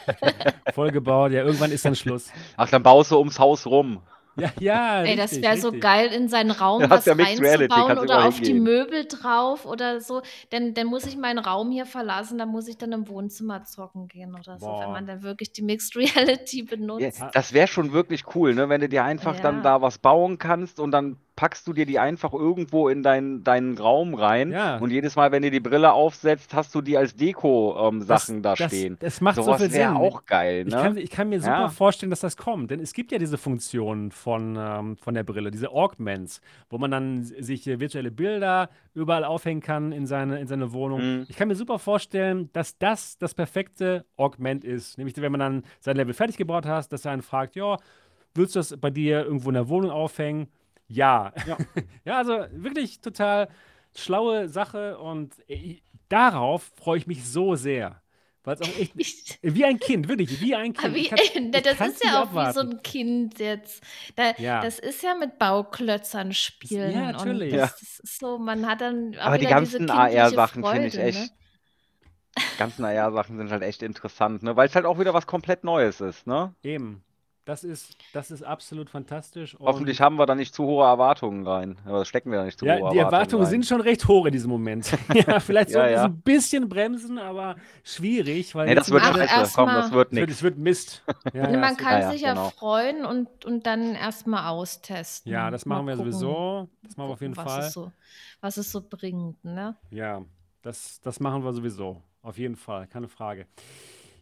voll 0.69 0.91
gebaut. 0.93 1.33
Ja, 1.33 1.43
irgendwann 1.45 1.73
ist 1.73 1.85
dann 1.85 1.97
Schluss. 1.97 2.35
Ach, 2.57 2.69
dann 2.71 2.83
baust 2.83 3.11
du 3.11 3.19
ums 3.19 3.39
Haus 3.39 3.67
rum. 3.67 4.03
Ja, 4.37 4.51
ja, 4.59 5.03
Ey, 5.03 5.17
das 5.17 5.33
richtig, 5.33 5.43
wäre 5.43 5.57
so 5.57 5.73
geil, 5.73 6.13
in 6.13 6.29
seinen 6.29 6.51
Raum 6.51 6.83
Ja, 6.83 6.91
was 6.91 6.99
hast 7.01 7.07
ja 7.07 7.15
Mixed 7.15 7.41
Reality, 7.41 7.73
reinzubauen 7.73 7.99
oder 7.99 8.25
auf 8.29 8.41
die 8.41 8.45
hingehen. 8.47 8.63
Möbel 8.63 9.05
drauf 9.07 9.67
oder 9.67 10.01
so. 10.01 10.23
Denn 10.53 10.73
dann 10.75 10.87
muss 10.87 11.05
ich 11.07 11.17
meinen 11.17 11.39
Raum 11.39 11.71
hier 11.73 11.85
verlassen, 11.85 12.39
dann 12.39 12.49
muss 12.49 12.69
ich 12.69 12.79
dann 12.79 12.93
im 12.93 13.09
Wohnzimmer 13.09 13.65
zocken 13.65 14.09
gehen 14.09 14.35
oder 14.35 14.59
so, 14.59 14.67
Boah. 14.67 14.81
wenn 14.81 14.93
man 14.93 15.07
dann 15.07 15.23
wirklich 15.23 15.53
die 15.53 15.63
Mixed 15.63 15.97
Reality 15.97 16.63
Ja, 16.63 16.67
benutzt. 16.77 17.23
das 17.33 17.53
wäre 17.53 17.67
schon 17.69 17.93
wirklich 17.93 18.35
cool, 18.35 18.55
ne? 18.55 18.69
Wenn 18.69 18.81
du 18.81 18.89
dir 18.89 19.05
einfach 19.05 19.35
Ja. 19.35 19.41
dann 19.43 19.63
da 19.63 19.83
was 19.83 19.99
bauen 19.99 20.39
kannst 20.39 20.79
und 20.81 20.91
dann 20.93 21.17
packst 21.41 21.67
du 21.67 21.73
dir 21.73 21.87
die 21.87 21.99
einfach 21.99 22.35
irgendwo 22.35 22.91
in 22.91 23.03
deinen, 23.03 23.43
deinen 23.43 23.79
Raum 23.79 24.13
rein. 24.13 24.53
Ja. 24.53 24.77
Und 24.77 24.91
jedes 24.91 25.17
Mal, 25.17 25.33
wenn 25.33 25.41
du 25.43 25.51
die 25.51 25.59
Brille 25.59 25.91
aufsetzt, 25.95 26.53
hast 26.53 26.75
du 26.75 26.83
die 26.83 26.99
als 26.99 27.17
Deko-Sachen 27.17 28.43
da 28.43 28.55
das, 28.55 28.67
stehen. 28.71 28.99
Das 29.01 29.23
macht 29.23 29.37
so 29.37 29.45
Sowas 29.45 29.63
viel 29.63 29.73
wäre 29.73 29.89
Sinn. 29.93 29.97
auch 30.03 30.27
geil, 30.27 30.65
Ich 30.69 30.75
ne? 30.75 30.83
kann, 30.83 30.97
ich 30.99 31.09
kann 31.09 31.31
mir 31.31 31.41
super 31.41 31.61
Ja. 31.61 31.69
vorstellen, 31.71 32.11
dass 32.11 32.21
das 32.21 32.37
kommt, 32.37 32.71
denn 32.71 32.79
es 32.79 32.93
gibt 32.93 33.11
ja 33.11 33.17
diese 33.17 33.39
Funktion 33.39 34.11
von, 34.11 34.55
ähm, 34.61 34.99
von 34.99 35.15
der 35.15 35.23
Brille, 35.23 35.51
diese 35.51 35.71
Augments, 35.71 36.43
wo 36.69 36.77
man 36.77 36.91
dann 36.91 37.23
sich 37.25 37.67
äh, 37.67 37.81
virtuelle 37.81 38.11
Bilder 38.11 38.69
überall 38.93 39.25
aufhängen 39.25 39.63
kann 39.63 39.93
in 39.93 40.07
seine, 40.07 40.41
in 40.41 40.47
seine 40.47 40.75
Wohnung. 40.75 41.01
Mhm. 41.21 41.27
Ich 41.31 41.37
kann 41.37 41.49
mir 41.49 41.57
super 41.57 41.79
vorstellen, 41.79 42.51
dass 42.53 42.77
das 42.77 43.17
das 43.17 43.33
perfekte 43.33 44.05
Augment 44.19 44.63
ist. 44.63 44.99
Nämlich, 44.99 45.17
wenn 45.17 45.33
man 45.33 45.41
dann 45.41 45.63
sein 45.81 45.97
Level 45.97 46.13
fertig 46.13 46.37
gebaut 46.37 46.67
hat, 46.67 46.93
dass 46.93 47.07
er 47.07 47.13
einen 47.13 47.23
fragt, 47.23 47.57
ja, 47.57 47.79
willst 48.35 48.57
du 48.57 48.59
das 48.59 48.77
bei 48.79 48.91
dir 48.91 49.25
irgendwo 49.25 49.49
in 49.49 49.55
der 49.55 49.71
Wohnung 49.71 49.91
aufhängen? 49.91 50.49
Ja. 50.91 51.33
Ja. 51.47 51.57
ja, 52.05 52.17
also 52.19 52.47
wirklich 52.53 53.01
total 53.01 53.49
schlaue 53.97 54.49
Sache 54.49 54.99
und 54.99 55.35
äh, 55.49 55.79
darauf 56.09 56.71
freue 56.77 56.99
ich 56.99 57.07
mich 57.07 57.25
so 57.27 57.55
sehr. 57.55 58.03
Weil 58.43 58.55
es 58.55 58.63
auch 58.63 58.79
echt 58.79 58.93
Ich, 58.97 59.39
wie 59.43 59.65
ein 59.67 59.79
Kind, 59.79 60.09
wirklich, 60.09 60.41
wie 60.41 60.55
ein 60.55 60.73
Kind. 60.73 60.95
wie, 60.95 61.01
Ich 61.01 61.11
kann- 61.11 61.19
ich 61.53 61.63
das 61.63 61.79
ist 61.89 62.03
ja 62.05 62.23
auch 62.23 62.31
wie 62.31 62.35
so 62.35 62.41
abwarten. 62.41 62.71
ein 62.71 62.83
Kind 62.83 63.39
jetzt. 63.39 63.83
Da, 64.17 64.33
Ja. 64.39 64.63
Das 64.63 64.79
ist 64.79 65.03
ja 65.03 65.15
mit 65.15 65.39
Bauklötzern 65.39 66.33
spielen. 66.33 66.93
Ja, 66.93 67.13
natürlich. 67.13 67.53
Ja. 67.53 67.59
das, 67.67 67.79
das 67.79 67.99
ist 68.01 68.19
so, 68.19 68.39
man 68.39 68.67
hat 68.67 68.81
dann 68.81 69.15
auch 69.19 69.27
Aber 69.27 69.39
die 69.39 69.47
ganzen 69.47 69.91
AR-Sachen 69.91 70.65
finde 70.65 70.87
ich 70.87 70.97
echt. 70.99 71.19
Ne? 71.21 71.31
Die 72.55 72.59
ganzen 72.59 72.85
AR-Sachen 72.85 73.37
sind 73.37 73.51
halt 73.51 73.63
echt 73.63 73.83
interessant, 73.83 74.43
ne? 74.43 74.57
Weil 74.57 74.69
es 74.69 74.75
halt 74.75 74.87
auch 74.87 74.99
wieder 74.99 75.13
was 75.13 75.27
komplett 75.27 75.63
Neues 75.65 76.01
ist, 76.01 76.27
ne? 76.27 76.55
Eben. 76.63 77.05
Das 77.51 77.65
ist, 77.65 77.97
das 78.13 78.31
ist 78.31 78.45
absolut 78.45 78.89
fantastisch. 78.91 79.57
Hoffentlich 79.59 80.01
haben 80.01 80.15
wir 80.21 80.27
da 80.27 80.37
nicht 80.37 80.55
zu 80.55 80.63
hohe 80.65 80.85
Erwartungen 80.85 81.45
rein. 81.45 81.79
Aber 81.85 82.05
stecken 82.05 82.31
wir 82.31 82.39
da 82.39 82.45
nicht 82.45 82.57
zu 82.61 82.65
ja, 82.65 82.75
hohe 82.75 82.79
die 82.93 82.99
Erwartungen 82.99 83.13
Erwartungen 83.13 83.43
rein. 83.43 83.51
sind 83.51 83.67
schon 83.67 83.81
recht 83.81 84.07
hoch 84.07 84.27
in 84.27 84.33
diesem 84.33 84.51
Moment. 84.51 84.97
ja, 85.15 85.41
vielleicht 85.41 85.71
Ja, 85.71 85.75
sollten 85.75 85.89
wir 85.91 85.97
es 85.97 86.01
ja. 86.03 86.05
ein 86.05 86.21
bisschen 86.21 86.69
bremsen, 86.69 87.19
aber 87.19 87.57
schwierig, 87.83 88.55
weil 88.55 88.69
Nee, 88.69 88.77
das 88.77 88.89
wird 88.89 89.03
scheiße. 89.03 89.53
Komm, 89.57 89.67
das 89.69 89.91
wird 89.91 90.13
es 90.13 90.13
wird, 90.13 90.13
nichts. 90.13 90.33
es 90.37 90.43
wird 90.45 90.59
Mist. 90.59 91.03
Ja, 91.35 91.49
Ne, 91.49 91.55
ja, 91.55 91.59
man 91.59 91.71
wird- 91.71 91.79
kann 91.79 91.93
ja, 91.95 91.99
ja, 92.03 92.11
sich 92.13 92.21
ja 92.21 92.35
genau. 92.35 92.51
freuen 92.51 93.05
und, 93.05 93.45
und 93.45 93.67
dann 93.67 93.97
erstmal 93.97 94.47
austesten. 94.47 95.33
ja, 95.33 95.51
das 95.51 95.67
Mal 95.67 95.75
machen 95.75 95.89
wir 95.89 95.97
gucken, 95.97 96.13
sowieso. 96.13 96.69
Das 96.85 96.97
machen 96.97 97.09
wir 97.09 97.13
auf 97.15 97.21
jeden 97.21 97.37
was 97.37 97.53
Fall. 97.53 97.65
Es 97.65 97.73
so, 97.73 97.91
was 98.41 98.57
es 98.59 98.71
so 98.71 98.81
bringt, 98.81 99.45
ne? 99.45 99.77
Ja, 99.91 100.23
das, 100.63 101.01
das 101.01 101.19
machen 101.19 101.43
wir 101.43 101.53
sowieso. 101.53 102.01
Auf 102.23 102.39
jeden 102.39 102.55
Fall, 102.55 102.87
keine 102.87 103.09
Frage. 103.09 103.49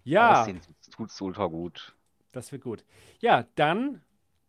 Ja. 0.04 0.46
Ja, 0.46 0.52
Das 0.54 0.90
tut's 0.96 1.20
ultra 1.20 1.44
gut. 1.44 1.94
Das 2.38 2.52
wird 2.52 2.62
gut. 2.62 2.84
Ja, 3.20 3.46
dann 3.54 4.00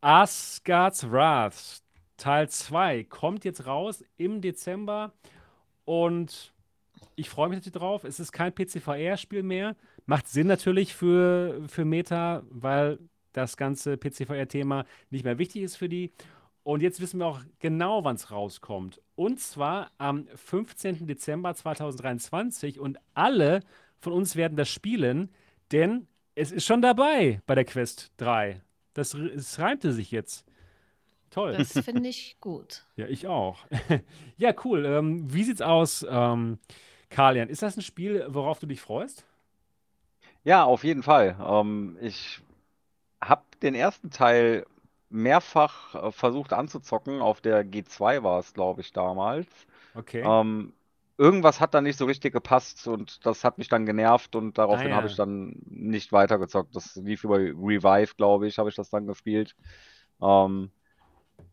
Asgard's 0.01 1.09
Wrath 1.11 1.81
Teil 2.17 2.49
2 2.49 3.05
kommt 3.05 3.45
jetzt 3.45 3.65
raus 3.65 4.03
im 4.17 4.41
Dezember 4.41 5.13
und 5.85 6.53
ich 7.15 7.29
freue 7.29 7.49
mich 7.49 7.57
natürlich 7.57 7.79
drauf. 7.79 8.03
Es 8.03 8.19
ist 8.19 8.31
kein 8.31 8.53
PCVR-Spiel 8.53 9.43
mehr. 9.43 9.75
Macht 10.05 10.27
Sinn 10.27 10.47
natürlich 10.47 10.93
für, 10.93 11.61
für 11.67 11.85
Meta, 11.85 12.43
weil 12.49 12.99
das 13.33 13.57
ganze 13.57 13.97
PCVR-Thema 13.97 14.85
nicht 15.09 15.23
mehr 15.23 15.37
wichtig 15.37 15.63
ist 15.63 15.75
für 15.75 15.89
die. 15.89 16.11
Und 16.63 16.81
jetzt 16.81 16.99
wissen 16.99 17.19
wir 17.19 17.25
auch 17.25 17.41
genau, 17.59 18.03
wann 18.03 18.15
es 18.15 18.31
rauskommt. 18.31 19.01
Und 19.15 19.39
zwar 19.39 19.91
am 19.97 20.27
15. 20.35 21.07
Dezember 21.07 21.53
2023. 21.53 22.79
Und 22.79 22.97
alle 23.13 23.61
von 23.99 24.13
uns 24.13 24.35
werden 24.35 24.55
das 24.55 24.69
spielen, 24.69 25.29
denn 25.71 26.07
es 26.39 26.51
ist 26.51 26.65
schon 26.65 26.81
dabei 26.81 27.41
bei 27.45 27.55
der 27.55 27.65
Quest 27.65 28.11
3. 28.17 28.61
Das, 28.93 29.13
es 29.13 29.59
reimte 29.59 29.91
sich 29.91 30.11
jetzt. 30.11 30.45
Toll. 31.29 31.53
Das 31.53 31.73
finde 31.73 32.09
ich 32.09 32.37
gut. 32.39 32.85
Ja, 32.95 33.07
ich 33.07 33.27
auch. 33.27 33.59
ja, 34.37 34.53
cool. 34.63 34.85
Ähm, 34.85 35.31
wie 35.31 35.43
sieht's 35.43 35.61
aus, 35.61 36.05
ähm, 36.09 36.59
Kalian? 37.09 37.49
Ist 37.49 37.61
das 37.61 37.77
ein 37.77 37.81
Spiel, 37.81 38.25
worauf 38.29 38.59
du 38.59 38.65
dich 38.65 38.81
freust? 38.81 39.25
Ja, 40.43 40.63
auf 40.63 40.83
jeden 40.83 41.03
Fall. 41.03 41.37
Ähm, 41.45 41.97
ich 42.01 42.41
habe 43.21 43.43
den 43.61 43.75
ersten 43.75 44.09
Teil 44.09 44.65
mehrfach 45.09 45.95
äh, 45.95 46.11
versucht 46.11 46.53
anzuzocken. 46.53 47.21
Auf 47.21 47.41
der 47.41 47.65
G2 47.65 48.23
war 48.23 48.39
es, 48.39 48.53
glaube 48.53 48.81
ich, 48.81 48.91
damals. 48.93 49.47
Okay. 49.93 50.23
Ähm, 50.25 50.73
irgendwas 51.19 51.59
hat 51.61 51.75
da 51.75 51.81
nicht 51.81 51.97
so 51.99 52.05
richtig 52.05 52.33
gepasst 52.33 52.87
und 52.87 53.25
das 53.27 53.43
hat 53.45 53.59
mich 53.59 53.69
dann 53.69 53.85
genervt 53.85 54.35
und 54.35 54.57
daraufhin 54.57 54.93
Ah, 54.93 54.95
habe 54.95 55.07
ja. 55.07 55.09
ich 55.09 55.17
dann 55.17 55.55
nicht 55.67 56.13
weitergezockt. 56.13 56.75
Das 56.75 56.95
lief 56.97 57.23
über 57.25 57.37
Revive, 57.39 58.15
glaube 58.17 58.47
ich, 58.47 58.59
habe 58.59 58.69
ich 58.69 58.75
das 58.75 58.89
dann 58.91 59.07
gespielt. 59.07 59.55
Ähm, 60.21 60.71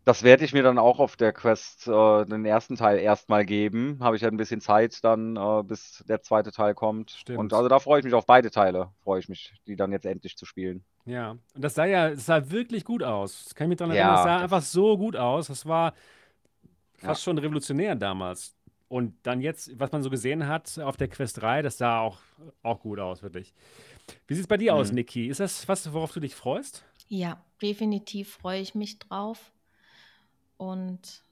das 0.04 0.22
werde 0.22 0.44
ich 0.44 0.52
mir 0.54 0.62
dann 0.62 0.78
auch 0.78 1.00
auf 1.00 1.16
der 1.16 1.32
Quest 1.32 1.88
äh, 1.88 2.24
den 2.26 2.44
ersten 2.46 2.76
Teil 2.76 2.98
erstmal 2.98 3.44
geben. 3.46 3.98
Habe 4.00 4.16
ich 4.16 4.22
ja 4.22 4.28
ein 4.28 4.36
bisschen 4.38 4.60
Zeit 4.60 5.04
dann, 5.04 5.36
äh, 5.36 5.62
bis 5.64 6.04
der 6.08 6.22
zweite 6.22 6.52
Teil 6.52 6.74
kommt. 6.74 7.12
Stimmt. 7.12 7.40
Und 7.40 7.52
also 7.52 7.68
da 7.68 7.80
freue 7.80 8.00
ich 8.00 8.04
mich 8.04 8.14
auf 8.14 8.26
beide 8.26 8.50
Teile, 8.50 8.92
freue 9.02 9.20
ich 9.20 9.28
mich, 9.28 9.54
die 9.66 9.76
dann 9.76 9.92
jetzt 9.92 10.06
endlich 10.06 10.36
zu 10.36 10.46
spielen. 10.46 10.84
Ja, 11.04 11.32
und 11.54 11.62
das 11.62 11.74
sah 11.74 11.84
ja, 11.84 12.08
es 12.10 12.26
sah 12.26 12.50
wirklich 12.50 12.84
gut 12.84 13.02
aus. 13.02 13.44
Das 13.44 13.54
kann 13.54 13.66
ich 13.66 13.68
mich 13.70 13.78
daran 13.78 13.94
Ja, 13.94 13.94
erinnern, 13.94 14.14
das 14.14 14.22
sah 14.22 14.40
das- 14.40 14.42
einfach 14.42 14.62
so 14.62 14.98
gut 14.98 15.14
aus. 15.16 15.46
Das 15.48 15.64
war 15.66 15.94
Ja. 17.02 17.08
fast 17.08 17.22
schon 17.22 17.38
revolutionär 17.38 17.94
damals. 17.94 18.55
Und 18.88 19.14
dann 19.24 19.40
jetzt, 19.40 19.78
was 19.80 19.90
man 19.90 20.02
so 20.02 20.10
gesehen 20.10 20.46
hat 20.46 20.78
auf 20.78 20.96
der 20.96 21.08
Quest 21.08 21.40
3, 21.42 21.62
das 21.62 21.78
sah 21.78 22.00
auch, 22.00 22.20
auch 22.62 22.80
gut 22.80 23.00
aus, 23.00 23.22
wirklich. 23.22 23.52
Wie 24.28 24.34
sieht 24.34 24.42
es 24.44 24.48
bei 24.48 24.56
dir 24.56 24.74
aus, 24.74 24.90
Mhm. 24.90 24.96
Niki? 24.96 25.26
Ist 25.26 25.40
das 25.40 25.66
was, 25.66 25.92
worauf 25.92 26.12
du 26.12 26.20
dich 26.20 26.34
freust? 26.36 26.84
Ja, 27.08 27.42
definitiv 27.60 28.32
freue 28.34 28.60
ich 28.60 28.74
mich 28.74 28.98
drauf. 29.00 29.52
Und 30.56 31.22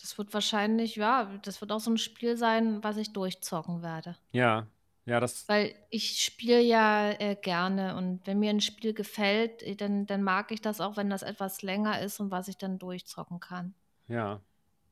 das 0.00 0.18
wird 0.18 0.34
wahrscheinlich, 0.34 0.96
ja, 0.96 1.30
das 1.42 1.60
wird 1.60 1.72
auch 1.72 1.80
so 1.80 1.90
ein 1.90 1.98
Spiel 1.98 2.36
sein, 2.36 2.82
was 2.82 2.96
ich 2.96 3.12
durchzocken 3.12 3.82
werde. 3.82 4.16
Ja, 4.32 4.66
ja, 5.06 5.20
das, 5.20 5.46
Weil 5.48 5.74
ich 5.90 6.22
spiele 6.22 6.60
ja 6.62 7.10
äh, 7.10 7.36
gerne 7.40 7.96
und 7.96 8.26
wenn 8.26 8.38
mir 8.38 8.50
ein 8.50 8.62
Spiel 8.62 8.94
gefällt, 8.94 9.80
dann, 9.80 10.06
dann 10.06 10.22
mag 10.22 10.50
ich 10.50 10.62
das 10.62 10.80
auch, 10.80 10.96
wenn 10.96 11.10
das 11.10 11.22
etwas 11.22 11.60
länger 11.62 12.00
ist 12.00 12.20
und 12.20 12.30
was 12.30 12.48
ich 12.48 12.56
dann 12.56 12.78
durchzocken 12.78 13.40
kann. 13.40 13.74
ja, 14.08 14.40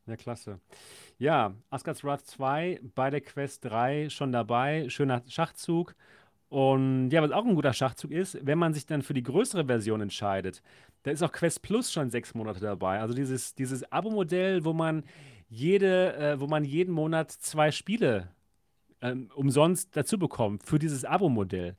ja, 0.07 0.17
klasse. 0.17 0.61
Ja, 1.19 1.55
Asgard's 1.71 2.03
Wrath 2.03 2.27
2 2.27 2.81
bei 2.95 3.11
der 3.11 3.21
Quest 3.21 3.65
3 3.65 4.09
schon 4.11 4.33
dabei. 4.33 4.89
Schöner 4.89 5.23
Schachzug. 5.29 5.95
Und 6.49 7.11
ja, 7.11 7.23
was 7.23 7.31
auch 7.31 7.47
ein 7.47 7.55
guter 7.55 7.73
Schachzug 7.73 8.11
ist, 8.11 8.39
wenn 8.45 8.59
man 8.59 8.75
sich 8.75 8.85
dann 8.85 9.03
für 9.03 9.15
die 9.15 9.23
größere 9.23 9.65
Version 9.67 10.03
entscheidet, 10.03 10.63
da 11.03 11.11
ist 11.11 11.23
auch 11.23 11.33
Quest 11.33 11.63
Plus 11.63 11.91
schon 11.93 12.11
sechs 12.11 12.35
Monate 12.35 12.61
dabei. 12.61 13.01
Also 13.01 13.15
dieses, 13.15 13.55
dieses 13.55 13.91
Abo-Modell, 13.91 14.65
wo 14.65 14.73
man 14.73 15.05
jede, 15.49 16.15
äh, 16.17 16.41
wo 16.41 16.47
man 16.47 16.65
jeden 16.65 16.93
Monat 16.93 17.31
zwei 17.31 17.71
Spiele 17.71 18.29
ähm, 19.01 19.31
umsonst 19.35 19.97
dazu 19.97 20.19
bekommt 20.19 20.63
für 20.65 20.79
dieses 20.79 21.05
Abo-Modell. 21.05 21.77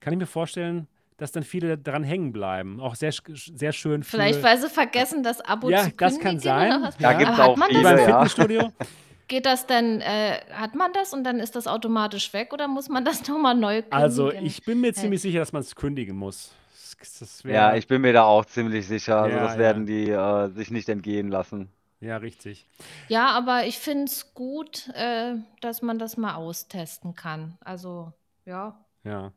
Kann 0.00 0.12
ich 0.12 0.18
mir 0.18 0.26
vorstellen, 0.26 0.88
dass 1.18 1.32
dann 1.32 1.42
viele 1.42 1.76
daran 1.76 2.04
hängen 2.04 2.32
bleiben. 2.32 2.80
Auch 2.80 2.94
sehr, 2.94 3.12
sehr 3.34 3.72
schön 3.72 4.02
für. 4.02 4.12
Vielleicht, 4.12 4.42
weil 4.42 4.56
sie 4.58 4.70
vergessen, 4.70 5.22
das 5.22 5.40
Abo 5.42 5.68
Ja, 5.68 5.82
zu 5.84 5.90
das 5.90 6.14
kündigen 6.14 6.22
kann 6.22 6.38
sein. 6.40 6.72
oder 6.72 6.82
was? 6.88 6.96
Da 6.96 7.12
Ja. 7.12 7.18
gibt 7.18 7.30
es 7.30 7.34
Aber 7.34 7.42
hat 7.44 7.50
auch 7.50 7.56
man 7.56 7.68
wie 7.68 7.74
das 7.74 7.82
beim 7.82 7.96
viele, 7.98 8.08
ja. 8.08 8.14
Fitnessstudio. 8.16 8.72
Geht 9.28 9.44
das 9.44 9.66
dann, 9.66 10.00
äh, 10.00 10.40
hat 10.52 10.74
man 10.74 10.90
das 10.94 11.12
und 11.12 11.22
dann 11.24 11.38
ist 11.38 11.54
das 11.54 11.66
automatisch 11.66 12.32
weg 12.32 12.54
oder 12.54 12.66
muss 12.66 12.88
man 12.88 13.04
das 13.04 13.20
nochmal 13.28 13.54
neu 13.54 13.82
kündigen? 13.82 13.92
Also, 13.92 14.32
ich 14.32 14.64
bin 14.64 14.80
mir 14.80 14.86
Hey. 14.86 14.94
ziemlich 14.94 15.20
sicher, 15.20 15.40
dass 15.40 15.52
man 15.52 15.60
es 15.60 15.74
kündigen 15.76 16.16
muss. 16.16 16.52
Das, 16.98 17.18
das 17.18 17.44
wär, 17.44 17.54
Ja, 17.54 17.74
ich 17.76 17.86
bin 17.86 18.00
mir 18.00 18.12
da 18.14 18.22
auch 18.24 18.44
ziemlich 18.46 18.86
sicher. 18.86 19.20
Also 19.20 19.36
Ja, 19.36 19.42
das 19.42 19.52
ja. 19.52 19.58
werden 19.58 19.84
die 19.86 20.08
äh, 20.08 20.48
sich 20.48 20.70
nicht 20.70 20.88
entgehen 20.88 21.28
lassen. 21.28 21.68
Ja, 22.00 22.16
richtig. 22.16 22.66
Ja, 23.08 23.30
aber 23.30 23.66
ich 23.66 23.78
finde 23.78 24.04
es 24.04 24.32
gut, 24.34 24.88
äh, 24.94 25.34
dass 25.60 25.82
man 25.82 25.98
das 25.98 26.16
mal 26.16 26.34
austesten 26.36 27.14
kann. 27.14 27.58
Also, 27.60 28.12
ja. 28.46 28.78
Ja. 29.04 29.32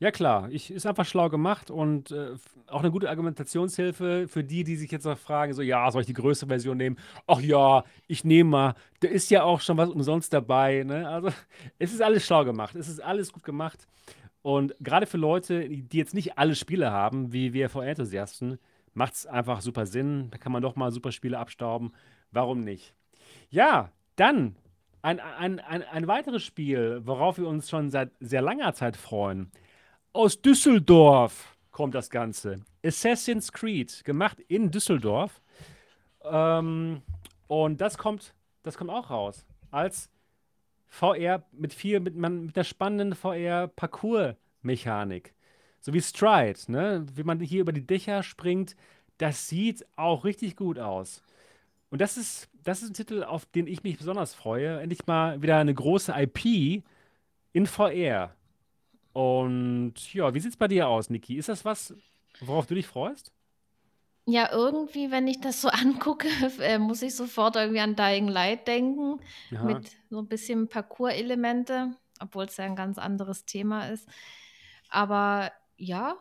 Ja, 0.00 0.10
klar. 0.10 0.48
Ich, 0.50 0.70
ist 0.70 0.86
einfach 0.86 1.06
schlau 1.06 1.28
gemacht 1.28 1.70
und 1.70 2.10
äh, 2.10 2.34
auch 2.66 2.80
eine 2.80 2.90
gute 2.90 3.08
Argumentationshilfe 3.08 4.26
für 4.28 4.42
die, 4.42 4.64
die 4.64 4.76
sich 4.76 4.90
jetzt 4.90 5.04
noch 5.04 5.18
fragen: 5.18 5.54
so, 5.54 5.62
ja, 5.62 5.90
soll 5.90 6.00
ich 6.00 6.06
die 6.06 6.12
größere 6.12 6.48
Version 6.48 6.76
nehmen? 6.76 6.98
Ach 7.26 7.40
ja, 7.40 7.84
ich 8.08 8.24
nehme 8.24 8.50
mal. 8.50 8.74
Da 9.00 9.08
ist 9.08 9.30
ja 9.30 9.44
auch 9.44 9.60
schon 9.60 9.76
was 9.76 9.88
umsonst 9.90 10.32
dabei. 10.32 10.82
Ne? 10.84 11.08
Also, 11.08 11.28
es 11.78 11.92
ist 11.92 12.02
alles 12.02 12.26
schlau 12.26 12.44
gemacht. 12.44 12.74
Es 12.74 12.88
ist 12.88 13.00
alles 13.00 13.32
gut 13.32 13.44
gemacht. 13.44 13.86
Und 14.42 14.74
gerade 14.80 15.06
für 15.06 15.16
Leute, 15.16 15.68
die 15.68 15.96
jetzt 15.96 16.12
nicht 16.12 16.36
alle 16.38 16.54
Spiele 16.54 16.90
haben, 16.90 17.32
wie 17.32 17.52
wir 17.54 17.70
VR-Enthusiasten, 17.70 18.58
macht 18.92 19.14
es 19.14 19.26
einfach 19.26 19.60
super 19.62 19.86
Sinn. 19.86 20.28
Da 20.30 20.38
kann 20.38 20.52
man 20.52 20.62
doch 20.62 20.76
mal 20.76 20.90
super 20.90 21.12
Spiele 21.12 21.38
abstauben. 21.38 21.92
Warum 22.30 22.60
nicht? 22.60 22.94
Ja, 23.48 23.90
dann 24.16 24.56
ein, 25.02 25.20
ein, 25.20 25.60
ein, 25.60 25.82
ein 25.82 26.06
weiteres 26.08 26.42
Spiel, 26.42 27.00
worauf 27.04 27.38
wir 27.38 27.46
uns 27.46 27.70
schon 27.70 27.90
seit 27.90 28.10
sehr 28.20 28.42
langer 28.42 28.74
Zeit 28.74 28.96
freuen. 28.96 29.50
Aus 30.14 30.40
Düsseldorf 30.40 31.58
kommt 31.72 31.94
das 31.96 32.08
Ganze. 32.08 32.60
Assassin's 32.84 33.50
Creed, 33.50 34.04
gemacht 34.04 34.38
in 34.46 34.70
Düsseldorf. 34.70 35.42
Ähm, 36.22 37.02
und 37.48 37.80
das 37.80 37.98
kommt, 37.98 38.32
das 38.62 38.78
kommt 38.78 38.90
auch 38.90 39.10
raus. 39.10 39.44
Als 39.72 40.08
VR 40.86 41.42
mit 41.50 41.74
viel, 41.74 41.98
mit, 41.98 42.14
man, 42.14 42.46
mit 42.46 42.54
der 42.54 42.62
spannenden 42.62 43.16
VR-Parcours-Mechanik. 43.16 45.34
So 45.80 45.92
wie 45.92 46.00
Stride, 46.00 46.60
ne? 46.68 47.04
Wie 47.12 47.24
man 47.24 47.40
hier 47.40 47.62
über 47.62 47.72
die 47.72 47.84
Dächer 47.84 48.22
springt, 48.22 48.76
das 49.18 49.48
sieht 49.48 49.84
auch 49.96 50.24
richtig 50.24 50.54
gut 50.54 50.78
aus. 50.78 51.24
Und 51.90 52.00
das 52.00 52.16
ist, 52.16 52.48
das 52.62 52.84
ist 52.84 52.90
ein 52.90 52.94
Titel, 52.94 53.24
auf 53.24 53.46
den 53.46 53.66
ich 53.66 53.82
mich 53.82 53.98
besonders 53.98 54.32
freue. 54.32 54.80
Endlich 54.80 55.08
mal 55.08 55.42
wieder 55.42 55.58
eine 55.58 55.74
große 55.74 56.14
IP 56.16 56.84
in 57.52 57.66
VR. 57.66 58.32
Und 59.14 60.12
ja, 60.12 60.34
wie 60.34 60.40
sieht 60.40 60.50
es 60.50 60.56
bei 60.56 60.68
dir 60.68 60.88
aus, 60.88 61.08
Niki? 61.08 61.36
Ist 61.36 61.48
das 61.48 61.64
was, 61.64 61.94
worauf 62.40 62.66
du 62.66 62.74
dich 62.74 62.86
freust? 62.86 63.32
Ja, 64.26 64.50
irgendwie, 64.52 65.10
wenn 65.12 65.28
ich 65.28 65.40
das 65.40 65.60
so 65.60 65.68
angucke, 65.70 66.28
äh, 66.60 66.78
muss 66.78 67.00
ich 67.00 67.14
sofort 67.14 67.56
irgendwie 67.56 67.80
an 67.80 67.94
Dying 67.94 68.26
Light 68.26 68.66
denken, 68.66 69.20
Aha. 69.54 69.64
mit 69.64 69.92
so 70.10 70.18
ein 70.18 70.26
bisschen 70.26 70.68
Parcours-Elemente, 70.68 71.94
obwohl 72.20 72.44
es 72.46 72.56
ja 72.56 72.64
ein 72.64 72.76
ganz 72.76 72.98
anderes 72.98 73.44
Thema 73.44 73.88
ist. 73.88 74.08
Aber 74.88 75.52
ja, 75.76 76.16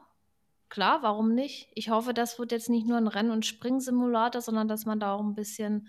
klar, 0.69 1.01
warum 1.01 1.33
nicht? 1.33 1.69
Ich 1.73 1.89
hoffe, 1.89 2.13
das 2.13 2.37
wird 2.37 2.51
jetzt 2.51 2.69
nicht 2.69 2.85
nur 2.85 2.97
ein 2.97 3.07
Renn- 3.07 3.31
und 3.31 3.45
Springsimulator, 3.45 4.41
sondern 4.41 4.67
dass 4.67 4.85
man 4.85 4.99
da 4.99 5.13
auch 5.15 5.21
ein 5.21 5.33
bisschen 5.33 5.87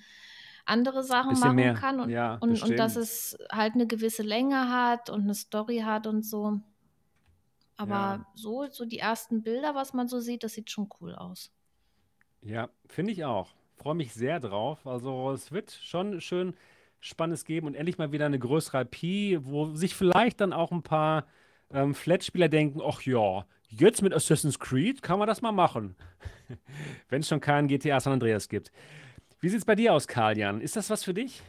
andere 0.64 1.05
Sachen 1.05 1.31
Bisschen 1.31 1.48
machen 1.48 1.56
mehr, 1.56 1.74
kann 1.74 2.01
und, 2.01 2.09
ja, 2.09 2.36
und, 2.40 2.62
und 2.62 2.78
dass 2.78 2.97
es 2.97 3.36
halt 3.52 3.74
eine 3.74 3.86
gewisse 3.86 4.22
Länge 4.22 4.70
hat 4.70 5.10
und 5.10 5.22
eine 5.22 5.35
Story 5.35 5.81
hat 5.81 6.06
und 6.06 6.24
so. 6.24 6.60
Aber 7.76 7.90
Ja. 7.90 8.26
so, 8.34 8.66
so 8.70 8.84
die 8.84 8.98
ersten 8.98 9.42
Bilder, 9.42 9.74
was 9.74 9.92
man 9.94 10.09
so 10.09 10.20
sieht, 10.20 10.42
das 10.44 10.55
sieht 10.55 10.70
schon 10.70 10.88
cool 11.01 11.14
aus. 11.14 11.52
Ja, 12.42 12.68
finde 12.88 13.12
ich 13.12 13.24
auch. 13.24 13.55
Freue 13.76 13.94
mich 13.94 14.12
sehr 14.12 14.40
drauf. 14.40 14.86
Also 14.86 15.32
es 15.32 15.51
wird 15.52 15.72
schon 15.72 16.20
schön 16.20 16.55
Spannendes 17.01 17.44
geben 17.44 17.66
und 17.66 17.74
endlich 17.74 17.98
mal 17.98 18.12
wieder 18.12 18.26
eine 18.26 18.38
größere 18.38 18.82
IP, 18.82 19.44
wo 19.44 19.74
sich 19.74 19.94
vielleicht 19.94 20.40
dann 20.40 20.52
auch 20.52 20.72
ein 20.72 20.82
paar 20.82 21.26
ähm, 21.72 21.94
Flat-Spieler 21.94 22.48
denken, 22.48 22.80
ach 22.84 23.02
ja, 23.02 23.44
jetzt 23.68 24.02
mit 24.02 24.14
Assassin's 24.14 24.59
Creed 24.59 25.02
kann 25.02 25.18
man 25.18 25.28
das 25.28 25.42
mal 25.42 25.52
machen. 25.52 25.96
Wenn 27.09 27.20
es 27.20 27.28
schon 27.28 27.40
keinen 27.40 27.68
GTA 27.68 28.01
San 28.01 28.12
Andreas 28.14 28.48
gibt. 28.48 28.70
Wie 29.40 29.48
sieht 29.48 29.59
es 29.60 29.64
bei 29.64 29.74
dir 29.74 29.94
aus, 29.94 30.09
Karl-Jan? 30.09 30.60
Ist 30.60 30.76
das 30.76 30.90
was 30.90 31.05
für 31.05 31.14
dich? 31.14 31.42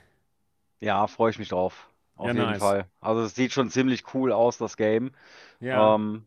Ja, 0.79 1.07
freue 1.07 1.31
ich 1.31 1.39
mich 1.39 1.49
drauf. 1.49 1.89
Auf 2.15 2.27
Ja, 2.27 2.33
jeden 2.33 2.53
nice. 2.53 2.61
Fall. 2.61 2.89
Also 3.01 3.21
es 3.23 3.35
sieht 3.35 3.51
schon 3.51 3.69
ziemlich 3.69 4.13
cool 4.13 4.31
aus, 4.31 4.57
das 4.57 4.77
Game. 4.77 5.11
Ja, 5.59 5.95
Ähm, 5.95 6.25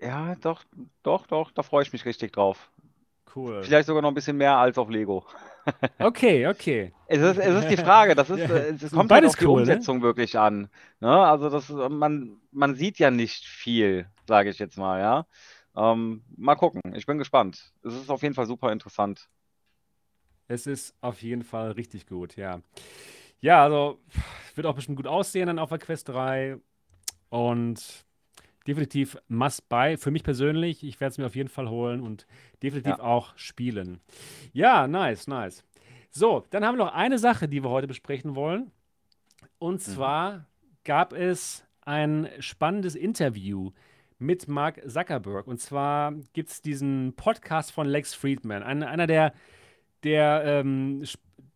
ja, 0.00 0.34
doch, 0.36 0.64
doch, 1.02 1.26
doch, 1.26 1.50
da 1.52 1.62
freue 1.62 1.82
ich 1.82 1.92
mich 1.92 2.04
richtig 2.04 2.32
drauf. 2.32 2.70
cool. 3.36 3.62
Vielleicht 3.62 3.86
sogar 3.86 4.02
noch 4.02 4.08
ein 4.10 4.14
bisschen 4.14 4.36
mehr 4.36 4.56
als 4.56 4.78
auf 4.78 4.88
Lego. 4.88 5.24
Okay, 6.00 6.46
okay. 6.46 6.92
Es 7.08 7.20
ist, 7.20 7.38
es 7.38 7.60
ist 7.64 7.70
die 7.70 7.76
Frage, 7.76 8.14
das 8.14 8.30
ist, 8.30 8.38
Ja, 8.38 8.56
äh, 8.56 8.70
es 8.70 8.90
kommt 8.92 9.10
halt 9.12 9.22
beides 9.22 9.32
auf 9.32 9.36
die 9.36 9.44
cool, 9.46 9.60
ne? 9.60 9.60
Umsetzung 9.60 10.00
wirklich 10.02 10.38
an. 10.38 10.70
Ne? 11.00 11.10
Also 11.10 11.50
das, 11.50 11.68
man, 11.68 12.40
man 12.52 12.74
sieht 12.76 12.98
ja 12.98 13.10
nicht 13.10 13.44
viel, 13.44 14.06
sage 14.26 14.48
ich 14.50 14.58
jetzt 14.58 14.78
mal, 14.78 15.00
ja. 15.00 15.26
Ähm, 15.76 16.22
mal 16.36 16.54
gucken, 16.56 16.80
ich 16.94 17.04
bin 17.06 17.18
gespannt. 17.18 17.72
Es 17.84 17.94
ist 17.94 18.10
auf 18.10 18.22
jeden 18.22 18.34
Fall 18.34 18.46
super 18.46 18.72
interessant. 18.72 19.28
Es 20.48 20.66
ist 20.66 20.94
auf 21.00 21.22
jeden 21.22 21.42
Fall 21.44 21.72
richtig 21.72 22.06
gut, 22.06 22.36
ja. 22.36 22.60
Ja, 23.40 23.64
also 23.64 24.00
wird 24.54 24.66
auch 24.66 24.74
bestimmt 24.74 24.96
gut 24.96 25.06
aussehen 25.06 25.46
dann 25.46 25.58
auf 25.58 25.70
der 25.70 25.78
Quest 25.78 26.08
3 26.08 26.58
und 27.30 28.04
definitiv 28.66 29.16
must 29.28 29.68
buy 29.68 29.96
für 29.96 30.10
mich 30.10 30.22
persönlich. 30.22 30.84
Ich 30.84 31.00
werde 31.00 31.12
es 31.12 31.18
mir 31.18 31.26
auf 31.26 31.34
jeden 31.34 31.48
Fall 31.48 31.68
holen 31.70 32.00
und 32.02 32.26
definitiv 32.62 32.98
Ja. 32.98 33.00
auch 33.00 33.32
spielen. 33.36 34.00
Ja, 34.52 34.86
nice, 34.86 35.26
nice. 35.26 35.64
So, 36.10 36.44
dann 36.50 36.64
haben 36.64 36.76
wir 36.76 36.84
noch 36.84 36.92
eine 36.92 37.18
Sache, 37.18 37.48
die 37.48 37.62
wir 37.62 37.70
heute 37.70 37.86
besprechen 37.86 38.34
wollen. 38.34 38.70
Und 39.58 39.74
Mhm. 39.74 39.92
zwar 39.92 40.46
gab 40.84 41.12
es 41.12 41.64
ein 41.82 42.28
spannendes 42.40 42.94
Interview 42.94 43.70
mit 44.18 44.48
Mark 44.48 44.80
Zuckerberg. 44.88 45.46
Und 45.46 45.58
zwar 45.60 46.12
gibt 46.34 46.50
es 46.50 46.60
diesen 46.60 47.14
Podcast 47.16 47.72
von 47.72 47.86
Lex 47.86 48.12
Friedman, 48.14 48.62
ein, 48.62 48.82
einer 48.82 49.06
der, 49.06 49.32
der, 50.04 50.42
ähm, 50.44 51.02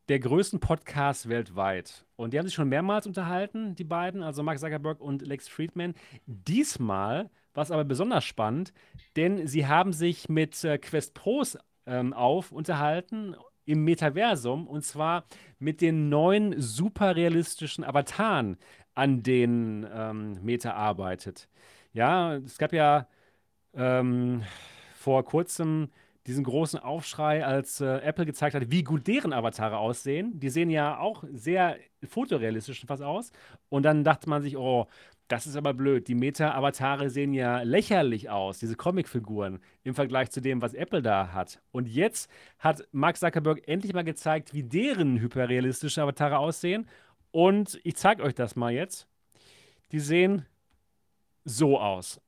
der 0.08 0.18
größten 0.18 0.60
Podcasts 0.60 1.28
weltweit. 1.28 2.04
Und 2.16 2.32
die 2.32 2.38
haben 2.38 2.46
sich 2.46 2.54
schon 2.54 2.68
mehrmals 2.68 3.06
unterhalten, 3.06 3.74
die 3.74 3.84
beiden, 3.84 4.22
also 4.22 4.42
Mark 4.42 4.58
Zuckerberg 4.58 5.00
und 5.00 5.22
Lex 5.22 5.48
Friedman. 5.48 5.94
Diesmal 6.26 7.30
war 7.54 7.62
es 7.62 7.70
aber 7.70 7.84
besonders 7.84 8.24
spannend, 8.24 8.72
denn 9.16 9.46
sie 9.46 9.66
haben 9.66 9.92
sich 9.92 10.28
mit 10.28 10.62
äh, 10.64 10.78
Quest 10.78 11.14
Pros 11.14 11.56
ähm, 11.86 12.12
auf 12.12 12.52
unterhalten 12.52 13.36
im 13.64 13.84
Metaversum 13.84 14.66
und 14.66 14.84
zwar 14.84 15.24
mit 15.58 15.80
den 15.80 16.08
neuen 16.08 16.60
super 16.60 17.16
realistischen 17.16 17.84
Avataren, 17.84 18.58
an 18.94 19.22
denen 19.22 19.86
ähm, 19.90 20.38
Meta 20.42 20.72
arbeitet. 20.72 21.48
Ja, 21.92 22.36
es 22.36 22.58
gab 22.58 22.72
ja 22.72 23.06
ähm, 23.72 24.42
vor 24.94 25.24
kurzem 25.24 25.90
diesen 26.26 26.44
großen 26.44 26.78
Aufschrei, 26.78 27.44
als 27.44 27.80
äh, 27.80 27.98
Apple 27.98 28.24
gezeigt 28.24 28.54
hat, 28.54 28.70
wie 28.70 28.82
gut 28.82 29.06
deren 29.06 29.32
Avatare 29.32 29.76
aussehen. 29.76 30.38
Die 30.40 30.48
sehen 30.48 30.70
ja 30.70 30.98
auch 30.98 31.24
sehr 31.32 31.76
fotorealistisch 32.02 32.84
fast 32.86 33.02
aus. 33.02 33.30
Und 33.68 33.82
dann 33.82 34.04
dachte 34.04 34.28
man 34.28 34.42
sich, 34.42 34.56
oh, 34.56 34.86
das 35.28 35.46
ist 35.46 35.56
aber 35.56 35.74
blöd. 35.74 36.08
Die 36.08 36.14
Meta-Avatare 36.14 37.08
sehen 37.10 37.32
ja 37.32 37.62
lächerlich 37.62 38.28
aus, 38.30 38.58
diese 38.58 38.76
Comicfiguren, 38.76 39.58
im 39.82 39.94
Vergleich 39.94 40.30
zu 40.30 40.40
dem, 40.40 40.60
was 40.60 40.74
Apple 40.74 41.02
da 41.02 41.32
hat. 41.32 41.60
Und 41.72 41.88
jetzt 41.88 42.30
hat 42.58 42.86
Mark 42.92 43.16
Zuckerberg 43.16 43.66
endlich 43.66 43.94
mal 43.94 44.04
gezeigt, 44.04 44.52
wie 44.52 44.62
deren 44.62 45.18
hyperrealistische 45.18 46.02
Avatare 46.02 46.38
aussehen. 46.38 46.88
Und 47.30 47.80
ich 47.84 47.96
zeige 47.96 48.22
euch 48.22 48.34
das 48.34 48.54
mal 48.54 48.72
jetzt. 48.72 49.06
Die 49.92 50.00
sehen 50.00 50.46
so 51.44 51.78
aus. 51.78 52.20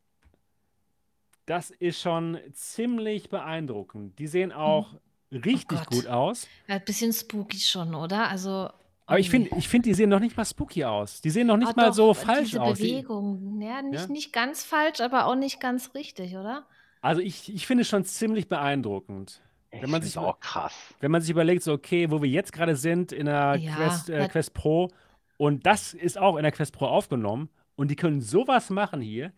Das 1.46 1.70
ist 1.70 2.00
schon 2.00 2.38
ziemlich 2.52 3.28
beeindruckend. 3.28 4.18
Die 4.18 4.26
sehen 4.26 4.52
auch 4.52 4.94
richtig 5.32 5.78
Gott. 5.78 5.90
gut 5.90 6.06
aus. 6.08 6.46
Ein 6.66 6.84
bisschen 6.84 7.12
spooky 7.12 7.58
schon, 7.58 7.94
oder? 7.94 8.28
Also. 8.28 8.68
Aber 9.08 9.20
ich 9.20 9.28
oh 9.28 9.30
finde, 9.30 9.50
ich 9.56 9.68
find, 9.68 9.86
die 9.86 9.94
sehen 9.94 10.10
noch 10.10 10.18
nicht 10.18 10.36
mal 10.36 10.44
spooky 10.44 10.84
aus. 10.84 11.20
Die 11.20 11.30
sehen 11.30 11.46
noch 11.46 11.56
nicht 11.56 11.68
Ah, 11.68 11.74
mal 11.76 11.86
doch, 11.88 11.94
so 11.94 12.14
falsch 12.14 12.50
diese 12.50 12.62
aus. 12.62 12.78
Die, 12.78 12.90
Bewegung. 12.92 13.60
Ja, 13.62 13.80
nicht, 13.82 14.00
Ja? 14.00 14.06
nicht 14.08 14.32
ganz 14.32 14.64
falsch, 14.64 15.00
aber 15.00 15.26
auch 15.26 15.36
nicht 15.36 15.60
ganz 15.60 15.94
richtig, 15.94 16.36
oder? 16.36 16.66
also 17.02 17.20
ich, 17.20 17.54
ich 17.54 17.68
finde 17.68 17.82
es 17.82 17.88
schon 17.88 18.04
ziemlich 18.04 18.48
beeindruckend. 18.48 19.40
Ich 19.70 19.80
Wenn 19.82 19.90
man 19.90 20.02
sich 20.02 20.18
auch 20.18 20.40
krass. 20.40 20.74
Wenn 20.98 21.12
man 21.12 21.20
sich 21.22 21.30
überlegt, 21.30 21.62
so, 21.62 21.72
okay, 21.72 22.10
wo 22.10 22.20
wir 22.20 22.28
jetzt 22.28 22.52
gerade 22.52 22.74
sind 22.74 23.12
in 23.12 23.26
der 23.26 23.54
Ja, 23.56 23.74
Quest, 23.76 24.08
äh, 24.10 24.18
na- 24.18 24.28
Quest 24.28 24.54
Pro 24.54 24.88
und 25.36 25.66
das 25.66 25.94
ist 25.94 26.18
auch 26.18 26.36
in 26.36 26.42
der 26.42 26.50
Quest 26.50 26.72
Pro 26.72 26.86
aufgenommen 26.86 27.48
und 27.76 27.92
die 27.92 27.96
können 27.96 28.20
sowas 28.20 28.70
machen 28.70 29.00
hier, 29.00 29.32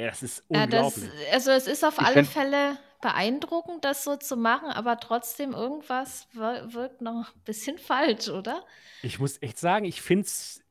ja, 0.00 0.08
das 0.08 0.22
ist 0.22 0.44
Ja, 0.48 0.66
das, 0.66 0.96
unglaublich. 0.96 1.10
also 1.32 1.50
es 1.50 1.66
ist 1.66 1.84
auf 1.84 1.98
Ich 1.98 2.04
alle 2.06 2.24
Fälle 2.24 2.78
beeindruckend, 3.00 3.84
das 3.84 4.04
so 4.04 4.16
zu 4.16 4.36
machen, 4.36 4.68
aber 4.70 4.98
trotzdem 5.00 5.52
irgendwas 5.52 6.28
wir- 6.32 6.72
wirkt 6.74 7.00
noch 7.00 7.34
ein 7.34 7.40
bisschen 7.44 7.78
falsch, 7.78 8.28
oder? 8.28 8.64
Ich 9.02 9.18
muss 9.18 9.40
echt 9.42 9.58
sagen, 9.58 9.84
ich 9.84 10.02
finde 10.02 10.26
es 10.26 10.62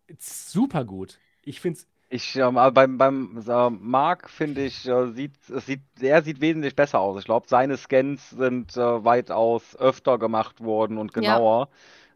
super 0.51 0.85
gut. 0.85 1.19
Ich 1.43 1.59
finde 1.61 1.79
es, 1.79 1.87
Ich, 2.11 2.35
ähm, 2.35 2.57
aber 2.57 2.71
beim, 2.71 2.97
beim 2.97 3.43
äh, 3.47 3.69
Mark 3.69 4.29
finde 4.29 4.65
ich, 4.65 4.87
äh, 4.87 5.11
sieht, 5.13 5.35
es 5.49 5.65
sieht, 5.67 5.81
er 5.99 6.21
sieht 6.23 6.41
wesentlich 6.41 6.75
besser 6.75 6.99
aus. 6.99 7.19
Ich 7.19 7.25
glaube, 7.25 7.47
seine 7.47 7.77
Scans 7.77 8.31
sind 8.31 8.75
äh, 8.77 9.03
weitaus 9.05 9.75
öfter 9.75 10.17
gemacht 10.17 10.59
worden 10.61 10.97
und 10.97 11.13
Ja. 11.21 11.37
genauer. 11.37 11.69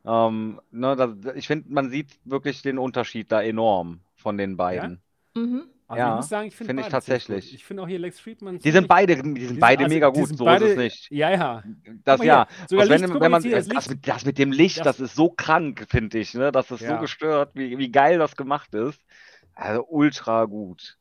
Ähm, 0.06 0.60
ne, 0.72 0.96
da, 0.96 1.16
ich 1.36 1.48
finde, 1.48 1.72
man 1.72 1.90
sieht 1.92 2.20
wirklich 2.26 2.62
den 2.64 2.78
Unterschied 2.80 3.32
da 3.32 3.42
enorm 3.42 4.02
von 4.16 4.38
den 4.38 4.58
beiden. 4.58 5.02
Mhm. 5.36 5.70
Also 5.94 6.00
Ja, 6.02 6.10
ich 6.10 6.16
muss 6.18 6.30
sagen, 6.30 6.48
ich 6.48 6.56
finde 6.56 6.70
finde 6.70 6.82
ich 6.84 6.90
tatsächlich. 6.90 7.46
Gut. 7.46 7.54
Ich 7.56 7.66
finde 7.66 7.84
auch 7.84 7.88
hier 7.88 8.00
Lex 8.00 8.20
Friedman 8.20 8.60
Die 8.60 8.72
sind 8.72 8.88
beide, 8.88 9.16
die 9.16 9.22
sind 9.22 9.36
die 9.36 9.46
sind- 9.48 9.60
beide 9.60 9.84
also, 9.86 9.94
mega 9.96 10.10
gut, 10.10 10.28
so 10.38 10.46
beide, 10.46 10.66
ist 10.66 10.72
es 10.72 10.78
nicht. 10.78 11.12
Ja, 11.12 11.32
ja. 11.32 11.64
Das 12.04 12.22
ja, 12.24 12.48
sogar 12.70 12.90
wenn, 12.90 13.02
wenn 13.20 13.32
man, 13.32 13.44
das 13.44 13.88
mit, 13.90 14.08
das 14.08 14.26
mit 14.26 14.38
dem 14.38 14.52
Licht, 14.52 14.80
Das- 14.80 14.98
das 14.98 15.00
ist 15.00 15.16
so 15.16 15.30
krank, 15.30 15.86
finde 15.90 16.20
ich, 16.20 16.34
ne? 16.34 16.52
Das 16.52 16.70
ist 16.72 16.82
Ja. 16.82 16.96
so 16.96 17.02
gestört, 17.02 17.52
wie, 17.54 17.78
wie 17.78 17.92
geil 17.92 18.18
das 18.20 18.36
gemacht 18.36 18.74
ist. 18.74 19.02
Also 19.56 19.86
ultra 19.88 20.46
gut. 20.46 20.98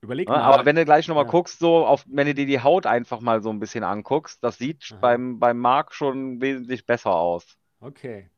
Überleg 0.00 0.28
Ne? 0.28 0.34
mal. 0.34 0.42
Aber 0.42 0.64
wenn 0.64 0.76
du 0.76 0.84
gleich 0.84 1.08
nochmal 1.08 1.24
Ja. 1.24 1.30
guckst, 1.30 1.58
so 1.58 1.84
auf, 1.86 2.04
wenn 2.08 2.26
du 2.26 2.34
dir 2.34 2.46
die 2.46 2.60
Haut 2.60 2.86
einfach 2.86 3.20
mal 3.20 3.42
so 3.42 3.50
ein 3.50 3.58
bisschen 3.58 3.82
anguckst, 3.82 4.42
das 4.44 4.56
sieht 4.58 4.94
beim, 5.00 5.38
beim 5.40 5.58
Mark 5.58 5.92
schon 5.94 6.40
wesentlich 6.40 6.86
besser 6.86 7.12
aus. 7.14 7.56
Okay. 7.80 8.30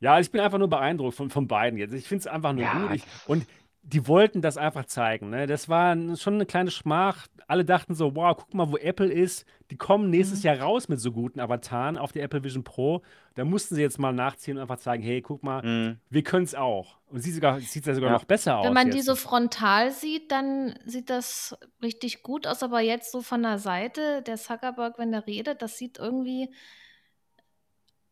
Ja, 0.00 0.20
ich 0.20 0.30
bin 0.30 0.40
einfach 0.40 0.58
nur 0.58 0.68
beeindruckt 0.68 1.16
von, 1.16 1.30
von 1.30 1.48
beiden 1.48 1.76
jetzt. 1.78 1.92
Ich 1.92 2.06
finde 2.06 2.20
es 2.20 2.26
einfach 2.28 2.52
nur 2.52 2.62
Ja, 2.62 2.74
gut. 2.74 2.94
Ich, 2.94 3.02
und 3.26 3.44
die 3.82 4.06
wollten 4.06 4.42
das 4.42 4.58
einfach 4.58 4.84
zeigen. 4.84 5.30
Ne? 5.30 5.46
Das 5.46 5.68
war 5.70 5.96
schon 6.16 6.34
eine 6.34 6.44
kleine 6.46 6.70
Schmach. 6.70 7.26
Alle 7.46 7.64
dachten 7.64 7.94
so, 7.94 8.14
wow, 8.14 8.36
guck 8.36 8.52
mal, 8.52 8.70
wo 8.70 8.76
Apple 8.76 9.10
ist. 9.10 9.46
Die 9.70 9.76
kommen 9.78 10.10
nächstes 10.10 10.40
Mhm. 10.40 10.44
Jahr 10.46 10.60
raus 10.60 10.88
mit 10.88 11.00
so 11.00 11.10
guten 11.10 11.40
Avataren 11.40 11.96
auf 11.96 12.12
der 12.12 12.22
Apple 12.24 12.44
Vision 12.44 12.64
Pro. 12.64 13.02
Da 13.34 13.46
mussten 13.46 13.76
sie 13.76 13.80
jetzt 13.80 13.98
mal 13.98 14.12
nachziehen 14.12 14.56
und 14.56 14.62
einfach 14.62 14.76
zeigen, 14.78 15.02
hey, 15.02 15.22
guck 15.22 15.42
mal, 15.42 15.62
Mhm. 15.62 16.00
wir 16.10 16.22
können 16.22 16.44
es 16.44 16.54
auch. 16.54 16.98
Und 17.06 17.20
sieht 17.22 17.34
sogar, 17.34 17.60
sieht 17.60 17.86
ja 17.86 17.94
sogar 17.94 18.10
Ja. 18.10 18.16
noch 18.16 18.24
besser 18.24 18.58
aus. 18.58 18.66
Wenn 18.66 18.74
man 18.74 18.90
die 18.90 18.98
jetzt. 18.98 19.06
so 19.06 19.14
frontal 19.16 19.90
sieht, 19.90 20.30
dann 20.32 20.78
sieht 20.84 21.08
das 21.08 21.56
richtig 21.82 22.22
gut 22.22 22.46
aus, 22.46 22.62
aber 22.62 22.80
jetzt 22.80 23.10
so 23.10 23.22
von 23.22 23.42
der 23.42 23.58
Seite, 23.58 24.20
der 24.22 24.36
Zuckerberg, 24.36 24.98
wenn 24.98 25.14
er 25.14 25.26
redet, 25.26 25.62
das 25.62 25.78
sieht 25.78 25.98
irgendwie 25.98 26.50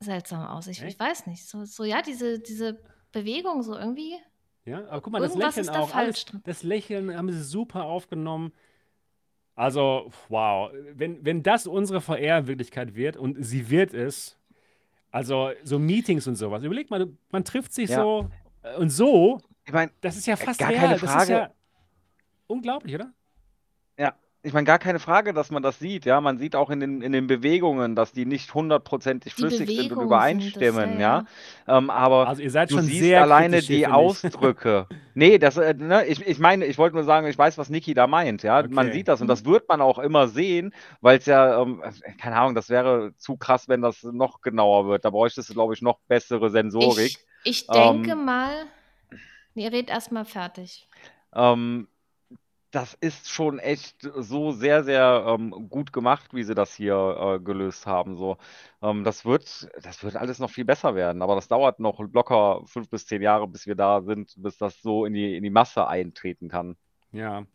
seltsam 0.01 0.47
aus. 0.47 0.67
Ich, 0.69 0.83
ich 0.83 0.99
weiß 0.99 1.27
nicht. 1.27 1.47
So, 1.47 1.65
so 1.65 1.85
ja, 1.85 2.01
diese, 2.03 2.39
diese 2.39 2.79
Bewegung, 3.13 3.63
so 3.63 3.77
irgendwie. 3.77 4.15
Ja, 4.67 4.87
aber 4.89 5.01
guck 5.01 5.13
mal, 5.13 5.21
das 5.21 5.31
Irgendwas 5.31 5.57
Lächeln 5.57 5.69
ist 5.69 5.75
da 5.75 5.81
auch, 5.81 5.95
alles, 5.95 6.27
das 6.45 6.63
Lächeln 6.63 7.17
haben 7.17 7.31
sie 7.31 7.43
super 7.43 7.85
aufgenommen. 7.85 8.53
Also, 9.55 10.11
wow, 10.29 10.71
wenn, 10.93 11.25
wenn 11.25 11.43
das 11.43 11.67
unsere 11.67 12.01
VR-Wirklichkeit 12.03 12.95
wird 12.95 13.17
und 13.17 13.43
sie 13.43 13.71
wird 13.71 13.95
es, 13.95 14.37
also 15.11 15.51
so 15.65 15.79
Meetings 15.79 16.27
und 16.27 16.35
sowas, 16.37 16.63
überleg 16.63 16.91
mal, 16.91 17.09
man 17.31 17.45
trifft 17.45 17.73
sich 17.73 17.89
Ja. 17.91 18.03
so 18.03 18.29
äh, 18.63 18.77
und 18.77 18.91
so, 18.91 19.41
Ich 19.65 19.73
meine, 19.73 19.93
das 20.03 20.17
ist 20.17 20.27
ja 20.27 20.37
fast 20.37 20.59
gar 20.59 20.69
real, 20.69 20.81
keine 20.81 20.93
das 20.95 21.03
ist 21.05 21.11
Frage. 21.11 21.33
ja 21.33 21.51
unglaublich, 22.49 22.95
oder? 22.95 23.13
Ich 24.47 24.53
meine, 24.53 24.65
gar 24.65 24.79
keine 24.79 24.99
Frage, 25.01 25.35
dass 25.35 25.51
man 25.51 25.63
das 25.63 25.79
sieht, 25.79 26.05
ja. 26.07 26.21
Man 26.21 26.39
sieht 26.39 26.57
auch 26.57 26.71
in 26.71 26.81
den, 26.81 27.03
in 27.03 27.13
den 27.13 27.27
Bewegungen, 27.27 27.97
dass 27.97 28.13
die 28.13 28.27
nicht 28.27 28.55
hundertprozentig 28.55 29.35
flüssig 29.35 29.73
sind 29.73 29.93
und 29.93 30.01
übereinstimmen, 30.03 30.99
sind 30.99 30.99
das, 30.99 31.01
ja. 31.03 31.25
ja, 31.69 31.79
Ähm, 31.79 31.91
aber 31.91 32.29
Also 32.29 32.43
ihr 32.43 32.51
seid 32.51 32.71
du 32.71 32.75
schon 32.75 32.87
siehst 32.87 32.99
sehr 33.01 33.23
alleine 33.23 33.63
die. 33.63 33.87
Ausdrücke. 33.87 34.87
Nee, 35.15 35.39
das, 35.39 35.57
äh, 35.57 35.73
ne, 35.75 36.05
ich, 36.07 36.21
ich 36.27 36.39
meine, 36.39 36.67
ich 36.67 36.77
wollte 36.79 36.95
nur 36.95 37.05
sagen, 37.05 37.27
ich 37.27 37.39
weiß, 37.39 37.57
was 37.59 37.71
Niki 37.71 37.95
da 37.95 38.07
meint, 38.07 38.43
ja. 38.43 38.67
Man 38.69 38.87
Okay. 38.87 38.91
sieht 38.91 39.09
das 39.09 39.21
und 39.23 39.29
Mhm. 39.29 39.29
das 39.29 39.45
wird 39.47 39.69
man 39.69 39.81
auch 39.81 39.99
immer 39.99 40.29
sehen, 40.29 40.75
weil 41.01 41.19
es 41.19 41.27
ja, 41.27 41.63
ähm, 41.63 41.83
keine 42.21 42.37
Ahnung, 42.37 42.55
das 42.55 42.69
wäre 42.69 43.15
zu 43.17 43.37
krass, 43.39 43.69
wenn 43.69 43.81
das 43.83 44.03
noch 44.03 44.43
genauer 44.43 44.87
wird. 44.87 45.05
Da 45.07 45.11
bräuchtest 45.11 45.49
du, 45.51 45.55
glaube 45.55 45.75
ich, 45.75 45.83
noch 45.83 46.01
bessere 46.09 46.51
Sensorik. 46.51 47.13
Ich, 47.13 47.27
ich 47.45 47.71
denke 47.71 48.15
Ähm, 48.15 48.17
mal. 48.17 48.67
Nee, 49.55 49.69
red 49.69 49.91
erst 49.91 50.13
mal 50.13 50.25
fertig. 50.25 50.89
Ähm, 51.35 51.89
das 52.71 52.95
ist 52.95 53.31
schon 53.31 53.59
echt 53.59 53.97
so 54.03 54.51
sehr, 54.53 54.85
sehr 54.85 55.25
ähm, 55.29 55.51
gut 55.71 55.93
gemacht, 55.93 56.35
wie 56.35 56.43
sie 56.45 56.55
das 56.55 56.75
hier 56.75 57.37
äh, 57.37 57.41
gelöst 57.43 57.87
haben. 57.87 58.17
So, 58.17 58.37
ähm, 58.83 59.05
das 59.05 59.25
wird, 59.25 59.69
das 59.83 60.03
wird 60.05 60.17
alles 60.17 60.39
noch 60.39 60.51
viel 60.51 60.65
besser 60.65 60.95
werden, 60.95 61.23
aber 61.23 61.35
das 61.37 61.49
dauert 61.49 61.81
noch 61.81 62.01
locker 62.13 62.63
fünf 62.67 62.91
bis 62.91 63.07
zehn 63.07 63.23
Jahre, 63.23 63.47
bis 63.49 63.67
wir 63.67 63.77
da 63.77 64.03
sind, 64.03 64.35
bis 64.37 64.59
das 64.59 64.83
so 64.83 65.05
in 65.07 65.15
die, 65.15 65.37
in 65.37 65.43
die 65.43 65.51
Masse 65.51 65.87
eintreten 65.87 66.49
kann. 66.49 66.77
Ja. 67.13 67.47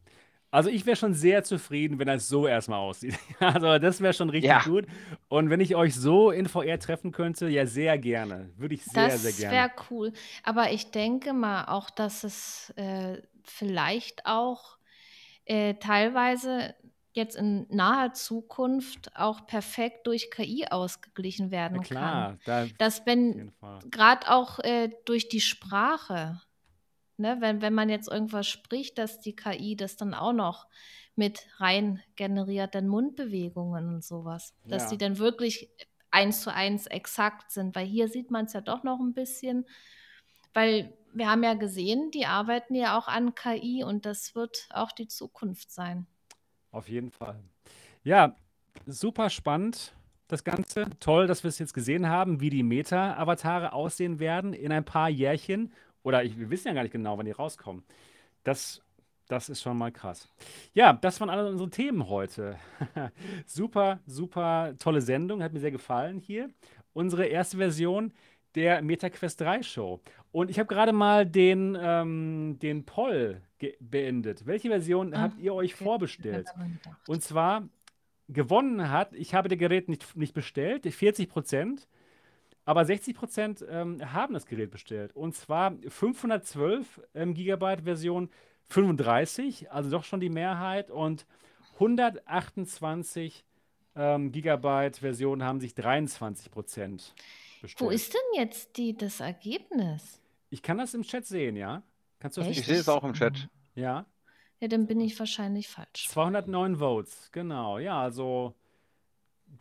Also 0.53 0.69
ich 0.69 0.85
wäre 0.85 0.97
schon 0.97 1.13
sehr 1.13 1.45
zufrieden, 1.45 1.97
wenn 1.97 2.07
das 2.07 2.27
so 2.27 2.45
erstmal 2.45 2.79
aussieht. 2.79 3.17
Also 3.39 3.79
das 3.79 4.01
wäre 4.01 4.13
schon 4.13 4.29
richtig 4.29 4.49
Ja. 4.49 4.61
gut. 4.63 4.85
Und 5.29 5.49
wenn 5.49 5.61
ich 5.61 5.75
euch 5.77 5.95
so 5.95 6.29
in 6.31 6.45
VR 6.47 6.77
treffen 6.77 7.11
könnte, 7.13 7.47
ja, 7.47 7.65
sehr 7.65 7.97
gerne. 7.97 8.49
Würde 8.57 8.75
ich 8.75 8.83
sehr, 8.83 9.11
sehr 9.11 9.31
Das 9.31 9.39
gerne. 9.39 9.55
wäre 9.55 9.71
cool. 9.89 10.13
Aber 10.43 10.71
ich 10.71 10.91
denke 10.91 11.31
mal 11.31 11.65
auch, 11.65 11.89
dass 11.89 12.25
es 12.25 12.71
äh, 12.75 13.21
vielleicht 13.45 14.25
auch 14.25 14.77
äh, 15.45 15.75
teilweise 15.75 16.75
jetzt 17.13 17.35
in 17.35 17.67
naher 17.69 18.13
Zukunft 18.13 19.15
auch 19.15 19.45
perfekt 19.45 20.07
durch 20.07 20.31
KI 20.31 20.67
ausgeglichen 20.69 21.51
werden 21.51 21.81
kann. 21.81 21.89
klar, 21.89 22.37
da 22.45 22.63
auf 22.63 22.71
Dass 22.77 23.05
wenn 23.05 23.51
gerade 23.89 24.29
auch 24.31 24.59
äh, 24.59 24.89
durch 25.05 25.27
die 25.29 25.41
Sprache, 25.41 26.41
ne, 27.17 27.37
wenn, 27.39 27.61
wenn 27.61 27.73
man 27.73 27.89
jetzt 27.89 28.09
irgendwas 28.09 28.47
spricht, 28.47 28.97
dass 28.97 29.19
die 29.21 29.35
KI 29.35 29.75
das 29.75 29.97
dann 29.97 30.13
auch 30.13 30.33
noch 30.33 30.67
mit 31.15 31.47
rein 31.57 32.01
generiert, 32.15 32.75
dann 32.75 32.87
Mundbewegungen 32.87 33.95
und 33.95 34.03
sowas, 34.03 34.55
dass 34.67 34.87
die 34.87 34.95
Ja. 34.95 34.97
dann 34.97 35.17
wirklich 35.17 35.69
eins 36.11 36.41
zu 36.41 36.53
eins 36.53 36.87
exakt 36.87 37.51
sind, 37.51 37.75
weil 37.75 37.85
hier 37.85 38.07
sieht 38.07 38.31
man 38.31 38.45
es 38.45 38.53
ja 38.53 38.61
doch 38.61 38.83
noch 38.83 38.99
ein 38.99 39.13
bisschen, 39.13 39.65
weil 40.53 40.97
wir 41.13 41.29
haben 41.29 41.43
ja 41.43 41.53
gesehen, 41.53 42.11
die 42.11 42.25
arbeiten 42.25 42.75
ja 42.75 42.97
auch 42.97 43.07
an 43.07 43.35
KI 43.35 43.83
und 43.83 44.05
das 44.05 44.35
wird 44.35 44.67
auch 44.71 44.91
die 44.91 45.07
Zukunft 45.07 45.71
sein. 45.71 46.07
Auf 46.71 46.87
jeden 46.89 47.11
Fall. 47.11 47.39
Ja, 48.03 48.35
super 48.85 49.29
spannend, 49.29 49.93
das 50.27 50.43
Ganze. 50.43 50.87
Toll, 50.99 51.27
dass 51.27 51.43
wir 51.43 51.49
es 51.49 51.59
jetzt 51.59 51.73
gesehen 51.73 52.07
haben, 52.07 52.39
wie 52.39 52.49
die 52.49 52.63
Meta-Avatare 52.63 53.73
aussehen 53.73 54.19
werden 54.19 54.53
in 54.53 54.71
ein 54.71 54.85
paar 54.85 55.09
Jährchen. 55.09 55.73
Oder 56.03 56.23
ich, 56.23 56.39
wir 56.39 56.49
wissen 56.49 56.69
ja 56.69 56.73
gar 56.73 56.83
nicht 56.83 56.93
genau, 56.93 57.17
wann 57.17 57.25
die 57.25 57.31
rauskommen. 57.31 57.83
Das, 58.43 58.81
das 59.27 59.49
ist 59.49 59.61
schon 59.61 59.77
mal 59.77 59.91
krass. 59.91 60.27
Ja, 60.73 60.93
das 60.93 61.19
waren 61.19 61.29
alle 61.29 61.49
unsere 61.49 61.69
Themen 61.69 62.09
heute. 62.09 62.57
super, 63.45 63.99
super 64.07 64.73
tolle 64.79 65.01
Sendung, 65.01 65.43
hat 65.43 65.53
mir 65.53 65.59
sehr 65.59 65.71
gefallen 65.71 66.19
hier. 66.19 66.49
Unsere 66.93 67.25
erste 67.25 67.57
Version 67.57 68.13
der 68.55 68.81
MetaQuest 68.81 69.41
3 69.41 69.63
Show. 69.63 70.01
Und 70.31 70.49
ich 70.49 70.59
habe 70.59 70.67
gerade 70.67 70.93
mal 70.93 71.25
den, 71.25 71.77
ähm, 71.79 72.57
den 72.61 72.85
Poll 72.85 73.41
beendet. 73.79 74.45
Welche 74.45 74.69
Version 74.69 75.13
Ah, 75.13 75.21
habt 75.21 75.39
ihr 75.39 75.53
euch 75.53 75.75
okay. 75.75 75.83
vorbestellt? 75.83 76.49
Und 77.07 77.23
zwar 77.23 77.67
gewonnen 78.27 78.89
hat, 78.89 79.13
ich 79.13 79.33
habe 79.33 79.49
das 79.49 79.57
Gerät 79.57 79.89
nicht, 79.89 80.15
nicht 80.15 80.33
bestellt, 80.33 80.85
40 80.85 81.29
Prozent, 81.29 81.87
aber 82.65 82.85
60 82.85 83.15
Prozent 83.15 83.65
ähm, 83.69 84.13
haben 84.13 84.33
das 84.33 84.45
Gerät 84.45 84.71
bestellt. 84.71 85.15
Und 85.15 85.35
zwar 85.35 85.73
512 85.87 87.01
ähm, 87.13 87.33
Gigabyte 87.33 87.81
Version 87.81 88.29
35, 88.67 89.71
also 89.71 89.89
doch 89.89 90.03
schon 90.03 90.19
die 90.19 90.29
Mehrheit. 90.29 90.91
Und 90.91 91.25
128 91.73 93.43
ähm, 93.95 94.31
Gigabyte 94.31 94.97
Version 94.97 95.43
haben 95.43 95.59
sich 95.59 95.73
23 95.73 96.51
Prozent 96.51 97.13
Wo 97.61 97.67
bestellt. 97.67 97.93
ist 97.93 98.13
denn 98.13 98.41
jetzt 98.41 98.77
die, 98.77 98.97
das 98.97 99.19
Ergebnis? 99.19 100.19
Ich 100.49 100.61
kann 100.61 100.77
das 100.77 100.93
im 100.93 101.03
Chat 101.03 101.25
sehen, 101.25 101.55
ja? 101.55 101.83
Kannst 102.19 102.37
du 102.37 102.41
das 102.41 102.49
Ich 102.49 102.57
nicht 102.57 102.65
sehe 102.67 102.77
es 102.77 102.89
auch 102.89 103.03
im 103.03 103.13
Chat. 103.13 103.49
Ja. 103.75 104.05
Ja, 104.59 104.67
dann 104.67 104.85
bin 104.85 104.99
ich 105.01 105.17
wahrscheinlich 105.17 105.67
falsch. 105.67 106.07
209 106.09 106.77
Votes, 106.77 107.29
genau. 107.31 107.79
Ja, 107.79 108.01
also, 108.01 108.53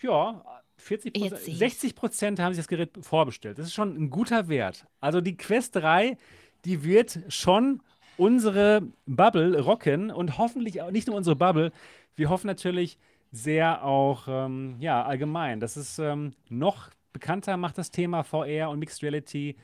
ja, 0.03 0.45
40 0.77 1.17
Jetzt 1.17 1.45
sehe 1.45 1.53
ich's. 1.53 1.59
60 1.59 1.95
Prozent 1.95 2.39
haben 2.41 2.53
sich 2.53 2.61
das 2.61 2.69
Gerät 2.69 2.91
vorbestellt. 3.01 3.59
Das 3.59 3.67
ist 3.67 3.75
schon 3.75 3.97
ein 3.97 4.11
guter 4.11 4.49
Wert. 4.49 4.87
Also 5.01 5.21
die 5.21 5.37
Quest 5.37 5.77
3, 5.77 6.19
die 6.65 6.85
wird 6.85 7.21
schon 7.29 7.83
unsere 8.17 8.83
Bubble 9.07 9.59
rocken 9.61 10.11
und 10.11 10.37
hoffentlich 10.37 10.83
auch 10.83 10.91
nicht 10.91 11.07
nur 11.07 11.17
unsere 11.17 11.37
Bubble. 11.37 11.73
Wir 12.17 12.29
hoffen 12.29 12.47
natürlich 12.47 12.99
sehr 13.33 13.85
auch, 13.85 14.27
ähm, 14.29 14.77
ja, 14.81 15.05
allgemein, 15.05 15.61
dass 15.61 15.77
es 15.77 15.99
ähm, 15.99 16.35
noch 16.49 16.91
bekannter 17.13 17.57
macht, 17.57 17.79
das 17.79 17.91
Thema 17.91 18.23
VR 18.23 18.71
und 18.71 18.79
Mixed 18.79 19.03
Reality 19.03 19.57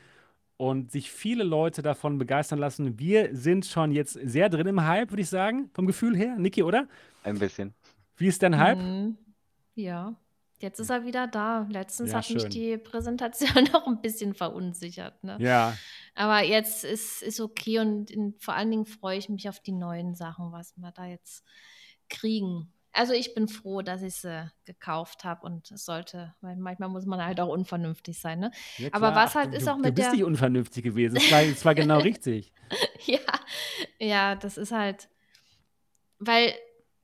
und 0.57 0.91
sich 0.91 1.11
viele 1.11 1.45
Leute 1.45 1.83
davon 1.83 2.19
begeistern 2.19 2.59
lassen. 2.59 2.99
Wir 2.99 3.35
sind 3.37 3.67
schon 3.67 3.93
jetzt 3.93 4.15
sehr 4.15 4.49
drin 4.49 4.67
im 4.67 4.85
Hype, 4.85 5.11
würde 5.11 5.23
ich 5.23 5.29
sagen, 5.29 5.71
vom 5.75 5.87
Gefühl 5.87 6.17
her. 6.17 6.37
Niki, 6.39 6.63
oder? 6.63 6.89
Ein 7.23 7.39
bisschen. 7.39 7.75
Wie 8.17 8.27
ist 8.29 8.43
dein 8.43 8.57
Hype? 8.59 8.79
Mhm. 8.79 9.19
Ja, 9.75 10.17
jetzt 10.59 10.81
ist 10.81 10.89
er 10.89 11.05
wieder 11.05 11.27
da. 11.27 11.67
Letztens 11.71 12.13
Ja, 12.13 12.19
hat 12.19 12.31
mich 12.31 12.41
schön. 12.43 12.51
die 12.51 12.79
Präsentation 12.79 13.65
noch 13.73 13.87
ein 13.87 14.01
bisschen 14.01 14.33
verunsichert. 14.35 15.23
Ne? 15.23 15.37
Ja, 15.41 15.77
Aber 16.15 16.41
jetzt 16.43 16.85
ist, 16.85 17.23
ist 17.23 17.41
okay 17.41 17.79
und 17.81 18.11
in, 18.11 18.35
vor 18.39 18.55
allen 18.55 18.71
Dingen 18.71 18.87
freue 18.87 19.19
ich 19.19 19.29
mich 19.29 19.49
auf 19.51 19.61
die 19.61 19.73
neuen 19.73 20.15
Sachen, 20.15 20.53
was 20.53 20.75
wir 20.79 20.93
da 20.93 21.05
jetzt 21.07 21.45
kriegen. 22.09 22.73
Also 22.97 23.13
ich 23.13 23.35
bin 23.35 23.47
froh, 23.47 23.83
dass 23.83 24.03
ich 24.03 24.15
sie 24.17 24.51
gekauft 24.65 25.25
habe 25.25 25.45
und 25.47 25.71
es 25.71 25.85
sollte, 25.85 26.35
weil 26.41 26.57
manchmal 26.57 26.89
muss 26.89 27.05
man 27.07 27.25
halt 27.25 27.39
auch 27.41 27.49
unvernünftig 27.49 28.19
sein. 28.19 28.39
Ne? 28.41 28.51
ja 28.79 28.89
Aber 28.93 29.15
was 29.15 29.35
halt 29.35 29.53
du, 29.53 29.57
ist 29.59 29.67
du, 29.67 29.71
auch 29.73 29.77
du 29.77 29.83
mit 29.83 29.95
bist 29.95 30.07
der- 30.07 30.13
nicht 30.15 30.25
unvernünftig 30.25 30.83
gewesen. 30.83 31.17
Es 31.17 31.31
war, 31.31 31.43
es 31.43 31.65
war 31.65 31.75
genau 31.75 31.99
richtig. 32.11 32.53
Ja, 33.05 33.19
ja, 33.99 34.35
das 34.35 34.57
ist 34.57 34.73
halt, 34.73 35.09
weil 36.19 36.55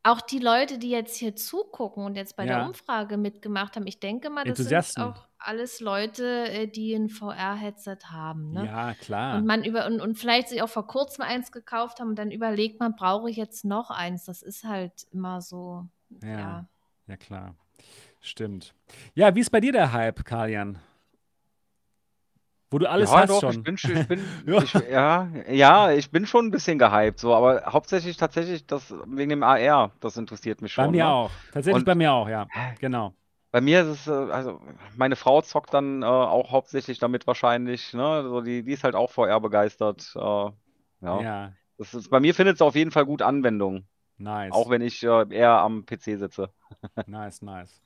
auch 0.02 0.20
die 0.20 0.38
Leute, 0.40 0.78
die 0.78 0.90
jetzt 0.90 1.16
hier 1.16 1.36
zugucken 1.36 2.04
und 2.04 2.16
jetzt 2.16 2.36
bei 2.36 2.44
Ja. 2.44 2.58
der 2.58 2.66
Umfrage 2.66 3.16
mitgemacht 3.16 3.76
haben, 3.76 3.86
ich 3.86 4.00
denke 4.00 4.30
mal, 4.30 4.44
das 4.44 4.58
sind 4.58 4.98
auch 4.98 5.28
alles 5.44 5.80
Leute, 5.80 6.48
äh, 6.50 6.66
die 6.68 6.94
ein 6.94 7.08
VR-Headset 7.08 7.98
haben. 8.10 8.52
Ne? 8.52 8.66
Ja, 8.66 8.94
klar. 8.94 9.38
Und 9.38 9.46
man 9.46 9.64
über 9.64 9.86
und, 9.86 10.00
und 10.00 10.18
vielleicht 10.18 10.48
sich 10.48 10.62
auch 10.62 10.68
vor 10.68 10.86
kurzem 10.86 11.24
eins 11.24 11.52
gekauft 11.52 12.00
haben 12.00 12.10
und 12.10 12.16
dann 12.18 12.30
überlegt 12.30 12.80
man, 12.80 12.94
brauche 12.96 13.30
ich 13.30 13.36
jetzt 13.36 13.64
noch 13.64 13.90
eins? 13.90 14.24
Das 14.24 14.42
ist 14.42 14.64
halt 14.64 15.06
immer 15.10 15.40
so. 15.40 15.86
Ja. 16.22 16.28
Ja. 16.28 16.68
Ja, 17.08 17.16
klar. 17.16 17.54
Stimmt. 18.20 18.74
Ja, 19.14 19.34
wie 19.34 19.40
ist 19.40 19.50
bei 19.50 19.60
dir 19.60 19.72
der 19.72 19.92
Hype, 19.92 20.24
Kalian? 20.24 20.78
Wo 22.70 22.78
du 22.78 22.88
alles 22.88 23.10
ja, 23.10 23.18
hast 23.20 23.28
doch, 23.30 23.40
schon. 23.40 23.50
ich 23.52 23.62
bin, 23.62 23.74
ich 23.74 24.08
bin, 24.08 24.24
Ja. 24.46 24.62
ich, 24.62 24.72
ja, 24.90 25.28
ja, 25.50 25.90
ich 25.92 26.10
bin 26.10 26.24
schon 26.24 26.46
ein 26.46 26.50
bisschen 26.50 26.78
gehypt, 26.78 27.18
so, 27.18 27.34
aber 27.34 27.64
hauptsächlich 27.66 28.16
tatsächlich 28.16 28.66
das 28.66 28.94
wegen 29.06 29.28
dem 29.28 29.42
AR, 29.42 29.90
das 30.00 30.16
interessiert 30.16 30.62
mich 30.62 30.74
Bei 30.74 30.84
schon. 30.84 30.92
mir 30.92 31.04
ne? 31.04 31.10
auch. 31.10 31.30
Tatsächlich 31.52 31.80
Und- 31.80 31.84
bei 31.84 31.94
mir 31.94 32.12
auch, 32.12 32.28
ja. 32.30 32.46
Genau. 32.80 33.12
Bei 33.52 33.60
mir 33.60 33.82
ist 33.82 33.89
es, 33.89 34.08
äh, 34.08 34.12
also 34.12 34.60
meine 34.97 35.16
Frau 35.16 35.42
zockt 35.42 35.74
dann 35.74 36.02
äh, 36.02 36.06
auch 36.06 36.52
hauptsächlich 36.52 36.98
damit 36.98 37.26
wahrscheinlich, 37.28 37.92
ne? 37.94 38.05
Also 38.05 38.40
die, 38.42 38.64
die 38.64 38.72
ist 38.72 38.84
halt 38.84 38.97
auch 38.97 39.10
VR 39.12 39.40
begeistert. 39.40 40.12
Äh, 40.16 40.20
ja. 40.20 40.55
Ja, 41.20 41.56
Das 41.78 41.94
ist, 41.94 42.10
bei 42.10 42.20
mir 42.20 42.34
findet 42.34 42.56
es 42.56 42.62
auf 42.62 42.76
jeden 42.76 42.90
Fall 42.92 43.06
gut 43.06 43.22
Anwendung, 43.22 43.86
nice. 44.18 44.52
auch 44.52 44.70
wenn 44.70 44.82
ich 44.82 45.02
äh, 45.05 45.26
eher 45.34 45.52
am 45.60 45.86
PC 45.86 46.18
sitze. 46.18 46.50
Nice, 47.06 47.42
nice. 47.42 47.82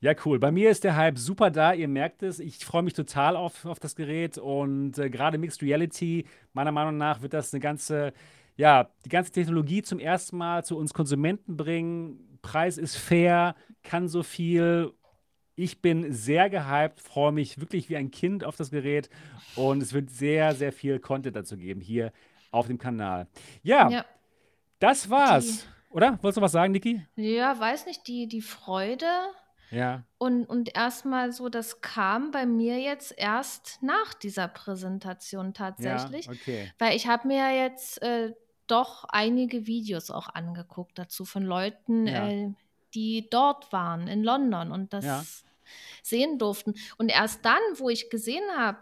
Ja, 0.00 0.14
cool. 0.24 0.38
Bei 0.38 0.50
mir 0.50 0.70
ist 0.70 0.84
der 0.84 0.96
Hype 0.96 1.18
super 1.18 1.50
da. 1.50 1.72
Ihr 1.74 1.88
merkt 1.88 2.22
es. 2.22 2.40
Ich 2.40 2.64
freue 2.64 2.82
mich 2.82 2.94
total 2.94 3.36
auf, 3.36 3.66
auf 3.66 3.78
das 3.80 3.94
Gerät. 3.96 4.38
Und 4.38 4.98
äh, 4.98 5.10
gerade 5.10 5.38
Mixed 5.38 5.62
Reality, 5.62 6.26
meiner 6.54 6.72
Meinung 6.72 6.96
nach, 6.96 7.22
wird 7.22 7.34
das 7.34 7.52
eine 7.52 7.60
ganze, 7.60 8.12
ja, 8.56 8.88
die 9.04 9.10
ganze 9.10 9.32
Technologie 9.32 9.82
zum 9.82 9.98
ersten 9.98 10.38
Mal 10.38 10.64
zu 10.64 10.78
uns 10.78 10.94
Konsumenten 10.94 11.56
bringen. 11.56 12.38
Preis 12.42 12.78
ist 12.78 12.96
fair, 12.96 13.54
kann 13.82 14.08
so 14.08 14.22
viel. 14.22 14.92
Ich 15.60 15.82
bin 15.82 16.12
sehr 16.12 16.48
gehypt, 16.48 17.00
freue 17.00 17.32
mich 17.32 17.60
wirklich 17.60 17.88
wie 17.90 17.96
ein 17.96 18.10
Kind 18.10 18.44
auf 18.44 18.56
das 18.56 18.70
Gerät. 18.70 19.10
Und 19.56 19.82
es 19.82 19.92
wird 19.92 20.08
sehr, 20.10 20.54
sehr 20.54 20.72
viel 20.72 20.98
Content 20.98 21.36
dazu 21.36 21.56
geben 21.56 21.80
hier 21.80 22.12
auf 22.50 22.66
dem 22.66 22.78
Kanal. 22.78 23.26
Ja, 23.62 23.90
Ja. 23.90 24.04
das 24.78 25.10
war's. 25.10 25.66
Oder? 25.90 26.12
Wolltest 26.22 26.38
du 26.38 26.40
was 26.42 26.52
sagen, 26.52 26.72
Niki? 26.72 27.04
ja, 27.16 27.58
weiß 27.58 27.86
nicht, 27.86 28.06
die, 28.06 28.26
die 28.28 28.40
Freude 28.42 29.06
Ja. 29.70 30.04
und, 30.18 30.46
und 30.46 30.74
erstmal 30.74 31.32
so, 31.32 31.48
das 31.48 31.80
kam 31.82 32.30
bei 32.30 32.46
mir 32.46 32.78
jetzt 32.80 33.12
erst 33.18 33.80
nach 33.82 34.14
dieser 34.14 34.48
Präsentation 34.48 35.52
tatsächlich. 35.52 36.26
Ja, 36.26 36.32
okay. 36.32 36.72
Weil 36.78 36.96
ich 36.96 37.06
habe 37.06 37.28
mir 37.28 37.54
jetzt 37.54 38.00
äh, 38.02 38.32
doch 38.66 39.04
einige 39.10 39.66
Videos 39.66 40.10
auch 40.10 40.28
angeguckt 40.28 40.98
dazu 40.98 41.24
von 41.24 41.42
Leuten, 41.42 42.06
Ja. 42.06 42.28
äh, 42.28 42.52
die 42.94 43.28
dort 43.30 43.72
waren, 43.72 44.08
in 44.08 44.22
London 44.24 44.72
und 44.72 44.92
das. 44.94 45.44
Sehen 46.02 46.38
durften. 46.38 46.74
Und 46.98 47.08
erst 47.10 47.44
dann, 47.44 47.60
wo 47.74 47.88
ich 47.90 48.10
gesehen 48.10 48.44
habe, 48.56 48.78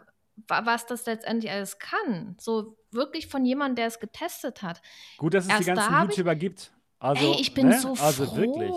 wa- 0.47 0.65
was 0.67 0.87
das 0.87 1.07
letztendlich 1.07 1.51
alles 1.51 1.79
kann, 1.79 2.37
so 2.41 2.77
wirklich 2.91 3.27
von 3.27 3.45
jemandem, 3.45 3.77
der 3.77 3.87
es 3.87 3.99
getestet 4.01 4.63
hat. 4.63 4.81
Gut, 5.19 5.35
dass 5.35 5.45
es 5.45 5.49
die 5.49 5.55
Erst 5.55 5.69
da 5.69 5.75
ganzen 5.75 6.11
ich- 6.11 6.17
YouTuber 6.17 6.35
gibt. 6.37 6.73
Also, 7.01 7.33
Ey, 7.35 7.41
ich 7.41 7.55
bin 7.55 7.69
ne? 7.69 7.79
so 7.79 7.91
Also 7.91 8.25
froh. 8.27 8.37
wirklich. 8.37 8.73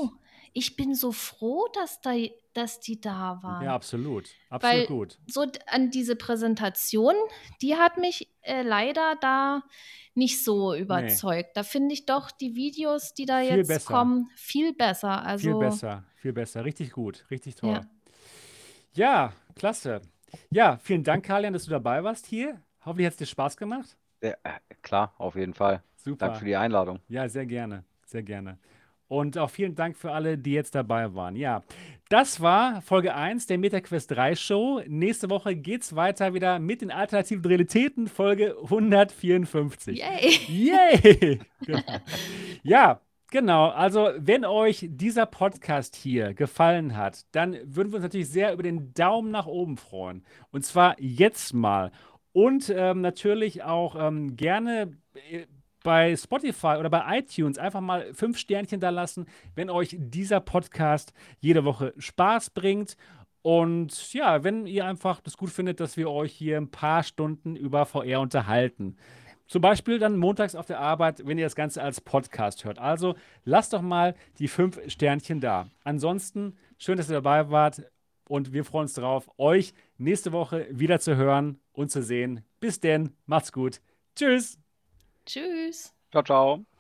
Ich 0.54 0.76
bin 0.76 0.94
so 0.96 1.14
froh, 1.14 1.66
dass, 1.74 2.02
da, 2.02 2.12
dass 2.54 2.82
die 2.82 3.00
da 3.00 3.40
waren. 3.42 3.64
Ja, 3.64 3.74
absolut. 3.74 4.28
Absolut 4.50 4.78
Weil- 4.80 4.86
gut. 4.88 5.18
so 5.28 5.46
an 5.68 5.92
diese 5.92 6.18
Präsentation, 6.18 7.16
die 7.62 7.78
hat 7.78 7.98
mich 7.98 8.28
äh, 8.42 8.62
leider 8.62 9.16
da 9.22 9.64
nicht 10.14 10.44
so 10.44 10.74
überzeugt. 10.76 11.56
Da 11.56 11.64
finde 11.64 11.94
ich 11.94 12.06
doch 12.06 12.32
die 12.32 12.54
Videos, 12.56 13.14
die 13.14 13.26
da 13.26 13.40
Viel 13.40 13.58
jetzt 13.60 13.68
besser. 13.70 13.94
kommen, 13.94 14.30
viel 14.36 14.74
besser. 14.74 15.24
Also 15.24 15.44
viel 15.52 15.58
besser, 15.58 16.04
viel 16.16 16.34
besser. 16.34 16.66
Richtig 16.66 16.92
gut, 16.92 17.24
richtig 17.32 17.56
toll. 17.56 17.70
Ja. 17.70 17.82
Ja, 18.94 19.34
klasse. 19.56 20.02
Ja, 20.50 20.78
vielen 20.78 21.04
Dank, 21.04 21.26
Kalian, 21.26 21.54
dass 21.54 21.66
du 21.66 21.72
dabei 21.72 22.04
warst 22.04 22.26
hier. 22.26 22.62
Hoffentlich 22.86 23.06
hat 23.06 23.14
es 23.14 23.18
dir 23.18 23.26
Spaß 23.26 23.58
gemacht. 23.58 23.98
Ja, 24.22 24.32
äh, 24.44 24.60
klar, 24.82 25.14
auf 25.18 25.36
jeden 25.36 25.54
Fall. 25.54 25.82
Super. 25.96 26.26
Danke 26.28 26.40
für 26.40 26.46
die 26.46 26.56
Einladung. 26.56 27.00
Ja, 27.08 27.28
sehr 27.30 27.46
gerne. 27.46 27.84
sehr 28.06 28.24
gerne. 28.24 28.58
Und 29.08 29.38
auch 29.38 29.50
vielen 29.50 29.76
Dank 29.76 29.98
für 29.98 30.12
alle, 30.14 30.38
die 30.38 30.54
jetzt 30.54 30.74
dabei 30.74 31.14
waren. 31.14 31.36
Ja, 31.36 31.64
das 32.08 32.40
war 32.40 32.82
Folge 32.82 33.14
1 33.14 33.46
der 33.46 33.58
MetaQuest 33.58 34.12
3 34.12 34.36
Show. 34.36 34.82
Nächste 34.88 35.30
Woche 35.30 35.54
geht 35.56 35.82
es 35.82 35.96
weiter 35.98 36.34
wieder 36.34 36.60
mit 36.60 36.82
den 36.82 36.92
alternativen 36.92 37.44
Realitäten, 37.44 38.08
Folge 38.08 38.56
154. 38.64 39.98
Yay! 39.98 40.30
Yay! 40.48 41.40
genau. 41.66 41.82
Ja, 42.64 43.02
Genau, 43.32 43.70
also 43.70 44.10
wenn 44.18 44.44
euch 44.44 44.90
dieser 44.90 45.26
Podcast 45.26 45.96
hier 45.96 46.34
gefallen 46.34 46.98
hat, 46.98 47.26
dann 47.32 47.54
würden 47.64 47.94
wir 47.94 47.96
uns 47.96 48.04
natürlich 48.04 48.28
sehr 48.28 48.52
über 48.52 48.62
den 48.62 48.94
Daumen 48.94 49.32
nach 49.32 49.46
oben 49.46 49.78
freuen. 49.78 50.26
Und 50.52 50.66
zwar 50.66 51.00
jetzt 51.00 51.54
mal. 51.54 51.94
Und 52.34 52.70
ähm, 52.76 53.00
natürlich 53.00 53.64
auch 53.64 53.96
ähm, 53.98 54.36
gerne 54.36 54.98
äh, 55.32 55.46
bei 55.82 56.14
Spotify 56.18 56.76
oder 56.78 56.90
bei 56.90 57.20
iTunes 57.20 57.58
einfach 57.58 57.80
mal 57.80 58.14
fünf 58.14 58.38
Sternchen 58.38 58.82
da 58.82 58.90
lassen, 58.90 59.28
wenn 59.56 59.70
euch 59.70 59.96
dieser 59.98 60.42
Podcast 60.42 61.14
jede 61.40 61.64
Woche 61.64 61.94
Spaß 61.98 62.50
bringt. 62.50 62.98
Und 63.44 64.12
ja, 64.12 64.44
wenn 64.44 64.68
ihr 64.68 64.86
einfach 64.86 65.22
das 65.22 65.38
gut 65.38 65.52
findet, 65.52 65.80
dass 65.80 65.96
wir 65.96 66.12
euch 66.12 66.34
hier 66.34 66.58
ein 66.58 66.70
paar 66.70 67.04
Stunden 67.04 67.56
über 67.56 67.86
VR 67.86 68.20
unterhalten. 68.20 68.98
Zum 69.52 69.62
Beispiel 69.62 70.00
dann 70.00 70.16
montags 70.16 70.56
auf 70.56 70.66
der 70.66 70.80
Arbeit, 70.80 71.28
wenn 71.28 71.38
ihr 71.38 71.46
das 71.46 71.58
Ganze 71.58 71.84
als 71.84 72.00
Podcast 72.00 72.64
hört. 72.64 72.80
Also 72.80 73.16
lasst 73.44 73.74
doch 73.74 73.82
mal 73.82 74.16
die 74.40 74.48
fünf 74.48 74.80
Sternchen 74.90 75.42
da. 75.42 75.68
Ansonsten 75.84 76.58
schön, 76.78 76.96
dass 76.96 77.10
ihr 77.10 77.16
dabei 77.16 77.50
wart 77.50 77.82
und 78.30 78.54
wir 78.54 78.64
freuen 78.64 78.84
uns 78.84 78.94
darauf, 78.94 79.30
euch 79.38 79.74
nächste 79.98 80.32
Woche 80.32 80.68
wieder 80.72 81.02
zu 81.02 81.18
hören 81.18 81.60
und 81.74 81.92
zu 81.92 82.02
sehen. 82.02 82.46
Bis 82.62 82.80
denn, 82.80 83.12
macht's 83.26 83.52
gut. 83.52 83.82
Tschüss. 84.16 84.58
Tschüss. 85.26 85.94
Ciao, 86.12 86.24
ciao. 86.24 86.71